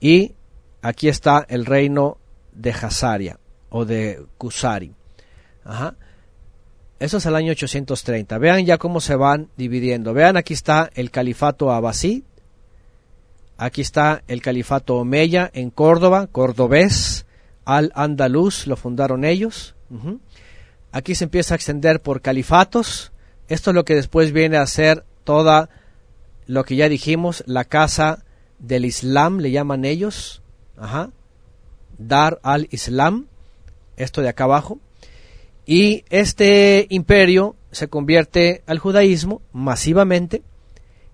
y 0.01 0.35
aquí 0.83 1.09
está 1.09 1.45
el 1.49 1.67
reino 1.67 2.19
de 2.53 2.71
Hazaria 2.71 3.39
o 3.69 3.85
de 3.85 4.25
Kusari. 4.39 4.93
Ajá. 5.65 5.95
Eso 6.99 7.17
es 7.17 7.27
el 7.27 7.35
año 7.35 7.53
830. 7.53 8.37
Vean 8.39 8.67
ya 8.67 8.77
cómo 8.77 9.01
se 9.01 9.17
van 9.17 9.49
dividiendo. 9.57 10.13
Vean, 10.13 10.37
aquí 10.37 10.53
está 10.53 10.91
el 10.95 11.11
califato 11.11 11.73
abasí. 11.73 12.25
Aquí 13.57 13.81
está 13.81 14.23
el 14.29 14.43
califato 14.43 14.97
omeya 14.97 15.51
en 15.53 15.71
Córdoba, 15.71 16.27
cordobés. 16.27 17.25
Al-Andalus 17.65 18.67
lo 18.67 18.77
fundaron 18.77 19.25
ellos. 19.25 19.75
Aquí 20.93 21.15
se 21.15 21.25
empieza 21.25 21.55
a 21.55 21.57
extender 21.57 22.01
por 22.03 22.21
califatos. 22.21 23.13
Esto 23.49 23.71
es 23.71 23.75
lo 23.75 23.85
que 23.85 23.95
después 23.95 24.33
viene 24.33 24.57
a 24.57 24.67
ser 24.67 25.05
toda 25.25 25.71
lo 26.47 26.65
que 26.65 26.77
ya 26.77 26.89
dijimos, 26.89 27.45
la 27.47 27.65
casa 27.65 28.25
del 28.59 28.85
Islam, 28.85 29.39
le 29.39 29.53
llaman 29.53 29.85
ellos. 29.85 30.43
Ajá. 30.81 31.11
Dar 31.99 32.41
al-Islam. 32.43 33.27
Esto 33.97 34.23
de 34.23 34.31
acá 34.31 34.45
abajo. 34.45 34.81
Y 35.67 36.05
este 36.09 36.87
imperio 36.89 37.55
se 37.71 37.89
convierte 37.89 38.63
al 38.67 38.79
judaísmo 38.81 39.43
masivamente 39.53 40.43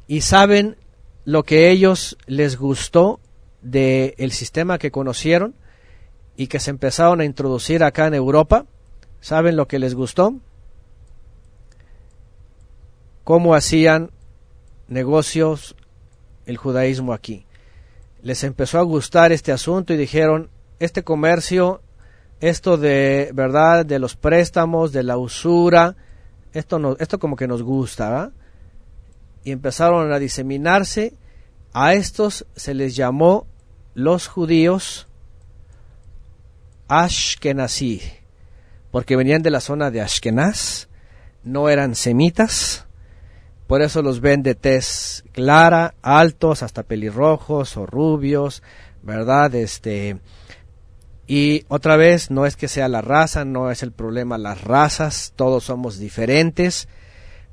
y 0.06 0.22
saben 0.22 0.76
lo 1.24 1.43
que 1.43 1.70
ellos 1.70 2.16
les 2.26 2.56
gustó 2.56 3.20
del 3.60 4.30
sistema 4.32 4.78
que 4.78 4.93
conocieron 4.93 5.55
y 6.36 6.47
que 6.47 6.60
se 6.60 6.70
empezaron 6.70 7.20
a 7.20 7.24
introducir 7.24 7.82
acá 7.82 8.06
en 8.06 8.14
Europa. 8.14 8.64
¿Saben 9.20 9.56
lo 9.56 9.66
que 9.66 9.80
les 9.80 9.94
gustó? 9.94 10.36
Cómo 13.24 13.55
hacían 13.56 14.12
negocios 14.86 15.74
el 16.47 16.56
judaísmo 16.56 17.12
aquí. 17.12 17.44
Les 18.26 18.42
empezó 18.42 18.80
a 18.80 18.82
gustar 18.82 19.30
este 19.30 19.52
asunto 19.52 19.94
y 19.94 19.96
dijeron, 19.96 20.50
este 20.80 21.04
comercio, 21.04 21.80
esto 22.40 22.76
de, 22.76 23.30
¿verdad?, 23.32 23.86
de 23.86 24.00
los 24.00 24.16
préstamos, 24.16 24.90
de 24.90 25.04
la 25.04 25.16
usura, 25.16 25.94
esto, 26.52 26.96
esto 26.98 27.20
como 27.20 27.36
que 27.36 27.46
nos 27.46 27.62
gusta, 27.62 28.32
Y 29.44 29.52
empezaron 29.52 30.12
a 30.12 30.18
diseminarse. 30.18 31.14
A 31.72 31.94
estos 31.94 32.46
se 32.56 32.74
les 32.74 32.96
llamó 32.96 33.46
los 33.94 34.26
judíos 34.26 35.06
Ashkenazi, 36.88 38.02
porque 38.90 39.14
venían 39.14 39.42
de 39.42 39.52
la 39.52 39.60
zona 39.60 39.92
de 39.92 40.00
Ashkenaz, 40.00 40.88
no 41.44 41.68
eran 41.68 41.94
semitas, 41.94 42.85
por 43.66 43.82
eso 43.82 44.02
los 44.02 44.20
ven 44.20 44.43
de 44.43 44.55
tez 44.55 45.24
clara, 45.32 45.94
altos, 46.02 46.62
hasta 46.62 46.82
pelirrojos 46.82 47.76
o 47.76 47.86
rubios, 47.86 48.62
¿verdad? 49.02 49.55
Este, 49.55 50.18
y 51.26 51.64
otra 51.68 51.97
vez, 51.97 52.30
no 52.30 52.47
es 52.47 52.56
que 52.56 52.68
sea 52.68 52.88
la 52.88 53.01
raza, 53.01 53.44
no 53.44 53.70
es 53.70 53.82
el 53.82 53.93
problema 53.93 54.38
las 54.38 54.62
razas, 54.62 55.32
todos 55.34 55.64
somos 55.64 55.98
diferentes, 55.98 56.88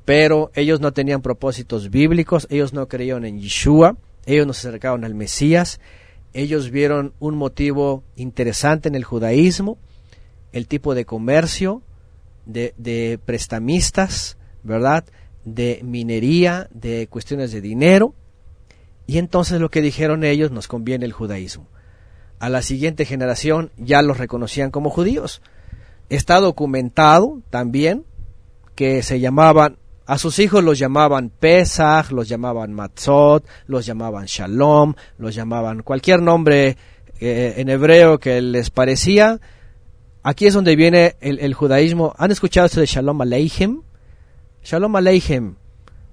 pero 0.05 0.51
ellos 0.53 0.79
no 0.79 0.93
tenían 0.93 1.21
propósitos 1.21 1.89
bíblicos, 1.89 2.47
ellos 2.49 2.73
no 2.73 2.87
creyeron 2.87 3.25
en 3.25 3.39
Yeshua, 3.39 3.97
ellos 4.25 4.45
no 4.45 4.53
se 4.53 4.67
acercaron 4.67 5.05
al 5.05 5.15
Mesías, 5.15 5.79
ellos 6.33 6.69
vieron 6.69 7.13
un 7.19 7.35
motivo 7.35 8.03
interesante 8.15 8.89
en 8.89 8.95
el 8.95 9.03
judaísmo, 9.03 9.77
el 10.51 10.67
tipo 10.67 10.93
de 10.93 11.05
comercio, 11.05 11.81
de, 12.45 13.19
prestamistas, 13.25 14.37
¿verdad? 14.63 15.05
De 15.45 15.81
minería, 15.83 16.67
de 16.71 17.07
cuestiones 17.07 17.51
de 17.51 17.61
dinero. 17.61 18.13
Y 19.05 19.17
entonces 19.17 19.59
lo 19.59 19.69
que 19.69 19.81
dijeron 19.81 20.23
ellos, 20.23 20.51
nos 20.51 20.67
conviene 20.67 21.05
el 21.05 21.11
judaísmo. 21.11 21.67
A 22.39 22.49
la 22.49 22.61
siguiente 22.61 23.05
generación 23.05 23.71
ya 23.77 24.01
los 24.01 24.17
reconocían 24.17 24.71
como 24.71 24.89
judíos. 24.89 25.41
Está 26.09 26.39
documentado 26.39 27.41
también 27.49 28.05
que 28.75 29.03
se 29.03 29.19
llamaban 29.19 29.77
a 30.05 30.17
sus 30.17 30.39
hijos 30.39 30.63
los 30.63 30.77
llamaban 30.77 31.29
Pesach, 31.29 32.11
los 32.11 32.27
llamaban 32.27 32.73
Matzot, 32.73 33.45
los 33.67 33.85
llamaban 33.85 34.25
Shalom, 34.25 34.95
los 35.17 35.33
llamaban 35.33 35.81
cualquier 35.81 36.21
nombre 36.21 36.77
eh, 37.19 37.53
en 37.57 37.69
hebreo 37.69 38.19
que 38.19 38.41
les 38.41 38.69
parecía. 38.69 39.39
Aquí 40.21 40.45
es 40.45 40.53
donde 40.53 40.75
viene 40.75 41.15
el, 41.21 41.53
judaísmo. 41.53 42.13
¿Han 42.17 42.31
escuchado 42.31 42.65
esto 42.65 42.79
de 42.79 42.85
Shalom 42.85 43.21
Aleichem? 43.21 43.81
Shalom 44.63 44.95
Aleichem, 44.95 45.55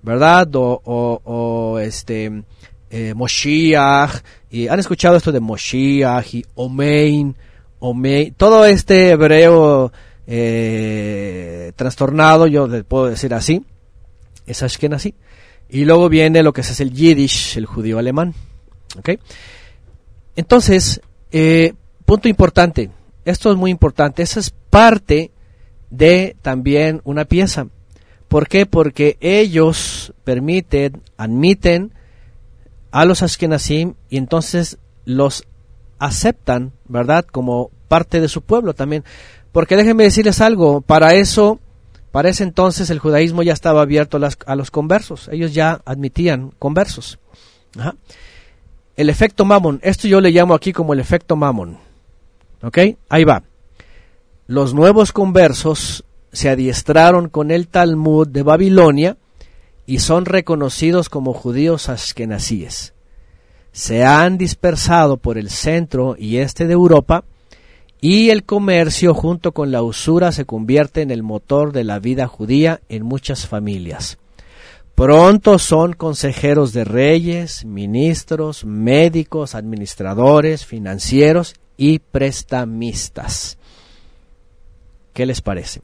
¿verdad? 0.02 0.48
O, 0.54 1.78
este 1.80 2.42
eh, 2.90 3.14
Moshiach. 3.14 4.22
Y 4.50 4.68
han 4.68 4.80
escuchado 4.80 5.16
esto 5.16 5.32
de 5.32 5.40
Moshiach 5.40 6.34
y 6.34 6.44
Omein, 6.54 7.36
Omein. 7.78 8.34
Todo 8.34 8.64
este 8.64 9.10
hebreo 9.10 9.92
eh, 10.26 11.72
trastornado, 11.76 12.46
yo 12.46 12.66
le 12.66 12.84
puedo 12.84 13.06
decir 13.06 13.32
así 13.34 13.64
es 14.50 14.62
Ashkenazi. 14.62 15.14
Y 15.68 15.84
luego 15.84 16.08
viene 16.08 16.42
lo 16.42 16.52
que 16.52 16.62
es 16.62 16.80
el 16.80 16.92
Yiddish, 16.92 17.56
el 17.56 17.66
judío 17.66 17.98
alemán. 17.98 18.34
Entonces, 20.34 21.00
eh, 21.30 21.74
punto 22.04 22.28
importante, 22.28 22.90
esto 23.24 23.50
es 23.50 23.56
muy 23.56 23.70
importante, 23.70 24.22
esa 24.22 24.40
es 24.40 24.50
parte 24.50 25.30
de 25.90 26.36
también 26.42 27.00
una 27.04 27.24
pieza. 27.24 27.68
¿Por 28.30 28.46
qué? 28.46 28.64
Porque 28.64 29.18
ellos 29.20 30.14
permiten, 30.22 31.02
admiten 31.16 31.92
a 32.92 33.04
los 33.04 33.24
Ashkenazim 33.24 33.94
y 34.08 34.18
entonces 34.18 34.78
los 35.04 35.48
aceptan, 35.98 36.70
¿verdad? 36.86 37.24
Como 37.24 37.72
parte 37.88 38.20
de 38.20 38.28
su 38.28 38.42
pueblo 38.42 38.72
también. 38.72 39.02
Porque 39.50 39.74
déjenme 39.74 40.04
decirles 40.04 40.40
algo, 40.40 40.80
para 40.80 41.14
eso 41.14 41.58
para 42.12 42.28
ese 42.28 42.44
entonces 42.44 42.88
el 42.90 43.00
judaísmo 43.00 43.42
ya 43.42 43.52
estaba 43.52 43.82
abierto 43.82 44.20
a, 44.46 44.54
los 44.54 44.70
conversos, 44.70 45.28
ellos 45.32 45.52
ya 45.52 45.80
admitían 45.84 46.52
conversos. 46.56 47.18
El 48.94 49.10
efecto 49.10 49.44
mamón, 49.44 49.80
esto 49.82 50.06
yo 50.06 50.20
le 50.20 50.30
llamo 50.30 50.54
aquí 50.54 50.72
como 50.72 50.92
el 50.92 51.00
efecto 51.00 51.34
mamón. 51.34 51.78
¿Ok? 52.62 52.78
Ahí 53.08 53.24
va. 53.24 53.42
Los 54.46 54.72
nuevos 54.72 55.10
conversos 55.10 56.04
se 56.32 56.48
adiestraron 56.48 57.28
con 57.28 57.50
el 57.50 57.68
Talmud 57.68 58.28
de 58.28 58.42
Babilonia 58.42 59.16
y 59.86 59.98
son 59.98 60.24
reconocidos 60.24 61.08
como 61.08 61.32
judíos 61.32 61.88
askenazíes. 61.88 62.94
Se 63.72 64.04
han 64.04 64.38
dispersado 64.38 65.16
por 65.16 65.38
el 65.38 65.50
centro 65.50 66.16
y 66.18 66.38
este 66.38 66.66
de 66.66 66.74
Europa 66.74 67.24
y 68.00 68.30
el 68.30 68.44
comercio 68.44 69.14
junto 69.14 69.52
con 69.52 69.70
la 69.70 69.82
usura 69.82 70.32
se 70.32 70.44
convierte 70.44 71.02
en 71.02 71.10
el 71.10 71.22
motor 71.22 71.72
de 71.72 71.84
la 71.84 71.98
vida 71.98 72.26
judía 72.26 72.80
en 72.88 73.04
muchas 73.04 73.46
familias. 73.46 74.18
Pronto 74.94 75.58
son 75.58 75.94
consejeros 75.94 76.72
de 76.72 76.84
reyes, 76.84 77.64
ministros, 77.64 78.64
médicos, 78.64 79.54
administradores, 79.54 80.66
financieros 80.66 81.54
y 81.76 82.00
prestamistas. 82.00 83.56
¿Qué 85.14 85.26
les 85.26 85.40
parece? 85.40 85.80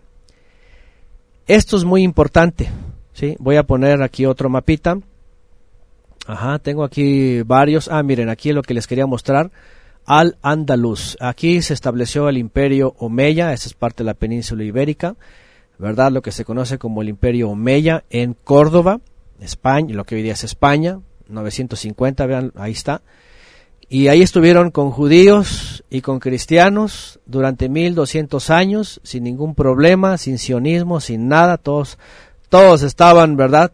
Esto 1.47 1.77
es 1.77 1.85
muy 1.85 2.03
importante. 2.03 2.69
¿sí? 3.13 3.37
Voy 3.39 3.57
a 3.57 3.63
poner 3.63 4.03
aquí 4.03 4.27
otro 4.27 4.49
mapita. 4.49 4.99
Ajá, 6.27 6.59
tengo 6.59 6.83
aquí 6.83 7.43
varios. 7.43 7.89
Ah, 7.89 8.03
miren, 8.03 8.29
aquí 8.29 8.53
lo 8.53 8.63
que 8.63 8.75
les 8.75 8.87
quería 8.87 9.07
mostrar. 9.07 9.51
Al 10.05 10.37
Andaluz. 10.43 11.17
Aquí 11.21 11.63
se 11.63 11.75
estableció 11.75 12.29
el 12.29 12.39
imperio 12.39 12.95
Omeya, 12.99 13.53
esa 13.53 13.69
es 13.69 13.75
parte 13.75 14.03
de 14.03 14.07
la 14.07 14.15
península 14.15 14.65
ibérica, 14.65 15.17
¿verdad? 15.79 16.13
Lo 16.13 16.23
que 16.23 16.31
se 16.31 16.45
conoce 16.45 16.79
como 16.79 17.03
el 17.03 17.09
imperio 17.09 17.51
Omeya 17.51 18.05
en 18.11 18.35
Córdoba, 18.35 19.01
España, 19.41 19.95
lo 19.95 20.05
que 20.05 20.15
hoy 20.15 20.23
día 20.23 20.35
es 20.35 20.45
España, 20.45 21.01
950, 21.29 22.27
vean, 22.27 22.53
ahí 22.57 22.73
está. 22.73 23.03
Y 23.89 24.09
ahí 24.09 24.23
estuvieron 24.23 24.73
con 24.73 24.91
judíos 24.91 25.85
y 25.91 26.01
con 26.01 26.19
cristianos 26.19 27.21
durante 27.25 27.69
1200 27.69 28.51
años, 28.51 29.01
sin 29.05 29.23
ningún 29.25 29.55
problema, 29.55 30.19
sin 30.19 30.39
sionismo, 30.39 31.01
sin 31.01 31.29
nada, 31.29 31.57
todos, 31.57 31.99
todos 32.49 32.83
estaban, 32.83 33.37
¿verdad? 33.37 33.73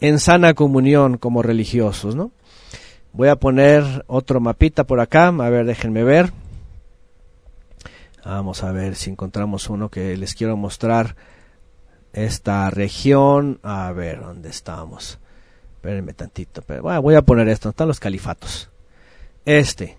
En 0.00 0.18
sana 0.18 0.52
comunión 0.52 1.16
como 1.16 1.42
religiosos, 1.42 2.14
¿no? 2.14 2.32
Voy 3.12 3.28
a 3.28 3.36
poner 3.36 4.04
otro 4.06 4.40
mapita 4.40 4.84
por 4.84 5.00
acá, 5.00 5.28
a 5.28 5.50
ver, 5.50 5.64
déjenme 5.64 6.04
ver. 6.04 6.32
Vamos 8.24 8.62
a 8.62 8.72
ver 8.72 8.94
si 8.94 9.10
encontramos 9.10 9.70
uno 9.70 9.88
que 9.88 10.16
les 10.16 10.34
quiero 10.34 10.56
mostrar. 10.56 11.16
Esta 12.12 12.68
región, 12.70 13.60
a 13.62 13.90
ver, 13.92 14.20
¿dónde 14.20 14.50
estamos? 14.50 15.19
Espérenme 15.80 16.12
tantito. 16.12 16.60
Pero, 16.60 16.82
voy 17.00 17.14
a 17.14 17.22
poner 17.22 17.48
esto. 17.48 17.70
Están 17.70 17.88
los 17.88 17.98
califatos. 17.98 18.68
Este. 19.46 19.96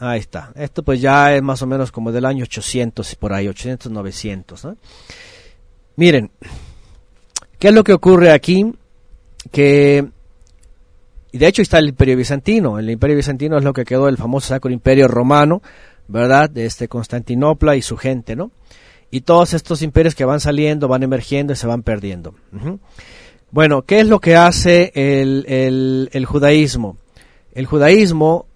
Ahí 0.00 0.18
está. 0.18 0.50
Esto 0.56 0.82
pues 0.82 1.00
ya 1.00 1.32
es 1.36 1.40
más 1.40 1.62
o 1.62 1.68
menos 1.68 1.92
como 1.92 2.10
del 2.10 2.24
año 2.24 2.42
800 2.42 3.12
y 3.12 3.16
por 3.16 3.32
ahí, 3.32 3.46
800, 3.46 3.92
900. 3.92 4.66
Miren, 5.94 6.32
¿qué 7.60 7.68
es 7.68 7.74
lo 7.74 7.84
que 7.84 7.92
ocurre 7.92 8.32
aquí? 8.32 8.74
Que, 9.52 10.04
y 11.30 11.38
de 11.38 11.46
hecho 11.46 11.62
está 11.62 11.78
el 11.78 11.90
imperio 11.90 12.16
bizantino. 12.16 12.80
El 12.80 12.90
imperio 12.90 13.14
bizantino 13.14 13.56
es 13.56 13.62
lo 13.62 13.72
que 13.72 13.84
quedó 13.84 14.06
del 14.06 14.16
famoso 14.16 14.48
Sacro 14.48 14.72
Imperio 14.72 15.06
Romano, 15.06 15.62
¿verdad? 16.08 16.50
De 16.50 16.66
este 16.66 16.88
Constantinopla 16.88 17.76
y 17.76 17.82
su 17.82 17.96
gente, 17.96 18.34
¿no? 18.34 18.50
Y 19.12 19.20
todos 19.20 19.54
estos 19.54 19.82
imperios 19.82 20.16
que 20.16 20.24
van 20.24 20.40
saliendo, 20.40 20.88
van 20.88 21.04
emergiendo 21.04 21.52
y 21.52 21.56
se 21.56 21.68
van 21.68 21.84
perdiendo. 21.84 22.34
Bueno, 23.52 23.82
¿qué 23.82 24.00
es 24.00 24.08
lo 24.08 24.18
que 24.18 24.34
hace 24.34 24.92
el, 24.94 26.24
judaísmo? 26.26 26.96
El 27.54 27.66
judaísmo, 27.66 28.46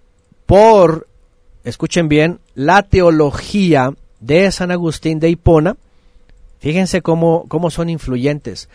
por, 0.47 1.07
escuchen 1.63 2.09
bien, 2.09 2.39
la 2.55 2.81
teología 2.81 3.93
de 4.19 4.51
San 4.51 4.71
Agustín 4.71 5.19
de 5.19 5.29
Hipona, 5.29 5.77
fíjense 6.57 7.03
cómo, 7.03 7.45
cómo 7.47 7.69
son 7.69 7.91
influyentes. 7.91 8.69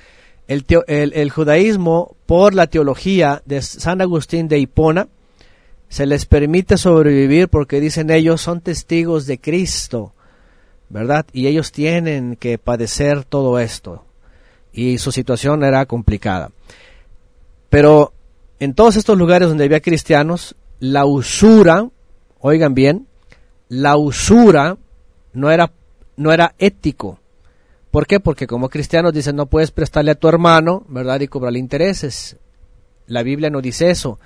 El, 0.47 1.31
judaísmo, 1.33 2.15
por 2.27 2.55
la 2.55 2.69
teología 2.69 3.43
de 3.45 3.61
San 3.61 4.01
Agustín 4.01 4.47
de 4.47 4.61
Hipona, 4.61 5.09
se 5.89 6.07
les 6.07 6.25
permite 6.27 6.79
sobrevivir 6.79 7.49
porque 7.49 7.81
dicen 7.81 8.11
ellos 8.11 8.41
son 8.41 8.61
testigos 8.61 9.27
de 9.27 9.41
Cristo, 9.41 10.13
¿verdad? 10.89 11.27
Y 11.33 11.49
ellos 11.49 11.73
tienen 11.73 12.37
que 12.37 12.59
padecer 12.59 13.25
todo 13.25 13.59
esto 13.59 14.05
y 14.73 14.99
su 14.99 15.13
situación 15.13 15.65
era 15.65 15.87
complicada. 15.87 16.51
Pero 17.69 18.13
en 18.59 18.75
todos 18.75 18.97
estos 18.97 19.19
lugares 19.19 19.49
donde 19.49 19.65
había 19.65 19.81
cristianos, 19.81 20.55
la 20.81 21.05
usura, 21.05 21.89
oigan 22.41 22.75
bien, 22.75 23.07
la 23.69 23.97
usura 23.97 24.77
no 25.33 25.51
era, 25.51 25.73
no 26.17 26.33
era 26.33 26.55
ético. 26.59 27.19
¿Por 27.91 28.07
qué? 28.07 28.21
Porque 28.21 28.47
como 28.47 28.69
cristianos 28.69 29.13
dicen 29.13 29.37
no 29.37 29.47
puedes 29.47 29.71
prestarle 29.71 30.13
a 30.13 30.17
tu 30.17 30.29
hermano, 30.29 30.85
¿verdad? 30.89 31.21
Y 31.21 31.29
cobrarle 31.29 31.59
intereses. 31.59 32.37
La 33.07 33.23
Biblia 33.23 33.51
no 33.51 33.61
dice 33.61 33.91
eso, 33.91 34.19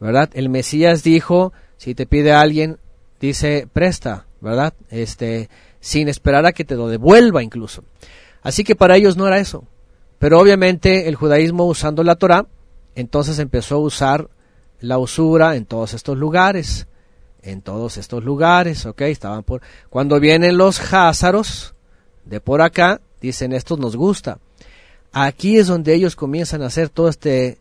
¿verdad? 0.00 0.30
El 0.34 0.48
Mesías 0.48 1.02
dijo, 1.02 1.52
si 1.76 1.94
te 1.94 2.06
pide 2.06 2.32
alguien, 2.32 2.78
dice 3.20 3.68
presta, 3.72 4.26
¿verdad? 4.40 4.74
Este, 4.90 5.48
sin 5.80 6.08
esperar 6.08 6.46
a 6.46 6.52
que 6.52 6.64
te 6.64 6.76
lo 6.76 6.88
devuelva 6.88 7.42
incluso. 7.42 7.84
Así 8.42 8.64
que 8.64 8.74
para 8.74 8.96
ellos 8.96 9.16
no 9.16 9.26
era 9.26 9.38
eso. 9.38 9.64
Pero 10.20 10.38
obviamente 10.38 11.08
el 11.08 11.14
judaísmo 11.14 11.64
usando 11.64 12.04
la 12.04 12.14
Torah, 12.14 12.46
entonces 12.94 13.38
empezó 13.38 13.76
a 13.76 13.78
usar 13.78 14.28
la 14.78 14.98
usura 14.98 15.56
en 15.56 15.64
todos 15.64 15.94
estos 15.94 16.18
lugares, 16.18 16.86
en 17.40 17.62
todos 17.62 17.96
estos 17.96 18.22
lugares, 18.22 18.84
¿ok? 18.84 19.00
Estaban 19.00 19.44
por... 19.44 19.62
Cuando 19.88 20.20
vienen 20.20 20.58
los 20.58 20.92
házaros 20.92 21.74
de 22.26 22.38
por 22.38 22.60
acá, 22.60 23.00
dicen, 23.22 23.54
estos 23.54 23.78
nos 23.78 23.96
gusta. 23.96 24.38
Aquí 25.10 25.56
es 25.56 25.68
donde 25.68 25.94
ellos 25.94 26.16
comienzan 26.16 26.60
a 26.60 26.66
hacer 26.66 26.90
todo 26.90 27.08
este, 27.08 27.56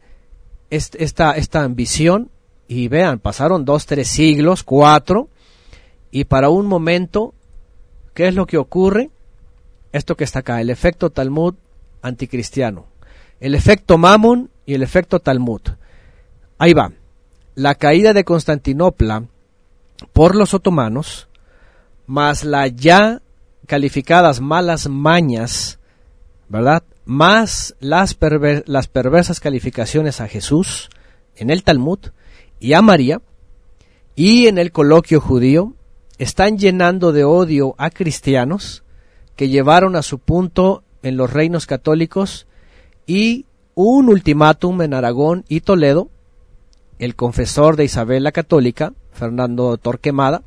este, 0.70 1.02
esta, 1.02 1.38
esta 1.38 1.64
ambición, 1.64 2.30
y 2.68 2.90
vean, 2.90 3.20
pasaron 3.20 3.64
dos, 3.64 3.86
tres 3.86 4.10
siglos, 4.10 4.64
cuatro, 4.64 5.30
y 6.12 6.26
para 6.26 6.50
un 6.50 6.66
momento, 6.66 7.34
¿qué 8.14 8.28
es 8.28 8.36
lo 8.36 8.46
que 8.46 8.58
ocurre? 8.58 9.12
Esto 9.94 10.18
que 10.18 10.26
está 10.26 10.40
acá, 10.40 10.60
el 10.60 10.70
efecto 10.70 11.10
Talmud 11.10 11.56
anticristiano. 12.02 12.88
El 13.40 13.56
efecto 13.56 13.98
Mammon 13.98 14.50
y 14.66 14.74
el 14.74 14.84
efecto 14.84 15.20
Talmud. 15.20 15.62
Ahí 16.58 16.74
va. 16.74 16.92
La 17.56 17.76
caída 17.76 18.14
de 18.14 18.24
Constantinopla 18.24 19.26
por 20.14 20.36
los 20.36 20.54
otomanos, 20.54 21.28
más 22.08 22.44
la 22.44 22.68
ya 22.68 23.22
calificadas 23.66 24.42
malas 24.42 24.88
mañas, 24.88 25.80
¿verdad? 26.48 26.84
Más 27.06 27.76
las, 27.80 28.18
las 28.66 28.88
perversas 28.88 29.40
calificaciones 29.40 30.22
a 30.22 30.28
Jesús 30.28 30.90
en 31.36 31.50
el 31.50 31.64
Talmud 31.64 32.00
y 32.60 32.74
a 32.74 32.82
María 32.82 33.22
y 34.16 34.48
en 34.48 34.58
el 34.58 34.72
coloquio 34.72 35.22
judío, 35.22 35.74
están 36.18 36.58
llenando 36.58 37.14
de 37.14 37.24
odio 37.24 37.76
a 37.78 37.90
cristianos 37.90 38.84
que 39.38 39.48
llevaron 39.48 39.96
a 39.96 40.02
su 40.02 40.20
punto 40.20 40.84
en 41.04 41.18
los 41.18 41.32
reinos 41.32 41.66
católicos 41.66 42.48
y 43.06 43.46
un 43.76 44.10
ultimátum 44.10 44.82
en 44.82 44.94
Aragón 44.94 45.46
y 45.48 45.62
Toledo, 45.62 46.10
el 47.00 47.16
confesor 47.16 47.76
de 47.76 47.86
Isabel 47.86 48.24
la 48.24 48.32
Católica, 48.32 48.94
Fernando 49.12 49.78
Torquemada, 49.78 50.44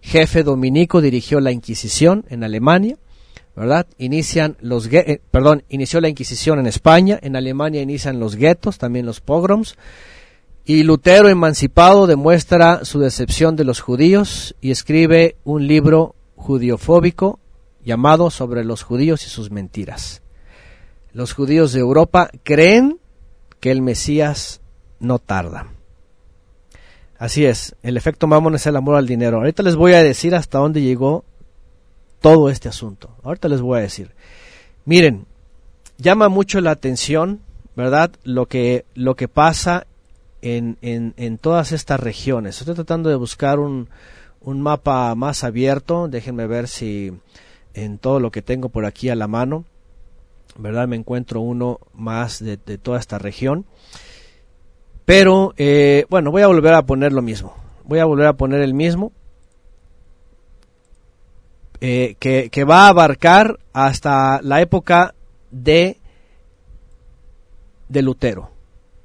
jefe 0.00 0.42
dominico, 0.42 1.00
dirigió 1.00 1.40
la 1.40 1.52
Inquisición 1.52 2.24
en 2.28 2.44
Alemania, 2.44 2.96
¿verdad? 3.54 3.86
Inician 3.98 4.56
los, 4.60 4.86
eh, 4.92 5.20
perdón, 5.30 5.64
inició 5.68 6.00
la 6.00 6.08
Inquisición 6.08 6.58
en 6.58 6.66
España, 6.66 7.18
en 7.20 7.36
Alemania 7.36 7.82
inician 7.82 8.20
los 8.20 8.36
guetos, 8.36 8.78
también 8.78 9.04
los 9.04 9.20
pogroms, 9.20 9.76
y 10.64 10.84
Lutero, 10.84 11.28
emancipado, 11.28 12.06
demuestra 12.06 12.84
su 12.84 13.00
decepción 13.00 13.56
de 13.56 13.64
los 13.64 13.80
judíos 13.80 14.54
y 14.60 14.70
escribe 14.70 15.36
un 15.42 15.66
libro 15.66 16.14
judiofóbico 16.36 17.39
llamado 17.84 18.30
Sobre 18.30 18.64
los 18.64 18.82
judíos 18.82 19.26
y 19.26 19.30
sus 19.30 19.50
mentiras. 19.50 20.22
Los 21.12 21.32
judíos 21.32 21.72
de 21.72 21.80
Europa 21.80 22.30
creen 22.42 22.98
que 23.58 23.70
el 23.70 23.82
Mesías 23.82 24.60
no 25.00 25.18
tarda. 25.18 25.68
Así 27.18 27.44
es, 27.44 27.76
el 27.82 27.96
efecto 27.96 28.26
mamón 28.26 28.54
es 28.54 28.66
el 28.66 28.76
amor 28.76 28.96
al 28.96 29.06
dinero. 29.06 29.38
Ahorita 29.38 29.62
les 29.62 29.76
voy 29.76 29.92
a 29.92 30.02
decir 30.02 30.34
hasta 30.34 30.58
dónde 30.58 30.80
llegó 30.80 31.24
todo 32.20 32.48
este 32.48 32.68
asunto. 32.68 33.16
Ahorita 33.22 33.48
les 33.48 33.60
voy 33.60 33.78
a 33.78 33.82
decir. 33.82 34.12
Miren, 34.84 35.26
llama 35.98 36.28
mucho 36.28 36.60
la 36.60 36.70
atención, 36.70 37.40
¿verdad? 37.76 38.10
Lo 38.24 38.46
que, 38.46 38.86
lo 38.94 39.16
que 39.16 39.28
pasa 39.28 39.86
en, 40.42 40.78
en, 40.80 41.12
en 41.16 41.38
todas 41.38 41.72
estas 41.72 42.00
regiones. 42.00 42.58
Estoy 42.58 42.74
tratando 42.74 43.10
de 43.10 43.16
buscar 43.16 43.58
un, 43.58 43.88
un 44.40 44.62
mapa 44.62 45.14
más 45.14 45.44
abierto. 45.44 46.08
Déjenme 46.08 46.46
ver 46.46 46.68
si 46.68 47.12
en 47.74 47.98
todo 47.98 48.20
lo 48.20 48.30
que 48.30 48.42
tengo 48.42 48.68
por 48.68 48.86
aquí 48.86 49.08
a 49.08 49.16
la 49.16 49.28
mano. 49.28 49.64
¿Verdad? 50.56 50.88
Me 50.88 50.96
encuentro 50.96 51.40
uno 51.40 51.78
más 51.94 52.42
de, 52.42 52.56
toda 52.56 52.98
esta 52.98 53.18
región. 53.18 53.66
Pero, 55.04 55.54
eh, 55.56 56.06
bueno, 56.08 56.30
voy 56.30 56.42
a 56.42 56.46
volver 56.46 56.74
a 56.74 56.82
poner 56.82 57.12
lo 57.12 57.22
mismo. 57.22 57.54
Voy 57.84 57.98
a 57.98 58.04
volver 58.04 58.26
a 58.26 58.34
poner 58.34 58.60
el 58.60 58.74
mismo. 58.74 59.12
Eh, 61.80 62.16
que, 62.18 62.50
que, 62.50 62.64
va 62.64 62.86
a 62.86 62.88
abarcar 62.88 63.58
hasta 63.72 64.42
la 64.42 64.60
época 64.60 65.14
de, 65.50 65.98
de 67.88 68.02
Lutero. 68.02 68.50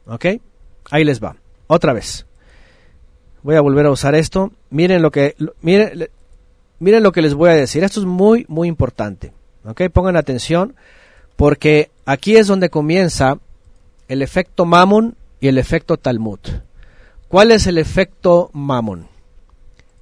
¿Ok? 0.08 0.26
Ahí 0.92 1.04
les 1.04 1.24
va. 1.24 1.38
Otra 1.68 1.94
vez. 1.94 2.26
Voy 3.44 3.56
a 3.56 3.62
volver 3.62 3.86
a 3.86 3.92
usar 3.92 4.16
esto. 4.16 4.52
Miren 4.70 5.02
lo 5.02 5.12
que... 5.12 5.36
Miren, 5.62 6.10
miren 6.80 7.04
lo 7.04 7.12
que 7.12 7.22
les 7.22 7.34
voy 7.34 7.50
a 7.50 7.54
decir. 7.54 7.84
Esto 7.84 8.00
es 8.00 8.06
muy, 8.06 8.46
muy 8.48 8.68
importante. 8.68 9.34
¿Ok? 9.66 9.84
Pongan 9.92 10.16
atención 10.16 10.76
porque 11.36 11.90
aquí 12.06 12.38
es 12.38 12.48
donde 12.48 12.70
comienza 12.70 13.40
el 14.08 14.22
efecto 14.22 14.66
Mammon 14.66 15.16
y 15.40 15.48
el 15.48 15.58
efecto 15.58 15.98
Talmud. 15.98 16.40
¿Cuál 17.28 17.52
es 17.52 17.68
el 17.68 17.78
efecto 17.78 18.50
Mammon? 18.54 19.08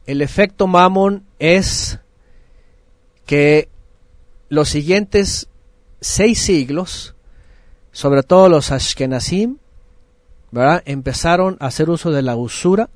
El 0.05 0.21
efecto 0.21 0.67
Mammon 0.67 1.23
es 1.39 1.99
que 3.25 3.69
los 4.49 4.69
siguientes 4.69 5.47
seis 6.01 6.39
siglos, 6.39 7.15
sobre 7.91 8.23
todo 8.23 8.49
los 8.49 8.71
Ashkenazim, 8.71 9.57
¿verdad? 10.51 10.83
Empezaron 10.85 11.57
a 11.59 11.67
hacer 11.67 11.89
uso 11.89 12.11
de 12.11 12.21
la 12.21 12.35
usura, 12.35 12.89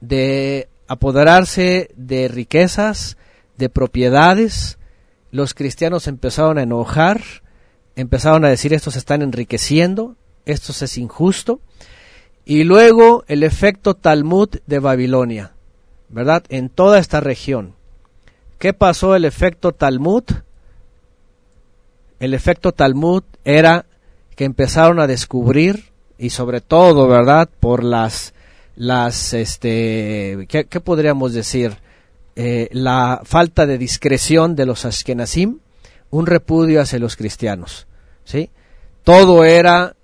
de 0.00 0.68
apoderarse 0.88 1.90
de 1.96 2.28
riquezas, 2.28 3.16
de 3.58 3.68
propiedades. 3.68 4.78
Los 5.30 5.52
cristianos 5.52 6.06
empezaron 6.06 6.58
a 6.58 6.62
enojar, 6.62 7.20
empezaron 7.96 8.44
a 8.44 8.48
decir 8.48 8.72
estos 8.72 8.96
están 8.96 9.22
enriqueciendo, 9.22 10.16
esto 10.46 10.72
es 10.72 10.96
injusto. 10.96 11.60
Y 12.44 12.64
luego 12.64 13.24
el 13.28 13.42
efecto 13.42 13.94
Talmud 13.94 14.48
de 14.66 14.78
Babilonia, 14.78 15.52
¿verdad? 16.08 16.44
En 16.48 16.70
toda 16.70 16.98
esta 16.98 17.20
región. 17.20 17.74
¿Qué 18.58 18.72
pasó 18.72 19.14
el 19.14 19.24
efecto 19.24 19.72
Talmud? 19.72 20.24
El 22.18 22.34
efecto 22.34 22.72
Talmud 22.72 23.22
era 23.44 23.86
que 24.34 24.44
empezaron 24.44 24.98
a 24.98 25.06
descubrir 25.06 25.92
y 26.16 26.30
sobre 26.30 26.60
todo, 26.60 27.06
¿verdad? 27.06 27.48
Por 27.60 27.84
las, 27.84 28.34
las, 28.76 29.34
este, 29.34 30.46
¿qué, 30.48 30.80
podríamos 30.80 31.32
decir? 31.32 31.76
Eh, 32.40 32.68
la 32.70 33.22
falta 33.24 33.66
de 33.66 33.78
discreción 33.78 34.54
de 34.54 34.64
los 34.64 34.84
Ashkenazim, 34.84 35.58
un 36.10 36.24
repudio 36.24 36.80
hacia 36.80 37.00
los 37.00 37.16
cristianos, 37.16 37.88
¿sí? 38.22 38.50
Todo 39.02 39.42
era 39.42 39.96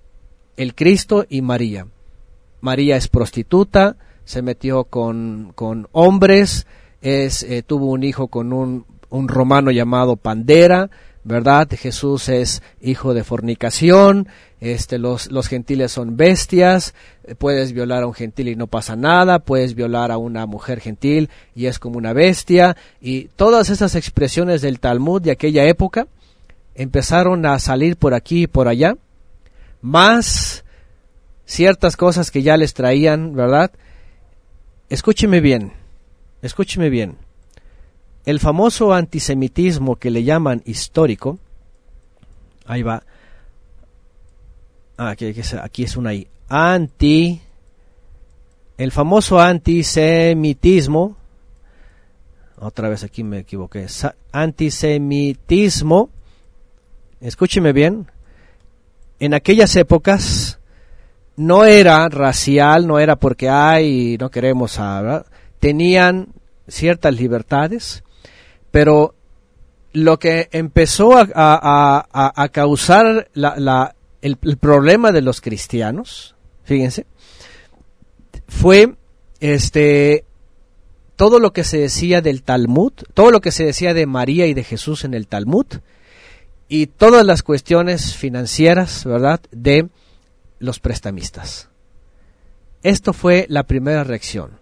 el 0.57 0.75
Cristo 0.75 1.25
y 1.29 1.41
María. 1.41 1.87
María 2.59 2.97
es 2.97 3.07
prostituta, 3.07 3.95
se 4.25 4.41
metió 4.41 4.83
con, 4.83 5.53
con 5.55 5.87
hombres, 5.93 6.67
es, 6.99 7.41
eh, 7.43 7.63
tuvo 7.65 7.85
un 7.85 8.03
hijo 8.03 8.27
con 8.27 8.51
un, 8.51 8.85
un 9.09 9.29
romano 9.29 9.71
llamado 9.71 10.17
Pandera, 10.17 10.89
¿verdad? 11.25 11.67
Jesús 11.71 12.29
es 12.29 12.61
hijo 12.79 13.15
de 13.15 13.23
fornicación, 13.23 14.29
este, 14.61 14.99
los, 14.99 15.31
los 15.31 15.47
gentiles 15.47 15.91
son 15.91 16.15
bestias, 16.15 16.93
eh, 17.23 17.33
puedes 17.33 17.73
violar 17.73 18.03
a 18.03 18.07
un 18.07 18.13
gentil 18.13 18.47
y 18.47 18.55
no 18.55 18.67
pasa 18.67 18.95
nada, 18.95 19.39
puedes 19.39 19.73
violar 19.73 20.11
a 20.11 20.17
una 20.17 20.45
mujer 20.45 20.79
gentil 20.79 21.31
y 21.55 21.65
es 21.65 21.79
como 21.79 21.97
una 21.97 22.13
bestia, 22.13 22.77
y 23.01 23.25
todas 23.35 23.71
esas 23.71 23.95
expresiones 23.95 24.61
del 24.61 24.79
Talmud 24.79 25.21
de 25.21 25.31
aquella 25.31 25.65
época 25.65 26.07
empezaron 26.75 27.45
a 27.47 27.57
salir 27.57 27.97
por 27.97 28.13
aquí 28.13 28.43
y 28.43 28.47
por 28.47 28.67
allá, 28.67 28.95
más 29.81 30.63
ciertas 31.45 31.97
cosas 31.97 32.29
que 32.29 32.43
ya 32.43 32.55
les 32.55 32.75
traían, 32.75 33.35
¿verdad? 33.35 33.71
Escúcheme 34.89 35.41
bien, 35.41 35.73
escúcheme 36.43 36.91
bien. 36.91 37.24
El 38.25 38.39
famoso 38.39 38.93
antisemitismo 38.93 39.97
que 39.97 40.09
le 40.09 40.23
llaman 40.23 40.63
histórico, 40.65 41.37
ahí 42.65 42.81
va, 42.81 43.03
ah, 44.97 45.09
aquí, 45.09 45.33
aquí 45.61 45.83
es 45.83 45.95
una 45.95 46.13
I, 46.13 46.27
anti, 46.49 47.41
el 48.77 48.91
famoso 48.91 49.39
antisemitismo, 49.39 51.15
otra 52.57 52.89
vez 52.89 53.03
aquí 53.03 53.23
me 53.23 53.39
equivoqué, 53.39 53.85
antisemitismo, 54.31 56.09
escúcheme 57.21 57.73
bien, 57.73 58.07
en 59.19 59.33
aquellas 59.33 59.75
épocas 59.75 60.59
no 61.37 61.65
era 61.65 62.07
racial, 62.09 62.87
no 62.87 62.99
era 62.99 63.17
porque 63.17 63.49
hay, 63.49 64.17
no 64.19 64.29
queremos 64.31 64.79
hablar, 64.79 65.25
tenían 65.59 66.29
ciertas 66.67 67.13
libertades, 67.13 68.03
pero 68.75 69.15
lo 69.93 70.19
que 70.19 70.49
empezó 70.51 71.13
a, 71.15 72.49
causar 72.51 73.29
el, 73.33 74.57
problema 74.59 75.13
de 75.13 75.21
los 75.21 75.39
cristianos, 75.39 76.35
fíjense, 76.65 77.05
fue 78.49 78.95
este 79.39 80.25
todo 81.15 81.39
lo 81.39 81.53
que 81.53 81.63
se 81.63 81.77
decía 81.77 82.19
del 82.19 82.43
Talmud, 82.43 82.91
todo 83.13 83.31
lo 83.31 83.39
que 83.39 83.53
se 83.53 83.63
decía 83.63 83.93
de 83.93 84.05
María 84.07 84.45
y 84.45 84.53
de 84.53 84.65
Jesús 84.65 85.05
en 85.05 85.13
el 85.13 85.27
Talmud, 85.27 85.67
y 86.67 86.87
todas 86.87 87.25
las 87.25 87.43
cuestiones 87.43 88.13
financieras, 88.13 89.05
¿verdad?, 89.05 89.39
de 89.51 89.87
los 90.59 90.81
prestamistas. 90.81 91.69
Esto 92.83 93.13
fue 93.13 93.45
la 93.47 93.63
primera 93.63 94.03
reacción. 94.03 94.59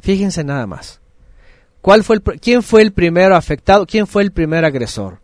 Fíjense 0.00 0.42
nada 0.42 0.66
más. 0.66 1.02
¿Cuál 1.86 2.02
fue 2.02 2.16
el, 2.16 2.22
¿Quién 2.40 2.64
fue 2.64 2.82
el 2.82 2.90
primero 2.90 3.36
afectado? 3.36 3.86
¿Quién 3.86 4.08
fue 4.08 4.24
el 4.24 4.32
primer 4.32 4.64
agresor? 4.64 5.20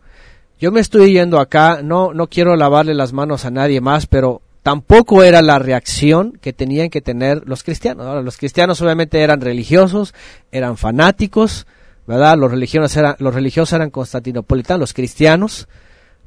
Yo 0.57 0.71
me 0.71 0.79
estoy 0.79 1.11
yendo 1.11 1.41
acá, 1.41 1.81
no, 1.83 2.13
no 2.13 2.27
quiero 2.27 2.55
lavarle 2.55 2.93
las 2.93 3.11
manos 3.11 3.43
a 3.43 3.51
nadie 3.51 3.81
más, 3.81 4.07
pero 4.07 4.41
tampoco 4.61 5.23
era 5.23 5.41
la 5.41 5.59
reacción 5.59 6.39
que 6.41 6.53
tenían 6.53 6.89
que 6.89 7.01
tener 7.01 7.41
los 7.45 7.63
cristianos. 7.63 8.23
los 8.23 8.37
cristianos 8.37 8.81
obviamente 8.81 9.19
eran 9.19 9.41
religiosos, 9.41 10.13
eran 10.53 10.77
fanáticos, 10.77 11.67
¿verdad? 12.07 12.37
Los 12.37 12.51
religiosos 12.51 12.95
eran, 12.95 13.17
los 13.19 13.35
religiosos 13.35 13.73
eran 13.73 13.89
constantinopolitanos, 13.89 14.79
los 14.79 14.93
cristianos, 14.93 15.67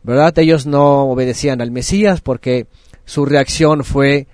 ¿verdad? 0.02 0.38
Ellos 0.38 0.66
no 0.66 1.04
obedecían 1.04 1.62
al 1.62 1.70
Mesías 1.70 2.20
porque 2.20 2.66
su 3.06 3.24
reacción 3.24 3.84
fue 3.84 4.26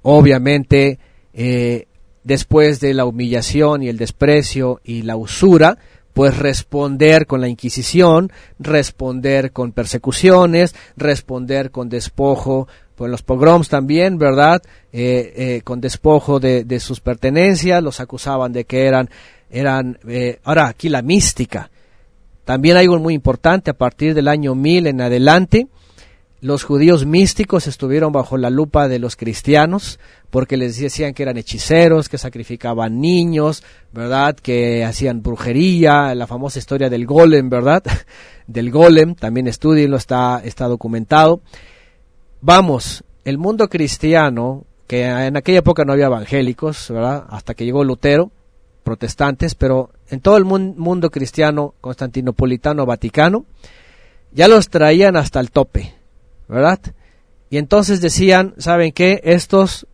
obviamente 0.00 0.98
eh, 1.34 1.86
después 2.24 2.80
de 2.80 2.94
la 2.94 3.04
humillación 3.04 3.82
y 3.82 3.88
el 3.88 3.96
desprecio 3.96 4.80
y 4.84 5.02
la 5.02 5.16
usura, 5.16 5.78
pues 6.12 6.36
responder 6.38 7.26
con 7.26 7.40
la 7.40 7.48
Inquisición, 7.48 8.32
responder 8.58 9.52
con 9.52 9.72
persecuciones, 9.72 10.74
responder 10.96 11.70
con 11.70 11.88
despojo, 11.88 12.68
pues 12.96 13.10
los 13.10 13.22
pogroms 13.22 13.68
también, 13.68 14.18
¿verdad? 14.18 14.62
Eh, 14.92 15.32
eh, 15.36 15.60
con 15.62 15.80
despojo 15.80 16.40
de, 16.40 16.64
de, 16.64 16.80
sus 16.80 17.00
pertenencias, 17.00 17.82
los 17.82 18.00
acusaban 18.00 18.52
de 18.52 18.64
que 18.64 18.86
eran, 18.86 19.08
eran, 19.50 19.98
eh, 20.06 20.40
ahora 20.44 20.66
aquí 20.66 20.88
la 20.88 21.00
mística. 21.00 21.70
También 22.44 22.76
hay 22.76 22.84
algo 22.84 22.98
muy 22.98 23.14
importante, 23.14 23.70
a 23.70 23.74
partir 23.74 24.12
del 24.12 24.28
año 24.28 24.54
1000 24.54 24.88
en 24.88 25.00
adelante, 25.00 25.68
los 26.42 26.64
judíos 26.64 27.04
místicos 27.04 27.66
estuvieron 27.66 28.12
bajo 28.12 28.38
la 28.38 28.48
lupa 28.48 28.88
de 28.88 28.98
los 28.98 29.14
cristianos 29.14 29.98
porque 30.30 30.56
les 30.56 30.78
decían 30.78 31.12
que 31.12 31.22
eran 31.22 31.36
hechiceros, 31.36 32.08
que 32.08 32.16
sacrificaban 32.16 33.00
niños, 33.00 33.62
¿verdad? 33.92 34.36
Que 34.36 34.84
hacían 34.84 35.22
brujería, 35.22 36.14
la 36.14 36.26
famosa 36.26 36.58
historia 36.58 36.88
del 36.88 37.04
golem, 37.04 37.50
¿verdad? 37.50 37.82
del 38.46 38.70
golem, 38.70 39.14
también 39.14 39.48
estudienlo, 39.48 39.96
está, 39.96 40.40
está 40.42 40.66
documentado. 40.66 41.40
Vamos, 42.40 43.04
el 43.24 43.36
mundo 43.36 43.68
cristiano, 43.68 44.64
que 44.86 45.04
en 45.04 45.36
aquella 45.36 45.58
época 45.58 45.84
no 45.84 45.92
había 45.92 46.06
evangélicos, 46.06 46.90
¿verdad? 46.90 47.26
Hasta 47.28 47.54
que 47.54 47.66
llegó 47.66 47.84
Lutero, 47.84 48.30
protestantes, 48.82 49.54
pero 49.54 49.90
en 50.08 50.20
todo 50.20 50.38
el 50.38 50.44
mundo 50.46 51.10
cristiano, 51.10 51.74
constantinopolitano, 51.82 52.86
vaticano, 52.86 53.44
ya 54.32 54.48
los 54.48 54.70
traían 54.70 55.16
hasta 55.16 55.40
el 55.40 55.50
tope 55.50 55.99
¿verdad? 56.50 56.80
Y 57.48 57.58
entonces 57.58 58.00
decían, 58.00 58.54
¿saben 58.58 58.92
qué? 58.92 59.20
Estos, 59.24 59.86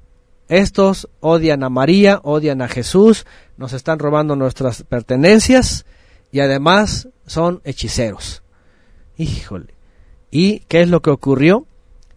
estos 0.49 1.09
odian 1.20 1.62
a 1.62 1.69
María, 1.69 2.20
odian 2.23 2.62
a 2.62 2.69
Jesús, 2.69 3.27
nos 3.57 3.73
están 3.74 3.99
robando 3.99 4.37
nuestras 4.37 4.83
pertenencias 4.83 5.85
y 6.33 6.41
además 6.41 7.09
son 7.27 7.61
hechiceros. 7.65 8.43
Híjole. 9.19 9.74
¿Y 10.31 10.61
qué 10.61 10.81
es 10.81 10.89
lo 10.89 11.01
que 11.03 11.11
ocurrió? 11.11 11.66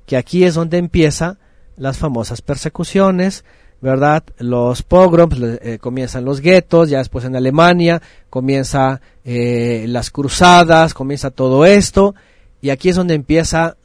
Que 0.06 0.18
aquí 0.18 0.44
es 0.46 0.56
donde 0.56 0.78
empiezan 0.78 1.38
las 1.78 1.98
famosas 1.98 2.42
persecuciones, 2.42 3.44
¿verdad? 3.82 4.24
Los 4.38 4.84
pogroms, 4.84 5.38
eh, 5.42 5.80
comienzan 5.80 6.26
los 6.26 6.42
guetos, 6.42 6.90
ya 6.90 6.98
después 6.98 7.24
en 7.26 7.36
Alemania 7.36 8.02
comienza 8.30 9.00
eh, 9.24 9.86
las 9.88 10.12
cruzadas, 10.12 10.94
comienza 10.94 11.30
todo 11.30 11.66
esto, 11.66 12.16
y 12.62 12.72
aquí 12.72 12.90
es 12.90 12.98
donde 12.98 13.14
empieza 13.14 13.78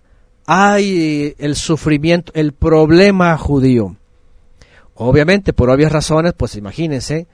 hay 0.47 1.35
el 1.39 1.57
sufrimiento, 1.57 2.33
el 2.35 2.53
problema 2.53 3.37
judío. 3.39 3.97
Obviamente, 4.95 5.53
por 5.53 5.71
obvias 5.71 5.93
razones, 5.93 6.35
pues 6.37 6.57
imagínense, 6.57 7.27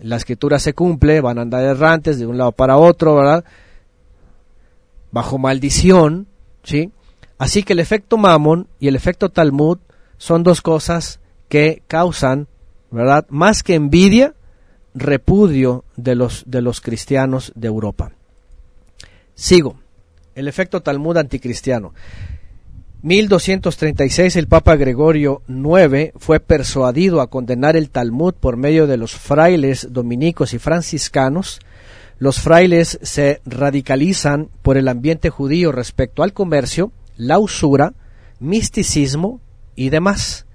la 0.00 0.16
escritura 0.16 0.58
se 0.58 0.74
cumple, 0.74 1.20
van 1.20 1.38
a 1.38 1.42
andar 1.42 1.64
errantes 1.64 2.18
de 2.18 2.26
un 2.26 2.38
lado 2.38 2.52
para 2.52 2.76
otro, 2.76 3.16
¿verdad? 3.16 3.44
Bajo 5.10 5.38
maldición, 5.38 6.26
¿sí? 6.62 6.92
Así 7.38 7.62
que 7.62 7.72
el 7.72 7.80
efecto 7.80 8.16
Mammon 8.18 8.68
y 8.78 8.88
el 8.88 8.96
efecto 8.96 9.30
Talmud 9.30 9.78
son 10.18 10.42
dos 10.42 10.60
cosas 10.60 11.20
que 11.48 11.82
causan, 11.86 12.48
¿verdad? 12.90 13.26
Más 13.30 13.62
que 13.62 13.74
envidia, 13.74 14.34
repudio 14.94 15.84
de 15.96 16.14
los, 16.14 16.44
de 16.46 16.60
los 16.60 16.80
cristianos 16.80 17.52
de 17.54 17.68
Europa. 17.68 18.12
Sigo. 19.34 19.78
El 20.34 20.48
efecto 20.48 20.82
Talmud 20.82 21.16
anticristiano. 21.16 21.94
1236 23.02 24.34
el 24.34 24.48
Papa 24.48 24.74
Gregorio 24.74 25.42
IX 25.46 26.10
fue 26.16 26.40
persuadido 26.40 27.20
a 27.20 27.30
condenar 27.30 27.76
el 27.76 27.90
Talmud 27.90 28.34
por 28.34 28.56
medio 28.56 28.88
de 28.88 28.96
los 28.96 29.12
frailes 29.12 29.92
dominicos 29.92 30.52
y 30.52 30.58
franciscanos. 30.58 31.60
Los 32.18 32.40
frailes 32.40 32.98
se 33.02 33.40
radicalizan 33.46 34.50
por 34.62 34.76
el 34.76 34.88
ambiente 34.88 35.30
judío 35.30 35.70
respecto 35.70 36.24
al 36.24 36.32
comercio, 36.32 36.90
la 37.16 37.38
usura, 37.38 37.94
misticismo 38.40 39.40
y 39.76 39.90
demás. 39.90 40.46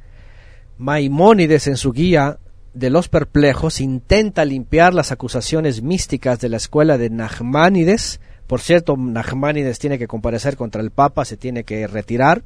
Maimónides 0.77 1.67
en 1.67 1.77
su 1.77 1.93
guía 1.93 2.39
de 2.73 2.89
los 2.89 3.07
perplejos 3.07 3.79
intenta 3.79 4.43
limpiar 4.43 4.93
las 4.93 5.13
acusaciones 5.13 5.81
místicas 5.81 6.39
de 6.39 6.49
la 6.49 6.57
escuela 6.57 6.97
de 6.97 7.09
Nachmanides. 7.09 8.19
Por 8.47 8.61
cierto, 8.61 8.95
Nachmanides 8.97 9.79
tiene 9.79 9.97
que 9.97 10.07
comparecer 10.07 10.57
contra 10.57 10.81
el 10.81 10.91
Papa, 10.91 11.25
se 11.25 11.37
tiene 11.37 11.63
que 11.63 11.87
retirar. 11.87 12.43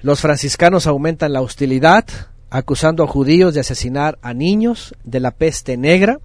Los 0.00 0.20
franciscanos 0.20 0.86
aumentan 0.86 1.32
la 1.32 1.40
hostilidad, 1.40 2.04
acusando 2.50 3.04
a 3.04 3.06
judíos 3.06 3.54
de 3.54 3.60
asesinar 3.60 4.18
a 4.22 4.34
niños 4.34 4.94
de 5.04 5.20
la 5.20 5.30
peste 5.30 5.76
negra 5.76 6.18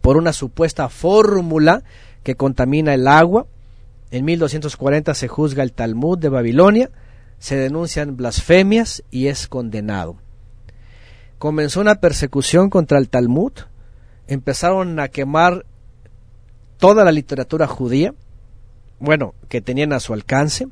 por 0.00 0.16
una 0.16 0.32
supuesta 0.32 0.88
fórmula 0.88 1.82
que 2.22 2.34
contamina 2.34 2.94
el 2.94 3.06
agua. 3.08 3.46
En 4.10 4.24
1240 4.24 5.14
se 5.14 5.28
juzga 5.28 5.62
el 5.62 5.72
Talmud 5.72 6.18
de 6.18 6.28
Babilonia, 6.28 6.90
se 7.38 7.56
denuncian 7.56 8.16
blasfemias 8.16 9.02
y 9.10 9.28
es 9.28 9.48
condenado. 9.48 10.16
Comenzó 11.38 11.80
una 11.80 11.96
persecución 11.96 12.70
contra 12.70 12.98
el 12.98 13.08
Talmud, 13.08 13.52
empezaron 14.26 15.00
a 15.00 15.08
quemar 15.08 15.64
toda 16.78 17.04
la 17.04 17.12
literatura 17.12 17.66
judía, 17.66 18.14
bueno, 19.02 19.34
que 19.48 19.60
tenían 19.60 19.92
a 19.92 20.00
su 20.00 20.14
alcance, 20.14 20.68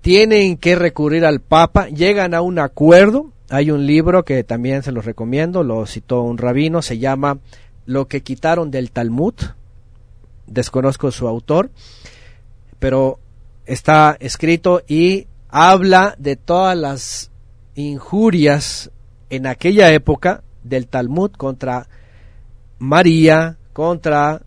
tienen 0.00 0.56
que 0.56 0.74
recurrir 0.74 1.24
al 1.24 1.40
Papa, 1.40 1.86
llegan 1.88 2.34
a 2.34 2.42
un 2.42 2.58
acuerdo, 2.58 3.30
hay 3.50 3.70
un 3.70 3.86
libro 3.86 4.24
que 4.24 4.42
también 4.42 4.82
se 4.82 4.90
los 4.90 5.04
recomiendo, 5.04 5.62
lo 5.62 5.86
citó 5.86 6.22
un 6.22 6.38
rabino, 6.38 6.82
se 6.82 6.98
llama 6.98 7.38
Lo 7.86 8.08
que 8.08 8.22
quitaron 8.22 8.72
del 8.72 8.90
Talmud, 8.90 9.34
desconozco 10.48 11.12
su 11.12 11.28
autor, 11.28 11.70
pero 12.80 13.20
está 13.64 14.16
escrito 14.18 14.82
y 14.88 15.28
habla 15.48 16.16
de 16.18 16.34
todas 16.34 16.76
las 16.76 17.30
injurias 17.76 18.90
en 19.30 19.46
aquella 19.46 19.92
época 19.92 20.42
del 20.64 20.88
Talmud 20.88 21.30
contra 21.30 21.86
María, 22.80 23.56
contra 23.72 24.42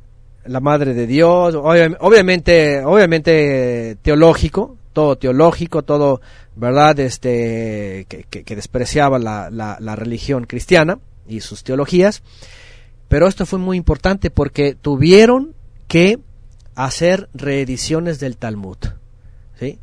la 0.45 0.59
Madre 0.59 0.93
de 0.93 1.07
Dios, 1.07 1.55
obviamente, 1.55 2.83
obviamente 2.83 3.97
teológico, 4.01 4.77
todo 4.93 5.17
teológico, 5.17 5.83
todo, 5.83 6.21
¿verdad? 6.55 6.99
Este, 6.99 8.05
que, 8.07 8.55
despreciaba 8.55 9.19
la, 9.19 9.49
la, 9.51 9.95
religión 9.95 10.45
cristiana 10.45 10.99
y 11.27 11.41
sus 11.41 11.63
teologías. 11.63 12.23
Pero 13.07 13.27
esto 13.27 13.45
fue 13.45 13.59
muy 13.59 13.77
importante 13.77 14.31
porque 14.31 14.75
tuvieron 14.75 15.53
que 15.87 16.19
hacer 16.75 17.29
reediciones 17.33 18.19
del 18.19 18.37
Talmud, 18.37 18.77
¿sí? 19.59 19.79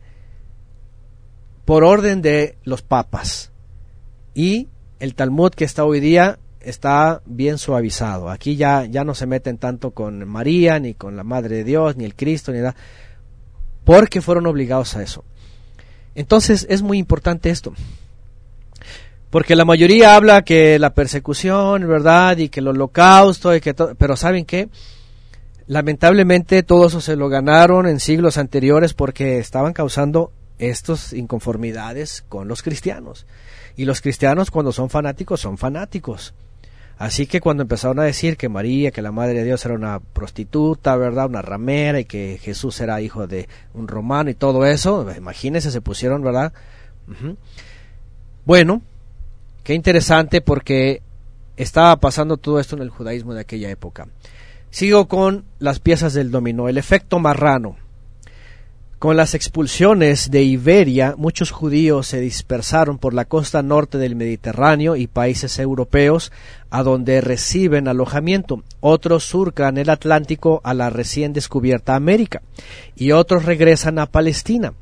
Por 1.64 1.84
orden 1.84 2.22
de 2.22 2.56
los 2.64 2.82
papas. 2.82 3.52
Y 4.34 4.68
el 4.98 5.14
Talmud 5.14 5.50
que 5.50 5.64
está 5.64 5.84
hoy 5.84 6.00
día 6.00 6.38
está 6.64 7.22
bien 7.26 7.58
suavizado. 7.58 8.30
Aquí 8.30 8.56
ya, 8.56 8.84
ya 8.84 9.04
no 9.04 9.14
se 9.14 9.26
meten 9.26 9.58
tanto 9.58 9.92
con 9.92 10.28
María, 10.28 10.78
ni 10.78 10.94
con 10.94 11.16
la 11.16 11.24
Madre 11.24 11.56
de 11.56 11.64
Dios, 11.64 11.96
ni 11.96 12.04
el 12.04 12.14
Cristo, 12.14 12.52
ni 12.52 12.58
nada 12.58 12.74
porque 13.84 14.20
fueron 14.20 14.46
obligados 14.46 14.96
a 14.96 15.02
eso. 15.02 15.24
Entonces 16.14 16.66
es 16.68 16.82
muy 16.82 16.98
importante 16.98 17.50
esto. 17.50 17.72
Porque 19.30 19.56
la 19.56 19.64
mayoría 19.64 20.14
habla 20.14 20.42
que 20.42 20.78
la 20.78 20.92
persecución, 20.92 21.88
¿verdad? 21.88 22.36
Y 22.36 22.48
que 22.50 22.60
el 22.60 22.68
holocausto, 22.68 23.54
y 23.54 23.60
que 23.60 23.74
pero 23.74 24.14
¿saben 24.14 24.44
qué? 24.44 24.68
Lamentablemente 25.66 26.62
todo 26.62 26.86
eso 26.88 27.00
se 27.00 27.16
lo 27.16 27.28
ganaron 27.28 27.86
en 27.86 27.98
siglos 27.98 28.36
anteriores 28.36 28.92
porque 28.92 29.38
estaban 29.38 29.72
causando 29.72 30.32
estas 30.58 31.14
inconformidades 31.14 32.24
con 32.28 32.46
los 32.46 32.62
cristianos. 32.62 33.26
Y 33.74 33.86
los 33.86 34.02
cristianos 34.02 34.50
cuando 34.50 34.70
son 34.70 34.90
fanáticos 34.90 35.40
son 35.40 35.56
fanáticos. 35.56 36.34
Así 36.98 37.26
que 37.26 37.40
cuando 37.40 37.62
empezaron 37.62 37.98
a 37.98 38.04
decir 38.04 38.36
que 38.36 38.48
María, 38.48 38.90
que 38.90 39.02
la 39.02 39.10
Madre 39.10 39.38
de 39.38 39.44
Dios 39.44 39.64
era 39.64 39.74
una 39.74 39.98
prostituta, 39.98 40.94
¿verdad? 40.96 41.26
Una 41.26 41.42
ramera 41.42 41.98
y 42.00 42.04
que 42.04 42.38
Jesús 42.40 42.80
era 42.80 43.00
hijo 43.00 43.26
de 43.26 43.48
un 43.74 43.88
romano 43.88 44.30
y 44.30 44.34
todo 44.34 44.64
eso, 44.66 45.06
imagínense, 45.16 45.70
se 45.70 45.80
pusieron, 45.80 46.22
¿verdad? 46.22 46.52
Bueno, 48.44 48.82
qué 49.64 49.74
interesante 49.74 50.40
porque 50.40 51.02
estaba 51.56 51.96
pasando 51.96 52.36
todo 52.36 52.60
esto 52.60 52.76
en 52.76 52.82
el 52.82 52.90
judaísmo 52.90 53.34
de 53.34 53.40
aquella 53.40 53.70
época. 53.70 54.08
Sigo 54.70 55.06
con 55.06 55.44
las 55.58 55.80
piezas 55.80 56.14
del 56.14 56.30
dominó, 56.30 56.68
el 56.68 56.78
efecto 56.78 57.18
marrano. 57.18 57.76
Con 59.02 59.16
las 59.16 59.34
expulsiones 59.34 60.30
de 60.30 60.44
Iberia, 60.44 61.16
muchos 61.18 61.50
judíos 61.50 62.06
se 62.06 62.20
dispersaron 62.20 62.98
por 62.98 63.14
la 63.14 63.24
costa 63.24 63.60
norte 63.60 63.98
del 63.98 64.14
Mediterráneo 64.14 64.94
y 64.94 65.08
países 65.08 65.58
europeos, 65.58 66.30
a 66.70 66.84
donde 66.84 67.20
reciben 67.20 67.88
alojamiento. 67.88 68.62
Otros 68.78 69.24
surcan 69.24 69.76
el 69.76 69.90
Atlántico 69.90 70.60
a 70.62 70.72
la 70.72 70.88
recién 70.88 71.32
descubierta 71.32 71.96
América, 71.96 72.42
y 72.94 73.10
otros 73.10 73.44
regresan 73.44 73.98
a 73.98 74.06
Palestina, 74.06 74.72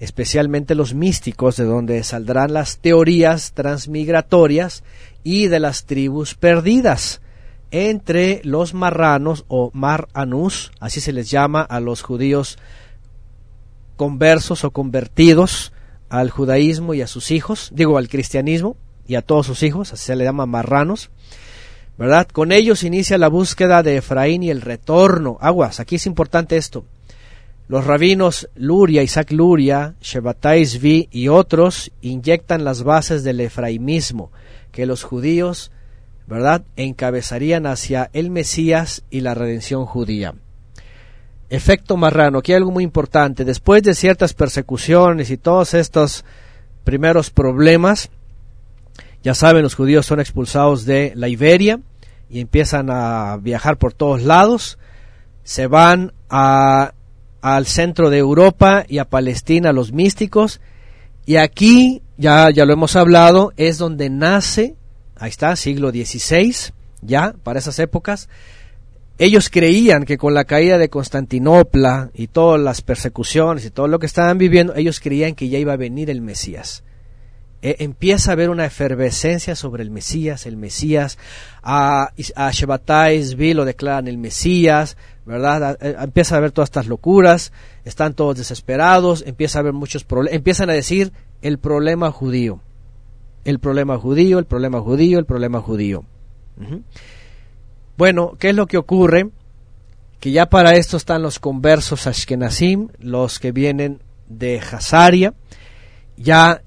especialmente 0.00 0.74
los 0.74 0.92
místicos, 0.92 1.56
de 1.56 1.64
donde 1.64 2.02
saldrán 2.02 2.52
las 2.52 2.78
teorías 2.78 3.52
transmigratorias 3.52 4.82
y 5.22 5.46
de 5.46 5.60
las 5.60 5.84
tribus 5.84 6.34
perdidas 6.34 7.20
entre 7.70 8.40
los 8.42 8.74
marranos 8.74 9.44
o 9.46 9.70
mar-anús, 9.72 10.72
así 10.80 11.00
se 11.00 11.12
les 11.12 11.30
llama 11.30 11.62
a 11.62 11.78
los 11.78 12.02
judíos 12.02 12.58
conversos 14.02 14.64
o 14.64 14.72
convertidos 14.72 15.72
al 16.08 16.28
judaísmo 16.28 16.92
y 16.92 17.02
a 17.02 17.06
sus 17.06 17.30
hijos, 17.30 17.70
digo 17.72 17.98
al 17.98 18.08
cristianismo 18.08 18.76
y 19.06 19.14
a 19.14 19.22
todos 19.22 19.46
sus 19.46 19.62
hijos, 19.62 19.92
así 19.92 20.06
se 20.06 20.16
le 20.16 20.24
llama 20.24 20.44
marranos, 20.44 21.10
¿verdad? 21.96 22.26
Con 22.26 22.50
ellos 22.50 22.82
inicia 22.82 23.16
la 23.16 23.28
búsqueda 23.28 23.84
de 23.84 23.98
Efraín 23.98 24.42
y 24.42 24.50
el 24.50 24.60
retorno. 24.60 25.38
Aguas, 25.40 25.78
aquí 25.78 25.94
es 25.94 26.06
importante 26.06 26.56
esto. 26.56 26.84
Los 27.68 27.86
rabinos 27.86 28.48
Luria, 28.56 29.04
Isaac 29.04 29.30
Luria, 29.30 29.94
Shebatai 30.00 30.66
Zvi 30.66 31.08
y 31.12 31.28
otros 31.28 31.92
inyectan 32.00 32.64
las 32.64 32.82
bases 32.82 33.22
del 33.22 33.38
efraimismo 33.38 34.32
que 34.72 34.84
los 34.84 35.04
judíos, 35.04 35.70
¿verdad?, 36.26 36.64
encabezarían 36.74 37.66
hacia 37.66 38.10
el 38.14 38.30
Mesías 38.30 39.04
y 39.10 39.20
la 39.20 39.34
redención 39.34 39.86
judía. 39.86 40.34
Efecto 41.52 41.98
marrano, 41.98 42.38
aquí 42.38 42.52
hay 42.52 42.56
algo 42.56 42.70
muy 42.70 42.82
importante. 42.82 43.44
Después 43.44 43.82
de 43.82 43.94
ciertas 43.94 44.32
persecuciones 44.32 45.30
y 45.30 45.36
todos 45.36 45.74
estos 45.74 46.24
primeros 46.82 47.28
problemas, 47.28 48.08
ya 49.22 49.34
saben, 49.34 49.62
los 49.62 49.74
judíos 49.74 50.06
son 50.06 50.18
expulsados 50.18 50.86
de 50.86 51.12
la 51.14 51.28
Iberia 51.28 51.78
y 52.30 52.40
empiezan 52.40 52.88
a 52.88 53.36
viajar 53.36 53.76
por 53.76 53.92
todos 53.92 54.22
lados. 54.22 54.78
Se 55.44 55.66
van 55.66 56.14
al 56.30 57.66
centro 57.66 58.08
de 58.08 58.16
Europa 58.16 58.86
y 58.88 58.96
a 58.96 59.10
Palestina 59.10 59.74
los 59.74 59.92
místicos. 59.92 60.58
Y 61.26 61.36
aquí, 61.36 62.00
ya, 62.16 62.48
ya 62.48 62.64
lo 62.64 62.72
hemos 62.72 62.96
hablado, 62.96 63.52
es 63.58 63.76
donde 63.76 64.08
nace, 64.08 64.74
ahí 65.16 65.28
está, 65.28 65.54
siglo 65.56 65.90
XVI, 65.90 66.72
ya, 67.02 67.34
para 67.42 67.58
esas 67.58 67.78
épocas, 67.78 68.30
ellos 69.18 69.50
creían 69.50 70.04
que 70.04 70.18
con 70.18 70.34
la 70.34 70.44
caída 70.44 70.78
de 70.78 70.88
Constantinopla 70.88 72.10
y 72.14 72.28
todas 72.28 72.60
las 72.60 72.82
persecuciones 72.82 73.64
y 73.64 73.70
todo 73.70 73.88
lo 73.88 73.98
que 73.98 74.06
estaban 74.06 74.38
viviendo, 74.38 74.74
ellos 74.74 75.00
creían 75.00 75.34
que 75.34 75.48
ya 75.48 75.58
iba 75.58 75.74
a 75.74 75.76
venir 75.76 76.10
el 76.10 76.20
Mesías. 76.20 76.82
E, 77.60 77.76
empieza 77.78 78.30
a 78.30 78.32
haber 78.32 78.50
una 78.50 78.64
efervescencia 78.64 79.54
sobre 79.54 79.84
el 79.84 79.90
Mesías, 79.90 80.46
el 80.46 80.56
Mesías, 80.56 81.18
a, 81.62 82.10
a 82.34 82.50
Shebatai 82.50 83.54
lo 83.54 83.64
declaran 83.64 84.08
el 84.08 84.18
Mesías, 84.18 84.96
¿verdad? 85.24 85.78
Eh, 85.80 85.94
empieza 86.00 86.34
a 86.34 86.38
haber 86.38 86.50
todas 86.50 86.68
estas 86.68 86.88
locuras, 86.88 87.52
están 87.84 88.14
todos 88.14 88.36
desesperados, 88.36 89.22
empieza 89.26 89.58
a 89.58 89.60
haber 89.60 89.74
muchos 89.74 90.02
problemas, 90.02 90.36
empiezan 90.36 90.70
a 90.70 90.72
decir 90.72 91.12
el 91.40 91.58
problema 91.58 92.10
judío, 92.10 92.60
el 93.44 93.60
problema 93.60 93.96
judío, 93.98 94.40
el 94.40 94.46
problema 94.46 94.80
judío, 94.80 95.18
el 95.20 95.26
problema 95.26 95.60
judío. 95.60 96.04
Bueno, 97.96 98.36
¿qué 98.38 98.50
es 98.50 98.54
lo 98.54 98.66
que 98.66 98.78
ocurre? 98.78 99.28
Que 100.20 100.30
ya 100.30 100.46
para 100.46 100.76
esto 100.76 100.96
están 100.96 101.22
los 101.22 101.38
conversos 101.38 102.06
Ashkenazim, 102.06 102.88
los 102.98 103.38
que 103.38 103.52
vienen 103.52 104.00
de 104.28 104.60
Hazaria, 104.60 105.34
ya 106.16 106.62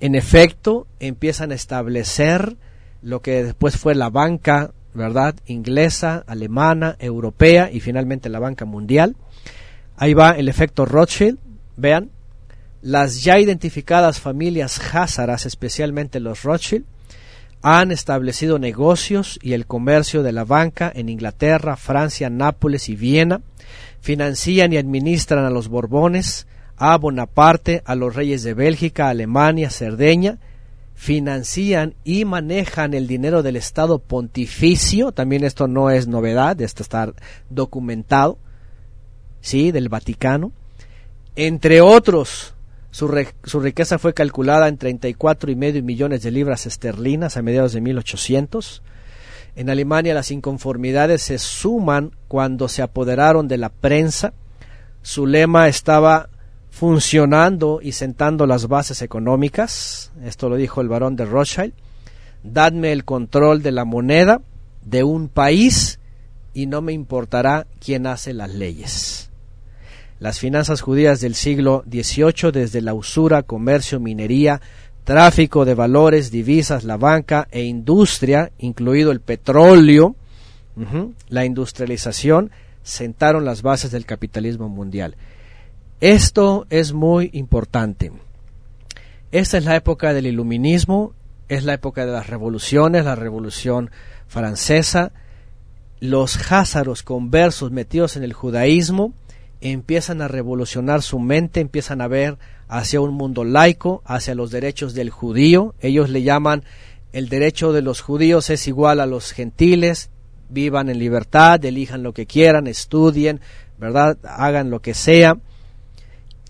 en 0.00 0.14
efecto 0.14 0.86
empiezan 0.98 1.52
a 1.52 1.54
establecer 1.54 2.56
lo 3.02 3.22
que 3.22 3.44
después 3.44 3.76
fue 3.76 3.94
la 3.94 4.10
banca, 4.10 4.72
¿verdad? 4.94 5.34
Inglesa, 5.46 6.24
alemana, 6.26 6.96
europea 6.98 7.70
y 7.72 7.80
finalmente 7.80 8.28
la 8.28 8.38
banca 8.38 8.64
mundial. 8.64 9.16
Ahí 9.96 10.14
va 10.14 10.32
el 10.32 10.48
efecto 10.48 10.84
Rothschild, 10.84 11.38
vean, 11.76 12.10
las 12.82 13.22
ya 13.22 13.38
identificadas 13.38 14.20
familias 14.20 14.80
házaras, 14.92 15.46
especialmente 15.46 16.20
los 16.20 16.42
Rothschild, 16.42 16.84
han 17.62 17.92
establecido 17.92 18.58
negocios 18.58 19.38
y 19.40 19.52
el 19.52 19.66
comercio 19.66 20.22
de 20.24 20.32
la 20.32 20.44
banca 20.44 20.90
en 20.94 21.08
Inglaterra, 21.08 21.76
Francia, 21.76 22.28
Nápoles 22.28 22.88
y 22.88 22.96
Viena, 22.96 23.40
financian 24.00 24.72
y 24.72 24.76
administran 24.76 25.44
a 25.44 25.50
los 25.50 25.68
Borbones, 25.68 26.48
a 26.76 26.96
Bonaparte, 26.98 27.82
a 27.84 27.94
los 27.94 28.16
reyes 28.16 28.42
de 28.42 28.54
Bélgica, 28.54 29.08
Alemania, 29.08 29.70
Cerdeña, 29.70 30.38
financian 30.94 31.94
y 32.04 32.24
manejan 32.24 32.94
el 32.94 33.06
dinero 33.06 33.42
del 33.42 33.56
Estado 33.56 34.00
pontificio, 34.00 35.12
también 35.12 35.44
esto 35.44 35.68
no 35.68 35.90
es 35.90 36.08
novedad, 36.08 36.60
esto 36.60 36.82
está 36.82 37.12
documentado, 37.48 38.38
¿sí? 39.40 39.70
Del 39.70 39.88
Vaticano. 39.88 40.52
Entre 41.36 41.80
otros, 41.80 42.54
su, 42.92 43.26
su 43.42 43.60
riqueza 43.60 43.98
fue 43.98 44.12
calculada 44.12 44.68
en 44.68 44.76
34 44.76 45.50
y 45.50 45.56
medio 45.56 45.82
millones 45.82 46.22
de 46.22 46.30
libras 46.30 46.66
esterlinas 46.66 47.38
a 47.38 47.42
mediados 47.42 47.72
de 47.72 47.80
1800. 47.80 48.82
En 49.56 49.70
Alemania 49.70 50.12
las 50.12 50.30
inconformidades 50.30 51.22
se 51.22 51.38
suman 51.38 52.12
cuando 52.28 52.68
se 52.68 52.82
apoderaron 52.82 53.48
de 53.48 53.56
la 53.56 53.70
prensa. 53.70 54.34
Su 55.00 55.26
lema 55.26 55.68
estaba 55.68 56.28
funcionando 56.70 57.80
y 57.82 57.92
sentando 57.92 58.46
las 58.46 58.68
bases 58.68 59.00
económicas. 59.00 60.12
Esto 60.22 60.50
lo 60.50 60.56
dijo 60.56 60.82
el 60.82 60.88
barón 60.88 61.16
de 61.16 61.24
Rothschild. 61.24 61.72
Dadme 62.44 62.92
el 62.92 63.06
control 63.06 63.62
de 63.62 63.72
la 63.72 63.86
moneda 63.86 64.42
de 64.84 65.02
un 65.02 65.28
país 65.28 65.98
y 66.52 66.66
no 66.66 66.82
me 66.82 66.92
importará 66.92 67.66
quién 67.80 68.06
hace 68.06 68.34
las 68.34 68.52
leyes. 68.52 69.31
Las 70.22 70.38
finanzas 70.38 70.82
judías 70.82 71.20
del 71.20 71.34
siglo 71.34 71.82
XVIII, 71.90 72.52
desde 72.52 72.80
la 72.80 72.94
usura, 72.94 73.42
comercio, 73.42 73.98
minería, 73.98 74.60
tráfico 75.02 75.64
de 75.64 75.74
valores, 75.74 76.30
divisas, 76.30 76.84
la 76.84 76.96
banca 76.96 77.48
e 77.50 77.64
industria, 77.64 78.52
incluido 78.58 79.10
el 79.10 79.20
petróleo, 79.20 80.14
la 81.28 81.44
industrialización, 81.44 82.52
sentaron 82.84 83.44
las 83.44 83.62
bases 83.62 83.90
del 83.90 84.06
capitalismo 84.06 84.68
mundial. 84.68 85.16
Esto 86.00 86.68
es 86.70 86.92
muy 86.92 87.30
importante. 87.32 88.12
Esta 89.32 89.58
es 89.58 89.64
la 89.64 89.74
época 89.74 90.14
del 90.14 90.28
iluminismo, 90.28 91.14
es 91.48 91.64
la 91.64 91.74
época 91.74 92.06
de 92.06 92.12
las 92.12 92.28
revoluciones, 92.28 93.04
la 93.06 93.16
revolución 93.16 93.90
francesa. 94.28 95.10
Los 95.98 96.52
házaros 96.52 97.02
conversos 97.02 97.72
metidos 97.72 98.16
en 98.16 98.22
el 98.22 98.34
judaísmo 98.34 99.14
empiezan 99.62 100.20
a 100.22 100.28
revolucionar 100.28 101.02
su 101.02 101.18
mente, 101.18 101.60
empiezan 101.60 102.00
a 102.00 102.08
ver 102.08 102.38
hacia 102.68 103.00
un 103.00 103.14
mundo 103.14 103.44
laico, 103.44 104.02
hacia 104.04 104.34
los 104.34 104.50
derechos 104.50 104.94
del 104.94 105.10
judío. 105.10 105.74
Ellos 105.80 106.10
le 106.10 106.22
llaman 106.22 106.64
el 107.12 107.28
derecho 107.28 107.72
de 107.72 107.82
los 107.82 108.00
judíos 108.00 108.48
es 108.50 108.66
igual 108.66 108.98
a 109.00 109.06
los 109.06 109.32
gentiles, 109.32 110.10
vivan 110.48 110.88
en 110.88 110.98
libertad, 110.98 111.62
elijan 111.64 112.02
lo 112.02 112.14
que 112.14 112.26
quieran, 112.26 112.66
estudien, 112.66 113.40
¿verdad? 113.78 114.18
Hagan 114.24 114.70
lo 114.70 114.80
que 114.80 114.94
sea. 114.94 115.36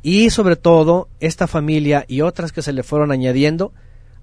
Y 0.02 0.30
sobre 0.30 0.56
todo, 0.56 1.08
esta 1.20 1.46
familia 1.46 2.04
y 2.08 2.20
otras 2.20 2.52
que 2.52 2.62
se 2.62 2.72
le 2.72 2.84
fueron 2.84 3.10
añadiendo, 3.10 3.72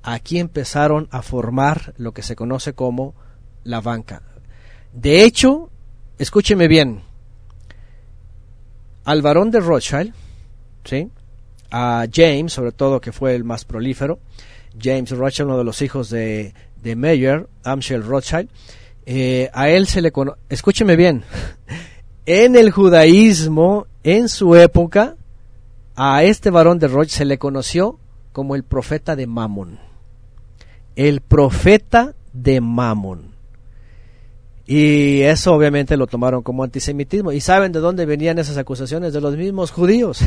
aquí 0.02 0.40
empezaron 0.40 1.08
a 1.12 1.22
formar 1.22 1.94
lo 1.98 2.14
que 2.14 2.22
se 2.22 2.36
conoce 2.36 2.74
como 2.74 3.16
la 3.64 3.82
banca. 3.82 4.22
De 4.94 5.24
hecho, 5.24 5.70
escúcheme 6.18 6.68
bien, 6.68 7.02
al 9.10 9.24
varón 9.24 9.50
de 9.50 9.60
Rothschild, 9.60 10.14
¿sí? 10.84 11.10
a 11.72 12.06
James, 12.14 12.54
sobre 12.54 12.72
todo 12.72 13.02
que 13.02 13.12
fue 13.12 13.34
el 13.34 13.44
más 13.44 13.66
prolífero, 13.66 14.20
James 14.80 15.10
Rothschild, 15.10 15.48
uno 15.48 15.58
de 15.58 15.64
los 15.64 15.82
hijos 15.82 16.12
de, 16.12 16.54
de 16.84 16.96
Mayer, 16.96 17.48
Amschel 17.64 18.04
Rothschild, 18.04 18.50
eh, 19.08 19.50
a 19.52 19.70
él 19.70 19.88
se 19.88 20.04
le 20.04 20.12
conoce, 20.12 20.38
escúcheme 20.50 20.96
bien, 20.96 21.24
en 22.28 22.56
el 22.56 22.70
judaísmo, 22.70 23.88
en 24.04 24.30
su 24.30 24.56
época, 24.56 25.16
a 25.96 26.24
este 26.24 26.52
varón 26.52 26.78
de 26.78 26.88
Roche 26.88 27.18
se 27.18 27.26
le 27.26 27.40
conoció 27.40 27.98
como 28.32 28.54
el 28.54 28.64
profeta 28.64 29.16
de 29.16 29.26
Mamón. 29.26 29.80
El 30.96 31.22
profeta 31.22 32.14
de 32.32 32.62
Mamón. 32.62 33.39
Y 34.72 35.24
eso 35.24 35.56
obviamente 35.56 35.98
lo 35.98 36.06
tomaron 36.06 36.44
como 36.44 36.64
antisemitismo. 36.64 37.32
¿Y 37.32 37.42
saben 37.42 37.72
de 37.72 37.80
dónde 37.80 38.06
venían 38.06 38.38
esas 38.38 38.56
acusaciones? 38.56 39.14
De 39.14 39.20
los 39.20 39.36
mismos 39.36 39.72
judíos. 39.72 40.24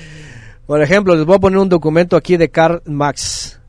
Por 0.66 0.80
ejemplo, 0.80 1.14
les 1.14 1.26
voy 1.26 1.36
a 1.36 1.40
poner 1.40 1.58
un 1.58 1.68
documento 1.68 2.16
aquí 2.16 2.38
de 2.38 2.48
Karl 2.48 2.80
Marx. 2.86 3.60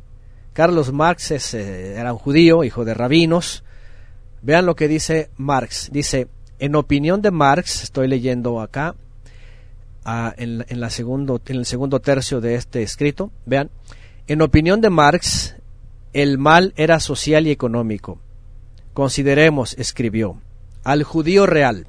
Carlos 0.53 0.93
Marx 0.93 1.53
eh, 1.55 1.95
era 1.97 2.13
un 2.13 2.19
judío, 2.19 2.63
hijo 2.63 2.85
de 2.85 2.93
rabinos. 2.93 3.65
Vean 4.41 4.65
lo 4.65 4.77
que 4.77 4.87
dice 4.87 5.29
Marx. 5.35 5.89
Dice, 5.91 6.29
en 6.57 6.75
opinión 6.75 7.21
de 7.21 7.31
Marx, 7.31 7.83
estoy 7.83 8.07
leyendo 8.07 8.61
acá, 8.61 8.95
en, 10.37 10.63
la 10.69 10.89
segundo, 10.89 11.41
en 11.45 11.57
el 11.57 11.65
segundo 11.65 11.99
tercio 11.99 12.39
de 12.39 12.55
este 12.55 12.81
escrito. 12.81 13.29
Vean, 13.45 13.71
en 14.27 14.41
opinión 14.41 14.79
de 14.79 14.89
Marx, 14.89 15.57
el 16.13 16.37
mal 16.37 16.71
era 16.77 17.01
social 17.01 17.45
y 17.45 17.51
económico. 17.51 18.21
Consideremos, 18.97 19.75
escribió, 19.77 20.41
al 20.83 21.03
judío 21.03 21.45
real, 21.45 21.85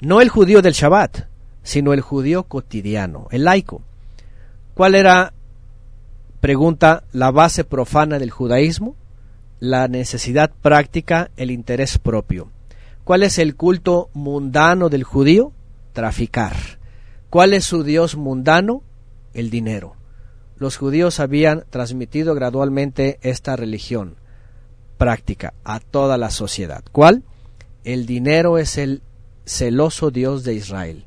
no 0.00 0.20
el 0.20 0.30
judío 0.30 0.62
del 0.62 0.72
Shabbat, 0.72 1.28
sino 1.62 1.92
el 1.92 2.00
judío 2.00 2.42
cotidiano, 2.42 3.28
el 3.30 3.44
laico. 3.44 3.82
¿Cuál 4.74 4.96
era, 4.96 5.32
pregunta, 6.40 7.04
la 7.12 7.30
base 7.30 7.62
profana 7.62 8.18
del 8.18 8.32
judaísmo? 8.32 8.96
La 9.60 9.86
necesidad 9.86 10.50
práctica, 10.60 11.30
el 11.36 11.52
interés 11.52 11.98
propio. 11.98 12.50
¿Cuál 13.04 13.22
es 13.22 13.38
el 13.38 13.54
culto 13.54 14.10
mundano 14.12 14.88
del 14.88 15.04
judío? 15.04 15.52
Traficar. 15.92 16.56
¿Cuál 17.30 17.54
es 17.54 17.64
su 17.64 17.84
Dios 17.84 18.16
mundano? 18.16 18.82
El 19.34 19.50
dinero. 19.50 19.94
Los 20.56 20.78
judíos 20.78 21.20
habían 21.20 21.62
transmitido 21.70 22.34
gradualmente 22.34 23.20
esta 23.22 23.54
religión 23.54 24.16
práctica 24.98 25.54
a 25.64 25.80
toda 25.80 26.18
la 26.18 26.30
sociedad. 26.30 26.84
¿Cuál? 26.92 27.22
El 27.84 28.04
dinero 28.04 28.58
es 28.58 28.76
el 28.76 29.02
celoso 29.46 30.10
Dios 30.10 30.44
de 30.44 30.54
Israel 30.54 31.06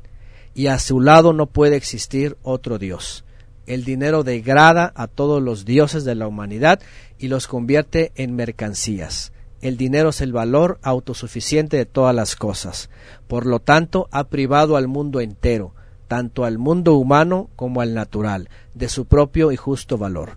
y 0.54 0.66
a 0.66 0.78
su 0.78 1.00
lado 1.00 1.32
no 1.32 1.46
puede 1.46 1.76
existir 1.76 2.36
otro 2.42 2.78
Dios. 2.78 3.24
El 3.66 3.84
dinero 3.84 4.24
degrada 4.24 4.92
a 4.96 5.06
todos 5.06 5.40
los 5.40 5.64
dioses 5.64 6.04
de 6.04 6.16
la 6.16 6.26
humanidad 6.26 6.80
y 7.18 7.28
los 7.28 7.46
convierte 7.46 8.10
en 8.16 8.34
mercancías. 8.34 9.32
El 9.60 9.76
dinero 9.76 10.08
es 10.08 10.20
el 10.20 10.32
valor 10.32 10.80
autosuficiente 10.82 11.76
de 11.76 11.86
todas 11.86 12.14
las 12.16 12.34
cosas. 12.34 12.90
Por 13.28 13.46
lo 13.46 13.60
tanto, 13.60 14.08
ha 14.10 14.24
privado 14.24 14.76
al 14.76 14.88
mundo 14.88 15.20
entero 15.20 15.74
tanto 16.12 16.44
al 16.44 16.58
mundo 16.58 16.92
humano 16.96 17.48
como 17.56 17.80
al 17.80 17.94
natural, 17.94 18.50
de 18.74 18.90
su 18.90 19.06
propio 19.06 19.50
y 19.50 19.56
justo 19.56 19.96
valor. 19.96 20.36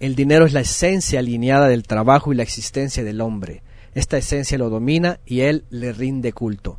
El 0.00 0.14
dinero 0.14 0.46
es 0.46 0.52
la 0.52 0.60
esencia 0.60 1.18
alineada 1.18 1.68
del 1.68 1.82
trabajo 1.82 2.32
y 2.32 2.36
la 2.36 2.44
existencia 2.44 3.02
del 3.02 3.20
hombre. 3.20 3.62
Esta 3.94 4.16
esencia 4.16 4.58
lo 4.58 4.70
domina 4.70 5.18
y 5.26 5.40
él 5.40 5.64
le 5.70 5.92
rinde 5.92 6.32
culto. 6.32 6.78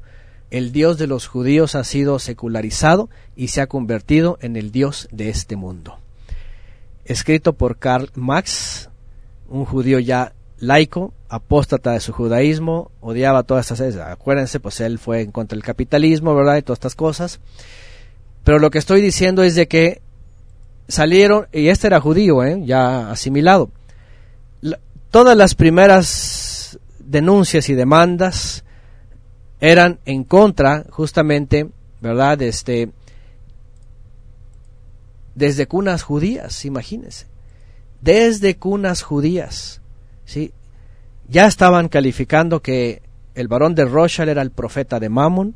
El 0.52 0.72
Dios 0.72 0.98
de 0.98 1.08
los 1.08 1.28
judíos 1.28 1.76
ha 1.76 1.84
sido 1.84 2.18
secularizado 2.18 3.10
y 3.36 3.50
se 3.50 3.62
ha 3.62 3.68
convertido 3.68 4.38
en 4.42 4.56
el 4.56 4.72
Dios 4.72 5.08
de 5.12 5.30
este 5.30 5.56
mundo. 5.56 6.00
Escrito 7.06 7.54
por 7.54 7.78
Karl 7.78 8.10
Marx, 8.16 8.90
un 9.50 9.66
judío 9.66 10.00
ya 10.00 10.34
laico, 10.58 11.14
apóstata 11.28 11.92
de 11.92 12.00
su 12.00 12.14
judaísmo, 12.14 12.92
odiaba 13.02 13.44
todas 13.44 13.70
estas 13.70 13.98
Acuérdense, 13.98 14.60
pues 14.60 14.80
él 14.80 14.98
fue 14.98 15.22
en 15.22 15.32
contra 15.32 15.56
del 15.56 15.64
capitalismo, 15.64 16.36
¿verdad? 16.36 16.58
Y 16.58 16.62
todas 16.62 16.78
estas 16.78 16.96
cosas. 16.96 17.40
Pero 18.44 18.60
lo 18.60 18.72
que 18.72 18.80
estoy 18.80 19.02
diciendo 19.02 19.44
es 19.44 19.56
de 19.56 19.68
que 19.68 20.02
salieron, 20.90 21.48
y 21.54 21.70
este 21.70 21.88
era 21.88 22.02
judío, 22.02 22.44
¿eh? 22.44 22.62
ya 22.66 23.10
asimilado, 23.10 23.72
todas 25.12 25.38
las 25.38 25.56
primeras 25.56 26.78
denuncias 27.00 27.70
y 27.70 27.74
demandas 27.74 28.64
eran 29.62 30.00
en 30.06 30.24
contra, 30.24 30.86
justamente, 30.90 31.70
¿verdad? 32.02 32.42
Este, 32.42 32.92
desde 35.36 35.68
cunas 35.68 36.04
judías, 36.04 36.66
imagínense. 36.66 37.26
Desde 38.02 38.58
cunas 38.58 39.02
judías, 39.02 39.82
¿sí? 40.26 40.54
Ya 41.28 41.46
estaban 41.46 41.90
calificando 41.90 42.62
que 42.62 43.02
el 43.36 43.48
varón 43.48 43.76
de 43.76 43.86
Rothschild 43.86 44.30
era 44.30 44.42
el 44.42 44.52
profeta 44.52 45.00
de 45.00 45.10
Mammon, 45.10 45.56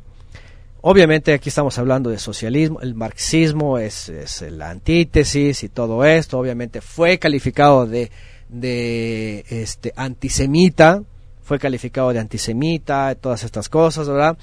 Obviamente 0.86 1.32
aquí 1.32 1.48
estamos 1.48 1.78
hablando 1.78 2.10
de 2.10 2.18
socialismo, 2.18 2.78
el 2.82 2.94
marxismo 2.94 3.78
es, 3.78 4.12
la 4.50 4.68
antítesis 4.68 5.62
y 5.62 5.70
todo 5.70 6.04
esto, 6.04 6.38
obviamente 6.38 6.82
fue 6.82 7.18
calificado 7.18 7.86
de, 7.86 8.10
de 8.50 9.46
este, 9.48 9.94
antisemita, 9.96 11.02
fue 11.42 11.58
calificado 11.58 12.12
de 12.12 12.18
antisemita, 12.18 13.14
todas 13.14 13.44
estas 13.44 13.70
cosas, 13.70 14.10
¿verdad? 14.10 14.36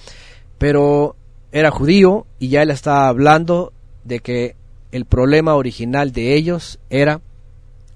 Pero 0.58 1.16
era 1.52 1.70
judío 1.70 2.26
y 2.40 2.48
ya 2.48 2.64
él 2.64 2.72
estaba 2.72 3.08
hablando 3.08 3.72
de 4.04 4.20
que 4.22 4.56
el 4.92 5.06
problema 5.06 5.54
original 5.54 6.12
de 6.12 6.34
ellos 6.34 6.80
era 6.90 7.22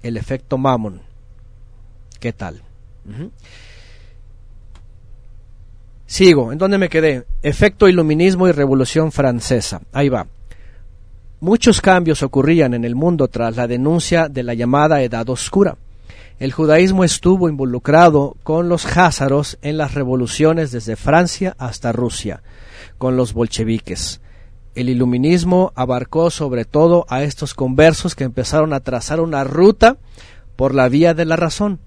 el 0.04 0.16
efecto 0.16 0.56
Mammon. 0.56 1.02
¿Qué 2.20 2.32
tal? 2.32 2.62
Sigo, 6.06 6.52
¿en 6.52 6.58
dónde 6.58 6.78
me 6.78 6.88
quedé? 6.88 7.26
Efecto 7.42 7.88
iluminismo 7.88 8.46
y 8.46 8.52
revolución 8.52 9.10
francesa. 9.10 9.82
Ahí 9.92 10.08
va. 10.08 10.26
muchos 11.40 11.80
cambios 11.80 12.22
ocurrían 12.22 12.74
en 12.74 12.84
el 12.84 12.94
mundo 12.94 13.28
tras 13.28 13.56
la 13.56 13.66
denuncia 13.66 14.28
de 14.28 14.42
la 14.42 14.54
llamada 14.54 15.02
Edad 15.02 15.28
Oscura. 15.28 15.76
El 16.38 16.52
judaísmo 16.52 17.02
estuvo 17.02 17.48
involucrado 17.48 18.36
con 18.42 18.68
los 18.68 18.96
házaros 18.96 19.58
en 19.62 19.78
las 19.78 19.94
revoluciones 19.94 20.70
desde 20.70 20.96
Francia 20.96 21.54
hasta 21.58 21.92
Rusia, 21.92 22.42
con 22.98 23.16
los 23.16 23.32
bolcheviques. 23.32 24.20
El 24.74 24.88
iluminismo 24.88 25.72
abarcó 25.74 26.30
sobre 26.30 26.64
todo 26.64 27.04
a 27.08 27.22
estos 27.22 27.54
conversos 27.54 28.14
que 28.14 28.24
empezaron 28.24 28.72
a 28.72 28.80
trazar 28.80 29.20
una 29.20 29.44
ruta 29.44 29.96
por 30.54 30.74
la 30.74 30.88
vía 30.88 31.14
de 31.14 31.24
la 31.24 31.36
razón. 31.36 31.80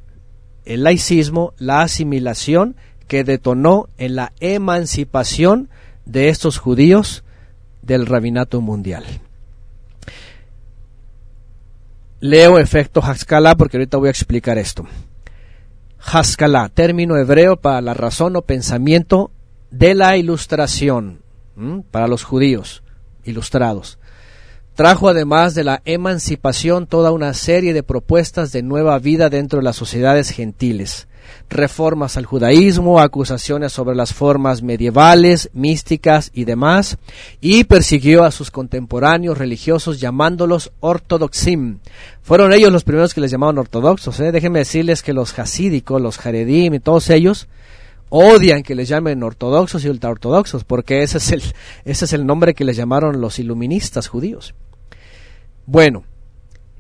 El 0.66 0.84
laicismo, 0.84 1.54
la 1.58 1.82
asimilación 1.82 2.76
que 3.10 3.26
detonó 3.26 3.90
en 3.98 4.16
la 4.16 4.32
emancipación 4.40 5.68
de 6.06 6.30
estos 6.30 6.60
judíos 6.60 7.24
del 7.82 8.06
rabinato 8.06 8.62
mundial. 8.62 9.04
Leo 12.22 12.60
efecto 12.60 13.02
Haskalah 13.04 13.56
porque 13.56 13.78
ahorita 13.78 13.98
voy 13.98 14.10
a 14.10 14.12
explicar 14.12 14.60
esto. 14.60 14.86
Haskalah, 16.00 16.70
término 16.70 17.18
hebreo 17.18 17.58
para 17.58 17.82
la 17.82 17.96
razón 17.96 18.36
o 18.36 18.44
pensamiento 18.44 19.32
de 19.72 19.96
la 19.96 20.16
ilustración, 20.16 21.24
para 21.90 22.08
los 22.08 22.24
judíos 22.24 22.84
ilustrados. 23.24 23.98
Trajo 24.76 25.10
además 25.10 25.56
de 25.56 25.64
la 25.64 25.82
emancipación 25.84 26.86
toda 26.86 27.12
una 27.12 27.34
serie 27.34 27.74
de 27.74 27.84
propuestas 27.84 28.52
de 28.52 28.62
nueva 28.62 29.00
vida 29.00 29.30
dentro 29.30 29.60
de 29.60 29.66
las 29.66 29.76
sociedades 29.76 30.30
gentiles 30.30 31.09
reformas 31.50 32.18
al 32.18 32.26
judaísmo, 32.26 33.00
acusaciones 33.00 33.74
sobre 33.74 33.96
las 33.96 34.14
formas 34.14 34.62
medievales, 34.62 35.50
místicas 35.54 36.32
y 36.34 36.46
demás, 36.46 36.98
y 37.42 37.64
persiguió 37.64 38.24
a 38.24 38.32
sus 38.32 38.52
contemporáneos 38.52 39.38
religiosos 39.38 40.00
llamándolos 40.00 40.72
ortodoxim. 40.80 41.80
Fueron 42.22 42.54
ellos 42.54 42.72
los 42.72 42.84
primeros 42.84 43.14
que 43.14 43.22
les 43.22 43.32
llamaban 43.32 43.58
ortodoxos. 43.58 44.20
¿eh? 44.20 44.32
Déjenme 44.32 44.60
decirles 44.60 45.02
que 45.02 45.14
los 45.14 45.38
hasídicos, 45.38 46.02
los 46.02 46.18
jaredim 46.18 46.76
y 46.76 46.80
todos 46.80 47.10
ellos 47.10 47.48
odian 48.10 48.64
que 48.64 48.76
les 48.76 48.90
llamen 48.90 49.24
ortodoxos 49.24 49.86
y 49.86 49.90
ultraortodoxos, 49.90 50.64
porque 50.64 51.04
ese 51.04 51.20
es 51.20 51.32
el, 51.32 51.44
ese 51.86 52.06
es 52.06 52.14
el 52.14 52.26
nombre 52.26 52.54
que 52.54 52.66
les 52.66 52.78
llamaron 52.78 53.22
los 53.22 53.40
iluministas 53.40 54.08
judíos. 54.08 54.54
Bueno, 55.66 56.04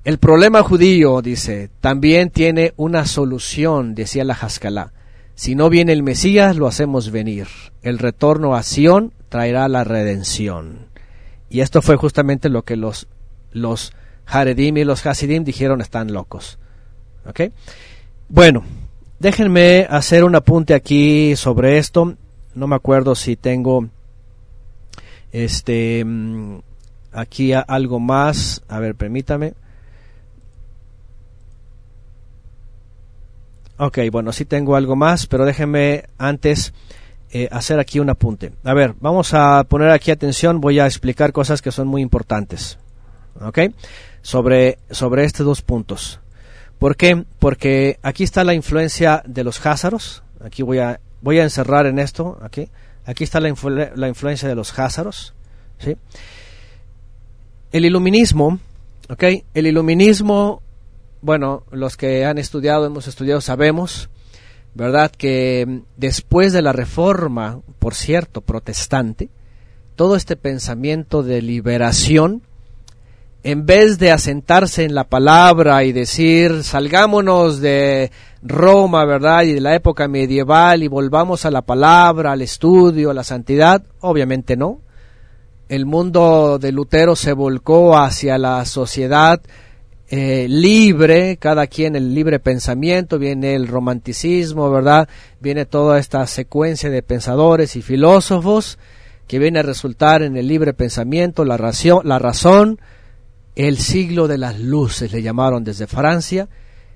el 0.05 0.17
problema 0.17 0.63
judío, 0.63 1.21
dice, 1.21 1.69
también 1.81 2.29
tiene 2.29 2.73
una 2.77 3.05
solución, 3.05 3.95
decía 3.95 4.23
la 4.23 4.33
Haskalah. 4.33 4.93
Si 5.35 5.55
no 5.55 5.69
viene 5.69 5.93
el 5.93 6.03
Mesías, 6.03 6.55
lo 6.57 6.67
hacemos 6.67 7.11
venir. 7.11 7.47
El 7.81 7.97
retorno 7.97 8.55
a 8.55 8.63
Sión 8.63 9.13
traerá 9.29 9.67
la 9.67 9.83
redención. 9.83 10.87
Y 11.49 11.61
esto 11.61 11.81
fue 11.81 11.95
justamente 11.95 12.49
lo 12.49 12.63
que 12.63 12.75
los, 12.75 13.07
los 13.51 13.93
Haredim 14.25 14.77
y 14.77 14.83
los 14.83 15.05
Hasidim 15.05 15.43
dijeron 15.43 15.81
están 15.81 16.13
locos. 16.13 16.59
Bueno, 18.27 18.63
déjenme 19.19 19.87
hacer 19.89 20.23
un 20.23 20.35
apunte 20.35 20.73
aquí 20.73 21.35
sobre 21.35 21.77
esto. 21.77 22.15
No 22.55 22.67
me 22.67 22.75
acuerdo 22.75 23.15
si 23.15 23.35
tengo 23.35 23.87
este 25.31 26.03
mm, 26.05 26.59
aquí 27.11 27.53
algo 27.53 27.99
más. 27.99 28.61
A 28.67 28.79
ver, 28.79 28.95
permítame. 28.95 29.53
Ok, 33.81 33.99
bueno, 34.11 34.33
sí 34.33 34.43
tengo 34.43 34.75
algo 34.75 34.97
más, 34.97 35.25
pero 35.25 35.45
déjenme 35.45 36.03
antes 36.17 36.73
eh, 37.31 37.47
hacer 37.49 37.79
aquí 37.79 38.01
un 38.01 38.09
apunte. 38.09 38.51
A 38.65 38.73
ver, 38.73 38.93
vamos 38.99 39.33
a 39.33 39.63
poner 39.63 39.89
aquí 39.91 40.11
atención, 40.11 40.59
voy 40.59 40.79
a 40.79 40.85
explicar 40.85 41.31
cosas 41.31 41.61
que 41.61 41.71
son 41.71 41.87
muy 41.87 42.01
importantes. 42.01 42.77
¿Ok? 43.39 43.59
Sobre, 44.21 44.79
sobre 44.91 45.23
estos 45.23 45.45
dos 45.45 45.61
puntos. 45.61 46.19
¿Por 46.77 46.97
qué? 46.97 47.23
Porque 47.39 47.99
aquí 48.01 48.25
está 48.25 48.43
la 48.43 48.53
influencia 48.53 49.23
de 49.25 49.45
los 49.45 49.65
házaros. 49.65 50.23
Aquí 50.43 50.61
voy 50.61 50.79
a, 50.79 50.99
voy 51.21 51.39
a 51.39 51.43
encerrar 51.43 51.85
en 51.85 51.99
esto. 51.99 52.37
Aquí, 52.41 52.67
aquí 53.05 53.23
está 53.23 53.39
la, 53.39 53.53
la 53.95 54.07
influencia 54.09 54.49
de 54.49 54.55
los 54.55 54.77
házaros. 54.77 55.33
¿sí? 55.77 55.95
El 57.71 57.85
iluminismo, 57.85 58.59
¿ok? 59.07 59.23
El 59.53 59.67
iluminismo 59.67 60.61
bueno, 61.21 61.63
los 61.71 61.97
que 61.97 62.25
han 62.25 62.37
estudiado, 62.37 62.85
hemos 62.85 63.07
estudiado, 63.07 63.41
sabemos, 63.41 64.09
¿verdad? 64.73 65.11
Que 65.11 65.81
después 65.97 66.53
de 66.53 66.61
la 66.61 66.73
reforma, 66.73 67.59
por 67.79 67.95
cierto, 67.95 68.41
protestante, 68.41 69.29
todo 69.95 70.15
este 70.15 70.35
pensamiento 70.35 71.23
de 71.23 71.41
liberación, 71.41 72.41
en 73.43 73.65
vez 73.65 73.99
de 73.99 74.11
asentarse 74.11 74.83
en 74.83 74.95
la 74.95 75.05
palabra 75.05 75.83
y 75.83 75.91
decir, 75.91 76.63
salgámonos 76.63 77.61
de 77.61 78.11
Roma, 78.41 79.05
¿verdad? 79.05 79.43
Y 79.43 79.53
de 79.53 79.61
la 79.61 79.75
época 79.75 80.07
medieval 80.07 80.83
y 80.83 80.87
volvamos 80.87 81.45
a 81.45 81.51
la 81.51 81.61
palabra, 81.61 82.33
al 82.33 82.41
estudio, 82.41 83.11
a 83.11 83.13
la 83.13 83.23
santidad, 83.23 83.83
obviamente 84.01 84.57
no. 84.57 84.79
El 85.69 85.85
mundo 85.85 86.59
de 86.59 86.71
Lutero 86.71 87.15
se 87.15 87.33
volcó 87.33 87.97
hacia 87.97 88.37
la 88.37 88.65
sociedad 88.65 89.41
eh, 90.11 90.47
libre, 90.49 91.37
cada 91.37 91.67
quien 91.67 91.95
el 91.95 92.15
libre 92.15 92.39
pensamiento, 92.39 93.19
viene 93.19 93.53
el 93.53 93.67
romanticismo, 93.67 94.71
¿verdad? 94.71 95.07
Viene 95.39 95.65
toda 95.65 95.99
esta 95.99 96.25
secuencia 96.25 96.89
de 96.89 97.03
pensadores 97.03 97.75
y 97.75 97.83
filósofos 97.83 98.79
que 99.27 99.37
viene 99.37 99.59
a 99.59 99.63
resultar 99.63 100.23
en 100.23 100.35
el 100.35 100.47
libre 100.47 100.73
pensamiento, 100.73 101.45
la, 101.45 101.57
la 102.03 102.19
razón, 102.19 102.79
el 103.55 103.77
siglo 103.77 104.27
de 104.27 104.39
las 104.39 104.59
luces, 104.59 105.11
le 105.11 105.21
llamaron 105.21 105.63
desde 105.63 105.85
Francia. 105.85 106.49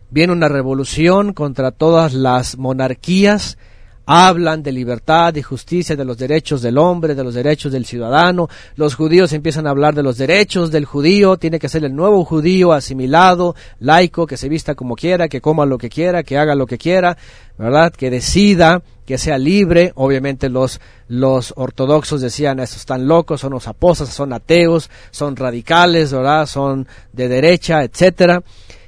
Viene 0.09 0.33
una 0.33 0.47
revolución 0.47 1.33
contra 1.33 1.69
todas 1.69 2.15
las 2.15 2.57
monarquías, 2.57 3.59
hablan 4.05 4.63
de 4.63 4.71
libertad, 4.71 5.33
de 5.33 5.43
justicia, 5.43 5.95
de 5.95 6.05
los 6.05 6.17
derechos 6.17 6.61
del 6.61 6.77
hombre, 6.77 7.15
de 7.15 7.23
los 7.23 7.33
derechos 7.33 7.71
del 7.71 7.85
ciudadano. 7.85 8.49
Los 8.75 8.95
judíos 8.95 9.33
empiezan 9.33 9.67
a 9.67 9.69
hablar 9.69 9.95
de 9.95 10.03
los 10.03 10.17
derechos 10.17 10.71
del 10.71 10.85
judío, 10.85 11.37
tiene 11.37 11.59
que 11.59 11.69
ser 11.69 11.85
el 11.85 11.95
nuevo 11.95 12.25
judío 12.25 12.73
asimilado, 12.73 13.55
laico, 13.79 14.27
que 14.27 14.37
se 14.37 14.49
vista 14.49 14.75
como 14.75 14.95
quiera, 14.95 15.27
que 15.27 15.41
coma 15.41 15.65
lo 15.65 15.77
que 15.77 15.89
quiera, 15.89 16.23
que 16.23 16.37
haga 16.37 16.55
lo 16.55 16.65
que 16.65 16.77
quiera, 16.77 17.17
¿verdad? 17.57 17.93
Que 17.93 18.09
decida, 18.09 18.81
que 19.05 19.17
sea 19.17 19.37
libre. 19.37 19.91
Obviamente 19.95 20.49
los, 20.49 20.81
los 21.07 21.53
ortodoxos 21.55 22.21
decían, 22.21 22.59
estos 22.59 22.79
están 22.79 23.07
locos, 23.07 23.41
son 23.41 23.53
los 23.53 23.69
son 24.09 24.33
ateos, 24.33 24.89
son 25.11 25.35
radicales, 25.35 26.11
¿verdad? 26.11 26.45
Son 26.45 26.87
de 27.11 27.27
derecha, 27.27 27.83
etcétera. 27.83 28.43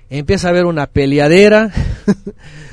Empieza 0.09 0.47
a 0.47 0.51
haber 0.51 0.65
una 0.65 0.87
peleadera 0.87 1.71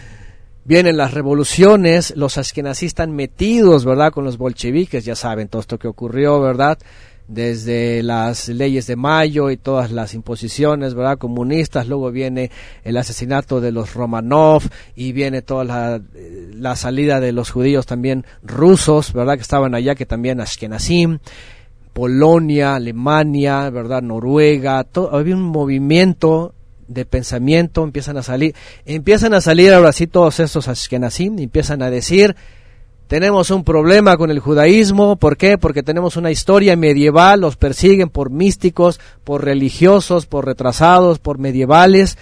Vienen 0.64 0.96
las 0.96 1.12
revoluciones, 1.12 2.14
los 2.16 2.38
askenazí 2.38 2.86
están 2.86 3.10
metidos, 3.10 3.84
¿verdad?, 3.84 4.12
con 4.12 4.24
los 4.24 4.38
bolcheviques, 4.38 5.04
ya 5.04 5.16
saben 5.16 5.48
todo 5.48 5.60
esto 5.60 5.76
que 5.76 5.88
ocurrió, 5.88 6.40
¿verdad?, 6.40 6.78
desde 7.26 8.02
las 8.02 8.48
leyes 8.48 8.86
de 8.86 8.94
mayo 8.94 9.50
y 9.50 9.56
todas 9.56 9.90
las 9.90 10.14
imposiciones, 10.14 10.94
¿verdad?, 10.94 11.18
comunistas, 11.18 11.88
luego 11.88 12.12
viene 12.12 12.52
el 12.84 12.96
asesinato 12.96 13.60
de 13.60 13.72
los 13.72 13.94
Romanov 13.94 14.62
y 14.94 15.10
viene 15.10 15.42
toda 15.42 15.64
la, 15.64 16.00
la 16.54 16.76
salida 16.76 17.18
de 17.18 17.32
los 17.32 17.50
judíos 17.50 17.86
también 17.86 18.24
rusos, 18.44 19.12
¿verdad?, 19.12 19.34
que 19.34 19.42
estaban 19.42 19.74
allá, 19.74 19.96
que 19.96 20.06
también 20.06 20.40
Ashkenazim, 20.40 21.18
Polonia, 21.92 22.76
Alemania, 22.76 23.68
¿verdad?, 23.70 24.02
Noruega, 24.02 24.84
todo, 24.84 25.12
había 25.16 25.34
un 25.34 25.42
movimiento 25.42 26.54
de 26.88 27.04
pensamiento 27.04 27.84
empiezan 27.84 28.16
a 28.16 28.22
salir, 28.22 28.54
empiezan 28.84 29.34
a 29.34 29.40
salir 29.40 29.72
ahora 29.72 29.92
sí 29.92 30.06
todos 30.06 30.40
estos 30.40 30.68
ashkenazim, 30.68 31.38
empiezan 31.38 31.82
a 31.82 31.90
decir, 31.90 32.36
tenemos 33.06 33.50
un 33.50 33.64
problema 33.64 34.16
con 34.16 34.30
el 34.30 34.40
judaísmo, 34.40 35.16
¿por 35.16 35.36
qué? 35.36 35.58
Porque 35.58 35.82
tenemos 35.82 36.16
una 36.16 36.30
historia 36.30 36.76
medieval, 36.76 37.40
los 37.40 37.56
persiguen 37.56 38.08
por 38.08 38.30
místicos, 38.30 39.00
por 39.24 39.44
religiosos, 39.44 40.26
por 40.26 40.46
retrasados, 40.46 41.18
por 41.18 41.38
medievales, 41.38 42.16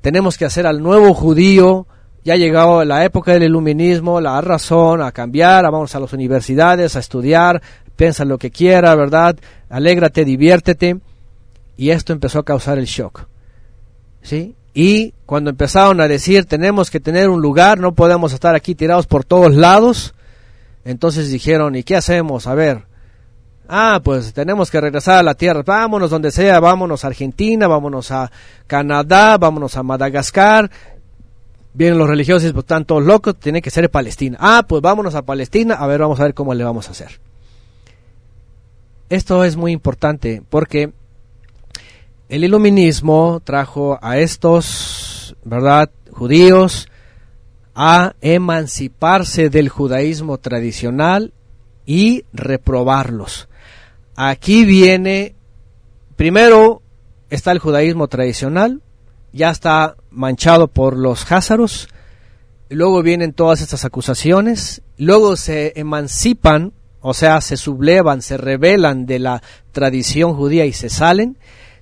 tenemos 0.00 0.38
que 0.38 0.44
hacer 0.44 0.66
al 0.66 0.82
nuevo 0.82 1.14
judío, 1.14 1.86
ya 2.24 2.34
ha 2.34 2.36
llegado 2.36 2.84
la 2.84 3.04
época 3.04 3.32
del 3.32 3.44
iluminismo, 3.44 4.20
la 4.20 4.40
razón, 4.40 5.00
a 5.02 5.12
cambiar, 5.12 5.64
vamos 5.64 5.94
a 5.94 6.00
las 6.00 6.12
universidades, 6.12 6.96
a 6.96 7.00
estudiar, 7.00 7.62
piensa 7.96 8.24
lo 8.24 8.38
que 8.38 8.50
quiera, 8.50 8.94
¿verdad? 8.94 9.36
Alégrate, 9.68 10.24
diviértete. 10.24 10.98
Y 11.76 11.90
esto 11.90 12.12
empezó 12.12 12.40
a 12.40 12.44
causar 12.44 12.78
el 12.78 12.84
shock. 12.84 13.26
¿Sí? 14.22 14.54
Y 14.72 15.14
cuando 15.26 15.50
empezaron 15.50 16.00
a 16.00 16.08
decir 16.08 16.44
tenemos 16.44 16.90
que 16.90 17.00
tener 17.00 17.28
un 17.28 17.40
lugar, 17.40 17.78
no 17.78 17.94
podemos 17.94 18.32
estar 18.32 18.54
aquí 18.54 18.74
tirados 18.74 19.06
por 19.06 19.24
todos 19.24 19.54
lados, 19.54 20.14
entonces 20.84 21.30
dijeron, 21.30 21.74
¿y 21.76 21.82
qué 21.82 21.96
hacemos? 21.96 22.46
A 22.46 22.54
ver, 22.54 22.84
ah, 23.68 24.00
pues 24.02 24.32
tenemos 24.32 24.70
que 24.70 24.80
regresar 24.80 25.18
a 25.18 25.22
la 25.22 25.34
tierra, 25.34 25.62
vámonos 25.64 26.10
donde 26.10 26.30
sea, 26.30 26.60
vámonos 26.60 27.04
a 27.04 27.08
Argentina, 27.08 27.68
vámonos 27.68 28.10
a 28.10 28.30
Canadá, 28.66 29.38
vámonos 29.38 29.76
a 29.76 29.82
Madagascar. 29.82 30.70
Vienen 31.72 31.98
los 31.98 32.08
religiosos, 32.08 32.52
pues 32.52 32.64
están 32.64 32.84
todos 32.84 33.04
locos, 33.04 33.36
tiene 33.38 33.62
que 33.62 33.70
ser 33.70 33.88
Palestina. 33.90 34.36
Ah, 34.40 34.64
pues 34.68 34.82
vámonos 34.82 35.14
a 35.14 35.22
Palestina, 35.22 35.74
a 35.74 35.86
ver, 35.86 36.00
vamos 36.00 36.18
a 36.18 36.24
ver 36.24 36.34
cómo 36.34 36.52
le 36.52 36.64
vamos 36.64 36.88
a 36.88 36.90
hacer. 36.90 37.20
Esto 39.08 39.44
es 39.44 39.56
muy 39.56 39.72
importante 39.72 40.42
porque 40.48 40.92
el 42.30 42.44
iluminismo 42.44 43.42
trajo 43.42 43.98
a 44.00 44.18
estos, 44.18 45.36
¿verdad?, 45.44 45.90
judíos 46.12 46.88
a 47.74 48.14
emanciparse 48.20 49.50
del 49.50 49.68
judaísmo 49.68 50.38
tradicional 50.38 51.32
y 51.86 52.24
reprobarlos. 52.32 53.48
Aquí 54.14 54.64
viene, 54.64 55.34
primero 56.14 56.82
está 57.30 57.50
el 57.50 57.58
judaísmo 57.58 58.06
tradicional, 58.06 58.80
ya 59.32 59.50
está 59.50 59.96
manchado 60.10 60.68
por 60.68 60.96
los 60.96 61.30
házaros, 61.32 61.88
luego 62.68 63.02
vienen 63.02 63.32
todas 63.32 63.60
estas 63.60 63.84
acusaciones, 63.84 64.82
luego 64.98 65.34
se 65.34 65.72
emancipan, 65.74 66.74
o 67.00 67.12
sea, 67.12 67.40
se 67.40 67.56
sublevan, 67.56 68.22
se 68.22 68.36
rebelan 68.36 69.06
de 69.06 69.18
la 69.18 69.42
tradición 69.72 70.34
judía 70.34 70.64
y 70.64 70.72
se 70.72 70.90
salen, 70.90 71.36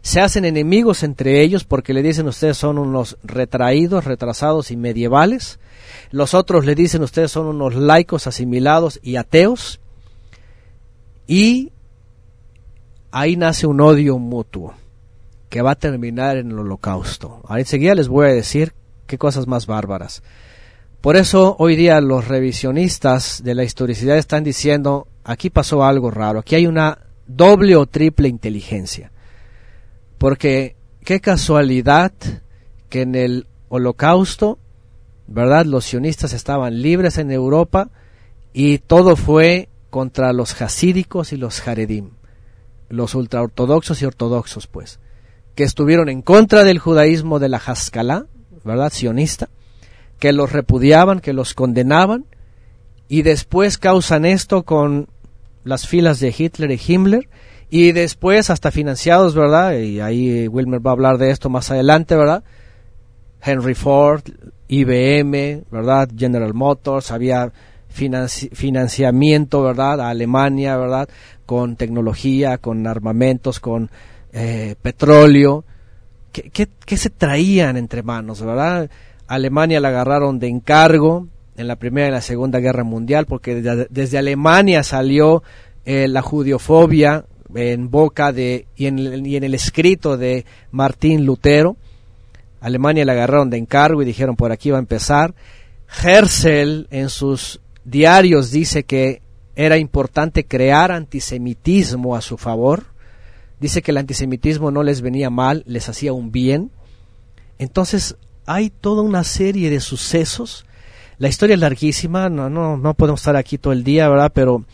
se 0.09 0.23
hacen 0.23 0.47
enemigos 0.47 1.03
entre 1.03 1.43
ellos 1.43 1.65
porque 1.65 1.93
le 1.93 2.03
dicen 2.03 2.29
ustedes 2.29 2.57
son 2.57 2.79
unos 2.79 3.19
retraídos, 3.23 4.07
retrasados 4.07 4.71
y 4.71 4.77
medievales, 4.79 5.61
los 6.13 6.33
otros 6.33 6.65
le 6.65 6.75
dicen 6.75 7.03
ustedes 7.03 7.31
son 7.31 7.45
unos 7.45 7.75
laicos 7.75 8.27
asimilados 8.27 9.01
y 9.03 9.17
ateos, 9.17 9.81
y 11.27 11.73
ahí 13.11 13.37
nace 13.37 13.67
un 13.67 13.83
odio 13.83 14.19
mutuo 14.19 14.73
que 15.51 15.61
va 15.61 15.73
a 15.73 15.79
terminar 15.79 16.39
en 16.39 16.53
el 16.53 16.59
holocausto. 16.61 17.43
Ahora 17.45 17.61
enseguida 17.61 17.95
les 17.95 18.09
voy 18.09 18.29
a 18.29 18.33
decir 18.33 18.73
qué 19.07 19.19
cosas 19.19 19.47
más 19.47 19.67
bárbaras. 19.67 20.23
Por 21.03 21.17
eso 21.17 21.55
hoy 21.59 21.77
día 21.77 22.01
los 22.01 22.29
revisionistas 22.29 23.43
de 23.45 23.55
la 23.55 23.63
historicidad 23.63 24.17
están 24.17 24.43
diciendo, 24.43 25.07
aquí 25.23 25.51
pasó 25.51 25.85
algo 25.85 26.11
raro, 26.11 26.39
aquí 26.39 26.55
hay 26.55 26.67
una 26.67 26.97
doble 27.27 27.77
o 27.77 27.85
triple 27.85 28.29
inteligencia. 28.29 29.13
Porque 30.19 30.77
qué 31.05 31.21
casualidad 31.21 32.13
que 32.89 33.03
en 33.03 33.15
el 33.15 33.47
holocausto, 33.69 34.59
¿verdad? 35.27 35.65
Los 35.65 35.85
sionistas 35.85 36.33
estaban 36.33 36.83
libres 36.83 37.19
en 37.19 37.31
Europa 37.31 37.91
y 38.53 38.79
todo 38.79 39.17
fue 39.17 39.69
contra 39.91 40.33
los 40.33 40.61
hasídicos 40.61 41.33
y 41.33 41.37
los 41.37 41.61
jaredim, 41.61 42.11
los 42.89 43.15
ultraortodoxos 43.15 44.03
y 44.03 44.07
ortodoxos, 44.07 44.67
pues, 44.67 44.99
que 45.55 45.65
estuvieron 45.65 46.09
en 46.09 46.23
contra 46.23 46.65
del 46.65 46.79
judaísmo 46.79 47.39
de 47.39 47.49
la 47.49 47.59
Haskalah, 47.59 48.27
¿verdad? 48.65 48.93
Sionista, 48.93 49.49
que 50.19 50.33
los 50.33 50.53
repudiaban, 50.53 51.21
que 51.21 51.33
los 51.33 51.55
condenaban, 51.55 52.25
y 53.09 53.23
después 53.23 53.79
causan 53.79 54.25
esto 54.25 54.65
con 54.65 55.09
las 55.65 55.87
filas 55.87 56.21
de 56.21 56.35
Hitler 56.37 56.71
y 56.71 56.81
Himmler, 56.87 57.29
y 57.71 57.93
después 57.93 58.51
hasta 58.51 58.71
financiados, 58.71 59.35
¿verdad? 59.35 59.79
Y 59.79 60.01
ahí 60.01 60.49
Wilmer 60.49 60.85
va 60.85 60.91
a 60.91 60.95
hablar 60.95 61.19
de 61.19 61.31
esto 61.31 61.51
más 61.51 61.71
adelante, 61.71 62.17
¿verdad? 62.17 62.43
Henry 63.43 63.75
Ford, 63.75 64.23
IBM, 64.69 65.65
¿verdad? 65.71 66.09
General 66.17 66.55
Motors, 66.55 67.11
había 67.11 67.53
financiamiento, 67.89 69.63
¿verdad? 69.63 70.01
A 70.01 70.11
Alemania, 70.11 70.77
¿verdad? 70.77 71.09
Con 71.47 71.77
tecnología, 71.77 72.59
con 72.59 72.87
armamentos, 72.87 73.61
con 73.61 73.91
eh, 74.33 74.75
petróleo. 74.81 75.65
¿Qué, 76.33 76.51
¿Qué, 76.51 76.69
qué, 76.85 76.97
se 76.97 77.11
traían 77.11 77.77
entre 77.77 78.03
manos, 78.03 78.43
verdad? 78.43 78.91
Alemania 79.27 79.81
la 79.81 79.89
agarraron 79.89 80.39
de 80.39 80.49
encargo 80.49 81.27
en 81.57 81.69
la 81.69 81.77
Primera 81.77 82.09
y 82.09 82.13
la 82.13 82.21
Segunda 82.21 82.61
Guerra 82.61 82.85
Mundial, 82.85 83.27
porque 83.27 83.87
desde, 83.91 84.19
Alemania 84.19 84.83
salió 84.83 85.43
eh, 85.85 86.07
la 86.09 86.23
judiofobia 86.23 87.25
en 87.55 87.91
boca 87.91 88.33
de 88.33 88.67
y 88.77 88.87
en, 88.87 89.27
y 89.27 89.37
en, 89.37 89.45
el 89.45 89.55
escrito 89.55 90.17
de 90.17 90.45
Martín 90.71 91.25
Lutero. 91.25 91.77
Alemania 92.61 93.05
la 93.05 93.13
agarraron 93.13 93.51
de 93.51 93.59
encargo 93.59 94.03
y 94.03 94.07
dijeron 94.07 94.37
por 94.37 94.53
aquí 94.53 94.71
va 94.71 94.79
a 94.79 94.81
empezar. 94.81 95.35
Herzl 96.03 96.87
en 96.91 97.09
sus 97.09 97.61
diarios 97.85 98.51
dice 98.51 98.85
que 98.85 99.23
era 99.57 99.77
importante 99.77 100.45
crear 100.45 100.93
antisemitismo 100.93 102.15
a 102.15 102.21
su 102.21 102.37
favor. 102.37 102.85
Dice 103.61 103.83
que 103.83 103.91
el 103.91 103.97
antisemitismo 103.97 104.71
no 104.71 104.83
les 104.83 105.01
venía 105.01 105.31
mal, 105.31 105.65
les 105.67 105.89
hacía 105.89 106.13
un 106.13 106.31
bien. 106.31 106.71
Entonces 107.59 108.17
hay 108.47 108.71
toda 108.71 109.03
una 109.03 109.25
serie 109.25 109.69
de 109.71 109.81
sucesos. 109.81 110.65
La 111.19 111.29
historia 111.29 111.55
es 111.55 111.61
larguísima, 111.61 112.29
no, 112.29 112.49
no, 112.49 112.77
no 112.77 112.95
podemos 112.95 113.21
estar 113.21 113.35
aquí 113.35 113.59
todo 113.59 113.73
el 113.73 113.83
día, 113.83 114.09
¿verdad? 114.09 114.31
Pero 114.33 114.65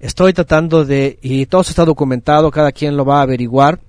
estoy 0.00 0.32
tratando 0.32 0.84
de, 0.84 1.18
y 1.22 1.46
todo 1.46 1.60
está 1.60 1.84
documentado, 1.84 2.50
cada 2.50 2.72
quien 2.72 2.96
lo 2.96 3.04
va 3.04 3.18
a 3.18 3.22
averiguar. 3.22 3.80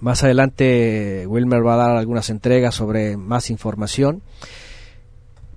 Más 0.00 0.24
adelante 0.24 1.24
Wilmer 1.26 1.66
va 1.66 1.74
a 1.74 1.88
dar 1.88 1.96
algunas 1.96 2.30
entregas 2.30 2.74
sobre 2.74 3.16
más 3.16 3.50
información. 3.50 4.22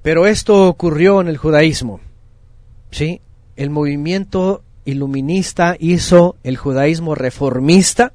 Pero 0.02 0.28
esto 0.28 0.68
ocurrió 0.68 1.22
en 1.22 1.28
el 1.28 1.38
judaísmo. 1.38 2.00
¿sí? 2.92 3.22
El 3.56 3.70
movimiento 3.70 4.64
iluminista 4.84 5.76
hizo 5.80 6.36
el 6.44 6.58
judaísmo 6.58 7.16
reformista 7.16 8.14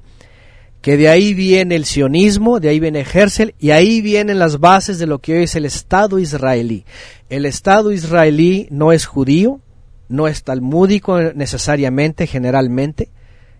que 0.81 0.95
de 0.95 1.09
ahí 1.09 1.33
viene 1.33 1.75
el 1.75 1.85
sionismo, 1.85 2.59
de 2.59 2.69
ahí 2.69 2.79
viene 2.79 3.01
Herzl, 3.01 3.53
y 3.59 3.71
ahí 3.71 4.01
vienen 4.01 4.39
las 4.39 4.59
bases 4.59 4.99
de 4.99 5.07
lo 5.07 5.19
que 5.19 5.33
hoy 5.33 5.43
es 5.43 5.55
el 5.55 5.65
Estado 5.65 6.19
israelí. 6.19 6.85
El 7.29 7.45
Estado 7.45 7.91
israelí 7.91 8.67
no 8.69 8.93
es 8.93 9.05
judío, 9.05 9.59
no 10.09 10.27
es 10.27 10.43
talmúdico 10.43 11.19
necesariamente, 11.21 12.27
generalmente, 12.27 13.09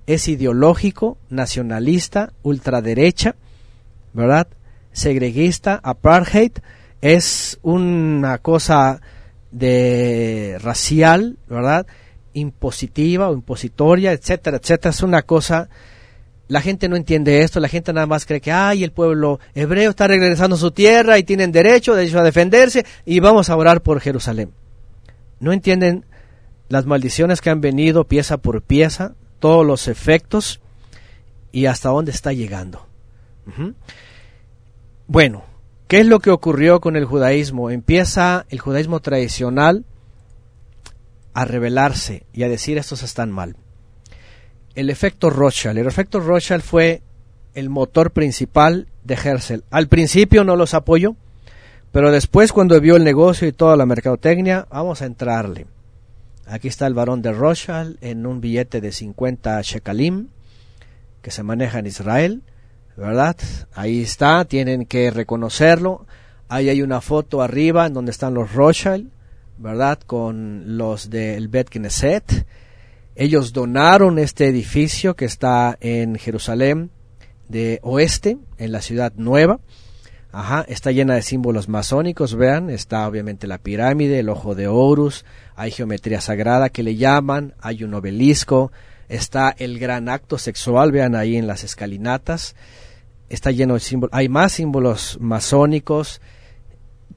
es 0.06 0.28
ideológico, 0.28 1.18
nacionalista, 1.30 2.32
ultraderecha, 2.44 3.36
¿verdad? 4.14 4.48
Segreguista, 4.92 5.80
apartheid, 5.84 6.54
es 7.02 7.60
una 7.62 8.38
cosa 8.40 9.02
de 9.52 10.58
racial, 10.62 11.38
¿verdad? 11.48 11.86
Impositiva 12.34 13.30
o 13.30 13.34
impositoria, 13.34 14.14
etcétera, 14.14 14.58
etcétera. 14.58 14.92
Es 14.92 15.04
una 15.04 15.22
cosa 15.24 15.70
la 16.48 16.62
gente 16.62 16.88
no 16.88 16.96
entiende 16.96 17.42
esto, 17.42 17.60
la 17.60 17.68
gente 17.68 17.92
nada 17.92 18.08
más 18.08 18.26
cree 18.26 18.40
que, 18.40 18.52
ay, 18.52 18.84
el 18.84 18.92
pueblo 18.92 19.40
hebreo 19.54 19.90
está 19.90 20.08
regresando 20.08 20.56
a 20.56 20.60
su 20.60 20.72
tierra 20.72 21.18
y 21.18 21.24
tienen 21.24 21.52
derecho, 21.52 21.94
derecho 21.94 22.20
a 22.20 22.24
defenderse 22.24 22.86
y 23.06 23.20
vamos 23.20 23.50
a 23.50 23.58
orar 23.58 23.82
por 23.82 24.00
Jerusalén. 24.00 24.52
No 25.40 25.52
entienden 25.52 26.06
las 26.70 26.86
maldiciones 26.86 27.42
que 27.42 27.50
han 27.50 27.62
venido 27.62 28.06
pieza 28.06 28.38
por 28.38 28.62
pieza, 28.62 29.16
todos 29.40 29.66
los 29.66 29.88
efectos 29.88 30.62
y 31.52 31.66
hasta 31.66 31.90
dónde 31.90 32.12
está 32.12 32.34
llegando. 32.34 32.86
Bueno, 35.08 35.44
¿qué 35.88 36.00
es 36.00 36.08
lo 36.08 36.20
que 36.20 36.32
ocurrió 36.32 36.82
con 36.82 36.96
el 36.96 37.06
judaísmo? 37.06 37.70
Empieza 37.70 38.46
el 38.50 38.60
judaísmo 38.60 39.00
tradicional 39.00 39.86
a 41.34 41.46
rebelarse 41.46 42.26
y 42.34 42.44
a 42.44 42.50
decir 42.50 42.78
estos 42.78 43.04
están 43.04 43.32
mal 43.32 43.56
el 44.78 44.92
efecto 44.92 45.32
Rothschild. 45.32 45.80
El 45.80 45.88
efecto 45.88 46.20
Rothschild 46.20 46.62
fue 46.62 47.02
el 47.56 47.68
motor 47.68 48.12
principal 48.12 48.88
de 49.04 49.16
Herzl. 49.16 49.64
Al 49.72 49.88
principio 49.88 50.44
no 50.44 50.56
los 50.56 50.76
apoyó, 50.76 51.16
pero 51.92 52.12
después 52.12 52.54
cuando 52.54 52.80
vio 52.80 52.96
el 52.96 53.04
negocio 53.04 53.48
y 53.48 53.54
toda 53.54 53.76
la 53.76 53.88
mercadotecnia, 53.88 54.68
vamos 54.70 55.02
a 55.02 55.08
entrarle. 55.08 55.66
Aquí 56.48 56.68
está 56.68 56.88
el 56.88 56.94
varón 56.94 57.22
de 57.22 57.34
Rothschild 57.34 57.98
en 58.02 58.26
un 58.26 58.42
billete 58.42 58.82
de 58.82 58.92
50 58.92 59.62
shekalim 59.62 60.30
que 61.22 61.32
se 61.32 61.44
maneja 61.44 61.80
en 61.80 61.88
Israel, 61.88 62.42
¿verdad? 62.96 63.36
Ahí 63.74 64.02
está, 64.02 64.46
tienen 64.46 64.86
que 64.86 65.12
reconocerlo. 65.12 66.06
Ahí 66.48 66.70
hay 66.70 66.82
una 66.82 67.02
foto 67.02 67.42
arriba 67.42 67.86
en 67.86 67.94
donde 67.94 68.12
están 68.12 68.34
los 68.34 68.54
Rothschild, 68.54 69.10
¿verdad? 69.58 70.00
Con 70.06 70.78
los 70.78 71.10
del 71.10 71.50
Bet 71.50 71.70
Knesset 71.70 72.46
ellos 73.20 73.52
donaron 73.52 74.20
este 74.20 74.48
edificio 74.48 75.16
que 75.16 75.26
está 75.26 75.76
en 75.82 76.18
Jerusalén 76.18 76.92
de 77.50 77.80
oeste, 77.82 78.38
en 78.60 78.72
la 78.72 78.82
ciudad 78.82 79.12
nueva. 79.16 79.60
Ajá, 80.40 80.64
está 80.68 80.92
llena 80.92 81.16
de 81.16 81.24
símbolos 81.24 81.68
masónicos, 81.68 82.36
vean, 82.36 82.70
está 82.70 83.08
obviamente 83.08 83.48
la 83.48 83.58
pirámide, 83.58 84.20
el 84.20 84.30
ojo 84.30 84.54
de 84.54 84.68
Horus, 84.68 85.26
hay 85.56 85.72
geometría 85.72 86.22
sagrada 86.22 86.70
que 86.70 86.84
le 86.84 86.96
llaman, 86.96 87.56
hay 87.60 87.84
un 87.84 87.96
obelisco, 87.96 88.72
está 89.10 89.56
el 89.58 89.80
gran 89.80 90.10
acto 90.10 90.38
sexual, 90.38 90.92
vean 90.92 91.16
ahí 91.16 91.38
en 91.38 91.48
las 91.48 91.64
escalinatas, 91.64 92.56
está 93.30 93.50
lleno 93.50 93.74
de 93.74 93.80
símbolos, 93.80 94.14
hay 94.14 94.30
más 94.30 94.52
símbolos 94.52 95.18
masónicos, 95.20 96.22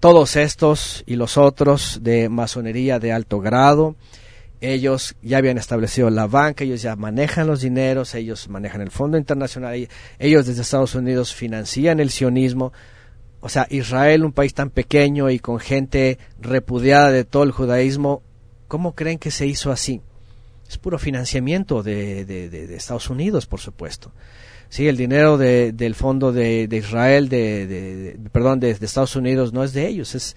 todos 0.00 0.36
estos 0.36 1.04
y 1.04 1.16
los 1.16 1.36
otros 1.36 1.98
de 2.00 2.30
masonería 2.30 2.98
de 3.00 3.12
alto 3.12 3.38
grado, 3.40 3.96
ellos 4.62 5.14
ya 5.20 5.36
habían 5.36 5.58
establecido 5.58 6.08
la 6.08 6.26
banca, 6.26 6.64
ellos 6.64 6.80
ya 6.80 6.96
manejan 6.96 7.46
los 7.46 7.60
dineros, 7.60 8.14
ellos 8.14 8.48
manejan 8.48 8.80
el 8.80 8.90
Fondo 8.90 9.18
Internacional, 9.18 9.88
ellos 10.18 10.46
desde 10.46 10.62
Estados 10.62 10.94
Unidos 10.94 11.34
financian 11.34 12.00
el 12.00 12.08
sionismo. 12.08 12.72
O 13.40 13.48
sea, 13.48 13.66
Israel, 13.70 14.24
un 14.24 14.32
país 14.32 14.52
tan 14.54 14.70
pequeño 14.70 15.30
y 15.30 15.38
con 15.38 15.58
gente 15.58 16.18
repudiada 16.40 17.10
de 17.10 17.24
todo 17.24 17.42
el 17.42 17.52
judaísmo, 17.52 18.22
¿cómo 18.68 18.94
creen 18.94 19.18
que 19.18 19.30
se 19.30 19.46
hizo 19.46 19.72
así? 19.72 20.02
Es 20.68 20.78
puro 20.78 20.98
financiamiento 20.98 21.82
de, 21.82 22.24
de, 22.24 22.76
Estados 22.76 23.10
Unidos, 23.10 23.46
por 23.46 23.60
supuesto. 23.60 24.12
Sí, 24.68 24.86
el 24.86 24.96
dinero 24.96 25.36
del 25.36 25.94
fondo 25.96 26.32
de, 26.32 26.68
Israel, 26.70 27.28
de, 27.28 28.16
perdón, 28.30 28.60
de, 28.60 28.70
Estados 28.70 29.16
Unidos 29.16 29.52
no 29.52 29.64
es 29.64 29.72
de 29.72 29.88
ellos, 29.88 30.14
es, 30.14 30.36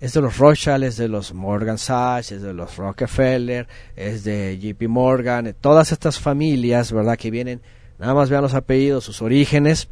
es 0.00 0.14
de 0.14 0.22
los 0.22 0.38
Rothschild, 0.38 0.84
es 0.84 0.96
de 0.96 1.08
los 1.08 1.34
Morgan 1.34 1.76
Sachs, 1.76 2.32
es 2.32 2.40
de 2.40 2.54
los 2.54 2.76
Rockefeller, 2.76 3.68
es 3.94 4.24
de 4.24 4.58
JP 4.58 4.88
Morgan, 4.88 5.54
todas 5.60 5.92
estas 5.92 6.18
familias, 6.18 6.92
¿verdad? 6.92 7.18
Que 7.18 7.30
vienen, 7.30 7.60
nada 7.98 8.14
más 8.14 8.30
vean 8.30 8.42
los 8.42 8.54
apellidos, 8.54 9.04
sus 9.04 9.20
orígenes, 9.20 9.90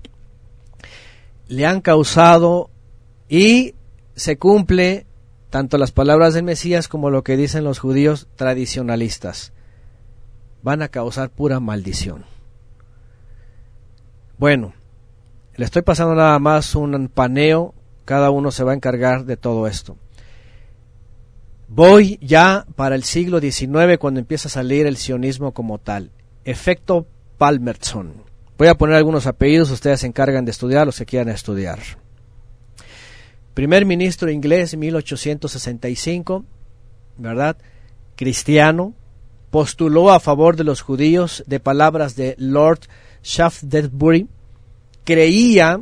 le 1.52 1.66
han 1.66 1.82
causado 1.82 2.70
y 3.28 3.74
se 4.14 4.38
cumple 4.38 5.04
tanto 5.50 5.76
las 5.76 5.92
palabras 5.92 6.32
del 6.32 6.44
Mesías 6.44 6.88
como 6.88 7.10
lo 7.10 7.22
que 7.22 7.36
dicen 7.36 7.62
los 7.62 7.78
judíos 7.78 8.26
tradicionalistas. 8.36 9.52
Van 10.62 10.80
a 10.80 10.88
causar 10.88 11.28
pura 11.28 11.60
maldición. 11.60 12.24
Bueno, 14.38 14.72
le 15.56 15.66
estoy 15.66 15.82
pasando 15.82 16.14
nada 16.14 16.38
más 16.38 16.74
un 16.74 17.08
paneo, 17.08 17.74
cada 18.06 18.30
uno 18.30 18.50
se 18.50 18.64
va 18.64 18.72
a 18.72 18.76
encargar 18.76 19.26
de 19.26 19.36
todo 19.36 19.66
esto. 19.66 19.98
Voy 21.68 22.18
ya 22.22 22.64
para 22.76 22.94
el 22.94 23.02
siglo 23.02 23.40
XIX 23.40 23.98
cuando 23.98 24.20
empieza 24.20 24.48
a 24.48 24.52
salir 24.52 24.86
el 24.86 24.96
sionismo 24.96 25.52
como 25.52 25.76
tal. 25.76 26.12
Efecto 26.46 27.06
Palmerson. 27.36 28.31
Voy 28.58 28.68
a 28.68 28.76
poner 28.76 28.96
algunos 28.96 29.26
apellidos, 29.26 29.70
ustedes 29.70 30.00
se 30.00 30.06
encargan 30.06 30.44
de 30.44 30.50
estudiar 30.50 30.86
los 30.86 30.98
que 30.98 31.06
quieran 31.06 31.28
estudiar. 31.28 31.80
Primer 33.54 33.84
ministro 33.84 34.30
inglés 34.30 34.76
1865, 34.76 36.44
¿verdad? 37.18 37.56
Cristiano, 38.16 38.94
postuló 39.50 40.10
a 40.10 40.20
favor 40.20 40.56
de 40.56 40.64
los 40.64 40.80
judíos 40.80 41.44
de 41.46 41.60
palabras 41.60 42.16
de 42.16 42.34
Lord 42.38 42.80
Shaftesbury. 43.22 44.28
Creía, 45.04 45.80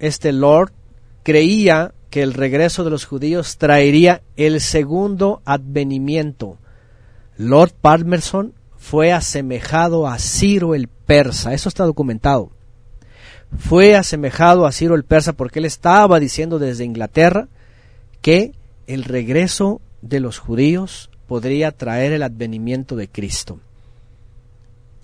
este 0.00 0.32
Lord, 0.32 0.72
creía 1.22 1.94
que 2.10 2.22
el 2.22 2.34
regreso 2.34 2.82
de 2.84 2.90
los 2.90 3.04
judíos 3.04 3.58
traería 3.58 4.22
el 4.36 4.60
segundo 4.60 5.42
advenimiento. 5.44 6.58
Lord 7.36 7.72
Palmerston 7.80 8.54
fue 8.76 9.12
asemejado 9.12 10.06
a 10.06 10.18
Ciro 10.18 10.74
el 10.74 10.88
persa, 11.06 11.54
eso 11.54 11.68
está 11.68 11.84
documentado 11.84 12.50
fue 13.58 13.96
asemejado 13.96 14.66
a 14.66 14.72
Ciro 14.72 14.94
el 14.94 15.04
persa 15.04 15.32
porque 15.32 15.58
él 15.58 15.64
estaba 15.64 16.20
diciendo 16.20 16.58
desde 16.58 16.84
Inglaterra 16.84 17.48
que 18.20 18.52
el 18.86 19.04
regreso 19.04 19.80
de 20.02 20.20
los 20.20 20.38
judíos 20.38 21.10
podría 21.26 21.72
traer 21.72 22.12
el 22.12 22.22
advenimiento 22.22 22.96
de 22.96 23.08
Cristo. 23.08 23.60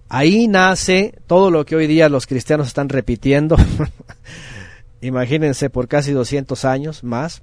Ahí 0.09 0.49
nace 0.49 1.15
todo 1.27 1.51
lo 1.51 1.65
que 1.65 1.77
hoy 1.77 1.87
día 1.87 2.09
los 2.09 2.27
cristianos 2.27 2.67
están 2.67 2.89
repitiendo. 2.89 3.57
Imagínense 5.01 5.71
por 5.71 5.87
casi 5.89 6.13
200 6.13 6.65
años 6.65 7.05
más, 7.05 7.43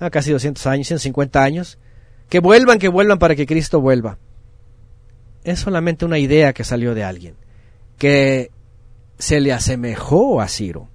ah, 0.00 0.10
casi 0.10 0.32
200 0.32 0.66
años, 0.66 0.88
150 0.88 1.42
años, 1.42 1.78
que 2.28 2.40
vuelvan, 2.40 2.78
que 2.78 2.88
vuelvan 2.88 3.18
para 3.18 3.36
que 3.36 3.46
Cristo 3.46 3.80
vuelva. 3.80 4.18
Es 5.44 5.60
solamente 5.60 6.04
una 6.04 6.18
idea 6.18 6.52
que 6.52 6.64
salió 6.64 6.94
de 6.94 7.04
alguien, 7.04 7.34
que 8.00 8.50
se 9.18 9.40
le 9.40 9.52
asemejó 9.52 10.40
a 10.40 10.48
Ciro. 10.48 10.88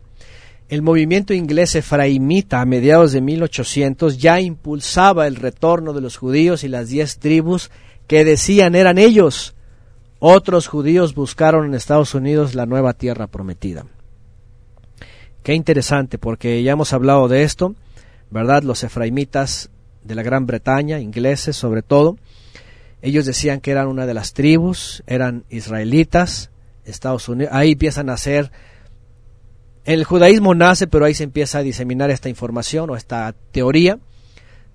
El 0.70 0.82
movimiento 0.82 1.36
inglés 1.36 1.76
efraimita 1.76 2.62
a 2.62 2.66
mediados 2.66 3.12
de 3.12 3.22
1800 3.22 4.18
ya 4.18 4.42
impulsaba 4.42 5.28
el 5.28 5.36
retorno 5.36 5.94
de 5.94 6.02
los 6.02 6.18
judíos 6.18 6.64
y 6.64 6.68
las 6.68 6.90
diez 6.90 7.20
tribus 7.20 7.70
que 8.08 8.26
decían 8.26 8.74
eran 8.74 8.98
ellos. 8.98 9.54
Otros 10.18 10.66
judíos 10.68 11.14
buscaron 11.14 11.68
en 11.68 11.76
Estados 11.76 12.16
Unidos 12.16 12.56
la 12.56 12.66
nueva 12.66 12.94
tierra 12.94 13.28
prometida. 13.28 13.86
Qué 15.44 15.54
interesante, 15.54 16.18
porque 16.18 16.64
ya 16.64 16.72
hemos 16.72 16.92
hablado 16.92 17.28
de 17.28 17.44
esto, 17.44 17.76
¿verdad? 18.32 18.64
Los 18.64 18.84
efraimitas 18.84 19.70
de 20.04 20.16
la 20.16 20.24
Gran 20.24 20.48
Bretaña, 20.48 21.00
ingleses 21.00 21.56
sobre 21.56 21.84
todo, 21.84 22.18
ellos 23.04 23.28
decían 23.28 23.62
que 23.62 23.70
eran 23.70 23.90
una 23.90 24.08
de 24.08 24.16
las 24.16 24.34
tribus, 24.34 25.04
eran 25.06 25.44
israelitas, 25.52 26.50
Estados 26.86 27.28
Unidos. 27.30 27.54
Ahí 27.54 27.74
empiezan 27.74 28.10
a 28.10 28.14
hacer... 28.14 28.52
El 29.84 30.04
judaísmo 30.04 30.56
nace, 30.56 30.88
pero 30.88 31.06
ahí 31.06 31.14
se 31.14 31.24
empieza 31.24 31.60
a 31.60 31.64
diseminar 31.64 32.10
esta 32.10 32.28
información 32.28 32.90
o 32.90 32.96
esta 32.96 33.36
teoría. 33.52 34.00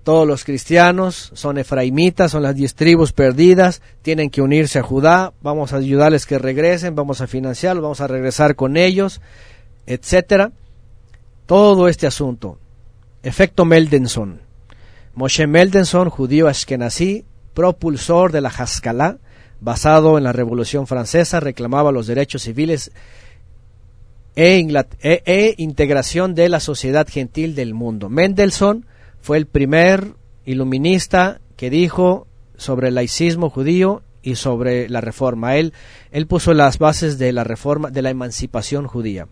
Todos 0.03 0.25
los 0.25 0.45
cristianos 0.45 1.31
son 1.33 1.57
efraimitas, 1.57 2.31
son 2.31 2.43
las 2.43 2.55
diez 2.55 2.75
tribus 2.75 3.11
perdidas, 3.11 3.81
tienen 4.01 4.29
que 4.29 4.41
unirse 4.41 4.79
a 4.79 4.83
Judá, 4.83 5.33
vamos 5.41 5.73
a 5.73 5.77
ayudarles 5.77 6.25
que 6.25 6.39
regresen, 6.39 6.95
vamos 6.95 7.21
a 7.21 7.27
financiarlos, 7.27 7.83
vamos 7.83 8.01
a 8.01 8.07
regresar 8.07 8.55
con 8.55 8.77
ellos, 8.77 9.21
etcétera. 9.85 10.53
Todo 11.45 11.87
este 11.87 12.07
asunto. 12.07 12.57
Efecto 13.21 13.65
Meldenson. 13.65 14.39
Moshe 15.13 15.45
Meldenson, 15.45 16.09
judío 16.09 16.47
ashkenazí, 16.47 17.25
propulsor 17.53 18.31
de 18.31 18.41
la 18.41 18.49
Haskalah, 18.49 19.17
basado 19.61 20.17
en 20.17 20.25
la 20.25 20.33
Revolución 20.33 20.87
Francesa, 20.87 21.39
reclamaba 21.39 21.91
los 21.91 22.07
derechos 22.07 22.41
civiles 22.41 22.91
e, 24.35 24.67
e, 25.01 25.23
e, 25.25 25.55
integración 25.57 26.35
de 26.35 26.49
la 26.49 26.59
sociedad 26.59 27.07
gentil 27.07 27.55
del 27.55 27.73
mundo. 27.73 28.09
Mendelssohn 28.09 28.85
fue 29.21 29.37
el 29.37 29.45
primer 29.45 30.15
iluminista 30.45 31.39
que 31.55 31.69
dijo 31.69 32.27
sobre 32.57 32.89
el 32.89 32.95
laicismo 32.95 33.49
judío 33.49 34.01
y 34.23 34.35
sobre 34.35 34.89
la 34.89 35.01
reforma. 35.01 35.55
Él, 35.57 35.73
él 36.11 36.27
puso 36.27 36.53
las 36.53 36.79
bases 36.79 37.17
de 37.17 37.31
la 37.31 37.43
reforma, 37.43 37.91
de 37.91 38.01
la 38.01 38.09
emancipación 38.09 38.87
judía. 38.87 39.27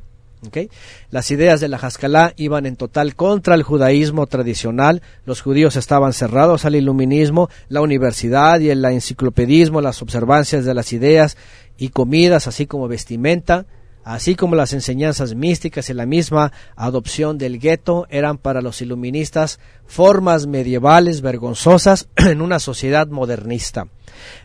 Las 1.11 1.31
ideas 1.31 1.59
de 1.59 1.67
la 1.67 1.77
Haskalah 1.77 2.33
iban 2.37 2.65
en 2.65 2.77
total 2.77 3.15
contra 3.15 3.55
el 3.55 3.63
judaísmo 3.63 4.25
tradicional, 4.25 5.01
los 5.25 5.41
judíos 5.41 5.75
estaban 5.75 6.13
cerrados 6.13 6.63
al 6.63 6.75
iluminismo, 6.75 7.49
la 7.67 7.81
universidad 7.81 8.59
y 8.61 8.69
el 8.69 8.83
enciclopedismo, 8.85 9.81
las 9.81 10.01
observancias 10.01 10.63
de 10.63 10.73
las 10.73 10.93
ideas 10.93 11.35
y 11.77 11.89
comidas, 11.89 12.47
así 12.47 12.67
como 12.67 12.87
vestimenta, 12.87 13.65
así 14.05 14.35
como 14.35 14.55
las 14.55 14.71
enseñanzas 14.71 15.35
místicas 15.35 15.89
y 15.89 15.93
la 15.93 16.05
misma 16.05 16.53
adopción 16.75 17.37
del 17.37 17.59
gueto 17.59 18.07
eran 18.09 18.37
para 18.37 18.61
los 18.61 18.81
iluministas 18.81 19.59
formas 19.85 20.47
medievales 20.47 21.21
vergonzosas 21.21 22.07
en 22.15 22.41
una 22.41 22.59
sociedad 22.59 23.07
modernista. 23.07 23.87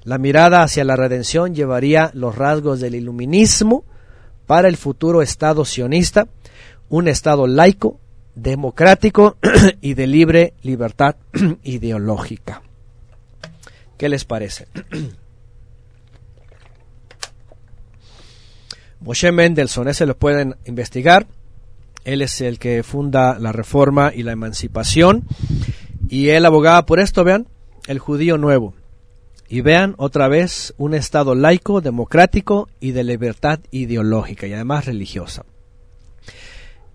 La 0.02 0.18
mirada 0.18 0.62
hacia 0.62 0.84
la 0.84 0.96
redención 0.96 1.54
llevaría 1.54 2.10
los 2.14 2.34
rasgos 2.34 2.80
del 2.80 2.96
iluminismo, 2.96 3.84
para 4.46 4.68
el 4.68 4.76
futuro 4.76 5.22
Estado 5.22 5.64
sionista, 5.64 6.28
un 6.88 7.08
Estado 7.08 7.46
laico, 7.46 7.98
democrático 8.34 9.36
y 9.80 9.94
de 9.94 10.06
libre 10.06 10.54
libertad 10.62 11.16
ideológica. 11.62 12.62
¿Qué 13.96 14.08
les 14.08 14.24
parece? 14.24 14.66
Moshe 19.00 19.32
Mendelssohn, 19.32 19.88
ese 19.88 20.06
lo 20.06 20.16
pueden 20.16 20.56
investigar. 20.64 21.26
Él 22.04 22.22
es 22.22 22.40
el 22.40 22.58
que 22.58 22.82
funda 22.82 23.38
la 23.38 23.52
reforma 23.52 24.12
y 24.14 24.22
la 24.22 24.32
emancipación. 24.32 25.24
Y 26.08 26.30
él 26.30 26.46
abogaba 26.46 26.86
por 26.86 27.00
esto, 27.00 27.22
vean, 27.24 27.46
el 27.86 27.98
judío 27.98 28.38
nuevo. 28.38 28.74
Y 29.54 29.60
vean 29.60 29.94
otra 29.98 30.26
vez 30.26 30.74
un 30.78 30.94
Estado 30.94 31.36
laico, 31.36 31.80
democrático 31.80 32.68
y 32.80 32.90
de 32.90 33.04
libertad 33.04 33.60
ideológica 33.70 34.48
y 34.48 34.52
además 34.52 34.86
religiosa. 34.86 35.44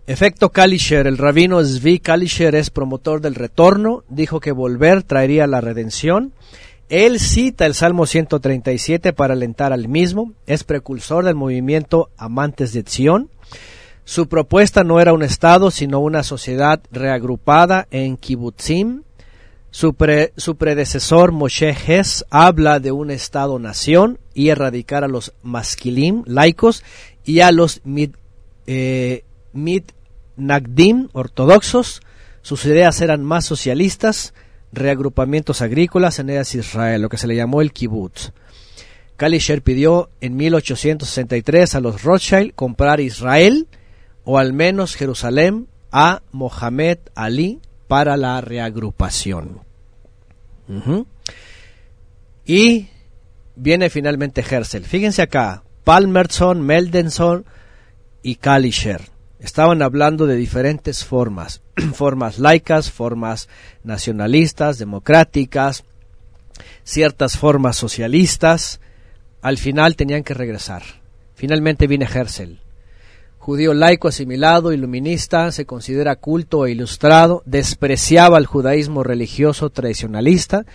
Efecto 0.08 0.50
Kalisher, 0.50 1.08
el 1.08 1.18
rabino 1.18 1.64
Zvi 1.64 2.00
Kalisher 2.00 2.56
es 2.56 2.70
promotor 2.70 3.22
del 3.22 3.36
retorno, 3.36 4.04
dijo 4.10 4.42
que 4.42 4.52
volver 4.52 5.04
traería 5.04 5.48
la 5.48 5.62
redención. 5.62 6.34
Él 6.90 7.22
cita 7.22 7.66
el 7.66 7.76
Salmo 7.76 8.06
137 8.06 9.14
para 9.14 9.36
alentar 9.36 9.72
al 9.72 9.88
mismo, 9.88 10.34
es 10.46 10.66
precursor 10.66 11.24
del 11.24 11.36
movimiento 11.36 12.10
Amantes 12.18 12.74
de 12.74 12.84
Zion. 12.84 13.30
Su 14.04 14.28
propuesta 14.28 14.84
no 14.84 15.00
era 15.00 15.14
un 15.14 15.24
Estado, 15.24 15.72
sino 15.72 16.02
una 16.02 16.24
sociedad 16.24 16.82
reagrupada 16.92 17.88
en 17.90 18.18
kibbutzim, 18.18 19.04
su, 19.72 19.94
predecesor 19.94 21.32
Moshe 21.32 21.74
Hes 21.74 22.26
habla 22.30 22.80
de 22.80 22.92
un 22.92 23.12
Estado-nación 23.12 24.20
y 24.34 24.50
erradicar 24.50 25.04
a 25.04 25.08
los 25.08 25.34
masquilim, 25.44 26.24
laicos, 26.26 26.84
y 27.24 27.42
a 27.42 27.52
los 27.52 27.82
mid, 27.84 28.12
eh, 28.66 29.24
nagdim, 30.36 31.10
ortodoxos. 31.14 32.02
Sus 32.42 32.66
ideas 32.66 33.02
eran 33.02 33.24
más 33.24 33.46
socialistas, 33.46 34.34
reagrupamientos 34.72 35.62
agrícolas 35.62 36.20
en 36.20 36.30
Israel, 36.30 37.02
lo 37.02 37.10
que 37.10 37.18
se 37.18 37.28
le 37.28 37.36
llamó 37.36 37.62
el 37.62 37.72
kibbutz. 37.72 38.32
Kalisher 39.18 39.62
pidió 39.62 40.10
en 40.22 40.38
1863 40.38 41.76
a 41.76 41.82
los 41.82 42.04
Rothschild 42.04 42.54
comprar 42.56 43.02
Israel 43.02 43.68
o 44.24 44.38
al 44.38 44.54
menos 44.54 44.96
Jerusalén 44.96 45.68
a 45.92 46.22
Mohamed 46.32 47.00
Ali, 47.16 47.60
para 47.90 48.18
la 48.18 48.40
reagrupación. 48.40 49.62
Y 52.46 52.88
viene 53.56 53.90
finalmente 53.90 54.46
Herzl. 54.48 54.84
Fíjense 54.84 55.24
acá, 55.24 55.64
Palmerson, 55.84 56.62
Meldenson 56.62 57.46
y 58.22 58.36
Kalischer 58.36 59.02
estaban 59.40 59.82
hablando 59.82 60.28
de 60.28 60.36
diferentes 60.36 61.04
formas, 61.04 61.64
formas 61.96 62.38
laicas, 62.38 62.92
formas 62.92 63.50
nacionalistas, 63.84 64.78
democráticas, 64.78 65.84
ciertas 66.84 67.38
formas 67.40 67.76
socialistas, 67.76 68.82
al 69.42 69.58
final 69.58 69.96
tenían 69.96 70.24
que 70.24 70.36
regresar. 70.36 70.84
Finalmente 71.34 71.88
viene 71.88 72.06
Herzl. 72.06 72.60
Judío 73.40 73.74
laico, 73.74 74.10
asimilado, 74.10 74.74
iluminista, 74.74 75.52
se 75.52 75.66
considera 75.66 76.18
culto 76.18 76.66
e 76.66 76.72
ilustrado, 76.72 77.42
despreciaba 77.46 78.38
el 78.38 78.46
judaísmo 78.46 79.02
religioso 79.02 79.70
tradicionalista, 79.70 80.66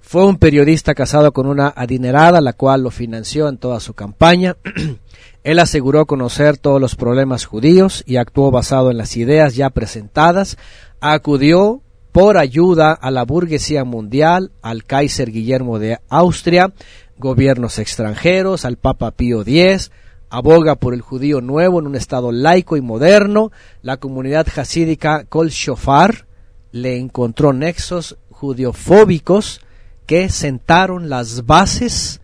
fue 0.00 0.24
un 0.24 0.36
periodista 0.36 0.94
casado 0.94 1.32
con 1.32 1.46
una 1.46 1.72
adinerada, 1.74 2.40
la 2.40 2.52
cual 2.52 2.82
lo 2.82 2.90
financió 2.90 3.48
en 3.48 3.58
toda 3.58 3.80
su 3.80 3.94
campaña. 3.94 4.56
Él 5.42 5.58
aseguró 5.58 6.06
conocer 6.06 6.58
todos 6.58 6.80
los 6.80 6.94
problemas 6.94 7.44
judíos 7.44 8.04
y 8.06 8.16
actuó 8.16 8.50
basado 8.50 8.90
en 8.90 8.98
las 8.98 9.16
ideas 9.16 9.56
ya 9.56 9.70
presentadas. 9.70 10.58
Acudió 11.00 11.82
por 12.12 12.38
ayuda 12.38 12.92
a 12.92 13.10
la 13.10 13.24
burguesía 13.24 13.84
mundial, 13.84 14.52
al 14.62 14.84
Kaiser 14.84 15.32
Guillermo 15.32 15.80
de 15.80 15.98
Austria, 16.08 16.72
gobiernos 17.18 17.78
extranjeros, 17.78 18.64
al 18.64 18.76
Papa 18.76 19.10
Pío 19.10 19.40
X, 19.40 19.90
aboga 20.32 20.76
por 20.76 20.94
el 20.94 21.02
judío 21.02 21.42
nuevo 21.42 21.78
en 21.78 21.86
un 21.86 21.94
estado 21.94 22.32
laico 22.32 22.78
y 22.78 22.80
moderno, 22.80 23.52
la 23.82 23.98
comunidad 23.98 24.46
hasídica 24.56 25.26
Kol 25.26 25.50
Shofar 25.50 26.26
le 26.72 26.98
encontró 26.98 27.52
nexos 27.52 28.16
judiofóbicos 28.30 29.60
que 30.06 30.30
sentaron 30.30 31.10
las 31.10 31.44
bases 31.44 32.22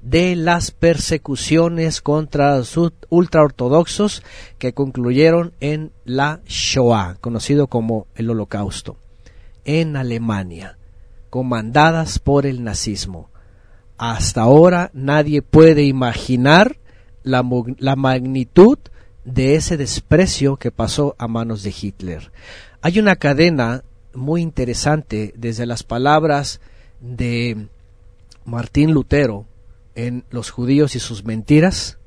de 0.00 0.34
las 0.34 0.70
persecuciones 0.70 2.00
contra 2.00 2.56
los 2.56 2.74
ultraortodoxos 3.10 4.22
que 4.58 4.72
concluyeron 4.72 5.52
en 5.60 5.92
la 6.06 6.40
Shoah, 6.46 7.16
conocido 7.20 7.66
como 7.66 8.06
el 8.14 8.30
Holocausto, 8.30 8.96
en 9.66 9.96
Alemania, 9.96 10.78
comandadas 11.28 12.18
por 12.18 12.46
el 12.46 12.64
nazismo. 12.64 13.28
Hasta 13.98 14.40
ahora 14.40 14.90
nadie 14.94 15.42
puede 15.42 15.82
imaginar 15.82 16.78
la, 17.22 17.44
la 17.78 17.96
magnitud 17.96 18.78
de 19.24 19.54
ese 19.54 19.76
desprecio 19.76 20.56
que 20.56 20.70
pasó 20.70 21.14
a 21.18 21.28
manos 21.28 21.62
de 21.62 21.74
Hitler. 21.78 22.32
Hay 22.80 22.98
una 22.98 23.16
cadena 23.16 23.84
muy 24.14 24.42
interesante 24.42 25.32
desde 25.36 25.66
las 25.66 25.82
palabras 25.82 26.60
de 27.00 27.68
Martín 28.44 28.92
Lutero 28.92 29.46
en 29.94 30.24
Los 30.30 30.50
judíos 30.50 30.96
y 30.96 31.00
sus 31.00 31.24
mentiras, 31.24 31.98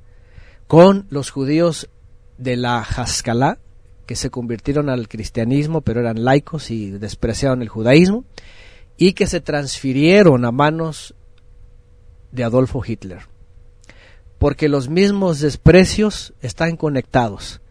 con 0.67 1.05
los 1.09 1.29
judíos 1.29 1.89
de 2.37 2.57
la 2.57 2.79
Haskalah, 2.79 3.59
que 4.05 4.15
se 4.15 4.29
convirtieron 4.29 4.89
al 4.89 5.07
cristianismo, 5.07 5.81
pero 5.81 5.99
eran 5.99 6.23
laicos 6.23 6.71
y 6.71 6.91
despreciaron 6.91 7.61
el 7.61 7.69
judaísmo, 7.69 8.25
y 8.97 9.13
que 9.13 9.27
se 9.27 9.41
transfirieron 9.41 10.45
a 10.45 10.51
manos 10.51 11.15
de 12.31 12.43
Adolfo 12.43 12.83
Hitler. 12.85 13.27
Porque 14.45 14.69
los 14.69 14.89
mismos 14.89 15.39
desprecios 15.39 16.35
están 16.39 16.77
conectados. 16.77 17.61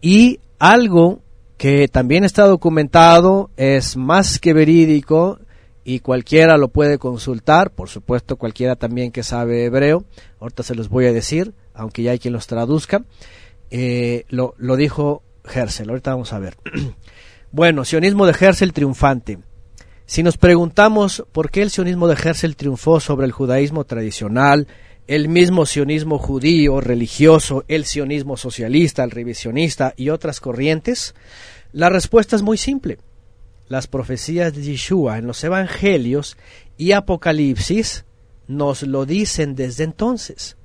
Y 0.00 0.40
algo 0.58 1.20
que 1.56 1.86
también 1.86 2.24
está 2.24 2.46
documentado, 2.46 3.50
es 3.56 3.96
más 3.96 4.40
que 4.40 4.52
verídico, 4.52 5.38
y 5.84 6.00
cualquiera 6.00 6.56
lo 6.56 6.66
puede 6.66 6.98
consultar, 6.98 7.70
por 7.70 7.88
supuesto 7.88 8.34
cualquiera 8.34 8.74
también 8.74 9.12
que 9.12 9.22
sabe 9.22 9.66
hebreo, 9.66 10.04
ahorita 10.40 10.64
se 10.64 10.74
los 10.74 10.88
voy 10.88 11.06
a 11.06 11.12
decir, 11.12 11.54
aunque 11.74 12.02
ya 12.02 12.10
hay 12.10 12.18
quien 12.18 12.34
los 12.34 12.48
traduzca, 12.48 13.04
eh, 13.70 14.24
lo, 14.30 14.56
lo 14.58 14.74
dijo 14.74 15.22
Herzl, 15.44 15.90
ahorita 15.90 16.10
vamos 16.10 16.32
a 16.32 16.40
ver. 16.40 16.56
bueno, 17.52 17.84
sionismo 17.84 18.26
de 18.26 18.32
Herzl 18.32 18.72
triunfante. 18.72 19.38
Si 20.06 20.24
nos 20.24 20.38
preguntamos 20.38 21.24
por 21.30 21.52
qué 21.52 21.62
el 21.62 21.70
sionismo 21.70 22.08
de 22.08 22.14
Herzl 22.14 22.56
triunfó 22.56 22.98
sobre 22.98 23.26
el 23.26 23.32
judaísmo 23.32 23.84
tradicional, 23.84 24.66
el 25.10 25.28
mismo 25.28 25.66
sionismo 25.66 26.18
judío, 26.18 26.80
religioso, 26.80 27.64
el 27.66 27.84
sionismo 27.84 28.36
socialista, 28.36 29.02
el 29.02 29.10
revisionista 29.10 29.92
y 29.96 30.10
otras 30.10 30.40
corrientes, 30.40 31.14
la 31.72 31.88
respuesta 31.88 32.36
es 32.36 32.42
muy 32.42 32.56
simple 32.56 32.98
las 33.70 33.86
profecías 33.86 34.52
de 34.52 34.62
Yeshua 34.62 35.18
en 35.18 35.28
los 35.28 35.42
Evangelios 35.44 36.36
y 36.76 36.90
Apocalipsis 36.90 38.04
nos 38.48 38.82
lo 38.82 39.06
dicen 39.06 39.54
desde 39.54 39.84
entonces. 39.84 40.56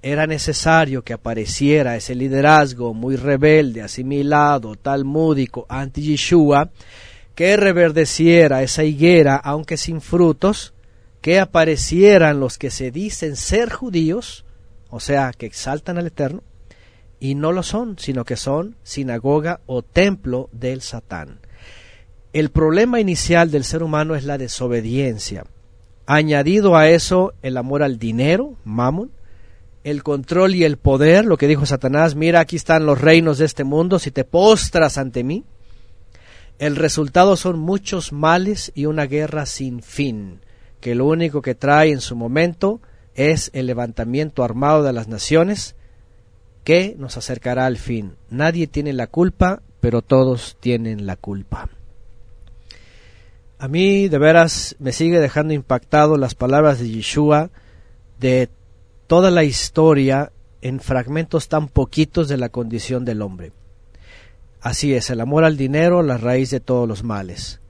Era 0.00 0.26
necesario 0.26 1.02
que 1.02 1.12
apareciera 1.12 1.96
ese 1.96 2.14
liderazgo 2.14 2.94
muy 2.94 3.16
rebelde, 3.16 3.82
asimilado, 3.82 4.74
talmúdico, 4.74 5.66
anti-Yeshua, 5.68 6.70
que 7.34 7.58
reverdeciera 7.58 8.62
esa 8.62 8.84
higuera, 8.84 9.36
aunque 9.36 9.76
sin 9.76 10.00
frutos, 10.00 10.72
que 11.26 11.40
aparecieran 11.40 12.38
los 12.38 12.56
que 12.56 12.70
se 12.70 12.92
dicen 12.92 13.34
ser 13.34 13.72
judíos, 13.72 14.44
o 14.90 15.00
sea, 15.00 15.32
que 15.36 15.46
exaltan 15.46 15.98
al 15.98 16.06
Eterno, 16.06 16.44
y 17.18 17.34
no 17.34 17.50
lo 17.50 17.64
son, 17.64 17.98
sino 17.98 18.24
que 18.24 18.36
son 18.36 18.76
sinagoga 18.84 19.58
o 19.66 19.82
templo 19.82 20.48
del 20.52 20.82
Satán. 20.82 21.40
El 22.32 22.50
problema 22.50 23.00
inicial 23.00 23.50
del 23.50 23.64
ser 23.64 23.82
humano 23.82 24.14
es 24.14 24.22
la 24.22 24.38
desobediencia. 24.38 25.42
Añadido 26.06 26.76
a 26.76 26.90
eso 26.90 27.34
el 27.42 27.56
amor 27.56 27.82
al 27.82 27.98
dinero, 27.98 28.54
mamón, 28.62 29.10
el 29.82 30.04
control 30.04 30.54
y 30.54 30.62
el 30.62 30.76
poder, 30.76 31.24
lo 31.24 31.38
que 31.38 31.48
dijo 31.48 31.66
Satanás, 31.66 32.14
mira 32.14 32.38
aquí 32.38 32.54
están 32.54 32.86
los 32.86 33.00
reinos 33.00 33.38
de 33.38 33.46
este 33.46 33.64
mundo, 33.64 33.98
si 33.98 34.12
te 34.12 34.22
postras 34.22 34.96
ante 34.96 35.24
mí. 35.24 35.42
El 36.60 36.76
resultado 36.76 37.34
son 37.36 37.58
muchos 37.58 38.12
males 38.12 38.70
y 38.76 38.86
una 38.86 39.06
guerra 39.06 39.44
sin 39.44 39.82
fin, 39.82 40.38
que 40.80 40.94
lo 40.94 41.06
único 41.06 41.42
que 41.42 41.54
trae 41.54 41.90
en 41.90 42.00
su 42.00 42.16
momento 42.16 42.80
es 43.14 43.50
el 43.54 43.66
levantamiento 43.66 44.44
armado 44.44 44.82
de 44.82 44.92
las 44.92 45.08
naciones 45.08 45.74
que 46.64 46.94
nos 46.98 47.16
acercará 47.16 47.66
al 47.66 47.76
fin. 47.76 48.16
Nadie 48.28 48.66
tiene 48.66 48.92
la 48.92 49.06
culpa, 49.06 49.62
pero 49.80 50.02
todos 50.02 50.56
tienen 50.60 51.06
la 51.06 51.16
culpa. 51.16 51.68
A 53.58 53.68
mí 53.68 54.08
de 54.08 54.18
veras 54.18 54.76
me 54.78 54.92
sigue 54.92 55.18
dejando 55.18 55.54
impactado 55.54 56.18
las 56.18 56.34
palabras 56.34 56.78
de 56.78 56.90
Yeshua 56.90 57.50
de 58.18 58.50
toda 59.06 59.30
la 59.30 59.44
historia 59.44 60.32
en 60.60 60.80
fragmentos 60.80 61.48
tan 61.48 61.68
poquitos 61.68 62.28
de 62.28 62.36
la 62.36 62.48
condición 62.48 63.04
del 63.04 63.22
hombre. 63.22 63.52
Así 64.60 64.94
es, 64.94 65.10
el 65.10 65.20
amor 65.20 65.44
al 65.44 65.56
dinero, 65.56 66.02
la 66.02 66.18
raíz 66.18 66.50
de 66.50 66.60
todos 66.60 66.88
los 66.88 67.04
males. 67.04 67.60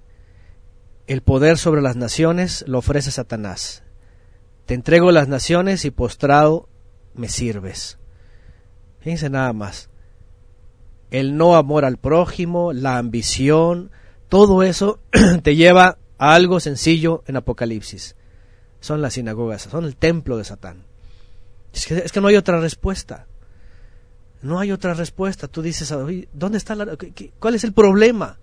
El 1.07 1.23
poder 1.23 1.57
sobre 1.57 1.83
las 1.83 1.97
naciones 1.97 2.65
lo 2.67 2.79
ofrece 2.79 3.11
Satanás. 3.11 3.83
Te 4.67 4.75
entrego 4.75 5.13
las 5.13 5.29
naciones 5.29 5.85
y 5.85 5.91
postrado 5.91 6.69
me 7.15 7.29
sirves. 7.29 7.99
Fíjense 9.01 9.31
nada 9.31 9.53
más. 9.53 9.89
El 11.13 11.37
no 11.37 11.55
amor 11.55 11.85
al 11.85 11.99
prójimo, 11.99 12.73
la 12.73 12.99
ambición, 12.99 13.93
todo 14.29 14.65
eso 14.65 14.99
te 15.43 15.55
lleva 15.55 15.99
a 16.19 16.35
algo 16.35 16.59
sencillo 16.59 17.23
en 17.27 17.37
Apocalipsis. 17.37 18.17
Son 18.81 19.01
las 19.01 19.15
sinagogas, 19.15 19.63
son 19.63 19.85
el 19.85 19.97
templo 19.97 20.37
de 20.37 20.45
Satán. 20.45 20.85
Es 21.73 21.87
que, 21.87 21.99
es 21.99 22.11
que 22.11 22.21
no 22.21 22.27
hay 22.27 22.37
otra 22.37 22.61
respuesta. 22.61 23.27
No 24.43 24.59
hay 24.59 24.73
otra 24.73 24.95
respuesta. 24.95 25.47
Tú 25.47 25.63
dices, 25.63 25.95
¿dónde 26.33 26.59
está 26.59 26.75
la, 26.75 26.97
¿cuál 27.39 27.55
es 27.55 27.65
el 27.65 27.73
problema? 27.73 28.39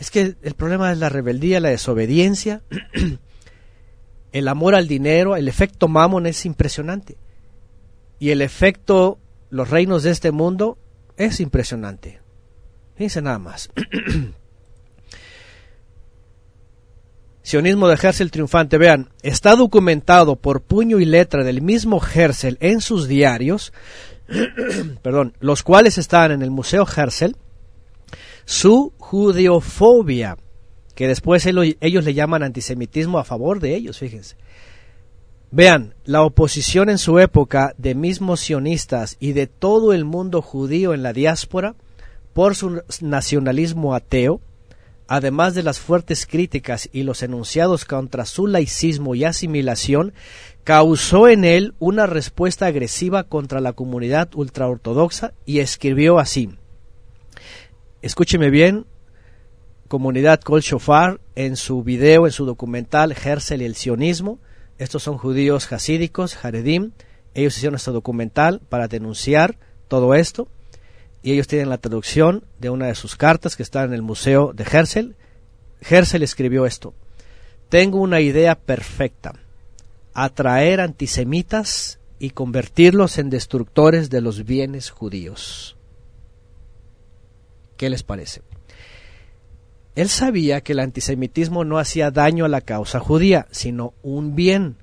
Es 0.00 0.10
que 0.10 0.34
el 0.42 0.54
problema 0.54 0.90
es 0.90 0.98
la 0.98 1.10
rebeldía, 1.10 1.60
la 1.60 1.68
desobediencia, 1.68 2.62
el 4.32 4.48
amor 4.48 4.74
al 4.74 4.88
dinero, 4.88 5.36
el 5.36 5.46
efecto 5.46 5.88
mamón 5.88 6.26
es 6.26 6.46
impresionante. 6.46 7.18
Y 8.18 8.30
el 8.30 8.40
efecto, 8.40 9.18
los 9.50 9.68
reinos 9.68 10.02
de 10.02 10.10
este 10.10 10.32
mundo, 10.32 10.78
es 11.18 11.38
impresionante. 11.38 12.18
Fíjense 12.96 13.20
nada 13.20 13.38
más. 13.38 13.68
Sionismo 17.42 17.86
de 17.86 17.98
Herzl 18.00 18.30
triunfante. 18.30 18.78
Vean, 18.78 19.10
está 19.22 19.54
documentado 19.54 20.36
por 20.36 20.62
puño 20.62 20.98
y 20.98 21.04
letra 21.04 21.44
del 21.44 21.60
mismo 21.60 22.00
Herzl 22.02 22.56
en 22.60 22.80
sus 22.80 23.06
diarios, 23.06 23.74
perdón, 25.02 25.34
los 25.40 25.62
cuales 25.62 25.98
están 25.98 26.32
en 26.32 26.40
el 26.40 26.50
Museo 26.50 26.86
Herzl, 26.86 27.36
su 28.44 28.92
judeofobia, 28.98 30.36
que 30.94 31.08
después 31.08 31.46
ellos 31.46 32.04
le 32.04 32.14
llaman 32.14 32.42
antisemitismo 32.42 33.18
a 33.18 33.24
favor 33.24 33.60
de 33.60 33.74
ellos, 33.74 33.98
fíjense. 33.98 34.36
Vean, 35.52 35.94
la 36.04 36.22
oposición 36.22 36.90
en 36.90 36.98
su 36.98 37.18
época 37.18 37.74
de 37.76 37.96
mismos 37.96 38.40
sionistas 38.40 39.16
y 39.18 39.32
de 39.32 39.48
todo 39.48 39.92
el 39.92 40.04
mundo 40.04 40.42
judío 40.42 40.94
en 40.94 41.02
la 41.02 41.12
diáspora 41.12 41.74
por 42.32 42.54
su 42.54 42.82
nacionalismo 43.00 43.94
ateo, 43.96 44.40
además 45.08 45.56
de 45.56 45.64
las 45.64 45.80
fuertes 45.80 46.24
críticas 46.24 46.88
y 46.92 47.02
los 47.02 47.24
enunciados 47.24 47.84
contra 47.84 48.26
su 48.26 48.46
laicismo 48.46 49.16
y 49.16 49.24
asimilación, 49.24 50.12
causó 50.62 51.26
en 51.26 51.44
él 51.44 51.74
una 51.80 52.06
respuesta 52.06 52.66
agresiva 52.66 53.24
contra 53.24 53.60
la 53.60 53.72
comunidad 53.72 54.28
ultraortodoxa 54.36 55.32
y 55.46 55.58
escribió 55.58 56.20
así. 56.20 56.50
Escúcheme 58.02 58.48
bien, 58.48 58.86
comunidad 59.86 60.40
Kol 60.40 60.62
Shofar, 60.62 61.20
en 61.34 61.56
su 61.56 61.82
video, 61.82 62.24
en 62.26 62.32
su 62.32 62.46
documental 62.46 63.12
Herzl 63.12 63.60
y 63.60 63.66
el 63.66 63.74
sionismo. 63.74 64.38
Estos 64.78 65.02
son 65.02 65.18
judíos 65.18 65.70
hasídicos, 65.70 66.42
Haredim. 66.42 66.92
Ellos 67.34 67.58
hicieron 67.58 67.76
este 67.76 67.90
documental 67.90 68.62
para 68.70 68.88
denunciar 68.88 69.58
todo 69.88 70.14
esto. 70.14 70.48
Y 71.22 71.32
ellos 71.32 71.46
tienen 71.46 71.68
la 71.68 71.76
traducción 71.76 72.44
de 72.58 72.70
una 72.70 72.86
de 72.86 72.94
sus 72.94 73.16
cartas 73.16 73.54
que 73.54 73.62
está 73.62 73.84
en 73.84 73.92
el 73.92 74.00
museo 74.00 74.54
de 74.54 74.64
Herzl. 74.64 75.14
Herzl 75.82 76.22
escribió 76.22 76.64
esto. 76.64 76.94
Tengo 77.68 78.00
una 78.00 78.22
idea 78.22 78.54
perfecta 78.54 79.34
atraer 80.14 80.80
antisemitas 80.80 81.98
y 82.18 82.30
convertirlos 82.30 83.18
en 83.18 83.28
destructores 83.28 84.08
de 84.08 84.22
los 84.22 84.44
bienes 84.44 84.88
judíos. 84.88 85.76
¿Qué 87.80 87.88
les 87.88 88.02
parece? 88.02 88.42
Él 89.94 90.10
sabía 90.10 90.60
que 90.60 90.72
el 90.74 90.80
antisemitismo 90.80 91.64
no 91.64 91.78
hacía 91.78 92.10
daño 92.10 92.44
a 92.44 92.48
la 92.48 92.60
causa 92.60 93.00
judía, 93.00 93.46
sino 93.52 93.94
un 94.02 94.36
bien. 94.36 94.76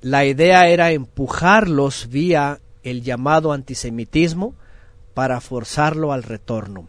La 0.00 0.24
idea 0.24 0.66
era 0.66 0.90
empujarlos 0.90 2.08
vía 2.08 2.58
el 2.82 3.04
llamado 3.04 3.52
antisemitismo 3.52 4.56
para 5.14 5.40
forzarlo 5.40 6.12
al 6.12 6.24
retorno. 6.24 6.88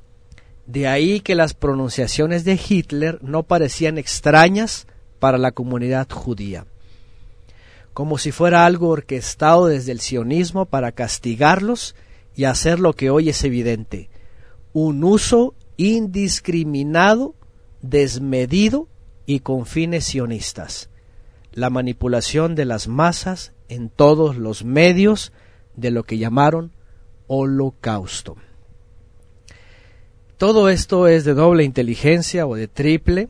De 0.66 0.88
ahí 0.88 1.20
que 1.20 1.36
las 1.36 1.54
pronunciaciones 1.54 2.44
de 2.44 2.60
Hitler 2.68 3.20
no 3.22 3.44
parecían 3.44 4.00
extrañas 4.00 4.88
para 5.20 5.38
la 5.38 5.52
comunidad 5.52 6.10
judía 6.10 6.66
como 7.94 8.18
si 8.18 8.32
fuera 8.32 8.66
algo 8.66 8.88
orquestado 8.88 9.68
desde 9.68 9.92
el 9.92 10.00
sionismo 10.00 10.66
para 10.66 10.92
castigarlos 10.94 11.94
y 12.36 12.46
hacer 12.46 12.80
lo 12.80 12.94
que 12.94 13.10
hoy 13.10 13.28
es 13.28 13.44
evidente, 13.44 14.10
un 14.74 15.04
uso 15.04 15.56
indiscriminado, 15.78 17.36
desmedido 17.82 18.88
y 19.26 19.40
con 19.40 19.66
fines 19.66 20.06
sionistas, 20.06 20.90
la 21.54 21.70
manipulación 21.70 22.56
de 22.56 22.66
las 22.66 22.88
masas 22.88 23.54
en 23.70 23.90
todos 23.90 24.38
los 24.38 24.64
medios 24.64 25.32
de 25.76 25.92
lo 25.92 26.04
que 26.04 26.18
llamaron 26.18 26.72
holocausto. 27.28 28.36
Todo 30.38 30.70
esto 30.70 31.08
es 31.08 31.24
de 31.24 31.34
doble 31.34 31.64
inteligencia 31.64 32.48
o 32.48 32.56
de 32.56 32.68
triple, 32.68 33.30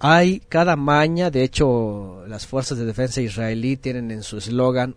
hay 0.00 0.40
cada 0.48 0.76
maña, 0.76 1.30
de 1.30 1.42
hecho 1.42 2.24
las 2.26 2.46
fuerzas 2.46 2.78
de 2.78 2.84
defensa 2.84 3.20
israelí 3.20 3.76
tienen 3.76 4.10
en 4.10 4.22
su 4.22 4.38
eslogan 4.38 4.96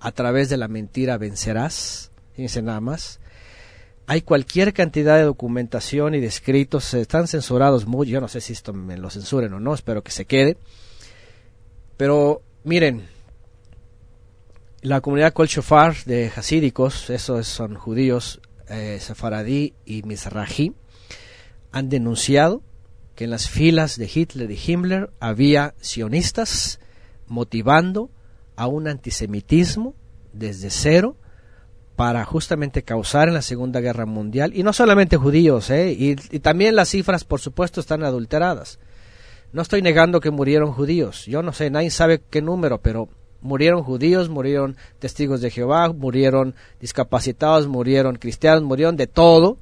a 0.00 0.12
través 0.12 0.48
de 0.48 0.56
la 0.56 0.68
mentira 0.68 1.18
vencerás, 1.18 2.12
fíjense 2.34 2.62
nada 2.62 2.80
más. 2.80 3.20
Hay 4.10 4.22
cualquier 4.22 4.72
cantidad 4.72 5.18
de 5.18 5.24
documentación 5.24 6.14
y 6.14 6.20
de 6.20 6.28
escritos, 6.28 6.94
están 6.94 7.28
censurados 7.28 7.86
muy, 7.86 8.06
yo 8.06 8.22
no 8.22 8.28
sé 8.28 8.40
si 8.40 8.54
esto 8.54 8.72
me 8.72 8.96
lo 8.96 9.10
censuren 9.10 9.52
o 9.52 9.60
no, 9.60 9.74
espero 9.74 10.02
que 10.02 10.10
se 10.10 10.24
quede. 10.24 10.56
Pero 11.98 12.40
miren, 12.64 13.06
la 14.80 15.02
comunidad 15.02 15.34
Kol 15.34 15.46
Shofar 15.46 15.94
de 16.06 16.32
hasídicos, 16.34 17.10
esos 17.10 17.46
son 17.46 17.74
judíos, 17.74 18.40
eh, 18.70 18.98
y 19.84 20.02
mizrahi, 20.04 20.72
han 21.70 21.90
denunciado 21.90 22.62
que 23.14 23.24
en 23.24 23.30
las 23.30 23.50
filas 23.50 23.98
de 23.98 24.10
Hitler 24.12 24.50
y 24.50 24.58
Himmler 24.58 25.10
había 25.20 25.74
sionistas 25.82 26.80
motivando 27.26 28.08
a 28.56 28.68
un 28.68 28.88
antisemitismo 28.88 29.94
desde 30.32 30.70
cero 30.70 31.14
para 31.98 32.24
justamente 32.24 32.84
causar 32.84 33.26
en 33.26 33.34
la 33.34 33.42
Segunda 33.42 33.80
Guerra 33.80 34.06
Mundial, 34.06 34.52
y 34.54 34.62
no 34.62 34.72
solamente 34.72 35.16
judíos, 35.16 35.68
¿eh? 35.68 35.90
y, 35.90 36.14
también 36.38 36.76
las 36.76 36.90
cifras, 36.90 37.24
por 37.24 37.40
supuesto, 37.40 37.80
están 37.80 38.04
adulteradas. 38.04 38.78
No 39.52 39.62
estoy 39.62 39.82
negando 39.82 40.20
que 40.20 40.30
murieron 40.30 40.72
judíos, 40.72 41.26
yo 41.26 41.42
no 41.42 41.52
sé, 41.52 41.70
nadie 41.70 41.90
sabe 41.90 42.22
qué 42.30 42.40
número, 42.40 42.78
pero 42.78 43.08
murieron 43.40 43.82
judíos, 43.82 44.28
murieron 44.28 44.76
testigos 45.00 45.40
de 45.40 45.50
Jehová, 45.50 45.92
murieron 45.92 46.54
discapacitados, 46.78 47.66
murieron 47.66 48.14
cristianos, 48.14 48.62
murieron 48.62 48.96
de 48.96 49.08
todo, 49.08 49.58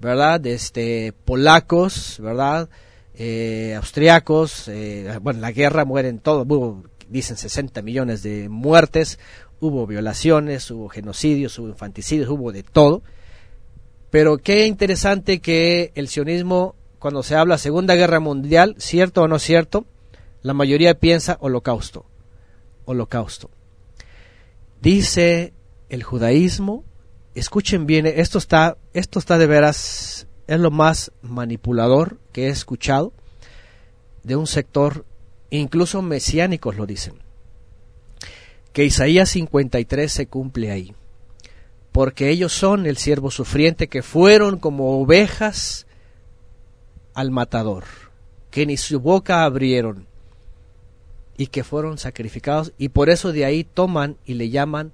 ¿verdad? 0.00 0.44
Este, 0.44 1.14
polacos, 1.24 2.18
¿verdad? 2.20 2.70
Eh, 3.14 3.74
austriacos, 3.76 4.66
eh, 4.66 5.16
bueno, 5.22 5.38
la 5.38 5.52
guerra 5.52 5.84
mueren 5.84 6.18
todos, 6.18 6.44
dicen 7.08 7.36
60 7.36 7.82
millones 7.82 8.24
de 8.24 8.48
muertes, 8.48 9.20
hubo 9.62 9.86
violaciones, 9.86 10.68
hubo 10.72 10.88
genocidios, 10.88 11.56
hubo 11.60 11.68
infanticidios, 11.68 12.28
hubo 12.28 12.50
de 12.50 12.64
todo. 12.64 13.02
Pero 14.10 14.38
qué 14.38 14.66
interesante 14.66 15.40
que 15.40 15.92
el 15.94 16.08
sionismo, 16.08 16.74
cuando 16.98 17.22
se 17.22 17.36
habla 17.36 17.58
Segunda 17.58 17.94
Guerra 17.94 18.18
Mundial, 18.18 18.74
cierto 18.78 19.22
o 19.22 19.28
no 19.28 19.38
cierto, 19.38 19.86
la 20.42 20.52
mayoría 20.52 20.94
piensa 20.94 21.38
holocausto, 21.40 22.04
holocausto. 22.86 23.50
Dice 24.80 25.52
el 25.88 26.02
judaísmo 26.02 26.82
escuchen 27.36 27.86
bien, 27.86 28.06
esto 28.06 28.38
está, 28.38 28.76
esto 28.94 29.20
está 29.20 29.38
de 29.38 29.46
veras, 29.46 30.26
es 30.48 30.58
lo 30.58 30.72
más 30.72 31.12
manipulador 31.22 32.18
que 32.32 32.46
he 32.46 32.48
escuchado 32.48 33.12
de 34.24 34.34
un 34.34 34.48
sector, 34.48 35.06
incluso 35.50 36.02
mesiánicos 36.02 36.76
lo 36.76 36.84
dicen, 36.84 37.21
que 38.72 38.84
Isaías 38.84 39.30
53 39.30 40.10
se 40.10 40.26
cumple 40.26 40.70
ahí, 40.70 40.94
porque 41.92 42.30
ellos 42.30 42.52
son 42.52 42.86
el 42.86 42.96
siervo 42.96 43.30
sufriente 43.30 43.88
que 43.88 44.02
fueron 44.02 44.58
como 44.58 45.00
ovejas 45.00 45.86
al 47.14 47.30
matador, 47.30 47.84
que 48.50 48.66
ni 48.66 48.76
su 48.76 49.00
boca 49.00 49.44
abrieron 49.44 50.06
y 51.36 51.48
que 51.48 51.64
fueron 51.64 51.98
sacrificados 51.98 52.72
y 52.78 52.88
por 52.88 53.10
eso 53.10 53.32
de 53.32 53.44
ahí 53.44 53.64
toman 53.64 54.16
y 54.24 54.34
le 54.34 54.50
llaman 54.50 54.92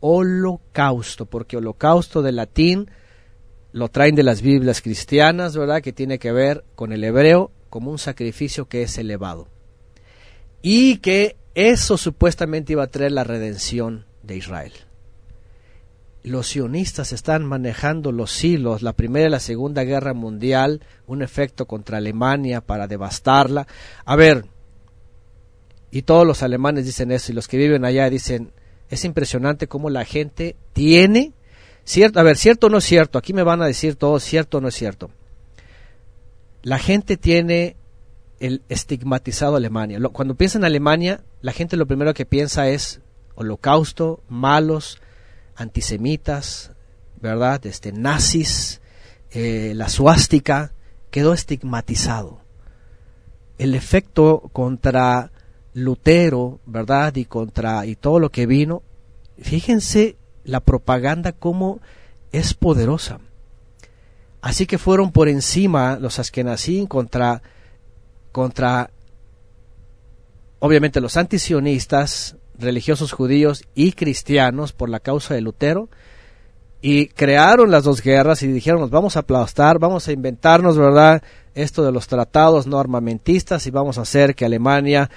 holocausto, 0.00 1.26
porque 1.26 1.56
holocausto 1.56 2.22
de 2.22 2.32
latín 2.32 2.90
lo 3.72 3.88
traen 3.88 4.14
de 4.14 4.22
las 4.22 4.40
Biblias 4.42 4.80
cristianas, 4.80 5.56
¿verdad? 5.56 5.82
Que 5.82 5.92
tiene 5.92 6.18
que 6.18 6.32
ver 6.32 6.64
con 6.74 6.92
el 6.92 7.04
hebreo 7.04 7.50
como 7.68 7.90
un 7.90 7.98
sacrificio 7.98 8.66
que 8.66 8.82
es 8.82 8.96
elevado. 8.96 9.48
Y 10.62 10.98
que 10.98 11.36
eso 11.58 11.98
supuestamente 11.98 12.74
iba 12.74 12.84
a 12.84 12.86
traer 12.86 13.10
la 13.10 13.24
redención 13.24 14.04
de 14.22 14.36
Israel. 14.36 14.72
Los 16.22 16.46
sionistas 16.50 17.12
están 17.12 17.44
manejando 17.44 18.12
los 18.12 18.44
hilos, 18.44 18.82
la 18.82 18.92
Primera 18.92 19.26
y 19.26 19.30
la 19.30 19.40
Segunda 19.40 19.82
Guerra 19.82 20.14
Mundial, 20.14 20.82
un 21.08 21.20
efecto 21.20 21.66
contra 21.66 21.98
Alemania 21.98 22.60
para 22.60 22.86
devastarla. 22.86 23.66
A 24.04 24.14
ver, 24.14 24.44
y 25.90 26.02
todos 26.02 26.24
los 26.24 26.44
alemanes 26.44 26.84
dicen 26.84 27.10
eso, 27.10 27.32
y 27.32 27.34
los 27.34 27.48
que 27.48 27.56
viven 27.56 27.84
allá 27.84 28.08
dicen, 28.08 28.52
es 28.88 29.04
impresionante 29.04 29.66
cómo 29.66 29.90
la 29.90 30.04
gente 30.04 30.54
tiene, 30.72 31.32
cierto, 31.82 32.20
a 32.20 32.22
ver, 32.22 32.36
cierto 32.36 32.68
o 32.68 32.70
no 32.70 32.78
es 32.78 32.84
cierto, 32.84 33.18
aquí 33.18 33.32
me 33.32 33.42
van 33.42 33.62
a 33.62 33.66
decir 33.66 33.96
todo, 33.96 34.20
cierto 34.20 34.58
o 34.58 34.60
no 34.60 34.68
es 34.68 34.76
cierto. 34.76 35.10
La 36.62 36.78
gente 36.78 37.16
tiene 37.16 37.74
el 38.40 38.62
estigmatizado 38.68 39.56
Alemania. 39.56 39.98
cuando 40.12 40.34
piensa 40.34 40.58
en 40.58 40.64
Alemania, 40.64 41.22
la 41.40 41.52
gente 41.52 41.76
lo 41.76 41.86
primero 41.86 42.14
que 42.14 42.26
piensa 42.26 42.68
es 42.68 43.00
holocausto, 43.34 44.22
malos, 44.28 45.00
antisemitas, 45.56 46.72
¿verdad? 47.20 47.64
Este, 47.66 47.92
nazis, 47.92 48.80
eh, 49.30 49.72
la 49.74 49.88
suástica, 49.88 50.72
quedó 51.10 51.32
estigmatizado. 51.32 52.40
El 53.58 53.74
efecto 53.74 54.50
contra 54.52 55.32
Lutero, 55.74 56.60
¿verdad? 56.66 57.16
Y 57.16 57.24
contra 57.24 57.86
y 57.86 57.96
todo 57.96 58.20
lo 58.20 58.30
que 58.30 58.46
vino. 58.46 58.82
Fíjense 59.40 60.16
la 60.44 60.60
propaganda 60.60 61.32
cómo 61.32 61.80
es 62.32 62.54
poderosa. 62.54 63.20
Así 64.40 64.66
que 64.66 64.78
fueron 64.78 65.10
por 65.10 65.28
encima 65.28 65.98
los 66.00 66.18
askenazín 66.18 66.86
contra 66.86 67.42
contra 68.32 68.90
obviamente 70.58 71.00
los 71.00 71.16
antisionistas, 71.16 72.36
religiosos 72.58 73.12
judíos 73.12 73.64
y 73.74 73.92
cristianos 73.92 74.72
por 74.72 74.88
la 74.88 75.00
causa 75.00 75.34
de 75.34 75.40
Lutero 75.40 75.88
y 76.80 77.06
crearon 77.08 77.70
las 77.70 77.84
dos 77.84 78.02
guerras 78.02 78.42
y 78.42 78.48
dijeron 78.48 78.88
vamos 78.90 79.16
a 79.16 79.20
aplastar, 79.20 79.78
vamos 79.78 80.08
a 80.08 80.12
inventarnos, 80.12 80.76
¿verdad? 80.76 81.22
Esto 81.54 81.84
de 81.84 81.92
los 81.92 82.06
tratados 82.08 82.66
no 82.66 82.78
armamentistas 82.78 83.66
y 83.66 83.70
vamos 83.70 83.98
a 83.98 84.02
hacer 84.02 84.34
que 84.34 84.44
Alemania 84.44 85.10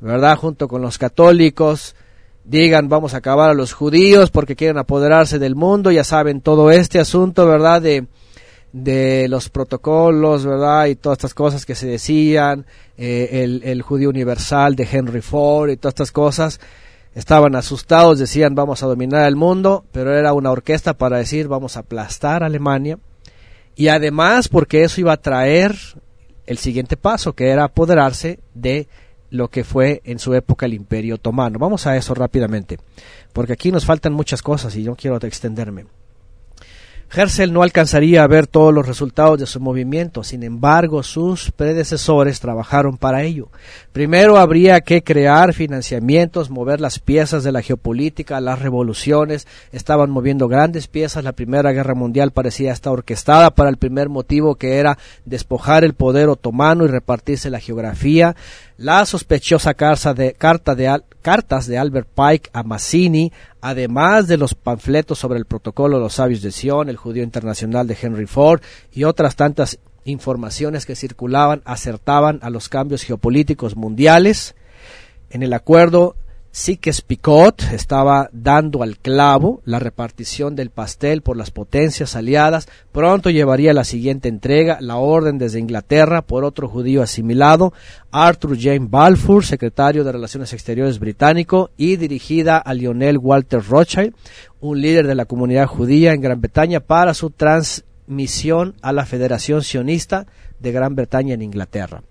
¿verdad? 0.00 0.36
Junto 0.36 0.68
con 0.68 0.82
los 0.82 0.98
católicos, 0.98 1.96
digan 2.44 2.88
vamos 2.88 3.14
a 3.14 3.18
acabar 3.18 3.50
a 3.50 3.54
los 3.54 3.72
judíos 3.72 4.30
porque 4.30 4.54
quieren 4.54 4.78
apoderarse 4.78 5.38
del 5.38 5.56
mundo, 5.56 5.90
ya 5.90 6.04
saben 6.04 6.40
todo 6.40 6.70
este 6.70 6.98
asunto, 7.00 7.46
¿verdad? 7.46 7.80
De, 7.80 8.06
de 8.74 9.28
los 9.28 9.50
protocolos, 9.50 10.44
¿verdad? 10.44 10.86
Y 10.86 10.96
todas 10.96 11.18
estas 11.18 11.32
cosas 11.32 11.64
que 11.64 11.76
se 11.76 11.86
decían, 11.86 12.66
eh, 12.98 13.44
el, 13.44 13.62
el, 13.62 13.82
judío 13.82 14.08
universal 14.08 14.74
de 14.74 14.88
Henry 14.90 15.20
Ford 15.20 15.70
y 15.70 15.76
todas 15.76 15.92
estas 15.92 16.10
cosas. 16.10 16.58
estaban 17.14 17.54
asustados, 17.54 18.18
decían 18.18 18.56
vamos 18.56 18.82
a 18.82 18.86
dominar 18.86 19.28
el 19.28 19.36
mundo, 19.36 19.84
pero 19.92 20.12
era 20.12 20.32
una 20.32 20.50
orquesta 20.50 20.94
para 20.94 21.18
decir 21.18 21.46
vamos 21.46 21.76
a 21.76 21.80
aplastar 21.80 22.42
a 22.42 22.46
Alemania. 22.46 22.98
Y 23.76 23.88
además 23.88 24.48
porque 24.48 24.82
eso 24.82 25.00
iba 25.00 25.12
a 25.12 25.20
traer 25.20 25.76
el 26.44 26.58
siguiente 26.58 26.96
paso, 26.96 27.32
que 27.32 27.50
era 27.50 27.62
apoderarse 27.62 28.40
de 28.54 28.88
lo 29.30 29.50
que 29.50 29.62
fue 29.62 30.02
en 30.04 30.18
su 30.18 30.34
época 30.34 30.66
el 30.66 30.74
Imperio 30.74 31.14
Otomano. 31.14 31.60
Vamos 31.60 31.86
a 31.86 31.96
eso 31.96 32.12
rápidamente, 32.12 32.80
porque 33.32 33.52
aquí 33.52 33.70
nos 33.70 33.84
faltan 33.84 34.12
muchas 34.12 34.42
cosas 34.42 34.74
y 34.74 34.82
yo 34.82 34.96
quiero 34.96 35.16
extenderme. 35.18 35.86
Herzl 37.16 37.52
no 37.52 37.62
alcanzaría 37.62 38.24
a 38.24 38.26
ver 38.26 38.48
todos 38.48 38.74
los 38.74 38.88
resultados 38.88 39.38
de 39.38 39.46
su 39.46 39.60
movimiento, 39.60 40.24
sin 40.24 40.42
embargo 40.42 41.04
sus 41.04 41.52
predecesores 41.52 42.40
trabajaron 42.40 42.98
para 42.98 43.22
ello. 43.22 43.50
Primero 43.92 44.36
habría 44.36 44.80
que 44.80 45.04
crear 45.04 45.52
financiamientos, 45.52 46.50
mover 46.50 46.80
las 46.80 46.98
piezas 46.98 47.44
de 47.44 47.52
la 47.52 47.62
geopolítica, 47.62 48.40
las 48.40 48.58
revoluciones, 48.58 49.46
estaban 49.70 50.10
moviendo 50.10 50.48
grandes 50.48 50.88
piezas, 50.88 51.22
la 51.22 51.32
Primera 51.32 51.70
Guerra 51.70 51.94
Mundial 51.94 52.32
parecía 52.32 52.72
estar 52.72 52.92
orquestada 52.92 53.54
para 53.54 53.70
el 53.70 53.76
primer 53.76 54.08
motivo 54.08 54.56
que 54.56 54.78
era 54.78 54.98
despojar 55.24 55.84
el 55.84 55.94
poder 55.94 56.28
otomano 56.28 56.84
y 56.84 56.88
repartirse 56.88 57.48
la 57.48 57.60
geografía, 57.60 58.34
la 58.76 59.06
sospechosa 59.06 59.74
carta 59.74 60.14
de, 60.14 60.32
carta 60.32 60.74
de, 60.74 61.02
cartas 61.22 61.66
de 61.66 61.78
Albert 61.78 62.08
Pike 62.14 62.50
a 62.52 62.62
Mazzini, 62.62 63.32
además 63.60 64.26
de 64.26 64.36
los 64.36 64.54
panfletos 64.54 65.18
sobre 65.18 65.38
el 65.38 65.46
protocolo 65.46 65.96
de 65.96 66.02
los 66.02 66.14
sabios 66.14 66.42
de 66.42 66.50
Sion, 66.50 66.88
el 66.88 66.96
judío 66.96 67.22
internacional 67.22 67.86
de 67.86 67.96
Henry 68.00 68.26
Ford 68.26 68.60
y 68.92 69.04
otras 69.04 69.36
tantas 69.36 69.78
informaciones 70.04 70.86
que 70.86 70.96
circulaban 70.96 71.62
acertaban 71.64 72.40
a 72.42 72.50
los 72.50 72.68
cambios 72.68 73.02
geopolíticos 73.02 73.76
mundiales. 73.76 74.54
En 75.30 75.42
el 75.42 75.52
acuerdo 75.52 76.16
Sykes-Picot 76.54 77.72
estaba 77.72 78.30
dando 78.32 78.84
al 78.84 78.96
clavo 78.98 79.60
la 79.64 79.80
repartición 79.80 80.54
del 80.54 80.70
pastel 80.70 81.20
por 81.20 81.36
las 81.36 81.50
potencias 81.50 82.14
aliadas. 82.14 82.68
Pronto 82.92 83.28
llevaría 83.28 83.74
la 83.74 83.82
siguiente 83.82 84.28
entrega, 84.28 84.78
la 84.80 84.94
orden 84.98 85.36
desde 85.36 85.58
Inglaterra 85.58 86.22
por 86.22 86.44
otro 86.44 86.68
judío 86.68 87.02
asimilado, 87.02 87.72
Arthur 88.12 88.56
James 88.56 88.88
Balfour, 88.88 89.44
secretario 89.44 90.04
de 90.04 90.12
Relaciones 90.12 90.52
Exteriores 90.52 91.00
británico, 91.00 91.72
y 91.76 91.96
dirigida 91.96 92.58
a 92.58 92.72
Lionel 92.72 93.18
Walter 93.18 93.60
Rothschild, 93.60 94.14
un 94.60 94.80
líder 94.80 95.08
de 95.08 95.16
la 95.16 95.24
comunidad 95.24 95.66
judía 95.66 96.12
en 96.12 96.20
Gran 96.20 96.40
Bretaña, 96.40 96.78
para 96.78 97.14
su 97.14 97.30
transmisión 97.30 98.76
a 98.80 98.92
la 98.92 99.06
Federación 99.06 99.64
Sionista 99.64 100.28
de 100.60 100.70
Gran 100.70 100.94
Bretaña 100.94 101.34
en 101.34 101.42
Inglaterra. 101.42 102.04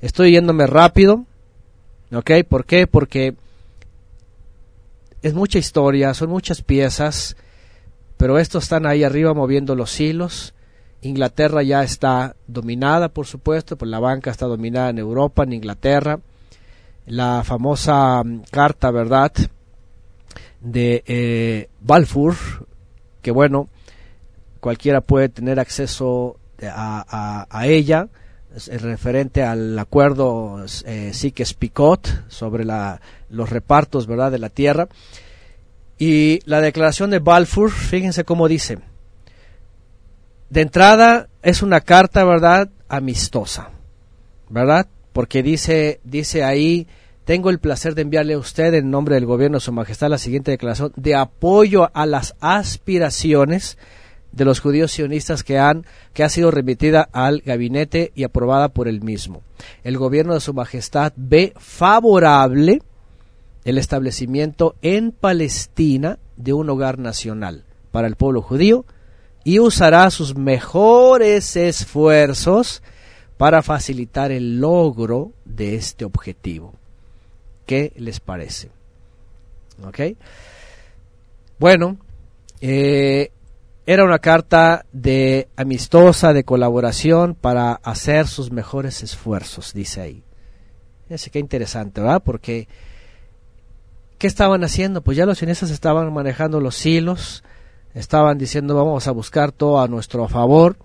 Estoy 0.00 0.32
yéndome 0.32 0.66
rápido, 0.66 1.26
¿ok? 2.10 2.30
¿Por 2.48 2.64
qué? 2.64 2.86
Porque 2.86 3.34
es 5.22 5.34
mucha 5.34 5.58
historia, 5.58 6.14
son 6.14 6.30
muchas 6.30 6.62
piezas, 6.62 7.36
pero 8.16 8.38
estos 8.38 8.64
están 8.64 8.86
ahí 8.86 9.04
arriba 9.04 9.34
moviendo 9.34 9.74
los 9.74 9.98
hilos. 10.00 10.54
Inglaterra 11.02 11.62
ya 11.62 11.82
está 11.82 12.36
dominada, 12.46 13.08
por 13.08 13.26
supuesto, 13.26 13.76
pues 13.76 13.90
la 13.90 14.00
banca 14.00 14.30
está 14.30 14.46
dominada 14.46 14.90
en 14.90 14.98
Europa, 14.98 15.42
en 15.44 15.52
Inglaterra. 15.52 16.20
La 17.06 17.42
famosa 17.44 18.22
mm, 18.24 18.42
carta, 18.50 18.90
¿verdad?, 18.90 19.32
de 20.60 21.04
eh, 21.06 21.68
Balfour, 21.80 22.34
que 23.22 23.30
bueno, 23.30 23.68
cualquiera 24.60 25.00
puede 25.00 25.28
tener 25.28 25.60
acceso 25.60 26.38
a, 26.62 27.46
a 27.48 27.66
ella, 27.66 28.08
referente 28.78 29.42
al 29.42 29.78
acuerdo 29.78 30.64
eh, 30.84 31.10
Sykes-Picot 31.12 32.28
sobre 32.28 32.64
la, 32.64 33.00
los 33.28 33.50
repartos 33.50 34.06
¿verdad? 34.06 34.32
de 34.32 34.38
la 34.38 34.48
tierra. 34.48 34.88
Y 35.98 36.40
la 36.44 36.60
declaración 36.60 37.10
de 37.10 37.18
Balfour, 37.18 37.70
fíjense 37.70 38.24
cómo 38.24 38.48
dice. 38.48 38.78
De 40.50 40.60
entrada 40.60 41.28
es 41.42 41.62
una 41.62 41.80
carta, 41.80 42.24
¿verdad?, 42.24 42.68
amistosa, 42.88 43.70
¿verdad? 44.48 44.86
Porque 45.12 45.42
dice, 45.42 46.00
dice 46.04 46.44
ahí, 46.44 46.86
tengo 47.24 47.50
el 47.50 47.58
placer 47.58 47.94
de 47.94 48.02
enviarle 48.02 48.34
a 48.34 48.38
usted 48.38 48.74
en 48.74 48.90
nombre 48.90 49.16
del 49.16 49.26
gobierno 49.26 49.56
de 49.56 49.64
Su 49.64 49.72
Majestad 49.72 50.10
la 50.10 50.18
siguiente 50.18 50.52
declaración 50.52 50.92
de 50.96 51.16
apoyo 51.16 51.90
a 51.92 52.06
las 52.06 52.36
aspiraciones 52.40 53.78
de 54.36 54.44
los 54.44 54.60
judíos 54.60 54.92
sionistas 54.92 55.42
que, 55.42 55.58
han, 55.58 55.86
que 56.12 56.22
ha 56.22 56.28
sido 56.28 56.50
remitida 56.50 57.08
al 57.12 57.40
gabinete 57.40 58.12
y 58.14 58.22
aprobada 58.22 58.68
por 58.68 58.86
el 58.86 59.00
mismo. 59.00 59.42
El 59.82 59.96
gobierno 59.96 60.34
de 60.34 60.40
Su 60.40 60.52
Majestad 60.52 61.14
ve 61.16 61.54
favorable 61.56 62.82
el 63.64 63.78
establecimiento 63.78 64.76
en 64.82 65.10
Palestina 65.10 66.18
de 66.36 66.52
un 66.52 66.68
hogar 66.68 66.98
nacional 66.98 67.64
para 67.90 68.06
el 68.06 68.16
pueblo 68.16 68.42
judío 68.42 68.84
y 69.42 69.58
usará 69.58 70.10
sus 70.10 70.36
mejores 70.36 71.56
esfuerzos 71.56 72.82
para 73.38 73.62
facilitar 73.62 74.32
el 74.32 74.60
logro 74.60 75.32
de 75.46 75.76
este 75.76 76.04
objetivo. 76.04 76.74
¿Qué 77.64 77.92
les 77.96 78.20
parece? 78.20 78.68
¿Ok? 79.82 80.00
Bueno, 81.58 81.96
eh, 82.60 83.30
era 83.86 84.04
una 84.04 84.18
carta 84.18 84.84
de 84.92 85.48
amistosa, 85.56 86.32
de 86.32 86.42
colaboración 86.42 87.34
para 87.34 87.72
hacer 87.72 88.26
sus 88.26 88.50
mejores 88.50 89.04
esfuerzos, 89.04 89.72
dice 89.72 90.00
ahí. 90.00 90.24
Fíjense 91.04 91.30
qué 91.30 91.38
interesante, 91.38 92.00
¿verdad? 92.00 92.20
Porque, 92.24 92.66
¿qué 94.18 94.26
estaban 94.26 94.64
haciendo? 94.64 95.02
Pues 95.02 95.16
ya 95.16 95.24
los 95.24 95.38
sionistas 95.38 95.70
estaban 95.70 96.12
manejando 96.12 96.60
los 96.60 96.84
hilos, 96.84 97.44
estaban 97.94 98.38
diciendo 98.38 98.74
vamos 98.74 99.06
a 99.06 99.12
buscar 99.12 99.52
todo 99.52 99.80
a 99.80 99.86
nuestro 99.86 100.26
favor. 100.26 100.76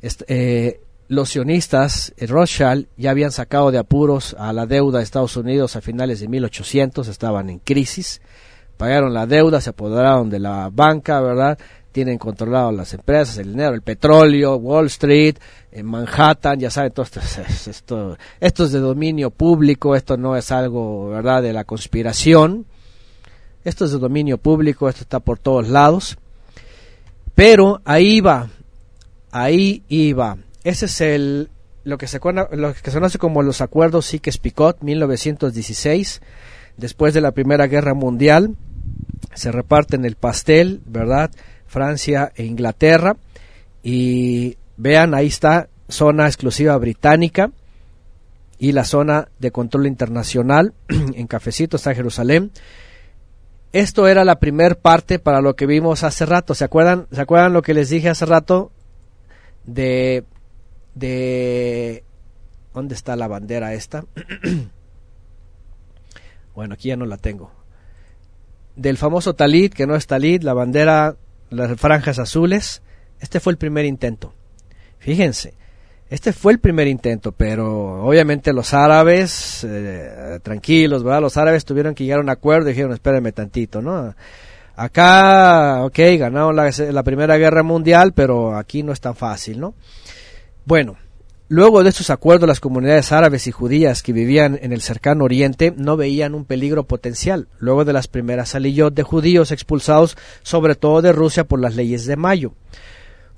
Eh, 0.00 0.80
los 1.08 1.28
sionistas, 1.28 2.14
eh, 2.16 2.26
Rothschild, 2.26 2.88
ya 2.96 3.10
habían 3.10 3.32
sacado 3.32 3.70
de 3.70 3.78
apuros 3.78 4.34
a 4.38 4.54
la 4.54 4.64
deuda 4.64 4.98
de 4.98 5.04
Estados 5.04 5.36
Unidos 5.36 5.76
a 5.76 5.82
finales 5.82 6.20
de 6.20 6.28
1800, 6.28 7.06
estaban 7.08 7.50
en 7.50 7.58
crisis, 7.58 8.22
pagaron 8.78 9.12
la 9.12 9.26
deuda, 9.26 9.60
se 9.60 9.70
apoderaron 9.70 10.30
de 10.30 10.38
la 10.38 10.70
banca, 10.72 11.20
¿verdad? 11.20 11.58
Tienen 11.96 12.18
controlado 12.18 12.72
las 12.72 12.92
empresas, 12.92 13.38
el 13.38 13.52
dinero, 13.52 13.74
el 13.74 13.80
petróleo, 13.80 14.56
Wall 14.56 14.88
Street, 14.88 15.36
en 15.72 15.86
Manhattan, 15.86 16.60
ya 16.60 16.68
saben, 16.68 16.92
todo 16.92 17.04
esto, 17.06 17.20
esto, 17.70 18.18
esto 18.38 18.64
es 18.66 18.72
de 18.72 18.80
dominio 18.80 19.30
público, 19.30 19.96
esto 19.96 20.18
no 20.18 20.36
es 20.36 20.52
algo, 20.52 21.08
¿verdad?, 21.08 21.42
de 21.42 21.54
la 21.54 21.64
conspiración. 21.64 22.66
Esto 23.64 23.86
es 23.86 23.92
de 23.92 23.98
dominio 23.98 24.36
público, 24.36 24.90
esto 24.90 25.04
está 25.04 25.20
por 25.20 25.38
todos 25.38 25.68
lados. 25.68 26.18
Pero 27.34 27.80
ahí 27.86 28.20
va, 28.20 28.50
ahí 29.30 29.82
iba. 29.88 30.36
Ese 30.64 30.84
es 30.84 31.00
el, 31.00 31.48
lo 31.82 31.96
que 31.96 32.08
se, 32.08 32.18
lo 32.18 32.74
conoce 32.92 33.16
como 33.16 33.42
los 33.42 33.62
acuerdos 33.62 34.12
Sykes-Picot, 34.12 34.82
1916, 34.82 36.20
después 36.76 37.14
de 37.14 37.22
la 37.22 37.32
Primera 37.32 37.68
Guerra 37.68 37.94
Mundial. 37.94 38.54
Se 39.32 39.50
reparten 39.50 40.04
el 40.04 40.16
pastel, 40.16 40.82
¿verdad? 40.84 41.30
Francia 41.66 42.32
e 42.34 42.44
Inglaterra. 42.44 43.16
Y 43.82 44.56
vean, 44.76 45.14
ahí 45.14 45.26
está 45.26 45.68
zona 45.88 46.26
exclusiva 46.26 46.76
británica 46.76 47.52
y 48.58 48.72
la 48.72 48.84
zona 48.84 49.28
de 49.38 49.50
control 49.50 49.86
internacional. 49.86 50.74
en 50.88 51.26
Cafecito 51.26 51.76
está 51.76 51.94
Jerusalén. 51.94 52.50
Esto 53.72 54.08
era 54.08 54.24
la 54.24 54.38
primer 54.38 54.78
parte 54.78 55.18
para 55.18 55.40
lo 55.40 55.54
que 55.54 55.66
vimos 55.66 56.02
hace 56.02 56.24
rato. 56.24 56.54
¿Se 56.54 56.64
acuerdan, 56.64 57.06
¿Se 57.12 57.20
acuerdan 57.20 57.52
lo 57.52 57.62
que 57.62 57.74
les 57.74 57.90
dije 57.90 58.08
hace 58.08 58.24
rato? 58.24 58.72
De, 59.66 60.24
de 60.94 62.06
¿Dónde 62.76 62.94
está 62.94 63.16
la 63.16 63.26
bandera 63.26 63.72
esta? 63.72 64.04
bueno, 66.54 66.74
aquí 66.74 66.88
ya 66.88 66.96
no 66.96 67.06
la 67.06 67.16
tengo. 67.16 67.50
Del 68.76 68.98
famoso 68.98 69.34
talit, 69.34 69.72
que 69.72 69.86
no 69.86 69.96
es 69.96 70.06
talit, 70.06 70.42
la 70.42 70.52
bandera 70.52 71.16
las 71.50 71.78
franjas 71.80 72.18
azules. 72.18 72.82
Este 73.20 73.40
fue 73.40 73.52
el 73.52 73.56
primer 73.58 73.84
intento. 73.84 74.34
Fíjense, 74.98 75.54
este 76.08 76.32
fue 76.32 76.52
el 76.52 76.60
primer 76.60 76.86
intento, 76.86 77.32
pero 77.32 78.04
obviamente 78.04 78.52
los 78.52 78.74
árabes, 78.74 79.64
eh, 79.68 80.38
tranquilos, 80.42 81.02
¿verdad? 81.02 81.20
Los 81.20 81.36
árabes 81.36 81.64
tuvieron 81.64 81.94
que 81.94 82.04
llegar 82.04 82.20
a 82.20 82.22
un 82.22 82.30
acuerdo 82.30 82.68
y 82.68 82.72
dijeron, 82.72 82.92
espérenme 82.92 83.32
tantito, 83.32 83.82
¿no? 83.82 84.14
Acá, 84.76 85.84
ok, 85.84 85.98
ganaron 86.18 86.54
la, 86.54 86.70
la 86.92 87.02
Primera 87.02 87.36
Guerra 87.38 87.62
Mundial, 87.62 88.12
pero 88.12 88.56
aquí 88.56 88.82
no 88.82 88.92
es 88.92 89.00
tan 89.00 89.16
fácil, 89.16 89.58
¿no? 89.58 89.74
Bueno, 90.64 90.96
Luego 91.48 91.84
de 91.84 91.90
estos 91.90 92.10
acuerdos, 92.10 92.48
las 92.48 92.58
comunidades 92.58 93.12
árabes 93.12 93.46
y 93.46 93.52
judías 93.52 94.02
que 94.02 94.12
vivían 94.12 94.58
en 94.60 94.72
el 94.72 94.82
cercano 94.82 95.22
oriente 95.22 95.72
no 95.76 95.96
veían 95.96 96.34
un 96.34 96.44
peligro 96.44 96.88
potencial, 96.88 97.46
luego 97.60 97.84
de 97.84 97.92
las 97.92 98.08
primeras 98.08 98.48
salillot 98.48 98.92
de 98.92 99.04
judíos 99.04 99.52
expulsados, 99.52 100.16
sobre 100.42 100.74
todo 100.74 101.02
de 101.02 101.12
Rusia, 101.12 101.44
por 101.44 101.60
las 101.60 101.76
leyes 101.76 102.04
de 102.04 102.16
Mayo. 102.16 102.52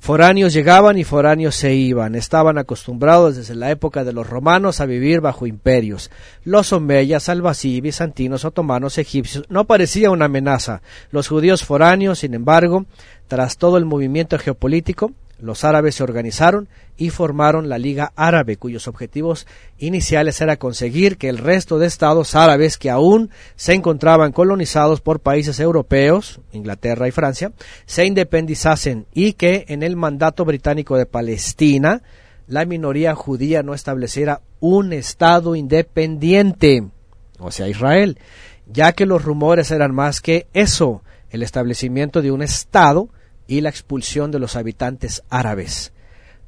Foráneos 0.01 0.55
llegaban 0.55 0.97
y 0.97 1.05
foráneos 1.05 1.55
se 1.55 1.75
iban. 1.75 2.15
Estaban 2.15 2.57
acostumbrados 2.57 3.37
desde 3.37 3.55
la 3.55 3.71
época 3.71 4.05
de 4.05 4.15
los 4.15 4.27
romanos 4.27 4.81
a 4.81 4.87
vivir 4.87 5.21
bajo 5.21 5.47
imperios. 5.47 6.11
Los 6.45 6.73
omeyas, 6.73 7.29
albasí, 7.29 7.81
bizantinos, 7.83 8.47
otomanos, 8.47 8.97
egipcios 8.97 9.45
no 9.51 9.67
parecía 9.67 10.11
una 10.11 10.27
amenaza. 10.27 10.81
Los 11.11 11.29
judíos 11.29 11.65
foráneos, 11.65 12.21
sin 12.21 12.33
embargo, 12.33 12.87
tras 13.27 13.59
todo 13.59 13.77
el 13.77 13.85
movimiento 13.85 14.39
geopolítico, 14.39 15.13
los 15.41 15.65
árabes 15.65 15.95
se 15.95 16.03
organizaron 16.03 16.69
y 16.97 17.11
formaron 17.11 17.69
la 17.69 17.79
Liga 17.79 18.13
Árabe, 18.17 18.57
cuyos 18.57 18.89
objetivos 18.89 19.47
iniciales 19.79 20.41
era 20.41 20.57
conseguir 20.57 21.17
que 21.17 21.29
el 21.29 21.39
resto 21.39 21.79
de 21.79 21.87
estados 21.87 22.35
árabes 22.35 22.77
que 22.77 22.91
aún 22.91 23.31
se 23.55 23.75
encontraban 23.75 24.33
colonizados 24.33 25.01
por 25.01 25.21
países 25.21 25.61
europeos, 25.61 26.41
Inglaterra 26.53 27.07
y 27.07 27.13
Francia, 27.13 27.53
se 27.87 28.05
independizasen 28.05 29.07
y 29.15 29.35
que 29.35 29.65
en 29.69 29.83
el 29.83 29.97
mandato 29.97 30.45
británico 30.45 30.97
de 30.97 31.07
Palestina 31.07 32.03
la 32.49 32.65
minoría 32.65 33.15
judía 33.15 33.63
no 33.63 33.75
estableciera 33.75 34.41
un 34.59 34.93
estado 34.93 35.55
independiente, 35.55 36.85
o 37.39 37.53
sea, 37.53 37.69
Israel, 37.69 38.19
ya 38.67 38.93
que 38.93 39.07
los 39.07 39.25
rumores 39.25 39.71
eran 39.71 39.95
más 39.95 40.21
que 40.21 40.47
eso, 40.53 41.03
el 41.31 41.43
establecimiento 41.43 42.23
de 42.23 42.33
un 42.33 42.43
estado 42.43 43.11
y 43.49 43.63
la 43.63 43.71
expulsión 43.71 44.31
de 44.31 44.39
los 44.39 44.55
habitantes 44.55 45.25
árabes. 45.31 45.93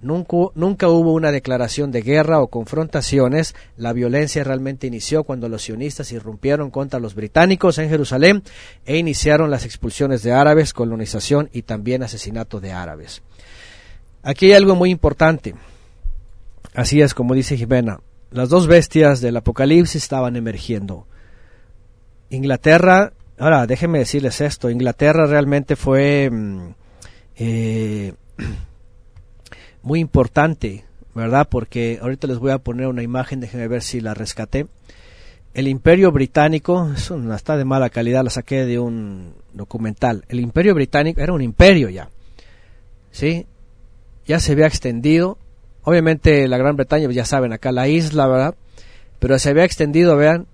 Nunca, 0.02 0.36
nunca, 0.54 0.88
hubo 0.88 1.12
una 1.12 1.32
declaración 1.32 1.90
de 1.92 2.02
guerra 2.02 2.40
o 2.40 2.46
confrontaciones. 2.46 3.54
La 3.76 3.92
violencia 3.92 4.44
realmente 4.44 4.86
inició 4.86 5.24
cuando 5.24 5.48
los 5.48 5.62
sionistas 5.62 6.12
irrumpieron 6.12 6.70
contra 6.70 7.00
los 7.00 7.14
británicos 7.14 7.78
en 7.78 7.90
Jerusalén 7.90 8.42
e 8.86 8.96
iniciaron 8.96 9.50
las 9.50 9.64
expulsiones 9.64 10.22
de 10.22 10.32
árabes, 10.32 10.72
colonización 10.72 11.50
y 11.52 11.62
también 11.62 12.02
asesinato 12.02 12.60
de 12.60 12.72
árabes. 12.72 13.22
Aquí 14.22 14.46
hay 14.46 14.52
algo 14.52 14.74
muy 14.74 14.90
importante. 14.90 15.54
Así 16.74 17.02
es 17.02 17.12
como 17.12 17.34
dice 17.34 17.56
Jimena. 17.56 18.00
Las 18.30 18.48
dos 18.48 18.68
bestias 18.68 19.20
del 19.20 19.36
Apocalipsis 19.36 20.02
estaban 20.02 20.36
emergiendo. 20.36 21.06
Inglaterra, 22.30 23.12
ahora 23.38 23.66
déjenme 23.66 23.98
decirles 23.98 24.40
esto, 24.40 24.70
Inglaterra 24.70 25.26
realmente 25.26 25.76
fue... 25.76 26.30
Mm, 26.30 26.79
eh, 27.40 28.12
muy 29.82 29.98
importante, 29.98 30.84
¿verdad? 31.14 31.48
Porque 31.50 31.98
ahorita 32.00 32.26
les 32.26 32.38
voy 32.38 32.50
a 32.50 32.58
poner 32.58 32.86
una 32.86 33.02
imagen, 33.02 33.40
déjenme 33.40 33.66
ver 33.66 33.82
si 33.82 34.00
la 34.00 34.12
rescaté. 34.12 34.66
El 35.54 35.66
imperio 35.66 36.12
británico, 36.12 36.92
es 36.94 37.10
está 37.10 37.56
de 37.56 37.64
mala 37.64 37.88
calidad, 37.88 38.22
la 38.22 38.30
saqué 38.30 38.66
de 38.66 38.78
un 38.78 39.34
documental. 39.54 40.24
El 40.28 40.38
imperio 40.38 40.74
británico 40.74 41.22
era 41.22 41.32
un 41.32 41.40
imperio 41.40 41.88
ya, 41.88 42.10
¿sí? 43.10 43.46
Ya 44.26 44.38
se 44.38 44.52
había 44.52 44.66
extendido. 44.66 45.38
Obviamente 45.82 46.46
la 46.46 46.58
Gran 46.58 46.76
Bretaña, 46.76 47.10
ya 47.10 47.24
saben, 47.24 47.54
acá 47.54 47.72
la 47.72 47.88
isla, 47.88 48.28
¿verdad? 48.28 48.54
Pero 49.18 49.38
se 49.38 49.48
había 49.48 49.64
extendido, 49.64 50.14
vean, 50.16 50.46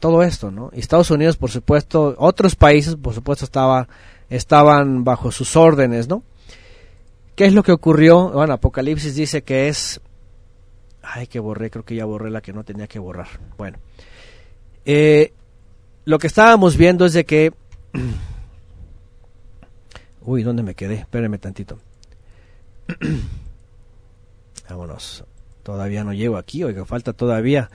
todo 0.00 0.22
esto, 0.22 0.50
¿no? 0.50 0.70
Y 0.72 0.80
Estados 0.80 1.10
Unidos, 1.10 1.36
por 1.36 1.50
supuesto, 1.50 2.14
otros 2.18 2.56
países, 2.56 2.96
por 2.96 3.14
supuesto, 3.14 3.44
estaba 3.44 3.88
estaban 4.30 5.04
bajo 5.04 5.30
sus 5.32 5.56
órdenes, 5.56 6.08
¿no? 6.08 6.22
¿Qué 7.34 7.44
es 7.46 7.52
lo 7.52 7.62
que 7.62 7.72
ocurrió? 7.72 8.30
Bueno, 8.30 8.54
Apocalipsis 8.54 9.14
dice 9.14 9.42
que 9.42 9.68
es... 9.68 10.00
Ay, 11.02 11.26
que 11.26 11.38
borré, 11.38 11.70
creo 11.70 11.84
que 11.84 11.94
ya 11.94 12.04
borré 12.04 12.30
la 12.30 12.40
que 12.40 12.52
no 12.52 12.64
tenía 12.64 12.86
que 12.86 12.98
borrar. 12.98 13.28
Bueno, 13.56 13.78
eh, 14.84 15.32
lo 16.04 16.18
que 16.18 16.26
estábamos 16.26 16.76
viendo 16.76 17.04
es 17.04 17.12
de 17.12 17.24
que... 17.24 17.52
Uy, 20.22 20.42
¿dónde 20.42 20.62
me 20.62 20.74
quedé? 20.74 20.94
Espérenme 20.94 21.38
tantito. 21.38 21.78
Vámonos. 24.68 25.24
Todavía 25.62 26.04
no 26.04 26.12
llego 26.12 26.36
aquí, 26.36 26.64
oiga, 26.64 26.84
falta 26.84 27.12
todavía. 27.12 27.70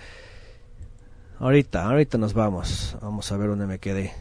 Ahorita, 1.39 1.85
ahorita 1.85 2.17
nos 2.17 2.33
vamos. 2.33 2.97
Vamos 3.01 3.31
a 3.31 3.37
ver 3.37 3.49
dónde 3.49 3.67
me 3.67 3.79
quedé. 3.79 4.13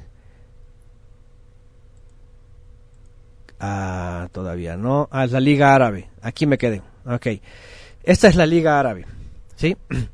Ah, 3.61 4.29
todavía 4.33 4.77
no. 4.77 5.09
Ah, 5.13 5.25
es 5.25 5.33
la 5.33 5.41
Liga 5.41 5.75
Árabe. 5.75 6.09
Aquí 6.23 6.47
me 6.47 6.59
quedé. 6.59 6.83
Ok. 7.05 7.27
Esta 8.03 8.29
es 8.29 8.35
la 8.35 8.47
Liga 8.47 8.81
Árabe. 8.81 9.05
¿Sí? 9.57 9.77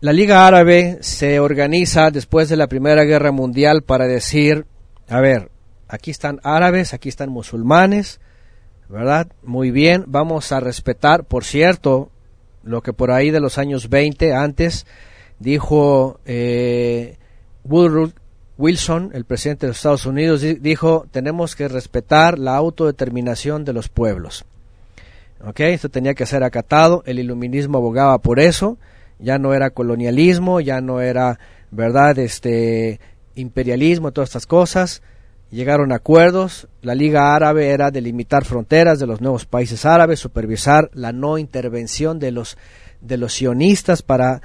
La 0.00 0.12
Liga 0.12 0.48
Árabe 0.48 0.98
se 1.00 1.38
organiza 1.38 2.10
después 2.10 2.48
de 2.48 2.56
la 2.56 2.66
Primera 2.66 3.04
Guerra 3.04 3.30
Mundial 3.30 3.82
para 3.82 4.08
decir, 4.08 4.66
a 5.08 5.20
ver, 5.20 5.52
aquí 5.86 6.10
están 6.10 6.40
árabes, 6.42 6.92
aquí 6.92 7.08
están 7.08 7.30
musulmanes, 7.30 8.18
¿verdad? 8.88 9.28
Muy 9.44 9.70
bien, 9.70 10.02
vamos 10.08 10.50
a 10.50 10.58
respetar, 10.58 11.22
por 11.22 11.44
cierto, 11.44 12.10
lo 12.64 12.82
que 12.82 12.92
por 12.92 13.12
ahí 13.12 13.30
de 13.30 13.38
los 13.38 13.58
años 13.58 13.90
20 13.90 14.34
antes 14.34 14.86
dijo 15.38 16.18
eh, 16.26 17.16
Woodrow 17.62 18.12
Wilson, 18.58 19.10
el 19.14 19.24
presidente 19.24 19.66
de 19.66 19.70
los 19.70 19.78
Estados 19.78 20.06
Unidos, 20.06 20.42
dijo, 20.60 21.06
tenemos 21.10 21.56
que 21.56 21.68
respetar 21.68 22.38
la 22.38 22.56
autodeterminación 22.56 23.64
de 23.64 23.72
los 23.72 23.88
pueblos. 23.88 24.44
¿Ok? 25.44 25.60
Esto 25.60 25.88
tenía 25.88 26.14
que 26.14 26.26
ser 26.26 26.44
acatado, 26.44 27.02
el 27.06 27.18
iluminismo 27.18 27.78
abogaba 27.78 28.18
por 28.18 28.38
eso, 28.38 28.78
ya 29.18 29.38
no 29.38 29.54
era 29.54 29.70
colonialismo, 29.70 30.60
ya 30.60 30.80
no 30.80 31.00
era, 31.00 31.38
¿verdad?, 31.70 32.18
este 32.18 33.00
imperialismo, 33.34 34.12
todas 34.12 34.28
estas 34.30 34.46
cosas. 34.46 35.02
Llegaron 35.50 35.92
acuerdos, 35.92 36.68
la 36.80 36.94
Liga 36.94 37.34
Árabe 37.34 37.70
era 37.70 37.90
delimitar 37.90 38.44
fronteras 38.44 38.98
de 38.98 39.06
los 39.06 39.20
nuevos 39.20 39.44
países 39.44 39.84
árabes, 39.84 40.20
supervisar 40.20 40.90
la 40.94 41.12
no 41.12 41.38
intervención 41.38 42.18
de 42.18 42.30
los, 42.32 42.56
de 43.00 43.16
los 43.16 43.34
sionistas 43.34 44.02
para 44.02 44.40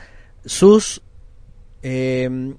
sus 0.46 1.02
eh, 1.82 2.56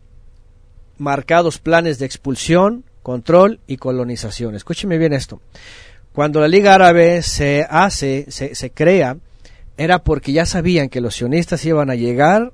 marcados 0.99 1.59
planes 1.59 1.99
de 1.99 2.07
expulsión, 2.07 2.85
control 3.02 3.60
y 3.67 3.78
colonización. 3.78 4.55
Escúcheme 4.55 4.99
bien 4.99 5.12
esto. 5.12 5.41
Cuando 6.12 6.41
la 6.41 6.49
Liga 6.49 6.75
Árabe 6.75 7.23
se 7.23 7.67
hace, 7.68 8.27
se, 8.31 8.70
crea, 8.70 9.17
era 9.77 10.01
porque 10.01 10.33
ya 10.33 10.47
sabían 10.47 10.89
que 10.89 11.01
los 11.01 11.15
sionistas 11.15 11.65
iban 11.65 11.91
a 11.91 11.94
llegar 11.94 12.52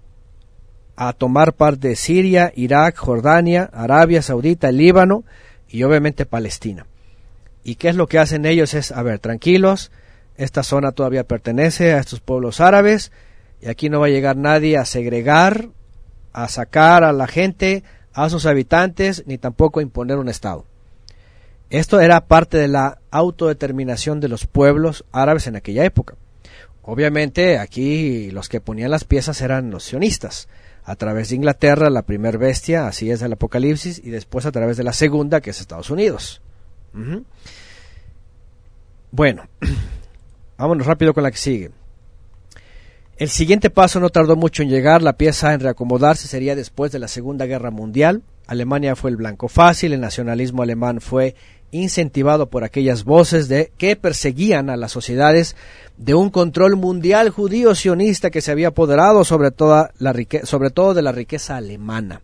a 0.96 1.12
tomar 1.12 1.54
parte 1.54 1.88
de 1.88 1.96
Siria, 1.96 2.52
Irak, 2.54 2.96
Jordania, 2.96 3.70
Arabia 3.72 4.22
Saudita, 4.22 4.70
Líbano 4.70 5.24
y 5.68 5.82
obviamente 5.82 6.26
Palestina. 6.26 6.86
¿Y 7.64 7.76
qué 7.76 7.88
es 7.88 7.96
lo 7.96 8.06
que 8.06 8.18
hacen 8.18 8.44
ellos? 8.44 8.74
Es, 8.74 8.92
a 8.92 9.02
ver, 9.02 9.18
tranquilos, 9.18 9.90
esta 10.36 10.62
zona 10.62 10.92
todavía 10.92 11.24
pertenece 11.24 11.94
a 11.94 11.98
estos 11.98 12.20
pueblos 12.20 12.60
árabes 12.60 13.12
y 13.62 13.68
aquí 13.68 13.88
no 13.88 14.00
va 14.00 14.06
a 14.06 14.10
llegar 14.10 14.36
nadie 14.36 14.76
a 14.76 14.84
segregar, 14.84 15.68
a 16.32 16.48
sacar 16.48 17.02
a 17.02 17.12
la 17.12 17.26
gente, 17.26 17.82
a 18.14 18.30
sus 18.30 18.46
habitantes 18.46 19.24
ni 19.26 19.36
tampoco 19.36 19.80
imponer 19.80 20.16
un 20.16 20.28
Estado. 20.28 20.64
Esto 21.68 22.00
era 22.00 22.26
parte 22.26 22.56
de 22.56 22.68
la 22.68 22.98
autodeterminación 23.10 24.20
de 24.20 24.28
los 24.28 24.46
pueblos 24.46 25.04
árabes 25.12 25.46
en 25.46 25.56
aquella 25.56 25.84
época. 25.84 26.14
Obviamente 26.82 27.58
aquí 27.58 28.30
los 28.30 28.48
que 28.48 28.60
ponían 28.60 28.90
las 28.90 29.04
piezas 29.04 29.40
eran 29.40 29.70
los 29.70 29.84
sionistas, 29.84 30.48
a 30.84 30.96
través 30.96 31.30
de 31.30 31.36
Inglaterra, 31.36 31.88
la 31.88 32.02
primer 32.02 32.38
bestia, 32.38 32.86
así 32.86 33.10
es 33.10 33.22
el 33.22 33.32
Apocalipsis, 33.32 34.00
y 34.04 34.10
después 34.10 34.44
a 34.44 34.52
través 34.52 34.76
de 34.76 34.84
la 34.84 34.92
segunda, 34.92 35.40
que 35.40 35.50
es 35.50 35.60
Estados 35.60 35.90
Unidos. 35.90 36.42
Bueno, 39.10 39.48
vámonos 40.58 40.86
rápido 40.86 41.14
con 41.14 41.22
la 41.22 41.30
que 41.30 41.38
sigue. 41.38 41.70
El 43.16 43.28
siguiente 43.28 43.70
paso 43.70 44.00
no 44.00 44.10
tardó 44.10 44.34
mucho 44.34 44.64
en 44.64 44.68
llegar, 44.68 45.00
la 45.00 45.12
pieza 45.12 45.54
en 45.54 45.60
reacomodarse 45.60 46.26
sería 46.26 46.56
después 46.56 46.90
de 46.90 46.98
la 46.98 47.06
Segunda 47.06 47.46
Guerra 47.46 47.70
Mundial. 47.70 48.22
Alemania 48.48 48.96
fue 48.96 49.10
el 49.10 49.16
blanco 49.16 49.46
fácil, 49.46 49.92
el 49.92 50.00
nacionalismo 50.00 50.62
alemán 50.62 51.00
fue 51.00 51.36
incentivado 51.70 52.50
por 52.50 52.64
aquellas 52.64 53.04
voces 53.04 53.46
de 53.46 53.70
que 53.78 53.94
perseguían 53.94 54.68
a 54.68 54.76
las 54.76 54.90
sociedades 54.90 55.54
de 55.96 56.14
un 56.14 56.30
control 56.30 56.74
mundial 56.74 57.30
judío 57.30 57.76
sionista 57.76 58.30
que 58.30 58.40
se 58.40 58.50
había 58.50 58.68
apoderado 58.68 59.24
sobre 59.24 59.52
toda 59.52 59.92
la 59.98 60.12
sobre 60.42 60.70
todo 60.70 60.92
de 60.92 61.02
la 61.02 61.12
riqueza 61.12 61.56
alemana, 61.56 62.20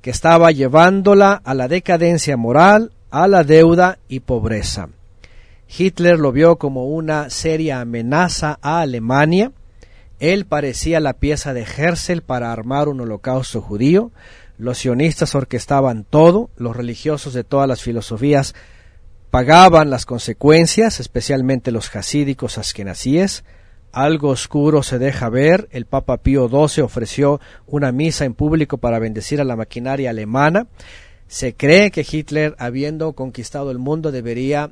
que 0.00 0.10
estaba 0.10 0.50
llevándola 0.50 1.40
a 1.44 1.54
la 1.54 1.68
decadencia 1.68 2.36
moral, 2.36 2.90
a 3.10 3.28
la 3.28 3.44
deuda 3.44 4.00
y 4.08 4.20
pobreza. 4.20 4.88
Hitler 5.78 6.18
lo 6.18 6.32
vio 6.32 6.56
como 6.56 6.86
una 6.86 7.30
seria 7.30 7.80
amenaza 7.80 8.58
a 8.62 8.80
Alemania 8.80 9.52
él 10.22 10.46
parecía 10.46 11.00
la 11.00 11.14
pieza 11.14 11.52
de 11.52 11.62
Herzl 11.62 12.20
para 12.20 12.52
armar 12.52 12.88
un 12.88 13.00
holocausto 13.00 13.60
judío. 13.60 14.12
Los 14.56 14.78
sionistas 14.78 15.34
orquestaban 15.34 16.04
todo, 16.08 16.48
los 16.56 16.76
religiosos 16.76 17.34
de 17.34 17.42
todas 17.42 17.66
las 17.66 17.82
filosofías 17.82 18.54
pagaban 19.32 19.90
las 19.90 20.06
consecuencias, 20.06 21.00
especialmente 21.00 21.72
los 21.72 21.94
hasídicos 21.96 22.56
askenazíes. 22.56 23.42
Algo 23.90 24.28
oscuro 24.28 24.84
se 24.84 25.00
deja 25.00 25.28
ver. 25.28 25.66
El 25.72 25.86
Papa 25.86 26.18
Pío 26.18 26.48
XII 26.48 26.84
ofreció 26.84 27.40
una 27.66 27.90
misa 27.90 28.24
en 28.24 28.34
público 28.34 28.78
para 28.78 29.00
bendecir 29.00 29.40
a 29.40 29.44
la 29.44 29.56
maquinaria 29.56 30.10
alemana. 30.10 30.68
Se 31.26 31.56
cree 31.56 31.90
que 31.90 32.06
Hitler, 32.08 32.54
habiendo 32.60 33.12
conquistado 33.14 33.72
el 33.72 33.80
mundo, 33.80 34.12
debería 34.12 34.70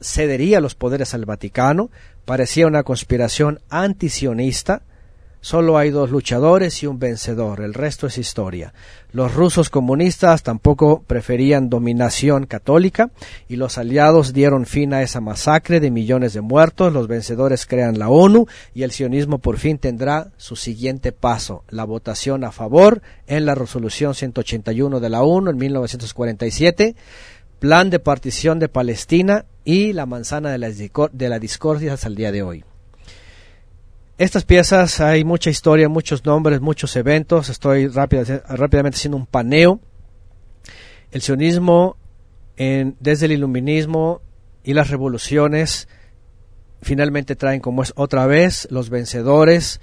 cedería 0.00 0.60
los 0.60 0.74
poderes 0.74 1.14
al 1.14 1.24
Vaticano, 1.24 1.90
parecía 2.28 2.66
una 2.66 2.82
conspiración 2.82 3.58
antisionista, 3.70 4.82
Solo 5.40 5.78
hay 5.78 5.90
dos 5.90 6.10
luchadores 6.10 6.82
y 6.82 6.88
un 6.88 6.98
vencedor, 6.98 7.60
el 7.60 7.72
resto 7.72 8.08
es 8.08 8.18
historia. 8.18 8.74
Los 9.12 9.34
rusos 9.34 9.70
comunistas 9.70 10.42
tampoco 10.42 11.04
preferían 11.06 11.70
dominación 11.70 12.44
católica 12.44 13.12
y 13.48 13.54
los 13.54 13.78
aliados 13.78 14.32
dieron 14.32 14.66
fin 14.66 14.92
a 14.92 15.02
esa 15.02 15.20
masacre 15.20 15.78
de 15.78 15.92
millones 15.92 16.32
de 16.32 16.40
muertos, 16.40 16.92
los 16.92 17.06
vencedores 17.06 17.66
crean 17.66 18.00
la 18.00 18.08
ONU 18.08 18.46
y 18.74 18.82
el 18.82 18.90
sionismo 18.90 19.38
por 19.38 19.58
fin 19.58 19.78
tendrá 19.78 20.32
su 20.38 20.56
siguiente 20.56 21.12
paso, 21.12 21.62
la 21.68 21.84
votación 21.84 22.42
a 22.42 22.50
favor 22.50 23.00
en 23.28 23.46
la 23.46 23.54
resolución 23.54 24.14
181 24.14 24.98
de 24.98 25.08
la 25.08 25.22
ONU 25.22 25.50
en 25.50 25.56
1947, 25.56 26.96
plan 27.60 27.90
de 27.90 28.00
partición 28.00 28.58
de 28.58 28.68
Palestina 28.68 29.44
y 29.68 29.92
la 29.92 30.06
manzana 30.06 30.50
de 30.50 30.56
la, 30.56 30.70
de 30.70 31.28
la 31.28 31.38
discordia 31.38 31.92
hasta 31.92 32.08
el 32.08 32.14
día 32.14 32.32
de 32.32 32.42
hoy. 32.42 32.64
Estas 34.16 34.46
piezas 34.46 34.98
hay 34.98 35.24
mucha 35.24 35.50
historia, 35.50 35.90
muchos 35.90 36.24
nombres, 36.24 36.62
muchos 36.62 36.96
eventos. 36.96 37.50
Estoy 37.50 37.86
rápidamente 37.88 38.96
haciendo 38.96 39.18
un 39.18 39.26
paneo. 39.26 39.78
El 41.10 41.20
sionismo, 41.20 41.98
desde 42.56 43.26
el 43.26 43.32
iluminismo 43.32 44.22
y 44.64 44.72
las 44.72 44.88
revoluciones, 44.88 45.86
finalmente 46.80 47.36
traen 47.36 47.60
como 47.60 47.82
es 47.82 47.92
otra 47.94 48.26
vez 48.26 48.68
los 48.70 48.88
vencedores, 48.88 49.82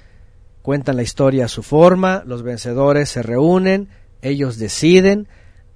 cuentan 0.64 0.95
la 0.95 1.03
historia 1.03 1.45
a 1.45 1.47
su 1.47 1.61
forma, 1.61 2.23
los 2.25 2.41
vencedores 2.41 3.09
se 3.09 3.22
reúnen, 3.22 3.89
ellos 4.23 4.57
deciden, 4.57 5.27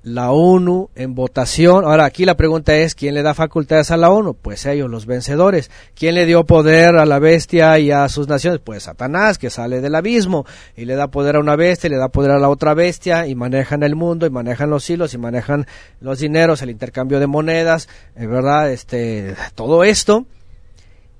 la 0.01 0.31
ONU 0.31 0.89
en 0.95 1.13
votación. 1.13 1.83
Ahora, 1.83 2.05
aquí 2.05 2.23
la 2.23 2.37
pregunta 2.37 2.75
es, 2.75 2.95
¿quién 2.95 3.13
le 3.13 3.21
da 3.21 3.33
facultades 3.33 3.91
a 3.91 3.97
la 3.97 4.09
ONU? 4.09 4.33
Pues 4.33 4.65
ellos, 4.65 4.89
los 4.89 5.05
vencedores. 5.05 5.69
¿Quién 5.93 6.15
le 6.15 6.25
dio 6.25 6.45
poder 6.45 6.95
a 6.95 7.05
la 7.05 7.19
bestia 7.19 7.77
y 7.79 7.91
a 7.91 8.07
sus 8.07 8.27
naciones? 8.27 8.61
Pues 8.63 8.83
Satanás, 8.83 9.37
que 9.37 9.49
sale 9.49 9.81
del 9.81 9.95
abismo 9.95 10.45
y 10.75 10.85
le 10.85 10.95
da 10.95 11.07
poder 11.09 11.35
a 11.35 11.39
una 11.39 11.55
bestia, 11.55 11.87
y 11.87 11.91
le 11.91 11.97
da 11.97 12.09
poder 12.09 12.31
a 12.31 12.39
la 12.39 12.49
otra 12.49 12.73
bestia 12.73 13.27
y 13.27 13.35
manejan 13.35 13.83
el 13.83 13.95
mundo 13.95 14.25
y 14.25 14.29
manejan 14.29 14.69
los 14.69 14.89
hilos 14.89 15.13
y 15.13 15.17
manejan 15.17 15.67
los 15.99 16.19
dineros, 16.19 16.61
el 16.61 16.69
intercambio 16.69 17.19
de 17.19 17.27
monedas, 17.27 17.89
eh, 18.15 18.25
¿verdad? 18.25 18.71
Este, 18.71 19.35
todo 19.55 19.83
esto. 19.83 20.25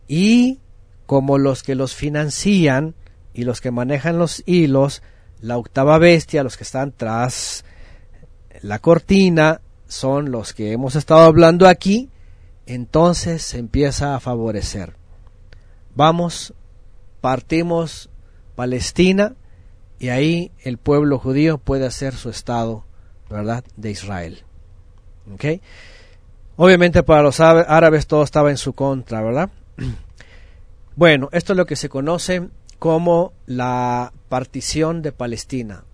Y 0.07 0.59
como 1.05 1.37
los 1.37 1.63
que 1.63 1.75
los 1.75 1.95
financian 1.95 2.95
y 3.33 3.43
los 3.43 3.61
que 3.61 3.71
manejan 3.71 4.17
los 4.17 4.41
hilos, 4.45 5.03
la 5.41 5.57
octava 5.57 5.97
bestia, 5.97 6.43
los 6.43 6.57
que 6.57 6.63
están 6.63 6.93
tras 6.95 7.65
la 8.61 8.79
cortina 8.79 9.61
son 9.87 10.31
los 10.31 10.53
que 10.53 10.71
hemos 10.71 10.95
estado 10.95 11.21
hablando 11.21 11.67
aquí, 11.67 12.09
entonces 12.65 13.41
se 13.41 13.57
empieza 13.57 14.15
a 14.15 14.19
favorecer. 14.19 14.95
Vamos, 15.95 16.53
partimos 17.21 18.09
Palestina 18.55 19.35
y 19.97 20.09
ahí 20.09 20.51
el 20.59 20.77
pueblo 20.77 21.17
judío 21.19 21.57
puede 21.57 21.85
hacer 21.85 22.13
su 22.13 22.29
estado, 22.29 22.85
¿verdad?, 23.29 23.63
de 23.75 23.91
Israel. 23.91 24.43
Obviamente 26.55 27.03
para 27.03 27.23
los 27.23 27.39
árabes 27.39 28.07
todo 28.07 28.23
estaba 28.23 28.49
en 28.49 28.57
su 28.57 28.73
contra, 28.73 29.21
¿verdad? 29.21 29.49
Bueno, 30.95 31.29
esto 31.31 31.53
es 31.53 31.57
lo 31.57 31.65
que 31.65 31.77
se 31.77 31.87
conoce 31.87 32.49
como 32.77 33.31
la 33.45 34.11
partición 34.27 35.01
de 35.01 35.13
Palestina 35.13 35.85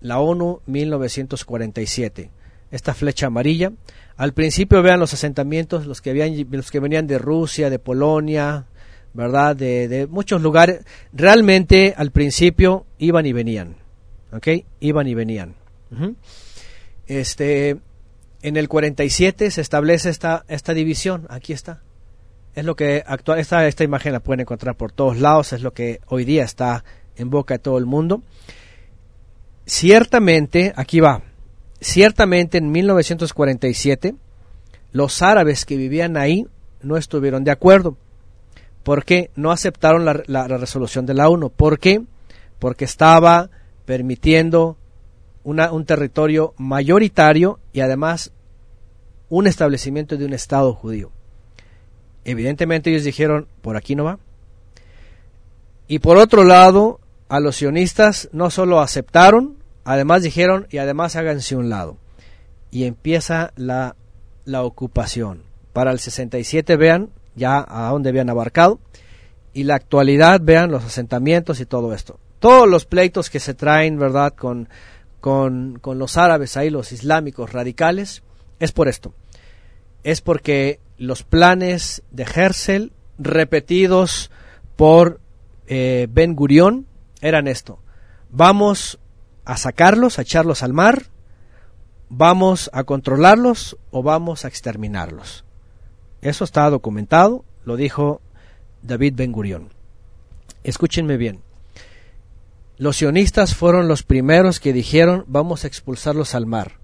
la 0.00 0.18
ONU 0.18 0.60
1947. 0.66 2.30
Esta 2.70 2.94
flecha 2.94 3.26
amarilla. 3.26 3.72
Al 4.16 4.32
principio 4.32 4.82
vean 4.82 5.00
los 5.00 5.14
asentamientos, 5.14 5.86
los 5.86 6.00
que, 6.00 6.10
habían, 6.10 6.34
los 6.50 6.70
que 6.70 6.80
venían 6.80 7.06
de 7.06 7.18
Rusia, 7.18 7.70
de 7.70 7.78
Polonia, 7.78 8.66
¿verdad? 9.12 9.56
De, 9.56 10.06
muchos 10.10 10.42
lugares. 10.42 10.84
Realmente 11.12 11.94
al 11.96 12.10
principio 12.10 12.86
iban 12.98 13.26
y 13.26 13.32
venían. 13.32 13.76
¿Ok? 14.32 14.48
Iban 14.80 15.06
y 15.08 15.14
venían. 15.14 15.54
Este, 17.06 17.78
en 18.42 18.56
el 18.56 18.68
47 18.68 19.50
se 19.50 19.60
establece 19.60 20.10
esta, 20.10 20.44
esta 20.48 20.74
división. 20.74 21.26
Aquí 21.28 21.52
está. 21.52 21.82
Es 22.54 22.64
lo 22.64 22.76
que 22.76 23.02
actual, 23.06 23.38
esta, 23.38 23.66
esta 23.66 23.84
imagen 23.84 24.12
la 24.12 24.20
pueden 24.20 24.40
encontrar 24.40 24.76
por 24.76 24.92
todos 24.92 25.18
lados. 25.18 25.52
Es 25.52 25.62
lo 25.62 25.72
que 25.72 26.00
hoy 26.06 26.24
día 26.24 26.44
está 26.44 26.84
en 27.16 27.30
boca 27.30 27.54
de 27.54 27.58
todo 27.58 27.78
el 27.78 27.86
mundo. 27.86 28.22
Ciertamente, 29.72 30.72
aquí 30.74 30.98
va, 30.98 31.22
ciertamente 31.80 32.58
en 32.58 32.72
1947 32.72 34.16
los 34.90 35.22
árabes 35.22 35.64
que 35.64 35.76
vivían 35.76 36.16
ahí 36.16 36.44
no 36.82 36.96
estuvieron 36.96 37.44
de 37.44 37.52
acuerdo. 37.52 37.96
¿Por 38.82 39.04
qué? 39.04 39.30
No 39.36 39.52
aceptaron 39.52 40.04
la, 40.04 40.48
resolución 40.48 41.06
de 41.06 41.14
la 41.14 41.28
ONU. 41.28 41.50
¿Por 41.50 41.78
qué? 41.78 42.02
Porque 42.58 42.84
estaba 42.84 43.48
permitiendo 43.84 44.76
un 45.44 45.84
territorio 45.86 46.52
mayoritario 46.58 47.60
y 47.72 47.78
además 47.78 48.32
un 49.28 49.46
establecimiento 49.46 50.16
de 50.16 50.24
un 50.24 50.32
Estado 50.32 50.74
judío. 50.74 51.12
Evidentemente 52.24 52.90
ellos 52.90 53.04
dijeron, 53.04 53.46
por 53.62 53.76
aquí 53.76 53.94
no 53.94 54.02
va. 54.02 54.18
Y 55.86 56.00
por 56.00 56.16
otro 56.16 56.42
lado, 56.42 56.98
a 57.28 57.38
los 57.38 57.54
sionistas 57.54 58.28
no 58.32 58.50
solo 58.50 58.80
aceptaron, 58.80 59.59
Además 59.90 60.22
dijeron, 60.22 60.68
y 60.70 60.78
además 60.78 61.16
háganse 61.16 61.56
un 61.56 61.68
lado. 61.68 61.96
Y 62.70 62.84
empieza 62.84 63.52
la, 63.56 63.96
la 64.44 64.62
ocupación. 64.62 65.42
Para 65.72 65.90
el 65.90 65.98
67 65.98 66.76
vean 66.76 67.10
ya 67.34 67.66
a 67.68 67.90
dónde 67.90 68.10
habían 68.10 68.30
abarcado. 68.30 68.78
Y 69.52 69.64
la 69.64 69.74
actualidad 69.74 70.40
vean 70.44 70.70
los 70.70 70.84
asentamientos 70.84 71.58
y 71.58 71.66
todo 71.66 71.92
esto. 71.92 72.20
Todos 72.38 72.68
los 72.68 72.84
pleitos 72.84 73.30
que 73.30 73.40
se 73.40 73.52
traen, 73.52 73.98
¿verdad? 73.98 74.32
Con, 74.34 74.68
con, 75.20 75.80
con 75.80 75.98
los 75.98 76.16
árabes 76.16 76.56
ahí, 76.56 76.70
los 76.70 76.92
islámicos 76.92 77.52
radicales, 77.52 78.22
es 78.60 78.70
por 78.70 78.86
esto. 78.86 79.12
Es 80.04 80.20
porque 80.20 80.78
los 80.98 81.24
planes 81.24 82.04
de 82.12 82.22
Herzl, 82.32 82.92
repetidos 83.18 84.30
por 84.76 85.18
eh, 85.66 86.06
Ben 86.08 86.36
Gurión, 86.36 86.86
eran 87.20 87.48
esto. 87.48 87.80
Vamos 88.30 88.99
a 89.50 89.56
sacarlos, 89.56 90.20
a 90.20 90.22
echarlos 90.22 90.62
al 90.62 90.72
mar, 90.72 91.06
vamos 92.08 92.70
a 92.72 92.84
controlarlos 92.84 93.76
o 93.90 94.00
vamos 94.00 94.44
a 94.44 94.48
exterminarlos. 94.48 95.44
Eso 96.22 96.44
está 96.44 96.70
documentado, 96.70 97.44
lo 97.64 97.74
dijo 97.74 98.20
David 98.82 99.14
Ben 99.16 99.32
Gurión. 99.32 99.70
Escúchenme 100.62 101.16
bien. 101.16 101.40
Los 102.78 102.98
sionistas 102.98 103.56
fueron 103.56 103.88
los 103.88 104.04
primeros 104.04 104.60
que 104.60 104.72
dijeron 104.72 105.24
vamos 105.26 105.64
a 105.64 105.66
expulsarlos 105.66 106.36
al 106.36 106.46
mar. 106.46 106.74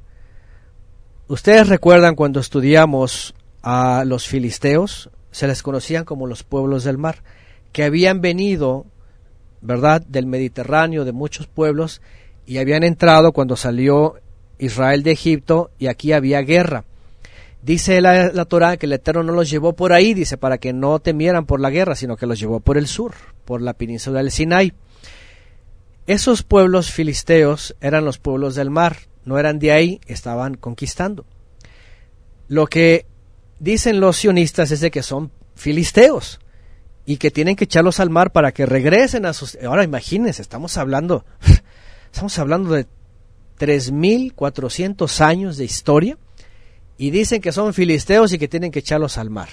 Ustedes 1.28 1.68
recuerdan 1.68 2.16
cuando 2.16 2.40
estudiamos 2.40 3.36
a 3.62 4.02
los 4.04 4.26
filisteos, 4.26 5.08
se 5.30 5.46
les 5.46 5.62
conocían 5.62 6.04
como 6.04 6.26
los 6.26 6.42
pueblos 6.42 6.82
del 6.82 6.98
mar, 6.98 7.22
que 7.70 7.84
habían 7.84 8.20
venido, 8.20 8.86
¿verdad?, 9.60 10.02
del 10.02 10.26
Mediterráneo, 10.26 11.04
de 11.04 11.12
muchos 11.12 11.46
pueblos, 11.46 12.02
y 12.46 12.58
habían 12.58 12.84
entrado 12.84 13.32
cuando 13.32 13.56
salió 13.56 14.14
Israel 14.58 15.02
de 15.02 15.12
Egipto 15.12 15.70
y 15.78 15.88
aquí 15.88 16.12
había 16.12 16.40
guerra. 16.42 16.84
Dice 17.62 18.00
la, 18.00 18.30
la 18.30 18.44
Torah 18.44 18.76
que 18.76 18.86
el 18.86 18.92
Eterno 18.92 19.24
no 19.24 19.32
los 19.32 19.50
llevó 19.50 19.72
por 19.72 19.92
ahí, 19.92 20.14
dice, 20.14 20.36
para 20.38 20.58
que 20.58 20.72
no 20.72 21.00
temieran 21.00 21.46
por 21.46 21.60
la 21.60 21.70
guerra, 21.70 21.96
sino 21.96 22.16
que 22.16 22.26
los 22.26 22.38
llevó 22.38 22.60
por 22.60 22.78
el 22.78 22.86
sur, 22.86 23.14
por 23.44 23.60
la 23.60 23.72
península 23.72 24.20
del 24.20 24.30
Sinai. 24.30 24.72
Esos 26.06 26.44
pueblos 26.44 26.92
filisteos 26.92 27.74
eran 27.80 28.04
los 28.04 28.18
pueblos 28.18 28.54
del 28.54 28.70
mar, 28.70 28.96
no 29.24 29.38
eran 29.38 29.58
de 29.58 29.72
ahí, 29.72 30.00
estaban 30.06 30.54
conquistando. 30.54 31.24
Lo 32.46 32.68
que 32.68 33.06
dicen 33.58 33.98
los 33.98 34.18
sionistas 34.18 34.70
es 34.70 34.80
de 34.80 34.92
que 34.92 35.02
son 35.02 35.32
filisteos 35.56 36.38
y 37.04 37.16
que 37.16 37.32
tienen 37.32 37.56
que 37.56 37.64
echarlos 37.64 37.98
al 37.98 38.10
mar 38.10 38.30
para 38.30 38.52
que 38.52 38.66
regresen 38.66 39.26
a 39.26 39.32
sus... 39.32 39.58
Ahora 39.64 39.82
imagínense, 39.82 40.42
estamos 40.42 40.76
hablando 40.76 41.24
Estamos 42.10 42.38
hablando 42.38 42.72
de 42.72 42.86
3.400 43.58 45.20
años 45.20 45.56
de 45.56 45.64
historia 45.64 46.18
y 46.98 47.10
dicen 47.10 47.40
que 47.40 47.52
son 47.52 47.74
filisteos 47.74 48.32
y 48.32 48.38
que 48.38 48.48
tienen 48.48 48.70
que 48.70 48.80
echarlos 48.80 49.18
al 49.18 49.30
mar. 49.30 49.48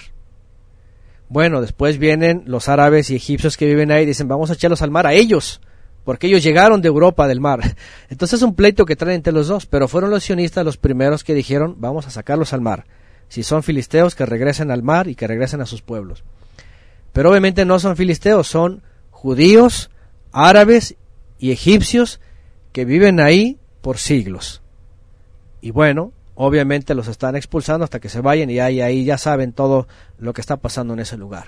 Bueno, 1.28 1.60
después 1.60 1.98
vienen 1.98 2.44
los 2.46 2.68
árabes 2.68 3.10
y 3.10 3.16
egipcios 3.16 3.56
que 3.56 3.66
viven 3.66 3.90
ahí 3.90 4.02
y 4.02 4.06
dicen 4.06 4.28
vamos 4.28 4.50
a 4.50 4.54
echarlos 4.54 4.82
al 4.82 4.90
mar 4.90 5.06
a 5.06 5.14
ellos, 5.14 5.60
porque 6.04 6.26
ellos 6.26 6.42
llegaron 6.42 6.82
de 6.82 6.88
Europa 6.88 7.26
del 7.26 7.40
mar. 7.40 7.76
Entonces 8.08 8.40
es 8.40 8.42
un 8.42 8.54
pleito 8.54 8.84
que 8.84 8.96
traen 8.96 9.16
entre 9.16 9.32
los 9.32 9.48
dos, 9.48 9.66
pero 9.66 9.88
fueron 9.88 10.10
los 10.10 10.24
sionistas 10.24 10.64
los 10.64 10.76
primeros 10.76 11.24
que 11.24 11.34
dijeron 11.34 11.76
vamos 11.78 12.06
a 12.06 12.10
sacarlos 12.10 12.52
al 12.52 12.60
mar. 12.60 12.86
Si 13.28 13.42
son 13.42 13.62
filisteos, 13.62 14.14
que 14.14 14.26
regresen 14.26 14.70
al 14.70 14.82
mar 14.82 15.08
y 15.08 15.14
que 15.14 15.26
regresen 15.26 15.60
a 15.60 15.66
sus 15.66 15.82
pueblos. 15.82 16.24
Pero 17.12 17.30
obviamente 17.30 17.64
no 17.64 17.78
son 17.78 17.96
filisteos, 17.96 18.46
son 18.46 18.82
judíos, 19.10 19.90
árabes 20.30 20.96
y 21.38 21.52
egipcios 21.52 22.20
que 22.74 22.84
viven 22.84 23.20
ahí 23.20 23.56
por 23.82 23.98
siglos. 23.98 24.60
Y 25.60 25.70
bueno, 25.70 26.12
obviamente 26.34 26.96
los 26.96 27.06
están 27.06 27.36
expulsando 27.36 27.84
hasta 27.84 28.00
que 28.00 28.08
se 28.08 28.20
vayan 28.20 28.50
y 28.50 28.58
ahí, 28.58 28.80
ahí 28.80 29.04
ya 29.04 29.16
saben 29.16 29.52
todo 29.52 29.86
lo 30.18 30.32
que 30.32 30.40
está 30.40 30.56
pasando 30.56 30.92
en 30.92 30.98
ese 30.98 31.16
lugar. 31.16 31.46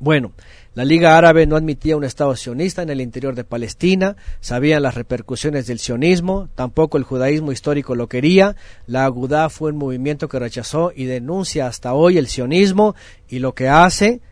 Bueno, 0.00 0.32
la 0.72 0.86
Liga 0.86 1.18
Árabe 1.18 1.46
no 1.46 1.56
admitía 1.56 1.94
un 1.94 2.04
Estado 2.04 2.34
sionista 2.36 2.80
en 2.80 2.88
el 2.88 3.02
interior 3.02 3.34
de 3.34 3.44
Palestina, 3.44 4.16
sabían 4.40 4.82
las 4.82 4.94
repercusiones 4.94 5.66
del 5.66 5.78
sionismo, 5.78 6.48
tampoco 6.54 6.96
el 6.96 7.04
judaísmo 7.04 7.52
histórico 7.52 7.94
lo 7.94 8.08
quería, 8.08 8.56
la 8.86 9.04
Agudá 9.04 9.50
fue 9.50 9.72
un 9.72 9.76
movimiento 9.76 10.30
que 10.30 10.38
rechazó 10.38 10.90
y 10.96 11.04
denuncia 11.04 11.66
hasta 11.66 11.92
hoy 11.92 12.16
el 12.16 12.28
sionismo 12.28 12.94
y 13.28 13.40
lo 13.40 13.54
que 13.54 13.68
hace 13.68 14.22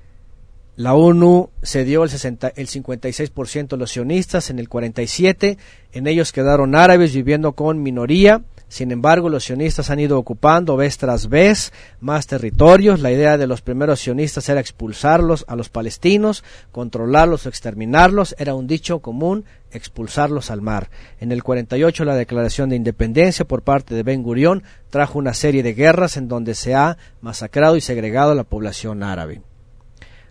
la 0.81 0.95
ONU 0.95 1.51
cedió 1.63 2.05
el, 2.05 2.09
60, 2.09 2.55
el 2.57 2.67
56% 2.67 3.75
a 3.75 3.77
los 3.77 3.91
sionistas 3.91 4.49
en 4.49 4.59
el 4.59 4.71
47, 4.71 5.59
en 5.93 6.07
ellos 6.07 6.33
quedaron 6.33 6.75
árabes 6.75 7.15
viviendo 7.15 7.53
con 7.53 7.83
minoría, 7.83 8.41
sin 8.69 8.91
embargo 8.91 9.29
los 9.29 9.45
sionistas 9.45 9.91
han 9.91 10.01
ido 10.01 10.19
ocupando 10.19 10.79
vez 10.79 10.97
tras 10.97 11.29
vez 11.29 11.75
más 12.01 12.27
territorios, 12.27 13.01
la 13.01 13.13
idea 13.13 13.37
de 13.37 13.47
los 13.47 13.61
primeros 13.61 14.01
sionistas 14.01 14.49
era 14.49 14.59
expulsarlos 14.59 15.45
a 15.49 15.55
los 15.55 15.69
palestinos, 15.69 16.45
controlarlos 16.73 17.45
o 17.45 17.51
exterminarlos, 17.51 18.35
era 18.39 18.55
un 18.55 18.67
dicho 18.67 19.01
común, 19.01 19.45
expulsarlos 19.73 20.51
al 20.51 20.63
mar. 20.63 20.89
En 21.21 21.31
el 21.31 21.43
48 21.43 22.07
la 22.07 22.15
declaración 22.15 22.71
de 22.71 22.77
independencia 22.77 23.45
por 23.45 23.61
parte 23.61 23.95
de 23.95 24.03
Ben 24.03 24.23
Gurión 24.23 24.63
trajo 24.89 25.19
una 25.19 25.35
serie 25.35 25.63
de 25.63 25.75
guerras 25.75 26.17
en 26.17 26.27
donde 26.27 26.55
se 26.55 26.75
ha 26.75 26.97
masacrado 27.21 27.77
y 27.77 27.83
segregado 27.83 28.33
a 28.33 28.35
la 28.35 28.45
población 28.45 29.03
árabe. 29.03 29.43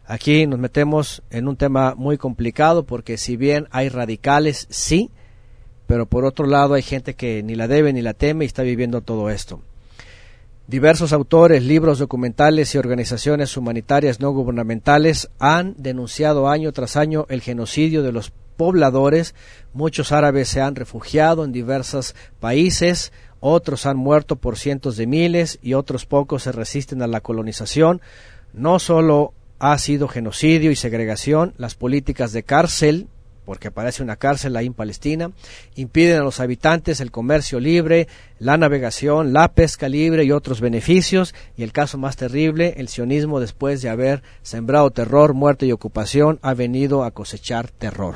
Aquí 0.10 0.48
nos 0.48 0.58
metemos 0.58 1.22
en 1.30 1.48
un 1.48 1.56
tema 1.56 1.94
muy 1.94 2.18
complicado 2.18 2.84
porque 2.84 3.16
si 3.16 3.38
bien 3.38 3.68
hay 3.70 3.90
radicales, 3.90 4.66
sí, 4.72 5.12
pero 5.86 6.08
por 6.08 6.26
otro 6.26 6.48
lado 6.48 6.74
hay 6.74 6.82
gente 6.82 7.14
que 7.14 7.44
ni 7.44 7.54
la 7.54 7.68
debe 7.68 7.94
ni 7.94 8.02
la 8.02 8.16
teme 8.16 8.44
y 8.44 8.48
está 8.48 8.64
viviendo 8.64 9.02
todo 9.02 9.30
esto. 9.30 9.62
Diversos 10.66 11.14
autores, 11.14 11.64
libros, 11.64 12.00
documentales 12.00 12.74
y 12.74 12.80
organizaciones 12.80 13.56
humanitarias 13.56 14.20
no 14.20 14.32
gubernamentales 14.32 15.30
han 15.38 15.76
denunciado 15.78 16.50
año 16.50 16.72
tras 16.72 16.96
año 16.98 17.28
el 17.30 17.42
genocidio 17.42 18.02
de 18.02 18.12
los 18.12 18.32
pobladores. 18.58 19.36
Muchos 19.74 20.12
árabes 20.12 20.50
se 20.50 20.60
han 20.60 20.74
refugiado 20.74 21.46
en 21.46 21.52
diversos 21.52 22.16
países, 22.40 23.14
otros 23.42 23.86
han 23.86 23.98
muerto 23.98 24.38
por 24.38 24.58
cientos 24.58 24.98
de 24.98 25.06
miles 25.06 25.60
y 25.62 25.76
otros 25.76 26.08
pocos 26.08 26.42
se 26.42 26.52
resisten 26.52 27.04
a 27.04 27.08
la 27.08 27.22
colonización. 27.22 28.02
No 28.54 28.80
solo 28.80 29.34
ha 29.60 29.78
sido 29.78 30.08
genocidio 30.08 30.72
y 30.72 30.76
segregación, 30.76 31.54
las 31.58 31.76
políticas 31.76 32.32
de 32.32 32.44
cárcel, 32.44 33.08
porque 33.46 33.70
aparece 33.70 34.04
una 34.04 34.16
cárcel 34.16 34.56
ahí 34.56 34.68
en 34.68 34.74
Palestina, 34.74 35.32
impiden 35.76 36.22
a 36.22 36.24
los 36.24 36.40
habitantes 36.40 37.02
el 37.02 37.12
comercio 37.12 37.60
libre, 37.60 38.08
la 38.38 38.58
navegación, 38.58 39.34
la 39.34 39.54
pesca 39.54 39.90
libre 39.90 40.24
y 40.24 40.32
otros 40.32 40.62
beneficios, 40.62 41.34
y 41.58 41.64
el 41.64 41.72
caso 41.72 41.98
más 41.98 42.16
terrible, 42.16 42.76
el 42.78 42.90
sionismo 42.90 43.40
después 43.40 43.82
de 43.82 43.90
haber 43.90 44.24
sembrado 44.44 44.92
terror, 44.92 45.34
muerte 45.34 45.66
y 45.66 45.72
ocupación, 45.72 46.40
ha 46.42 46.54
venido 46.54 47.04
a 47.04 47.12
cosechar 47.12 47.70
terror. 47.70 48.16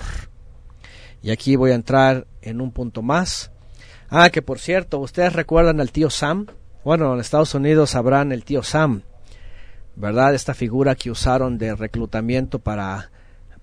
Y 1.24 1.32
aquí 1.32 1.56
voy 1.56 1.72
a 1.72 1.76
entrar 1.76 2.28
en 2.42 2.62
un 2.62 2.72
punto 2.72 3.02
más. 3.02 3.52
Ah, 4.10 4.30
que 4.30 4.42
por 4.42 4.60
cierto, 4.60 5.00
ustedes 5.00 5.34
recuerdan 5.34 5.82
al 5.82 5.92
tío 5.92 6.10
Sam. 6.10 6.48
Bueno, 6.86 7.14
en 7.14 7.20
Estados 7.20 7.56
Unidos 7.56 7.92
sabrán 7.92 8.32
el 8.32 8.44
tío 8.44 8.62
Sam. 8.62 9.02
¿Verdad? 9.96 10.34
Esta 10.34 10.54
figura 10.54 10.96
que 10.96 11.12
usaron 11.12 11.58
de 11.58 11.76
reclutamiento 11.76 12.60
para, 12.60 13.12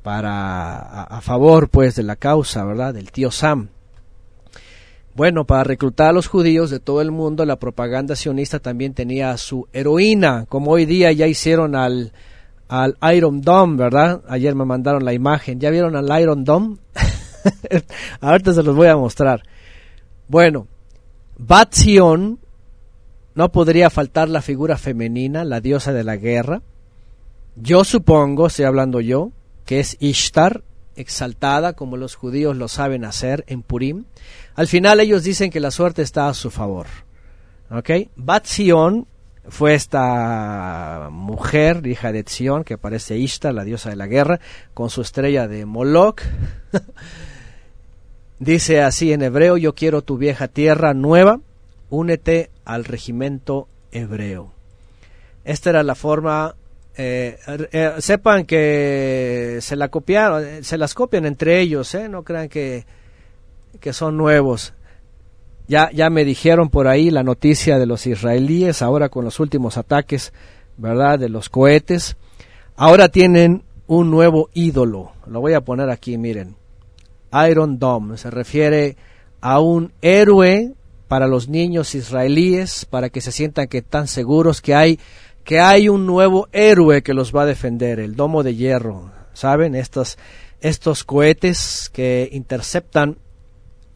para 0.02 1.02
a, 1.02 1.20
favor, 1.20 1.68
pues, 1.68 1.96
de 1.96 2.02
la 2.02 2.16
causa, 2.16 2.64
¿verdad? 2.64 2.94
Del 2.94 3.10
tío 3.10 3.30
Sam. 3.30 3.68
Bueno, 5.14 5.44
para 5.44 5.64
reclutar 5.64 6.10
a 6.10 6.12
los 6.12 6.28
judíos 6.28 6.70
de 6.70 6.78
todo 6.78 7.00
el 7.00 7.10
mundo, 7.10 7.44
la 7.44 7.56
propaganda 7.56 8.14
sionista 8.14 8.60
también 8.60 8.94
tenía 8.94 9.36
su 9.36 9.66
heroína, 9.72 10.46
como 10.48 10.70
hoy 10.70 10.86
día 10.86 11.10
ya 11.12 11.26
hicieron 11.26 11.74
al, 11.74 12.12
al 12.68 12.96
Iron 13.14 13.40
Dome, 13.40 13.76
¿verdad? 13.76 14.22
Ayer 14.28 14.54
me 14.54 14.64
mandaron 14.64 15.04
la 15.04 15.12
imagen. 15.12 15.58
¿Ya 15.58 15.70
vieron 15.70 15.96
al 15.96 16.22
Iron 16.22 16.44
Dome? 16.44 16.76
Ahorita 18.20 18.54
se 18.54 18.62
los 18.62 18.76
voy 18.76 18.86
a 18.86 18.96
mostrar. 18.96 19.42
Bueno, 20.28 20.68
Bat 21.36 21.74
no 23.40 23.52
podría 23.52 23.88
faltar 23.88 24.28
la 24.28 24.42
figura 24.42 24.76
femenina, 24.76 25.46
la 25.46 25.62
diosa 25.62 25.94
de 25.94 26.04
la 26.04 26.16
guerra. 26.16 26.60
Yo 27.56 27.84
supongo, 27.84 28.48
estoy 28.48 28.66
hablando 28.66 29.00
yo, 29.00 29.32
que 29.64 29.80
es 29.80 29.96
Ishtar, 29.98 30.62
exaltada 30.94 31.72
como 31.72 31.96
los 31.96 32.16
judíos 32.16 32.54
lo 32.54 32.68
saben 32.68 33.06
hacer 33.06 33.44
en 33.46 33.62
Purim. 33.62 34.04
Al 34.56 34.66
final 34.66 35.00
ellos 35.00 35.24
dicen 35.24 35.50
que 35.50 35.58
la 35.58 35.70
suerte 35.70 36.02
está 36.02 36.28
a 36.28 36.34
su 36.34 36.50
favor. 36.50 36.86
¿Ok? 37.70 38.10
Bat 38.14 38.46
fue 39.48 39.72
esta 39.72 41.08
mujer, 41.10 41.86
hija 41.86 42.12
de 42.12 42.24
Zion, 42.28 42.62
que 42.62 42.76
parece 42.76 43.16
Ishtar, 43.16 43.54
la 43.54 43.64
diosa 43.64 43.88
de 43.88 43.96
la 43.96 44.06
guerra, 44.06 44.38
con 44.74 44.90
su 44.90 45.00
estrella 45.00 45.48
de 45.48 45.64
Moloch. 45.64 46.20
Dice 48.38 48.82
así 48.82 49.14
en 49.14 49.22
hebreo, 49.22 49.56
yo 49.56 49.74
quiero 49.74 50.02
tu 50.02 50.18
vieja 50.18 50.46
tierra 50.46 50.92
nueva, 50.92 51.40
únete 51.90 52.50
al 52.64 52.84
regimiento 52.84 53.68
hebreo. 53.92 54.52
Esta 55.44 55.70
era 55.70 55.82
la 55.82 55.94
forma, 55.94 56.54
eh, 56.96 57.38
eh, 57.46 57.92
sepan 57.98 58.46
que 58.46 59.58
se 59.60 59.76
la 59.76 59.88
copiaron, 59.88 60.64
se 60.64 60.78
las 60.78 60.94
copian 60.94 61.26
entre 61.26 61.60
ellos, 61.60 61.94
¿eh? 61.94 62.08
no 62.08 62.22
crean 62.22 62.48
que, 62.48 62.86
que 63.80 63.92
son 63.92 64.16
nuevos. 64.16 64.74
Ya, 65.66 65.90
ya 65.92 66.10
me 66.10 66.24
dijeron 66.24 66.68
por 66.68 66.88
ahí 66.88 67.10
la 67.10 67.22
noticia 67.22 67.78
de 67.78 67.86
los 67.86 68.06
israelíes, 68.06 68.82
ahora 68.82 69.08
con 69.08 69.24
los 69.24 69.38
últimos 69.38 69.76
ataques, 69.76 70.32
¿verdad? 70.76 71.18
De 71.18 71.28
los 71.28 71.48
cohetes. 71.48 72.16
Ahora 72.74 73.08
tienen 73.08 73.62
un 73.86 74.10
nuevo 74.10 74.50
ídolo. 74.52 75.12
Lo 75.26 75.40
voy 75.40 75.54
a 75.54 75.60
poner 75.60 75.90
aquí, 75.90 76.18
miren. 76.18 76.56
Iron 77.48 77.78
Dome. 77.78 78.16
Se 78.18 78.30
refiere 78.30 78.96
a 79.40 79.60
un 79.60 79.92
héroe 80.02 80.74
para 81.10 81.26
los 81.26 81.48
niños 81.48 81.96
israelíes, 81.96 82.84
para 82.84 83.08
que 83.08 83.20
se 83.20 83.32
sientan 83.32 83.66
que 83.66 83.78
están 83.78 84.06
seguros 84.06 84.62
que 84.62 84.76
hay 84.76 85.00
que 85.42 85.58
hay 85.58 85.88
un 85.88 86.06
nuevo 86.06 86.48
héroe 86.52 87.02
que 87.02 87.14
los 87.14 87.34
va 87.34 87.42
a 87.42 87.46
defender, 87.46 87.98
el 87.98 88.14
domo 88.14 88.44
de 88.44 88.54
hierro. 88.54 89.10
¿Saben? 89.32 89.74
Estos, 89.74 90.18
estos 90.60 91.02
cohetes 91.02 91.90
que 91.92 92.28
interceptan 92.30 93.18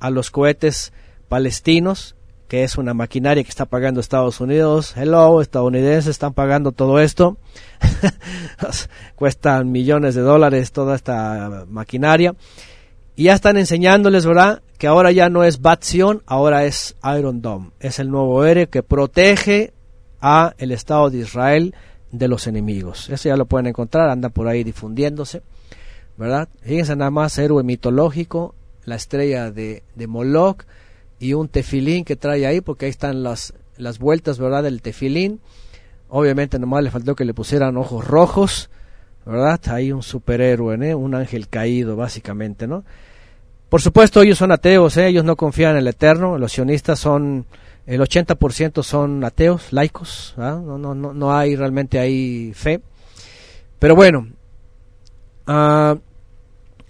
a 0.01 0.11
los 0.11 0.33
cohetes 0.33 0.93
palestinos, 1.29 2.17
que 2.49 2.65
es 2.65 2.79
una 2.79 2.95
maquinaria 2.95 3.45
que 3.45 3.49
está 3.49 3.67
pagando 3.67 4.01
Estados 4.01 4.41
Unidos. 4.41 4.97
Hello, 4.97 5.41
estadounidenses 5.41 6.09
están 6.09 6.35
pagando 6.35 6.73
todo 6.73 6.99
esto. 6.99 7.37
Cuestan 9.15 9.71
millones 9.71 10.17
de 10.17 10.23
dólares 10.23 10.73
toda 10.73 10.97
esta 10.97 11.65
maquinaria. 11.69 12.35
Y 13.17 13.25
ya 13.25 13.35
están 13.35 13.57
enseñándoles, 13.57 14.27
¿verdad? 14.27 14.63
Que 14.79 14.89
ahora 14.89 15.13
ya 15.13 15.29
no 15.29 15.45
es 15.45 15.61
Batsion, 15.61 16.23
ahora 16.27 16.65
es 16.65 16.97
Iron 17.17 17.43
Dome. 17.43 17.71
Es 17.79 17.99
el 17.99 18.11
nuevo 18.11 18.45
héroe 18.45 18.69
que 18.69 18.83
protege 18.83 19.73
a 20.21 20.55
el 20.59 20.73
Estado 20.73 21.11
de 21.11 21.19
Israel 21.19 21.75
de 22.11 22.29
los 22.29 22.47
enemigos. 22.47 23.11
Eso 23.11 23.29
ya 23.29 23.37
lo 23.37 23.47
pueden 23.47 23.67
encontrar, 23.67 24.09
anda 24.09 24.31
por 24.31 24.49
ahí 24.49 24.65
difundiéndose, 24.65 25.43
¿verdad? 26.17 26.49
Fíjense 26.63 26.97
nada 26.97 27.11
más, 27.11 27.37
héroe 27.39 27.63
mitológico, 27.63 28.55
la 28.85 28.97
estrella 28.97 29.51
de, 29.51 29.83
de 29.95 30.07
Moloch 30.07 30.65
y 31.19 31.35
un 31.35 31.49
tefilín 31.49 32.05
que 32.05 32.17
trae 32.17 32.47
ahí, 32.47 32.61
porque 32.61 32.87
ahí 32.87 32.91
están 32.91 33.23
las, 33.23 33.55
las 33.77 33.99
vueltas, 33.99 34.39
¿verdad? 34.39 34.63
Del 34.63 34.83
tefilín. 34.83 35.41
Obviamente 36.09 36.59
nomás 36.59 36.85
le 36.85 36.91
faltó 36.91 37.15
que 37.15 37.25
le 37.25 37.35
pusieran 37.35 37.77
ojos 37.77 38.07
rojos, 38.07 38.71
¿verdad? 39.27 39.61
Hay 39.69 39.93
un 39.93 40.03
superhéroe, 40.03 40.77
¿eh? 40.89 40.95
un 40.95 41.15
ángel 41.15 41.49
caído, 41.49 41.97
básicamente, 41.97 42.67
¿no? 42.67 42.85
Por 43.69 43.81
supuesto, 43.81 44.23
ellos 44.23 44.39
son 44.39 44.53
ateos, 44.53 44.97
¿eh? 44.97 45.09
ellos 45.09 45.25
no 45.25 45.37
confían 45.37 45.73
en 45.73 45.79
el 45.79 45.89
Eterno, 45.89 46.39
los 46.39 46.53
sionistas 46.53 46.99
son, 46.99 47.47
el 47.87 48.01
80% 48.01 48.83
son 48.83 49.25
ateos, 49.25 49.73
laicos, 49.73 50.35
no, 50.37 50.79
no, 50.79 50.95
no, 50.95 51.13
no 51.13 51.37
hay 51.37 51.57
realmente 51.57 51.99
ahí 51.99 52.53
fe. 52.55 52.81
Pero 53.79 53.97
bueno, 53.97 54.29
uh, 55.49 55.99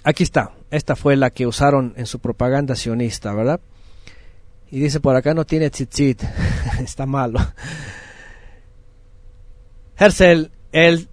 aquí 0.02 0.22
está, 0.22 0.52
esta 0.70 0.94
fue 0.94 1.16
la 1.16 1.30
que 1.30 1.46
usaron 1.46 1.94
en 1.96 2.06
su 2.06 2.18
propaganda 2.18 2.76
sionista, 2.76 3.32
¿verdad? 3.32 3.60
Y 4.70 4.80
dice 4.80 5.00
por 5.00 5.16
acá 5.16 5.34
no 5.34 5.46
tiene 5.46 5.70
tzitzit, 5.70 6.22
está 6.80 7.06
malo. 7.06 7.38
Herzl, 9.96 10.50
el 10.72 11.08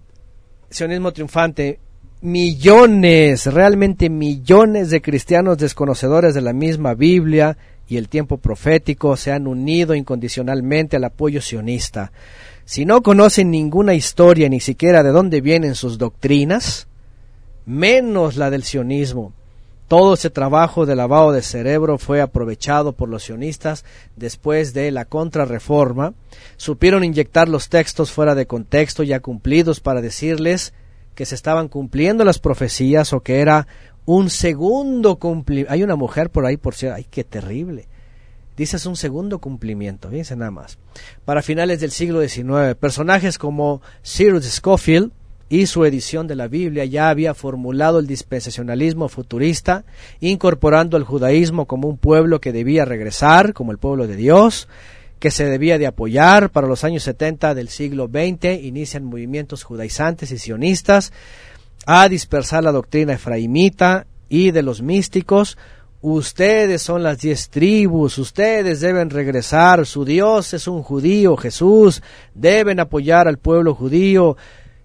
sionismo 0.72 1.11
triunfante, 1.11 1.80
millones, 2.22 3.45
realmente 3.48 4.09
millones 4.09 4.90
de 4.90 5.01
cristianos 5.01 5.58
desconocedores 5.58 6.33
de 6.33 6.41
la 6.41 6.53
misma 6.53 6.93
Biblia 6.93 7.58
y 7.88 7.98
el 7.98 8.08
tiempo 8.08 8.38
profético 8.38 9.17
se 9.17 9.32
han 9.32 9.48
unido 9.48 9.95
incondicionalmente 9.95 10.95
al 10.95 11.03
apoyo 11.03 11.41
sionista. 11.41 12.11
Si 12.64 12.85
no 12.85 13.01
conocen 13.01 13.51
ninguna 13.51 13.95
historia, 13.95 14.48
ni 14.48 14.61
siquiera 14.61 15.03
de 15.03 15.09
dónde 15.09 15.41
vienen 15.41 15.75
sus 15.75 15.98
doctrinas, 15.98 16.88
menos 17.66 18.38
la 18.38 18.50
del 18.50 18.64
sionismo, 18.64 19.33
Todo 19.92 20.14
ese 20.14 20.30
trabajo 20.30 20.86
de 20.86 20.95
lavado 20.95 21.34
de 21.34 21.42
cerebro 21.42 21.98
fue 21.98 22.22
aprovechado 22.22 22.94
por 22.94 23.10
los 23.10 23.24
sionistas 23.24 23.84
después 24.16 24.74
de 24.74 24.90
la 24.90 25.03
contrarreforma. 25.03 26.14
Supieron 26.56 27.03
inyectar 27.03 27.50
los 27.50 27.68
textos 27.68 28.10
fuera 28.10 28.34
de 28.34 28.48
contexto 28.48 29.03
ya 29.03 29.20
cumplidos 29.20 29.82
para 29.82 30.00
decirles 30.00 30.72
que 31.14 31.26
se 31.26 31.36
estaban 31.36 31.68
cumpliendo 31.68 32.24
las 32.24 32.40
profecías 32.40 33.11
o 33.11 33.20
que 33.20 33.42
era 33.42 33.68
un 34.06 34.30
segundo 34.30 35.18
cumplimiento. 35.18 35.74
Hay 35.74 35.84
una 35.84 35.98
mujer 35.98 36.30
por 36.30 36.45
ahí, 36.45 36.56
por 36.56 36.74
cierto, 36.74 36.95
ay, 36.95 37.06
qué 37.11 37.26
terrible. 37.26 37.90
Dices 38.56 38.86
un 38.86 38.95
segundo 38.95 39.40
cumplimiento, 39.40 40.10
fíjense 40.10 40.38
nada 40.38 40.52
más. 40.52 40.78
Para 41.26 41.42
finales 41.42 41.82
del 41.82 41.92
siglo 41.92 42.26
XIX, 42.26 42.76
personajes 42.80 43.38
como 43.38 43.82
Cyrus 44.06 44.45
Scofield 44.45 45.11
y 45.51 45.65
su 45.65 45.83
edición 45.83 46.27
de 46.27 46.35
la 46.35 46.47
Biblia 46.47 46.85
ya 46.85 47.09
había 47.09 47.33
formulado 47.33 47.99
el 47.99 48.07
dispensacionalismo 48.07 49.09
futurista, 49.09 49.83
incorporando 50.21 50.95
al 50.95 51.03
judaísmo 51.03 51.65
como 51.65 51.89
un 51.89 51.97
pueblo 51.97 52.39
que 52.39 52.53
debía 52.53 52.85
regresar, 52.85 53.51
como 53.51 53.73
el 53.73 53.77
pueblo 53.77 54.07
de 54.07 54.15
Dios, 54.15 54.69
que 55.19 55.30
se 55.30 55.43
debía 55.43 55.77
de 55.77 55.88
apoyar. 55.88 56.51
Para 56.51 56.67
los 56.67 56.85
años 56.85 57.03
70 57.03 57.53
del 57.53 57.67
siglo 57.67 58.07
XX 58.07 58.63
inician 58.63 59.03
movimientos 59.03 59.63
judaizantes 59.63 60.31
y 60.31 60.38
sionistas 60.38 61.11
a 61.85 62.07
dispersar 62.07 62.63
la 62.63 62.71
doctrina 62.71 63.11
efraimita 63.11 64.07
y 64.30 64.51
de 64.51 64.63
los 64.63 64.81
místicos, 64.81 65.57
Ustedes 66.03 66.81
son 66.81 67.03
las 67.03 67.19
diez 67.19 67.49
tribus, 67.49 68.17
ustedes 68.17 68.80
deben 68.80 69.11
regresar, 69.11 69.85
su 69.85 70.03
Dios 70.03 70.51
es 70.55 70.67
un 70.67 70.81
judío, 70.81 71.38
Jesús, 71.38 72.01
deben 72.33 72.80
apoyar 72.80 73.27
al 73.27 73.38
pueblo 73.38 73.75
judío, 73.75 74.35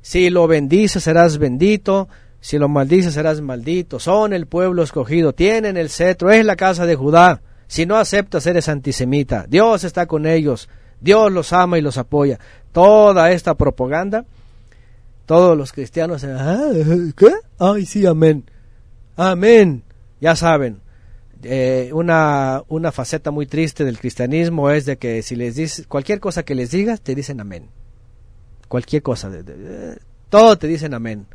si 0.07 0.31
lo 0.31 0.47
bendices 0.47 1.03
serás 1.03 1.37
bendito, 1.37 2.09
si 2.39 2.59
lo 2.59 2.69
maldices 2.69 3.15
serás 3.15 3.41
maldito, 3.41 3.99
son 3.99 4.33
el 4.33 4.47
pueblo 4.47 4.85
escogido, 4.85 5.33
tienen 5.33 5.77
el 5.77 5.91
cetro, 5.91 6.31
es 6.31 6.45
la 6.45 6.55
casa 6.55 6.87
de 6.87 6.95
Judá, 6.95 7.43
si 7.67 7.87
no 7.87 7.97
aceptas 7.97 8.47
eres 8.47 8.69
antisemita, 8.69 9.47
Dios 9.49 9.83
está 9.83 10.07
con 10.07 10.25
ellos, 10.25 10.69
Dios 11.01 11.33
los 11.33 11.53
ama 11.53 11.77
y 11.77 11.81
los 11.81 11.99
apoya. 11.99 12.39
Toda 12.71 13.33
esta 13.33 13.57
propaganda, 13.57 14.25
todos 15.27 15.59
los 15.59 15.73
cristianos, 15.73 16.23
ah, 16.23 16.71
¿qué? 17.17 17.33
Ay, 17.59 17.85
sí, 17.85 18.07
amén, 18.07 18.45
amén, 19.17 19.83
ya 20.21 20.37
saben, 20.37 20.83
eh, 21.43 21.91
una, 21.93 22.63
una 22.69 22.93
faceta 22.93 23.33
muy 23.33 23.47
triste 23.47 23.85
del 23.85 23.99
cristianismo 23.99 24.71
es 24.71 24.87
de 24.87 24.99
que 24.99 25.23
si 25.23 25.35
les 25.35 25.57
dices 25.57 25.89
cualquier 25.89 26.21
cosa 26.21 26.45
que 26.45 26.55
les 26.55 26.71
digas, 26.71 27.01
te 27.01 27.17
dicen 27.17 27.41
amén. 27.41 27.71
Cualquier 28.69 29.03
cosa, 29.03 29.31
todo 30.29 30.59
te 30.59 30.67
dicen 30.67 30.95
amén. 30.95 31.27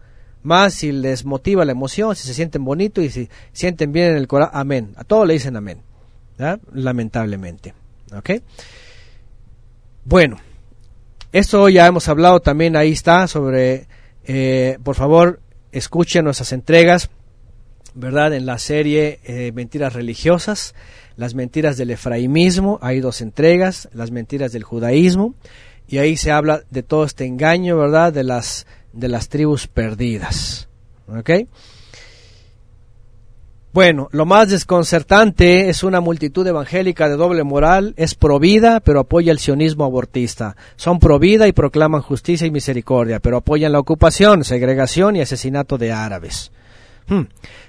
Más 0.44 0.74
si 0.74 0.92
les 0.92 1.24
motiva 1.24 1.66
la 1.66 1.72
emoción, 1.72 2.16
si 2.16 2.28
se 2.28 2.34
sienten 2.34 2.64
bonito 2.66 3.02
y 3.02 3.10
si 3.10 3.30
sienten 3.54 3.92
bien 3.92 4.12
en 4.12 4.18
el 4.18 4.28
corazón, 4.28 4.60
amén. 4.60 4.94
A 4.96 5.04
todo 5.04 5.26
le 5.26 5.34
dicen 5.34 5.56
amén. 5.56 5.82
Lamentablemente. 6.74 7.74
¿Ok? 8.16 8.32
Bueno, 10.04 10.38
esto 11.32 11.70
ya 11.70 11.86
hemos 11.86 12.08
hablado 12.08 12.40
también, 12.40 12.76
ahí 12.76 12.92
está, 12.92 13.28
sobre, 13.28 13.88
eh, 14.26 14.78
por 14.84 14.96
favor, 14.96 15.40
escuchen 15.72 16.26
nuestras 16.26 16.52
entregas 16.52 17.10
¿verdad? 17.94 18.34
En 18.34 18.46
la 18.46 18.58
serie 18.58 19.20
eh, 19.24 19.52
Mentiras 19.54 19.94
Religiosas, 19.94 20.76
las 21.18 21.36
mentiras 21.36 21.78
del 21.78 21.92
efraimismo, 21.92 22.80
hay 22.82 23.00
dos 23.00 23.22
entregas, 23.22 23.90
las 23.94 24.12
mentiras 24.12 24.52
del 24.54 24.64
judaísmo, 24.64 25.36
y 25.92 25.98
ahí 25.98 26.16
se 26.16 26.32
habla 26.32 26.64
de 26.70 26.84
todo 26.84 27.04
este 27.04 27.26
engaño, 27.26 27.78
¿verdad? 27.78 28.14
De 28.14 28.24
las, 28.24 28.66
de 28.94 29.10
las 29.10 29.28
tribus 29.28 29.68
perdidas. 29.68 30.70
¿Ok? 31.08 31.30
Bueno, 33.74 34.08
lo 34.12 34.26
más 34.26 34.50
desconcertante 34.50 35.70
es 35.70 35.84
una 35.84 36.00
multitud 36.00 36.48
evangélica 36.48 37.10
de 37.10 37.18
doble 37.18 37.44
moral, 37.44 37.94
es 37.98 38.16
provida, 38.16 38.80
pero 38.80 39.02
apoya 39.02 39.34
el 39.34 39.40
sionismo 39.40 39.84
abortista. 39.84 40.56
Son 40.78 41.00
provida 41.00 41.48
y 41.48 41.54
proclaman 41.54 42.02
justicia 42.02 42.48
y 42.48 42.52
misericordia, 42.52 43.20
pero 43.20 43.38
apoyan 43.38 43.74
la 43.74 43.80
ocupación, 43.80 44.46
segregación 44.46 45.18
y 45.18 45.22
asesinato 45.22 45.78
de 45.78 45.92
árabes. 45.92 46.52
Hmm. 47.08 47.24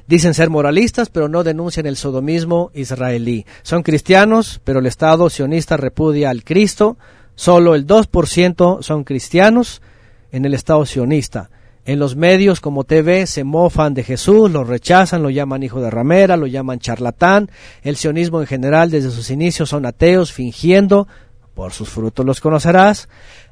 Dicen 0.07 0.35
ser 0.35 0.51
moralistas, 0.51 1.09
pero 1.09 1.29
no 1.29 1.43
denuncian 1.43 1.87
el 1.87 1.97
sodomismo 1.97 2.71
israelí. 2.75 3.47
Son 3.63 3.83
cristianos, 3.83 4.61
pero 4.63 4.79
el 4.79 4.87
Estado 4.87 5.29
sionista 5.31 5.77
repudia 5.77 6.31
al 6.31 6.45
Cristo. 6.45 6.97
Solo 7.35 7.75
el 7.75 7.87
2% 7.87 8.83
son 8.83 9.05
cristianos 9.05 9.83
en 10.31 10.45
el 10.45 10.55
Estado 10.55 10.85
sionista. 10.87 11.51
En 11.85 11.99
los 11.99 12.15
medios 12.15 12.61
como 12.61 12.85
TV 12.85 13.27
se 13.27 13.43
mofan 13.43 13.93
de 13.93 14.05
Jesús, 14.05 14.51
lo 14.53 14.63
rechazan, 14.63 15.23
lo 15.23 15.31
llaman 15.31 15.65
hijo 15.65 15.81
de 15.81 15.91
ramera, 15.91 16.37
lo 16.37 16.47
llaman 16.47 16.79
charlatán. 16.79 17.51
El 17.83 17.97
sionismo 17.97 18.41
en 18.41 18.47
general 18.47 18.91
desde 18.91 19.11
sus 19.11 19.31
inicios 19.31 19.71
son 19.71 19.85
ateos, 19.85 20.33
fingiendo, 20.33 21.09
por 21.55 21.73
sus 21.73 21.89
frutos 21.89 22.25
los 22.25 22.41
conocerás. 22.41 23.09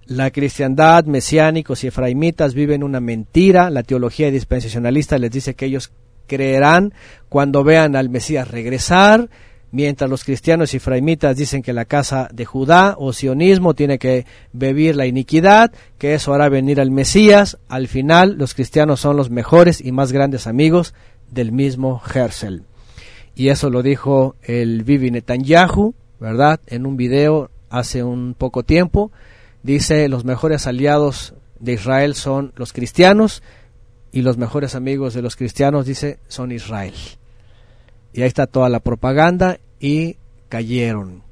La 0.06 0.30
cristiandad, 0.30 1.04
mesiánicos 1.04 1.82
y 1.82 1.88
efraimitas 1.88 2.54
viven 2.54 2.84
una 2.84 3.00
mentira. 3.00 3.68
La 3.68 3.82
teología 3.82 4.30
dispensacionalista 4.30 5.18
les 5.18 5.30
dice 5.32 5.54
que 5.54 5.66
ellos 5.66 5.92
creerán 6.26 6.94
cuando 7.28 7.64
vean 7.64 7.96
al 7.96 8.08
Mesías 8.08 8.48
regresar, 8.48 9.28
mientras 9.72 10.10
los 10.10 10.24
cristianos 10.24 10.74
y 10.74 10.78
efraimitas 10.78 11.36
dicen 11.36 11.62
que 11.62 11.72
la 11.72 11.84
casa 11.84 12.28
de 12.32 12.44
Judá 12.44 12.94
o 12.98 13.12
sionismo 13.12 13.74
tiene 13.74 13.98
que 13.98 14.26
vivir 14.52 14.96
la 14.96 15.06
iniquidad, 15.06 15.72
que 15.98 16.14
eso 16.14 16.34
hará 16.34 16.48
venir 16.48 16.80
al 16.80 16.90
Mesías. 16.90 17.58
Al 17.68 17.88
final, 17.88 18.36
los 18.38 18.54
cristianos 18.54 19.00
son 19.00 19.16
los 19.16 19.30
mejores 19.30 19.80
y 19.80 19.92
más 19.92 20.12
grandes 20.12 20.46
amigos 20.46 20.94
del 21.30 21.52
mismo 21.52 22.02
Herzl. 22.14 22.62
Y 23.34 23.48
eso 23.48 23.70
lo 23.70 23.82
dijo 23.82 24.36
el 24.42 24.82
Bibi 24.82 25.10
Netanyahu, 25.10 25.94
¿verdad? 26.18 26.60
En 26.66 26.86
un 26.86 26.96
video 26.96 27.50
hace 27.70 28.02
un 28.02 28.34
poco 28.34 28.64
tiempo. 28.64 29.12
Dice, 29.62 30.08
los 30.08 30.24
mejores 30.24 30.66
aliados 30.66 31.34
de 31.58 31.74
Israel 31.74 32.14
son 32.14 32.52
los 32.56 32.72
cristianos 32.72 33.42
y 34.12 34.22
los 34.22 34.36
mejores 34.36 34.74
amigos 34.74 35.14
de 35.14 35.22
los 35.22 35.36
cristianos, 35.36 35.86
dice, 35.86 36.18
son 36.26 36.50
Israel. 36.52 36.94
Y 38.12 38.22
ahí 38.22 38.28
está 38.28 38.46
toda 38.46 38.68
la 38.68 38.80
propaganda 38.80 39.58
y 39.78 40.16
cayeron. 40.48 41.22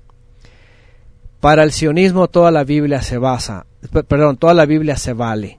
Para 1.41 1.63
el 1.63 1.73
sionismo 1.73 2.29
toda 2.29 2.51
la 2.51 2.65
Biblia 2.65 3.03
se 3.03 3.19
basa, 3.19 3.67
perdón, 4.09 4.37
toda 4.37 4.55
la 4.55 4.67
Biblia 4.67 4.97
se 4.97 5.13
vale. 5.13 5.59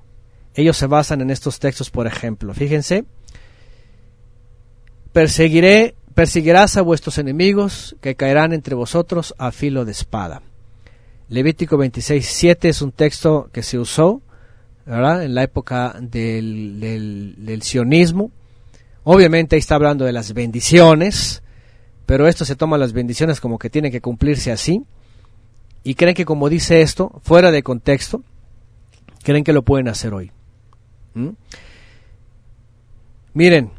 Ellos 0.55 0.77
se 0.77 0.87
basan 0.87 1.21
en 1.21 1.29
estos 1.29 1.59
textos, 1.59 1.89
por 1.89 2.07
ejemplo. 2.07 2.53
Fíjense, 2.53 3.05
perseguiré, 5.13 5.95
perseguirás 6.13 6.75
a 6.75 6.81
vuestros 6.81 7.17
enemigos 7.17 7.95
que 8.01 8.15
caerán 8.15 8.51
entre 8.51 8.75
vosotros 8.75 9.33
a 9.37 9.51
filo 9.51 9.85
de 9.85 9.91
espada. 9.91 10.41
Levítico 11.29 11.77
26, 11.77 12.25
7 12.25 12.69
es 12.69 12.81
un 12.81 12.91
texto 12.91 13.49
que 13.53 13.63
se 13.63 13.77
usó 13.77 14.21
en 14.87 15.35
la 15.35 15.43
época 15.43 15.95
del, 16.01 16.79
del, 16.79 17.61
sionismo. 17.61 18.31
Obviamente 19.03 19.55
ahí 19.55 19.59
está 19.59 19.75
hablando 19.75 20.05
de 20.05 20.11
las 20.11 20.33
bendiciones, 20.33 21.41
pero 22.05 22.27
esto 22.27 22.45
se 22.45 22.55
toma 22.55 22.77
las 22.77 22.93
bendiciones 22.93 23.39
como 23.39 23.59
que 23.59 23.69
tienen 23.69 23.91
que 23.91 24.01
cumplirse 24.01 24.51
así. 24.51 24.83
Y 25.83 25.95
creen 25.95 26.15
que 26.15 26.25
como 26.25 26.49
dice 26.49 26.81
esto, 26.81 27.19
fuera 27.23 27.51
de 27.51 27.63
contexto, 27.63 28.23
creen 29.23 29.43
que 29.43 29.53
lo 29.53 29.63
pueden 29.63 29.87
hacer 29.87 30.13
hoy. 30.13 30.31
¿Mm? 31.13 31.29
Miren, 33.33 33.71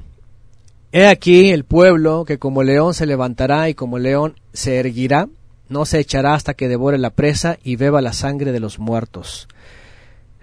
he 0.92 1.06
aquí 1.06 1.50
el 1.50 1.64
pueblo 1.64 2.24
que 2.24 2.38
como 2.38 2.62
león 2.62 2.94
se 2.94 3.06
levantará 3.06 3.68
y 3.68 3.74
como 3.74 3.98
león 3.98 4.36
se 4.52 4.78
erguirá 4.78 5.28
no 5.70 5.86
se 5.86 6.00
echará 6.00 6.34
hasta 6.34 6.54
que 6.54 6.68
devore 6.68 6.98
la 6.98 7.10
presa 7.10 7.56
y 7.62 7.76
beba 7.76 8.02
la 8.02 8.12
sangre 8.12 8.52
de 8.52 8.60
los 8.60 8.78
muertos. 8.78 9.48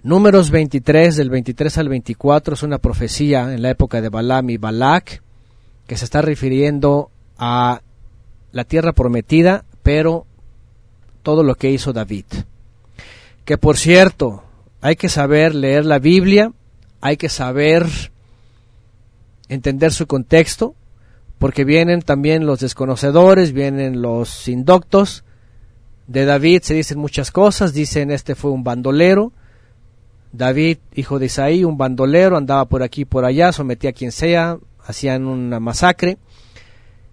Números 0.08 0.52
23, 0.52 1.18
del 1.18 1.30
23 1.30 1.80
al 1.80 1.90
24, 1.90 2.53
es 2.53 2.64
una 2.64 2.77
profecía 2.77 3.53
en 3.53 3.61
la 3.61 3.72
época 3.72 4.00
de 4.00 4.08
Balaam 4.08 4.50
y 4.52 4.56
Balak, 4.56 5.22
que 5.86 5.98
se 5.98 6.06
está 6.06 6.22
refiriendo 6.22 7.11
a 7.38 7.82
la 8.53 8.64
tierra 8.64 8.94
prometida, 8.94 9.66
pero 9.84 10.26
todo 11.24 11.44
lo 11.44 11.56
que 11.56 11.72
hizo 11.72 11.92
David. 11.92 12.24
Que 13.44 13.58
por 13.58 13.76
cierto, 13.76 14.45
hay 14.80 14.95
que 14.95 15.10
saber 15.10 15.53
leer 15.53 15.84
la 15.84 16.00
Biblia, 16.00 16.53
hay 17.02 17.18
que 17.18 17.27
saber 17.27 17.86
entender 19.50 19.92
su 19.92 20.08
contexto, 20.08 20.74
porque 21.38 21.66
vienen 21.66 22.02
también 22.02 22.45
los 22.45 22.61
desconocedores, 22.61 23.52
vienen 23.52 24.02
los 24.02 24.48
indoctos. 24.48 25.26
De 26.08 26.24
David 26.24 26.61
se 26.64 26.76
dicen 26.76 26.98
muchas 26.98 27.30
cosas, 27.30 27.74
dicen 27.74 28.10
este 28.10 28.36
fue 28.36 28.52
un 28.52 28.64
bandolero. 28.64 29.34
David, 30.38 30.78
hijo 30.94 31.20
de 31.20 31.26
Isaí, 31.26 31.64
un 31.64 31.78
bandolero, 31.78 32.38
andaba 32.38 32.66
por 32.66 32.84
aquí 32.84 33.02
y 33.02 33.06
por 33.06 33.26
allá, 33.26 33.52
sometía 33.52 33.90
a 33.90 33.94
quien 33.94 34.12
sea, 34.12 34.58
hacían 34.86 35.26
una 35.26 35.60
masacre. 35.60 36.18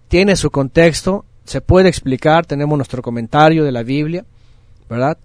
Tiene 0.08 0.36
su 0.36 0.50
contexto, 0.50 1.24
se 1.44 1.60
puede 1.60 1.88
explicar, 1.88 2.44
tenemos 2.46 2.76
nuestro 2.76 3.02
comentario 3.02 3.64
de 3.64 3.72
la 3.72 3.82
Biblia, 3.82 4.24
¿verdad? 4.88 5.18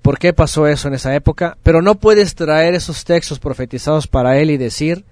¿Por 0.00 0.18
qué 0.18 0.32
pasó 0.32 0.66
eso 0.66 0.88
en 0.88 0.94
esa 0.94 1.14
época? 1.14 1.58
Pero 1.62 1.82
no 1.82 1.96
puedes 1.96 2.34
traer 2.34 2.74
esos 2.74 3.04
textos 3.04 3.38
profetizados 3.38 4.06
para 4.06 4.38
él 4.38 4.50
y 4.50 4.56
decir, 4.56 5.04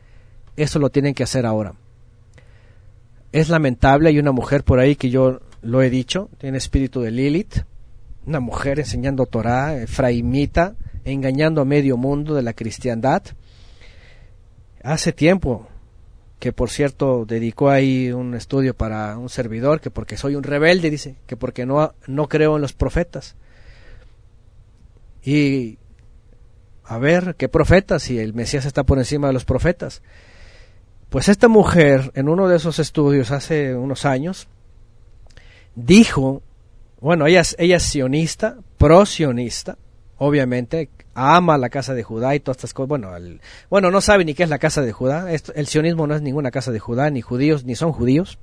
eso 0.56 0.78
lo 0.78 0.88
tienen 0.90 1.14
que 1.14 1.22
hacer 1.22 1.44
ahora. 1.44 1.74
es 3.32 3.50
lamentable, 3.50 4.08
hay 4.08 4.18
una 4.18 4.32
mujer 4.32 4.64
por 4.64 4.78
ahí 4.78 4.96
que 4.96 5.10
yo 5.10 5.40
lo 5.60 5.82
he 5.82 5.90
dicho, 5.90 6.30
tiene 6.38 6.56
espíritu 6.56 7.02
de 7.02 7.10
Lilith, 7.10 7.64
una 8.24 8.40
mujer 8.40 8.78
enseñando 8.78 9.26
Torah, 9.26 9.76
efraimita, 9.76 10.74
engañando 11.06 11.60
a 11.60 11.64
medio 11.64 11.96
mundo 11.96 12.34
de 12.34 12.42
la 12.42 12.52
cristiandad. 12.52 13.22
Hace 14.82 15.12
tiempo 15.12 15.68
que 16.38 16.52
por 16.52 16.68
cierto 16.68 17.24
dedicó 17.24 17.70
ahí 17.70 18.12
un 18.12 18.34
estudio 18.34 18.74
para 18.74 19.16
un 19.16 19.28
servidor, 19.28 19.80
que 19.80 19.90
porque 19.90 20.16
soy 20.16 20.34
un 20.34 20.42
rebelde, 20.42 20.90
dice, 20.90 21.16
que 21.26 21.36
porque 21.36 21.64
no, 21.64 21.94
no 22.06 22.28
creo 22.28 22.56
en 22.56 22.62
los 22.62 22.72
profetas. 22.72 23.36
Y 25.22 25.78
a 26.84 26.98
ver, 26.98 27.36
¿qué 27.36 27.48
profetas? 27.48 28.02
Si 28.02 28.18
el 28.18 28.34
Mesías 28.34 28.66
está 28.66 28.84
por 28.84 28.98
encima 28.98 29.28
de 29.28 29.32
los 29.32 29.44
profetas. 29.44 30.02
Pues 31.08 31.28
esta 31.28 31.48
mujer, 31.48 32.10
en 32.14 32.28
uno 32.28 32.48
de 32.48 32.56
esos 32.56 32.78
estudios 32.78 33.30
hace 33.30 33.74
unos 33.74 34.04
años, 34.04 34.48
dijo, 35.74 36.42
bueno, 37.00 37.26
ella 37.26 37.42
ella 37.58 37.76
es 37.76 37.82
sionista, 37.84 38.58
pro-sionista, 38.76 39.78
obviamente, 40.18 40.90
ama 41.16 41.56
la 41.56 41.70
casa 41.70 41.94
de 41.94 42.02
Judá 42.02 42.34
y 42.34 42.40
todas 42.40 42.58
estas 42.58 42.74
cosas. 42.74 42.88
Bueno, 42.88 43.10
bueno, 43.70 43.90
no 43.90 44.00
sabe 44.00 44.24
ni 44.24 44.34
qué 44.34 44.42
es 44.42 44.50
la 44.50 44.58
casa 44.58 44.82
de 44.82 44.92
Judá. 44.92 45.28
el 45.32 45.66
sionismo 45.66 46.06
no 46.06 46.14
es 46.14 46.22
ninguna 46.22 46.50
casa 46.50 46.70
de 46.70 46.78
Judá, 46.78 47.10
ni 47.10 47.22
judíos, 47.22 47.64
ni 47.64 47.74
son 47.74 47.92
judíos. 47.92 48.38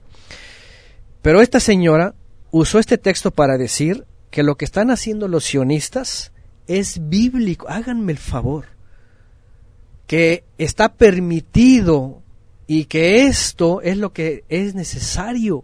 Pero 1.21 1.41
esta 1.41 1.59
señora 1.59 2.15
usó 2.51 2.79
este 2.79 2.97
texto 2.97 3.31
para 3.31 3.57
decir 3.57 4.05
que 4.31 4.43
lo 4.43 4.55
que 4.55 4.65
están 4.65 4.89
haciendo 4.89 5.27
los 5.27 5.45
sionistas 5.45 6.33
es 6.67 7.07
bíblico. 7.07 7.69
Háganme 7.69 8.11
el 8.11 8.17
favor. 8.17 8.65
Que 10.07 10.43
está 10.57 10.93
permitido 10.93 12.23
y 12.67 12.85
que 12.85 13.27
esto 13.27 13.81
es 13.81 13.97
lo 13.97 14.11
que 14.11 14.43
es 14.49 14.73
necesario. 14.73 15.63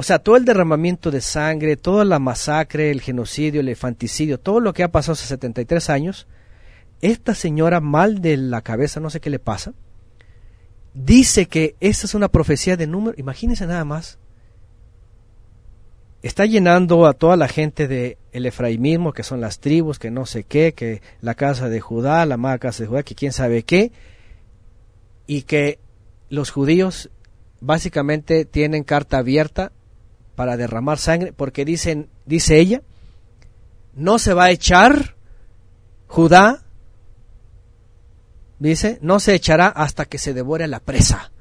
O 0.00 0.04
sea, 0.04 0.20
todo 0.20 0.36
el 0.36 0.44
derramamiento 0.44 1.10
de 1.10 1.20
sangre, 1.20 1.76
toda 1.76 2.04
la 2.04 2.20
masacre, 2.20 2.92
el 2.92 3.00
genocidio, 3.00 3.62
el 3.62 3.68
infanticidio, 3.68 4.38
todo 4.38 4.60
lo 4.60 4.72
que 4.72 4.84
ha 4.84 4.92
pasado 4.92 5.14
hace 5.14 5.26
73 5.26 5.90
años, 5.90 6.28
esta 7.00 7.34
señora 7.34 7.80
mal 7.80 8.20
de 8.20 8.36
la 8.36 8.62
cabeza, 8.62 9.00
no 9.00 9.10
sé 9.10 9.18
qué 9.18 9.28
le 9.28 9.40
pasa, 9.40 9.74
dice 10.94 11.46
que 11.46 11.74
esta 11.80 12.06
es 12.06 12.14
una 12.14 12.28
profecía 12.28 12.76
de 12.76 12.86
número, 12.86 13.16
imagínense 13.18 13.66
nada 13.66 13.84
más, 13.84 14.20
está 16.22 16.46
llenando 16.46 17.04
a 17.04 17.12
toda 17.12 17.36
la 17.36 17.48
gente 17.48 17.88
de 17.88 18.18
el 18.30 18.46
efraimismo, 18.46 19.12
que 19.12 19.24
son 19.24 19.40
las 19.40 19.58
tribus, 19.58 19.98
que 19.98 20.12
no 20.12 20.26
sé 20.26 20.44
qué, 20.44 20.74
que 20.74 21.02
la 21.20 21.34
casa 21.34 21.68
de 21.68 21.80
Judá, 21.80 22.24
la 22.24 22.36
mala 22.36 22.58
casa 22.58 22.84
de 22.84 22.88
Judá, 22.88 23.02
que 23.02 23.16
quién 23.16 23.32
sabe 23.32 23.64
qué, 23.64 23.90
y 25.26 25.42
que 25.42 25.80
los 26.28 26.52
judíos 26.52 27.10
básicamente 27.60 28.44
tienen 28.44 28.84
carta 28.84 29.18
abierta 29.18 29.72
para 30.38 30.56
derramar 30.56 30.98
sangre, 30.98 31.32
porque 31.32 31.64
dicen, 31.64 32.10
dice 32.24 32.60
ella, 32.60 32.82
no 33.96 34.20
se 34.20 34.34
va 34.34 34.44
a 34.44 34.50
echar 34.52 35.16
Judá, 36.06 36.62
dice, 38.60 39.00
no 39.02 39.18
se 39.18 39.34
echará 39.34 39.66
hasta 39.66 40.04
que 40.04 40.18
se 40.18 40.34
devore 40.34 40.68
la 40.68 40.78
presa 40.78 41.32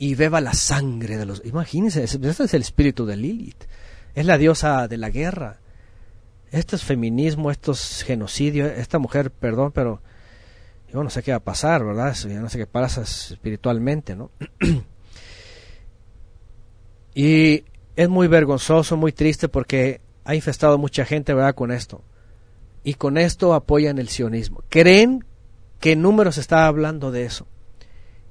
y 0.00 0.16
beba 0.16 0.40
la 0.40 0.52
sangre 0.52 1.16
de 1.16 1.26
los... 1.26 1.42
Imagínense, 1.44 2.02
este 2.02 2.28
es 2.28 2.54
el 2.54 2.62
espíritu 2.62 3.06
de 3.06 3.16
Lilith, 3.16 3.66
es 4.16 4.26
la 4.26 4.36
diosa 4.36 4.88
de 4.88 4.96
la 4.96 5.10
guerra. 5.10 5.60
Esto 6.50 6.74
es 6.74 6.82
feminismo, 6.82 7.52
esto 7.52 7.70
es 7.70 8.02
genocidio, 8.02 8.66
esta 8.66 8.98
mujer, 8.98 9.30
perdón, 9.30 9.70
pero 9.70 10.02
yo 10.92 11.04
no 11.04 11.08
sé 11.08 11.22
qué 11.22 11.30
va 11.30 11.36
a 11.36 11.44
pasar, 11.44 11.84
¿verdad? 11.84 12.16
Yo 12.16 12.40
no 12.40 12.48
sé 12.48 12.58
qué 12.58 12.66
pasa 12.66 13.02
espiritualmente, 13.02 14.16
¿no? 14.16 14.32
y 17.14 17.62
es 17.96 18.08
muy 18.08 18.28
vergonzoso, 18.28 18.96
muy 18.96 19.12
triste 19.12 19.48
porque 19.48 20.00
ha 20.24 20.34
infestado 20.34 20.78
mucha 20.78 21.04
gente, 21.04 21.34
¿verdad? 21.34 21.54
Con 21.54 21.70
esto. 21.70 22.02
Y 22.82 22.94
con 22.94 23.18
esto 23.18 23.54
apoyan 23.54 23.98
el 23.98 24.08
sionismo. 24.08 24.62
Creen 24.68 25.24
que 25.80 25.96
números 25.96 26.38
está 26.38 26.66
hablando 26.66 27.10
de 27.10 27.24
eso. 27.24 27.46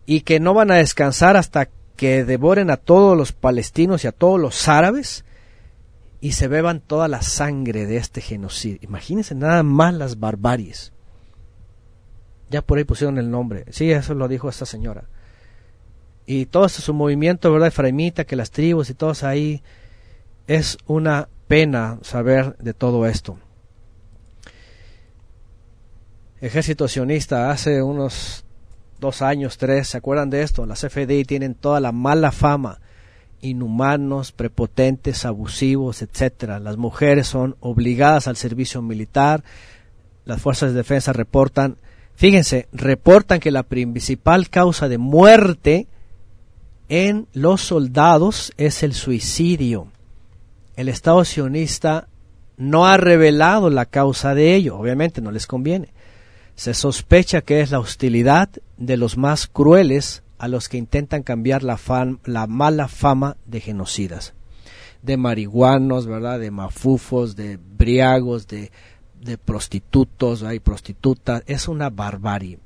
Y 0.05 0.21
que 0.21 0.39
no 0.39 0.53
van 0.53 0.71
a 0.71 0.75
descansar 0.75 1.37
hasta 1.37 1.69
que 1.95 2.25
devoren 2.25 2.69
a 2.69 2.77
todos 2.77 3.17
los 3.17 3.31
palestinos 3.31 4.03
y 4.03 4.07
a 4.07 4.11
todos 4.11 4.39
los 4.39 4.67
árabes 4.67 5.23
y 6.19 6.33
se 6.33 6.47
beban 6.47 6.79
toda 6.79 7.07
la 7.07 7.21
sangre 7.21 7.85
de 7.85 7.97
este 7.97 8.21
genocidio. 8.21 8.79
Imagínense 8.81 9.35
nada 9.35 9.61
más 9.63 9.93
las 9.93 10.19
barbaries. 10.19 10.93
Ya 12.49 12.61
por 12.61 12.77
ahí 12.77 12.83
pusieron 12.83 13.17
el 13.17 13.29
nombre. 13.29 13.65
Sí, 13.71 13.91
eso 13.91 14.13
lo 14.13 14.27
dijo 14.27 14.49
esta 14.49 14.65
señora. 14.65 15.05
Y 16.25 16.45
todo 16.45 16.69
su 16.69 16.93
movimiento, 16.93 17.51
¿verdad? 17.51 17.67
Efraimita, 17.67 18.25
que 18.25 18.35
las 18.35 18.51
tribus 18.51 18.89
y 18.89 18.93
todos 18.93 19.23
ahí. 19.23 19.61
Es 20.47 20.77
una 20.87 21.29
pena 21.47 21.99
saber 22.01 22.57
de 22.57 22.73
todo 22.73 23.05
esto. 23.05 23.37
Ejército 26.41 26.87
sionista, 26.87 27.51
hace 27.51 27.81
unos 27.81 28.43
dos 28.99 29.21
años, 29.21 29.57
tres, 29.57 29.89
¿se 29.89 29.97
acuerdan 29.97 30.29
de 30.29 30.43
esto? 30.43 30.65
Las 30.65 30.81
FDI 30.81 31.23
tienen 31.23 31.55
toda 31.55 31.79
la 31.79 31.93
mala 31.93 32.31
fama, 32.31 32.79
inhumanos, 33.41 34.33
prepotentes, 34.33 35.25
abusivos, 35.25 36.01
etcétera. 36.01 36.59
Las 36.59 36.75
mujeres 36.75 37.27
son 37.27 37.55
obligadas 37.61 38.27
al 38.27 38.35
servicio 38.35 38.81
militar. 38.81 39.43
Las 40.25 40.41
fuerzas 40.41 40.71
de 40.71 40.77
defensa 40.77 41.13
reportan 41.13 41.77
Fíjense, 42.15 42.67
reportan 42.71 43.39
que 43.39 43.51
la 43.51 43.63
principal 43.63 44.49
causa 44.49 44.87
de 44.87 44.97
muerte 44.97 45.87
en 46.93 47.27
los 47.33 47.61
soldados 47.61 48.53
es 48.57 48.83
el 48.83 48.93
suicidio. 48.93 49.87
El 50.75 50.89
Estado 50.89 51.25
sionista 51.25 52.07
no 52.57 52.85
ha 52.85 52.97
revelado 52.97 53.69
la 53.69 53.85
causa 53.85 54.35
de 54.35 54.55
ello, 54.55 54.77
obviamente 54.77 55.21
no 55.21 55.31
les 55.31 55.47
conviene. 55.47 55.89
Se 56.55 56.73
sospecha 56.73 57.41
que 57.41 57.61
es 57.61 57.71
la 57.71 57.79
hostilidad 57.79 58.49
de 58.77 58.97
los 58.97 59.17
más 59.17 59.47
crueles 59.47 60.23
a 60.37 60.47
los 60.47 60.69
que 60.69 60.77
intentan 60.77 61.23
cambiar 61.23 61.63
la, 61.63 61.79
la 62.25 62.47
mala 62.47 62.87
fama 62.87 63.37
de 63.45 63.59
genocidas, 63.59 64.33
de 65.01 65.17
marihuanos, 65.17 66.05
¿verdad? 66.05 66.39
de 66.39 66.51
mafufos, 66.51 67.35
de 67.35 67.57
briagos, 67.57 68.47
de 68.47 68.71
de 69.23 69.37
prostitutos, 69.37 70.43
hay 70.43 70.59
prostitutas, 70.59 71.43
es 71.47 71.67
una 71.67 71.89
barbarie. 71.89 72.59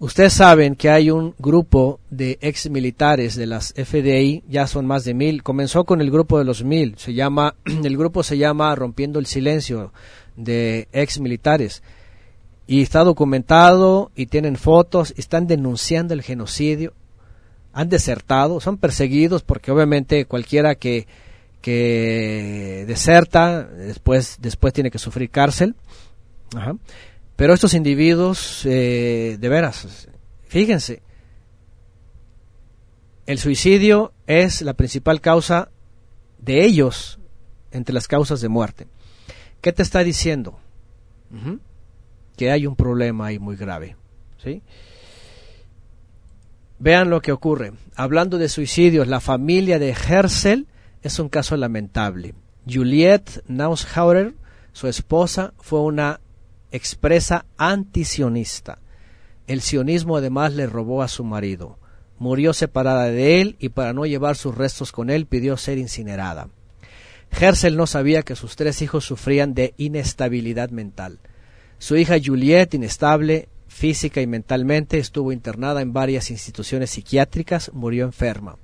Ustedes 0.00 0.32
saben 0.32 0.76
que 0.76 0.90
hay 0.90 1.10
un 1.10 1.34
grupo 1.38 1.98
de 2.08 2.38
ex 2.40 2.70
militares 2.70 3.34
de 3.34 3.46
las 3.46 3.74
FDI, 3.74 4.44
ya 4.48 4.68
son 4.68 4.86
más 4.86 5.04
de 5.04 5.12
mil, 5.12 5.42
comenzó 5.42 5.84
con 5.84 6.00
el 6.00 6.10
grupo 6.10 6.38
de 6.38 6.44
los 6.44 6.62
mil, 6.62 6.96
se 6.98 7.14
llama, 7.14 7.56
el 7.64 7.96
grupo 7.96 8.22
se 8.22 8.38
llama 8.38 8.74
Rompiendo 8.76 9.18
el 9.18 9.26
Silencio 9.26 9.92
de 10.36 10.86
ex 10.92 11.18
militares 11.18 11.82
y 12.68 12.82
está 12.82 13.02
documentado 13.02 14.12
y 14.14 14.26
tienen 14.26 14.56
fotos, 14.56 15.14
están 15.16 15.48
denunciando 15.48 16.14
el 16.14 16.22
genocidio, 16.22 16.92
han 17.72 17.88
desertado, 17.88 18.60
son 18.60 18.76
perseguidos 18.76 19.42
porque 19.42 19.72
obviamente 19.72 20.26
cualquiera 20.26 20.76
que 20.76 21.08
que 21.60 22.84
deserta, 22.86 23.64
después, 23.64 24.38
después 24.40 24.72
tiene 24.72 24.90
que 24.90 24.98
sufrir 24.98 25.30
cárcel. 25.30 25.74
Pero 27.38 27.54
estos 27.54 27.72
individuos, 27.74 28.66
eh, 28.66 29.36
de 29.38 29.48
veras, 29.48 30.08
fíjense, 30.48 31.02
el 33.26 33.38
suicidio 33.38 34.12
es 34.26 34.60
la 34.60 34.74
principal 34.74 35.20
causa 35.20 35.70
de 36.38 36.64
ellos 36.64 37.20
entre 37.70 37.94
las 37.94 38.08
causas 38.08 38.40
de 38.40 38.48
muerte. 38.48 38.88
¿Qué 39.60 39.72
te 39.72 39.84
está 39.84 40.02
diciendo? 40.02 40.58
Que 42.36 42.50
hay 42.50 42.66
un 42.66 42.74
problema 42.74 43.26
ahí 43.26 43.38
muy 43.38 43.54
grave. 43.54 43.94
¿sí? 44.42 44.60
Vean 46.80 47.08
lo 47.08 47.22
que 47.22 47.30
ocurre. 47.30 47.72
Hablando 47.94 48.38
de 48.38 48.48
suicidios, 48.48 49.06
la 49.06 49.20
familia 49.20 49.78
de 49.78 49.90
Hersel 49.90 50.66
es 51.04 51.20
un 51.20 51.28
caso 51.28 51.56
lamentable. 51.56 52.34
Juliette 52.68 53.44
Naushauer, 53.46 54.34
su 54.72 54.88
esposa, 54.88 55.54
fue 55.60 55.82
una 55.82 56.18
expresa 56.72 57.46
antisionista. 57.56 58.78
El 59.46 59.60
sionismo 59.62 60.16
además 60.16 60.54
le 60.54 60.66
robó 60.66 61.02
a 61.02 61.08
su 61.08 61.24
marido. 61.24 61.78
Murió 62.18 62.52
separada 62.52 63.04
de 63.04 63.40
él 63.40 63.56
y 63.58 63.70
para 63.70 63.92
no 63.92 64.04
llevar 64.04 64.36
sus 64.36 64.54
restos 64.54 64.92
con 64.92 65.08
él 65.08 65.26
pidió 65.26 65.56
ser 65.56 65.78
incinerada. 65.78 66.48
Hersel 67.30 67.76
no 67.76 67.86
sabía 67.86 68.22
que 68.22 68.36
sus 68.36 68.56
tres 68.56 68.82
hijos 68.82 69.04
sufrían 69.04 69.54
de 69.54 69.74
inestabilidad 69.76 70.70
mental. 70.70 71.18
Su 71.78 71.96
hija 71.96 72.16
Juliette, 72.22 72.74
inestable 72.74 73.48
física 73.68 74.20
y 74.20 74.26
mentalmente, 74.26 74.98
estuvo 74.98 75.30
internada 75.30 75.82
en 75.82 75.92
varias 75.92 76.30
instituciones 76.30 76.90
psiquiátricas, 76.90 77.70
murió 77.72 78.04
enferma. 78.04 78.56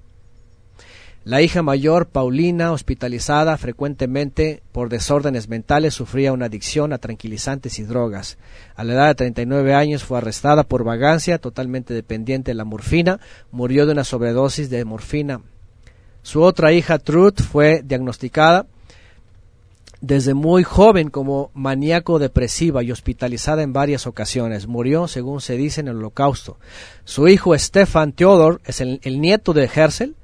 La 1.24 1.40
hija 1.40 1.62
mayor, 1.62 2.08
Paulina, 2.08 2.72
hospitalizada 2.72 3.56
frecuentemente 3.56 4.62
por 4.72 4.90
desórdenes 4.90 5.48
mentales, 5.48 5.94
sufría 5.94 6.34
una 6.34 6.46
adicción 6.46 6.92
a 6.92 6.98
tranquilizantes 6.98 7.78
y 7.78 7.84
drogas. 7.84 8.36
A 8.76 8.84
la 8.84 8.92
edad 8.92 9.06
de 9.08 9.14
39 9.14 9.72
años 9.72 10.04
fue 10.04 10.18
arrestada 10.18 10.64
por 10.64 10.84
vagancia, 10.84 11.38
totalmente 11.38 11.94
dependiente 11.94 12.50
de 12.50 12.56
la 12.56 12.66
morfina, 12.66 13.20
murió 13.50 13.86
de 13.86 13.92
una 13.92 14.04
sobredosis 14.04 14.68
de 14.68 14.84
morfina. 14.84 15.40
Su 16.22 16.42
otra 16.42 16.74
hija, 16.74 16.98
Truth, 16.98 17.40
fue 17.40 17.82
diagnosticada 17.82 18.66
desde 20.02 20.34
muy 20.34 20.62
joven 20.62 21.08
como 21.08 21.50
maníaco 21.54 22.18
depresiva 22.18 22.82
y 22.82 22.92
hospitalizada 22.92 23.62
en 23.62 23.72
varias 23.72 24.06
ocasiones. 24.06 24.66
Murió, 24.66 25.08
según 25.08 25.40
se 25.40 25.56
dice, 25.56 25.80
en 25.80 25.88
el 25.88 25.96
holocausto. 25.96 26.58
Su 27.04 27.28
hijo 27.28 27.56
Stefan 27.58 28.12
Theodor 28.12 28.60
es 28.66 28.82
el, 28.82 29.00
nieto 29.20 29.54
de 29.54 29.70
Herzl, 29.74 30.14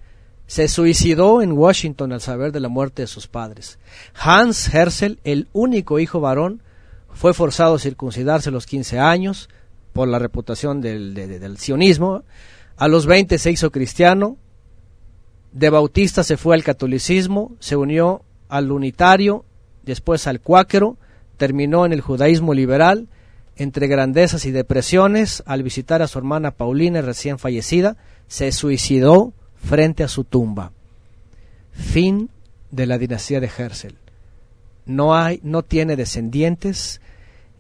se 0.51 0.67
suicidó 0.67 1.43
en 1.43 1.53
Washington 1.53 2.13
al 2.13 2.21
saber 2.21 2.51
de 2.51 2.59
la 2.59 2.69
muerte 2.69 3.03
de 3.03 3.07
sus 3.07 3.29
padres. 3.29 3.79
Hans 4.21 4.75
Herzl, 4.75 5.21
el 5.23 5.47
único 5.53 6.01
hijo 6.01 6.19
varón, 6.19 6.61
fue 7.13 7.35
forzado 7.35 7.77
a 7.77 7.79
circuncidarse 7.79 8.49
a 8.49 8.53
los 8.53 8.67
15 8.67 8.99
años 8.99 9.49
por 9.93 10.09
la 10.09 10.19
reputación 10.19 10.81
del, 10.81 11.15
del 11.15 11.57
sionismo. 11.59 12.25
A 12.77 12.89
los 12.89 13.07
20 13.07 13.39
se 13.39 13.53
hizo 13.53 13.71
cristiano. 13.71 14.39
De 15.53 15.71
bautista 15.71 16.25
se 16.25 16.37
fue 16.37 16.57
al 16.57 16.65
catolicismo, 16.65 17.53
se 17.61 17.77
unió 17.77 18.25
al 18.49 18.73
unitario, 18.73 19.45
después 19.85 20.27
al 20.27 20.41
cuáquero, 20.41 20.97
terminó 21.37 21.87
en 21.87 21.93
el 21.93 22.01
judaísmo 22.01 22.55
liberal. 22.55 23.07
Entre 23.55 23.87
grandezas 23.87 24.45
y 24.47 24.51
depresiones, 24.51 25.45
al 25.47 25.63
visitar 25.63 26.03
a 26.03 26.09
su 26.09 26.19
hermana 26.19 26.51
Paulina 26.51 27.03
recién 27.03 27.39
fallecida, 27.39 27.97
se 28.27 28.51
suicidó 28.51 29.33
frente 29.63 30.03
a 30.03 30.09
su 30.09 30.25
tumba. 30.25 30.73
Fin 31.73 32.31
de 32.71 32.87
la 32.87 32.99
dinastía 32.99 33.41
de 33.41 33.51
Herzl. 33.57 33.95
No 34.87 35.15
hay, 35.15 35.41
no 35.43 35.63
tiene 35.63 35.97
descendientes. 35.97 37.01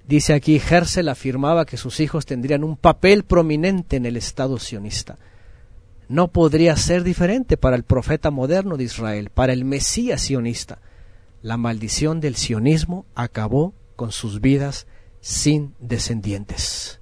Dice 0.06 0.34
aquí, 0.34 0.56
Herzl 0.56 1.08
afirmaba 1.08 1.64
que 1.64 1.76
sus 1.76 2.00
hijos 2.00 2.26
tendrían 2.26 2.64
un 2.64 2.76
papel 2.76 3.24
prominente 3.24 3.96
en 3.96 4.06
el 4.06 4.16
Estado 4.16 4.58
sionista. 4.58 5.18
No 6.08 6.28
podría 6.28 6.74
ser 6.76 7.04
diferente 7.04 7.56
para 7.56 7.76
el 7.76 7.84
profeta 7.84 8.30
moderno 8.30 8.76
de 8.76 8.84
Israel, 8.84 9.30
para 9.30 9.52
el 9.52 9.64
Mesías 9.64 10.22
sionista. 10.22 10.80
La 11.42 11.56
maldición 11.56 12.20
del 12.20 12.34
sionismo 12.34 13.06
acabó 13.14 13.74
con 13.94 14.10
sus 14.10 14.40
vidas 14.40 14.86
sin 15.20 15.74
descendientes. 15.78 16.99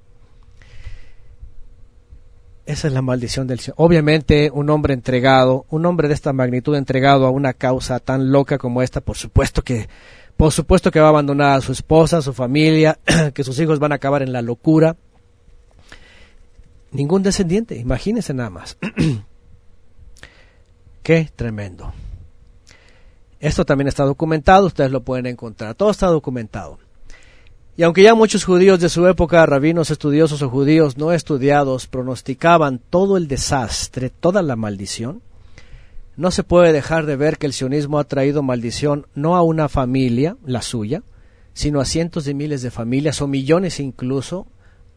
Esa 2.68 2.88
es 2.88 2.92
la 2.92 3.00
maldición 3.00 3.46
del 3.46 3.60
Señor. 3.60 3.76
Obviamente, 3.78 4.50
un 4.52 4.68
hombre 4.68 4.92
entregado, 4.92 5.64
un 5.70 5.86
hombre 5.86 6.06
de 6.06 6.12
esta 6.12 6.34
magnitud 6.34 6.76
entregado 6.76 7.24
a 7.24 7.30
una 7.30 7.54
causa 7.54 7.98
tan 7.98 8.30
loca 8.30 8.58
como 8.58 8.82
esta, 8.82 9.00
por 9.00 9.16
supuesto 9.16 9.62
que, 9.62 9.88
por 10.36 10.52
supuesto 10.52 10.90
que 10.90 11.00
va 11.00 11.06
a 11.06 11.08
abandonar 11.08 11.56
a 11.56 11.60
su 11.62 11.72
esposa, 11.72 12.18
a 12.18 12.22
su 12.22 12.34
familia, 12.34 12.98
que 13.32 13.42
sus 13.42 13.58
hijos 13.58 13.78
van 13.78 13.92
a 13.92 13.94
acabar 13.94 14.20
en 14.20 14.34
la 14.34 14.42
locura. 14.42 14.98
Ningún 16.90 17.22
descendiente, 17.22 17.74
imagínense 17.74 18.34
nada 18.34 18.50
más. 18.50 18.76
Qué 21.02 21.30
tremendo. 21.34 21.94
Esto 23.40 23.64
también 23.64 23.88
está 23.88 24.04
documentado, 24.04 24.66
ustedes 24.66 24.90
lo 24.90 25.04
pueden 25.04 25.24
encontrar. 25.24 25.74
Todo 25.74 25.90
está 25.90 26.08
documentado. 26.08 26.78
Y 27.78 27.84
aunque 27.84 28.02
ya 28.02 28.16
muchos 28.16 28.44
judíos 28.44 28.80
de 28.80 28.88
su 28.88 29.06
época, 29.06 29.46
rabinos 29.46 29.92
estudiosos 29.92 30.42
o 30.42 30.50
judíos 30.50 30.98
no 30.98 31.12
estudiados, 31.12 31.86
pronosticaban 31.86 32.80
todo 32.90 33.16
el 33.16 33.28
desastre, 33.28 34.10
toda 34.10 34.42
la 34.42 34.56
maldición, 34.56 35.22
no 36.16 36.32
se 36.32 36.42
puede 36.42 36.72
dejar 36.72 37.06
de 37.06 37.14
ver 37.14 37.38
que 37.38 37.46
el 37.46 37.52
sionismo 37.52 38.00
ha 38.00 38.04
traído 38.08 38.42
maldición 38.42 39.06
no 39.14 39.36
a 39.36 39.42
una 39.42 39.68
familia, 39.68 40.36
la 40.44 40.60
suya, 40.60 41.04
sino 41.52 41.78
a 41.78 41.84
cientos 41.84 42.24
de 42.24 42.34
miles 42.34 42.62
de 42.62 42.72
familias 42.72 43.22
o 43.22 43.28
millones 43.28 43.78
incluso, 43.78 44.48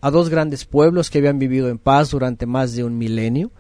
a 0.01 0.09
dos 0.09 0.29
grandes 0.29 0.65
pueblos 0.65 1.11
que 1.11 1.19
habían 1.19 1.37
vivido 1.37 1.69
en 1.69 1.77
paz 1.77 2.09
durante 2.09 2.47
más 2.47 2.73
de 2.73 2.83
un 2.83 2.97
milenio, 2.97 3.51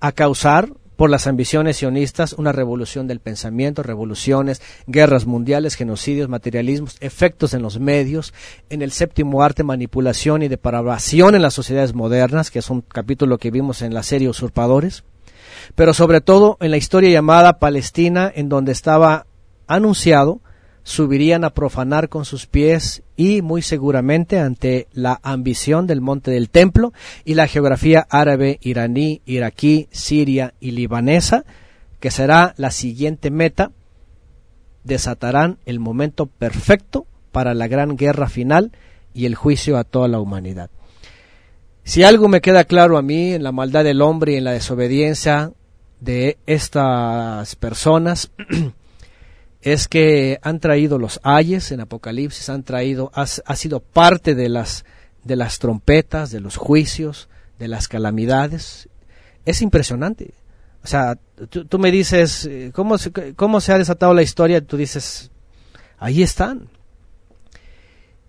a 0.00 0.12
causar 0.12 0.70
por 1.00 1.08
las 1.08 1.26
ambiciones 1.26 1.78
sionistas, 1.78 2.34
una 2.34 2.52
revolución 2.52 3.06
del 3.06 3.20
pensamiento, 3.20 3.82
revoluciones, 3.82 4.60
guerras 4.86 5.24
mundiales, 5.24 5.74
genocidios, 5.74 6.28
materialismos, 6.28 6.98
efectos 7.00 7.54
en 7.54 7.62
los 7.62 7.80
medios, 7.80 8.34
en 8.68 8.82
el 8.82 8.92
séptimo 8.92 9.42
arte, 9.42 9.64
manipulación 9.64 10.42
y 10.42 10.48
depravación 10.48 11.34
en 11.34 11.40
las 11.40 11.54
sociedades 11.54 11.94
modernas, 11.94 12.50
que 12.50 12.58
es 12.58 12.68
un 12.68 12.82
capítulo 12.82 13.38
que 13.38 13.50
vimos 13.50 13.80
en 13.80 13.94
la 13.94 14.02
serie 14.02 14.28
Usurpadores, 14.28 15.04
pero 15.74 15.94
sobre 15.94 16.20
todo 16.20 16.58
en 16.60 16.70
la 16.70 16.76
historia 16.76 17.08
llamada 17.08 17.58
Palestina, 17.58 18.30
en 18.34 18.50
donde 18.50 18.72
estaba 18.72 19.24
anunciado 19.66 20.42
subirían 20.82 21.44
a 21.44 21.50
profanar 21.50 22.08
con 22.08 22.24
sus 22.24 22.46
pies 22.46 23.02
y 23.16 23.42
muy 23.42 23.62
seguramente 23.62 24.38
ante 24.38 24.88
la 24.92 25.20
ambición 25.22 25.86
del 25.86 26.00
monte 26.00 26.30
del 26.30 26.50
templo 26.50 26.92
y 27.24 27.34
la 27.34 27.46
geografía 27.46 28.06
árabe, 28.10 28.58
iraní, 28.62 29.22
iraquí, 29.26 29.88
siria 29.90 30.54
y 30.60 30.72
libanesa, 30.72 31.44
que 32.00 32.10
será 32.10 32.54
la 32.56 32.70
siguiente 32.70 33.30
meta, 33.30 33.72
desatarán 34.84 35.58
el 35.66 35.80
momento 35.80 36.26
perfecto 36.26 37.06
para 37.32 37.54
la 37.54 37.68
gran 37.68 37.96
guerra 37.96 38.28
final 38.28 38.72
y 39.14 39.26
el 39.26 39.34
juicio 39.34 39.76
a 39.76 39.84
toda 39.84 40.08
la 40.08 40.20
humanidad. 40.20 40.70
Si 41.84 42.02
algo 42.02 42.28
me 42.28 42.40
queda 42.40 42.64
claro 42.64 42.98
a 42.98 43.02
mí 43.02 43.32
en 43.32 43.42
la 43.42 43.52
maldad 43.52 43.84
del 43.84 44.02
hombre 44.02 44.32
y 44.32 44.36
en 44.36 44.44
la 44.44 44.52
desobediencia 44.52 45.52
de 46.00 46.38
estas 46.46 47.56
personas, 47.56 48.30
es 49.62 49.88
que 49.88 50.38
han 50.42 50.58
traído 50.58 50.98
los 50.98 51.20
ayes 51.22 51.70
en 51.72 51.80
Apocalipsis, 51.80 52.48
han 52.48 52.62
traído, 52.62 53.10
ha, 53.14 53.26
sido 53.26 53.80
parte 53.80 54.34
de 54.34 54.48
las, 54.48 54.84
de 55.22 55.36
las 55.36 55.58
trompetas, 55.58 56.30
de 56.30 56.40
los 56.40 56.56
juicios, 56.56 57.28
de 57.58 57.68
las 57.68 57.86
calamidades. 57.86 58.88
Es 59.44 59.60
impresionante. 59.60 60.32
O 60.82 60.86
sea, 60.86 61.18
tú, 61.50 61.78
me 61.78 61.90
dices, 61.90 62.46
eh, 62.46 62.72
¿cómo, 62.74 62.96
¿cómo 63.36 63.60
se 63.60 63.72
ha 63.72 63.78
desatado 63.78 64.14
la 64.14 64.22
historia? 64.22 64.62
Tú 64.62 64.78
dices, 64.78 65.30
ahí 65.98 66.22
están. 66.22 66.70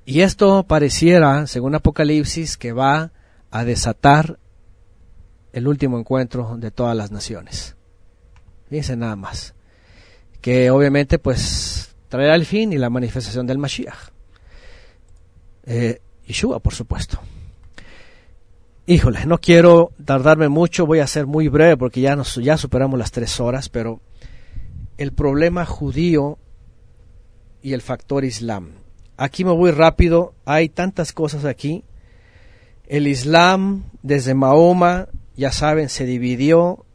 Y 0.03 0.22
esto 0.22 0.64
pareciera, 0.64 1.48
según 1.48 1.76
Apocalipsis, 1.76 2.58
que 2.58 2.74
va 2.74 3.14
a 3.51 3.64
desatar 3.64 4.38
el 5.53 5.68
último 5.68 5.98
encuentro 5.98 6.58
de 6.58 6.72
todas 6.72 6.98
las 6.98 7.11
naciones. 7.11 7.77
Fíjense 8.68 8.98
nada 8.98 9.16
más 9.16 9.53
que 10.41 10.71
obviamente 10.71 11.19
pues 11.19 11.95
traerá 12.09 12.35
el 12.35 12.45
fin 12.45 12.73
y 12.73 12.77
la 12.77 12.89
manifestación 12.89 13.47
del 13.47 13.59
Mashiach. 13.59 14.09
Eh, 15.65 16.01
Yeshua, 16.25 16.59
por 16.59 16.73
supuesto. 16.73 17.19
Híjole, 18.87 19.25
no 19.27 19.37
quiero 19.37 19.91
tardarme 20.03 20.49
mucho, 20.49 20.85
voy 20.85 20.99
a 20.99 21.07
ser 21.07 21.27
muy 21.27 21.47
breve 21.47 21.77
porque 21.77 22.01
ya, 22.01 22.15
nos, 22.15 22.35
ya 22.35 22.57
superamos 22.57 22.97
las 22.97 23.11
tres 23.11 23.39
horas, 23.39 23.69
pero 23.69 24.01
el 24.97 25.13
problema 25.13 25.65
judío 25.65 26.39
y 27.61 27.73
el 27.73 27.81
factor 27.81 28.25
islam. 28.25 28.71
Aquí 29.17 29.45
me 29.45 29.51
voy 29.51 29.71
rápido, 29.71 30.33
hay 30.45 30.67
tantas 30.67 31.13
cosas 31.13 31.45
aquí. 31.45 31.83
El 32.87 33.07
islam 33.07 33.83
desde 34.01 34.33
Mahoma, 34.33 35.07
ya 35.37 35.51
saben, 35.51 35.87
se 35.87 36.05
dividió 36.05 36.85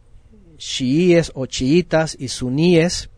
chiíes 0.59 1.31
o 1.35 1.47
chiitas 1.47 2.17
y 2.19 2.29
suníes 2.29 3.11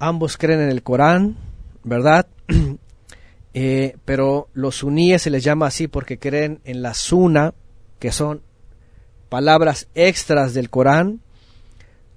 ambos 0.00 0.36
creen 0.36 0.62
en 0.62 0.70
el 0.70 0.82
Corán, 0.82 1.36
¿verdad? 1.84 2.26
Eh, 3.52 3.96
pero 4.04 4.48
los 4.52 4.76
suníes 4.76 5.22
se 5.22 5.30
les 5.30 5.42
llama 5.42 5.66
así 5.66 5.88
porque 5.88 6.20
creen 6.20 6.60
en 6.62 6.82
la 6.82 6.94
suna, 6.94 7.52
que 7.98 8.12
son 8.12 8.42
palabras 9.28 9.88
extras 9.96 10.54
del 10.54 10.70
Corán. 10.70 11.18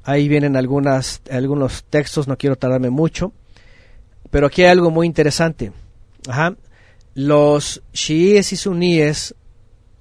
Ahí 0.03 0.28
vienen 0.28 0.56
algunas, 0.56 1.24
algunos 1.32 1.86
textos, 1.86 2.28
no 2.28 2.38
quiero 2.38 2.56
tardarme 2.56 2.92
mucho. 2.92 3.34
Pero 4.30 4.45
aquí 4.45 4.62
hay 4.62 4.70
algo 4.70 4.92
muy 4.92 5.08
interesante. 5.08 5.72
Los 7.16 7.82
chiíes 7.94 8.53
y 8.53 8.56
suníes, 8.56 9.34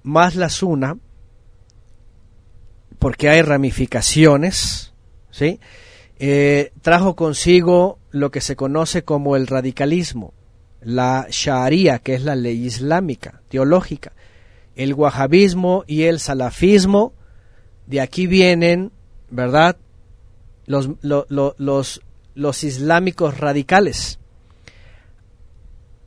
más 0.02 0.36
la 0.36 0.50
suna, 0.50 0.98
porque 2.98 3.30
hay 3.30 3.40
ramificaciones, 3.40 4.92
¿sí? 5.30 5.60
Eh, 6.24 6.70
trajo 6.82 7.16
consigo 7.16 7.98
lo 8.12 8.30
que 8.30 8.40
se 8.40 8.54
conoce 8.54 9.02
como 9.02 9.34
el 9.34 9.48
radicalismo, 9.48 10.34
la 10.80 11.26
sharia, 11.28 11.98
que 11.98 12.14
es 12.14 12.22
la 12.22 12.36
ley 12.36 12.64
islámica, 12.64 13.42
teológica, 13.48 14.12
el 14.76 14.94
wahabismo 14.94 15.82
y 15.88 16.04
el 16.04 16.20
salafismo, 16.20 17.12
de 17.88 18.00
aquí 18.00 18.28
vienen, 18.28 18.92
¿verdad? 19.30 19.76
Los, 20.66 20.90
los, 21.02 22.00
los 22.36 22.64
islámicos 22.64 23.38
radicales. 23.38 24.20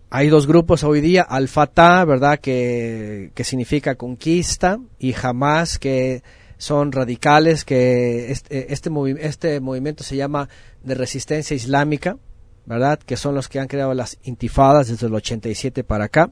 Hay 0.09 0.29
dos 0.29 0.47
grupos 0.47 0.85
hoy 0.85 1.01
día, 1.01 1.23
Al-Fatah, 1.23 2.05
¿verdad? 2.05 2.39
Que, 2.39 3.31
que 3.35 3.43
significa 3.43 3.95
conquista, 3.95 4.79
y 4.97 5.13
Hamas, 5.13 5.77
que 5.77 6.23
son 6.57 6.91
radicales 6.91 7.65
que 7.65 8.31
este, 8.31 8.73
este, 8.73 8.89
este 9.27 9.59
movimiento 9.59 10.03
se 10.03 10.15
llama 10.15 10.49
de 10.83 10.95
resistencia 10.95 11.55
islámica, 11.55 12.17
¿verdad? 12.65 12.99
Que 12.99 13.17
son 13.17 13.35
los 13.35 13.49
que 13.49 13.59
han 13.59 13.67
creado 13.67 13.93
las 13.93 14.17
intifadas 14.23 14.87
desde 14.87 15.07
el 15.07 15.15
87 15.15 15.83
para 15.83 16.05
acá, 16.05 16.31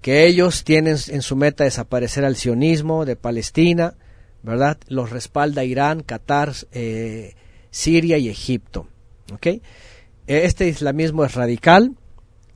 que 0.00 0.26
ellos 0.26 0.64
tienen 0.64 0.96
en 1.08 1.22
su 1.22 1.36
meta 1.36 1.64
desaparecer 1.64 2.24
al 2.24 2.36
sionismo 2.36 3.04
de 3.04 3.16
Palestina, 3.16 3.94
¿verdad? 4.42 4.78
Los 4.88 5.10
respalda 5.10 5.64
Irán, 5.64 6.02
Qatar, 6.02 6.52
eh, 6.72 7.34
Siria 7.70 8.18
y 8.18 8.28
Egipto, 8.28 8.86
¿ok? 9.32 9.60
Este 10.26 10.68
islamismo 10.68 11.24
es 11.24 11.34
radical 11.34 11.96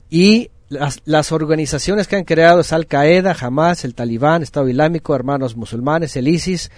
y 0.09 0.49
las, 0.69 1.01
las, 1.05 1.31
organizaciones 1.31 2.07
que 2.07 2.15
han 2.15 2.23
creado 2.23 2.61
es 2.61 2.71
Al 2.71 2.87
Qaeda, 2.87 3.35
Hamas, 3.39 3.83
el 3.83 3.95
Talibán, 3.95 4.43
Estado 4.43 4.69
Islámico, 4.69 5.15
Hermanos 5.15 5.55
Musulmanes, 5.55 6.15
el 6.15 6.27
ISIS, 6.27 6.71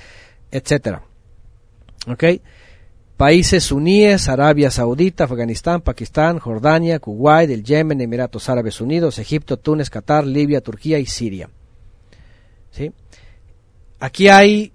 etcétera. 0.50 1.04
¿Ok? 2.08 2.24
Países 3.18 3.66
suníes, 3.66 4.30
Arabia 4.30 4.72
Saudita, 4.72 5.26
Afganistán, 5.26 5.82
Pakistán, 5.82 6.40
Jordania, 6.40 7.00
Kuwait, 7.00 7.64
Yemen, 7.64 8.02
Emiratos 8.02 8.50
Árabes 8.50 8.82
Unidos, 8.82 9.20
Egipto, 9.20 9.58
Túnez, 9.58 9.90
Qatar, 9.92 10.26
Libia, 10.26 10.62
Turquía 10.62 10.98
y 10.98 11.06
Siria. 11.06 11.50
¿Sí? 12.72 12.92
Aquí 14.00 14.30
hay 14.30 14.74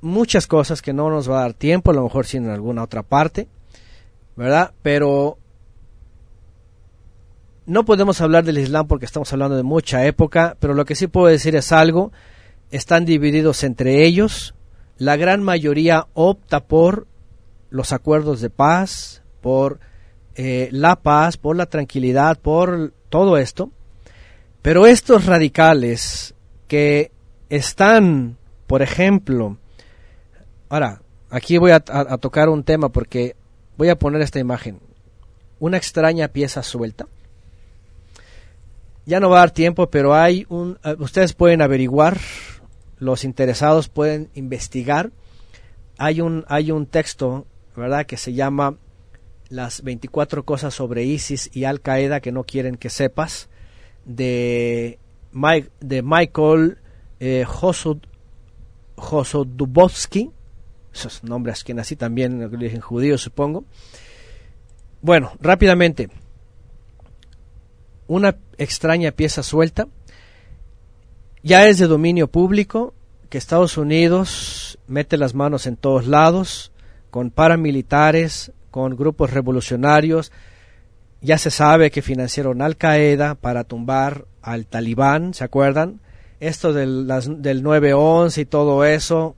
muchas 0.00 0.46
cosas 0.46 0.82
que 0.82 0.92
no 0.92 1.10
nos 1.10 1.28
va 1.28 1.38
a 1.38 1.42
dar 1.42 1.54
tiempo, 1.54 1.90
a 1.90 1.94
lo 1.94 2.04
mejor 2.04 2.26
sí 2.26 2.36
en 2.36 2.48
alguna 2.48 2.84
otra 2.84 3.02
parte, 3.02 3.48
¿verdad? 4.36 4.72
Pero 4.82 5.38
no 7.70 7.84
podemos 7.84 8.20
hablar 8.20 8.42
del 8.42 8.58
Islam 8.58 8.88
porque 8.88 9.04
estamos 9.04 9.32
hablando 9.32 9.56
de 9.56 9.62
mucha 9.62 10.04
época, 10.04 10.56
pero 10.58 10.74
lo 10.74 10.84
que 10.84 10.96
sí 10.96 11.06
puedo 11.06 11.28
decir 11.28 11.54
es 11.54 11.70
algo, 11.70 12.10
están 12.72 13.04
divididos 13.04 13.62
entre 13.62 14.04
ellos, 14.04 14.56
la 14.98 15.14
gran 15.14 15.40
mayoría 15.44 16.08
opta 16.14 16.64
por 16.64 17.06
los 17.70 17.92
acuerdos 17.92 18.40
de 18.40 18.50
paz, 18.50 19.22
por 19.40 19.78
eh, 20.34 20.68
la 20.72 20.96
paz, 20.96 21.36
por 21.36 21.54
la 21.54 21.66
tranquilidad, 21.66 22.40
por 22.40 22.92
todo 23.08 23.36
esto, 23.38 23.70
pero 24.62 24.88
estos 24.88 25.26
radicales 25.26 26.34
que 26.66 27.12
están, 27.50 28.36
por 28.66 28.82
ejemplo, 28.82 29.58
ahora, 30.68 31.02
aquí 31.30 31.56
voy 31.56 31.70
a 31.70 31.78
tocar 31.78 32.48
un 32.48 32.64
tema 32.64 32.88
porque 32.88 33.36
voy 33.76 33.90
a 33.90 33.98
poner 33.98 34.22
esta 34.22 34.40
imagen, 34.40 34.80
una 35.60 35.76
extraña 35.76 36.26
pieza 36.26 36.64
suelta, 36.64 37.06
ya 39.10 39.18
no 39.18 39.28
va 39.28 39.38
a 39.38 39.40
dar 39.40 39.50
tiempo, 39.50 39.90
pero 39.90 40.14
hay 40.14 40.46
un, 40.48 40.78
eh, 40.84 40.94
ustedes 41.00 41.32
pueden 41.32 41.62
averiguar, 41.62 42.16
los 43.00 43.24
interesados 43.24 43.88
pueden 43.88 44.30
investigar. 44.34 45.10
Hay 45.98 46.20
un, 46.20 46.44
hay 46.46 46.70
un 46.70 46.86
texto, 46.86 47.44
¿verdad?, 47.74 48.06
que 48.06 48.16
se 48.16 48.34
llama 48.34 48.76
Las 49.48 49.82
24 49.82 50.44
cosas 50.44 50.74
sobre 50.74 51.02
ISIS 51.02 51.50
y 51.52 51.64
Al 51.64 51.80
Qaeda 51.80 52.20
que 52.20 52.30
no 52.30 52.44
quieren 52.44 52.76
que 52.76 52.88
sepas, 52.88 53.48
de, 54.04 55.00
Mike, 55.32 55.70
de 55.80 56.02
Michael 56.02 56.78
eh, 57.18 57.44
esos 60.92 61.24
nombres 61.24 61.64
que 61.64 61.74
nací 61.74 61.96
también 61.96 62.42
en 62.42 62.54
origen 62.54 62.80
judío, 62.80 63.18
supongo. 63.18 63.64
Bueno, 65.02 65.32
rápidamente 65.40 66.10
una 68.10 68.34
extraña 68.58 69.12
pieza 69.12 69.44
suelta. 69.44 69.86
Ya 71.44 71.68
es 71.68 71.78
de 71.78 71.86
dominio 71.86 72.26
público 72.26 72.92
que 73.28 73.38
Estados 73.38 73.78
Unidos 73.78 74.80
mete 74.88 75.16
las 75.16 75.32
manos 75.32 75.68
en 75.68 75.76
todos 75.76 76.08
lados, 76.08 76.72
con 77.10 77.30
paramilitares, 77.30 78.50
con 78.72 78.96
grupos 78.96 79.30
revolucionarios. 79.30 80.32
Ya 81.20 81.38
se 81.38 81.52
sabe 81.52 81.92
que 81.92 82.02
financiaron 82.02 82.62
Al 82.62 82.76
Qaeda 82.76 83.36
para 83.36 83.62
tumbar 83.62 84.24
al 84.42 84.66
talibán, 84.66 85.32
¿se 85.32 85.44
acuerdan? 85.44 86.00
Esto 86.40 86.72
del, 86.72 87.06
del 87.06 87.62
9-11 87.62 88.42
y 88.42 88.44
todo 88.44 88.84
eso, 88.84 89.36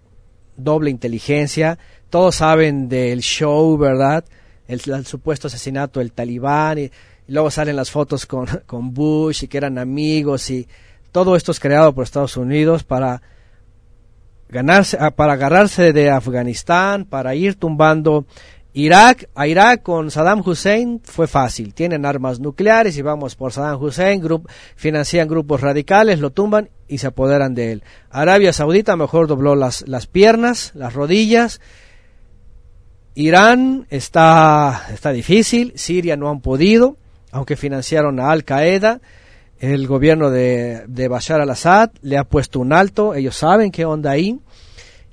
doble 0.57 0.89
inteligencia. 0.89 1.78
Todos 2.09 2.36
saben 2.36 2.89
del 2.89 3.20
show, 3.20 3.76
¿verdad? 3.76 4.25
El, 4.67 4.81
el 4.86 5.05
supuesto 5.05 5.49
asesinato 5.49 6.01
del 6.01 6.12
talibán. 6.12 6.78
Y, 6.78 6.91
y 7.26 7.33
luego 7.33 7.51
salen 7.51 7.76
las 7.76 7.91
fotos 7.91 8.26
con, 8.26 8.47
con 8.67 8.92
Bush 8.94 9.44
y 9.44 9.49
que 9.49 9.59
eran 9.59 9.78
amigos 9.78 10.51
y 10.51 10.67
todo 11.12 11.36
esto 11.36 11.52
es 11.52 11.60
creado 11.60 11.94
por 11.94 12.05
Estados 12.05 12.36
Unidos 12.36 12.84
para 12.84 13.23
ganarse, 14.49 14.97
ah, 15.01 15.10
para 15.10 15.34
agarrarse 15.34 15.92
de 15.92 16.10
Afganistán, 16.10 17.05
para 17.05 17.34
ir 17.34 17.57
tumbando 17.57 18.26
Irak, 18.75 19.28
a 19.34 19.47
Irak 19.47 19.83
con 19.83 20.10
Saddam 20.10 20.42
Hussein 20.44 21.01
fue 21.05 21.26
fácil, 21.26 21.75
tienen 21.75 22.07
armas 22.07 22.41
nucleares 22.41 22.97
y 22.97 23.02
vamos 23.02 23.36
por 23.36 23.52
Saddam 23.52 23.83
Hussein, 23.83 24.23
financian 24.76 25.28
grupos 25.28 25.60
radicales, 25.60 26.20
lo 26.20 26.31
tumban 26.31 26.70
y 26.89 26.99
se 26.99 27.09
apoderan 27.09 27.55
de 27.55 27.73
él. 27.73 27.83
Arabia 28.10 28.55
Saudita 28.55 28.97
mejor 28.97 29.26
dobló 29.26 29.55
las, 29.57 29.86
las 29.86 30.07
piernas, 30.07 30.73
las 30.75 30.94
rodillas. 30.94 31.60
Irán 33.15 33.86
está, 33.91 34.86
está 34.91 35.12
difícil, 35.12 35.75
Siria 35.76 36.17
no 36.17 36.31
han 36.31 36.41
podido 36.41 36.97
aunque 37.33 37.57
financiaron 37.57 38.20
a 38.20 38.31
Al 38.31 38.44
Qaeda, 38.44 39.01
el 39.59 39.86
gobierno 39.86 40.31
de, 40.31 41.09
Bashar 41.09 41.41
al-Assad 41.41 41.91
le 42.02 42.19
ha 42.19 42.25
puesto 42.25 42.61
un 42.61 42.73
alto, 42.73 43.15
ellos 43.15 43.36
saben 43.36 43.70
qué 43.70 43.85
onda 43.85 44.11
ahí. 44.11 44.39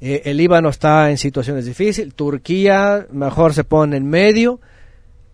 Eh, 0.02 0.24
el 0.26 0.38
Líbano 0.38 0.70
está 0.70 1.10
en 1.10 1.18
situaciones 1.18 1.66
difíciles, 1.66 2.14
Turquía 2.14 3.08
mejor 3.12 3.54
se 3.54 3.64
pone 3.64 3.98
en 3.98 4.08
medio. 4.08 4.60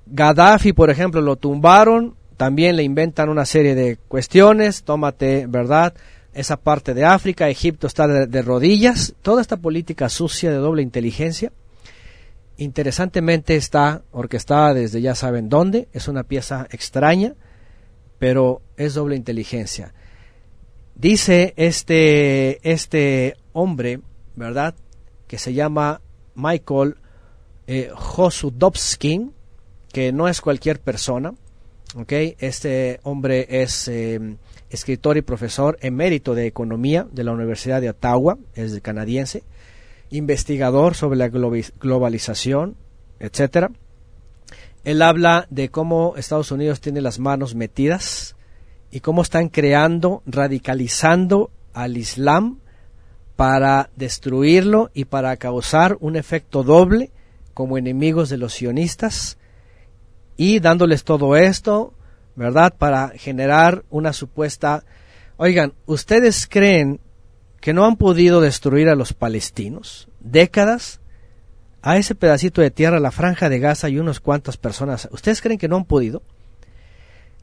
Gaddafi, 0.05 0.73
por 0.73 0.89
ejemplo, 0.89 1.21
lo 1.21 1.37
tumbaron, 1.37 2.15
también 2.37 2.75
le 2.75 2.83
inventan 2.83 3.29
una 3.29 3.45
serie 3.45 3.73
de 3.73 3.97
cuestiones, 4.07 4.83
tómate, 4.83 5.47
¿verdad? 5.47 5.93
Esa 6.33 6.57
parte 6.57 6.93
de 6.93 7.05
África, 7.05 7.49
Egipto 7.49 7.87
está 7.87 8.07
de 8.07 8.41
rodillas, 8.41 9.15
toda 9.21 9.41
esta 9.41 9.57
política 9.57 10.09
sucia 10.09 10.51
de 10.51 10.57
doble 10.57 10.81
inteligencia 10.81 11.51
Interesantemente 12.57 13.55
está 13.55 14.03
orquestada 14.11 14.73
desde 14.73 15.01
ya 15.01 15.13
saben 15.13 15.49
dónde, 15.49 15.89
es 15.91 16.07
una 16.07 16.23
pieza 16.23 16.67
extraña, 16.71 17.33
pero 18.17 18.61
es 18.77 18.93
doble 18.93 19.17
inteligencia. 19.17 19.93
Dice 20.95 21.53
este, 21.57 22.71
este 22.71 23.35
hombre, 23.51 23.99
¿verdad? 24.35 24.73
Que 25.27 25.37
se 25.37 25.53
llama 25.53 26.01
Michael 26.35 26.95
eh, 27.67 27.89
Josudowski, 27.93 29.31
que 29.91 30.13
no 30.13 30.29
es 30.29 30.39
cualquier 30.39 30.79
persona, 30.79 31.33
¿ok? 31.95 32.11
Este 32.39 33.01
hombre 33.03 33.47
es 33.49 33.89
eh, 33.89 34.37
escritor 34.69 35.17
y 35.17 35.23
profesor 35.23 35.77
emérito 35.81 36.35
de 36.35 36.47
economía 36.47 37.05
de 37.11 37.25
la 37.25 37.33
Universidad 37.33 37.81
de 37.81 37.89
Ottawa, 37.89 38.37
es 38.53 38.79
canadiense 38.79 39.43
investigador 40.15 40.95
sobre 40.95 41.17
la 41.17 41.29
globalización, 41.29 42.75
etcétera. 43.19 43.71
Él 44.83 45.01
habla 45.01 45.47
de 45.49 45.69
cómo 45.69 46.13
Estados 46.15 46.51
Unidos 46.51 46.79
tiene 46.79 47.01
las 47.01 47.19
manos 47.19 47.55
metidas 47.55 48.35
y 48.91 48.99
cómo 48.99 49.23
están 49.23 49.49
creando, 49.49 50.21
radicalizando 50.25 51.49
al 51.73 51.97
Islam 51.97 52.59
para 53.35 53.89
destruirlo 53.95 54.91
y 54.93 55.05
para 55.05 55.35
causar 55.37 55.97
un 55.99 56.15
efecto 56.15 56.63
doble 56.63 57.11
como 57.53 57.77
enemigos 57.77 58.29
de 58.29 58.37
los 58.37 58.53
sionistas 58.53 59.37
y 60.37 60.59
dándoles 60.59 61.03
todo 61.03 61.35
esto, 61.35 61.93
¿verdad? 62.35 62.73
Para 62.77 63.09
generar 63.09 63.83
una 63.89 64.13
supuesta... 64.13 64.83
Oigan, 65.37 65.73
¿ustedes 65.85 66.47
creen 66.47 66.99
que 67.65 67.73
no 67.73 67.83
han 67.85 67.95
podido 67.95 68.41
destruir 68.41 68.89
a 68.89 68.95
los 68.95 69.13
palestinos, 69.13 70.07
décadas, 70.19 70.99
a 71.81 71.97
ese 71.97 72.13
pedacito 72.13 72.61
de 72.61 72.69
tierra, 72.69 72.99
la 72.99 73.09
franja 73.09 73.49
de 73.49 73.57
Gaza 73.57 73.89
y 73.89 73.97
unas 73.97 74.19
cuantas 74.19 74.55
personas. 74.55 75.09
¿Ustedes 75.11 75.41
creen 75.41 75.57
que 75.57 75.67
no 75.67 75.77
han 75.77 75.85
podido? 75.85 76.21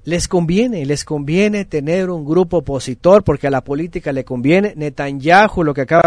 Les 0.04 0.28
conviene, 0.28 0.86
les 0.86 1.04
conviene 1.04 1.64
tener 1.64 2.08
un 2.08 2.24
grupo 2.24 2.58
opositor 2.58 3.24
porque 3.24 3.48
a 3.48 3.50
la 3.50 3.64
política 3.64 4.12
le 4.12 4.24
conviene. 4.24 4.74
Netanyahu 4.76 5.64
lo 5.64 5.74
que 5.74 5.80
acaba 5.80 6.00